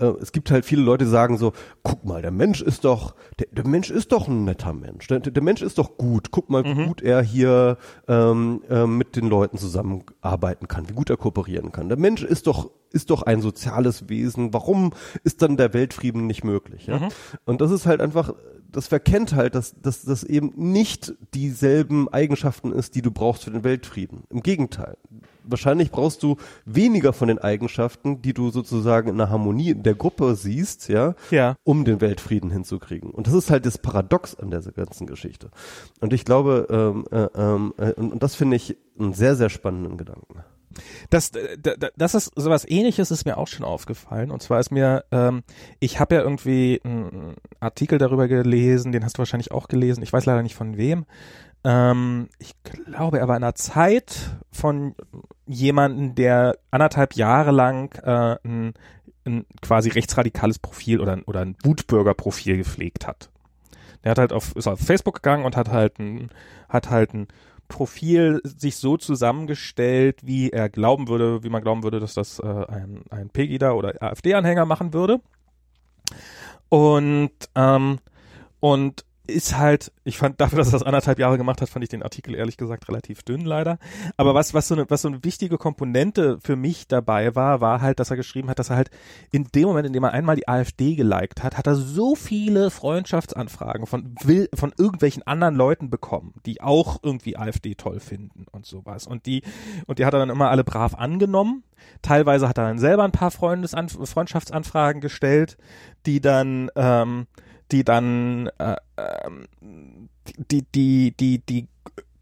Äh, 0.00 0.20
es 0.20 0.32
gibt 0.32 0.50
halt 0.50 0.64
viele 0.64 0.82
Leute, 0.82 1.04
die 1.04 1.10
sagen 1.10 1.38
so, 1.38 1.52
guck 1.82 2.04
mal, 2.04 2.22
der 2.22 2.30
Mensch 2.30 2.62
ist 2.62 2.84
doch, 2.84 3.14
der, 3.38 3.48
der 3.52 3.66
Mensch 3.66 3.90
ist 3.90 4.12
doch 4.12 4.28
ein 4.28 4.44
netter 4.44 4.72
Mensch. 4.72 5.06
Der, 5.06 5.20
der 5.20 5.42
Mensch 5.42 5.62
ist 5.62 5.78
doch 5.78 5.96
gut. 5.96 6.30
Guck 6.30 6.50
mal, 6.50 6.64
wie 6.64 6.74
mhm. 6.74 6.86
gut 6.86 7.02
er 7.02 7.22
hier 7.22 7.78
ähm, 8.08 8.62
äh, 8.68 8.86
mit 8.86 9.16
den 9.16 9.28
Leuten 9.28 9.58
zusammenarbeiten 9.58 10.68
kann, 10.68 10.88
wie 10.88 10.94
gut 10.94 11.10
er 11.10 11.16
kooperieren 11.16 11.72
kann. 11.72 11.88
Der 11.88 11.98
Mensch 11.98 12.22
ist 12.22 12.46
doch, 12.46 12.70
ist 12.92 13.10
doch 13.10 13.22
ein 13.22 13.40
soziales 13.40 14.08
Wesen. 14.08 14.52
Warum 14.52 14.92
ist 15.24 15.42
dann 15.42 15.56
der 15.56 15.74
Weltfrieden 15.74 16.26
nicht 16.26 16.44
möglich? 16.44 16.86
Ja? 16.86 16.98
Mhm. 16.98 17.08
Und 17.44 17.60
das 17.60 17.70
ist 17.70 17.86
halt 17.86 18.00
einfach 18.00 18.34
das 18.76 18.88
verkennt 18.88 19.34
halt, 19.34 19.54
dass, 19.54 19.74
dass 19.80 20.02
das 20.02 20.22
eben 20.22 20.52
nicht 20.54 21.14
dieselben 21.32 22.08
Eigenschaften 22.08 22.72
ist, 22.72 22.94
die 22.94 23.02
du 23.02 23.10
brauchst 23.10 23.44
für 23.44 23.50
den 23.50 23.64
Weltfrieden. 23.64 24.24
Im 24.28 24.42
Gegenteil. 24.42 24.98
Wahrscheinlich 25.44 25.90
brauchst 25.90 26.22
du 26.22 26.36
weniger 26.66 27.12
von 27.12 27.28
den 27.28 27.38
Eigenschaften, 27.38 28.20
die 28.20 28.34
du 28.34 28.50
sozusagen 28.50 29.08
in 29.08 29.16
der 29.16 29.30
Harmonie 29.30 29.70
in 29.70 29.82
der 29.86 29.94
Gruppe 29.94 30.34
siehst, 30.34 30.88
ja, 30.88 31.14
ja. 31.30 31.56
um 31.64 31.84
den 31.84 32.00
Weltfrieden 32.00 32.50
hinzukriegen. 32.50 33.10
Und 33.10 33.26
das 33.26 33.34
ist 33.34 33.50
halt 33.50 33.64
das 33.64 33.78
Paradox 33.78 34.34
an 34.34 34.50
dieser 34.50 34.72
ganzen 34.72 35.06
Geschichte. 35.06 35.50
Und 36.00 36.12
ich 36.12 36.24
glaube, 36.24 36.66
ähm, 36.70 37.04
äh, 37.10 37.28
ähm, 37.34 37.72
äh, 37.78 37.92
und, 37.92 38.12
und 38.12 38.22
das 38.22 38.34
finde 38.34 38.56
ich 38.56 38.76
einen 38.98 39.14
sehr, 39.14 39.36
sehr 39.36 39.48
spannenden 39.48 39.96
Gedanken. 39.96 40.42
Das, 41.10 41.30
äh, 41.30 41.56
das 41.96 42.14
ist 42.14 42.32
sowas 42.36 42.66
ähnliches 42.68 43.10
ist 43.10 43.24
mir 43.24 43.38
auch 43.38 43.48
schon 43.48 43.64
aufgefallen. 43.64 44.30
Und 44.30 44.42
zwar 44.42 44.60
ist 44.60 44.70
mir, 44.70 45.04
ähm, 45.10 45.42
ich 45.80 46.00
habe 46.00 46.16
ja 46.16 46.22
irgendwie 46.22 46.80
einen 46.84 47.36
Artikel 47.60 47.98
darüber 47.98 48.28
gelesen, 48.28 48.92
den 48.92 49.04
hast 49.04 49.16
du 49.16 49.20
wahrscheinlich 49.20 49.52
auch 49.52 49.68
gelesen, 49.68 50.02
ich 50.02 50.12
weiß 50.12 50.26
leider 50.26 50.42
nicht 50.42 50.56
von 50.56 50.76
wem. 50.76 51.06
Ähm, 51.64 52.28
ich 52.38 52.52
glaube, 52.62 53.18
er 53.18 53.28
war 53.28 53.36
in 53.36 53.42
einer 53.42 53.54
Zeit 53.54 54.36
von 54.52 54.94
jemanden, 55.46 56.14
der 56.14 56.58
anderthalb 56.70 57.14
Jahre 57.14 57.50
lang 57.50 57.94
äh, 58.04 58.36
ein, 58.44 58.74
ein 59.26 59.46
quasi 59.60 59.90
rechtsradikales 59.90 60.58
Profil 60.58 61.00
oder, 61.00 61.18
oder 61.26 61.40
ein 61.40 61.56
Wutbürger-Profil 61.62 62.58
gepflegt 62.58 63.06
hat. 63.06 63.30
Der 64.04 64.12
hat 64.12 64.18
halt 64.18 64.32
auf, 64.32 64.54
ist 64.54 64.68
auf 64.68 64.80
Facebook 64.80 65.16
gegangen 65.16 65.44
und 65.44 65.56
hat 65.56 65.68
halt 65.68 65.98
ein, 65.98 66.30
hat 66.68 66.90
halt 66.90 67.14
ein 67.14 67.28
Profil 67.68 68.40
sich 68.44 68.76
so 68.76 68.96
zusammengestellt, 68.96 70.20
wie 70.22 70.50
er 70.50 70.68
glauben 70.68 71.08
würde, 71.08 71.42
wie 71.42 71.48
man 71.48 71.62
glauben 71.62 71.82
würde, 71.82 71.98
dass 71.98 72.14
das 72.14 72.38
äh, 72.38 72.46
ein, 72.46 73.02
ein 73.10 73.30
Pegida 73.30 73.72
oder 73.72 74.00
AfD-Anhänger 74.00 74.64
machen 74.64 74.92
würde. 74.92 75.20
Und 76.68 77.32
ähm, 77.54 77.98
und 78.60 79.04
ist 79.26 79.56
halt, 79.56 79.92
ich 80.04 80.18
fand 80.18 80.40
dafür, 80.40 80.58
dass 80.58 80.68
er 80.68 80.72
das 80.72 80.82
anderthalb 80.82 81.18
Jahre 81.18 81.38
gemacht 81.38 81.60
hat, 81.60 81.68
fand 81.68 81.82
ich 81.82 81.88
den 81.88 82.02
Artikel 82.02 82.34
ehrlich 82.34 82.56
gesagt 82.56 82.88
relativ 82.88 83.22
dünn 83.22 83.44
leider. 83.44 83.78
Aber 84.16 84.34
was, 84.34 84.54
was 84.54 84.68
so 84.68 84.74
eine, 84.74 84.88
was 84.88 85.02
so 85.02 85.08
eine 85.08 85.24
wichtige 85.24 85.58
Komponente 85.58 86.38
für 86.40 86.56
mich 86.56 86.88
dabei 86.88 87.34
war, 87.34 87.60
war 87.60 87.80
halt, 87.80 88.00
dass 88.00 88.10
er 88.10 88.16
geschrieben 88.16 88.48
hat, 88.48 88.58
dass 88.58 88.70
er 88.70 88.76
halt 88.76 88.90
in 89.30 89.44
dem 89.54 89.64
Moment, 89.64 89.86
in 89.86 89.92
dem 89.92 90.04
er 90.04 90.12
einmal 90.12 90.36
die 90.36 90.48
AfD 90.48 90.94
geliked 90.94 91.42
hat, 91.42 91.58
hat 91.58 91.66
er 91.66 91.74
so 91.74 92.14
viele 92.14 92.70
Freundschaftsanfragen 92.70 93.86
von 93.86 94.14
will, 94.22 94.48
von 94.54 94.72
irgendwelchen 94.76 95.22
anderen 95.24 95.54
Leuten 95.54 95.90
bekommen, 95.90 96.34
die 96.46 96.60
auch 96.60 96.98
irgendwie 97.02 97.36
AfD 97.36 97.74
toll 97.74 98.00
finden 98.00 98.46
und 98.50 98.66
sowas. 98.66 99.06
Und 99.06 99.26
die, 99.26 99.42
und 99.86 99.98
die 99.98 100.06
hat 100.06 100.14
er 100.14 100.20
dann 100.20 100.30
immer 100.30 100.50
alle 100.50 100.64
brav 100.64 100.94
angenommen. 100.94 101.64
Teilweise 102.02 102.48
hat 102.48 102.58
er 102.58 102.64
dann 102.64 102.78
selber 102.78 103.04
ein 103.04 103.12
paar 103.12 103.30
Freundesan 103.30 103.88
Freundschaftsanfragen 103.88 105.00
gestellt, 105.00 105.56
die 106.06 106.20
dann, 106.20 106.70
ähm, 106.76 107.26
die 107.72 107.84
dann 107.84 108.48
äh, 108.58 108.76
ähm, 108.96 110.08
die, 110.50 110.62
die, 110.62 111.12
die, 111.12 111.38
die 111.38 111.68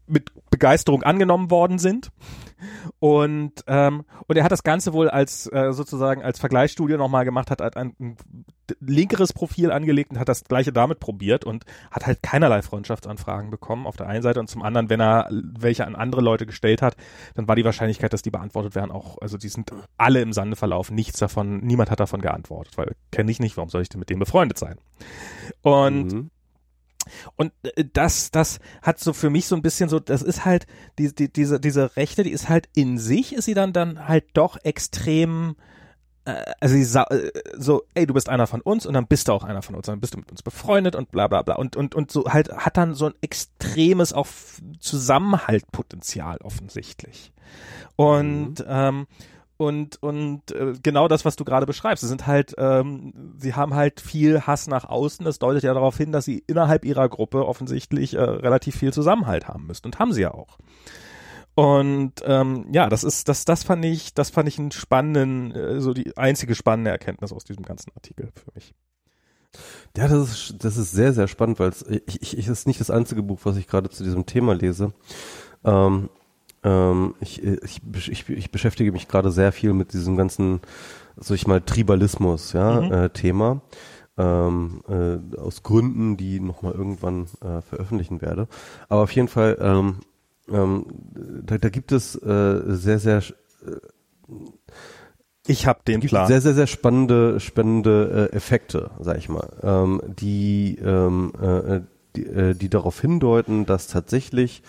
mit 0.07 0.31
Begeisterung 0.55 1.03
angenommen 1.03 1.51
worden 1.51 1.79
sind. 1.79 2.11
Und, 2.99 3.51
ähm, 3.67 4.05
und 4.27 4.37
er 4.37 4.45
hat 4.45 4.53
das 4.53 4.63
Ganze 4.63 4.93
wohl 4.93 5.09
als 5.09 5.51
äh, 5.51 5.73
sozusagen 5.73 6.23
als 6.23 6.39
Vergleichsstudie 6.39 6.95
nochmal 6.95 7.25
gemacht, 7.25 7.51
hat, 7.51 7.59
hat 7.59 7.75
ein, 7.75 7.93
ein 7.99 8.17
linkeres 8.79 9.33
Profil 9.33 9.69
angelegt 9.71 10.11
und 10.11 10.19
hat 10.19 10.29
das 10.29 10.45
gleiche 10.45 10.71
damit 10.71 11.01
probiert 11.01 11.43
und 11.43 11.65
hat 11.91 12.07
halt 12.07 12.23
keinerlei 12.23 12.61
Freundschaftsanfragen 12.61 13.51
bekommen 13.51 13.85
auf 13.85 13.97
der 13.97 14.07
einen 14.07 14.23
Seite 14.23 14.39
und 14.39 14.49
zum 14.49 14.63
anderen, 14.63 14.89
wenn 14.89 15.01
er 15.01 15.27
welche 15.29 15.85
an 15.85 15.95
andere 15.95 16.21
Leute 16.21 16.45
gestellt 16.45 16.81
hat, 16.81 16.95
dann 17.35 17.49
war 17.49 17.57
die 17.57 17.65
Wahrscheinlichkeit, 17.65 18.13
dass 18.13 18.21
die 18.21 18.31
beantwortet 18.31 18.73
werden 18.73 18.91
auch, 18.91 19.17
also 19.21 19.37
die 19.37 19.49
sind 19.49 19.71
alle 19.97 20.21
im 20.21 20.31
Sande 20.31 20.55
verlaufen, 20.55 20.95
nichts 20.95 21.19
davon, 21.19 21.59
niemand 21.59 21.91
hat 21.91 21.99
davon 21.99 22.21
geantwortet, 22.21 22.77
weil 22.77 22.95
kenne 23.11 23.29
ich 23.29 23.41
nicht, 23.41 23.57
warum 23.57 23.69
soll 23.69 23.81
ich 23.81 23.89
denn 23.89 23.99
mit 23.99 24.09
dem 24.09 24.19
befreundet 24.19 24.57
sein? 24.57 24.77
Und 25.61 26.13
mhm. 26.13 26.31
Und 27.35 27.53
äh, 27.63 27.85
das, 27.91 28.31
das 28.31 28.59
hat 28.81 28.99
so 28.99 29.13
für 29.13 29.29
mich 29.29 29.47
so 29.47 29.55
ein 29.55 29.61
bisschen 29.61 29.89
so, 29.89 29.99
das 29.99 30.21
ist 30.21 30.45
halt, 30.45 30.67
die, 30.97 31.13
die, 31.13 31.31
diese, 31.31 31.59
diese 31.59 31.95
Rechte, 31.95 32.23
die 32.23 32.31
ist 32.31 32.49
halt 32.49 32.69
in 32.75 32.97
sich, 32.97 33.33
ist 33.33 33.45
sie 33.45 33.53
dann 33.53 33.73
dann 33.73 34.07
halt 34.07 34.25
doch 34.33 34.57
extrem, 34.63 35.55
äh, 36.25 36.43
also 36.59 36.75
sie 36.75 36.99
äh, 36.99 37.31
so, 37.57 37.83
ey, 37.93 38.05
du 38.05 38.13
bist 38.13 38.29
einer 38.29 38.47
von 38.47 38.61
uns 38.61 38.85
und 38.85 38.93
dann 38.93 39.07
bist 39.07 39.27
du 39.27 39.33
auch 39.33 39.43
einer 39.43 39.61
von 39.61 39.75
uns, 39.75 39.85
dann 39.85 39.99
bist 39.99 40.13
du 40.13 40.17
mit 40.17 40.31
uns 40.31 40.43
befreundet 40.43 40.95
und 40.95 41.11
bla 41.11 41.27
bla 41.27 41.41
bla. 41.41 41.55
Und, 41.55 41.75
und, 41.75 41.95
und 41.95 42.11
so 42.11 42.25
halt 42.25 42.51
hat 42.51 42.77
dann 42.77 42.93
so 42.93 43.07
ein 43.07 43.13
extremes 43.21 44.13
auch 44.13 44.27
Zusammenhaltpotenzial 44.79 46.37
offensichtlich. 46.37 47.31
Und 47.95 48.59
mhm. 48.59 48.65
ähm, 48.67 49.07
und 49.57 50.01
und 50.01 50.51
äh, 50.51 50.73
genau 50.81 51.07
das, 51.07 51.25
was 51.25 51.35
du 51.35 51.45
gerade 51.45 51.65
beschreibst. 51.65 52.01
Sie 52.01 52.07
sind 52.07 52.27
halt, 52.27 52.53
ähm, 52.57 53.35
sie 53.37 53.53
haben 53.53 53.73
halt 53.73 54.01
viel 54.01 54.41
Hass 54.41 54.67
nach 54.67 54.85
außen. 54.85 55.25
Das 55.25 55.39
deutet 55.39 55.63
ja 55.63 55.73
darauf 55.73 55.97
hin, 55.97 56.11
dass 56.11 56.25
sie 56.25 56.43
innerhalb 56.47 56.85
ihrer 56.85 57.07
Gruppe 57.09 57.45
offensichtlich 57.45 58.15
äh, 58.15 58.21
relativ 58.21 58.75
viel 58.75 58.93
Zusammenhalt 58.93 59.47
haben 59.47 59.67
müssten 59.67 59.87
und 59.87 59.99
haben 59.99 60.13
sie 60.13 60.21
ja 60.21 60.33
auch. 60.33 60.57
Und 61.55 62.15
ähm, 62.25 62.67
ja, 62.73 62.89
das 62.89 63.05
ist, 63.05 63.29
das, 63.29 63.45
das 63.45 63.63
fand 63.63 63.85
ich, 63.85 64.13
das 64.13 64.29
fand 64.29 64.49
ich 64.49 64.59
einen 64.59 64.71
spannenden, 64.71 65.51
äh, 65.55 65.79
so 65.79 65.93
die 65.93 66.17
einzige 66.17 66.53
spannende 66.53 66.91
Erkenntnis 66.91 67.31
aus 67.31 67.45
diesem 67.45 67.63
ganzen 67.63 67.91
Artikel 67.95 68.29
für 68.33 68.51
mich. 68.53 68.73
Ja, 69.95 70.09
das 70.09 70.29
ist, 70.29 70.65
das 70.65 70.75
ist 70.75 70.91
sehr, 70.91 71.13
sehr 71.13 71.29
spannend, 71.29 71.59
weil 71.59 71.69
es 71.69 71.85
ich, 71.87 72.37
ich 72.37 72.47
ist 72.47 72.67
nicht 72.67 72.81
das 72.81 72.91
einzige 72.91 73.23
Buch, 73.23 73.39
was 73.43 73.55
ich 73.55 73.67
gerade 73.67 73.89
zu 73.89 74.03
diesem 74.03 74.25
Thema 74.25 74.53
lese. 74.53 74.91
Ähm, 75.63 76.09
ähm, 76.65 77.13
ich, 77.21 77.43
ich, 77.43 77.81
ich, 78.09 78.27
ich 78.27 78.51
beschäftige 78.51 78.91
mich 78.91 79.07
gerade 79.07 79.31
sehr 79.31 79.51
viel 79.51 79.73
mit 79.73 79.93
diesem 79.93 80.17
ganzen, 80.17 80.61
sag 81.15 81.35
ich 81.35 81.47
mal, 81.47 81.61
Tribalismus, 81.61 82.53
ja, 82.53 82.81
mhm. 82.81 82.91
äh, 82.91 83.09
Thema. 83.09 83.61
Ähm, 84.17 84.81
äh, 84.87 85.37
aus 85.37 85.61
Gründen, 85.61 86.15
die 86.15 86.39
nochmal 86.39 86.71
irgendwann 86.71 87.25
äh, 87.41 87.61
veröffentlichen 87.61 88.21
werde. 88.21 88.47
Aber 88.87 89.03
auf 89.03 89.11
jeden 89.11 89.27
Fall, 89.27 89.57
ähm, 89.59 89.97
ähm, 90.49 90.85
da, 91.43 91.57
da 91.57 91.69
gibt 91.69 91.91
es 91.91 92.15
äh, 92.15 92.61
sehr, 92.65 92.99
sehr 92.99 93.17
äh, 93.17 93.23
ich 95.47 95.67
habe 95.67 95.81
den 95.85 95.99
Plan. 95.99 96.27
Sehr, 96.27 96.41
sehr, 96.41 96.53
sehr 96.53 96.65
spannende, 96.65 97.39
spannende 97.39 98.29
äh, 98.31 98.35
Effekte, 98.35 98.89
sag 98.99 99.17
ich 99.17 99.29
mal, 99.29 99.49
ähm, 99.61 100.01
die, 100.07 100.79
ähm, 100.83 101.33
äh, 101.39 101.81
die, 102.15 102.25
äh, 102.25 102.55
die 102.55 102.69
darauf 102.69 102.99
hindeuten, 102.99 103.65
dass 103.65 103.87
tatsächlich 103.87 104.63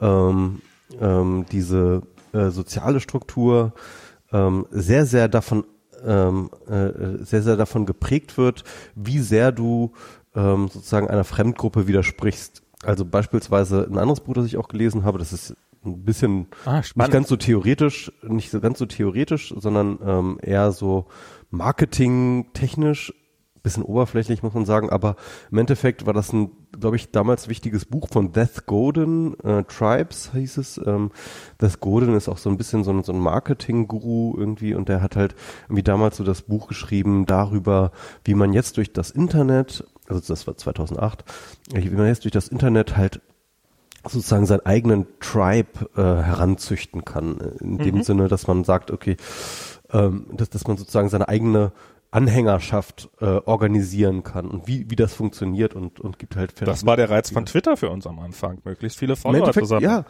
ähm, 0.00 0.60
ähm, 1.00 1.46
diese 1.50 2.02
äh, 2.32 2.50
soziale 2.50 3.00
Struktur 3.00 3.72
ähm, 4.32 4.66
sehr, 4.70 5.06
sehr 5.06 5.28
davon 5.28 5.64
ähm, 6.06 6.50
äh, 6.68 7.24
sehr, 7.24 7.42
sehr 7.42 7.56
davon 7.56 7.84
geprägt 7.84 8.38
wird, 8.38 8.62
wie 8.94 9.18
sehr 9.18 9.50
du 9.50 9.92
ähm, 10.34 10.68
sozusagen 10.68 11.08
einer 11.08 11.24
Fremdgruppe 11.24 11.88
widersprichst. 11.88 12.62
Also 12.84 13.04
beispielsweise 13.04 13.88
ein 13.90 13.98
anderes 13.98 14.20
Buch, 14.20 14.34
das 14.34 14.46
ich 14.46 14.56
auch 14.56 14.68
gelesen 14.68 15.04
habe, 15.04 15.18
das 15.18 15.32
ist 15.32 15.56
ein 15.84 16.04
bisschen 16.04 16.46
ah, 16.64 16.80
nicht 16.80 17.10
ganz 17.10 17.28
so 17.28 17.36
theoretisch, 17.36 18.12
nicht 18.22 18.50
so 18.50 18.60
ganz 18.60 18.78
so 18.78 18.86
theoretisch, 18.86 19.54
sondern 19.56 19.98
ähm, 20.04 20.38
eher 20.42 20.70
so 20.72 21.06
marketingtechnisch 21.50 23.12
bisschen 23.62 23.82
oberflächlich, 23.82 24.42
muss 24.42 24.54
man 24.54 24.64
sagen, 24.64 24.90
aber 24.90 25.16
im 25.50 25.58
Endeffekt 25.58 26.06
war 26.06 26.12
das 26.12 26.32
ein, 26.32 26.50
glaube 26.78 26.96
ich, 26.96 27.10
damals 27.10 27.48
wichtiges 27.48 27.84
Buch 27.84 28.08
von 28.10 28.32
Death 28.32 28.66
Godin, 28.66 29.38
äh, 29.40 29.64
Tribes 29.64 30.32
hieß 30.32 30.58
es. 30.58 30.80
Ähm, 30.84 31.10
Death 31.60 31.80
Godin 31.80 32.14
ist 32.14 32.28
auch 32.28 32.38
so 32.38 32.50
ein 32.50 32.56
bisschen 32.56 32.84
so 32.84 32.90
ein, 32.90 33.02
so 33.02 33.12
ein 33.12 33.18
Marketing-Guru 33.18 34.36
irgendwie 34.36 34.74
und 34.74 34.88
der 34.88 35.02
hat 35.02 35.16
halt 35.16 35.34
irgendwie 35.66 35.82
damals 35.82 36.16
so 36.16 36.24
das 36.24 36.42
Buch 36.42 36.68
geschrieben 36.68 37.26
darüber, 37.26 37.92
wie 38.24 38.34
man 38.34 38.52
jetzt 38.52 38.76
durch 38.76 38.92
das 38.92 39.10
Internet, 39.10 39.84
also 40.08 40.20
das 40.26 40.46
war 40.46 40.56
2008, 40.56 41.24
wie 41.74 41.90
man 41.90 42.06
jetzt 42.06 42.24
durch 42.24 42.32
das 42.32 42.48
Internet 42.48 42.96
halt 42.96 43.20
sozusagen 44.06 44.46
seinen 44.46 44.64
eigenen 44.64 45.06
Tribe 45.20 45.90
äh, 45.96 46.00
heranzüchten 46.00 47.04
kann. 47.04 47.38
In 47.60 47.78
dem 47.78 47.96
mhm. 47.96 48.02
Sinne, 48.02 48.28
dass 48.28 48.46
man 48.46 48.64
sagt, 48.64 48.90
okay, 48.90 49.16
ähm, 49.90 50.26
dass, 50.32 50.50
dass 50.50 50.66
man 50.66 50.76
sozusagen 50.76 51.08
seine 51.08 51.28
eigene 51.28 51.72
Anhängerschaft 52.10 53.10
äh, 53.20 53.24
organisieren 53.26 54.22
kann 54.22 54.48
und 54.48 54.66
wie, 54.66 54.90
wie 54.90 54.96
das 54.96 55.12
funktioniert 55.12 55.74
und, 55.74 56.00
und 56.00 56.18
gibt 56.18 56.36
halt 56.36 56.54
Das 56.60 56.86
war 56.86 56.96
der 56.96 57.10
Reiz 57.10 57.30
von 57.30 57.44
Twitter 57.44 57.76
für 57.76 57.90
uns 57.90 58.06
am 58.06 58.18
Anfang, 58.18 58.60
möglichst 58.64 58.98
viele 58.98 59.14
Follower 59.14 59.52
zusammen. 59.52 59.82
Ja, 59.82 60.04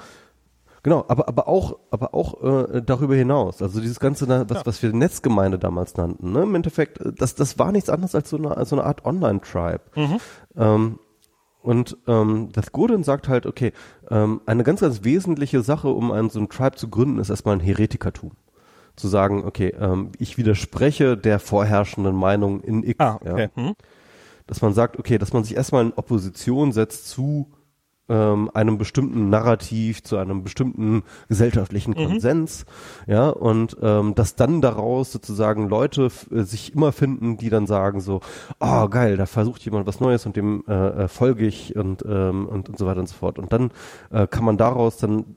genau, 0.85 1.05
aber, 1.09 1.27
aber 1.27 1.49
auch, 1.49 1.77
aber 1.91 2.15
auch 2.15 2.71
äh, 2.73 2.83
darüber 2.83 3.17
hinaus. 3.17 3.63
Also 3.63 3.81
dieses 3.81 3.99
ganze, 3.99 4.29
was, 4.29 4.59
ja. 4.59 4.67
was 4.67 4.83
wir 4.83 4.93
Netzgemeinde 4.93 5.59
damals 5.59 5.97
nannten, 5.97 6.33
ne? 6.33 6.43
Im 6.43 6.55
Endeffekt, 6.55 7.01
äh, 7.01 7.13
das, 7.13 7.35
das 7.35 7.59
war 7.59 7.73
nichts 7.73 7.91
anderes 7.91 8.15
als 8.15 8.31
so 8.31 8.37
eine, 8.37 8.57
als 8.57 8.69
so 8.69 8.77
eine 8.77 8.85
Art 8.85 9.05
Online-Tribe. 9.05 9.83
Mhm. 9.97 10.17
Ähm, 10.57 10.99
und 11.63 11.97
ähm, 12.07 12.51
das 12.53 12.71
Godin 12.71 13.03
sagt 13.03 13.27
halt, 13.27 13.45
okay, 13.45 13.73
ähm, 14.09 14.41
eine 14.47 14.63
ganz, 14.63 14.81
ganz 14.81 15.03
wesentliche 15.03 15.63
Sache, 15.63 15.89
um 15.89 16.13
einen 16.13 16.31
so 16.31 16.39
einen 16.39 16.49
Tribe 16.49 16.77
zu 16.77 16.89
gründen, 16.89 17.19
ist 17.19 17.31
erstmal 17.31 17.57
ein 17.57 17.61
Heretikertum 17.61 18.33
zu 18.99 19.09
sagen, 19.09 19.45
okay, 19.45 19.75
ähm, 19.79 20.11
ich 20.19 20.39
widerspreche 20.39 21.17
der 21.17 21.39
vorherrschenden 21.39 22.15
Meinung 22.15 22.61
in 22.61 22.83
X. 22.83 22.99
Ah, 22.99 23.17
okay. 23.17 23.51
ja. 23.57 23.63
hm. 23.63 23.75
Dass 24.47 24.63
man 24.63 24.73
sagt, 24.73 24.99
okay, 24.99 25.19
dass 25.19 25.33
man 25.33 25.45
sich 25.45 25.57
erstmal 25.57 25.85
in 25.85 25.93
Opposition 25.93 26.73
setzt 26.73 27.09
zu 27.09 27.53
ähm, 28.09 28.51
einem 28.55 28.79
bestimmten 28.79 29.29
Narrativ, 29.29 30.03
zu 30.03 30.17
einem 30.17 30.43
bestimmten 30.43 31.03
gesellschaftlichen 31.29 31.91
mhm. 31.91 32.07
Konsens, 32.07 32.65
mhm. 33.07 33.13
ja, 33.13 33.29
und 33.29 33.77
ähm, 33.83 34.15
dass 34.15 34.35
dann 34.35 34.61
daraus 34.61 35.13
sozusagen 35.13 35.69
Leute 35.69 36.09
äh, 36.31 36.43
sich 36.43 36.75
immer 36.75 36.93
finden, 36.93 37.37
die 37.37 37.51
dann 37.51 37.67
sagen 37.67 38.01
so, 38.01 38.21
oh 38.61 38.89
geil, 38.89 39.17
da 39.17 39.27
versucht 39.27 39.63
jemand 39.65 39.87
was 39.87 40.01
Neues 40.01 40.27
und 40.27 40.37
dem 40.37 40.65
äh, 40.67 41.05
äh, 41.05 41.09
folge 41.09 41.47
ich 41.47 41.77
und, 41.77 42.05
ähm, 42.09 42.47
und 42.47 42.69
und 42.69 42.79
so 42.79 42.87
weiter 42.87 43.01
und 43.01 43.09
so 43.09 43.15
fort. 43.15 43.39
Und 43.39 43.53
dann 43.53 43.71
äh, 44.11 44.27
kann 44.27 44.45
man 44.45 44.57
daraus 44.57 44.97
dann 44.97 45.37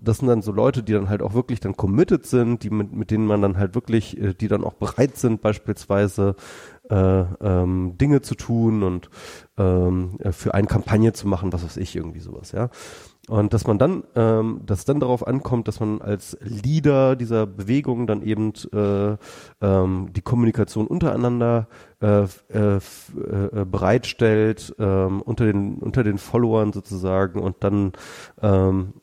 das 0.00 0.18
sind 0.18 0.28
dann 0.28 0.42
so 0.42 0.52
Leute, 0.52 0.82
die 0.82 0.92
dann 0.92 1.08
halt 1.08 1.22
auch 1.22 1.34
wirklich 1.34 1.60
dann 1.60 1.76
committed 1.76 2.26
sind, 2.26 2.62
die 2.62 2.70
mit, 2.70 2.92
mit 2.92 3.10
denen 3.10 3.26
man 3.26 3.42
dann 3.42 3.58
halt 3.58 3.74
wirklich, 3.74 4.18
äh, 4.20 4.34
die 4.34 4.48
dann 4.48 4.64
auch 4.64 4.74
bereit 4.74 5.16
sind, 5.16 5.40
beispielsweise 5.40 6.36
äh, 6.90 6.94
ähm, 6.94 7.96
Dinge 7.98 8.22
zu 8.22 8.34
tun 8.34 8.82
und 8.82 9.10
ähm, 9.56 10.18
äh, 10.20 10.32
für 10.32 10.54
eine 10.54 10.66
Kampagne 10.66 11.12
zu 11.12 11.28
machen, 11.28 11.52
was 11.52 11.64
weiß 11.64 11.76
ich, 11.78 11.96
irgendwie 11.96 12.20
sowas, 12.20 12.52
ja. 12.52 12.70
Und 13.28 13.52
dass 13.54 13.66
man 13.66 13.78
dann, 13.78 14.04
ähm, 14.14 14.60
dass 14.64 14.84
dann 14.84 15.00
darauf 15.00 15.26
ankommt, 15.26 15.66
dass 15.66 15.80
man 15.80 16.00
als 16.00 16.38
Leader 16.42 17.16
dieser 17.16 17.44
Bewegung 17.44 18.06
dann 18.06 18.22
eben 18.22 18.52
äh, 18.72 19.16
ähm, 19.60 20.12
die 20.12 20.20
Kommunikation 20.20 20.86
untereinander 20.86 21.66
äh, 22.00 22.22
äh, 22.22 22.76
äh, 22.76 23.64
bereitstellt 23.64 24.76
ähm, 24.78 25.22
unter 25.22 25.44
den 25.44 25.78
unter 25.78 26.04
den 26.04 26.18
Followern 26.18 26.72
sozusagen 26.72 27.40
und 27.40 27.56
dann 27.64 27.92
ähm, 28.42 28.94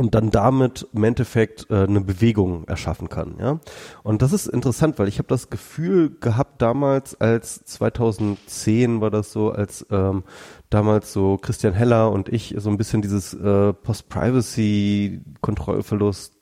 und 0.00 0.14
dann 0.14 0.30
damit 0.30 0.88
im 0.94 1.04
Endeffekt 1.04 1.66
äh, 1.68 1.84
eine 1.84 2.00
Bewegung 2.00 2.64
erschaffen 2.66 3.10
kann, 3.10 3.34
ja. 3.38 3.60
Und 4.02 4.22
das 4.22 4.32
ist 4.32 4.46
interessant, 4.46 4.98
weil 4.98 5.08
ich 5.08 5.18
habe 5.18 5.28
das 5.28 5.50
Gefühl 5.50 6.16
gehabt 6.20 6.62
damals, 6.62 7.20
als 7.20 7.66
2010 7.66 9.02
war 9.02 9.10
das 9.10 9.30
so, 9.30 9.52
als 9.52 9.84
ähm, 9.90 10.24
damals 10.70 11.12
so 11.12 11.36
Christian 11.36 11.74
Heller 11.74 12.10
und 12.12 12.30
ich 12.30 12.54
so 12.56 12.70
ein 12.70 12.78
bisschen 12.78 13.02
dieses 13.02 13.34
äh, 13.34 13.74
Post-Privacy, 13.74 15.20
Kontrollverlust, 15.42 16.34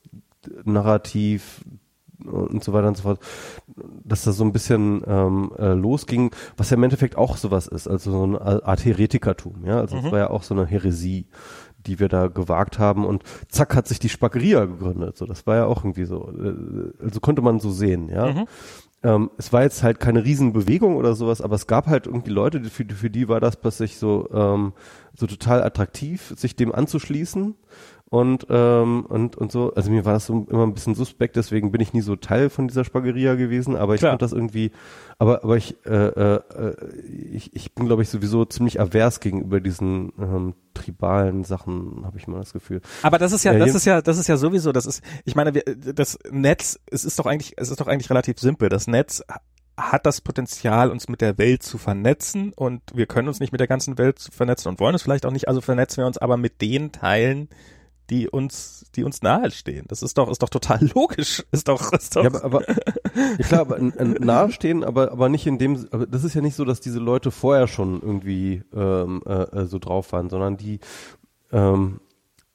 Narrativ 0.63 1.61
und 2.25 2.63
so 2.63 2.71
weiter 2.71 2.87
und 2.87 2.97
so 2.97 3.03
fort, 3.03 3.19
dass 4.03 4.23
da 4.23 4.31
so 4.31 4.43
ein 4.43 4.53
bisschen 4.53 5.01
ähm, 5.05 5.51
äh, 5.57 5.73
losging, 5.73 6.31
was 6.55 6.69
ja 6.69 6.77
im 6.77 6.83
Endeffekt 6.83 7.17
auch 7.17 7.37
sowas 7.37 7.67
ist, 7.67 7.87
also 7.87 8.11
so 8.11 8.23
eine 8.23 8.65
Art 8.65 8.85
Heretikertum, 8.85 9.65
ja, 9.65 9.79
also 9.79 9.97
es 9.97 10.03
mhm. 10.03 10.11
war 10.11 10.19
ja 10.19 10.29
auch 10.29 10.43
so 10.43 10.53
eine 10.53 10.65
Häresie, 10.65 11.27
die 11.85 11.99
wir 11.99 12.09
da 12.09 12.27
gewagt 12.27 12.79
haben 12.79 13.05
und 13.05 13.23
zack 13.47 13.75
hat 13.75 13.87
sich 13.87 13.99
die 13.99 14.09
Spackeria 14.09 14.65
gegründet. 14.65 15.17
So, 15.17 15.25
das 15.25 15.47
war 15.47 15.55
ja 15.55 15.65
auch 15.65 15.83
irgendwie 15.83 16.05
so, 16.05 16.31
äh, 16.31 17.03
also 17.03 17.19
konnte 17.19 17.41
man 17.41 17.59
so 17.59 17.71
sehen, 17.71 18.09
ja. 18.09 18.33
Mhm. 18.33 18.45
Ähm, 19.01 19.31
es 19.37 19.53
war 19.53 19.63
jetzt 19.63 19.81
halt 19.81 20.01
keine 20.01 20.25
Riesenbewegung 20.25 20.97
oder 20.97 21.13
sowas, 21.13 21.41
aber 21.41 21.55
es 21.55 21.67
gab 21.67 21.87
halt 21.87 22.05
irgendwie 22.05 22.31
Leute, 22.31 22.61
für, 22.65 22.85
für 22.85 23.09
die 23.09 23.29
war 23.29 23.39
das 23.39 23.55
plötzlich 23.55 23.97
so, 23.97 24.29
ähm, 24.33 24.73
so 25.15 25.25
total 25.25 25.63
attraktiv, 25.63 26.33
sich 26.35 26.57
dem 26.57 26.75
anzuschließen 26.75 27.55
und 28.09 28.47
ähm, 28.49 29.05
und 29.07 29.35
und 29.35 29.51
so 29.51 29.73
also 29.73 29.91
mir 29.91 30.05
war 30.05 30.13
das 30.13 30.25
so 30.25 30.47
immer 30.49 30.63
ein 30.63 30.73
bisschen 30.73 30.95
suspekt 30.95 31.35
deswegen 31.35 31.71
bin 31.71 31.81
ich 31.81 31.93
nie 31.93 32.01
so 32.01 32.15
Teil 32.15 32.49
von 32.49 32.67
dieser 32.67 32.83
Spagheria 32.83 33.35
gewesen 33.35 33.75
aber 33.75 33.95
ich 33.95 34.01
fand 34.01 34.21
das 34.21 34.33
irgendwie 34.33 34.71
aber 35.19 35.43
aber 35.43 35.57
ich 35.57 35.77
äh, 35.85 36.07
äh, 36.07 36.41
ich, 37.31 37.55
ich 37.55 37.75
bin 37.75 37.85
glaube 37.85 38.01
ich 38.01 38.09
sowieso 38.09 38.45
ziemlich 38.45 38.79
avers 38.79 39.19
gegenüber 39.19 39.59
diesen 39.59 40.11
ähm, 40.19 40.53
tribalen 40.73 41.43
Sachen 41.43 42.03
habe 42.05 42.17
ich 42.17 42.27
mal 42.27 42.39
das 42.39 42.53
Gefühl. 42.53 42.81
Aber 43.01 43.17
das 43.17 43.31
ist 43.31 43.43
ja, 43.43 43.53
ja 43.53 43.59
das 43.59 43.75
ist 43.75 43.85
ja 43.85 44.01
das 44.01 44.17
ist 44.17 44.27
ja 44.27 44.37
sowieso 44.37 44.71
das 44.71 44.85
ist 44.85 45.03
ich 45.25 45.35
meine 45.35 45.53
wir, 45.53 45.63
das 45.65 46.17
Netz 46.31 46.79
es 46.89 47.05
ist 47.05 47.19
doch 47.19 47.25
eigentlich 47.25 47.53
es 47.57 47.69
ist 47.69 47.79
doch 47.79 47.87
eigentlich 47.87 48.09
relativ 48.09 48.39
simpel. 48.39 48.69
Das 48.69 48.87
Netz 48.87 49.23
hat 49.79 50.05
das 50.05 50.21
Potenzial, 50.21 50.91
uns 50.91 51.07
mit 51.07 51.21
der 51.21 51.37
Welt 51.37 51.63
zu 51.63 51.77
vernetzen 51.77 52.53
und 52.53 52.81
wir 52.93 53.05
können 53.05 53.27
uns 53.27 53.39
nicht 53.39 53.51
mit 53.51 53.59
der 53.59 53.67
ganzen 53.67 53.97
Welt 53.97 54.19
vernetzen 54.31 54.69
und 54.69 54.79
wollen 54.79 54.95
es 54.95 55.01
vielleicht 55.01 55.25
auch 55.25 55.31
nicht, 55.31 55.47
also 55.47 55.61
vernetzen 55.61 55.97
wir 55.97 56.07
uns 56.07 56.17
aber 56.17 56.37
mit 56.37 56.61
den 56.61 56.91
Teilen, 56.91 57.49
die 58.09 58.29
uns, 58.29 58.85
die 58.95 59.03
uns 59.03 59.21
nahestehen. 59.21 59.85
Das 59.87 60.01
ist 60.01 60.17
doch, 60.17 60.29
ist 60.29 60.41
doch 60.41 60.49
total 60.49 60.79
logisch. 60.95 61.43
Ist 61.51 61.67
doch, 61.67 61.93
ist 61.93 62.15
doch. 62.15 62.23
Ja, 62.23 62.29
aber, 62.29 62.43
aber 62.43 62.63
ja 62.67 63.45
klar, 63.45 63.61
aber 63.61 63.79
nahestehen, 63.79 64.83
aber, 64.83 65.11
aber 65.11 65.29
nicht 65.29 65.45
in 65.47 65.57
dem, 65.57 65.87
aber 65.91 66.07
das 66.07 66.23
ist 66.23 66.33
ja 66.33 66.41
nicht 66.41 66.55
so, 66.55 66.65
dass 66.65 66.81
diese 66.81 66.99
Leute 66.99 67.31
vorher 67.31 67.67
schon 67.67 68.01
irgendwie 68.01 68.63
ähm, 68.73 69.21
äh, 69.25 69.65
so 69.65 69.79
drauf 69.79 70.11
waren, 70.11 70.29
sondern 70.29 70.57
die, 70.57 70.79
ähm, 71.51 71.99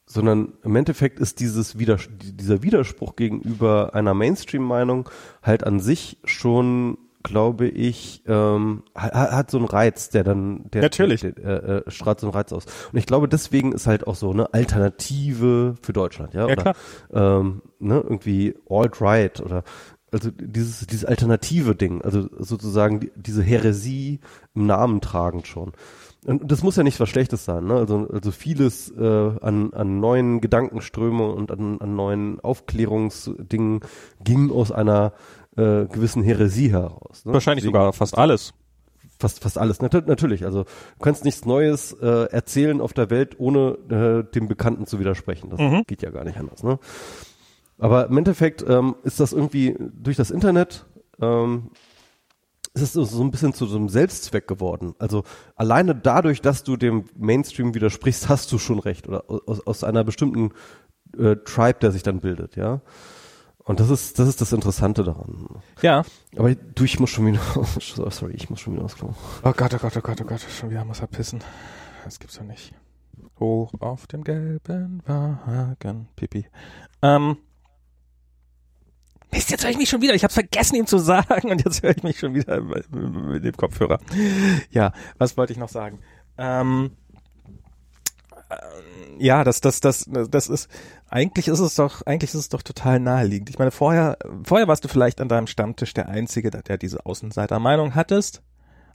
sondern 0.07 0.55
im 0.63 0.77
Endeffekt 0.77 1.19
ist 1.19 1.41
dieses 1.41 1.79
Widers 1.79 2.09
dieser 2.21 2.63
Widerspruch 2.63 3.17
gegenüber 3.17 3.95
einer 3.95 4.15
Mainstream-Meinung 4.15 5.09
halt 5.43 5.65
an 5.65 5.81
sich 5.81 6.19
schon 6.25 6.99
glaube 7.25 7.67
ich, 7.67 8.23
ähm, 8.27 8.85
hat, 8.95 9.13
hat 9.15 9.51
so 9.51 9.59
einen 9.59 9.67
Reiz, 9.67 10.11
der 10.11 10.23
dann, 10.23 10.71
der, 10.71 10.83
Natürlich. 10.83 11.23
der, 11.23 11.33
der 11.33 11.65
äh, 11.87 11.91
strahlt 11.91 12.21
so 12.21 12.29
einen 12.29 12.35
Reiz 12.35 12.53
aus. 12.53 12.67
Und 12.93 12.99
ich 12.99 13.07
glaube, 13.07 13.29
deswegen 13.29 13.73
ist 13.73 13.89
halt 13.89 14.07
auch 14.07 14.15
so 14.15 14.31
eine 14.31 14.55
Alternative 14.55 15.75
für 15.83 15.93
Deutschland, 15.93 16.35
ja, 16.35 16.47
ja 16.47 16.53
oder 16.53 16.75
ähm, 17.13 17.63
ne, 17.81 18.01
irgendwie 18.01 18.55
alt-right 18.69 19.41
oder 19.41 19.65
also 20.13 20.31
dieses 20.31 20.87
dieses 20.87 21.05
alternative 21.05 21.75
Ding, 21.75 22.03
also 22.03 22.29
sozusagen 22.39 23.01
die, 23.01 23.11
diese 23.17 23.43
Häresie 23.43 24.21
im 24.55 24.67
Namen 24.67 25.01
tragend 25.01 25.49
schon. 25.49 25.73
Und 26.27 26.51
das 26.51 26.63
muss 26.63 26.77
ja 26.77 26.83
nicht 26.83 27.01
was 27.01 27.09
Schlechtes 27.09 27.45
sein, 27.45 27.67
ne? 27.67 27.75
Also, 27.75 28.09
also 28.11 28.31
vieles 28.31 28.91
äh, 28.91 29.33
an, 29.41 29.73
an 29.75 30.01
neuen 30.01 30.41
Gedankenströmen 30.41 31.21
und 31.21 31.51
an, 31.51 31.81
an 31.81 31.97
neuen 31.97 32.41
Aufklärungsdingen 32.41 33.81
ging 34.23 34.51
aus 34.51 34.73
einer 34.73 35.13
äh, 35.57 35.87
gewissen 35.87 36.23
Häresie 36.23 36.71
heraus. 36.71 37.25
Ne? 37.25 37.33
Wahrscheinlich 37.33 37.63
Deswegen, 37.63 37.79
sogar 37.79 37.93
fast 37.93 38.17
alles. 38.17 38.55
Fast, 39.19 39.43
fast 39.43 39.59
alles. 39.59 39.81
Nat 39.81 40.07
natürlich. 40.07 40.45
Also 40.45 40.65
du 40.65 41.03
kannst 41.03 41.25
nichts 41.25 41.45
Neues 41.45 41.93
äh, 41.93 42.31
erzählen 42.31 42.81
auf 42.81 42.93
der 42.93 43.11
Welt, 43.11 43.39
ohne 43.39 43.79
äh, 43.89 44.33
dem 44.33 44.49
Bekannten 44.49 44.87
zu 44.87 44.99
widersprechen. 44.99 45.51
Das 45.51 45.61
mhm. 45.61 45.85
geht 45.87 46.03
ja 46.03 46.11
gar 46.11 46.25
nicht 46.25 46.37
anders. 46.37 46.63
Ne? 46.63 46.79
Aber 47.79 48.07
im 48.07 48.19
Endeffekt 48.19 48.65
ähm, 48.69 48.97
ist 49.05 49.21
das 49.21 49.33
irgendwie 49.33 49.77
durch 49.79 50.17
das 50.17 50.31
Internet 50.31 50.87
ähm, 51.21 51.71
ist 52.75 52.97
es 52.97 53.11
so 53.11 53.23
ein 53.23 53.31
bisschen 53.31 53.55
zu 53.55 53.67
so 53.67 53.77
einem 53.77 53.89
Selbstzweck 53.89 54.49
geworden. 54.49 54.95
Also 54.99 55.23
alleine 55.55 55.95
dadurch, 55.95 56.41
dass 56.41 56.65
du 56.65 56.77
dem 56.77 57.05
Mainstream 57.17 57.73
widersprichst, 57.73 58.29
hast 58.29 58.51
du 58.51 58.59
schon 58.59 58.81
recht. 58.81 59.07
Oder 59.07 59.25
aus, 59.29 59.65
aus 59.65 59.85
einer 59.85 60.03
bestimmten 60.03 60.51
äh, 61.17 61.37
Tribe, 61.37 61.79
der 61.81 61.93
sich 61.93 62.03
dann 62.03 62.21
bildet, 62.21 62.57
ja. 62.57 62.81
Und 63.65 63.81
das 63.81 63.89
ist, 63.89 64.19
das 64.19 64.29
ist 64.29 64.41
das 64.41 64.53
Interessante 64.53 65.05
daran. 65.05 65.49
Ja. 65.81 66.05
Aber 66.37 66.55
du, 66.55 66.85
ich 66.85 67.01
muss 67.01 67.11
schon 67.11 67.27
wieder, 67.27 67.41
sorry, 68.11 68.35
ich 68.35 68.51
muss 68.51 68.61
schon 68.61 68.75
wieder 68.75 68.87
Klo. 68.87 69.15
Oh 69.43 69.53
Gott, 69.57 69.75
oh 69.75 69.79
Gott, 69.79 69.97
oh 69.97 70.01
Gott, 70.01 70.21
oh 70.21 70.25
Gott, 70.25 70.41
schon 70.41 70.71
wieder 70.71 70.85
muss 70.85 71.01
er 71.01 71.07
pissen. 71.07 71.43
Das 72.05 72.19
gibt's 72.19 72.37
doch 72.37 72.45
nicht. 72.45 72.75
Hoch 73.41 73.73
auf 73.81 74.07
dem 74.07 74.23
gelben 74.23 75.03
Wagen, 75.07 76.09
Pipi. 76.15 76.47
Ähm, 77.01 77.39
Mist, 79.33 79.51
jetzt 79.51 79.65
höre 79.65 79.71
ich 79.71 79.79
mich 79.79 79.89
schon 79.89 80.03
wieder. 80.03 80.15
Ich 80.15 80.23
habe 80.23 80.33
vergessen, 80.33 80.77
ihm 80.77 80.87
zu 80.87 80.99
sagen 80.99 81.51
und 81.51 81.65
jetzt 81.65 81.83
höre 81.83 81.97
ich 81.97 82.03
mich 82.03 82.19
schon 82.19 82.35
wieder 82.35 82.61
mit 82.61 83.45
dem 83.45 83.57
Kopfhörer. 83.57 83.99
Ja, 84.71 84.93
was 85.19 85.37
wollte 85.37 85.53
ich 85.53 85.59
noch 85.59 85.69
sagen? 85.69 85.99
Ähm, 86.39 86.93
äh, 86.93 87.04
ja, 89.19 89.45
das, 89.45 89.61
das, 89.61 89.81
das, 89.81 90.09
das 90.09 90.49
ist, 90.49 90.69
eigentlich 91.09 91.49
ist 91.49 91.61
es 91.61 91.75
doch, 91.75 92.03
eigentlich 92.07 92.31
ist 92.31 92.41
es 92.41 92.49
doch 92.49 92.63
total 92.63 93.01
naheliegend. 93.01 93.51
Ich 93.51 93.59
meine, 93.59 93.71
vorher, 93.71 94.19
vorher 94.43 94.69
warst 94.69 94.85
du 94.85 94.89
vielleicht 94.89 95.21
an 95.21 95.29
deinem 95.29 95.47
Stammtisch 95.47 95.95
der 95.95 96.09
Einzige, 96.09 96.51
der, 96.51 96.63
der 96.63 96.79
diese 96.79 97.07
Außenseitermeinung 97.07 97.95
hattest. 97.95 98.43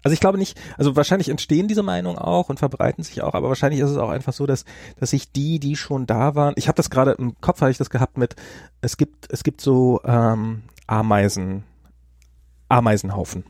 Also 0.01 0.13
ich 0.13 0.19
glaube 0.21 0.37
nicht, 0.37 0.59
also 0.77 0.95
wahrscheinlich 0.95 1.29
entstehen 1.29 1.67
diese 1.67 1.83
Meinungen 1.83 2.17
auch 2.17 2.49
und 2.49 2.57
verbreiten 2.57 3.03
sich 3.03 3.21
auch, 3.21 3.33
aber 3.33 3.49
wahrscheinlich 3.49 3.81
ist 3.81 3.89
es 3.89 3.97
auch 3.97 4.09
einfach 4.09 4.31
so, 4.31 4.45
dass 4.45 4.63
dass 4.97 5.09
sich 5.09 5.33
die, 5.33 5.59
die 5.59 5.75
schon 5.75 6.05
da 6.05 6.35
waren, 6.35 6.53
ich 6.55 6.69
habe 6.69 6.77
das 6.77 6.89
gerade 6.89 7.11
im 7.11 7.39
Kopf, 7.41 7.59
habe 7.59 7.71
ich 7.71 7.77
das 7.77 7.89
gehabt 7.89 8.17
mit, 8.17 8.35
es 8.79 8.95
gibt 8.95 9.27
es 9.29 9.43
gibt 9.43 9.59
so 9.59 9.99
ähm, 10.05 10.63
Ameisen, 10.87 11.63
Ameisenhaufen. 12.69 13.43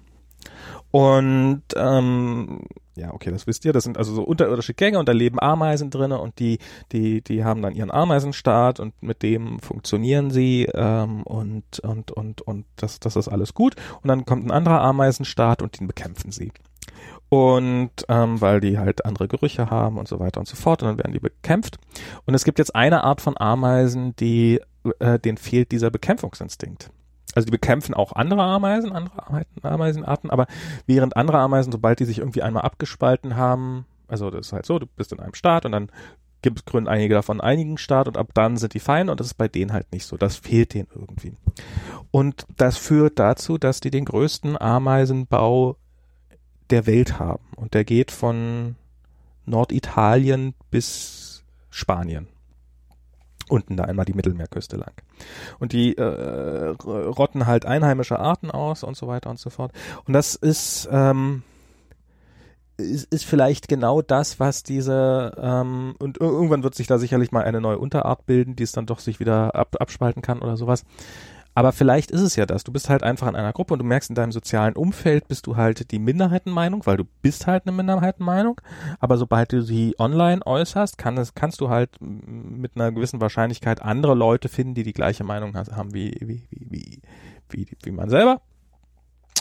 Und 0.91 1.61
ähm, 1.75 2.61
ja, 2.99 3.13
okay, 3.13 3.31
das 3.31 3.47
wisst 3.47 3.65
ihr. 3.65 3.73
Das 3.73 3.83
sind 3.83 3.97
also 3.97 4.13
so 4.13 4.23
unterirdische 4.23 4.73
Gänge 4.73 4.99
und 4.99 5.07
da 5.07 5.13
leben 5.13 5.39
Ameisen 5.39 5.89
drinne 5.89 6.19
und 6.19 6.39
die, 6.39 6.59
die, 6.91 7.21
die 7.21 7.43
haben 7.43 7.61
dann 7.61 7.73
ihren 7.73 7.91
Ameisenstaat 7.91 8.79
und 8.79 9.01
mit 9.01 9.23
dem 9.23 9.59
funktionieren 9.59 10.31
sie 10.31 10.67
ähm, 10.73 11.23
und 11.23 11.79
und 11.79 12.11
und 12.11 12.41
und 12.41 12.65
das, 12.75 12.99
das 12.99 13.15
ist 13.15 13.27
alles 13.27 13.53
gut. 13.53 13.75
Und 14.01 14.07
dann 14.07 14.25
kommt 14.25 14.45
ein 14.45 14.51
anderer 14.51 14.81
Ameisenstaat 14.81 15.61
und 15.61 15.79
den 15.79 15.87
bekämpfen 15.87 16.31
sie. 16.31 16.51
Und 17.29 17.91
ähm, 18.07 18.41
weil 18.41 18.59
die 18.59 18.79
halt 18.79 19.05
andere 19.05 19.27
Gerüche 19.27 19.69
haben 19.69 19.97
und 19.97 20.07
so 20.07 20.19
weiter 20.19 20.39
und 20.39 20.47
so 20.47 20.55
fort 20.55 20.81
und 20.81 20.89
dann 20.89 20.97
werden 20.97 21.13
die 21.13 21.19
bekämpft. 21.19 21.77
Und 22.25 22.33
es 22.33 22.43
gibt 22.43 22.59
jetzt 22.59 22.75
eine 22.75 23.03
Art 23.03 23.21
von 23.21 23.37
Ameisen, 23.37 24.15
die 24.15 24.59
äh, 24.99 25.19
denen 25.19 25.37
fehlt 25.37 25.71
dieser 25.71 25.91
Bekämpfungsinstinkt. 25.91 26.91
Also 27.35 27.45
die 27.45 27.51
bekämpfen 27.51 27.93
auch 27.93 28.13
andere 28.13 28.41
Ameisen, 28.41 28.91
andere 28.91 29.45
Ameisenarten, 29.61 30.29
aber 30.29 30.47
während 30.87 31.15
andere 31.15 31.37
Ameisen, 31.37 31.71
sobald 31.71 31.99
die 31.99 32.05
sich 32.05 32.19
irgendwie 32.19 32.41
einmal 32.41 32.63
abgespalten 32.63 33.35
haben, 33.35 33.85
also 34.07 34.31
das 34.31 34.47
ist 34.47 34.53
halt 34.53 34.65
so, 34.65 34.79
du 34.79 34.87
bist 34.87 35.11
in 35.11 35.19
einem 35.19 35.35
Staat 35.35 35.65
und 35.65 35.71
dann 35.71 35.91
gibt, 36.41 36.65
gründen 36.65 36.89
einige 36.89 37.13
davon 37.13 37.41
einigen 37.41 37.77
Staat 37.77 38.07
und 38.07 38.17
ab 38.17 38.29
dann 38.33 38.57
sind 38.57 38.73
die 38.73 38.79
Feinde 38.79 39.11
und 39.11 39.19
das 39.19 39.27
ist 39.27 39.33
bei 39.35 39.47
denen 39.47 39.73
halt 39.73 39.91
nicht 39.91 40.05
so. 40.05 40.17
Das 40.17 40.37
fehlt 40.37 40.73
denen 40.73 40.87
irgendwie. 40.95 41.33
Und 42.11 42.45
das 42.57 42.77
führt 42.77 43.19
dazu, 43.19 43.57
dass 43.57 43.79
die 43.81 43.91
den 43.91 44.05
größten 44.05 44.59
Ameisenbau 44.59 45.75
der 46.69 46.87
Welt 46.87 47.19
haben. 47.19 47.43
Und 47.55 47.73
der 47.73 47.83
geht 47.83 48.11
von 48.11 48.75
Norditalien 49.45 50.53
bis 50.71 51.43
Spanien 51.69 52.27
unten 53.49 53.77
da 53.77 53.83
einmal 53.85 54.05
die 54.05 54.13
Mittelmeerküste 54.13 54.77
lang. 54.77 54.93
Und 55.59 55.73
die 55.73 55.97
äh, 55.97 56.03
rotten 56.03 57.45
halt 57.45 57.65
einheimische 57.65 58.19
Arten 58.19 58.51
aus 58.51 58.83
und 58.83 58.95
so 58.95 59.07
weiter 59.07 59.29
und 59.29 59.39
so 59.39 59.49
fort. 59.49 59.71
Und 60.05 60.13
das 60.13 60.35
ist, 60.35 60.87
ähm, 60.91 61.43
ist, 62.77 63.11
ist 63.13 63.25
vielleicht 63.25 63.67
genau 63.67 64.01
das, 64.01 64.39
was 64.39 64.63
diese, 64.63 65.33
ähm, 65.37 65.95
und 65.99 66.19
irgendwann 66.19 66.63
wird 66.63 66.75
sich 66.75 66.87
da 66.87 66.97
sicherlich 66.97 67.31
mal 67.31 67.43
eine 67.43 67.61
neue 67.61 67.77
Unterart 67.77 68.25
bilden, 68.25 68.55
die 68.55 68.63
es 68.63 68.71
dann 68.71 68.85
doch 68.85 68.99
sich 68.99 69.19
wieder 69.19 69.55
ab, 69.55 69.75
abspalten 69.79 70.21
kann 70.21 70.39
oder 70.39 70.57
sowas. 70.57 70.85
Aber 71.55 71.71
vielleicht 71.71 72.11
ist 72.11 72.21
es 72.21 72.35
ja 72.35 72.45
das. 72.45 72.63
Du 72.63 72.71
bist 72.71 72.89
halt 72.89 73.03
einfach 73.03 73.27
in 73.27 73.35
einer 73.35 73.53
Gruppe 73.53 73.73
und 73.73 73.79
du 73.79 73.85
merkst 73.85 74.09
in 74.09 74.15
deinem 74.15 74.31
sozialen 74.31 74.75
Umfeld 74.75 75.27
bist 75.27 75.47
du 75.47 75.57
halt 75.57 75.91
die 75.91 75.99
Minderheitenmeinung, 75.99 76.85
weil 76.85 76.97
du 76.97 77.05
bist 77.21 77.47
halt 77.47 77.65
eine 77.65 77.75
Minderheitenmeinung. 77.75 78.61
Aber 78.99 79.17
sobald 79.17 79.51
du 79.51 79.61
sie 79.61 79.95
online 79.97 80.45
äußerst, 80.45 80.97
kann 80.97 81.17
es, 81.17 81.33
kannst 81.33 81.59
du 81.59 81.69
halt 81.69 81.89
mit 81.99 82.75
einer 82.75 82.91
gewissen 82.91 83.19
Wahrscheinlichkeit 83.19 83.81
andere 83.81 84.15
Leute 84.15 84.47
finden, 84.47 84.75
die 84.75 84.83
die 84.83 84.93
gleiche 84.93 85.23
Meinung 85.23 85.55
haben 85.55 85.93
wie, 85.93 86.15
wie, 86.21 86.47
wie, 86.51 87.01
wie, 87.49 87.67
wie, 87.83 87.91
man 87.91 88.09
selber. 88.09 88.41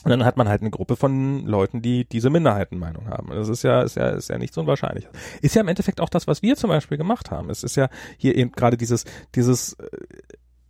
Und 0.05 0.11
dann 0.11 0.25
hat 0.25 0.37
man 0.37 0.49
halt 0.49 0.63
eine 0.63 0.71
Gruppe 0.71 0.97
von 0.97 1.45
Leuten, 1.47 1.83
die 1.83 2.05
diese 2.05 2.31
Minderheitenmeinung 2.31 3.09
haben. 3.09 3.31
Das 3.31 3.49
ist 3.49 3.63
ja, 3.63 3.83
ist 3.83 3.97
ja, 3.97 4.11
ist 4.11 4.29
ja 4.29 4.39
nicht 4.39 4.55
so 4.55 4.63
unwahrscheinlich. 4.63 5.07
Ist 5.43 5.55
ja 5.55 5.61
im 5.61 5.69
Endeffekt 5.69 6.01
auch 6.01 6.09
das, 6.09 6.27
was 6.27 6.41
wir 6.41 6.57
zum 6.57 6.71
Beispiel 6.71 6.99
gemacht 6.99 7.31
haben. 7.31 7.51
Es 7.51 7.63
ist 7.63 7.77
ja 7.77 7.89
hier 8.17 8.37
eben 8.37 8.53
gerade 8.53 8.77
dieses, 8.77 9.05
dieses, 9.35 9.75
äh, 9.75 9.89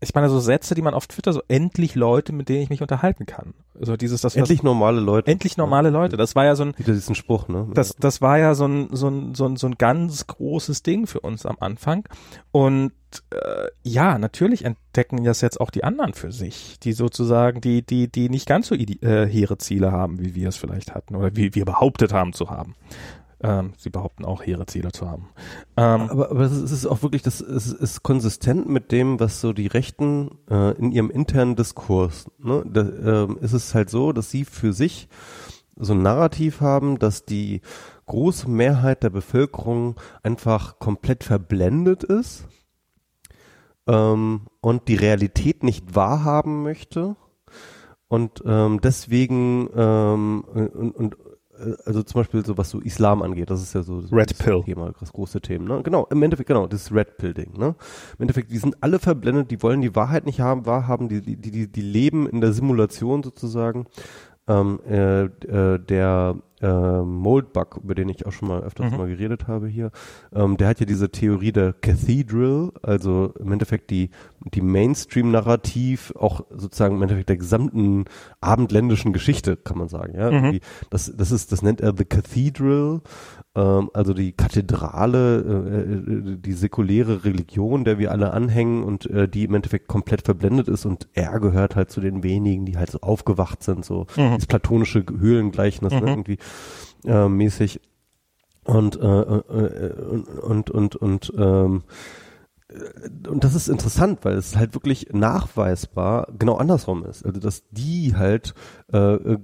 ich 0.00 0.14
meine, 0.14 0.28
so 0.28 0.38
Sätze, 0.38 0.74
die 0.74 0.82
man 0.82 0.94
auf 0.94 1.08
Twitter 1.08 1.32
so 1.32 1.42
endlich 1.48 1.94
Leute, 1.94 2.32
mit 2.32 2.48
denen 2.48 2.62
ich 2.62 2.70
mich 2.70 2.82
unterhalten 2.82 3.26
kann. 3.26 3.54
Also 3.78 3.96
dieses, 3.96 4.20
das 4.20 4.36
endlich 4.36 4.60
was, 4.60 4.64
normale 4.64 5.00
Leute. 5.00 5.30
Endlich 5.30 5.56
normale 5.56 5.90
Leute. 5.90 6.16
Das 6.16 6.36
war 6.36 6.44
ja 6.44 6.54
so 6.54 6.64
ein 6.64 6.74
wieder 6.78 6.92
diesen 6.92 7.14
Spruch, 7.14 7.48
ne? 7.48 7.66
Das, 7.74 7.96
das 7.98 8.20
war 8.20 8.38
ja 8.38 8.54
so 8.54 8.66
ein 8.66 8.88
so 8.92 9.08
ein 9.08 9.34
so 9.34 9.46
ein 9.46 9.56
so 9.56 9.66
ein 9.66 9.74
ganz 9.76 10.26
großes 10.26 10.82
Ding 10.82 11.06
für 11.06 11.20
uns 11.20 11.46
am 11.46 11.56
Anfang. 11.60 12.08
Und 12.52 12.92
äh, 13.30 13.68
ja, 13.82 14.18
natürlich 14.18 14.64
entdecken 14.64 15.24
das 15.24 15.40
jetzt 15.40 15.60
auch 15.60 15.70
die 15.70 15.82
anderen 15.82 16.14
für 16.14 16.30
sich, 16.30 16.78
die 16.80 16.92
sozusagen 16.92 17.60
die 17.60 17.82
die 17.82 18.06
die 18.10 18.28
nicht 18.28 18.46
ganz 18.46 18.68
so 18.68 18.76
äh, 18.76 19.26
hehre 19.26 19.58
Ziele 19.58 19.90
haben, 19.90 20.20
wie 20.20 20.34
wir 20.34 20.48
es 20.48 20.56
vielleicht 20.56 20.94
hatten 20.94 21.16
oder 21.16 21.34
wie 21.34 21.54
wir 21.54 21.64
behauptet 21.64 22.12
haben 22.12 22.32
zu 22.32 22.50
haben. 22.50 22.74
Ähm, 23.40 23.72
sie 23.76 23.90
behaupten 23.90 24.24
auch 24.24 24.42
hehre 24.42 24.66
Ziele 24.66 24.90
zu 24.90 25.08
haben. 25.08 25.28
Ähm, 25.76 26.10
aber, 26.10 26.30
aber 26.30 26.40
es 26.40 26.52
ist 26.52 26.86
auch 26.86 27.02
wirklich, 27.02 27.22
das 27.22 27.40
ist, 27.40 27.72
ist 27.72 28.02
konsistent 28.02 28.68
mit 28.68 28.90
dem, 28.90 29.20
was 29.20 29.40
so 29.40 29.52
die 29.52 29.68
Rechten 29.68 30.38
äh, 30.50 30.72
in 30.76 30.90
ihrem 30.90 31.10
internen 31.10 31.54
Diskurs, 31.54 32.26
ne, 32.38 32.64
da, 32.66 32.80
äh, 32.80 33.32
ist 33.40 33.52
es 33.52 33.74
halt 33.74 33.90
so, 33.90 34.12
dass 34.12 34.30
sie 34.30 34.44
für 34.44 34.72
sich 34.72 35.08
so 35.76 35.92
ein 35.92 36.02
Narrativ 36.02 36.60
haben, 36.60 36.98
dass 36.98 37.24
die 37.24 37.60
große 38.06 38.50
Mehrheit 38.50 39.04
der 39.04 39.10
Bevölkerung 39.10 39.94
einfach 40.24 40.80
komplett 40.80 41.22
verblendet 41.22 42.02
ist 42.02 42.48
ähm, 43.86 44.48
und 44.60 44.88
die 44.88 44.96
Realität 44.96 45.62
nicht 45.62 45.94
wahrhaben 45.94 46.64
möchte 46.64 47.14
und 48.08 48.42
ähm, 48.46 48.80
deswegen 48.80 49.68
ähm, 49.76 50.44
und, 50.52 50.96
und 50.96 51.16
also 51.84 52.02
zum 52.02 52.20
Beispiel 52.20 52.44
so 52.44 52.56
was 52.56 52.70
so 52.70 52.80
Islam 52.80 53.22
angeht, 53.22 53.50
das 53.50 53.62
ist 53.62 53.74
ja 53.74 53.82
so 53.82 53.98
Red 54.12 54.30
das 54.30 54.38
Pill. 54.38 54.62
Thema, 54.64 54.92
das 54.98 55.12
große 55.12 55.40
Thema. 55.40 55.76
Ne? 55.76 55.82
Genau, 55.82 56.06
im 56.10 56.22
Endeffekt, 56.22 56.48
genau, 56.48 56.66
das 56.66 56.92
Red 56.92 57.16
Pill-Ding. 57.18 57.58
Ne? 57.58 57.74
Im 58.18 58.22
Endeffekt, 58.22 58.50
die 58.50 58.58
sind 58.58 58.76
alle 58.80 58.98
verblendet, 58.98 59.50
die 59.50 59.62
wollen 59.62 59.80
die 59.80 59.94
Wahrheit 59.94 60.26
nicht 60.26 60.40
haben, 60.40 60.66
wahrhaben, 60.66 61.08
die, 61.08 61.20
die, 61.20 61.36
die, 61.36 61.70
die 61.70 61.80
leben 61.80 62.28
in 62.28 62.40
der 62.40 62.52
Simulation 62.52 63.22
sozusagen 63.22 63.86
ähm, 64.48 64.80
äh, 64.88 65.24
äh, 65.24 65.78
der 65.78 66.36
äh, 66.60 67.02
Moldbug, 67.02 67.80
über 67.84 67.94
den 67.94 68.08
ich 68.08 68.26
auch 68.26 68.32
schon 68.32 68.48
mal 68.48 68.62
öfters 68.62 68.90
mhm. 68.90 68.98
mal 68.98 69.08
geredet 69.08 69.46
habe 69.46 69.68
hier, 69.68 69.90
ähm, 70.32 70.56
der 70.56 70.68
hat 70.68 70.80
ja 70.80 70.86
diese 70.86 71.10
Theorie 71.10 71.52
der 71.52 71.72
Cathedral, 71.74 72.72
also 72.82 73.34
im 73.38 73.52
Endeffekt 73.52 73.90
die, 73.90 74.10
die 74.54 74.60
Mainstream-Narrativ, 74.60 76.12
auch 76.16 76.42
sozusagen 76.50 76.96
im 76.96 77.02
Endeffekt 77.02 77.28
der 77.28 77.36
gesamten 77.36 78.04
abendländischen 78.40 79.12
Geschichte, 79.12 79.56
kann 79.56 79.78
man 79.78 79.88
sagen. 79.88 80.14
Ja? 80.16 80.30
Mhm. 80.30 80.60
Das, 80.90 81.12
das 81.16 81.30
ist, 81.30 81.52
das 81.52 81.62
nennt 81.62 81.80
er 81.80 81.94
The 81.96 82.04
Cathedral 82.04 83.00
ähm, 83.58 83.90
also 83.92 84.14
die 84.14 84.32
Kathedrale, 84.32 85.40
äh, 85.40 85.92
äh, 85.92 86.36
die 86.38 86.52
säkuläre 86.52 87.24
Religion, 87.24 87.84
der 87.84 87.98
wir 87.98 88.12
alle 88.12 88.32
anhängen 88.32 88.84
und 88.84 89.06
äh, 89.06 89.28
die 89.28 89.44
im 89.44 89.54
Endeffekt 89.54 89.88
komplett 89.88 90.22
verblendet 90.22 90.68
ist 90.68 90.84
und 90.86 91.08
er 91.14 91.40
gehört 91.40 91.74
halt 91.74 91.90
zu 91.90 92.00
den 92.00 92.22
wenigen, 92.22 92.66
die 92.66 92.76
halt 92.76 92.90
so 92.90 93.00
aufgewacht 93.00 93.64
sind, 93.64 93.84
so 93.84 94.06
mhm. 94.16 94.34
das 94.36 94.46
platonische 94.46 95.04
Höhlengleichnis 95.18 95.92
mhm. 95.92 96.00
ne, 96.00 96.10
irgendwie 96.10 96.38
äh, 97.04 97.28
mäßig 97.28 97.80
und 98.64 99.00
äh, 99.00 99.06
äh, 99.06 99.92
und 100.08 100.70
und 100.70 100.70
und, 100.70 100.96
und 100.96 101.32
ähm, 101.36 101.82
und 103.28 103.44
das 103.44 103.54
ist 103.54 103.68
interessant, 103.68 104.20
weil 104.24 104.36
es 104.36 104.56
halt 104.56 104.74
wirklich 104.74 105.08
nachweisbar 105.12 106.28
genau 106.38 106.56
andersrum 106.56 107.04
ist. 107.04 107.24
Also 107.24 107.40
dass 107.40 107.68
die 107.70 108.14
halt 108.14 108.54
äh, 108.92 109.38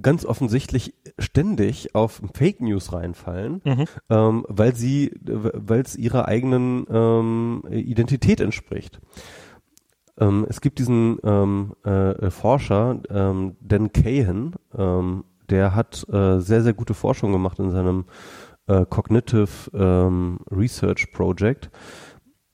ganz 0.00 0.24
offensichtlich 0.24 0.94
ständig 1.18 1.94
auf 1.94 2.20
Fake 2.34 2.60
News 2.60 2.92
reinfallen, 2.92 3.62
mhm. 3.64 3.84
ähm, 4.10 4.46
weil 4.48 4.74
sie, 4.74 5.12
weil 5.22 5.80
es 5.80 5.96
ihrer 5.96 6.26
eigenen 6.28 6.86
ähm, 6.90 7.62
Identität 7.70 8.40
entspricht. 8.40 9.00
Ähm, 10.18 10.46
es 10.48 10.60
gibt 10.60 10.78
diesen 10.78 11.18
ähm, 11.24 11.74
äh, 11.84 12.30
Forscher, 12.30 13.00
ähm, 13.10 13.56
Dan 13.60 13.92
Cahan, 13.92 14.54
ähm, 14.76 15.24
der 15.48 15.74
hat 15.74 16.06
äh, 16.08 16.40
sehr, 16.40 16.62
sehr 16.62 16.74
gute 16.74 16.94
Forschung 16.94 17.32
gemacht 17.32 17.58
in 17.58 17.70
seinem 17.70 18.06
äh, 18.66 18.84
Cognitive 18.84 19.70
Research 20.50 21.12
Project. 21.12 21.70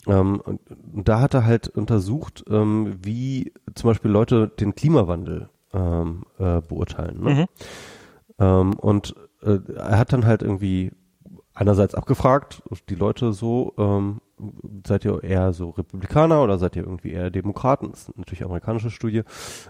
Ähm, 0.07 0.43
da 0.69 1.21
hat 1.21 1.35
er 1.35 1.45
halt 1.45 1.69
untersucht, 1.69 2.45
ähm, 2.49 2.99
wie 3.03 3.53
zum 3.75 3.89
Beispiel 3.91 4.11
Leute 4.11 4.49
den 4.49 4.75
Klimawandel 4.75 5.49
ähm, 5.73 6.25
äh, 6.39 6.61
beurteilen. 6.61 7.23
Ne? 7.23 7.35
Mhm. 7.35 7.47
Ähm, 8.39 8.73
und 8.75 9.15
äh, 9.43 9.59
er 9.75 9.99
hat 9.99 10.13
dann 10.13 10.27
halt 10.27 10.43
irgendwie 10.43 10.93
einerseits 11.55 11.95
abgefragt, 11.95 12.63
die 12.89 12.95
Leute 12.95 13.33
so, 13.33 13.75
ähm, 13.79 14.21
seid 14.87 15.05
ihr 15.05 15.23
eher 15.23 15.53
so 15.53 15.71
Republikaner 15.71 16.43
oder 16.43 16.59
seid 16.59 16.77
ihr 16.77 16.83
irgendwie 16.83 17.13
eher 17.13 17.31
Demokraten? 17.31 17.91
Das 17.91 18.09
ist 18.09 18.19
natürlich 18.19 18.41
eine 18.41 18.47
amerikanische 18.47 18.91
Studie. 18.91 19.23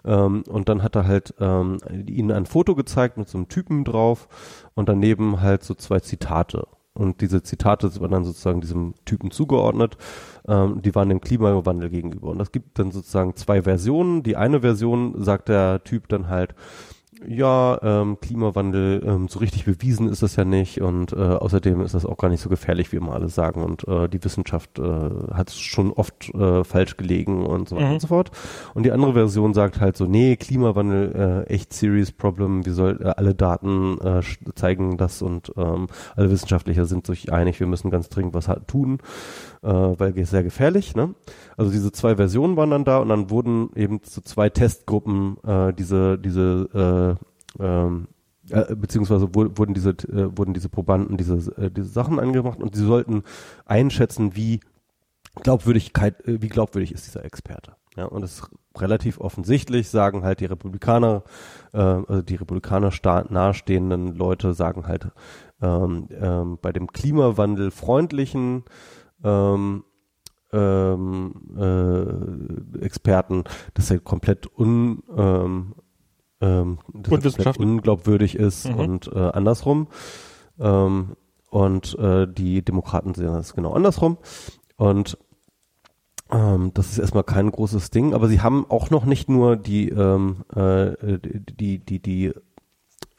Ähm, 0.05 0.45
und 0.49 0.69
dann 0.69 0.83
hat 0.83 0.97
er 0.97 1.07
halt 1.07 1.35
ähm, 1.41 1.79
ihnen 2.07 2.31
ein 2.31 2.47
Foto 2.47 2.75
gezeigt 2.75 3.19
mit 3.19 3.29
so 3.29 3.37
einem 3.37 3.49
Typen 3.49 3.85
drauf 3.85 4.29
und 4.75 4.89
daneben 4.89 5.41
halt 5.41 5.63
so 5.63 5.75
zwei 5.75 6.01
Zitate. 6.01 6.67
Und 6.95 7.21
diese 7.23 7.43
Zitate 7.43 7.91
waren 8.01 8.11
dann 8.11 8.25
sozusagen 8.25 8.61
diesem 8.61 8.95
Typen 9.05 9.31
zugeordnet. 9.31 9.97
Ähm, 10.47 10.83
die 10.83 10.95
waren 10.95 11.09
dem 11.09 11.21
Klimawandel 11.21 11.89
gegenüber. 11.89 12.29
Und 12.29 12.41
es 12.41 12.53
gibt 12.53 12.79
dann 12.79 12.91
sozusagen 12.91 13.35
zwei 13.37 13.63
Versionen. 13.63 14.23
Die 14.23 14.37
eine 14.37 14.61
Version 14.61 15.23
sagt 15.23 15.49
der 15.49 15.83
Typ 15.85 16.09
dann 16.09 16.29
halt, 16.29 16.55
ja, 17.27 17.79
ähm, 17.83 18.19
Klimawandel, 18.21 19.03
ähm, 19.07 19.29
so 19.29 19.39
richtig 19.39 19.65
bewiesen 19.65 20.09
ist 20.09 20.23
das 20.23 20.37
ja 20.37 20.45
nicht 20.45 20.81
und 20.81 21.13
äh, 21.13 21.17
außerdem 21.17 21.81
ist 21.83 21.95
das 21.95 22.07
auch 22.07 22.17
gar 22.17 22.29
nicht 22.29 22.41
so 22.41 22.49
gefährlich, 22.49 22.93
wie 22.93 22.97
immer 22.97 23.13
alle 23.15 23.29
sagen 23.29 23.63
und 23.63 23.87
äh, 23.89 24.09
die 24.09 24.23
Wissenschaft 24.25 24.79
äh, 24.79 24.83
hat 25.33 25.49
es 25.51 25.59
schon 25.59 25.93
oft 25.93 26.35
äh, 26.35 26.65
falsch 26.65 26.97
gelegen 26.97 27.45
und 27.47 27.69
so 27.69 27.77
weiter 27.77 27.87
Mhm. 27.87 27.93
und 27.95 28.01
so 28.01 28.09
fort. 28.09 28.31
Und 28.75 28.85
die 28.85 28.93
andere 28.93 29.13
Version 29.15 29.55
sagt 29.55 29.81
halt 29.81 29.97
so, 29.97 30.07
nee, 30.07 30.37
Klimawandel, 30.37 31.45
äh, 31.49 31.53
echt 31.53 31.73
serious 31.73 32.13
problem, 32.13 32.65
wir 32.65 32.75
soll, 32.75 33.01
äh, 33.03 33.09
alle 33.17 33.35
Daten 33.35 33.99
äh, 34.01 34.23
zeigen 34.55 34.97
das 34.97 35.23
und 35.23 35.53
ähm, 35.57 35.89
alle 36.17 36.31
Wissenschaftler 36.31 36.85
sind 36.85 37.07
sich 37.07 37.33
einig, 37.33 37.61
wir 37.61 37.67
müssen 37.67 37.91
ganz 37.91 38.09
dringend 38.09 38.35
was 38.35 38.51
tun, 38.67 38.99
äh, 39.63 39.69
weil 39.69 40.25
sehr 40.27 40.43
gefährlich, 40.43 40.95
ne? 40.95 41.15
Also 41.57 41.71
diese 41.71 41.93
zwei 41.93 42.17
Versionen 42.17 42.57
waren 42.57 42.71
dann 42.71 42.85
da 42.85 42.99
und 42.99 43.09
dann 43.09 43.31
wurden 43.31 43.71
eben 43.77 44.03
zu 44.03 44.21
zwei 44.23 44.51
Testgruppen 44.51 45.37
äh, 45.45 45.73
diese, 45.73 46.19
diese 46.19 47.19
äh, 47.59 47.63
ähm, 47.65 48.09
äh, 48.51 48.75
beziehungsweise 48.75 49.35
wu- 49.35 49.51
wurden 49.55 49.75
diese 49.75 49.91
äh, 49.91 50.37
wurden 50.37 50.55
diese 50.55 50.69
Probanden 50.69 51.17
diese 51.17 51.37
äh, 51.57 51.71
diese 51.71 51.89
Sachen 51.89 52.19
angemacht 52.19 52.61
und 52.61 52.75
sie 52.75 52.85
sollten 52.85 53.23
einschätzen, 53.67 54.35
wie 54.37 54.61
Glaubwürdigkeit, 55.43 56.27
äh, 56.27 56.43
wie 56.43 56.49
glaubwürdig 56.49 56.93
ist 56.93 57.07
dieser 57.07 57.25
Experte. 57.25 57.73
Ja, 57.97 58.07
und 58.07 58.23
es 58.23 58.39
ist 58.39 58.51
relativ 58.79 59.21
offensichtlich, 59.21 59.91
sagen 59.91 60.25
halt 60.25 60.41
die 60.41 60.47
Republikaner, 60.47 61.25
äh, 61.75 61.79
also 61.79 62.23
die 62.23 62.37
Republikaner 62.37 62.91
nahestehenden 63.29 64.15
Leute 64.17 64.55
sagen 64.55 64.87
halt 64.87 65.09
ähm, 65.61 66.09
ähm, 66.19 66.59
bei 66.61 66.73
dem 66.73 66.87
Klimawandel 66.87 67.71
freundlichen 67.71 68.65
ähm, 69.25 69.85
ähm, 70.53 71.35
äh, 71.57 72.85
Experten, 72.85 73.45
dass 73.75 73.91
er 73.91 74.01
komplett 74.01 74.47
un, 74.59 75.03
ähm, 75.17 75.75
ähm, 76.41 76.79
komplett 77.09 77.59
unglaubwürdig 77.59 78.35
ist 78.37 78.69
Mhm. 78.69 78.75
und 78.75 79.07
äh, 79.13 79.19
andersrum. 79.19 79.89
Ähm, 80.59 81.17
und 81.51 81.99
äh, 81.99 82.27
die 82.27 82.63
Demokraten 82.65 83.15
sehen 83.15 83.33
das 83.33 83.55
genau 83.55 83.73
andersrum. 83.73 84.19
Und 84.77 85.19
ähm, 86.31 86.73
das 86.75 86.91
ist 86.91 86.99
erstmal 86.99 87.25
kein 87.25 87.51
großes 87.51 87.91
Ding, 87.91 88.15
aber 88.15 88.29
sie 88.29 88.41
haben 88.41 88.67
auch 88.69 88.91
noch 88.91 89.05
nicht 89.05 89.29
nur 89.29 89.57
die, 89.57 89.91
ähm, 89.91 90.45
äh, 90.55 91.19
die, 91.21 91.79
die, 91.79 92.01
die 92.01 92.33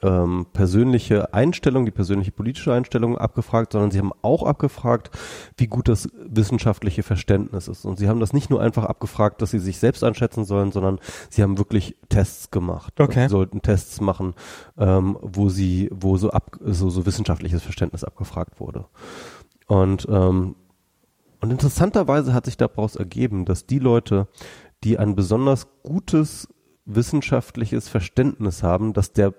ähm, 0.04 0.46
persönliche 0.52 1.32
Einstellung, 1.32 1.86
die 1.86 1.90
persönliche 1.90 2.30
politische 2.30 2.72
Einstellung 2.72 3.16
abgefragt, 3.16 3.72
sondern 3.72 3.90
sie 3.90 3.98
haben 3.98 4.12
auch 4.22 4.42
abgefragt, 4.44 5.10
wie 5.56 5.66
gut 5.66 5.88
das 5.88 6.08
wissenschaftliche 6.28 7.02
Verständnis 7.02 7.66
ist. 7.66 7.84
Und 7.84 7.98
sie 7.98 8.08
haben 8.08 8.20
das 8.20 8.32
nicht 8.32 8.50
nur 8.50 8.60
einfach 8.60 8.84
abgefragt, 8.84 9.40
dass 9.42 9.50
sie 9.50 9.58
sich 9.58 9.78
selbst 9.78 10.04
einschätzen 10.04 10.44
sollen, 10.44 10.70
sondern 10.70 11.00
sie 11.30 11.42
haben 11.42 11.58
wirklich 11.58 11.96
Tests 12.10 12.50
gemacht. 12.50 13.00
Okay. 13.00 13.24
Sie 13.24 13.30
sollten 13.30 13.62
Tests 13.62 14.00
machen, 14.00 14.34
ähm, 14.78 15.16
wo 15.22 15.48
sie, 15.48 15.88
wo 15.92 16.18
so 16.18 16.30
ab, 16.30 16.58
so, 16.60 16.90
so 16.90 17.06
wissenschaftliches 17.06 17.62
Verständnis 17.62 18.04
abgefragt 18.04 18.60
wurde. 18.60 18.84
Und 19.66 20.06
ähm, 20.10 20.56
und 21.40 21.50
interessanterweise 21.50 22.32
hat 22.32 22.46
sich 22.46 22.56
daraus 22.56 22.96
ergeben, 22.96 23.44
dass 23.44 23.66
die 23.66 23.78
Leute, 23.78 24.28
die 24.82 24.98
ein 24.98 25.14
besonders 25.14 25.66
gutes 25.82 26.48
wissenschaftliches 26.86 27.88
Verständnis 27.90 28.62
haben, 28.62 28.94
dass 28.94 29.12
der, 29.12 29.34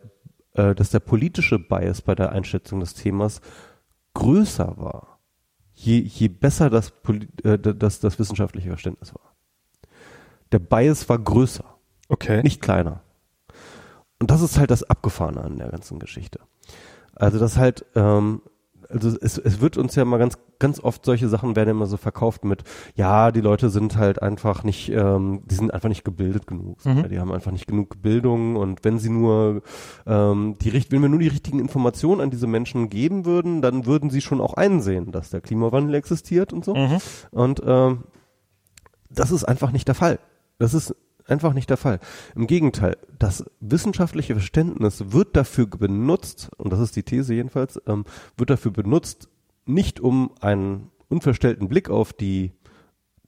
äh, 0.56 0.76
dass 0.76 0.90
der 0.90 1.00
politische 1.00 1.60
Bias 1.60 2.02
bei 2.02 2.16
der 2.16 2.32
Einschätzung 2.32 2.80
des 2.80 2.94
Themas 2.94 3.42
größer 4.14 4.78
war, 4.78 5.20
je, 5.74 6.00
je 6.00 6.28
besser 6.28 6.70
das, 6.70 6.94
äh, 7.44 7.60
das, 7.60 8.00
das 8.00 8.20
wissenschaftliche 8.20 8.70
Verständnis 8.70 9.14
war. 9.14 9.36
Der 10.52 10.60
Bias 10.60 11.08
war 11.10 11.20
größer, 11.20 11.66
Okay. 12.08 12.42
nicht 12.44 12.62
kleiner. 12.62 13.02
Und 14.20 14.32
das 14.32 14.42
ist 14.42 14.58
halt 14.58 14.72
das 14.72 14.84
Abgefahrene 14.84 15.42
an 15.42 15.58
der 15.58 15.70
ganzen 15.70 16.00
Geschichte. 16.00 16.40
Also 17.16 17.40
das 17.40 17.58
halt, 17.58 17.86
ähm, 17.96 18.42
also 18.96 19.16
es, 19.22 19.38
es 19.38 19.62
wird 19.62 19.78
uns 19.78 19.94
ja 19.96 20.06
mal 20.06 20.18
ganz, 20.18 20.38
ganz 20.58 20.80
oft 20.80 21.06
solche 21.06 21.28
Sachen 21.28 21.56
werden 21.56 21.70
immer 21.70 21.86
so 21.86 21.98
verkauft 21.98 22.46
mit, 22.46 22.64
ja, 22.96 23.32
die 23.32 23.42
Leute 23.42 23.70
sind 23.70 23.98
halt 23.98 24.22
einfach 24.22 24.64
nicht, 24.64 24.90
ähm, 24.90 25.42
die 25.46 25.56
sind 25.56 25.74
einfach 25.74 25.90
nicht 25.90 26.04
gebildet 26.04 26.48
genug. 26.48 26.84
Mhm. 26.86 27.08
Die 27.10 27.20
haben 27.20 27.32
einfach 27.32 27.52
nicht 27.52 27.68
genug 27.68 28.02
Bildung 28.02 28.56
und 28.56 28.84
wenn 28.84 28.98
sie 28.98 29.10
nur 29.10 29.62
ähm, 30.08 30.56
die 30.62 30.70
richt- 30.70 30.92
wenn 30.92 31.02
wir 31.02 31.10
nur 31.10 31.20
die 31.20 31.28
richtigen 31.28 31.60
Informationen 31.60 32.22
an 32.22 32.32
diese 32.32 32.48
Menschen 32.48 32.90
geben 32.90 33.26
würden, 33.26 33.62
dann 33.62 33.86
würden 33.86 34.10
sie 34.10 34.22
schon 34.22 34.42
auch 34.42 34.54
einsehen, 34.56 35.12
dass 35.12 35.30
der 35.30 35.42
Klimawandel 35.42 35.94
existiert 35.96 36.54
und 36.54 36.64
so. 36.66 36.74
Mhm. 36.74 36.98
Und 37.32 37.62
ähm, 37.66 38.06
das 39.10 39.32
ist 39.32 39.44
einfach 39.44 39.72
nicht 39.72 39.88
der 39.88 39.96
Fall. 39.96 40.20
Das 40.58 40.74
ist 40.74 40.96
einfach 41.28 41.54
nicht 41.54 41.70
der 41.70 41.78
Fall. 41.78 42.00
Im 42.36 42.48
Gegenteil, 42.48 42.98
das 43.18 43.46
wissenschaftliche 43.60 44.36
Verständnis 44.36 45.12
wird 45.12 45.36
dafür 45.36 45.68
benutzt, 45.68 46.50
und 46.58 46.72
das 46.72 46.80
ist 46.80 46.96
die 46.96 47.04
These 47.04 47.34
jedenfalls, 47.34 47.82
ähm, 47.88 48.06
wird 48.38 48.50
dafür 48.50 48.72
benutzt, 48.72 49.30
nicht 49.66 50.00
um 50.00 50.32
einen 50.42 50.92
unverstellten 51.10 51.68
Blick 51.68 51.90
auf 51.90 52.14
die 52.14 52.54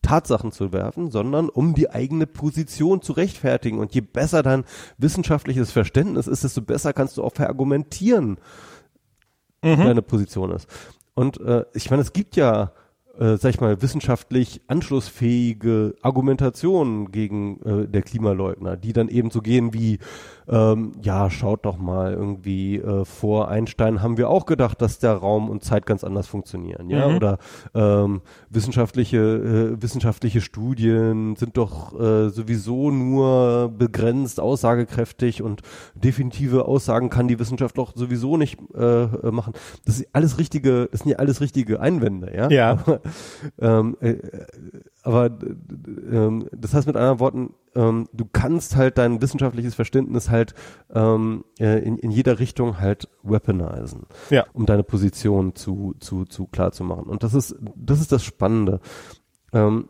Tatsachen 0.04 0.52
zu 0.52 0.72
werfen, 0.72 1.12
sondern 1.12 1.50
um 1.50 1.74
die 1.74 1.90
eigene 1.90 2.28
Position 2.28 3.02
zu 3.02 3.14
rechtfertigen. 3.14 3.80
Und 3.80 3.94
je 3.94 4.02
besser 4.02 4.44
dein 4.44 4.64
wissenschaftliches 4.98 5.72
Verständnis 5.72 6.28
ist, 6.28 6.44
desto 6.44 6.62
besser 6.62 6.94
kannst 6.94 7.18
du 7.18 7.24
auch 7.24 7.34
verargumentieren, 7.34 8.38
Mhm. 9.64 9.78
deine 9.78 10.02
Position 10.04 10.52
ist. 10.52 10.68
Und 11.16 11.42
äh, 11.42 11.66
ich 11.74 11.90
meine, 11.90 12.04
es 12.04 12.14
gibt 12.14 12.36
ja, 12.36 12.72
äh, 13.20 13.38
sag 13.38 13.50
ich 13.50 13.62
mal, 13.62 13.82
wissenschaftlich 13.82 14.62
anschlussfähige 14.68 15.96
Argumentationen 16.02 17.12
gegen 17.12 17.62
äh, 17.62 17.88
der 17.88 18.02
Klimaleugner, 18.02 18.78
die 18.78 18.94
dann 18.94 19.10
eben 19.10 19.32
so 19.32 19.42
gehen 19.42 19.74
wie, 19.74 20.00
ähm, 20.50 20.94
ja, 21.02 21.30
schaut 21.30 21.66
doch 21.66 21.78
mal 21.78 22.14
irgendwie 22.14 22.78
äh, 22.78 23.04
vor 23.06 23.50
Einstein 23.50 24.02
haben 24.02 24.18
wir 24.18 24.30
auch 24.30 24.46
gedacht, 24.46 24.82
dass 24.82 25.00
der 25.00 25.14
Raum 25.14 25.50
und 25.50 25.64
Zeit 25.64 25.86
ganz 25.86 26.04
anders 26.04 26.28
funktionieren, 26.28 26.90
ja, 26.90 27.08
Mhm. 27.08 27.16
oder 27.16 27.38
ähm, 27.74 28.22
wissenschaftliche 28.50 29.18
äh, 29.18 29.82
wissenschaftliche 29.82 30.42
Studien 30.42 31.36
sind 31.36 31.58
doch 31.58 32.00
äh, 32.00 32.30
sowieso 32.30 32.92
nur 32.92 33.70
begrenzt 33.78 34.40
aussagekräftig 34.40 35.42
und 35.42 35.62
definitive 35.96 36.66
Aussagen 36.66 37.10
kann 37.10 37.28
die 37.28 37.40
Wissenschaft 37.40 37.78
doch 37.78 37.94
sowieso 37.96 38.38
nicht 38.38 38.58
äh, 38.76 39.04
äh, 39.04 39.32
machen. 39.32 39.54
Das 39.86 40.00
ist 40.00 40.08
alles 40.14 40.38
richtige, 40.40 40.88
das 40.92 41.02
sind 41.02 41.12
ja 41.12 41.18
alles 41.18 41.42
richtige 41.42 41.80
Einwände, 41.80 42.34
ja. 42.36 42.50
Ja. 42.50 42.72
Aber, 42.72 43.02
ähm, 43.60 43.98
äh, 44.02 44.16
aber 45.04 45.26
äh, 45.26 46.16
ähm, 46.16 46.48
das 46.56 46.74
heißt 46.74 46.88
mit 46.88 46.96
anderen 46.96 47.20
Worten, 47.20 47.54
ähm, 47.78 48.08
du 48.12 48.26
kannst 48.26 48.76
halt 48.76 48.98
dein 48.98 49.22
wissenschaftliches 49.22 49.76
Verständnis 49.76 50.30
halt 50.30 50.54
ähm, 50.94 51.46
äh, 51.60 51.80
in, 51.80 51.98
in 51.98 52.12
jeder 52.12 52.40
Richtung 52.40 52.80
halt 52.80 53.08
weaponisen 53.24 54.08
Ja. 54.30 54.46
um 54.54 54.66
deine 54.66 54.84
Position 54.84 55.56
zu, 55.56 55.96
zu, 56.00 56.26
zu 56.26 56.48
klar 56.48 56.72
zu 56.72 56.84
machen. 56.84 57.06
Und 57.06 57.24
das 57.24 57.34
ist, 57.34 57.56
das 57.76 58.02
ist 58.02 58.12
das 58.12 58.24
Spannende. 58.24 58.80
Ähm, 59.54 59.88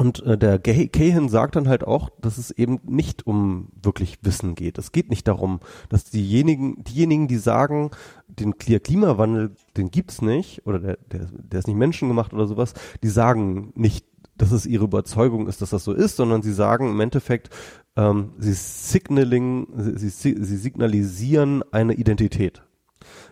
und 0.00 0.22
äh, 0.22 0.38
der 0.38 0.60
Cahan 0.60 1.28
sagt 1.28 1.56
dann 1.56 1.66
halt 1.66 1.82
auch, 1.84 2.08
dass 2.20 2.38
es 2.38 2.52
eben 2.52 2.78
nicht 2.86 3.26
um 3.26 3.68
wirklich 3.82 4.18
Wissen 4.22 4.54
geht. 4.54 4.78
Es 4.78 4.92
geht 4.92 5.10
nicht 5.10 5.26
darum, 5.26 5.58
dass 5.88 6.04
diejenigen, 6.04 6.84
diejenigen, 6.84 7.26
die 7.26 7.36
sagen, 7.36 7.90
den 8.28 8.54
Kli- 8.54 8.78
Klimawandel, 8.78 9.56
den 9.76 9.90
gibt's 9.90 10.22
nicht, 10.22 10.64
oder 10.66 10.78
der, 10.78 10.98
der, 11.10 11.26
der 11.32 11.58
ist 11.58 11.66
nicht 11.66 11.76
menschengemacht 11.76 12.32
oder 12.32 12.46
sowas, 12.46 12.74
die 13.02 13.08
sagen 13.08 13.72
nicht, 13.74 14.06
dass 14.38 14.52
es 14.52 14.66
ihre 14.66 14.84
Überzeugung 14.84 15.48
ist, 15.48 15.60
dass 15.60 15.70
das 15.70 15.84
so 15.84 15.92
ist, 15.92 16.16
sondern 16.16 16.42
sie 16.42 16.52
sagen 16.52 16.90
im 16.90 17.00
Endeffekt, 17.00 17.50
ähm, 17.96 18.32
sie 18.38 18.54
signaling, 18.54 19.66
sie, 19.76 20.08
sie, 20.08 20.36
sie 20.42 20.56
signalisieren 20.56 21.62
eine 21.72 21.94
Identität. 21.94 22.62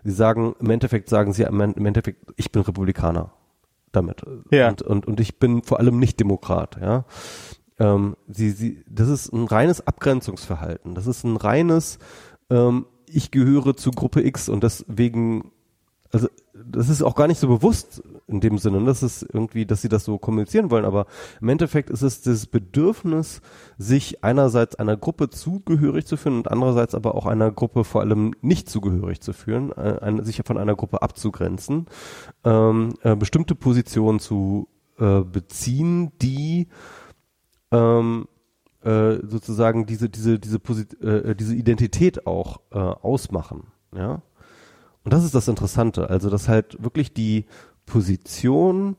Sie 0.04 0.12
sagen, 0.12 0.54
im 0.60 0.70
Endeffekt 0.70 1.08
sagen 1.08 1.32
sie 1.32 1.44
im 1.44 1.86
Endeffekt, 1.86 2.32
ich 2.36 2.52
bin 2.52 2.62
Republikaner 2.62 3.32
damit. 3.92 4.22
Ja. 4.50 4.68
Und, 4.68 4.82
und, 4.82 5.06
und 5.06 5.20
ich 5.20 5.38
bin 5.38 5.62
vor 5.62 5.80
allem 5.80 5.98
nicht 5.98 6.20
Demokrat, 6.20 6.78
ja. 6.80 7.04
Ähm, 7.78 8.16
sie, 8.28 8.50
sie, 8.50 8.84
das 8.88 9.08
ist 9.08 9.32
ein 9.32 9.46
reines 9.46 9.86
Abgrenzungsverhalten. 9.86 10.94
Das 10.94 11.06
ist 11.06 11.24
ein 11.24 11.36
reines, 11.36 11.98
ähm, 12.50 12.86
ich 13.06 13.30
gehöre 13.30 13.76
zu 13.76 13.90
Gruppe 13.90 14.24
X 14.24 14.48
und 14.48 14.62
deswegen, 14.62 15.52
also 16.10 16.28
das 16.64 16.88
ist 16.88 17.02
auch 17.02 17.14
gar 17.14 17.26
nicht 17.26 17.38
so 17.38 17.48
bewusst 17.48 18.02
in 18.26 18.40
dem 18.40 18.58
Sinne, 18.58 18.84
das 18.84 19.02
ist 19.02 19.26
irgendwie, 19.32 19.66
dass 19.66 19.82
sie 19.82 19.88
das 19.88 20.04
so 20.04 20.18
kommunizieren 20.18 20.70
wollen, 20.70 20.84
aber 20.84 21.06
im 21.40 21.48
Endeffekt 21.48 21.90
ist 21.90 22.02
es 22.02 22.22
das 22.22 22.46
Bedürfnis, 22.46 23.40
sich 23.78 24.24
einerseits 24.24 24.76
einer 24.76 24.96
Gruppe 24.96 25.30
zugehörig 25.30 26.06
zu 26.06 26.16
fühlen 26.16 26.38
und 26.38 26.50
andererseits 26.50 26.94
aber 26.94 27.14
auch 27.14 27.26
einer 27.26 27.50
Gruppe 27.50 27.84
vor 27.84 28.00
allem 28.00 28.34
nicht 28.40 28.68
zugehörig 28.68 29.20
zu 29.20 29.32
fühlen, 29.32 29.72
äh, 29.72 29.98
eine, 30.00 30.24
sich 30.24 30.42
von 30.44 30.58
einer 30.58 30.76
Gruppe 30.76 31.02
abzugrenzen, 31.02 31.86
ähm, 32.44 32.94
äh, 33.02 33.16
bestimmte 33.16 33.54
Positionen 33.54 34.20
zu 34.20 34.68
äh, 34.98 35.20
beziehen, 35.20 36.12
die 36.20 36.68
ähm, 37.70 38.28
äh, 38.82 39.16
sozusagen 39.26 39.86
diese 39.86 40.08
diese 40.08 40.38
diese 40.38 40.58
Posit 40.58 41.00
äh, 41.02 41.34
diese 41.34 41.54
Identität 41.54 42.26
auch 42.26 42.60
äh, 42.70 42.78
ausmachen, 42.78 43.64
ja. 43.94 44.22
Und 45.06 45.12
das 45.12 45.22
ist 45.22 45.36
das 45.36 45.46
Interessante, 45.46 46.10
also 46.10 46.30
dass 46.30 46.48
halt 46.48 46.82
wirklich 46.82 47.14
die 47.14 47.46
Position 47.86 48.96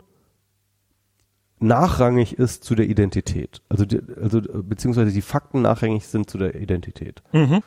nachrangig 1.59 2.39
ist 2.39 2.63
zu 2.63 2.75
der 2.75 2.87
Identität, 2.87 3.61
also 3.67 3.83
die, 3.83 3.99
also 4.15 4.39
beziehungsweise 4.63 5.11
die 5.11 5.21
Fakten 5.21 5.61
nachrangig 5.61 6.07
sind 6.07 6.29
zu 6.29 6.37
der 6.37 6.55
Identität. 6.55 7.21
Mhm. 7.33 7.61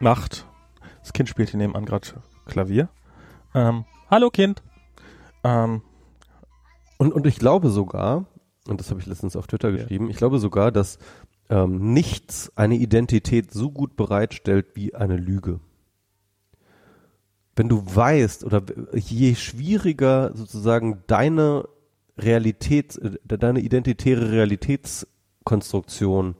macht. 0.00 0.46
Das 1.00 1.14
Kind 1.14 1.30
spielt 1.30 1.48
hier 1.48 1.56
nebenan 1.56 1.86
gerade 1.86 2.08
Klavier. 2.44 2.90
Ähm, 3.54 3.86
hallo 4.10 4.28
Kind. 4.28 4.62
Ähm, 5.44 5.80
Und, 6.98 7.14
und 7.14 7.26
ich 7.26 7.38
glaube 7.38 7.70
sogar, 7.70 8.26
und 8.68 8.80
das 8.80 8.90
habe 8.90 9.00
ich 9.00 9.06
letztens 9.06 9.34
auf 9.34 9.46
Twitter 9.46 9.72
geschrieben, 9.72 10.10
ich 10.10 10.18
glaube 10.18 10.40
sogar, 10.40 10.72
dass 10.72 10.98
ähm, 11.48 11.94
nichts 11.94 12.52
eine 12.54 12.74
Identität 12.74 13.50
so 13.50 13.70
gut 13.70 13.96
bereitstellt 13.96 14.66
wie 14.74 14.94
eine 14.94 15.16
Lüge. 15.16 15.60
Wenn 17.60 17.68
du 17.68 17.84
weißt 17.84 18.44
oder 18.44 18.62
je 18.94 19.34
schwieriger 19.34 20.32
sozusagen 20.34 21.02
deine 21.06 21.68
Realität, 22.16 22.96
äh, 22.96 23.36
deine 23.36 23.60
identitäre 23.60 24.32
Realitätskonstruktion, 24.32 26.36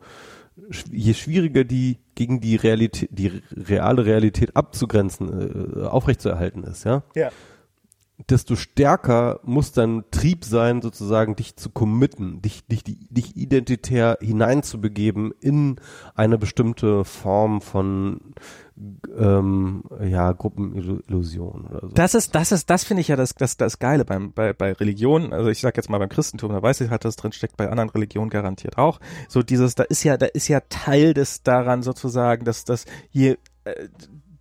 je 0.91 1.13
schwieriger 1.13 1.65
die 1.65 1.99
gegen 2.15 2.41
die 2.41 2.57
Realität, 2.57 3.11
die 3.13 3.43
reale 3.55 4.07
Realität 4.07 4.57
abzugrenzen, 4.57 5.77
äh, 5.77 5.85
aufrechtzuerhalten 5.85 6.65
ist, 6.65 6.85
ja, 6.85 7.03
ja. 7.15 7.29
Desto 8.29 8.57
stärker 8.57 9.41
muss 9.45 9.73
dein 9.73 10.05
Trieb 10.11 10.45
sein, 10.45 10.83
sozusagen 10.83 11.37
dich 11.37 11.57
zu 11.57 11.71
committen, 11.71 12.43
dich, 12.43 12.67
dich, 12.67 12.83
dich 12.85 13.37
identitär 13.37 14.19
hineinzubegeben 14.21 15.33
in 15.41 15.77
eine 16.15 16.39
bestimmte 16.39 17.05
Form 17.05 17.61
von 17.61 18.21
ähm, 19.19 19.83
ja, 20.03 20.33
Gruppenillusion 20.33 21.67
oder 21.67 21.81
so. 21.83 21.95
Das 21.95 22.15
ist, 22.15 22.35
das 22.35 22.53
ist, 22.53 22.71
das 22.71 22.85
finde 22.85 23.03
ich 23.03 23.09
ja 23.09 23.17
das, 23.17 23.35
das, 23.35 23.57
das 23.57 23.79
Geile 23.79 24.05
beim, 24.05 24.33
bei, 24.33 24.53
bei 24.53 24.73
Religion. 24.73 25.33
Also 25.33 25.51
ich 25.51 25.61
sag 25.61 25.77
jetzt 25.77 25.91
mal 25.91 25.99
beim 25.99 26.09
Christentum, 26.09 26.53
da 26.53 26.63
weiß 26.63 26.81
ich 26.81 26.91
halt, 26.91 27.05
dass 27.05 27.17
drin 27.17 27.33
steckt, 27.33 27.57
bei 27.57 27.69
anderen 27.69 27.91
Religionen 27.91 28.31
garantiert 28.31 28.79
auch. 28.79 29.01
So 29.29 29.43
dieses, 29.43 29.75
da 29.75 29.83
ist 29.85 30.05
ja, 30.05 30.17
da 30.17 30.27
ist 30.27 30.49
ja 30.49 30.61
Teil 30.69 31.15
des 31.15 31.43
daran 31.43 31.83
sozusagen, 31.83 32.45
dass, 32.45 32.65
dass 32.65 32.87
je, 33.11 33.37
äh, 33.65 33.89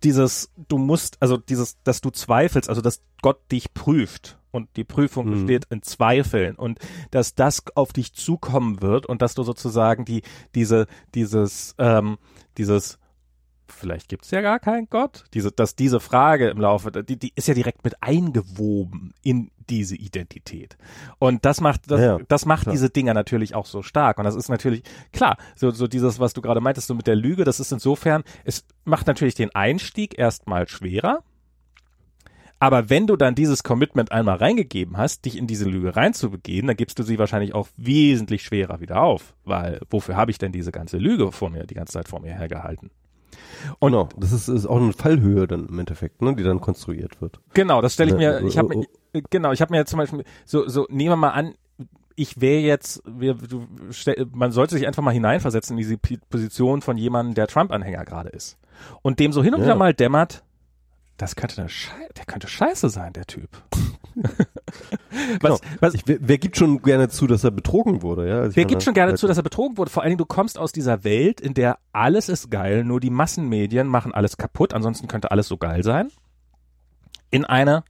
dieses, 0.04 0.50
du 0.68 0.78
musst, 0.78 1.20
also 1.20 1.36
dieses, 1.36 1.82
dass 1.82 2.00
du 2.00 2.10
zweifelst, 2.10 2.68
also 2.68 2.80
dass 2.80 3.02
Gott 3.22 3.40
dich 3.52 3.74
prüft 3.74 4.38
und 4.50 4.68
die 4.76 4.84
Prüfung 4.84 5.26
Mhm. 5.26 5.30
besteht 5.32 5.64
in 5.70 5.82
Zweifeln 5.82 6.56
und 6.56 6.78
dass 7.10 7.34
das 7.34 7.62
auf 7.74 7.92
dich 7.92 8.12
zukommen 8.14 8.82
wird 8.82 9.06
und 9.06 9.22
dass 9.22 9.34
du 9.34 9.42
sozusagen 9.42 10.04
die, 10.04 10.22
diese, 10.54 10.86
dieses, 11.14 11.74
ähm, 11.78 12.18
dieses 12.56 12.98
vielleicht 13.68 14.08
gibt 14.08 14.24
es 14.24 14.32
ja 14.32 14.40
gar 14.40 14.58
keinen 14.58 14.88
Gott. 14.90 15.24
Diese, 15.32 15.52
dass 15.52 15.76
diese 15.76 16.00
Frage 16.00 16.48
im 16.48 16.60
Laufe, 16.60 16.90
die, 16.90 17.16
die 17.16 17.32
ist 17.36 17.46
ja 17.46 17.54
direkt 17.54 17.84
mit 17.84 18.02
eingewoben 18.02 19.14
in 19.22 19.50
diese 19.70 19.96
Identität. 19.96 20.76
Und 21.18 21.44
das 21.44 21.60
macht, 21.60 21.90
das, 21.90 22.00
Ja, 22.00 22.18
das 22.28 22.44
macht 22.44 22.64
klar. 22.64 22.72
diese 22.72 22.90
Dinger 22.90 23.14
natürlich 23.14 23.54
auch 23.54 23.66
so 23.66 23.82
stark. 23.82 24.18
Und 24.18 24.24
das 24.24 24.34
ist 24.34 24.48
natürlich, 24.48 24.82
klar, 25.12 25.36
so, 25.54 25.70
so 25.70 25.86
dieses, 25.86 26.18
was 26.18 26.32
du 26.34 26.42
gerade 26.42 26.60
meintest, 26.60 26.88
so 26.88 26.94
mit 26.94 27.06
der 27.06 27.16
Lüge, 27.16 27.44
das 27.44 27.60
ist 27.60 27.72
insofern, 27.72 28.24
es 28.44 28.64
macht 28.84 29.06
natürlich 29.06 29.34
den 29.34 29.54
Einstieg 29.54 30.18
erstmal 30.18 30.68
schwerer. 30.68 31.22
Aber 32.62 32.90
wenn 32.90 33.06
du 33.06 33.16
dann 33.16 33.34
dieses 33.34 33.62
Commitment 33.62 34.12
einmal 34.12 34.36
reingegeben 34.36 34.98
hast, 34.98 35.24
dich 35.24 35.38
in 35.38 35.46
diese 35.46 35.64
Lüge 35.64 35.96
reinzubegehen, 35.96 36.66
dann 36.66 36.76
gibst 36.76 36.98
du 36.98 37.02
sie 37.02 37.18
wahrscheinlich 37.18 37.54
auch 37.54 37.68
wesentlich 37.78 38.42
schwerer 38.42 38.80
wieder 38.80 39.02
auf. 39.02 39.34
Weil 39.44 39.80
wofür 39.88 40.14
habe 40.16 40.30
ich 40.30 40.36
denn 40.36 40.52
diese 40.52 40.70
ganze 40.70 40.98
Lüge 40.98 41.32
vor 41.32 41.48
mir, 41.48 41.64
die 41.64 41.74
ganze 41.74 41.94
Zeit 41.94 42.08
vor 42.08 42.20
mir 42.20 42.34
hergehalten? 42.34 42.90
Und 43.78 43.92
genau, 43.92 44.08
das 44.16 44.32
ist, 44.32 44.48
ist 44.48 44.66
auch 44.66 44.76
eine 44.76 44.92
Fallhöhe 44.92 45.46
dann 45.46 45.66
im 45.66 45.78
Endeffekt, 45.78 46.22
ne, 46.22 46.34
die 46.34 46.42
dann 46.42 46.60
konstruiert 46.60 47.20
wird. 47.20 47.40
Genau, 47.54 47.80
das 47.80 47.94
stelle 47.94 48.10
ich 48.10 48.16
Ne, 48.16 48.40
mir, 48.40 48.46
ich 48.46 48.58
habe 48.58 48.74
oh, 48.74 48.84
mir, 49.12 49.22
genau, 49.30 49.52
ich 49.52 49.60
habe 49.60 49.72
mir 49.72 49.78
jetzt 49.78 49.90
zum 49.90 49.98
Beispiel, 49.98 50.24
so, 50.44 50.68
so, 50.68 50.86
nehmen 50.90 51.10
wir 51.10 51.16
mal 51.16 51.30
an, 51.30 51.54
ich 52.16 52.40
wäre 52.40 52.60
jetzt, 52.60 53.02
wir, 53.06 53.34
du, 53.34 53.66
stell, 53.90 54.26
man 54.32 54.52
sollte 54.52 54.74
sich 54.76 54.86
einfach 54.86 55.02
mal 55.02 55.12
hineinversetzen 55.12 55.74
in 55.76 55.78
diese 55.78 55.96
P 55.96 56.18
Position 56.28 56.82
von 56.82 56.96
jemandem, 56.96 57.34
der 57.34 57.46
Trump-Anhänger 57.46 58.04
gerade 58.04 58.28
ist. 58.28 58.58
Und 59.02 59.20
dem 59.20 59.32
so 59.32 59.42
hin 59.42 59.54
und 59.54 59.60
Ja. 59.60 59.66
wieder 59.66 59.76
mal 59.76 59.94
dämmert, 59.94 60.44
das 61.20 61.36
könnte 61.36 61.60
eine 61.60 61.68
Schei 61.68 62.08
der 62.16 62.24
könnte 62.24 62.48
scheiße 62.48 62.88
sein, 62.88 63.12
der 63.12 63.26
Typ. 63.26 63.48
was, 65.40 65.60
was, 65.80 65.94
Ich, 65.94 66.02
wer, 66.06 66.16
wer 66.20 66.38
gibt 66.38 66.56
schon 66.56 66.80
gerne 66.82 67.08
zu, 67.08 67.26
dass 67.26 67.44
er 67.44 67.50
betrogen 67.50 68.02
wurde, 68.02 68.28
ja? 68.28 68.40
Also 68.40 68.56
Wer 68.56 68.62
meine, 68.62 68.70
gibt 68.70 68.82
schon 68.82 68.94
gerne 68.94 69.10
halt- 69.10 69.18
zu, 69.18 69.26
dass 69.26 69.36
er 69.36 69.42
betrogen 69.42 69.76
wurde? 69.76 69.90
Vor 69.90 70.02
allen 70.02 70.10
Dingen, 70.10 70.18
du 70.18 70.24
kommst 70.26 70.58
aus 70.58 70.72
dieser 70.72 71.04
Welt, 71.04 71.40
in 71.40 71.54
der 71.54 71.78
alles 71.92 72.28
ist 72.28 72.50
geil, 72.50 72.84
nur 72.84 73.00
die 73.00 73.10
Massenmedien 73.10 73.86
machen 73.86 74.14
alles 74.14 74.36
kaputt, 74.36 74.72
ansonsten 74.72 75.08
könnte 75.08 75.30
alles 75.30 75.48
so 75.48 75.58
geil 75.58 75.82
sein. 75.82 76.08
In 77.30 77.44
eine, 77.44 77.84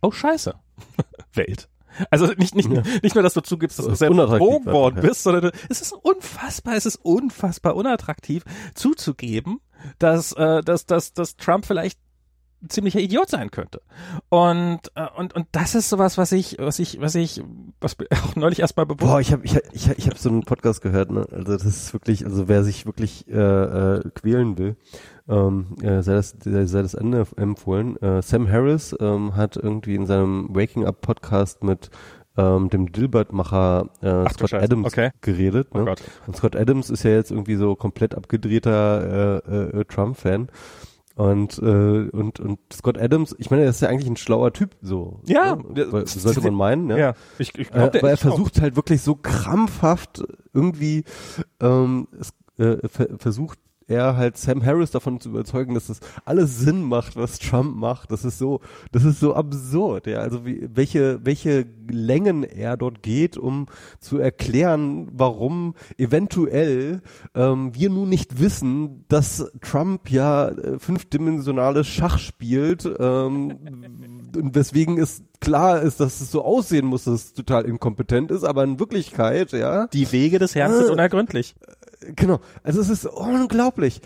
oh 0.00 0.12
scheiße, 0.12 0.54
Welt. 1.34 1.68
Also 2.10 2.26
nicht, 2.38 2.54
nicht, 2.54 2.70
Ja. 2.70 2.82
nicht 3.02 3.14
nur, 3.14 3.22
dass 3.22 3.34
du 3.34 3.42
zugibst, 3.42 3.78
dass 3.78 3.84
du 3.86 3.90
Das 3.90 3.98
selbst 3.98 4.16
betrogen 4.16 4.64
worden 4.66 4.96
ja. 4.96 5.02
bist, 5.02 5.24
sondern 5.24 5.50
es 5.68 5.82
ist 5.82 5.92
unfassbar, 5.92 6.74
es 6.74 6.86
ist 6.86 6.96
unfassbar 6.96 7.76
unattraktiv 7.76 8.44
zuzugeben, 8.74 9.58
dass, 9.98 10.32
äh, 10.32 10.62
dass, 10.62 10.86
dass, 10.86 11.12
dass 11.12 11.36
Trump 11.36 11.66
vielleicht 11.66 11.98
ziemlicher 12.68 13.00
Idiot 13.00 13.28
sein 13.28 13.50
könnte. 13.50 13.82
Und, 14.28 14.80
äh, 14.94 15.06
und, 15.16 15.34
und 15.34 15.46
das 15.52 15.74
ist 15.74 15.88
sowas, 15.88 16.18
was 16.18 16.32
ich, 16.32 16.56
was 16.58 16.78
ich, 16.78 17.00
was 17.00 17.14
ich, 17.14 17.42
was 17.80 17.96
auch 18.24 18.36
neulich 18.36 18.60
erstmal 18.60 18.86
bewusst 18.86 19.00
Boah, 19.00 19.20
ich 19.20 19.32
habe 19.32 19.44
ich, 19.44 19.56
ich, 19.72 19.90
ich 19.90 20.06
hab 20.06 20.18
so 20.18 20.28
einen 20.28 20.42
Podcast 20.42 20.82
gehört, 20.82 21.10
ne? 21.10 21.26
Also 21.30 21.52
das 21.52 21.64
ist 21.64 21.92
wirklich, 21.92 22.24
also 22.24 22.48
wer 22.48 22.64
sich 22.64 22.86
wirklich 22.86 23.28
äh, 23.28 23.34
äh, 23.34 24.02
quälen 24.14 24.58
will, 24.58 24.76
ähm, 25.28 25.76
äh, 25.82 26.02
sei 26.02 26.14
das 26.14 26.36
sei 26.42 26.82
das 26.82 26.94
empfohlen. 26.94 27.96
Äh, 28.02 28.22
Sam 28.22 28.50
Harris 28.50 28.94
ähm, 29.00 29.36
hat 29.36 29.56
irgendwie 29.56 29.94
in 29.94 30.06
seinem 30.06 30.54
Waking 30.54 30.86
Up 30.86 31.00
Podcast 31.00 31.62
mit 31.62 31.90
ähm, 32.36 32.70
dem 32.70 32.90
Dilbert-Macher 32.90 33.90
äh, 34.02 34.24
Ach 34.26 34.32
Scott 34.32 34.54
Adams 34.54 34.86
okay. 34.86 35.10
geredet. 35.20 35.68
Oh 35.72 35.78
ne? 35.78 35.84
Gott. 35.84 36.02
Und 36.26 36.36
Scott 36.36 36.56
Adams 36.56 36.90
ist 36.90 37.02
ja 37.02 37.10
jetzt 37.10 37.30
irgendwie 37.30 37.56
so 37.56 37.74
komplett 37.74 38.14
abgedrehter 38.14 39.42
äh, 39.46 39.80
äh, 39.80 39.84
Trump-Fan. 39.84 40.48
Und, 41.14 41.58
äh, 41.58 42.08
und, 42.10 42.40
und 42.40 42.58
Scott 42.72 42.96
Adams, 42.98 43.34
ich 43.38 43.50
meine, 43.50 43.64
er 43.64 43.70
ist 43.70 43.82
ja 43.82 43.88
eigentlich 43.88 44.08
ein 44.08 44.16
schlauer 44.16 44.52
Typ, 44.52 44.76
so. 44.80 45.20
Ja, 45.26 45.56
ne? 45.56 45.86
Weil- 45.92 46.06
sollte 46.06 46.40
man 46.40 46.54
meinen, 46.54 46.88
ja. 46.90 46.96
Ja, 46.96 47.14
ich, 47.38 47.50
ich 47.58 47.68
Äh, 47.68 47.72
glaube, 47.72 47.98
aber 47.98 48.10
er 48.10 48.16
versucht 48.16 48.60
halt 48.60 48.76
wirklich 48.76 49.02
so 49.02 49.14
krampfhaft 49.16 50.22
irgendwie, 50.54 51.04
ähm, 51.60 52.08
es, 52.18 52.32
äh, 52.58 52.88
ver 52.88 53.08
versucht 53.18 53.58
er 53.88 54.16
halt 54.16 54.36
Sam 54.36 54.64
Harris 54.64 54.90
davon 54.90 55.20
zu 55.20 55.30
überzeugen, 55.30 55.74
dass 55.74 55.86
das 55.86 56.00
alles 56.24 56.58
Sinn 56.58 56.82
macht, 56.82 57.16
was 57.16 57.38
Trump 57.38 57.76
macht. 57.76 58.10
Das 58.10 58.24
ist 58.24 58.38
so, 58.38 58.60
das 58.92 59.04
ist 59.04 59.20
so 59.20 59.34
absurd, 59.34 60.06
ja. 60.06 60.18
Also 60.18 60.44
wie, 60.46 60.68
welche, 60.72 61.20
welche 61.24 61.66
Längen 61.88 62.44
er 62.44 62.76
dort 62.76 63.02
geht, 63.02 63.36
um 63.36 63.66
zu 64.00 64.18
erklären, 64.18 65.08
warum 65.12 65.74
eventuell 65.98 67.02
ähm, 67.34 67.74
wir 67.74 67.90
nun 67.90 68.08
nicht 68.08 68.40
wissen, 68.40 69.04
dass 69.08 69.50
Trump 69.60 70.10
ja 70.10 70.48
äh, 70.48 70.78
fünfdimensionales 70.78 71.86
Schach 71.86 72.18
spielt 72.18 72.88
ähm, 72.98 73.58
und 74.36 74.54
weswegen 74.54 74.98
es 74.98 75.22
klar 75.40 75.82
ist, 75.82 76.00
dass 76.00 76.20
es 76.20 76.30
so 76.30 76.44
aussehen 76.44 76.86
muss, 76.86 77.04
dass 77.04 77.14
es 77.14 77.32
total 77.34 77.64
inkompetent 77.64 78.30
ist, 78.30 78.44
aber 78.44 78.64
in 78.64 78.78
Wirklichkeit, 78.78 79.52
ja, 79.52 79.88
die 79.88 80.10
Wege 80.12 80.38
des 80.38 80.54
Herrn 80.54 80.72
sind 80.72 80.88
Äh, 80.88 80.92
unergründlich. 80.92 81.54
Genau, 82.16 82.40
also 82.62 82.80
es 82.80 82.88
ist 82.88 83.06
unglaublich. 83.06 84.00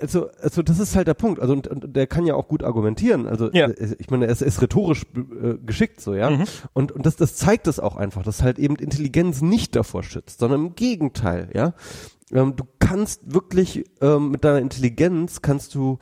Also, 0.00 0.28
also 0.40 0.62
das 0.62 0.78
ist 0.78 0.96
halt 0.96 1.08
der 1.08 1.14
Punkt. 1.14 1.40
Also 1.40 1.52
und, 1.52 1.68
und 1.68 1.94
der 1.96 2.06
kann 2.06 2.26
ja 2.26 2.34
auch 2.34 2.48
gut 2.48 2.62
argumentieren. 2.64 3.26
Also 3.28 3.50
Ja. 3.52 3.66
äh, 3.68 3.96
ich 3.98 4.10
meine, 4.10 4.26
er 4.26 4.32
ist, 4.32 4.42
ist 4.42 4.60
rhetorisch 4.62 5.04
äh, 5.14 5.54
geschickt 5.64 6.00
so, 6.00 6.14
ja. 6.14 6.30
Mhm. 6.30 6.44
Und 6.72 6.92
und 6.92 7.06
das 7.06 7.16
das 7.16 7.36
zeigt 7.36 7.66
es 7.66 7.80
auch 7.80 7.96
einfach, 7.96 8.22
dass 8.22 8.42
halt 8.42 8.58
eben 8.58 8.76
Intelligenz 8.76 9.42
nicht 9.42 9.76
davor 9.76 10.02
schützt, 10.02 10.40
sondern 10.40 10.66
im 10.66 10.74
Gegenteil, 10.74 11.50
ja. 11.54 11.74
Ähm, 12.32 12.56
du 12.56 12.64
kannst 12.78 13.32
wirklich 13.32 13.84
ähm, 14.00 14.30
mit 14.32 14.44
deiner 14.44 14.58
Intelligenz 14.58 15.42
kannst 15.42 15.74
du 15.74 15.98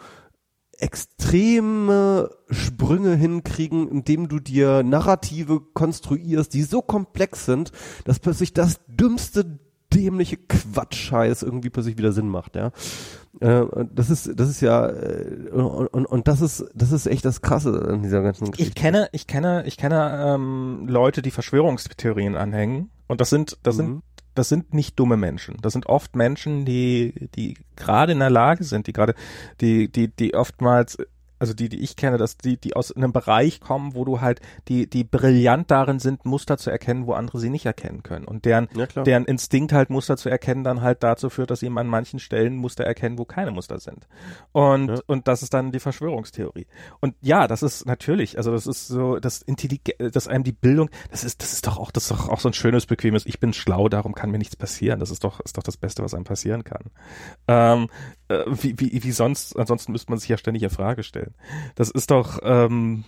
extreme 0.78 2.30
Sprünge 2.50 3.14
hinkriegen, 3.14 3.88
indem 3.88 4.28
du 4.28 4.40
dir 4.40 4.82
Narrative 4.82 5.60
konstruierst, 5.72 6.52
die 6.54 6.62
so 6.62 6.82
komplex 6.82 7.46
sind, 7.46 7.72
dass 8.04 8.18
plötzlich 8.18 8.52
das 8.54 8.80
dümmste 8.88 9.60
dämliche 9.94 10.36
Quatschscheiß 10.36 11.42
irgendwie 11.42 11.70
plötzlich 11.70 11.96
wieder 11.98 12.12
Sinn 12.12 12.28
macht, 12.28 12.56
ja. 12.56 12.72
Äh, 13.40 13.64
das 13.92 14.10
ist, 14.10 14.30
das 14.38 14.48
ist 14.48 14.60
ja, 14.60 14.88
äh, 14.88 15.50
und, 15.50 16.06
und, 16.06 16.28
das 16.28 16.40
ist, 16.40 16.64
das 16.74 16.92
ist 16.92 17.06
echt 17.06 17.24
das 17.24 17.42
Krasse 17.42 17.88
an 17.88 18.02
dieser 18.02 18.22
ganzen 18.22 18.50
Geschichte. 18.50 18.68
Ich 18.68 18.74
kenne, 18.74 19.08
ich 19.12 19.26
kenne, 19.26 19.64
ich 19.66 19.76
kenne 19.76 20.34
ähm, 20.34 20.86
Leute, 20.88 21.22
die 21.22 21.30
Verschwörungstheorien 21.30 22.36
anhängen. 22.36 22.90
Und 23.06 23.20
das 23.20 23.30
sind, 23.30 23.58
das 23.62 23.76
sind, 23.76 23.88
Mhm. 23.88 24.02
das 24.34 24.48
sind 24.48 24.72
nicht 24.72 24.98
dumme 24.98 25.16
Menschen. 25.16 25.56
Das 25.62 25.72
sind 25.72 25.86
oft 25.86 26.16
Menschen, 26.16 26.64
die, 26.64 27.28
die 27.34 27.56
gerade 27.76 28.12
in 28.12 28.20
der 28.20 28.30
Lage 28.30 28.64
sind, 28.64 28.86
die 28.86 28.92
gerade, 28.92 29.14
die, 29.60 29.90
die, 29.90 30.08
die 30.08 30.34
oftmals 30.34 30.96
also 31.38 31.54
die, 31.54 31.68
die 31.68 31.80
ich 31.80 31.96
kenne, 31.96 32.16
dass 32.18 32.36
die, 32.36 32.56
die 32.56 32.74
aus 32.76 32.92
einem 32.92 33.12
Bereich 33.12 33.60
kommen, 33.60 33.94
wo 33.94 34.04
du 34.04 34.20
halt, 34.20 34.40
die, 34.68 34.88
die 34.88 35.04
brillant 35.04 35.70
darin 35.70 35.98
sind, 35.98 36.24
Muster 36.24 36.56
zu 36.58 36.70
erkennen, 36.70 37.06
wo 37.06 37.12
andere 37.12 37.38
sie 37.38 37.50
nicht 37.50 37.66
erkennen 37.66 38.02
können. 38.02 38.24
Und 38.24 38.44
deren, 38.44 38.68
Ja, 38.74 38.86
deren 38.86 39.24
Instinkt 39.24 39.72
halt 39.72 39.90
Muster 39.90 40.16
zu 40.16 40.28
erkennen, 40.28 40.64
dann 40.64 40.80
halt 40.80 41.02
dazu 41.02 41.30
führt, 41.30 41.50
dass 41.50 41.60
sie 41.60 41.68
an 41.68 41.86
manchen 41.86 42.18
Stellen 42.18 42.56
Muster 42.56 42.84
erkennen, 42.84 43.18
wo 43.18 43.24
keine 43.24 43.50
Muster 43.50 43.78
sind. 43.80 44.06
Und, 44.52 44.88
Ja. 44.88 45.00
und 45.06 45.28
das 45.28 45.42
ist 45.42 45.54
dann 45.54 45.72
die 45.72 45.80
Verschwörungstheorie. 45.80 46.66
Und 47.00 47.14
ja, 47.20 47.48
das 47.48 47.62
ist 47.62 47.86
natürlich, 47.86 48.38
also 48.38 48.52
das 48.52 48.66
ist 48.66 48.88
so, 48.88 49.18
das 49.18 49.42
Intelligenz, 49.42 50.12
dass 50.12 50.28
einem 50.28 50.44
die 50.44 50.52
Bildung, 50.52 50.90
das 51.10 51.24
ist, 51.24 51.42
das 51.42 51.52
ist 51.52 51.66
doch 51.66 51.78
auch, 51.78 51.90
das 51.90 52.04
ist 52.04 52.10
doch 52.12 52.28
auch 52.28 52.40
so 52.40 52.48
ein 52.48 52.54
schönes, 52.54 52.86
bequemes, 52.86 53.26
ich 53.26 53.40
bin 53.40 53.52
schlau, 53.52 53.88
darum 53.88 54.14
kann 54.14 54.30
mir 54.30 54.38
nichts 54.38 54.56
passieren. 54.56 55.00
Das 55.00 55.10
ist 55.10 55.24
doch, 55.24 55.40
ist 55.40 55.56
doch 55.58 55.62
das 55.62 55.76
Beste, 55.76 56.02
was 56.02 56.14
einem 56.14 56.24
passieren 56.24 56.64
kann. 56.64 56.84
Ähm, 57.48 57.88
äh, 58.28 58.44
wie, 58.46 58.78
wie, 58.78 59.02
wie 59.02 59.12
sonst, 59.12 59.58
ansonsten 59.58 59.92
müsste 59.92 60.10
man 60.10 60.18
sich 60.18 60.28
ja 60.28 60.36
ständig 60.36 60.62
in 60.62 60.70
Frage 60.70 61.02
stellen. 61.02 61.34
Das 61.74 61.90
ist 61.90 62.10
doch, 62.10 62.38
ähm, 62.42 63.04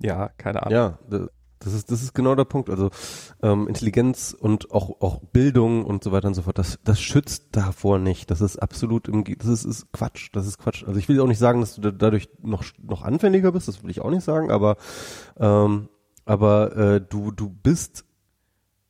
ja, 0.00 0.30
keine 0.38 0.62
Ahnung. 0.62 0.72
Ja, 0.72 0.98
das 1.60 1.72
ist, 1.72 1.90
das 1.90 2.02
ist 2.02 2.14
genau 2.14 2.34
der 2.34 2.44
Punkt. 2.44 2.70
Also 2.70 2.90
ähm, 3.42 3.66
Intelligenz 3.66 4.36
und 4.38 4.70
auch, 4.70 5.00
auch 5.00 5.20
Bildung 5.20 5.84
und 5.84 6.04
so 6.04 6.12
weiter 6.12 6.28
und 6.28 6.34
so 6.34 6.42
fort, 6.42 6.58
das, 6.58 6.78
das 6.84 7.00
schützt 7.00 7.48
davor 7.52 7.98
nicht. 7.98 8.30
Das 8.30 8.40
ist 8.40 8.58
absolut 8.58 9.08
im 9.08 9.24
das 9.24 9.48
ist, 9.48 9.64
ist 9.64 9.92
Quatsch. 9.92 10.30
Das 10.32 10.46
ist 10.46 10.58
Quatsch. 10.58 10.84
Also 10.86 10.98
ich 10.98 11.08
will 11.08 11.20
auch 11.20 11.26
nicht 11.26 11.38
sagen, 11.38 11.60
dass 11.60 11.74
du 11.74 11.92
dadurch 11.92 12.28
noch, 12.42 12.64
noch 12.80 13.02
anfälliger 13.02 13.52
bist, 13.52 13.68
das 13.68 13.82
will 13.82 13.90
ich 13.90 14.00
auch 14.00 14.10
nicht 14.10 14.24
sagen, 14.24 14.50
aber 14.50 14.76
ähm, 15.38 15.88
aber 16.24 16.76
äh, 16.76 17.00
du, 17.00 17.30
du 17.30 17.48
bist, 17.48 18.04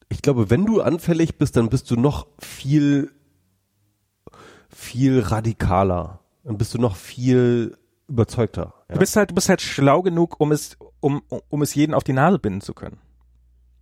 ich 0.09 0.23
glaube, 0.23 0.51
wenn 0.51 0.67
du 0.67 0.81
anfällig 0.81 1.39
bist, 1.39 1.57
dann 1.57 1.69
bist 1.69 1.89
du 1.89 1.95
noch 1.95 2.27
viel, 2.41 3.13
viel 4.69 5.21
radikaler. 5.21 6.21
Dann 6.45 6.59
bist 6.59 6.75
du 6.75 6.79
noch 6.79 6.97
viel 6.97 7.77
überzeugter. 8.09 8.75
Ja? 8.89 8.95
Du 8.95 9.01
bist 9.01 9.17
halt, 9.17 9.31
du 9.31 9.35
bist 9.35 9.49
halt 9.49 9.61
schlau 9.61 10.03
genug, 10.03 10.41
um 10.41 10.53
es, 10.53 10.77
um, 11.01 11.23
um 11.49 11.63
es 11.63 11.75
jeden 11.75 11.95
auf 11.95 12.05
die 12.05 12.13
Nase 12.13 12.39
binden 12.39 12.61
zu 12.61 12.75
können. 12.75 12.99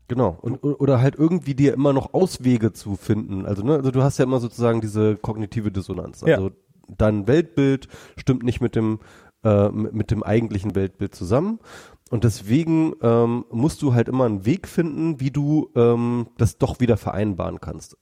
Genau. 0.09 0.37
Und, 0.41 0.59
oder 0.63 1.01
halt 1.01 1.17
irgendwie 1.17 1.55
dir 1.55 1.75
immer 1.75 1.93
noch 1.93 2.15
Auswege 2.15 2.73
zu 2.73 2.97
finden. 2.97 3.45
Also, 3.45 3.63
ne, 3.63 3.75
also 3.75 3.91
du 3.91 4.03
hast 4.03 4.19
ja 4.19 4.25
immer 4.25 4.41
sozusagen 4.41 4.81
diese 4.81 5.17
kognitive 5.17 5.73
Dissonanz. 5.73 6.23
Also 6.23 6.49
ja. 6.49 6.55
dein 6.97 7.27
Weltbild 7.27 7.89
stimmt 8.17 8.45
nicht 8.45 8.61
mit 8.61 8.77
dem, 8.77 9.01
äh, 9.43 9.69
mit 9.71 10.11
dem 10.11 10.23
eigentlichen 10.23 10.75
Weltbild 10.75 11.15
zusammen. 11.15 11.59
Und 12.11 12.23
deswegen 12.23 12.95
ähm, 13.03 13.47
musst 13.51 13.83
du 13.83 13.95
halt 13.95 14.09
immer 14.09 14.27
einen 14.27 14.47
Weg 14.47 14.69
finden, 14.69 15.19
wie 15.19 15.33
du 15.33 15.71
ähm, 15.75 16.29
das 16.39 16.57
doch 16.59 16.79
wieder 16.79 16.97
vereinbaren 16.97 17.61
kannst. 17.61 17.97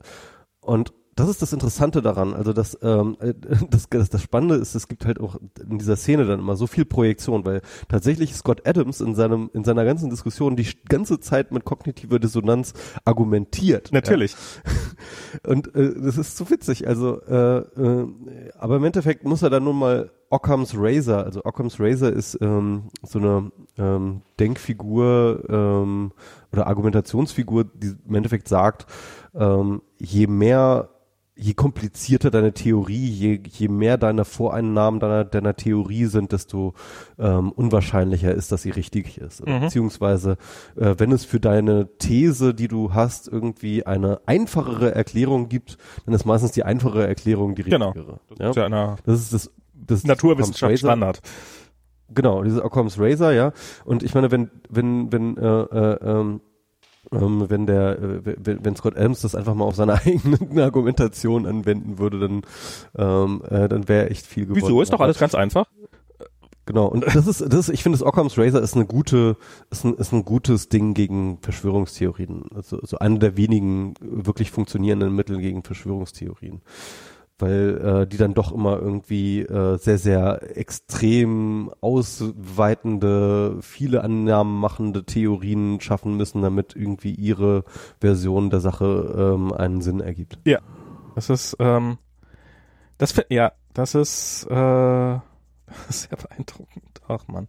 Und 0.61 0.93
das 1.17 1.29
ist 1.29 1.43
das 1.43 1.53
Interessante 1.53 2.03
daran. 2.03 2.35
Also 2.35 2.53
das, 2.53 2.79
ähm, 2.83 3.17
das, 3.71 3.89
das, 3.89 4.11
das 4.11 4.23
Spannende 4.23 4.57
ist, 4.57 4.75
es 4.75 4.89
gibt 4.89 5.07
halt 5.07 5.21
auch 5.21 5.37
in 5.61 5.79
dieser 5.79 5.97
Szene 5.97 6.25
dann 6.25 6.41
immer 6.41 6.57
so 6.57 6.67
viel 6.67 6.85
Projektion, 6.85 7.45
weil 7.45 7.63
tatsächlich 7.89 8.35
Scott 8.35 8.67
Adams 8.67 9.01
in 9.01 9.15
seinem 9.15 9.51
in 9.53 9.65
seiner 9.65 9.85
ganzen 9.85 10.11
Diskussion 10.11 10.57
die 10.57 10.67
ganze 10.89 11.21
Zeit 11.21 11.53
mit 11.53 11.65
kognitiver 11.65 12.19
Dissonanz 12.19 12.75
argumentiert. 13.05 13.93
Natürlich. 13.93 14.33
Ja. 14.33 15.51
Und 15.51 15.75
äh, 15.75 15.95
das 16.01 16.19
ist 16.19 16.37
so 16.37 16.51
witzig. 16.51 16.87
Also, 16.89 17.21
äh, 17.23 17.59
äh, 17.59 18.09
aber 18.59 18.77
im 18.77 18.85
Endeffekt 18.85 19.25
muss 19.25 19.43
er 19.43 19.51
dann 19.51 19.65
nun 19.65 19.79
mal 19.79 20.11
Occam's 20.31 20.75
Razor, 20.77 21.25
also 21.25 21.45
Occam's 21.45 21.79
Razor 21.79 22.11
ist 22.11 22.37
ähm, 22.41 22.85
so 23.03 23.21
eine 23.21 23.53
ähm, 23.79 24.23
Denkfigur 24.41 25.45
ähm, 25.49 26.13
oder 26.53 26.67
Argumentationsfigur, 26.67 27.65
die 27.65 27.95
im 28.09 28.15
Endeffekt 28.15 28.49
sagt, 28.49 28.87
ähm, 29.35 29.83
je 29.99 30.27
mehr 30.27 30.89
je 31.37 31.55
komplizierter 31.55 32.31
deine 32.31 32.53
Theorie, 32.53 33.09
je, 33.09 33.41
je 33.45 33.69
mehr 33.69 33.99
deine 33.99 34.25
Voreinnahmen 34.25 35.01
deiner, 35.01 35.25
deiner 35.25 35.57
Theorie 35.57 36.07
sind, 36.07 36.33
desto 36.33 36.75
ähm, 37.19 37.51
unwahrscheinlicher 37.53 38.33
ist, 38.33 38.53
dass 38.53 38.63
sie 38.63 38.71
richtig 38.71 39.19
ist. 39.19 39.45
Mhm. 39.47 39.61
Beziehungsweise, 39.61 40.37
äh, 40.77 40.95
wenn 40.99 41.11
es 41.11 41.25
für 41.25 41.41
deine 41.41 41.89
These, 41.99 42.55
die 42.55 42.69
du 42.69 42.95
hast, 42.95 43.27
irgendwie 43.27 43.85
eine 43.85 44.21
einfachere 44.27 44.95
Erklärung 44.95 45.49
gibt, 45.49 45.77
dann 46.07 46.15
ist 46.15 46.25
meistens 46.25 46.53
die 46.53 46.63
einfache 46.63 47.07
Erklärung 47.07 47.55
die 47.55 47.65
genau. 47.65 47.91
richtigere. 47.91 48.21
Genau. 48.39 48.53
Das, 48.53 48.57
ja? 48.57 48.69
ja 48.69 48.97
das 49.05 49.21
ist 49.21 49.33
das, 49.33 49.51
das 49.73 50.05
Naturwissenschaftsstandard. 50.05 51.21
Genau, 52.15 52.45
dieses 52.45 52.61
Occam's 52.61 52.99
Razor, 52.99 53.33
ja. 53.33 53.53
Und 53.85 54.03
ich 54.03 54.15
meine, 54.15 54.31
wenn, 54.31 54.51
wenn, 54.69 55.11
wenn, 55.11 55.37
äh, 55.37 55.63
äh, 55.63 55.99
ähm, 56.03 56.41
ähm, 57.13 57.47
wenn 57.49 57.67
der, 57.67 57.99
äh, 57.99 58.37
wenn, 58.37 58.77
Scott 58.77 58.97
Adams 58.97 59.21
das 59.21 59.35
einfach 59.35 59.55
mal 59.55 59.65
auf 59.65 59.77
seine 59.77 59.95
eigene 60.05 60.63
Argumentation 60.63 61.47
anwenden 61.47 61.99
würde, 61.99 62.21
dann, 62.21 62.43
ähm, 62.97 63.43
äh, 63.49 63.69
dann 63.69 63.89
wäre 63.89 64.11
echt 64.11 64.27
viel 64.27 64.47
geworden. 64.47 64.63
Wieso? 64.63 64.83
Ist 64.83 64.93
doch 64.93 65.01
alles 65.01 65.19
ganz 65.19 65.35
einfach. 65.35 65.67
Genau. 66.67 66.87
Und 66.87 67.05
das 67.05 67.27
ist, 67.27 67.41
das 67.41 67.55
ist, 67.55 67.69
ich 67.69 67.83
finde, 67.83 67.99
das 67.99 68.07
Occam's 68.07 68.39
Razor 68.39 68.63
ist 68.63 68.75
eine 68.75 68.87
gute, 68.87 69.37
ist 69.71 69.85
ein, 69.85 69.95
ist 69.95 70.13
ein 70.13 70.25
gutes 70.25 70.69
Ding 70.71 70.95
gegen 70.95 71.39
Verschwörungstheorien. 71.43 72.47
Also, 72.55 72.79
also 72.81 72.99
eine 72.99 73.19
der 73.19 73.37
wenigen 73.37 73.95
wirklich 74.01 74.51
funktionierenden 74.51 75.15
Mittel 75.15 75.39
gegen 75.39 75.63
Verschwörungstheorien 75.63 76.63
weil 77.45 78.03
äh, 78.03 78.07
die 78.07 78.17
dann 78.17 78.33
doch 78.33 78.53
immer 78.53 78.79
irgendwie 78.79 79.41
äh, 79.41 79.77
sehr, 79.77 79.99
sehr 79.99 80.57
extrem 80.57 81.71
ausweitende, 81.83 83.59
viele 83.61 84.03
Annahmen 84.03 84.59
machende 84.59 85.05
Theorien 85.05 85.79
schaffen 85.83 86.17
müssen, 86.17 86.41
damit 86.41 86.75
irgendwie 86.75 87.13
ihre 87.13 87.65
Version 88.01 88.49
der 88.49 88.61
Sache 88.61 89.35
ähm, 89.37 89.53
einen 89.53 89.83
Sinn 89.83 90.01
ergibt. 90.01 90.39
Ja, 90.47 90.61
das 91.15 91.29
ist, 91.29 91.57
ähm, 91.59 91.99
das 92.97 93.15
ja, 93.29 93.53
das 93.75 93.95
ist, 93.95 94.45
äh, 94.45 94.55
sehr 95.89 96.17
beeindruckend. 96.17 97.03
Ach 97.07 97.29
man. 97.29 97.49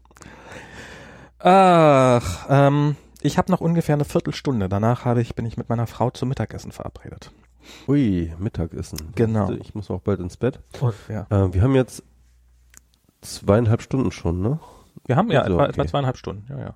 Ach, 1.40 2.48
ähm, 2.50 2.98
ich 3.22 3.38
habe 3.38 3.50
noch 3.50 3.62
ungefähr 3.62 3.96
eine 3.96 4.04
Viertelstunde. 4.04 4.68
Danach 4.68 5.06
habe 5.06 5.22
ich, 5.22 5.36
bin 5.36 5.46
ich 5.46 5.56
mit 5.56 5.70
meiner 5.70 5.88
Frau 5.88 6.10
zum 6.10 6.28
Mittagessen 6.28 6.74
verabredet. 6.74 7.32
Ui, 7.88 8.34
Mittagessen. 8.40 9.00
Genau. 9.16 9.52
Ich 9.52 9.76
muss 9.76 9.90
auch 9.92 10.02
bald 10.02 10.20
ins 10.20 10.38
Bett. 10.38 10.60
Oh, 10.82 10.92
ja. 11.10 11.28
Äh, 11.30 11.54
wir 11.54 11.62
haben 11.62 11.76
jetzt 11.76 12.04
zweieinhalb 13.22 13.82
Stunden 13.82 14.12
schon, 14.12 14.42
ne? 14.42 14.60
Wir 15.06 15.16
haben 15.16 15.32
ja 15.32 15.42
also, 15.42 15.54
etwa, 15.54 15.64
okay. 15.64 15.72
etwa 15.72 15.88
zweieinhalb 15.88 16.18
Stunden, 16.18 16.46
ja, 16.50 16.60
ja. 16.60 16.76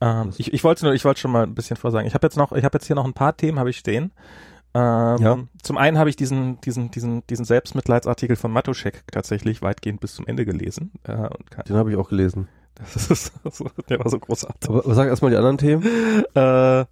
Ähm, 0.00 0.32
ich 0.38 0.52
ich 0.52 0.64
wollte 0.64 0.84
nur, 0.84 0.94
ich 0.94 1.04
wollte 1.04 1.20
schon 1.20 1.32
mal 1.32 1.42
ein 1.42 1.54
bisschen 1.54 1.76
vorsagen. 1.76 2.06
Ich 2.06 2.14
habe 2.14 2.26
jetzt 2.26 2.36
noch, 2.36 2.52
ich 2.52 2.64
habe 2.64 2.76
jetzt 2.76 2.86
hier 2.86 2.96
noch 2.96 3.04
ein 3.04 3.14
paar 3.14 3.36
Themen, 3.36 3.58
habe 3.58 3.70
ich 3.70 3.78
stehen. 3.78 4.12
Ähm, 4.74 5.16
ja. 5.18 5.38
Zum 5.62 5.76
einen 5.76 5.98
habe 5.98 6.10
ich 6.10 6.16
diesen, 6.16 6.60
diesen, 6.60 6.90
diesen, 6.90 7.26
diesen 7.26 7.44
Selbstmitleidsartikel 7.44 8.36
von 8.36 8.52
Matuschek 8.52 9.04
tatsächlich 9.10 9.62
weitgehend 9.62 10.00
bis 10.00 10.14
zum 10.14 10.26
Ende 10.26 10.44
gelesen. 10.44 10.92
Äh, 11.04 11.28
Den 11.68 11.76
habe 11.76 11.90
ich 11.90 11.96
auch 11.96 12.08
gelesen. 12.08 12.48
Das 12.94 13.10
ist, 13.10 13.32
der 13.88 13.98
war 13.98 14.08
so 14.08 14.20
großartig. 14.20 14.70
Aber 14.70 14.94
sag 14.94 15.08
erstmal 15.08 15.32
die 15.32 15.36
anderen 15.36 15.58
Themen. 15.58 15.82
Äh, 16.34 16.84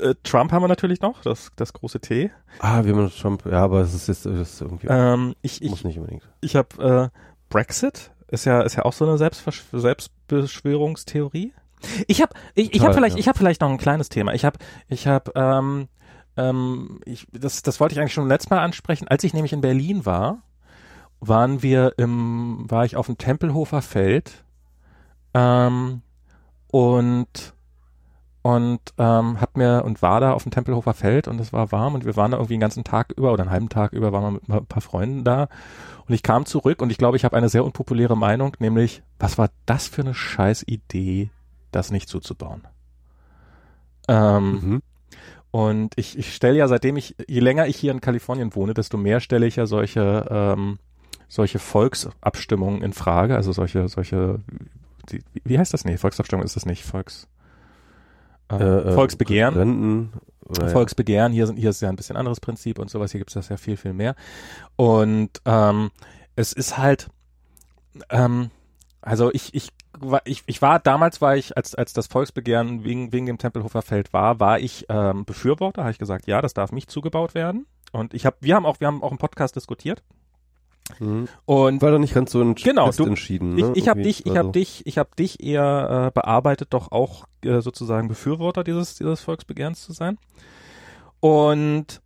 äh, 0.00 0.14
Trump 0.22 0.52
haben 0.52 0.62
wir 0.62 0.68
natürlich 0.68 1.00
noch, 1.00 1.22
das, 1.22 1.50
das 1.56 1.72
große 1.72 2.00
T. 2.00 2.30
Ah, 2.60 2.84
wir 2.84 2.94
haben 2.94 3.10
Trump, 3.10 3.44
ja, 3.46 3.62
aber 3.62 3.80
es 3.80 3.94
ist 3.94 4.08
jetzt 4.08 4.26
das 4.26 4.34
ist 4.34 4.60
irgendwie, 4.60 4.86
ähm, 4.88 5.34
ich, 5.42 5.62
ich, 5.62 5.70
muss 5.70 5.84
nicht 5.84 5.98
unbedingt. 5.98 6.28
Ich 6.40 6.56
habe 6.56 7.10
äh, 7.12 7.18
Brexit, 7.48 8.10
ist 8.28 8.44
ja, 8.44 8.60
ist 8.62 8.76
ja 8.76 8.84
auch 8.84 8.92
so 8.92 9.06
eine 9.06 9.18
Selbstversch 9.18 9.64
Selbstbeschwörungstheorie. 9.72 11.52
Ich 12.06 12.20
habe 12.20 12.34
ich, 12.54 12.74
ich 12.74 12.84
hab 12.84 12.94
vielleicht, 12.94 13.16
ja. 13.16 13.20
ich 13.20 13.28
habe 13.28 13.38
vielleicht 13.38 13.60
noch 13.60 13.70
ein 13.70 13.78
kleines 13.78 14.08
Thema. 14.08 14.34
Ich 14.34 14.44
habe, 14.44 14.58
ich 14.88 15.06
habe, 15.06 15.32
ähm, 15.34 15.88
ähm, 16.36 17.00
ich, 17.04 17.26
das, 17.32 17.62
das 17.62 17.80
wollte 17.80 17.94
ich 17.94 18.00
eigentlich 18.00 18.14
schon 18.14 18.28
letztes 18.28 18.50
Mal 18.50 18.60
ansprechen. 18.60 19.08
Als 19.08 19.24
ich 19.24 19.32
nämlich 19.32 19.52
in 19.52 19.60
Berlin 19.60 20.04
war, 20.04 20.42
waren 21.20 21.62
wir 21.62 21.94
im, 21.96 22.64
war 22.68 22.84
ich 22.84 22.96
auf 22.96 23.06
dem 23.06 23.18
Tempelhofer 23.18 23.82
Feld 23.82 24.44
ähm, 25.34 26.02
und 26.70 27.54
und 28.42 28.80
ähm, 28.98 29.40
hab 29.40 29.56
mir 29.56 29.82
und 29.84 30.00
war 30.00 30.20
da 30.20 30.32
auf 30.32 30.44
dem 30.44 30.52
Tempelhofer 30.52 30.94
Feld 30.94 31.28
und 31.28 31.40
es 31.40 31.52
war 31.52 31.72
warm 31.72 31.94
und 31.94 32.04
wir 32.04 32.16
waren 32.16 32.30
da 32.30 32.36
irgendwie 32.36 32.54
den 32.54 32.60
ganzen 32.60 32.84
Tag 32.84 33.12
über 33.16 33.32
oder 33.32 33.42
einen 33.42 33.50
halben 33.50 33.68
Tag 33.68 33.92
über 33.92 34.12
waren 34.12 34.22
wir 34.22 34.30
mit 34.32 34.48
ein 34.48 34.66
paar 34.66 34.82
Freunden 34.82 35.24
da 35.24 35.48
und 36.06 36.14
ich 36.14 36.22
kam 36.22 36.46
zurück 36.46 36.80
und 36.80 36.90
ich 36.90 36.98
glaube, 36.98 37.16
ich 37.16 37.24
habe 37.24 37.36
eine 37.36 37.48
sehr 37.48 37.64
unpopuläre 37.64 38.16
Meinung, 38.16 38.56
nämlich 38.60 39.02
was 39.18 39.38
war 39.38 39.50
das 39.66 39.88
für 39.88 40.02
eine 40.02 40.14
scheiß 40.14 40.64
Idee, 40.66 41.30
das 41.72 41.90
nicht 41.90 42.08
zuzubauen? 42.08 42.62
Ähm, 44.06 44.50
mhm. 44.50 44.82
Und 45.50 45.94
ich, 45.96 46.18
ich 46.18 46.34
stelle 46.34 46.58
ja, 46.58 46.68
seitdem 46.68 46.96
ich, 46.96 47.16
je 47.26 47.40
länger 47.40 47.66
ich 47.66 47.76
hier 47.76 47.92
in 47.92 48.00
Kalifornien 48.00 48.54
wohne, 48.54 48.74
desto 48.74 48.96
mehr 48.96 49.20
stelle 49.20 49.46
ich 49.46 49.56
ja 49.56 49.66
solche 49.66 50.26
ähm, 50.30 50.78
solche 51.28 51.58
Volksabstimmungen 51.58 52.82
in 52.82 52.92
Frage, 52.92 53.36
also 53.36 53.52
solche 53.52 53.88
solche 53.88 54.40
die, 55.10 55.22
wie 55.44 55.58
heißt 55.58 55.74
das? 55.74 55.84
Nee, 55.84 55.96
Volksabstimmung 55.96 56.44
ist 56.44 56.56
das 56.56 56.66
nicht, 56.66 56.84
Volks 56.84 57.28
äh, 58.50 58.56
äh, 58.56 58.92
Volksbegehren. 58.92 59.54
Renten, 59.54 60.12
Volksbegehren, 60.70 61.32
hier, 61.32 61.46
sind, 61.46 61.56
hier 61.56 61.70
ist 61.70 61.82
ja 61.82 61.90
ein 61.90 61.96
bisschen 61.96 62.16
anderes 62.16 62.40
Prinzip 62.40 62.78
und 62.78 62.88
sowas, 62.88 63.12
hier 63.12 63.18
gibt 63.18 63.30
es 63.30 63.34
das 63.34 63.50
ja 63.50 63.58
viel, 63.58 63.76
viel 63.76 63.92
mehr. 63.92 64.14
Und 64.76 65.30
ähm, 65.44 65.90
es 66.36 66.54
ist 66.54 66.78
halt, 66.78 67.08
ähm, 68.08 68.50
also 69.02 69.30
ich, 69.32 69.54
ich, 69.54 69.68
ich, 70.24 70.42
ich 70.46 70.62
war 70.62 70.78
damals 70.78 71.20
war 71.20 71.36
ich, 71.36 71.56
als, 71.56 71.74
als 71.74 71.92
das 71.92 72.06
Volksbegehren 72.06 72.84
wegen, 72.84 73.12
wegen 73.12 73.26
dem 73.26 73.38
Tempelhofer 73.38 73.82
Feld 73.82 74.12
war, 74.12 74.40
war 74.40 74.58
ich 74.58 74.86
ähm, 74.88 75.24
Befürworter, 75.24 75.82
habe 75.82 75.92
ich 75.92 75.98
gesagt, 75.98 76.26
ja, 76.26 76.40
das 76.40 76.54
darf 76.54 76.72
nicht 76.72 76.90
zugebaut 76.90 77.34
werden. 77.34 77.66
Und 77.92 78.14
ich 78.14 78.26
habe, 78.26 78.36
wir 78.40 78.54
haben 78.54 78.66
auch, 78.66 78.80
wir 78.80 78.86
haben 78.86 79.02
auch 79.02 79.12
im 79.12 79.18
Podcast 79.18 79.56
diskutiert. 79.56 80.02
Mhm. 80.98 81.28
Und 81.44 81.82
war 81.82 81.90
doch 81.90 81.98
nicht 81.98 82.14
ganz 82.14 82.32
so 82.32 82.40
ein 82.40 82.54
genau, 82.54 82.90
du, 82.90 83.04
entschieden. 83.04 83.54
Ne? 83.54 83.72
Ich, 83.74 83.82
ich 83.82 83.88
habe 83.88 84.02
dich, 84.02 84.26
ich 84.26 84.36
habe 84.36 84.52
dich, 84.52 84.86
ich 84.86 84.98
habe 84.98 85.10
dich 85.18 85.42
eher 85.42 86.08
äh, 86.08 86.10
bearbeitet, 86.12 86.68
doch 86.70 86.92
auch 86.92 87.26
äh, 87.44 87.60
sozusagen 87.60 88.08
Befürworter 88.08 88.64
dieses 88.64 88.96
dieses 88.96 89.20
Volksbegehrens 89.20 89.82
zu 89.82 89.92
sein. 89.92 90.18
Und 91.20 92.00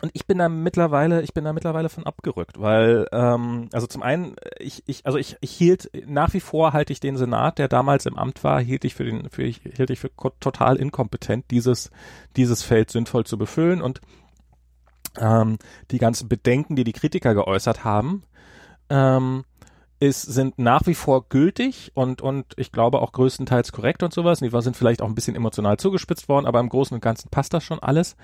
und 0.00 0.12
ich 0.12 0.26
bin 0.26 0.38
da 0.38 0.48
mittlerweile, 0.48 1.22
ich 1.22 1.34
bin 1.34 1.42
da 1.44 1.52
mittlerweile 1.52 1.88
von 1.88 2.06
abgerückt, 2.06 2.60
weil 2.60 3.08
ähm, 3.10 3.68
also 3.72 3.88
zum 3.88 4.02
einen 4.02 4.36
ich 4.60 4.84
ich 4.86 5.06
also 5.06 5.18
ich, 5.18 5.36
ich 5.40 5.50
hielt 5.50 5.90
nach 6.06 6.32
wie 6.34 6.40
vor 6.40 6.72
halte 6.72 6.92
ich 6.92 7.00
den 7.00 7.16
Senat, 7.16 7.58
der 7.58 7.66
damals 7.66 8.06
im 8.06 8.16
Amt 8.16 8.44
war, 8.44 8.60
hielt 8.60 8.84
ich 8.84 8.94
für 8.94 9.04
den 9.04 9.28
für 9.28 9.42
ich 9.42 9.60
hielt 9.74 9.90
ich 9.90 9.98
für 9.98 10.10
total 10.38 10.76
inkompetent, 10.76 11.46
dieses 11.50 11.90
dieses 12.36 12.62
Feld 12.62 12.92
sinnvoll 12.92 13.24
zu 13.24 13.38
befüllen 13.38 13.82
und 13.82 14.00
ähm, 15.18 15.58
die 15.90 15.98
ganzen 15.98 16.28
Bedenken, 16.28 16.76
die 16.76 16.84
die 16.84 16.92
Kritiker 16.92 17.34
geäußert 17.34 17.84
haben, 17.84 18.22
ähm, 18.90 19.44
ist, 20.00 20.22
sind 20.22 20.58
nach 20.58 20.86
wie 20.86 20.94
vor 20.94 21.28
gültig 21.28 21.90
und, 21.94 22.22
und 22.22 22.46
ich 22.56 22.70
glaube 22.70 23.00
auch 23.00 23.12
größtenteils 23.12 23.72
korrekt 23.72 24.02
und 24.02 24.12
sowas. 24.12 24.38
Die 24.38 24.50
sind 24.60 24.76
vielleicht 24.76 25.02
auch 25.02 25.08
ein 25.08 25.14
bisschen 25.14 25.34
emotional 25.34 25.76
zugespitzt 25.76 26.28
worden, 26.28 26.46
aber 26.46 26.60
im 26.60 26.68
Großen 26.68 26.94
und 26.94 27.00
Ganzen 27.00 27.30
passt 27.30 27.52
das 27.52 27.64
schon 27.64 27.80
alles. 27.80 28.16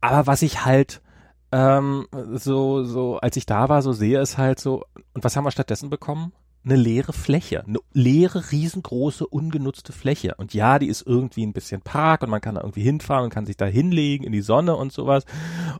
Aber 0.00 0.26
was 0.26 0.42
ich 0.42 0.64
halt 0.64 1.02
ähm, 1.50 2.06
so, 2.34 2.84
so, 2.84 3.18
als 3.18 3.36
ich 3.36 3.46
da 3.46 3.68
war, 3.68 3.82
so 3.82 3.92
sehe 3.92 4.20
es 4.20 4.38
halt 4.38 4.60
so, 4.60 4.84
und 5.14 5.24
was 5.24 5.36
haben 5.36 5.44
wir 5.44 5.50
stattdessen 5.50 5.90
bekommen? 5.90 6.32
Eine 6.68 6.76
leere 6.76 7.14
Fläche, 7.14 7.64
eine 7.64 7.78
leere, 7.94 8.52
riesengroße, 8.52 9.26
ungenutzte 9.26 9.92
Fläche. 9.94 10.34
Und 10.36 10.52
ja, 10.52 10.78
die 10.78 10.88
ist 10.88 11.06
irgendwie 11.06 11.46
ein 11.46 11.54
bisschen 11.54 11.80
Park 11.80 12.22
und 12.22 12.28
man 12.28 12.42
kann 12.42 12.56
da 12.56 12.60
irgendwie 12.60 12.82
hinfahren 12.82 13.24
und 13.24 13.30
kann 13.30 13.46
sich 13.46 13.56
da 13.56 13.64
hinlegen 13.64 14.26
in 14.26 14.32
die 14.32 14.42
Sonne 14.42 14.76
und 14.76 14.92
sowas 14.92 15.24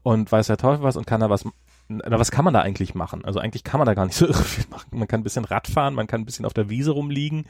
und 0.02 0.32
weiß 0.32 0.46
der 0.46 0.56
Teufel 0.56 0.82
was 0.82 0.96
und 0.96 1.06
kann 1.06 1.20
da 1.20 1.28
was 1.28 1.44
na, 1.88 2.18
was 2.18 2.30
kann 2.30 2.44
man 2.44 2.52
da 2.52 2.60
eigentlich 2.60 2.94
machen? 2.94 3.24
Also 3.24 3.40
eigentlich 3.40 3.64
kann 3.64 3.78
man 3.78 3.86
da 3.86 3.94
gar 3.94 4.04
nicht 4.04 4.16
so 4.16 4.26
irre 4.28 4.42
viel 4.42 4.64
machen. 4.70 4.86
Man 4.90 5.08
kann 5.08 5.20
ein 5.20 5.24
bisschen 5.24 5.46
Rad 5.46 5.66
fahren, 5.66 5.94
man 5.94 6.06
kann 6.06 6.20
ein 6.20 6.26
bisschen 6.26 6.44
auf 6.44 6.52
der 6.52 6.68
Wiese 6.68 6.90
rumliegen, 6.90 7.46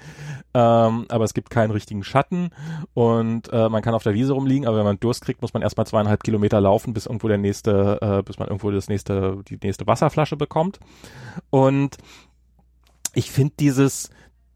ähm, 0.54 1.06
aber 1.08 1.24
es 1.24 1.34
gibt 1.34 1.50
keinen 1.50 1.72
richtigen 1.72 2.04
Schatten 2.04 2.50
und 2.94 3.52
äh, 3.52 3.68
man 3.68 3.82
kann 3.82 3.94
auf 3.94 4.04
der 4.04 4.14
Wiese 4.14 4.32
rumliegen, 4.34 4.66
aber 4.66 4.78
wenn 4.78 4.84
man 4.84 5.00
Durst 5.00 5.24
kriegt, 5.24 5.42
muss 5.42 5.54
man 5.54 5.62
erstmal 5.62 5.86
zweieinhalb 5.86 6.22
Kilometer 6.22 6.60
laufen, 6.60 6.94
bis 6.94 7.06
irgendwo 7.06 7.28
der 7.28 7.38
nächste, 7.38 7.98
äh, 8.00 8.22
bis 8.22 8.38
man 8.38 8.48
irgendwo 8.48 8.70
das 8.70 8.88
nächste, 8.88 9.42
die 9.48 9.58
nächste 9.60 9.86
Wasserflasche 9.86 10.36
bekommt. 10.36 10.78
Und 11.50 11.96
ich 13.18 13.32
finde 13.32 13.54
dieses, 13.58 14.10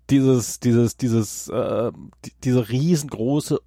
dieses, 0.09 0.61
dieses, 0.61 0.97
dieses, 0.97 1.49
äh, 1.49 1.91
die, 2.25 2.33
diese 2.45 2.69
riesengroße 2.69 3.61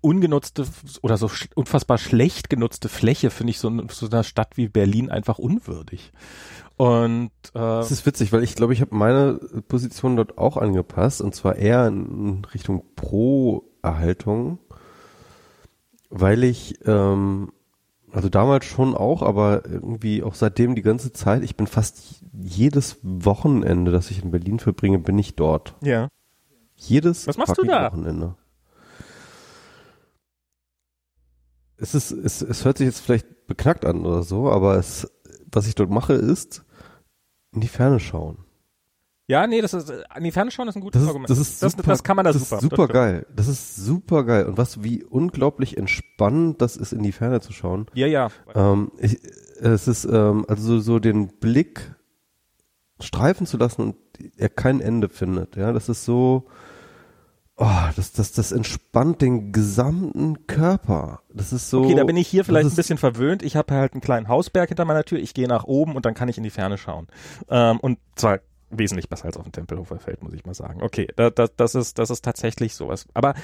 ungenutzte 0.00 0.66
oder 1.02 1.18
so 1.18 1.28
sch 1.28 1.48
unfassbar 1.54 1.98
schlecht 1.98 2.48
genutzte 2.48 2.88
Fläche 2.88 3.30
finde 3.30 3.50
ich 3.50 3.58
so, 3.58 3.70
so 3.90 4.06
einer 4.06 4.24
Stadt 4.24 4.56
wie 4.56 4.68
Berlin 4.68 5.10
einfach 5.10 5.38
unwürdig. 5.38 6.12
Und 6.78 7.30
äh, 7.54 7.58
das 7.58 7.92
ist 7.92 8.06
witzig, 8.06 8.32
weil 8.32 8.42
ich 8.42 8.56
glaube, 8.56 8.72
ich 8.72 8.80
habe 8.80 8.94
meine 8.94 9.34
Position 9.68 10.16
dort 10.16 10.38
auch 10.38 10.56
angepasst 10.56 11.20
und 11.20 11.34
zwar 11.34 11.56
eher 11.56 11.86
in 11.86 12.44
Richtung 12.54 12.84
Pro-Erhaltung, 12.96 14.58
weil 16.08 16.42
ich 16.42 16.78
ähm, 16.86 17.52
also 18.12 18.28
damals 18.28 18.64
schon 18.64 18.94
auch, 18.94 19.22
aber 19.22 19.64
irgendwie 19.64 20.22
auch 20.22 20.34
seitdem 20.34 20.74
die 20.74 20.82
ganze 20.82 21.12
Zeit, 21.12 21.42
ich 21.42 21.56
bin 21.56 21.66
fast 21.66 22.22
jedes 22.32 22.98
Wochenende, 23.02 23.90
das 23.90 24.10
ich 24.10 24.22
in 24.22 24.30
Berlin 24.30 24.58
verbringe, 24.58 24.98
bin 24.98 25.18
ich 25.18 25.34
dort. 25.34 25.74
Ja. 25.82 26.08
Jedes 26.76 27.26
Was 27.26 27.38
machst 27.38 27.58
du 27.58 27.64
da? 27.64 27.86
Wochenende 27.86 28.36
es 31.82 31.96
ist, 31.96 32.12
es, 32.12 32.42
es 32.42 32.64
hört 32.64 32.78
sich 32.78 32.86
jetzt 32.86 33.00
vielleicht 33.00 33.46
beknackt 33.48 33.84
an 33.84 34.06
oder 34.06 34.22
so, 34.22 34.48
aber 34.50 34.76
es, 34.76 35.10
was 35.50 35.66
ich 35.66 35.74
dort 35.74 35.90
mache, 35.90 36.12
ist 36.12 36.64
in 37.52 37.60
die 37.60 37.68
Ferne 37.68 37.98
schauen. 37.98 38.41
Ja, 39.28 39.46
nee, 39.46 39.60
das 39.60 39.72
ist, 39.72 39.90
an 40.10 40.24
die 40.24 40.32
Ferne 40.32 40.50
schauen 40.50 40.68
ist 40.68 40.76
ein 40.76 40.80
gutes 40.80 41.00
das 41.00 41.02
ist, 41.02 41.08
Argument. 41.08 41.30
Das 41.30 41.38
ist 41.38 41.60
super, 41.60 41.76
das, 41.76 41.86
das 41.86 42.02
kann 42.02 42.16
man 42.16 42.24
da 42.24 42.32
das 42.32 42.42
super. 42.42 42.56
Ist 42.56 42.62
super 42.62 42.86
das 42.88 42.92
geil. 42.94 43.26
Das 43.34 43.48
ist 43.48 43.76
super 43.76 44.24
geil. 44.24 44.46
Und 44.46 44.58
was, 44.58 44.82
wie 44.82 45.04
unglaublich 45.04 45.76
entspannend 45.76 46.60
das 46.60 46.76
ist, 46.76 46.92
in 46.92 47.02
die 47.02 47.12
Ferne 47.12 47.40
zu 47.40 47.52
schauen. 47.52 47.86
Ja, 47.94 48.06
ja. 48.06 48.30
Ähm, 48.54 48.90
ich, 48.98 49.18
es 49.60 49.86
ist, 49.86 50.04
ähm, 50.04 50.44
also 50.48 50.74
so, 50.74 50.80
so 50.80 50.98
den 50.98 51.28
Blick 51.38 51.94
streifen 53.00 53.46
zu 53.46 53.56
lassen 53.56 53.82
und 53.82 53.96
er 54.36 54.48
kein 54.48 54.80
Ende 54.80 55.08
findet. 55.08 55.56
Ja, 55.56 55.72
das 55.72 55.88
ist 55.88 56.04
so, 56.04 56.46
Oh, 57.56 57.66
das, 57.94 58.12
das, 58.12 58.32
das 58.32 58.50
entspannt 58.50 59.20
den 59.20 59.52
gesamten 59.52 60.46
Körper. 60.46 61.20
Das 61.32 61.52
ist 61.52 61.68
so. 61.68 61.82
Okay, 61.84 61.94
da 61.94 62.04
bin 62.04 62.16
ich 62.16 62.26
hier 62.26 62.44
vielleicht 62.44 62.68
ein 62.68 62.74
bisschen 62.74 62.98
verwöhnt. 62.98 63.42
Ich 63.42 63.56
habe 63.56 63.74
halt 63.74 63.92
einen 63.92 64.00
kleinen 64.00 64.26
Hausberg 64.26 64.68
hinter 64.68 64.86
meiner 64.86 65.04
Tür. 65.04 65.18
Ich 65.18 65.34
gehe 65.34 65.46
nach 65.46 65.64
oben 65.64 65.94
und 65.94 66.06
dann 66.06 66.14
kann 66.14 66.28
ich 66.28 66.38
in 66.38 66.44
die 66.44 66.50
Ferne 66.50 66.78
schauen. 66.78 67.08
Ähm, 67.50 67.78
und 67.78 67.98
zwar 68.16 68.40
wesentlich 68.72 69.08
besser 69.08 69.26
als 69.26 69.36
auf 69.36 69.44
dem 69.44 69.52
Tempelhofer 69.52 69.98
Feld, 69.98 70.22
muss 70.22 70.32
ich 70.32 70.44
mal 70.44 70.54
sagen. 70.54 70.82
Okay, 70.82 71.08
da, 71.16 71.30
da, 71.30 71.46
das 71.56 71.74
ist, 71.74 71.98
das 71.98 72.10
ist 72.10 72.24
tatsächlich 72.24 72.74
sowas. 72.74 73.06
Aber 73.14 73.34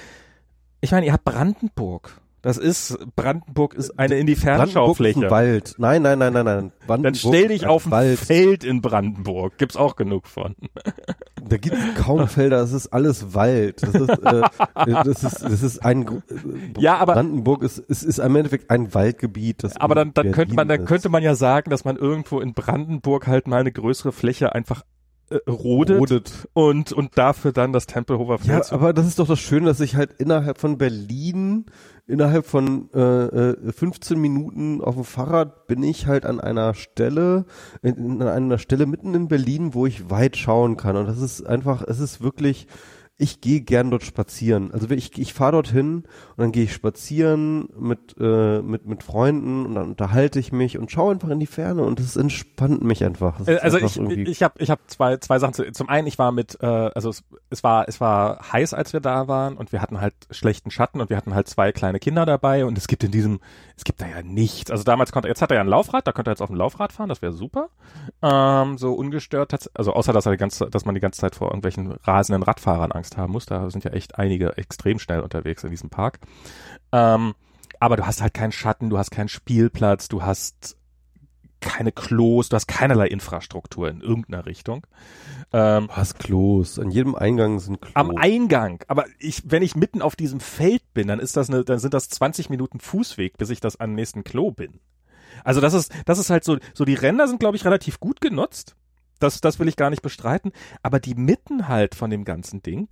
ich 0.81 0.93
meine, 0.93 1.07
ihr 1.07 1.13
habt 1.13 1.25
Brandenburg. 1.25 2.21
Das 2.41 2.57
ist, 2.57 2.97
Brandenburg 3.17 3.75
ist 3.75 3.99
eine 3.99 4.17
in 4.17 4.27
die 4.27 4.37
Fernschau-Fläche. 4.37 5.25
Ist 5.25 5.31
Wald. 5.31 5.75
Nein, 5.79 6.03
nein, 6.03 6.21
nein, 6.21 6.33
nein, 6.33 6.45
nein. 6.45 6.73
Dann 6.87 7.15
stell 7.17 7.49
dich 7.49 7.67
auf 7.67 7.93
ein. 7.93 8.17
Feld 8.17 8.63
in 8.63 8.81
Brandenburg. 8.81 9.59
Gibt's 9.59 9.77
auch 9.77 9.97
genug 9.97 10.29
von. 10.29 10.55
Da 11.49 11.57
gibt's 11.57 11.81
kaum 11.97 12.29
Felder, 12.29 12.59
das 12.59 12.73
ist 12.73 12.89
alles 12.89 13.35
Wald. 13.35 13.83
Das 13.83 13.95
ist, 13.95 14.09
äh, 14.09 14.43
das 15.05 15.25
ist, 15.25 15.43
das 15.43 15.63
ist 15.63 15.85
ein, 15.85 16.07
äh, 16.07 16.81
ja, 16.81 16.99
aber. 16.99 17.15
Brandenburg 17.15 17.65
ist, 17.65 17.79
ist, 17.79 18.05
ist 18.05 18.19
im 18.19 18.37
Endeffekt 18.37 18.71
ein 18.71 18.95
Waldgebiet. 18.95 19.65
Das 19.65 19.77
aber 19.77 19.97
dann, 19.97 20.15
dann 20.15 20.31
könnte 20.31 20.55
man, 20.55 20.69
dann 20.69 20.85
könnte 20.85 21.09
man 21.09 21.23
ja 21.25 21.35
sagen, 21.35 21.71
dass 21.71 21.85
man 21.85 21.97
irgendwo 21.97 22.41
in 22.41 22.55
Brandenburg 22.55 23.27
halt 23.27 23.49
mal 23.49 23.61
eine 23.61 23.73
größere 23.73 24.13
Fläche 24.13 24.55
einfach 24.55 24.85
äh, 25.31 25.51
rodet, 25.51 26.01
rodet, 26.01 26.49
und 26.53 26.93
und 26.93 27.17
dafür 27.17 27.53
dann 27.53 27.73
das 27.73 27.87
Tempelhofer 27.87 28.39
Feld. 28.39 28.67
Ja, 28.71 28.73
aber 28.73 28.93
das 28.93 29.07
ist 29.07 29.19
doch 29.19 29.29
das 29.29 29.41
Schöne, 29.41 29.67
dass 29.67 29.81
ich 29.81 29.97
halt 29.97 30.13
innerhalb 30.19 30.59
von 30.59 30.79
Berlin 30.79 31.67
innerhalb 32.09 32.47
von 32.47 32.91
äh, 32.93 33.73
15 33.73 34.17
äh, 34.17 34.21
Minuten 34.21 34.81
auf 34.81 34.95
dem 34.95 35.05
Fahrrad 35.05 35.67
bin 35.67 35.83
ich 35.83 36.07
halt 36.07 36.25
an 36.25 36.41
einer 36.41 36.73
Stelle, 36.73 37.45
in, 37.83 38.23
an 38.23 38.29
einer 38.29 38.59
Stelle 38.59 38.87
mitten 38.87 39.15
in 39.15 39.29
Berlin, 39.29 39.75
wo 39.75 39.85
ich 39.85 40.09
weit 40.09 40.37
schauen 40.37 40.79
kann. 40.79 40.97
Und 40.97 41.07
das 41.07 41.21
ist 41.21 41.47
einfach, 41.47 41.83
es 41.87 42.01
ist 42.01 42.23
wirklich 42.23 42.67
ich 43.21 43.41
gehe 43.41 43.61
gern 43.61 43.91
dort 43.91 44.05
spazieren. 44.05 44.73
Also 44.73 44.89
ich, 44.91 45.19
ich 45.19 45.35
fahre 45.35 45.53
dorthin 45.53 46.05
und 46.05 46.39
dann 46.39 46.53
gehe 46.53 46.63
ich 46.63 46.73
spazieren 46.73 47.69
mit, 47.77 48.15
äh, 48.21 48.63
mit, 48.63 48.87
mit 48.87 49.03
Freunden 49.03 49.67
und 49.67 49.75
dann 49.75 49.89
unterhalte 49.91 50.39
ich 50.39 50.53
mich 50.53 50.79
und 50.79 50.93
schaue 50.93 51.13
einfach 51.13 51.29
in 51.29 51.41
die 51.41 51.47
Ferne 51.47 51.83
und 51.83 51.99
das 51.99 52.17
entspannt 52.17 52.85
mich 52.85 53.05
einfach. 53.05 53.41
Äh, 53.49 53.57
also 53.57 53.79
einfach 53.79 53.97
ich, 53.97 54.29
ich 54.29 54.43
habe 54.45 54.55
ich 54.63 54.71
hab 54.71 54.89
zwei, 54.89 55.17
zwei 55.17 55.41
Sachen 55.41 55.53
zu, 55.53 55.71
zum 55.73 55.89
einen, 55.89 56.07
ich 56.07 56.17
war 56.17 56.31
mit, 56.31 56.59
äh, 56.63 56.67
also 56.67 57.11
es, 57.11 57.25
es 57.51 57.65
war, 57.65 57.89
es 57.89 58.01
war 58.01 58.53
heiß, 58.53 58.73
als 58.73 58.93
wir 58.93 59.01
da 59.01 59.27
waren 59.27 59.57
und 59.57 59.73
wir 59.73 59.83
hatten 59.83 60.01
halt 60.01 60.15
schlechten 60.31 60.71
Schatten 60.71 61.01
und 61.01 61.11
wir 61.11 61.17
hatten 61.17 61.35
halt 61.35 61.49
zwei 61.49 61.73
kleine 61.73 61.99
Kinder 61.99 62.25
dabei 62.25 62.65
und 62.65 62.79
es 62.79 62.87
gibt 62.87 63.03
in 63.03 63.11
diesem, 63.11 63.41
es 63.79 63.85
gibt 63.85 64.01
da 64.01 64.09
ja 64.09 64.23
nichts. 64.23 64.73
Also 64.73 64.83
damals 64.83 65.13
konnte, 65.13 65.29
jetzt 65.29 65.41
hat 65.41 65.53
er 65.53 65.55
ja 65.55 65.61
ein 65.61 65.69
Laufrad, 65.69 66.05
da 66.05 66.11
könnte 66.13 66.31
er 66.31 66.33
jetzt 66.33 66.43
auf 66.43 66.49
dem 66.49 66.57
Laufrad 66.57 66.93
fahren, 66.93 67.09
das 67.09 67.23
wäre 67.23 67.33
super. 67.33 67.69
Ähm, 68.23 68.77
so 68.77 68.93
ungestört, 68.93 69.55
also 69.73 69.93
außer 69.93 70.13
dass 70.13 70.27
er 70.27 70.33
die 70.33 70.39
ganze, 70.39 70.69
dass 70.69 70.85
man 70.85 70.97
die 70.97 71.01
ganze 71.01 71.21
Zeit 71.21 71.37
vor 71.37 71.49
irgendwelchen 71.49 71.93
rasenden 71.93 72.43
Radfahrern 72.43 72.91
Angst 72.91 73.17
haben 73.17 73.33
muss. 73.33 73.47
Da 73.47 73.71
sind 73.71 73.85
ja 73.85 73.93
echt 73.93 74.19
einige 74.19 74.57
extrem 74.59 74.99
schnell 74.99 75.21
unterwegs 75.21 75.63
in 75.63 75.71
diesem 75.71 75.91
Park. 75.91 76.19
Ähm, 76.91 77.35
aber 77.79 77.97
du 77.97 78.05
hast 78.05 78.21
halt 78.21 78.35
keinen 78.35 78.51
Schatten, 78.51 78.91
du 78.91 78.99
hast 78.99 79.13
keinen 79.13 79.29
Spielplatz, 79.29 80.09
du 80.09 80.23
hast 80.23 80.77
keine 81.61 81.93
Klos, 81.93 82.49
du 82.49 82.57
hast 82.57 82.67
keinerlei 82.67 83.09
Infrastruktur 83.09 83.89
in 83.89 84.01
irgendeiner 84.01 84.47
Richtung. 84.47 84.87
Ähm, 85.53 85.89
du 85.89 85.97
hast 85.97 86.19
Klos, 86.19 86.79
an 86.79 86.91
jedem 86.91 87.15
Eingang 87.15 87.59
sind 87.59 87.81
Klos. 87.81 87.97
Am 87.97 88.17
Eingang, 88.17 88.85
aber 88.89 89.05
ich, 89.19 89.43
wenn 89.51 89.63
ich 89.63 89.77
mitten 89.77 90.03
auf 90.03 90.17
diesem 90.17 90.41
Feld 90.41 90.83
bin, 90.95 91.09
dann 91.09 91.21
ist 91.21 91.37
das 91.37 91.49
eine, 91.49 91.65
dann 91.65 91.79
sind 91.79 91.95
das 91.95 92.09
20 92.09 92.51
Minuten 92.51 92.81
Fußweg, 92.81 93.39
bis 93.39 93.51
ich 93.51 93.61
das 93.61 93.81
am 93.81 93.95
nächsten 93.95 94.25
Klo 94.25 94.51
bin. 94.51 94.81
Also 95.45 95.61
das 95.61 95.75
ist, 95.75 95.93
das 96.05 96.19
ist 96.19 96.31
halt 96.31 96.45
so, 96.45 96.59
so 96.75 96.85
die 96.85 96.95
Ränder 96.95 97.29
sind, 97.29 97.41
glaube 97.41 97.57
ich, 97.57 97.65
relativ 97.65 98.01
gut 98.01 98.21
genutzt. 98.21 98.77
Das, 99.19 99.41
das 99.41 99.59
will 99.59 99.69
ich 99.69 99.77
gar 99.77 99.91
nicht 99.91 100.03
bestreiten. 100.03 100.53
Aber 100.83 101.01
die 101.01 101.15
Mitten 101.15 101.69
halt 101.69 101.95
von 101.95 102.11
dem 102.11 102.25
ganzen 102.25 102.63
Ding, 102.63 102.89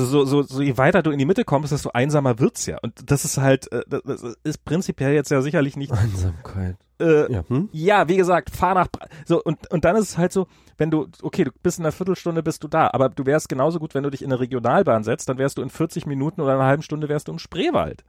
also 0.00 0.24
so, 0.24 0.24
so, 0.24 0.42
so 0.42 0.62
je 0.62 0.76
weiter 0.76 1.02
du 1.02 1.10
in 1.10 1.18
die 1.18 1.24
Mitte 1.24 1.44
kommst, 1.44 1.72
desto 1.72 1.90
einsamer 1.90 2.38
wird's 2.38 2.66
ja. 2.66 2.78
Und 2.82 3.10
das 3.10 3.24
ist 3.24 3.38
halt, 3.38 3.70
äh, 3.72 3.82
das 3.88 4.36
ist 4.44 4.64
prinzipiell 4.64 5.14
jetzt 5.14 5.30
ja 5.30 5.40
sicherlich 5.42 5.76
nicht. 5.76 5.92
Einsamkeit. 5.92 6.76
Äh, 6.98 7.30
ja, 7.30 7.44
hm? 7.48 7.68
ja, 7.72 8.08
wie 8.08 8.16
gesagt, 8.16 8.50
fahr 8.50 8.74
nach, 8.74 8.88
so, 9.26 9.42
und, 9.42 9.70
und 9.70 9.84
dann 9.84 9.96
ist 9.96 10.10
es 10.10 10.18
halt 10.18 10.32
so, 10.32 10.46
wenn 10.78 10.90
du, 10.90 11.08
okay, 11.22 11.44
du 11.44 11.50
bist 11.62 11.78
in 11.78 11.84
einer 11.84 11.92
Viertelstunde 11.92 12.42
bist 12.42 12.64
du 12.64 12.68
da, 12.68 12.88
aber 12.92 13.10
du 13.10 13.26
wärst 13.26 13.50
genauso 13.50 13.78
gut, 13.78 13.94
wenn 13.94 14.02
du 14.02 14.10
dich 14.10 14.22
in 14.22 14.32
eine 14.32 14.40
Regionalbahn 14.40 15.04
setzt, 15.04 15.28
dann 15.28 15.36
wärst 15.36 15.58
du 15.58 15.62
in 15.62 15.68
40 15.68 16.06
Minuten 16.06 16.40
oder 16.40 16.54
einer 16.54 16.64
halben 16.64 16.82
Stunde 16.82 17.08
wärst 17.08 17.28
du 17.28 17.32
im 17.32 17.38
Spreewald. 17.38 18.04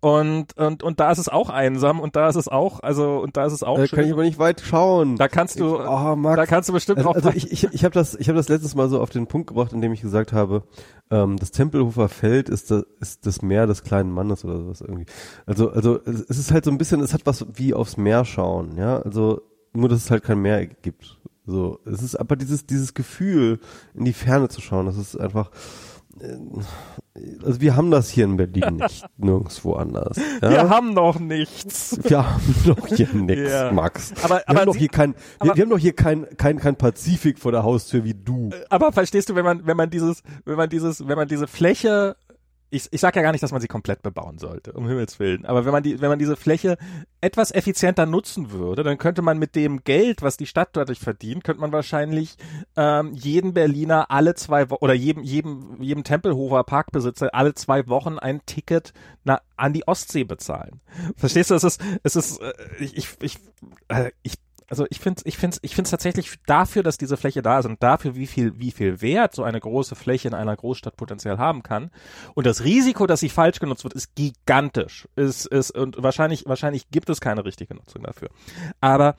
Und, 0.00 0.56
und, 0.58 0.82
und 0.82 1.00
da 1.00 1.10
ist 1.10 1.18
es 1.18 1.28
auch 1.28 1.48
einsam 1.48 2.00
und 2.00 2.16
da 2.16 2.28
ist 2.28 2.36
es 2.36 2.48
auch, 2.48 2.80
also, 2.80 3.18
und 3.18 3.36
da 3.36 3.46
ist 3.46 3.54
es 3.54 3.62
auch 3.62 3.78
Da 3.78 3.86
schön. 3.86 3.96
kann 3.96 4.06
ich 4.06 4.12
aber 4.12 4.22
nicht 4.24 4.38
weit 4.38 4.60
schauen. 4.60 5.16
Da 5.16 5.26
kannst 5.26 5.58
du, 5.58 5.76
ich, 5.76 5.88
oh, 5.88 6.16
Max. 6.16 6.36
da 6.36 6.46
kannst 6.46 6.68
du 6.68 6.74
bestimmt 6.74 6.98
also, 6.98 7.10
auch. 7.10 7.14
Also 7.14 7.30
ich, 7.30 7.50
ich, 7.50 7.64
ich 7.72 7.84
habe 7.84 7.94
das, 7.94 8.14
ich 8.14 8.28
habe 8.28 8.36
das 8.36 8.48
letztes 8.48 8.74
Mal 8.74 8.88
so 8.88 9.00
auf 9.00 9.10
den 9.10 9.26
Punkt 9.26 9.48
gebracht, 9.48 9.72
indem 9.72 9.92
ich 9.92 10.02
gesagt 10.02 10.32
habe, 10.32 10.64
ähm, 11.10 11.38
das 11.38 11.50
Tempelhofer 11.50 12.08
Feld 12.08 12.48
ist 12.50 12.70
das, 12.70 12.84
ist 13.00 13.26
das 13.26 13.40
Meer 13.40 13.66
des 13.66 13.82
kleinen 13.84 14.12
Mannes 14.12 14.44
oder 14.44 14.58
sowas 14.58 14.82
irgendwie. 14.82 15.06
Also, 15.46 15.70
also, 15.70 15.98
es 16.04 16.38
ist 16.38 16.52
halt 16.52 16.66
so 16.66 16.70
ein 16.70 16.78
bisschen, 16.78 17.00
es 17.00 17.14
hat 17.14 17.22
was 17.24 17.46
wie 17.54 17.72
aufs 17.74 17.96
Meer 17.96 18.24
schauen, 18.24 18.76
ja. 18.76 18.98
Also, 19.00 19.40
nur, 19.72 19.88
dass 19.88 20.04
es 20.04 20.10
halt 20.10 20.24
kein 20.24 20.40
Meer 20.40 20.66
gibt. 20.66 21.18
So, 21.46 21.78
es 21.84 22.02
ist 22.02 22.16
aber 22.16 22.36
dieses, 22.36 22.66
dieses 22.66 22.92
Gefühl, 22.92 23.60
in 23.94 24.04
die 24.04 24.12
Ferne 24.12 24.48
zu 24.48 24.60
schauen, 24.60 24.86
das 24.86 24.96
ist 24.96 25.16
einfach, 25.16 25.50
äh, 25.52 25.54
also 27.44 27.60
wir 27.60 27.76
haben 27.76 27.90
das 27.90 28.10
hier 28.10 28.24
in 28.24 28.36
Berlin 28.36 28.76
nicht, 28.80 29.04
nirgendwo 29.16 29.74
anders. 29.74 30.16
Ja? 30.42 30.50
Wir 30.50 30.68
haben 30.68 30.94
noch 30.94 31.18
nichts. 31.18 31.98
Wir 32.02 32.34
haben 32.34 32.54
doch 32.64 32.86
hier 32.88 33.12
nichts, 33.12 33.50
ja. 33.50 33.72
Max. 33.72 34.12
Aber, 34.22 34.36
wir 34.36 34.48
aber 34.48 34.60
haben 34.60 34.66
doch 34.66 34.76
hier 34.76 34.88
kein, 34.88 35.14
aber, 35.38 35.50
wir, 35.50 35.56
wir, 35.56 35.62
haben 35.62 35.70
doch 35.70 35.78
hier 35.78 35.94
kein, 35.94 36.26
kein, 36.36 36.58
kein 36.58 36.76
Pazifik 36.76 37.38
vor 37.38 37.52
der 37.52 37.62
Haustür 37.62 38.04
wie 38.04 38.14
du. 38.14 38.50
Aber 38.70 38.92
verstehst 38.92 39.28
du, 39.28 39.34
wenn 39.34 39.44
man, 39.44 39.66
wenn 39.66 39.76
man 39.76 39.90
dieses, 39.90 40.22
wenn 40.44 40.56
man 40.56 40.68
dieses, 40.68 41.06
wenn 41.06 41.16
man 41.16 41.28
diese 41.28 41.46
Fläche 41.46 42.16
ich, 42.70 42.88
ich 42.90 43.00
sage 43.00 43.18
ja 43.18 43.22
gar 43.22 43.32
nicht, 43.32 43.42
dass 43.42 43.52
man 43.52 43.60
sie 43.60 43.68
komplett 43.68 44.02
bebauen 44.02 44.38
sollte, 44.38 44.72
um 44.72 44.88
Himmels 44.88 45.20
Willen. 45.20 45.44
Aber 45.46 45.64
wenn 45.64 45.72
man 45.72 45.82
die, 45.82 46.00
wenn 46.00 46.08
man 46.08 46.18
diese 46.18 46.36
Fläche 46.36 46.76
etwas 47.20 47.52
effizienter 47.52 48.06
nutzen 48.06 48.50
würde, 48.50 48.82
dann 48.82 48.98
könnte 48.98 49.22
man 49.22 49.38
mit 49.38 49.54
dem 49.54 49.84
Geld, 49.84 50.22
was 50.22 50.36
die 50.36 50.46
Stadt 50.46 50.70
dadurch 50.72 50.98
verdient, 50.98 51.44
könnte 51.44 51.60
man 51.60 51.72
wahrscheinlich 51.72 52.36
ähm, 52.76 53.12
jeden 53.14 53.54
Berliner 53.54 54.10
alle 54.10 54.34
zwei 54.34 54.68
Wochen 54.70 54.84
oder 54.84 54.94
jedem, 54.94 55.22
jedem, 55.22 55.80
jedem 55.80 56.02
Tempelhofer 56.02 56.64
Parkbesitzer 56.64 57.34
alle 57.34 57.54
zwei 57.54 57.86
Wochen 57.88 58.18
ein 58.18 58.44
Ticket 58.46 58.92
na, 59.24 59.40
an 59.56 59.72
die 59.72 59.86
Ostsee 59.86 60.24
bezahlen. 60.24 60.80
Verstehst 61.16 61.50
du? 61.50 61.54
Es 61.54 61.64
ist, 61.64 61.80
es 62.02 62.16
ist, 62.16 62.40
äh, 62.40 62.52
ich, 62.80 62.96
ich, 62.96 63.08
ich, 63.20 63.38
äh, 63.88 64.10
ich 64.22 64.34
also 64.68 64.86
ich 64.90 65.00
finde 65.00 65.22
ich 65.24 65.36
finde 65.36 65.58
ich 65.62 65.74
finde 65.74 65.90
tatsächlich 65.90 66.34
dafür, 66.46 66.82
dass 66.82 66.98
diese 66.98 67.16
Fläche 67.16 67.42
da 67.42 67.58
ist 67.58 67.66
und 67.66 67.82
dafür, 67.82 68.16
wie 68.16 68.26
viel 68.26 68.58
wie 68.58 68.70
viel 68.70 69.00
Wert 69.00 69.34
so 69.34 69.42
eine 69.42 69.60
große 69.60 69.94
Fläche 69.94 70.28
in 70.28 70.34
einer 70.34 70.56
Großstadt 70.56 70.96
potenziell 70.96 71.38
haben 71.38 71.62
kann 71.62 71.90
und 72.34 72.46
das 72.46 72.64
Risiko, 72.64 73.06
dass 73.06 73.20
sie 73.20 73.28
falsch 73.28 73.60
genutzt 73.60 73.84
wird, 73.84 73.94
ist 73.94 74.14
gigantisch. 74.14 75.08
Ist 75.16 75.46
ist 75.46 75.70
und 75.70 76.02
wahrscheinlich 76.02 76.44
wahrscheinlich 76.46 76.90
gibt 76.90 77.10
es 77.10 77.20
keine 77.20 77.44
richtige 77.44 77.74
Nutzung 77.74 78.02
dafür. 78.02 78.30
Aber 78.80 79.16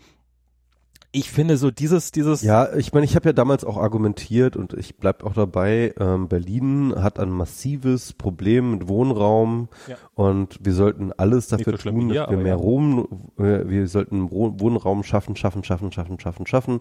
ich 1.18 1.32
finde 1.32 1.58
so 1.58 1.72
dieses, 1.72 2.12
dieses. 2.12 2.44
Ja, 2.44 2.76
ich 2.76 2.94
meine, 2.94 3.06
ich 3.06 3.16
habe 3.16 3.30
ja 3.30 3.34
damals 3.34 3.66
auch 3.66 3.78
argumentiert 3.78 4.56
und 4.56 4.74
ich 4.74 4.98
bleib 4.98 5.24
auch 5.24 5.34
dabei, 5.34 5.94
ähm, 6.00 6.28
Berlin 6.28 6.94
hat 6.96 7.20
ein 7.20 7.32
massives 7.32 8.14
Problem 8.14 8.72
mit 8.72 8.88
Wohnraum 8.88 9.68
ja. 9.88 9.96
und 10.14 10.60
wir 10.62 10.74
sollten 10.74 11.12
alles 11.12 11.48
dafür 11.48 11.78
so 11.78 11.90
tun, 11.90 12.10
dass 12.10 12.30
wir 12.30 12.38
mehr 12.38 12.48
ja. 12.48 12.56
Rom, 12.56 13.08
äh, 13.40 13.68
wir 13.68 13.88
sollten 13.88 14.30
Wohnraum 14.30 15.04
schaffen, 15.04 15.36
schaffen, 15.36 15.64
schaffen, 15.64 15.92
schaffen, 15.92 16.20
schaffen, 16.20 16.46
schaffen. 16.46 16.80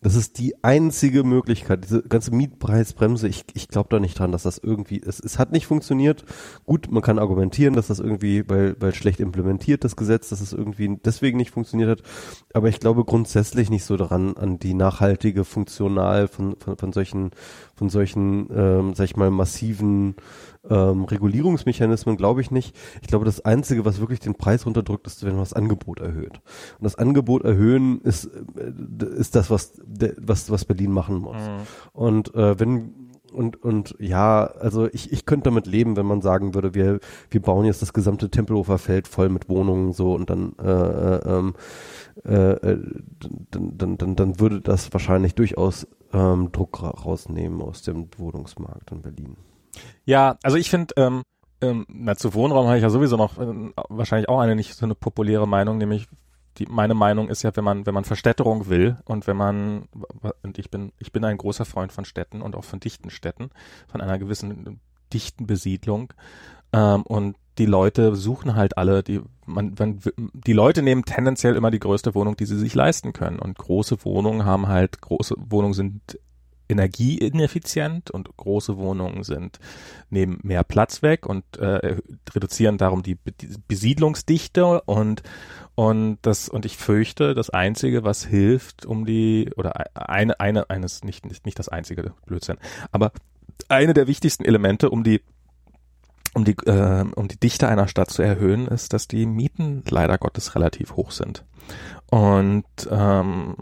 Das 0.00 0.16
ist 0.16 0.38
die 0.38 0.64
einzige 0.64 1.22
Möglichkeit. 1.22 1.84
Diese 1.84 2.02
ganze 2.02 2.34
Mietpreisbremse, 2.34 3.28
ich, 3.28 3.44
ich 3.54 3.68
glaube 3.68 3.88
da 3.90 4.00
nicht 4.00 4.18
dran, 4.18 4.32
dass 4.32 4.42
das 4.42 4.58
irgendwie, 4.58 5.00
es, 5.00 5.20
es 5.20 5.38
hat 5.38 5.52
nicht 5.52 5.66
funktioniert. 5.68 6.24
Gut, 6.64 6.90
man 6.90 7.02
kann 7.02 7.20
argumentieren, 7.20 7.74
dass 7.74 7.86
das 7.86 8.00
irgendwie, 8.00 8.48
weil, 8.48 8.74
weil 8.80 8.92
schlecht 8.94 9.20
implementiert, 9.20 9.84
das 9.84 9.94
Gesetz, 9.94 10.30
dass 10.30 10.40
es 10.40 10.52
irgendwie 10.52 10.98
deswegen 11.04 11.36
nicht 11.36 11.52
funktioniert 11.52 11.88
hat. 11.90 12.02
Aber 12.52 12.68
ich 12.68 12.80
glaube 12.80 13.04
grundsätzlich 13.04 13.70
nicht 13.70 13.75
nicht 13.76 13.84
so 13.84 13.98
daran, 13.98 14.36
an 14.36 14.58
die 14.58 14.72
nachhaltige 14.72 15.44
Funktional 15.44 16.28
von, 16.28 16.56
von, 16.56 16.78
von 16.78 16.92
solchen, 16.92 17.30
von 17.74 17.90
solchen, 17.90 18.48
ähm, 18.50 18.94
sag 18.94 19.04
ich 19.04 19.16
mal, 19.16 19.30
massiven 19.30 20.16
ähm, 20.68 21.04
Regulierungsmechanismen 21.04 22.16
glaube 22.16 22.40
ich 22.40 22.50
nicht. 22.50 22.74
Ich 23.02 23.08
glaube, 23.08 23.26
das 23.26 23.44
Einzige, 23.44 23.84
was 23.84 24.00
wirklich 24.00 24.20
den 24.20 24.34
Preis 24.34 24.64
runterdrückt, 24.64 25.06
ist, 25.06 25.24
wenn 25.24 25.32
man 25.32 25.42
das 25.42 25.52
Angebot 25.52 26.00
erhöht. 26.00 26.40
Und 26.78 26.84
das 26.84 26.96
Angebot 26.96 27.44
erhöhen 27.44 28.00
ist, 28.00 28.24
äh, 28.56 29.04
ist 29.18 29.36
das, 29.36 29.50
was, 29.50 29.74
was, 30.16 30.50
was 30.50 30.64
Berlin 30.64 30.92
machen 30.92 31.18
muss. 31.18 31.36
Mhm. 31.36 31.66
Und 31.92 32.34
äh, 32.34 32.58
wenn 32.58 33.05
und 33.36 33.62
und 33.62 33.94
ja, 33.98 34.44
also 34.44 34.88
ich, 34.92 35.12
ich 35.12 35.26
könnte 35.26 35.44
damit 35.44 35.66
leben, 35.66 35.96
wenn 35.96 36.06
man 36.06 36.22
sagen 36.22 36.54
würde, 36.54 36.74
wir 36.74 37.00
wir 37.30 37.42
bauen 37.42 37.64
jetzt 37.66 37.82
das 37.82 37.92
gesamte 37.92 38.30
Tempelhofer 38.30 38.78
Feld 38.78 39.06
voll 39.06 39.28
mit 39.28 39.48
Wohnungen 39.48 39.92
so 39.92 40.14
und 40.14 40.30
dann 40.30 40.54
äh, 40.58 40.70
äh, 40.70 41.38
ähm, 41.38 41.54
äh, 42.24 42.52
äh, 42.52 42.78
dann, 43.50 43.78
dann, 43.78 43.98
dann, 43.98 44.16
dann 44.16 44.40
würde 44.40 44.60
das 44.60 44.92
wahrscheinlich 44.92 45.34
durchaus 45.34 45.86
ähm, 46.12 46.50
Druck 46.52 46.82
rausnehmen 46.82 47.60
aus 47.60 47.82
dem 47.82 48.08
Wohnungsmarkt 48.16 48.90
in 48.90 49.02
Berlin. 49.02 49.36
Ja, 50.04 50.38
also 50.42 50.56
ich 50.56 50.70
finde, 50.70 50.94
ähm, 50.96 51.22
ähm, 51.60 51.86
na, 51.88 52.16
zu 52.16 52.34
Wohnraum 52.34 52.66
habe 52.66 52.76
ich 52.76 52.82
ja 52.82 52.90
sowieso 52.90 53.16
noch 53.16 53.38
äh, 53.38 53.72
wahrscheinlich 53.88 54.28
auch 54.28 54.40
eine 54.40 54.56
nicht 54.56 54.74
so 54.74 54.86
eine 54.86 54.94
populäre 54.94 55.46
Meinung, 55.46 55.78
nämlich 55.78 56.06
die, 56.58 56.66
meine 56.66 56.94
Meinung 56.94 57.28
ist 57.28 57.42
ja, 57.42 57.54
wenn 57.54 57.64
man, 57.64 57.86
wenn 57.86 57.94
man 57.94 58.04
Verstädterung 58.04 58.68
will 58.68 58.96
und 59.04 59.26
wenn 59.26 59.36
man, 59.36 59.88
und 60.42 60.58
ich 60.58 60.70
bin, 60.70 60.92
ich 60.98 61.12
bin 61.12 61.24
ein 61.24 61.38
großer 61.38 61.64
Freund 61.64 61.92
von 61.92 62.04
Städten 62.04 62.42
und 62.42 62.56
auch 62.56 62.64
von 62.64 62.80
dichten 62.80 63.10
Städten, 63.10 63.50
von 63.88 64.00
einer 64.00 64.18
gewissen 64.18 64.80
dichten 65.12 65.46
Besiedlung, 65.46 66.12
ähm, 66.72 67.02
und 67.02 67.36
die 67.58 67.66
Leute 67.66 68.16
suchen 68.16 68.54
halt 68.54 68.76
alle, 68.76 69.02
die, 69.02 69.22
man, 69.46 69.74
man, 69.78 70.00
die 70.16 70.52
Leute 70.52 70.82
nehmen 70.82 71.04
tendenziell 71.04 71.56
immer 71.56 71.70
die 71.70 71.78
größte 71.78 72.14
Wohnung, 72.14 72.36
die 72.36 72.44
sie 72.44 72.58
sich 72.58 72.74
leisten 72.74 73.14
können. 73.14 73.38
Und 73.38 73.56
große 73.56 74.04
Wohnungen 74.04 74.44
haben 74.44 74.68
halt, 74.68 75.00
große 75.00 75.34
Wohnungen 75.38 75.72
sind 75.72 76.18
energieineffizient 76.68 78.10
und 78.10 78.36
große 78.36 78.76
Wohnungen 78.76 79.22
sind, 79.22 79.58
nehmen 80.10 80.40
mehr 80.42 80.64
Platz 80.64 81.02
weg 81.02 81.26
und 81.26 81.44
äh, 81.58 81.96
reduzieren 82.34 82.78
darum 82.78 83.02
die, 83.02 83.18
Besiedlungsdichte 83.68 84.80
und 84.82 85.22
und 85.74 86.18
das 86.22 86.48
und 86.48 86.64
ich 86.64 86.78
fürchte, 86.78 87.34
das 87.34 87.50
einzige, 87.50 88.02
was 88.02 88.24
hilft, 88.24 88.86
um 88.86 89.04
die 89.04 89.50
oder 89.56 89.74
eine 89.94 90.40
eine 90.40 90.70
eines 90.70 91.04
nicht 91.04 91.26
nicht 91.26 91.44
nicht 91.44 91.58
das 91.58 91.68
einzige 91.68 92.14
Blödsinn, 92.24 92.56
aber 92.92 93.12
eine 93.68 93.94
der 93.94 94.06
wichtigsten 94.06 94.44
Elemente, 94.44 94.90
um 94.90 95.04
die 95.04 95.20
um 96.36 96.44
die, 96.44 96.56
äh, 96.66 97.04
um 97.14 97.28
die 97.28 97.40
Dichte 97.40 97.66
einer 97.66 97.88
Stadt 97.88 98.10
zu 98.10 98.20
erhöhen, 98.20 98.68
ist, 98.68 98.92
dass 98.92 99.08
die 99.08 99.24
Mieten 99.24 99.82
leider 99.88 100.18
Gottes 100.18 100.54
relativ 100.54 100.94
hoch 100.94 101.10
sind. 101.10 101.44
Und 102.10 102.64
ähm, 102.90 103.56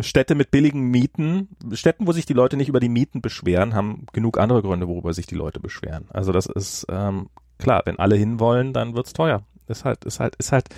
Städte 0.00 0.34
mit 0.34 0.50
billigen 0.50 0.90
Mieten, 0.90 1.48
Städten, 1.72 2.06
wo 2.06 2.12
sich 2.12 2.26
die 2.26 2.32
Leute 2.32 2.56
nicht 2.56 2.68
über 2.68 2.80
die 2.80 2.88
Mieten 2.88 3.20
beschweren, 3.20 3.74
haben 3.74 4.06
genug 4.12 4.38
andere 4.38 4.62
Gründe, 4.62 4.88
worüber 4.88 5.12
sich 5.12 5.26
die 5.26 5.34
Leute 5.34 5.60
beschweren. 5.60 6.06
Also 6.10 6.32
das 6.32 6.46
ist 6.46 6.86
ähm, 6.88 7.28
klar, 7.58 7.82
wenn 7.84 7.98
alle 7.98 8.16
hinwollen, 8.16 8.72
dann 8.72 8.94
wird's 8.94 9.12
teuer. 9.12 9.42
Ist 9.66 9.84
halt, 9.84 10.04
ist 10.04 10.20
halt, 10.20 10.36
ist 10.36 10.52
halt, 10.52 10.68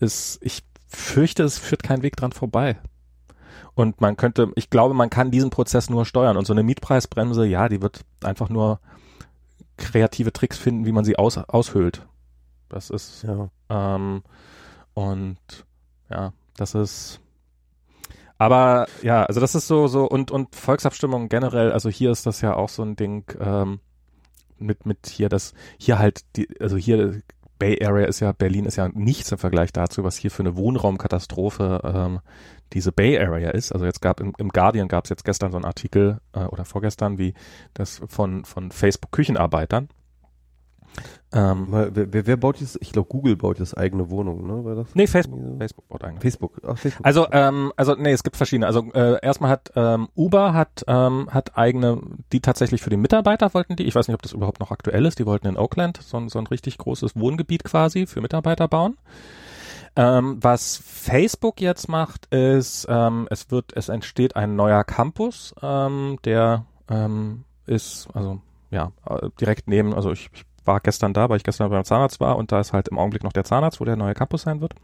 ist, 0.00 0.38
ich 0.42 0.64
fürchte, 0.88 1.44
es 1.44 1.58
führt 1.58 1.82
kein 1.82 2.02
Weg 2.02 2.16
dran 2.16 2.32
vorbei. 2.32 2.76
Und 3.74 4.00
man 4.00 4.16
könnte, 4.16 4.52
ich 4.54 4.70
glaube, 4.70 4.94
man 4.94 5.10
kann 5.10 5.30
diesen 5.30 5.50
Prozess 5.50 5.90
nur 5.90 6.04
steuern. 6.04 6.36
Und 6.36 6.46
so 6.46 6.52
eine 6.52 6.62
Mietpreisbremse, 6.62 7.44
ja, 7.44 7.68
die 7.68 7.82
wird 7.82 8.00
einfach 8.22 8.48
nur 8.48 8.80
kreative 9.76 10.32
Tricks 10.32 10.58
finden, 10.58 10.86
wie 10.86 10.92
man 10.92 11.04
sie 11.04 11.16
aus, 11.16 11.36
aushöhlt. 11.36 12.06
Das 12.68 12.90
ist 12.90 13.24
ja. 13.24 13.50
Ähm, 13.68 14.22
und 14.94 15.38
ja, 16.08 16.32
das 16.56 16.74
ist 16.74 17.20
aber 18.38 18.86
ja, 19.02 19.24
also 19.24 19.40
das 19.40 19.54
ist 19.54 19.66
so 19.66 19.86
so 19.86 20.04
und 20.08 20.30
und 20.30 20.54
Volksabstimmung 20.54 21.28
generell, 21.28 21.72
also 21.72 21.88
hier 21.88 22.10
ist 22.10 22.26
das 22.26 22.40
ja 22.40 22.54
auch 22.54 22.68
so 22.68 22.82
ein 22.82 22.96
Ding 22.96 23.24
ähm, 23.40 23.80
mit 24.58 24.86
mit 24.86 25.06
hier 25.08 25.28
das 25.28 25.54
hier 25.78 25.98
halt 25.98 26.22
die 26.36 26.48
also 26.60 26.76
hier 26.76 27.22
Bay 27.58 27.78
Area 27.84 28.06
ist 28.06 28.20
ja 28.20 28.32
Berlin 28.32 28.64
ist 28.64 28.76
ja 28.76 28.88
nichts 28.92 29.30
im 29.32 29.38
Vergleich 29.38 29.72
dazu, 29.72 30.04
was 30.04 30.16
hier 30.16 30.30
für 30.30 30.42
eine 30.42 30.56
Wohnraumkatastrophe 30.56 31.80
ähm, 31.84 32.20
diese 32.72 32.92
Bay 32.92 33.18
Area 33.18 33.50
ist. 33.50 33.72
Also 33.72 33.84
jetzt 33.84 34.02
gab 34.02 34.20
im, 34.20 34.32
im 34.38 34.48
Guardian 34.48 34.88
gab 34.88 35.04
es 35.04 35.10
jetzt 35.10 35.24
gestern 35.24 35.52
so 35.52 35.58
einen 35.58 35.64
Artikel 35.64 36.20
äh, 36.32 36.40
oder 36.40 36.64
vorgestern, 36.64 37.18
wie 37.18 37.34
das 37.72 38.02
von, 38.08 38.44
von 38.44 38.72
Facebook 38.72 39.12
Küchenarbeitern. 39.12 39.88
Ähm, 41.32 41.66
wer, 41.70 42.12
wer, 42.12 42.26
wer 42.26 42.36
baut 42.36 42.60
jetzt, 42.60 42.78
ich 42.80 42.92
glaube 42.92 43.08
Google 43.08 43.34
baut 43.36 43.58
jetzt 43.58 43.76
eigene 43.76 44.08
Wohnungen, 44.08 44.46
ne? 44.46 44.64
War 44.64 44.76
das 44.76 44.94
nee, 44.94 45.08
Facebook, 45.08 45.40
so? 45.40 45.56
Facebook 45.58 45.88
baut 45.88 46.04
eigene. 46.04 46.20
Facebook, 46.20 46.60
ach, 46.64 46.78
Facebook. 46.78 47.04
Also, 47.04 47.26
ähm, 47.32 47.72
also 47.76 47.94
nee, 47.96 48.12
es 48.12 48.22
gibt 48.22 48.36
verschiedene. 48.36 48.66
Also 48.66 48.84
äh, 48.92 49.18
erstmal 49.20 49.50
hat 49.50 49.72
ähm, 49.74 50.08
Uber 50.14 50.54
hat, 50.54 50.84
ähm, 50.86 51.28
hat 51.30 51.58
eigene, 51.58 52.00
die 52.32 52.40
tatsächlich 52.40 52.82
für 52.82 52.90
die 52.90 52.96
Mitarbeiter 52.96 53.52
wollten 53.52 53.74
die, 53.74 53.84
ich 53.84 53.94
weiß 53.94 54.06
nicht, 54.06 54.14
ob 54.14 54.22
das 54.22 54.32
überhaupt 54.32 54.60
noch 54.60 54.70
aktuell 54.70 55.04
ist, 55.06 55.18
die 55.18 55.26
wollten 55.26 55.48
in 55.48 55.56
Oakland 55.56 55.98
so, 56.00 56.28
so 56.28 56.38
ein 56.38 56.46
richtig 56.46 56.78
großes 56.78 57.16
Wohngebiet 57.16 57.64
quasi 57.64 58.06
für 58.06 58.20
Mitarbeiter 58.20 58.68
bauen. 58.68 58.96
Ähm, 59.96 60.38
was 60.40 60.76
Facebook 60.76 61.60
jetzt 61.60 61.88
macht, 61.88 62.26
ist, 62.34 62.86
ähm, 62.88 63.28
es 63.30 63.50
wird, 63.50 63.76
es 63.76 63.88
entsteht 63.88 64.34
ein 64.34 64.56
neuer 64.56 64.82
Campus, 64.84 65.54
ähm, 65.62 66.18
der 66.24 66.66
ähm, 66.88 67.44
ist, 67.66 68.08
also 68.12 68.40
ja, 68.70 68.92
äh, 69.08 69.30
direkt 69.40 69.68
neben, 69.68 69.94
also 69.94 70.10
ich, 70.10 70.30
ich 70.32 70.44
war 70.64 70.80
gestern 70.80 71.12
da, 71.12 71.28
weil 71.28 71.38
ich 71.38 71.44
gestern 71.44 71.70
beim 71.70 71.84
Zahnarzt 71.84 72.20
war 72.20 72.36
und 72.36 72.52
da 72.52 72.60
ist 72.60 72.72
halt 72.72 72.88
im 72.88 72.98
Augenblick 72.98 73.24
noch 73.24 73.32
der 73.32 73.44
Zahnarzt, 73.44 73.80
wo 73.80 73.84
der 73.84 73.96
neue 73.96 74.14
Campus 74.14 74.42
sein 74.42 74.60
wird. 74.60 74.74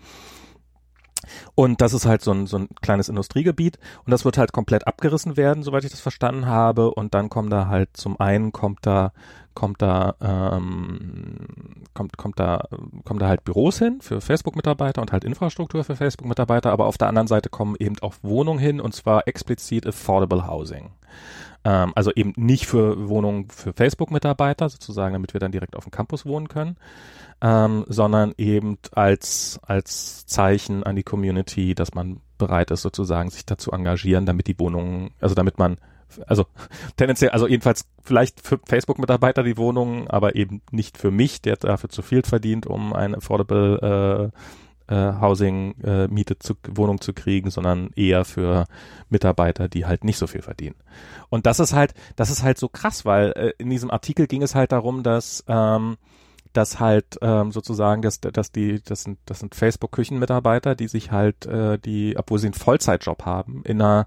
Und 1.55 1.81
das 1.81 1.93
ist 1.93 2.07
halt 2.07 2.23
so 2.23 2.33
ein, 2.33 2.47
so 2.47 2.59
ein 2.59 2.69
kleines 2.81 3.09
Industriegebiet 3.09 3.79
und 4.05 4.11
das 4.11 4.25
wird 4.25 4.39
halt 4.39 4.53
komplett 4.53 4.87
abgerissen 4.87 5.37
werden, 5.37 5.63
soweit 5.63 5.85
ich 5.85 5.91
das 5.91 6.01
verstanden 6.01 6.47
habe. 6.47 6.93
Und 6.93 7.15
dann 7.15 7.29
kommen 7.29 7.51
da 7.51 7.69
halt 7.69 7.91
zum 7.95 8.19
einen 8.19 8.53
kommt 8.53 8.81
da 8.83 9.13
kommt 9.55 9.83
da 9.83 10.15
ähm, 10.21 11.85
kommt 11.93 12.17
kommt 12.17 12.39
da 12.39 12.65
kommen 13.05 13.21
da 13.21 13.29
halt 13.29 13.45
Büros 13.45 13.79
hin 13.79 14.01
für 14.01 14.21
Facebook-Mitarbeiter 14.21 15.03
und 15.03 15.13
halt 15.13 15.25
Infrastruktur 15.25 15.85
für 15.85 15.97
Facebook-Mitarbeiter, 15.97 16.73
aber 16.73 16.87
auf 16.87 16.99
der 16.99 17.09
anderen 17.09 17.29
Seite 17.29 17.49
kommen 17.49 17.77
eben 17.79 17.97
auch 18.01 18.15
Wohnungen 18.23 18.61
hin 18.61 18.81
und 18.81 18.95
zwar 18.95 19.27
explizit 19.27 19.87
Affordable 19.87 20.47
Housing. 20.47 20.93
Ähm, 21.65 21.93
also 21.95 22.11
eben 22.13 22.33
nicht 22.37 22.67
für 22.67 23.09
Wohnungen 23.09 23.49
für 23.49 23.73
Facebook-Mitarbeiter 23.73 24.69
sozusagen, 24.69 25.13
damit 25.13 25.35
wir 25.35 25.41
dann 25.41 25.53
direkt 25.53 25.77
auf 25.77 25.85
dem 25.85 25.91
Campus 25.91 26.25
wohnen 26.25 26.49
können, 26.49 26.77
ähm, 27.43 27.85
sondern 27.89 28.33
eben 28.39 28.79
als, 28.93 29.61
als 29.63 30.27
Zeichen 30.27 30.83
an 30.85 30.97
die 30.97 31.03
Community, 31.03 31.75
dass 31.75 31.95
man 31.95 32.21
bereit 32.39 32.71
ist, 32.71 32.83
sozusagen 32.83 33.31
sich 33.31 33.45
dazu 33.45 33.73
engagieren, 33.73 34.27
damit 34.27 34.47
die 34.47 34.59
Wohnungen, 34.59 35.11
also 35.21 35.35
damit 35.35 35.59
man 35.59 35.77
also 36.27 36.47
tendenziell, 36.97 37.31
also 37.31 37.47
jedenfalls 37.47 37.87
vielleicht 38.03 38.41
für 38.41 38.59
Facebook-Mitarbeiter 38.65 39.43
die 39.43 39.57
Wohnungen, 39.57 40.09
aber 40.09 40.37
eben 40.37 40.63
nicht 40.71 40.99
für 40.99 41.11
mich, 41.11 41.43
der 41.43 41.57
dafür 41.57 41.91
zu 41.91 42.03
viel 42.03 42.23
verdient, 42.23 42.67
um 42.67 42.93
ein 42.93 43.15
affordable 43.15 44.33
äh, 44.33 44.39
Housing, 44.95 45.75
äh, 45.83 46.09
Miete 46.09 46.39
zu 46.39 46.55
Wohnung 46.69 47.01
zu 47.01 47.13
kriegen, 47.13 47.51
sondern 47.51 47.91
eher 47.97 48.25
für 48.25 48.67
Mitarbeiter, 49.09 49.69
die 49.69 49.87
halt 49.87 50.05
nicht 50.05 50.19
so 50.19 50.27
viel 50.27 50.43
verdienen. 50.43 50.77
Und 51.29 51.47
das 51.47 51.61
ist 51.61 51.73
halt, 51.73 51.95
das 52.17 52.31
ist 52.31 52.43
halt 52.43 52.59
so 52.59 52.69
krass, 52.69 53.05
weil 53.05 53.33
äh, 53.33 53.53
in 53.59 53.71
diesem 53.71 53.91
Artikel 53.91 54.27
ging 54.27 54.43
es 54.43 54.55
halt 54.55 54.73
darum, 54.73 55.03
dass 55.03 55.45
ähm, 55.49 55.97
dass 56.53 56.81
halt 56.81 57.19
ähm, 57.23 57.53
sozusagen, 57.53 58.03
dass, 58.03 58.21
dass 58.21 58.51
die, 58.51 58.83
das 58.83 59.03
sind, 59.03 59.19
das 59.27 59.41
sind 59.41 59.55
Facebook-Küchenmitarbeiter, 59.55 60.75
die 60.75 60.89
sich 60.89 61.13
halt, 61.13 61.47
äh, 61.47 61.79
die, 61.79 62.17
obwohl 62.17 62.39
sie 62.39 62.49
einen 62.49 62.55
Vollzeitjob 62.55 63.25
haben, 63.25 63.63
in 63.65 63.81
einer, 63.81 64.07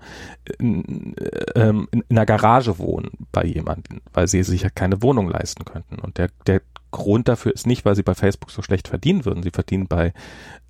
in, 0.59 1.15
ähm, 1.55 1.87
in, 1.91 2.03
in 2.09 2.17
einer 2.17 2.25
Garage 2.25 2.77
wohnen 2.79 3.11
bei 3.31 3.45
jemandem, 3.45 4.01
weil 4.13 4.27
sie 4.27 4.43
sich 4.43 4.63
ja 4.63 4.69
keine 4.69 5.01
Wohnung 5.01 5.29
leisten 5.29 5.63
könnten. 5.63 5.99
Und 5.99 6.17
der, 6.17 6.29
der 6.45 6.61
Grund 6.93 7.27
dafür 7.27 7.53
ist 7.53 7.67
nicht, 7.67 7.83
weil 7.83 7.95
sie 7.95 8.03
bei 8.03 8.15
Facebook 8.15 8.51
so 8.51 8.61
schlecht 8.61 8.87
verdienen 8.87 9.25
würden. 9.25 9.43
Sie 9.43 9.51
verdienen 9.51 9.87
bei, 9.87 10.13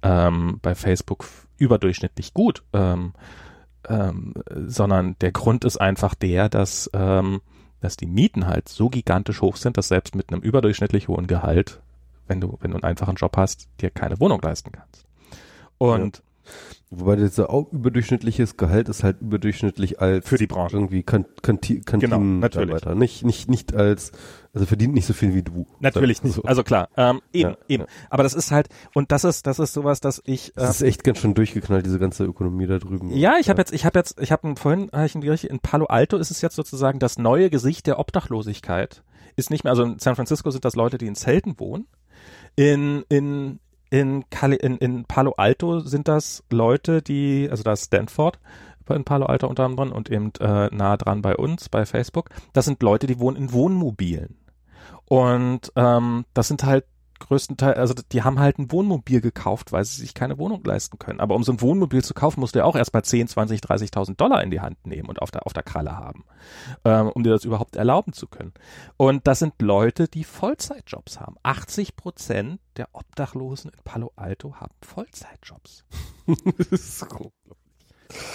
ähm, 0.02 0.58
bei 0.64 0.74
Facebook 0.74 1.26
überdurchschnittlich 1.58 2.34
gut. 2.34 2.64
Ähm, 2.74 3.14
ähm, 3.88 4.34
sondern 4.66 5.16
der 5.20 5.32
Grund 5.32 5.66
ist 5.66 5.78
einfach 5.78 6.16
der, 6.16 6.50
dass 6.50 6.90
ähm, 6.94 7.42
dass 7.84 7.98
die 7.98 8.06
Mieten 8.06 8.48
halt 8.48 8.70
so 8.70 8.90
gigantisch 8.90 9.42
hoch 9.42 9.58
sind, 9.58 9.78
dass 9.78 9.90
selbst 9.90 10.16
mit 10.16 10.32
einem 10.32 10.42
überdurchschnittlich 10.42 11.10
hohen 11.10 11.28
Gehalt, 11.28 11.82
wenn 12.28 12.40
du, 12.40 12.58
wenn 12.62 12.72
du 12.72 12.78
einen 12.78 12.86
einfachen 12.86 13.16
Job 13.16 13.36
hast, 13.36 13.68
dir 13.82 13.90
keine 13.90 14.20
Wohnung 14.22 14.42
leisten 14.42 14.72
kannst. 14.72 15.06
Und 15.78 16.18
ja. 16.18 16.24
Wobei 16.90 17.16
dieser 17.16 17.50
auch 17.50 17.72
überdurchschnittliches 17.72 18.56
Gehalt 18.56 18.88
ist 18.88 19.04
halt 19.04 19.22
überdurchschnittlich 19.22 20.00
als 20.00 20.28
für 20.28 20.38
die 20.38 20.46
Branche 20.46 20.78
irgendwie 20.78 21.02
kan 21.02 21.26
Kanti 21.42 21.82
genau, 21.86 22.20
natürlich. 22.20 22.86
nicht 22.86 23.26
nicht 23.26 23.50
nicht 23.50 23.76
als 23.76 24.12
also 24.54 24.68
verdient 24.68 24.94
nicht 24.94 25.08
so 25.08 25.14
viel 25.14 25.34
wie 25.34 25.42
du. 25.42 25.66
Natürlich 25.80 26.22
nicht. 26.22 26.36
So. 26.36 26.44
Also 26.44 26.64
klar, 26.64 26.90
ähm, 26.96 27.22
eben 27.34 27.52
ja, 27.52 27.58
eben. 27.68 27.84
Ja. 27.84 27.90
Aber 28.12 28.22
das 28.22 28.36
ist 28.36 28.52
halt 28.52 28.70
und 28.94 29.12
das 29.12 29.24
ist 29.24 29.48
das 29.48 29.58
ist 29.58 29.74
sowas, 29.74 30.00
dass 30.00 30.22
ich. 30.26 30.50
Äh, 30.50 30.62
das 30.62 30.76
ist 30.76 30.82
echt 30.84 31.04
ganz 31.04 31.18
schön 31.18 31.34
durchgeknallt 31.34 31.86
diese 31.86 31.98
ganze 31.98 32.26
Ökonomie 32.26 32.68
da 32.68 32.78
drüben. 32.78 33.10
Ja, 33.16 33.38
ich 33.40 33.50
habe 33.50 33.60
jetzt 33.60 33.74
ich 33.74 33.86
habe 33.86 33.98
jetzt 33.98 34.22
ich 34.22 34.32
habe 34.32 34.54
vorhin 34.56 34.90
hab 34.94 35.06
ich 35.06 35.50
in 35.50 35.60
Palo 35.60 35.86
Alto 35.86 36.18
ist 36.18 36.30
es 36.30 36.42
jetzt 36.42 36.56
sozusagen 36.56 37.00
das 37.00 37.18
neue 37.18 37.50
Gesicht 37.50 37.88
der 37.88 37.98
Obdachlosigkeit. 37.98 39.04
Ist 39.36 39.50
nicht 39.50 39.64
mehr 39.64 39.72
also 39.72 39.84
in 39.84 39.98
San 39.98 40.16
Francisco 40.16 40.52
sind 40.52 40.64
das 40.64 40.76
Leute, 40.76 41.00
die 41.00 41.08
in 41.08 41.16
Zelten 41.16 41.60
wohnen. 41.60 41.88
In 42.56 43.04
in 43.10 43.60
in, 43.94 44.28
Cali 44.32 44.56
in, 44.56 44.78
in 44.80 45.06
Palo 45.06 45.34
Alto 45.38 45.80
sind 45.80 46.08
das 46.08 46.44
Leute, 46.50 47.04
die, 47.04 47.48
also 47.52 47.62
da 47.62 47.74
ist 47.74 47.86
Stanford 47.86 48.40
in 48.90 49.04
Palo 49.04 49.28
Alto 49.28 49.48
unter 49.48 49.66
anderem 49.66 49.92
und 49.92 50.10
eben 50.10 50.32
äh, 50.40 50.68
nah 50.76 50.98
dran 50.98 51.22
bei 51.22 51.36
uns, 51.36 51.70
bei 51.70 51.86
Facebook. 51.86 52.30
Das 52.54 52.66
sind 52.66 52.82
Leute, 52.82 53.06
die 53.06 53.20
wohnen 53.20 53.38
in 53.38 53.54
Wohnmobilen. 53.54 54.40
Und 55.06 55.72
ähm, 55.76 56.26
das 56.34 56.48
sind 56.48 56.64
halt 56.64 56.86
größtenteils, 57.20 57.78
also 57.78 57.94
die 58.12 58.24
haben 58.24 58.40
halt 58.40 58.60
ein 58.60 58.72
Wohnmobil 58.72 59.22
gekauft, 59.22 59.72
weil 59.72 59.86
sie 59.86 60.02
sich 60.02 60.14
keine 60.14 60.38
Wohnung 60.38 60.64
leisten 60.64 61.00
können. 61.00 61.20
Aber 61.20 61.36
um 61.36 61.44
so 61.44 61.52
ein 61.52 61.62
Wohnmobil 61.62 62.04
zu 62.04 62.14
kaufen, 62.14 62.40
musst 62.40 62.56
du 62.56 62.60
ja 62.60 62.66
auch 62.66 62.76
erstmal 62.76 63.04
10, 63.04 63.28
20, 63.28 63.62
30.000 63.62 64.16
Dollar 64.16 64.44
in 64.44 64.52
die 64.52 64.62
Hand 64.62 64.86
nehmen 64.86 65.10
und 65.10 65.22
auf 65.22 65.32
der, 65.32 65.46
auf 65.46 65.54
der 65.54 65.64
Kralle 65.64 65.98
haben, 65.98 66.26
ähm, 66.86 67.10
um 67.10 67.24
dir 67.24 67.32
das 67.32 67.46
überhaupt 67.46 67.76
erlauben 67.76 68.14
zu 68.14 68.28
können. 68.28 68.54
Und 68.98 69.28
das 69.28 69.40
sind 69.40 69.62
Leute, 69.62 70.08
die 70.08 70.24
Vollzeitjobs 70.24 71.20
haben. 71.20 71.36
80 71.44 71.96
Prozent 71.96 72.60
der 72.78 72.90
Obdachlosen 72.94 73.72
in 73.72 73.84
Palo 73.84 74.12
Alto 74.16 74.56
haben 74.56 74.74
Vollzeitjobs. 74.82 75.86
das 76.70 76.72
ist 76.72 77.06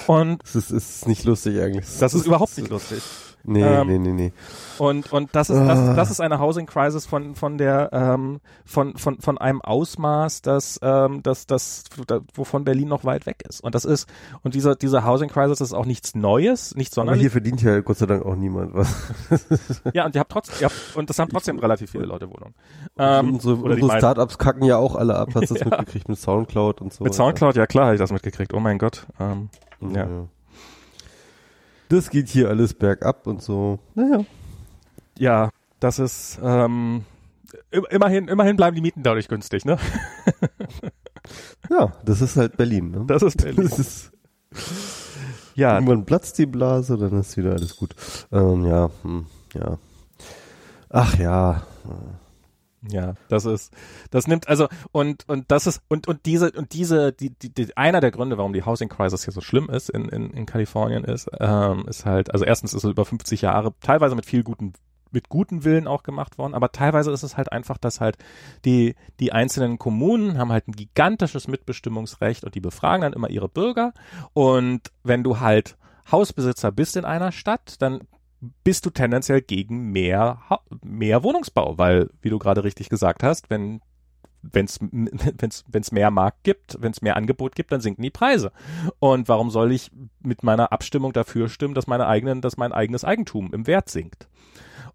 Und 0.06 0.42
das 0.42 0.54
ist, 0.54 0.70
ist 0.70 1.08
nicht 1.08 1.24
lustig 1.24 1.60
eigentlich. 1.60 1.86
Das 1.98 2.14
ist 2.14 2.26
überhaupt 2.26 2.56
nicht 2.56 2.70
lustig. 2.70 3.02
Nee, 3.48 3.62
ähm, 3.62 3.86
nee, 3.86 3.98
nee, 3.98 4.12
nee. 4.12 4.32
Und, 4.78 5.10
und 5.10 5.30
das 5.34 5.48
ist, 5.48 5.58
das, 5.58 5.78
ah. 5.78 5.94
das 5.94 6.10
ist 6.10 6.20
eine 6.20 6.38
Housing 6.38 6.66
Crisis 6.66 7.06
von, 7.06 7.34
von 7.34 7.56
der, 7.56 7.88
ähm, 7.92 8.40
von, 8.66 8.96
von, 8.96 9.18
von 9.20 9.38
einem 9.38 9.62
Ausmaß, 9.62 10.42
das, 10.42 10.78
ähm, 10.82 11.22
das, 11.22 11.46
das, 11.46 11.84
wovon 12.34 12.64
Berlin 12.64 12.88
noch 12.88 13.04
weit 13.04 13.24
weg 13.24 13.42
ist. 13.48 13.60
Und 13.64 13.74
das 13.74 13.86
ist, 13.86 14.06
und 14.42 14.54
dieser, 14.54 14.76
dieser 14.76 15.06
Housing 15.06 15.30
Crisis 15.30 15.62
ist 15.62 15.72
auch 15.72 15.86
nichts 15.86 16.14
Neues, 16.14 16.76
nichts 16.76 16.94
sonderlich. 16.94 17.18
Aber 17.18 17.20
hier 17.22 17.30
verdient 17.30 17.62
ja 17.62 17.80
Gott 17.80 17.96
sei 17.96 18.06
Dank 18.06 18.24
auch 18.26 18.36
niemand 18.36 18.74
was. 18.74 18.94
ja, 19.94 20.04
und 20.04 20.14
ihr 20.14 20.20
habt 20.20 20.30
trotzdem, 20.30 20.56
ja, 20.60 20.68
und 20.94 21.08
das 21.08 21.18
haben 21.18 21.30
trotzdem 21.30 21.58
relativ 21.58 21.90
viele 21.90 22.04
Leute 22.04 22.28
Wohnungen. 22.28 22.54
Ähm, 22.98 23.34
unsere 23.34 23.54
unsere 23.54 23.96
Startups 23.96 24.36
kacken 24.36 24.64
ja 24.64 24.76
auch 24.76 24.94
alle 24.94 25.16
ab, 25.16 25.30
hast 25.34 25.50
du 25.50 25.54
das 25.54 25.60
ja. 25.64 25.70
mitgekriegt 25.70 26.08
mit 26.10 26.18
Soundcloud 26.18 26.82
und 26.82 26.92
so. 26.92 27.02
Mit 27.02 27.14
Soundcloud, 27.14 27.56
ja 27.56 27.66
klar, 27.66 27.86
habe 27.86 27.94
ich 27.94 28.00
das 28.00 28.12
mitgekriegt. 28.12 28.52
Oh 28.52 28.60
mein 28.60 28.76
Gott. 28.76 29.06
Ähm, 29.18 29.48
ja. 29.80 30.06
ja 30.06 30.28
das 31.88 32.10
geht 32.10 32.28
hier 32.28 32.48
alles 32.48 32.74
bergab 32.74 33.26
und 33.26 33.42
so. 33.42 33.78
Naja. 33.94 34.24
Ja, 35.18 35.50
das 35.80 35.98
ist 35.98 36.38
ähm, 36.42 37.04
immerhin, 37.90 38.28
immerhin 38.28 38.56
bleiben 38.56 38.74
die 38.74 38.82
Mieten 38.82 39.02
dadurch 39.02 39.28
günstig, 39.28 39.64
ne? 39.64 39.78
ja, 41.70 41.92
das 42.04 42.20
ist 42.20 42.36
halt 42.36 42.56
Berlin, 42.56 42.90
ne? 42.90 43.04
Das 43.06 43.22
ist 43.22 43.42
Berlin. 43.42 43.68
Das 43.68 43.78
ist, 43.78 44.12
ja. 45.54 45.74
Irgendwann 45.74 46.04
platzt 46.04 46.38
die 46.38 46.46
Blase, 46.46 46.96
dann 46.96 47.18
ist 47.18 47.36
wieder 47.36 47.52
alles 47.52 47.76
gut. 47.76 47.94
Ähm, 48.32 48.64
ja, 48.64 48.90
hm, 49.02 49.26
ja. 49.54 49.78
Ach 50.90 51.18
ja. 51.18 51.62
Ja, 52.88 53.14
das 53.28 53.44
ist, 53.44 53.74
das 54.10 54.28
nimmt, 54.28 54.48
also, 54.48 54.68
und, 54.92 55.28
und 55.28 55.50
das 55.50 55.66
ist, 55.66 55.82
und, 55.88 56.06
und 56.06 56.26
diese, 56.26 56.52
und 56.52 56.72
diese, 56.72 57.12
die, 57.12 57.30
die, 57.30 57.52
die 57.52 57.76
einer 57.76 58.00
der 58.00 58.12
Gründe, 58.12 58.38
warum 58.38 58.52
die 58.52 58.64
Housing 58.64 58.88
Crisis 58.88 59.24
hier 59.24 59.32
so 59.32 59.40
schlimm 59.40 59.68
ist 59.68 59.90
in, 59.90 60.08
in, 60.08 60.30
in 60.30 60.46
Kalifornien 60.46 61.02
ist, 61.02 61.28
ähm, 61.40 61.86
ist 61.88 62.06
halt, 62.06 62.32
also 62.32 62.44
erstens 62.44 62.74
ist 62.74 62.84
es 62.84 62.90
über 62.90 63.04
50 63.04 63.42
Jahre, 63.42 63.74
teilweise 63.80 64.14
mit 64.14 64.26
viel 64.26 64.44
guten, 64.44 64.74
mit 65.10 65.28
guten 65.28 65.64
Willen 65.64 65.88
auch 65.88 66.04
gemacht 66.04 66.38
worden, 66.38 66.54
aber 66.54 66.70
teilweise 66.70 67.10
ist 67.10 67.24
es 67.24 67.36
halt 67.36 67.50
einfach, 67.50 67.78
dass 67.78 68.00
halt 68.00 68.16
die, 68.64 68.94
die 69.18 69.32
einzelnen 69.32 69.78
Kommunen 69.78 70.38
haben 70.38 70.52
halt 70.52 70.68
ein 70.68 70.72
gigantisches 70.72 71.48
Mitbestimmungsrecht 71.48 72.44
und 72.44 72.54
die 72.54 72.60
befragen 72.60 73.02
dann 73.02 73.12
immer 73.12 73.30
ihre 73.30 73.48
Bürger. 73.48 73.92
Und 74.34 74.92
wenn 75.02 75.24
du 75.24 75.40
halt 75.40 75.76
Hausbesitzer 76.12 76.70
bist 76.72 76.96
in 76.96 77.04
einer 77.04 77.32
Stadt, 77.32 77.76
dann 77.80 78.02
bist 78.64 78.86
du 78.86 78.90
tendenziell 78.90 79.40
gegen 79.40 79.90
mehr, 79.90 80.40
mehr 80.82 81.22
Wohnungsbau, 81.22 81.78
weil, 81.78 82.10
wie 82.20 82.30
du 82.30 82.38
gerade 82.38 82.64
richtig 82.64 82.88
gesagt 82.88 83.22
hast, 83.22 83.50
wenn 83.50 83.80
wenn 84.40 84.66
es 84.66 84.80
mehr 85.92 86.10
Markt 86.12 86.44
gibt, 86.44 86.80
wenn 86.80 86.92
es 86.92 87.02
mehr 87.02 87.16
Angebot 87.16 87.56
gibt, 87.56 87.72
dann 87.72 87.80
sinken 87.80 88.02
die 88.02 88.10
Preise. 88.10 88.52
Und 89.00 89.28
warum 89.28 89.50
soll 89.50 89.72
ich 89.72 89.90
mit 90.22 90.44
meiner 90.44 90.70
Abstimmung 90.72 91.12
dafür 91.12 91.48
stimmen, 91.48 91.74
dass 91.74 91.88
meine 91.88 92.06
eigenen, 92.06 92.40
dass 92.40 92.56
mein 92.56 92.72
eigenes 92.72 93.04
Eigentum 93.04 93.52
im 93.52 93.66
Wert 93.66 93.88
sinkt? 93.88 94.28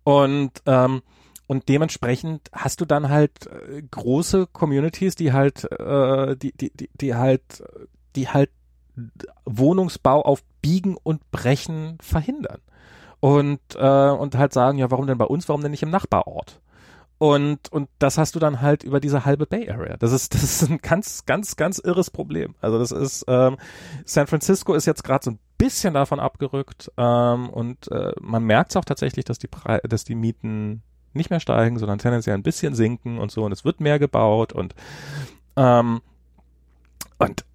Und 0.04 0.52
ähm, 0.66 1.02
und 1.46 1.68
dementsprechend 1.68 2.50
hast 2.54 2.80
du 2.80 2.86
dann 2.86 3.10
halt 3.10 3.48
äh, 3.48 3.84
große 3.92 4.48
Communities, 4.48 5.16
die 5.16 5.34
halt, 5.34 5.70
äh, 5.72 6.38
die, 6.38 6.54
die, 6.54 6.72
die, 6.74 6.90
die 6.94 7.16
halt, 7.16 7.64
die 8.16 8.30
halt 8.30 8.50
Wohnungsbau 9.46 10.22
auf 10.22 10.42
Biegen 10.62 10.96
und 10.96 11.30
Brechen 11.32 11.98
verhindern 12.00 12.62
und, 13.24 13.62
äh, 13.78 14.10
und 14.10 14.36
halt 14.36 14.52
sagen, 14.52 14.80
ja, 14.80 14.92
warum 14.92 15.08
denn 15.08 15.18
bei 15.18 15.24
uns, 15.24 15.48
warum 15.48 15.62
denn 15.62 15.72
nicht 15.72 15.82
im 15.82 15.90
Nachbarort? 15.90 16.60
Und, 17.20 17.72
und 17.72 17.88
das 17.98 18.18
hast 18.18 18.36
du 18.36 18.40
dann 18.40 18.60
halt 18.60 18.84
über 18.84 19.00
diese 19.00 19.24
halbe 19.24 19.46
Bay 19.46 19.70
Area. 19.70 19.96
Das 19.96 20.12
ist, 20.12 20.34
das 20.34 20.44
ist 20.44 20.70
ein 20.70 20.80
ganz, 20.80 21.24
ganz, 21.24 21.56
ganz 21.56 21.80
irres 21.80 22.12
Problem. 22.12 22.56
Also 22.60 22.80
das 22.80 22.92
ist, 22.92 23.24
ähm, 23.30 23.56
San 24.04 24.28
Francisco 24.28 24.74
ist 24.74 24.86
jetzt 24.88 25.06
gerade 25.06 25.24
so 25.24 25.32
ein 25.32 25.40
bisschen 25.58 25.94
davon 25.94 26.20
abgerückt 26.20 26.92
ähm, 26.98 27.50
und 27.50 27.90
äh, 27.94 28.12
man 28.20 28.44
merkt 28.44 28.72
es 28.72 28.76
auch 28.76 28.84
tatsächlich, 28.84 29.24
dass 29.24 29.40
die, 29.40 29.48
Pre 29.48 29.80
dass 29.88 30.04
die 30.04 30.16
Mieten 30.16 30.84
nicht 31.14 31.30
mehr 31.30 31.40
steigen, 31.40 31.80
sondern 31.80 32.00
tendenziell 32.00 32.36
ein 32.36 32.44
bisschen 32.44 32.76
sinken 32.76 33.20
und 33.20 33.32
so 33.32 33.46
und 33.46 33.54
es 33.54 33.64
wird 33.64 33.80
mehr 33.80 34.00
gebaut 34.00 34.52
und 34.52 34.76
ähm, 35.56 36.02
und 37.20 37.46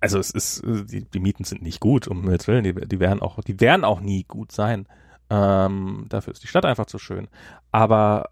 also 0.00 0.18
es 0.18 0.30
ist, 0.30 0.62
die, 0.64 1.04
die 1.04 1.20
Mieten 1.20 1.44
sind 1.44 1.62
nicht 1.62 1.80
gut, 1.80 2.08
um 2.08 2.22
Himmels 2.22 2.46
Willen, 2.48 2.64
die, 2.64 2.74
die 2.74 3.00
werden 3.00 3.20
auch, 3.20 3.42
die 3.42 3.60
werden 3.60 3.84
auch 3.84 4.00
nie 4.00 4.24
gut 4.24 4.52
sein. 4.52 4.86
Ähm, 5.30 6.06
dafür 6.08 6.32
ist 6.32 6.42
die 6.42 6.48
Stadt 6.48 6.64
einfach 6.64 6.86
zu 6.86 6.98
schön. 6.98 7.28
Aber 7.72 8.30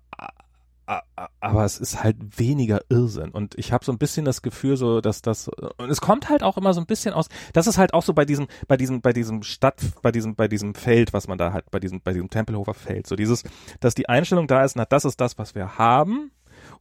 aber 1.41 1.65
es 1.65 1.79
ist 1.79 2.05
halt 2.05 2.39
weniger 2.39 2.81
Irrsinn 2.89 3.31
und 3.31 3.59
ich 3.59 3.73
habe 3.73 3.85
so 3.85 3.91
ein 3.91 3.99
bisschen 3.99 4.25
das 4.25 4.41
Gefühl 4.41 4.77
so 4.77 5.01
dass 5.01 5.21
das 5.21 5.49
und 5.49 5.91
es 5.91 6.01
kommt 6.01 6.29
halt 6.29 6.45
auch 6.45 6.57
immer 6.57 6.73
so 6.75 6.81
ein 6.81 6.87
bisschen 6.87 7.13
aus 7.13 7.27
das 7.53 7.67
ist 7.67 7.77
halt 7.77 7.93
auch 7.93 8.05
so 8.05 8.15
bei 8.15 8.25
diesem 8.25 8.47
bei 8.69 8.77
diesem 8.77 9.01
bei 9.01 9.13
diesem 9.13 9.43
Stadt 9.43 9.81
bei 10.03 10.13
diesem 10.13 10.37
bei 10.37 10.47
diesem 10.47 10.77
Feld 10.77 11.13
was 11.13 11.27
man 11.27 11.39
da 11.39 11.53
hat 11.53 11.71
bei 11.73 11.81
diesem 11.81 12.03
bei 12.03 12.13
diesem 12.13 12.31
Tempelhofer 12.31 12.75
Feld 12.75 13.09
so 13.09 13.17
dieses 13.17 13.43
dass 13.81 13.97
die 13.97 14.09
Einstellung 14.09 14.47
da 14.47 14.63
ist 14.63 14.77
na 14.77 14.85
das 14.85 15.05
ist 15.05 15.21
das 15.21 15.37
was 15.39 15.57
wir 15.57 15.77
haben 15.77 16.31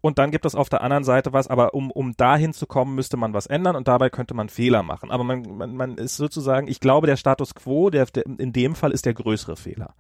und 0.06 0.20
dann 0.20 0.30
gibt 0.30 0.46
es 0.46 0.54
auf 0.54 0.70
der 0.70 0.84
anderen 0.84 1.04
Seite 1.04 1.34
was, 1.34 1.48
aber 1.48 1.74
um, 1.74 1.90
um 1.90 2.16
dahin 2.16 2.54
zu 2.54 2.68
kommen, 2.68 2.94
müsste 2.94 3.18
man 3.18 3.34
was 3.34 3.48
ändern 3.48 3.76
und 3.76 3.88
dabei 3.88 4.12
könnte 4.12 4.36
man 4.36 4.50
Fehler 4.50 4.84
machen. 4.84 5.10
Aber 5.10 5.24
man, 5.24 5.58
man, 5.58 5.76
man 5.76 5.98
ist 5.98 6.16
sozusagen, 6.16 6.68
ich 6.68 6.80
glaube, 6.80 7.08
der 7.08 7.18
Status 7.18 7.56
quo, 7.56 7.90
der, 7.90 8.06
der 8.06 8.24
in 8.28 8.54
dem 8.54 8.76
Fall 8.76 8.92
ist 8.92 9.08
der 9.08 9.16
größere 9.16 9.56
Fehler. 9.56 9.96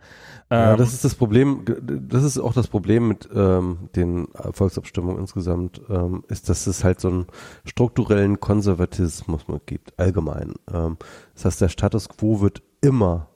Ja, 0.52 0.74
ähm, 0.74 0.78
das 0.78 0.94
ist 0.94 1.06
das 1.06 1.16
Problem, 1.16 1.66
das 1.82 2.24
ist 2.24 2.38
auch 2.38 2.54
das 2.54 2.68
Problem 2.68 3.08
mit 3.08 3.28
ähm, 3.34 3.90
den 3.96 4.28
Volksabstimmungen 4.52 5.20
insgesamt, 5.20 5.82
ähm, 5.90 6.24
ist, 6.28 6.50
dass 6.50 6.68
es 6.68 6.84
halt 6.84 7.00
so 7.00 7.08
einen 7.08 7.26
strukturellen 7.64 8.40
Konservatismus 8.40 9.48
gibt, 9.66 9.98
allgemein. 9.98 10.54
Ähm, 10.72 10.98
das 11.34 11.46
heißt, 11.46 11.62
der 11.62 11.70
Status 11.70 12.10
quo 12.10 12.42
wird 12.42 12.62
immer 12.82 13.30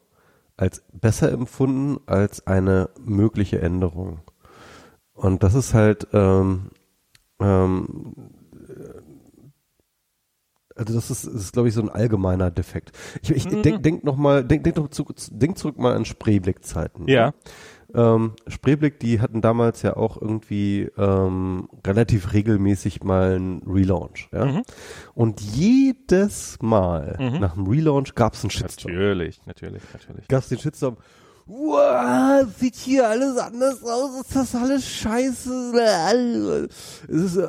als 0.56 0.84
besser 0.94 1.32
empfunden 1.32 2.00
als 2.06 2.46
eine 2.46 2.92
mögliche 3.00 3.60
Änderung. 3.60 4.20
Und 5.20 5.44
das 5.44 5.54
ist 5.54 5.74
halt, 5.74 6.08
ähm, 6.14 6.70
ähm, 7.42 8.14
also 10.76 10.94
das 10.94 11.12
ist, 11.12 11.26
das 11.28 11.34
ist 11.34 11.52
glaube 11.54 11.68
ich, 11.68 11.74
so 11.74 11.82
ein 11.82 11.90
allgemeiner 11.90 12.52
Defekt. 12.52 12.92
Ich, 13.22 13.32
ich 13.32 13.50
Mhm. 13.52 13.62
denk, 13.64 13.84
denk 13.84 14.04
noch 14.06 14.16
mal, 14.16 14.46
denk, 14.46 14.64
denk, 14.64 14.78
doch 14.78 14.88
zu, 14.88 15.06
denk 15.32 15.58
zurück 15.58 15.78
mal 15.78 15.94
an 15.96 16.06
Spreeblick-Zeiten. 16.06 17.08
Ja. 17.10 17.34
Ähm, 17.94 18.34
Spreeblick, 18.48 19.00
die 19.00 19.20
hatten 19.20 19.42
damals 19.42 19.82
ja 19.82 19.98
auch 19.98 20.22
irgendwie 20.22 20.90
ähm, 20.98 21.68
relativ 21.86 22.34
regelmäßig 22.34 23.04
mal 23.04 23.34
einen 23.34 23.64
Relaunch. 23.68 24.30
Ja? 24.32 24.46
Mhm. 24.46 24.62
Und 25.16 25.42
jedes 25.42 26.60
Mal 26.62 27.18
Mhm. 27.20 27.40
nach 27.42 27.56
dem 27.56 27.68
Relaunch 27.68 28.14
gab 28.16 28.36
es 28.36 28.44
einen 28.44 28.52
Shitstorm. 28.52 28.94
Natürlich, 28.94 29.46
natürlich, 29.48 29.82
natürlich. 29.92 30.28
Gab 30.30 30.44
es 30.44 30.50
den 30.50 30.60
Shitstorm. 30.60 30.98
Wow, 31.52 32.48
sieht 32.60 32.76
hier 32.76 33.10
alles 33.10 33.36
anders 33.38 33.82
aus, 33.82 34.22
ist 34.22 34.36
das 34.36 34.54
alles 34.54 34.88
scheiße. 34.88 36.68
Es 37.08 37.18
ist, 37.18 37.40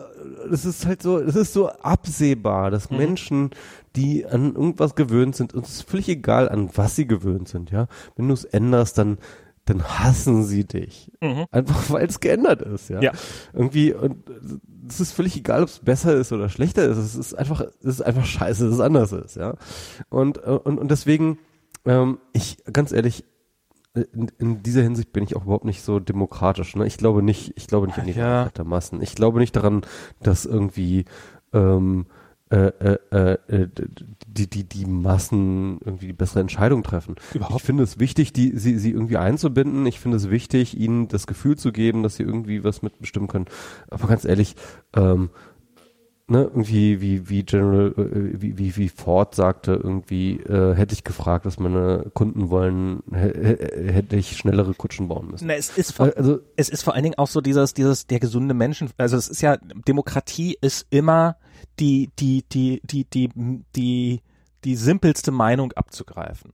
es 0.51 0.65
ist 0.65 0.87
halt 0.87 1.03
so, 1.03 1.19
es 1.19 1.37
ist 1.37 1.53
so 1.53 1.69
absehbar, 1.69 2.71
dass 2.71 2.91
Mhm. 2.91 2.97
Menschen, 2.97 3.51
die 3.97 4.25
an 4.25 4.55
irgendwas 4.55 4.95
gewöhnt 4.95 5.37
sind, 5.37 5.53
uns 5.53 5.69
ist 5.69 5.83
völlig 5.91 6.09
egal, 6.09 6.49
an 6.49 6.71
was 6.75 6.97
sie 6.97 7.07
gewöhnt 7.07 7.49
sind, 7.49 7.71
ja. 7.73 7.89
Wenn 8.17 8.29
du 8.29 8.33
es 8.33 8.45
änderst, 8.45 8.97
dann, 8.97 9.19
dann 9.67 9.85
hassen 9.85 10.45
sie 10.45 10.65
dich. 10.65 11.13
Mhm. 11.21 11.45
Einfach 11.51 11.91
weil 11.91 12.07
es 12.07 12.21
geändert 12.21 12.63
ist, 12.63 12.89
ja. 12.89 13.03
Ja. 13.03 13.13
Irgendwie, 13.53 13.93
und 13.93 14.25
es 14.89 15.01
ist 15.01 15.13
völlig 15.13 15.37
egal, 15.37 15.63
ob 15.63 15.69
es 15.69 15.79
besser 15.81 16.15
ist 16.15 16.33
oder 16.33 16.49
schlechter 16.49 16.87
ist. 16.89 16.97
Es 16.97 17.17
ist 17.17 17.35
einfach, 17.35 17.61
es 17.81 17.85
ist 17.87 18.03
einfach 18.03 18.25
scheiße, 18.25 18.65
dass 18.65 18.75
es 18.77 18.81
anders 18.81 19.13
ist, 19.13 19.37
ja. 19.37 19.57
Und, 20.09 20.39
und, 20.39 20.79
und 20.79 20.91
deswegen, 20.91 21.39
ähm, 21.85 22.19
ich, 22.33 22.57
ganz 22.73 22.93
ehrlich, 22.93 23.25
in, 23.95 24.31
in 24.39 24.63
dieser 24.63 24.83
Hinsicht 24.83 25.13
bin 25.13 25.25
ich 25.25 25.37
auch 25.37 25.43
überhaupt 25.43 25.65
nicht 25.65 25.83
so 25.83 25.99
demokratisch. 25.99 26.77
Ne? 26.77 26.87
Ich 26.87 26.97
glaube 26.97 27.23
nicht, 27.23 27.53
ich 27.57 27.67
glaube 27.67 27.87
nicht 27.87 27.99
an 27.99 28.07
die 28.07 28.13
Ja. 28.13 28.49
Der 28.51 28.65
Massen. 28.65 29.03
Ich 29.03 29.15
glaube 29.15 29.41
nicht 29.41 29.57
daran, 29.57 29.83
dass 30.21 30.45
irgendwie 30.47 31.05
ähm, 31.53 32.07
äh, 32.51 32.67
äh, 32.67 32.99
äh, 33.13 33.33
äh, 33.49 33.69
die, 34.27 34.51
die, 34.51 34.65
die 34.65 34.85
Massen 34.85 35.79
irgendwie 35.85 36.09
die 36.09 36.13
bessere 36.13 36.41
Entscheidung 36.41 36.83
treffen. 36.83 37.17
Überhaupt 37.33 37.61
Ich 37.61 37.63
finde 37.67 37.85
es 37.85 38.01
wichtig, 38.01 38.33
die, 38.33 38.57
sie, 38.57 38.77
sie 38.79 38.91
irgendwie 38.91 39.19
einzubinden. 39.19 39.87
Ich 39.87 40.01
finde 40.01 40.17
es 40.17 40.31
wichtig, 40.31 40.79
ihnen 40.79 41.09
das 41.09 41.27
Gefühl 41.29 41.57
zu 41.57 41.71
geben, 41.73 42.03
dass 42.03 42.17
sie 42.17 42.25
irgendwie 42.25 42.65
was 42.65 42.83
mitbestimmen 42.83 43.29
können. 43.29 43.47
Aber 43.89 44.09
ganz 44.09 44.25
ehrlich, 44.25 44.57
ähm, 44.95 45.31
ne, 46.31 46.45
irgendwie 46.45 47.01
wie 47.01 47.29
wie 47.29 47.43
General 47.43 47.93
äh, 47.99 48.41
wie 48.41 48.57
wie 48.57 48.77
wie 48.77 48.89
Ford 48.89 49.35
sagte 49.35 49.73
irgendwie 49.73 50.37
äh, 50.41 50.75
hätte 50.75 50.95
ich 50.95 51.05
gefragt, 51.05 51.45
was 51.45 51.59
meine 51.59 52.07
Kunden 52.15 52.49
wollen, 52.51 53.03
hä- 53.13 53.33
hä- 53.35 53.93
hätte 53.93 54.17
ich 54.17 54.37
schnellere 54.37 54.73
Kutschen 54.75 55.09
bauen 55.09 55.31
müssen. 55.31 55.47
Na, 55.47 55.55
es 55.55 55.77
ist 55.77 55.93
vor, 55.93 56.07
Äh, 56.07 56.13
Also 56.17 56.39
es 56.57 56.69
ist 56.69 56.83
vor 56.83 56.95
allen 56.95 57.03
Dingen 57.03 57.19
auch 57.19 57.29
so 57.29 57.41
dieses, 57.41 57.75
dieses, 57.75 58.07
der 58.07 58.21
gesunde 58.21 58.55
Menschen, 58.55 58.89
also 58.97 59.17
es 59.17 59.29
ist 59.29 59.43
ja, 59.43 59.59
Demokratie 59.87 60.57
ist 60.61 60.87
immer 60.91 61.37
die, 61.79 62.11
die, 62.19 62.45
die, 62.51 62.81
die, 62.85 63.05
die, 63.05 63.29
die, 63.77 64.21
die 64.65 64.77
simpelste 64.77 65.31
Meinung 65.33 65.73
abzugreifen. 65.73 66.53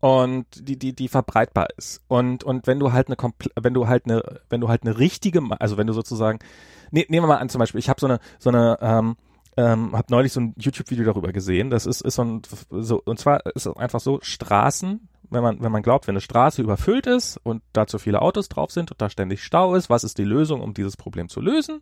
Und 0.00 0.46
die, 0.56 0.78
die, 0.78 0.94
die 0.94 1.08
verbreitbar 1.08 1.68
ist. 1.76 2.02
Und, 2.06 2.44
und 2.44 2.66
wenn 2.66 2.78
du 2.78 2.92
halt 2.92 3.08
eine, 3.08 3.16
wenn 3.60 3.74
du 3.74 3.88
halt 3.88 4.04
eine, 4.04 4.40
wenn 4.50 4.60
du 4.60 4.68
halt 4.68 4.82
eine 4.82 4.98
richtige, 4.98 5.42
also 5.58 5.78
wenn 5.78 5.86
du 5.86 5.94
sozusagen, 5.94 6.38
ne, 6.90 7.06
nehmen 7.08 7.24
wir 7.24 7.34
mal 7.34 7.38
an 7.38 7.48
zum 7.48 7.58
Beispiel, 7.60 7.78
ich 7.78 7.88
habe 7.88 8.00
so 8.00 8.06
eine, 8.06 8.20
so 8.38 8.50
eine, 8.50 8.78
ähm, 8.82 9.16
ähm, 9.56 9.96
habe 9.96 10.06
neulich 10.10 10.32
so 10.32 10.40
ein 10.40 10.54
YouTube-Video 10.58 11.04
darüber 11.04 11.32
gesehen. 11.32 11.70
Das 11.70 11.86
ist, 11.86 12.02
ist 12.02 12.16
so 12.16 12.22
ein, 12.22 12.42
so, 12.70 13.00
und 13.04 13.18
zwar 13.18 13.44
ist 13.46 13.66
es 13.66 13.76
einfach 13.76 14.00
so, 14.00 14.18
Straßen, 14.20 15.08
wenn 15.30 15.42
man, 15.42 15.62
wenn 15.62 15.72
man 15.72 15.82
glaubt, 15.82 16.06
wenn 16.06 16.12
eine 16.12 16.20
Straße 16.20 16.62
überfüllt 16.62 17.06
ist 17.06 17.38
und 17.38 17.62
da 17.72 17.86
zu 17.86 17.98
viele 17.98 18.22
Autos 18.22 18.48
drauf 18.48 18.70
sind 18.70 18.92
und 18.92 19.00
da 19.00 19.08
ständig 19.08 19.42
Stau 19.42 19.74
ist, 19.74 19.90
was 19.90 20.04
ist 20.04 20.18
die 20.18 20.24
Lösung, 20.24 20.60
um 20.60 20.74
dieses 20.74 20.96
Problem 20.96 21.28
zu 21.28 21.40
lösen? 21.40 21.80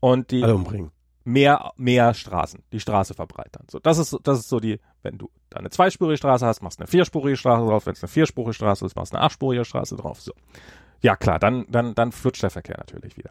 Und 0.00 0.30
die 0.30 0.42
alle 0.42 0.54
umbringen. 0.54 0.90
Mehr, 1.24 1.72
mehr 1.76 2.14
Straßen, 2.14 2.62
die 2.72 2.80
Straße 2.80 3.14
verbreitern. 3.14 3.66
So, 3.70 3.78
das 3.78 3.98
ist, 3.98 4.10
so- 4.10 4.18
das 4.18 4.38
ist 4.40 4.48
so 4.48 4.60
die, 4.60 4.80
wenn 5.02 5.18
du 5.18 5.30
da 5.50 5.58
eine 5.58 5.70
zweispurige 5.70 6.16
Straße 6.16 6.46
hast, 6.46 6.62
machst 6.62 6.78
du 6.78 6.82
eine 6.82 6.88
vierspurige 6.88 7.36
Straße 7.36 7.66
drauf, 7.66 7.86
wenn 7.86 7.92
es 7.94 8.02
eine 8.02 8.08
vierspurige 8.08 8.54
Straße 8.54 8.84
ist, 8.86 8.96
machst 8.96 9.12
du 9.12 9.16
eine 9.16 9.24
achtspurige 9.26 9.64
Straße 9.64 9.96
drauf, 9.96 10.20
so. 10.20 10.32
Ja, 11.00 11.16
klar, 11.16 11.38
dann, 11.38 11.66
dann, 11.68 11.94
dann 11.94 12.12
flutscht 12.12 12.42
der 12.42 12.50
Verkehr 12.50 12.76
natürlich 12.78 13.16
wieder. 13.16 13.30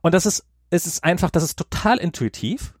Und 0.00 0.14
das 0.14 0.24
ist, 0.26 0.46
es 0.70 0.86
ist 0.86 1.04
einfach, 1.04 1.30
das 1.30 1.42
ist 1.42 1.58
total 1.58 1.98
intuitiv, 1.98 2.74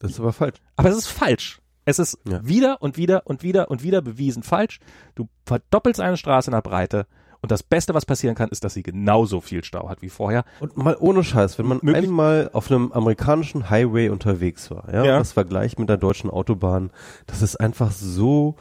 Das 0.00 0.12
ist 0.12 0.20
aber 0.20 0.32
falsch. 0.32 0.56
aber 0.76 0.88
es 0.88 0.96
ist 0.96 1.08
falsch. 1.08 1.60
Es 1.86 1.98
ist 1.98 2.18
Ja. 2.26 2.44
wieder 2.46 2.80
und 2.80 2.96
wieder 2.96 3.26
und 3.26 3.42
wieder 3.42 3.70
und 3.70 3.82
wieder 3.82 4.00
bewiesen 4.00 4.42
falsch. 4.42 4.80
Du 5.14 5.28
verdoppelst 5.44 6.00
eine 6.00 6.16
Straße 6.16 6.48
in 6.50 6.54
der 6.54 6.62
Breite 6.62 7.06
und 7.44 7.50
das 7.50 7.62
Beste, 7.62 7.92
was 7.92 8.06
passieren 8.06 8.34
kann, 8.34 8.48
ist, 8.48 8.64
dass 8.64 8.72
sie 8.72 8.82
genauso 8.82 9.42
viel 9.42 9.62
Stau 9.64 9.90
hat 9.90 10.00
wie 10.00 10.08
vorher. 10.08 10.44
Und 10.60 10.78
mal 10.78 10.96
ohne 10.98 11.22
Scheiß, 11.22 11.58
wenn 11.58 11.66
man 11.66 11.78
Möglich- 11.82 12.04
einmal 12.04 12.48
auf 12.54 12.70
einem 12.70 12.90
amerikanischen 12.90 13.68
Highway 13.68 14.08
unterwegs 14.08 14.70
war, 14.70 14.90
ja, 14.90 15.04
Ja. 15.04 15.18
das 15.18 15.32
Vergleich 15.32 15.76
mit 15.76 15.90
der 15.90 15.98
deutschen 15.98 16.30
Autobahn, 16.30 16.88
das 17.26 17.42
ist 17.42 17.56
einfach 17.60 17.90
so, 17.92 18.56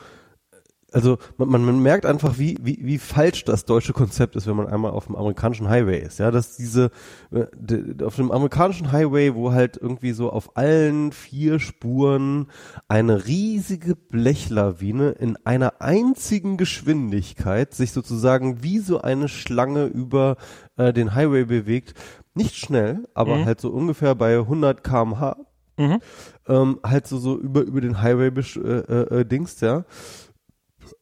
also 0.94 1.18
man, 1.38 1.50
man, 1.50 1.66
man 1.66 1.80
merkt 1.82 2.06
einfach, 2.06 2.38
wie, 2.38 2.58
wie, 2.62 2.80
wie 2.82 2.98
falsch 2.98 3.44
das 3.46 3.66
deutsche 3.66 3.94
Konzept 3.94 4.36
ist, 4.36 4.48
wenn 4.48 4.56
man 4.56 4.68
einmal 4.68 4.92
auf 4.92 5.08
dem 5.08 5.16
amerikanischen 5.16 5.68
Highway 5.70 6.00
ist, 6.02 6.20
ja, 6.20 6.32
dass 6.32 6.56
diese, 6.56 6.92
äh, 7.32 8.04
auf 8.04 8.16
dem 8.16 8.32
amerikanischen 8.32 8.92
Highway, 8.92 9.34
wo 9.34 9.52
halt 9.52 9.78
irgendwie 9.78 10.12
so 10.14 10.30
auf 10.32 10.56
allen 10.56 11.12
vier 11.12 11.60
Spuren 11.60 12.48
eine 12.88 13.26
riesige 13.26 13.96
Blechlawine 13.96 15.12
in 15.12 15.38
einer 15.46 15.82
einzigen 15.82 16.58
Geschwindigkeit 16.58 17.74
sich 17.74 17.92
sozusagen 17.92 18.64
wie 18.64 18.80
so 18.80 19.02
eine 19.02 19.28
Schlange 19.28 19.86
über 19.86 20.38
äh, 20.78 20.94
den 20.94 21.16
Highway 21.16 21.46
bewegt, 21.46 21.94
nicht 22.36 22.56
schnell, 22.56 23.08
aber 23.14 23.38
Mhm. 23.38 23.46
halt 23.46 23.62
so 23.62 23.70
ungefähr 23.70 24.16
bei 24.16 24.38
100 24.38 24.84
kmh, 24.84 25.38
Mhm. 25.78 26.00
ähm, 26.48 26.80
halt 26.84 27.08
so, 27.08 27.18
so 27.18 27.38
über, 27.38 27.62
über 27.62 27.82
den 27.82 28.02
Highway 28.02 28.28
äh, 28.28 28.60
äh, 28.60 29.22
äh, 29.22 29.26
dingst, 29.26 29.62
ja. 29.62 29.86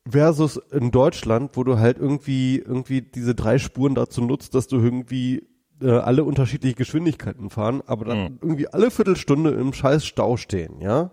Versus 0.08 0.58
in 0.72 0.92
Deutschland, 0.92 1.52
wo 1.56 1.64
du 1.64 1.78
halt 1.80 1.98
irgendwie, 1.98 2.58
irgendwie 2.58 3.02
diese 3.02 3.36
drei 3.36 3.58
Spuren 3.58 3.96
dazu 3.96 4.22
nutzt, 4.22 4.56
dass 4.56 4.68
du 4.68 4.78
irgendwie 4.78 5.48
äh, 5.82 5.90
alle 5.92 6.24
unterschiedliche 6.24 6.76
Geschwindigkeiten 6.76 7.50
fahren, 7.50 7.82
aber 7.88 8.06
dann 8.06 8.24
Mhm. 8.24 8.40
irgendwie 8.42 8.68
alle 8.68 8.92
Viertelstunde 8.92 9.52
im 9.52 9.74
scheiß 9.74 10.06
Stau 10.06 10.38
stehen, 10.38 10.80
ja. 10.82 11.12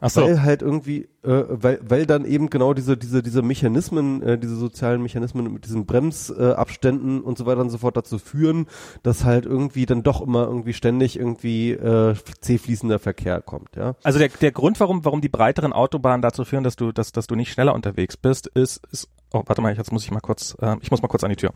Ach 0.00 0.10
so. 0.10 0.22
Weil 0.22 0.42
halt 0.42 0.62
irgendwie, 0.62 1.08
äh, 1.22 1.44
weil, 1.48 1.80
weil 1.82 2.06
dann 2.06 2.24
eben 2.24 2.50
genau 2.50 2.74
diese, 2.74 2.96
diese, 2.96 3.22
diese 3.22 3.42
Mechanismen, 3.42 4.22
äh, 4.22 4.38
diese 4.38 4.56
sozialen 4.56 5.02
Mechanismen 5.02 5.52
mit 5.52 5.64
diesen 5.64 5.86
Bremsabständen 5.86 7.18
äh, 7.18 7.22
und 7.22 7.38
so 7.38 7.46
weiter 7.46 7.60
und 7.60 7.70
so 7.70 7.78
fort 7.78 7.96
dazu 7.96 8.18
führen, 8.18 8.66
dass 9.02 9.24
halt 9.24 9.46
irgendwie 9.46 9.86
dann 9.86 10.02
doch 10.02 10.20
immer 10.20 10.44
irgendwie 10.46 10.74
ständig 10.74 11.18
irgendwie 11.18 11.72
äh, 11.72 12.14
zäh 12.40 12.58
fließender 12.58 12.98
Verkehr 12.98 13.40
kommt, 13.40 13.76
ja. 13.76 13.94
Also 14.02 14.18
der, 14.18 14.28
der 14.28 14.52
Grund, 14.52 14.78
warum, 14.80 15.04
warum 15.04 15.20
die 15.20 15.28
breiteren 15.28 15.72
Autobahnen 15.72 16.22
dazu 16.22 16.44
führen, 16.44 16.64
dass 16.64 16.76
du, 16.76 16.92
dass, 16.92 17.12
dass 17.12 17.26
du 17.26 17.34
nicht 17.34 17.52
schneller 17.52 17.74
unterwegs 17.74 18.16
bist, 18.16 18.48
ist, 18.48 18.82
ist, 18.92 19.08
oh, 19.32 19.42
warte 19.46 19.62
mal, 19.62 19.74
jetzt 19.74 19.92
muss 19.92 20.04
ich 20.04 20.10
mal 20.10 20.20
kurz, 20.20 20.56
äh, 20.60 20.76
ich 20.82 20.90
muss 20.90 21.00
mal 21.00 21.08
kurz 21.08 21.24
an 21.24 21.30
die 21.30 21.36
Tür. 21.36 21.52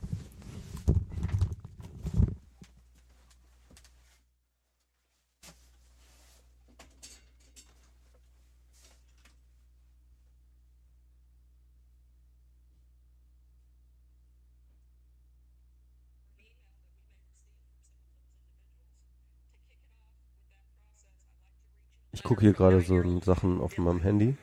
Ich 22.21 22.25
gucke 22.25 22.43
hier 22.43 22.53
gerade 22.53 22.83
so 22.83 23.21
Sachen 23.23 23.63
auf 23.63 23.79
meinem 23.79 24.03
Handy. 24.03 24.37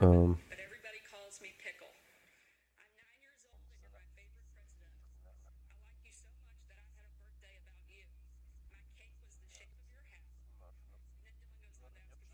Ähm, 0.00 0.36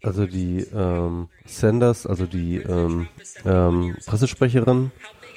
also 0.02 0.26
die 0.26 0.60
ähm, 0.72 1.28
Sanders, 1.44 2.06
also 2.06 2.24
die 2.24 2.56
ähm, 2.56 3.08
ähm, 3.44 3.94
Pressesprecherin 4.06 4.90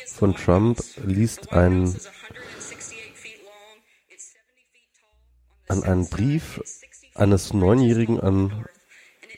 von 0.08 0.34
Trump 0.34 0.80
liest 1.04 1.42
The 1.42 1.52
White 1.52 1.60
ein, 1.60 1.84
House 1.84 1.96
is 1.96 2.08
168 2.08 3.14
feet 3.16 3.44
long. 3.44 3.82
It's 4.08 4.32
70 4.32 4.66
feet 4.72 4.90
tall. 4.98 5.76
On 5.76 5.82
the 5.82 5.88
an 5.88 5.92
einen 5.92 6.10
Brief 6.10 6.58
it's 6.60 6.80
60 6.80 6.90
feet 6.90 6.95
eines 7.16 7.54
Neunjährigen 7.54 8.20
an 8.20 8.66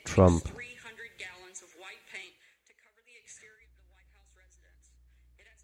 Trump. 0.03 0.43
takes 0.43 0.55
300 0.55 1.17
gallons 1.17 1.61
of 1.63 1.69
white 1.77 2.01
paint 2.11 2.33
to 2.65 2.73
cover 2.73 3.01
the 3.05 3.15
exterior 3.21 3.69
of 3.69 3.71
the 3.77 3.85
White 3.93 4.09
House 4.17 4.33
residence. 4.35 4.89
It 5.37 5.45
has 5.45 5.61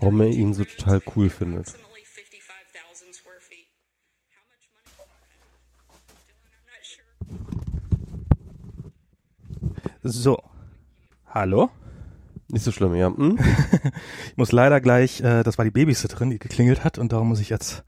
warum 0.00 0.20
er 0.20 0.28
ihn 0.28 0.54
so 0.54 0.64
total 0.64 1.00
cool 1.14 1.28
findet. 1.28 1.68
approximately 1.68 2.04
55,000 2.04 3.14
square 3.14 3.40
feet. 3.40 3.68
How 4.32 4.42
much 4.48 4.64
money? 4.72 4.88
Dylan, 6.24 6.56
I'm 6.56 6.64
not 6.64 6.82
sure. 6.82 7.04
So. 10.10 10.42
Hallo? 11.28 11.70
Nicht 12.48 12.64
so 12.64 12.72
schlimm, 12.72 12.94
ja. 12.94 13.08
Hm? 13.08 13.38
Ich 14.30 14.36
muss 14.38 14.52
leider 14.52 14.80
gleich, 14.80 15.20
äh, 15.20 15.42
das 15.42 15.58
war 15.58 15.64
die 15.66 15.70
Babysitterin, 15.70 16.30
die 16.30 16.38
geklingelt 16.38 16.84
hat 16.84 16.98
und 16.98 17.12
darum 17.12 17.28
muss 17.28 17.40
ich 17.40 17.50
jetzt, 17.50 17.84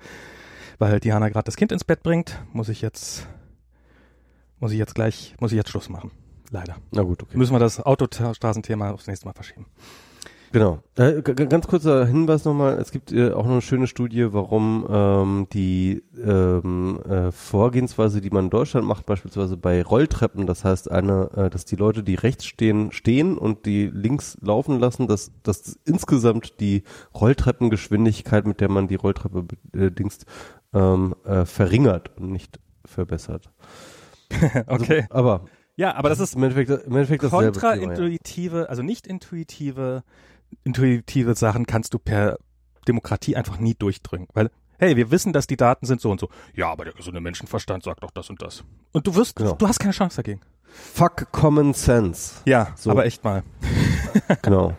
weil 0.79 1.01
Diana 1.01 1.31
gerade 1.31 1.45
das 1.45 1.57
Kind 1.57 1.73
ins 1.73 1.85
Bett 1.85 2.03
bringt, 2.03 2.39
muss 2.53 2.69
ich 2.69 2.83
jetzt 2.83 3.27
muss 4.61 4.73
ich 4.73 4.79
jetzt 4.79 4.95
gleich, 4.95 5.35
muss 5.41 5.53
ich 5.53 5.57
jetzt 5.57 5.71
Schluss 5.71 5.89
machen. 5.89 6.11
Leider. 6.51 6.77
Na 6.93 7.03
gut, 7.03 7.23
okay. 7.23 7.37
Müssen 7.37 7.53
wir 7.53 7.59
das 7.59 7.81
Autostraßenthema 7.81 8.91
aufs 8.91 9.07
nächste 9.07 9.27
Mal 9.27 9.33
verschieben. 9.33 9.67
Genau. 10.55 10.79
Äh, 10.95 11.21
ganz 11.23 11.67
kurzer 11.67 12.07
Hinweis 12.07 12.45
nochmal, 12.45 12.79
es 12.79 12.93
gibt 12.93 13.11
äh, 13.11 13.33
auch 13.33 13.43
noch 13.43 13.55
eine 13.55 13.61
schöne 13.61 13.89
Studie, 13.89 14.33
warum 14.33 14.87
ähm, 14.89 15.47
die 15.53 16.05
ähm, 16.25 17.01
äh, 17.09 17.33
Vorgehensweise, 17.33 18.21
die 18.21 18.31
man 18.31 18.45
in 18.45 18.51
Deutschland 18.51 18.87
macht, 18.87 19.05
beispielsweise 19.05 19.57
bei 19.57 19.83
Rolltreppen, 19.83 20.47
das 20.47 20.65
heißt 20.65 20.93
eine, 20.93 21.29
äh, 21.35 21.51
dass 21.51 21.65
die 21.65 21.75
Leute, 21.75 22.05
die 22.05 22.15
rechts 22.15 22.47
stehen, 22.47 22.93
stehen 22.93 23.37
und 23.37 23.67
die 23.67 23.91
links 23.93 24.39
laufen 24.43 24.79
lassen, 24.79 25.09
dass, 25.09 25.33
dass 25.43 25.77
insgesamt 25.87 26.61
die 26.61 26.85
Rolltreppengeschwindigkeit, 27.17 28.47
mit 28.47 28.61
der 28.61 28.71
man 28.71 28.87
die 28.87 28.95
Rolltreppe 28.95 29.47
äh, 29.73 29.91
dingst, 29.91 30.25
ähm, 30.73 31.17
äh, 31.25 31.47
verringert 31.47 32.17
und 32.17 32.31
nicht 32.31 32.61
verbessert. 32.85 33.51
Also, 34.67 34.85
okay. 34.85 35.07
aber 35.11 35.45
Ja, 35.77 35.95
aber 35.95 36.09
das 36.09 36.21
ist 36.21 36.35
im 36.35 36.43
Endeffekt, 36.43 36.71
im 36.87 36.93
Endeffekt 36.97 37.23
ja. 37.23 37.29
kontraintuitive, 37.29 38.69
also 38.69 38.83
nicht 38.83 39.07
intuitive, 39.07 40.03
intuitive 40.65 41.35
Sachen 41.35 41.67
kannst 41.67 41.95
du 41.95 41.99
per 41.99 42.39
Demokratie 42.87 43.37
einfach 43.37 43.59
nie 43.59 43.75
durchdringen, 43.75 44.29
weil 44.35 44.51
hey, 44.79 44.97
wir 44.97 45.11
wissen, 45.11 45.33
dass 45.33 45.47
die 45.47 45.57
Daten 45.57 45.87
sind 45.87 46.01
so 46.01 46.11
und 46.11 46.21
so. 46.21 46.29
Ja, 46.55 46.71
aber 46.71 46.85
der 46.85 46.95
gesunde 46.95 47.21
Menschenverstand 47.21 47.85
sagt 47.85 48.03
doch 48.03 48.11
das 48.11 48.29
und 48.29 48.43
das. 48.43 48.65
Und 48.93 49.07
du 49.07 49.15
wirst, 49.15 49.37
Genau. 49.37 49.55
du 49.55 49.69
hast 49.69 49.79
keine 49.79 49.93
Chance 49.93 50.17
dagegen. 50.17 50.41
Fuck 50.65 51.31
Common 51.33 51.73
Sense. 51.75 52.43
Ja, 52.45 52.73
So. 52.77 52.91
aber 52.91 53.07
echt 53.07 53.25
mal. 53.25 53.43
Genau. 54.43 54.75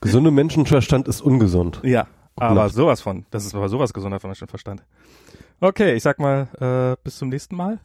Gesunder 0.00 0.30
Menschenverstand 0.30 1.06
ist 1.08 1.20
ungesund. 1.20 1.80
Ja, 1.84 2.06
aber 2.36 2.68
sowas 2.70 3.00
von. 3.00 3.26
Das 3.30 3.44
ist 3.44 3.54
aber 3.54 3.68
sowas 3.68 3.92
gesunder 3.92 4.18
Menschenverstand. 4.22 4.84
Okay, 5.60 5.94
ich 5.94 6.02
sag 6.02 6.18
mal, 6.18 6.48
äh, 6.60 6.96
bis 7.04 7.18
zum 7.18 7.28
nächsten 7.28 7.54
Mal. 7.54 7.80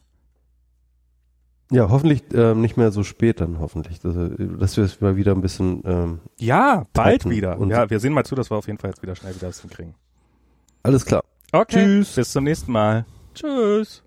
Ja, 1.70 1.90
hoffentlich 1.90 2.22
ähm, 2.32 2.60
nicht 2.62 2.76
mehr 2.78 2.90
so 2.92 3.02
spät 3.04 3.40
dann, 3.40 3.58
hoffentlich. 3.60 4.00
Dass, 4.00 4.16
äh, 4.16 4.30
dass 4.58 4.76
wir 4.76 4.84
es 4.84 5.00
mal 5.00 5.16
wieder 5.16 5.32
ein 5.32 5.42
bisschen, 5.42 5.82
ähm, 5.84 6.18
Ja, 6.38 6.84
bald 6.94 7.28
wieder. 7.28 7.58
und- 7.58 7.70
ja, 7.70 7.90
wir 7.90 8.00
sehen 8.00 8.12
mal 8.14 8.24
zu, 8.24 8.34
dass 8.34 8.50
wir 8.50 8.56
auf 8.56 8.66
jeden 8.66 8.78
Fall 8.78 8.90
jetzt 8.90 9.02
wieder 9.02 9.14
schnell 9.14 9.34
wieder 9.34 9.48
das 9.48 9.60
hinkriegen. 9.60 9.94
alles 10.82 11.04
klar. 11.04 11.22
Okay. 11.52 11.84
Tschüss. 11.84 12.14
Bis 12.14 12.32
zum 12.32 12.44
nächsten 12.44 12.72
Mal. 12.72 13.04
Tschüss. 13.34 14.02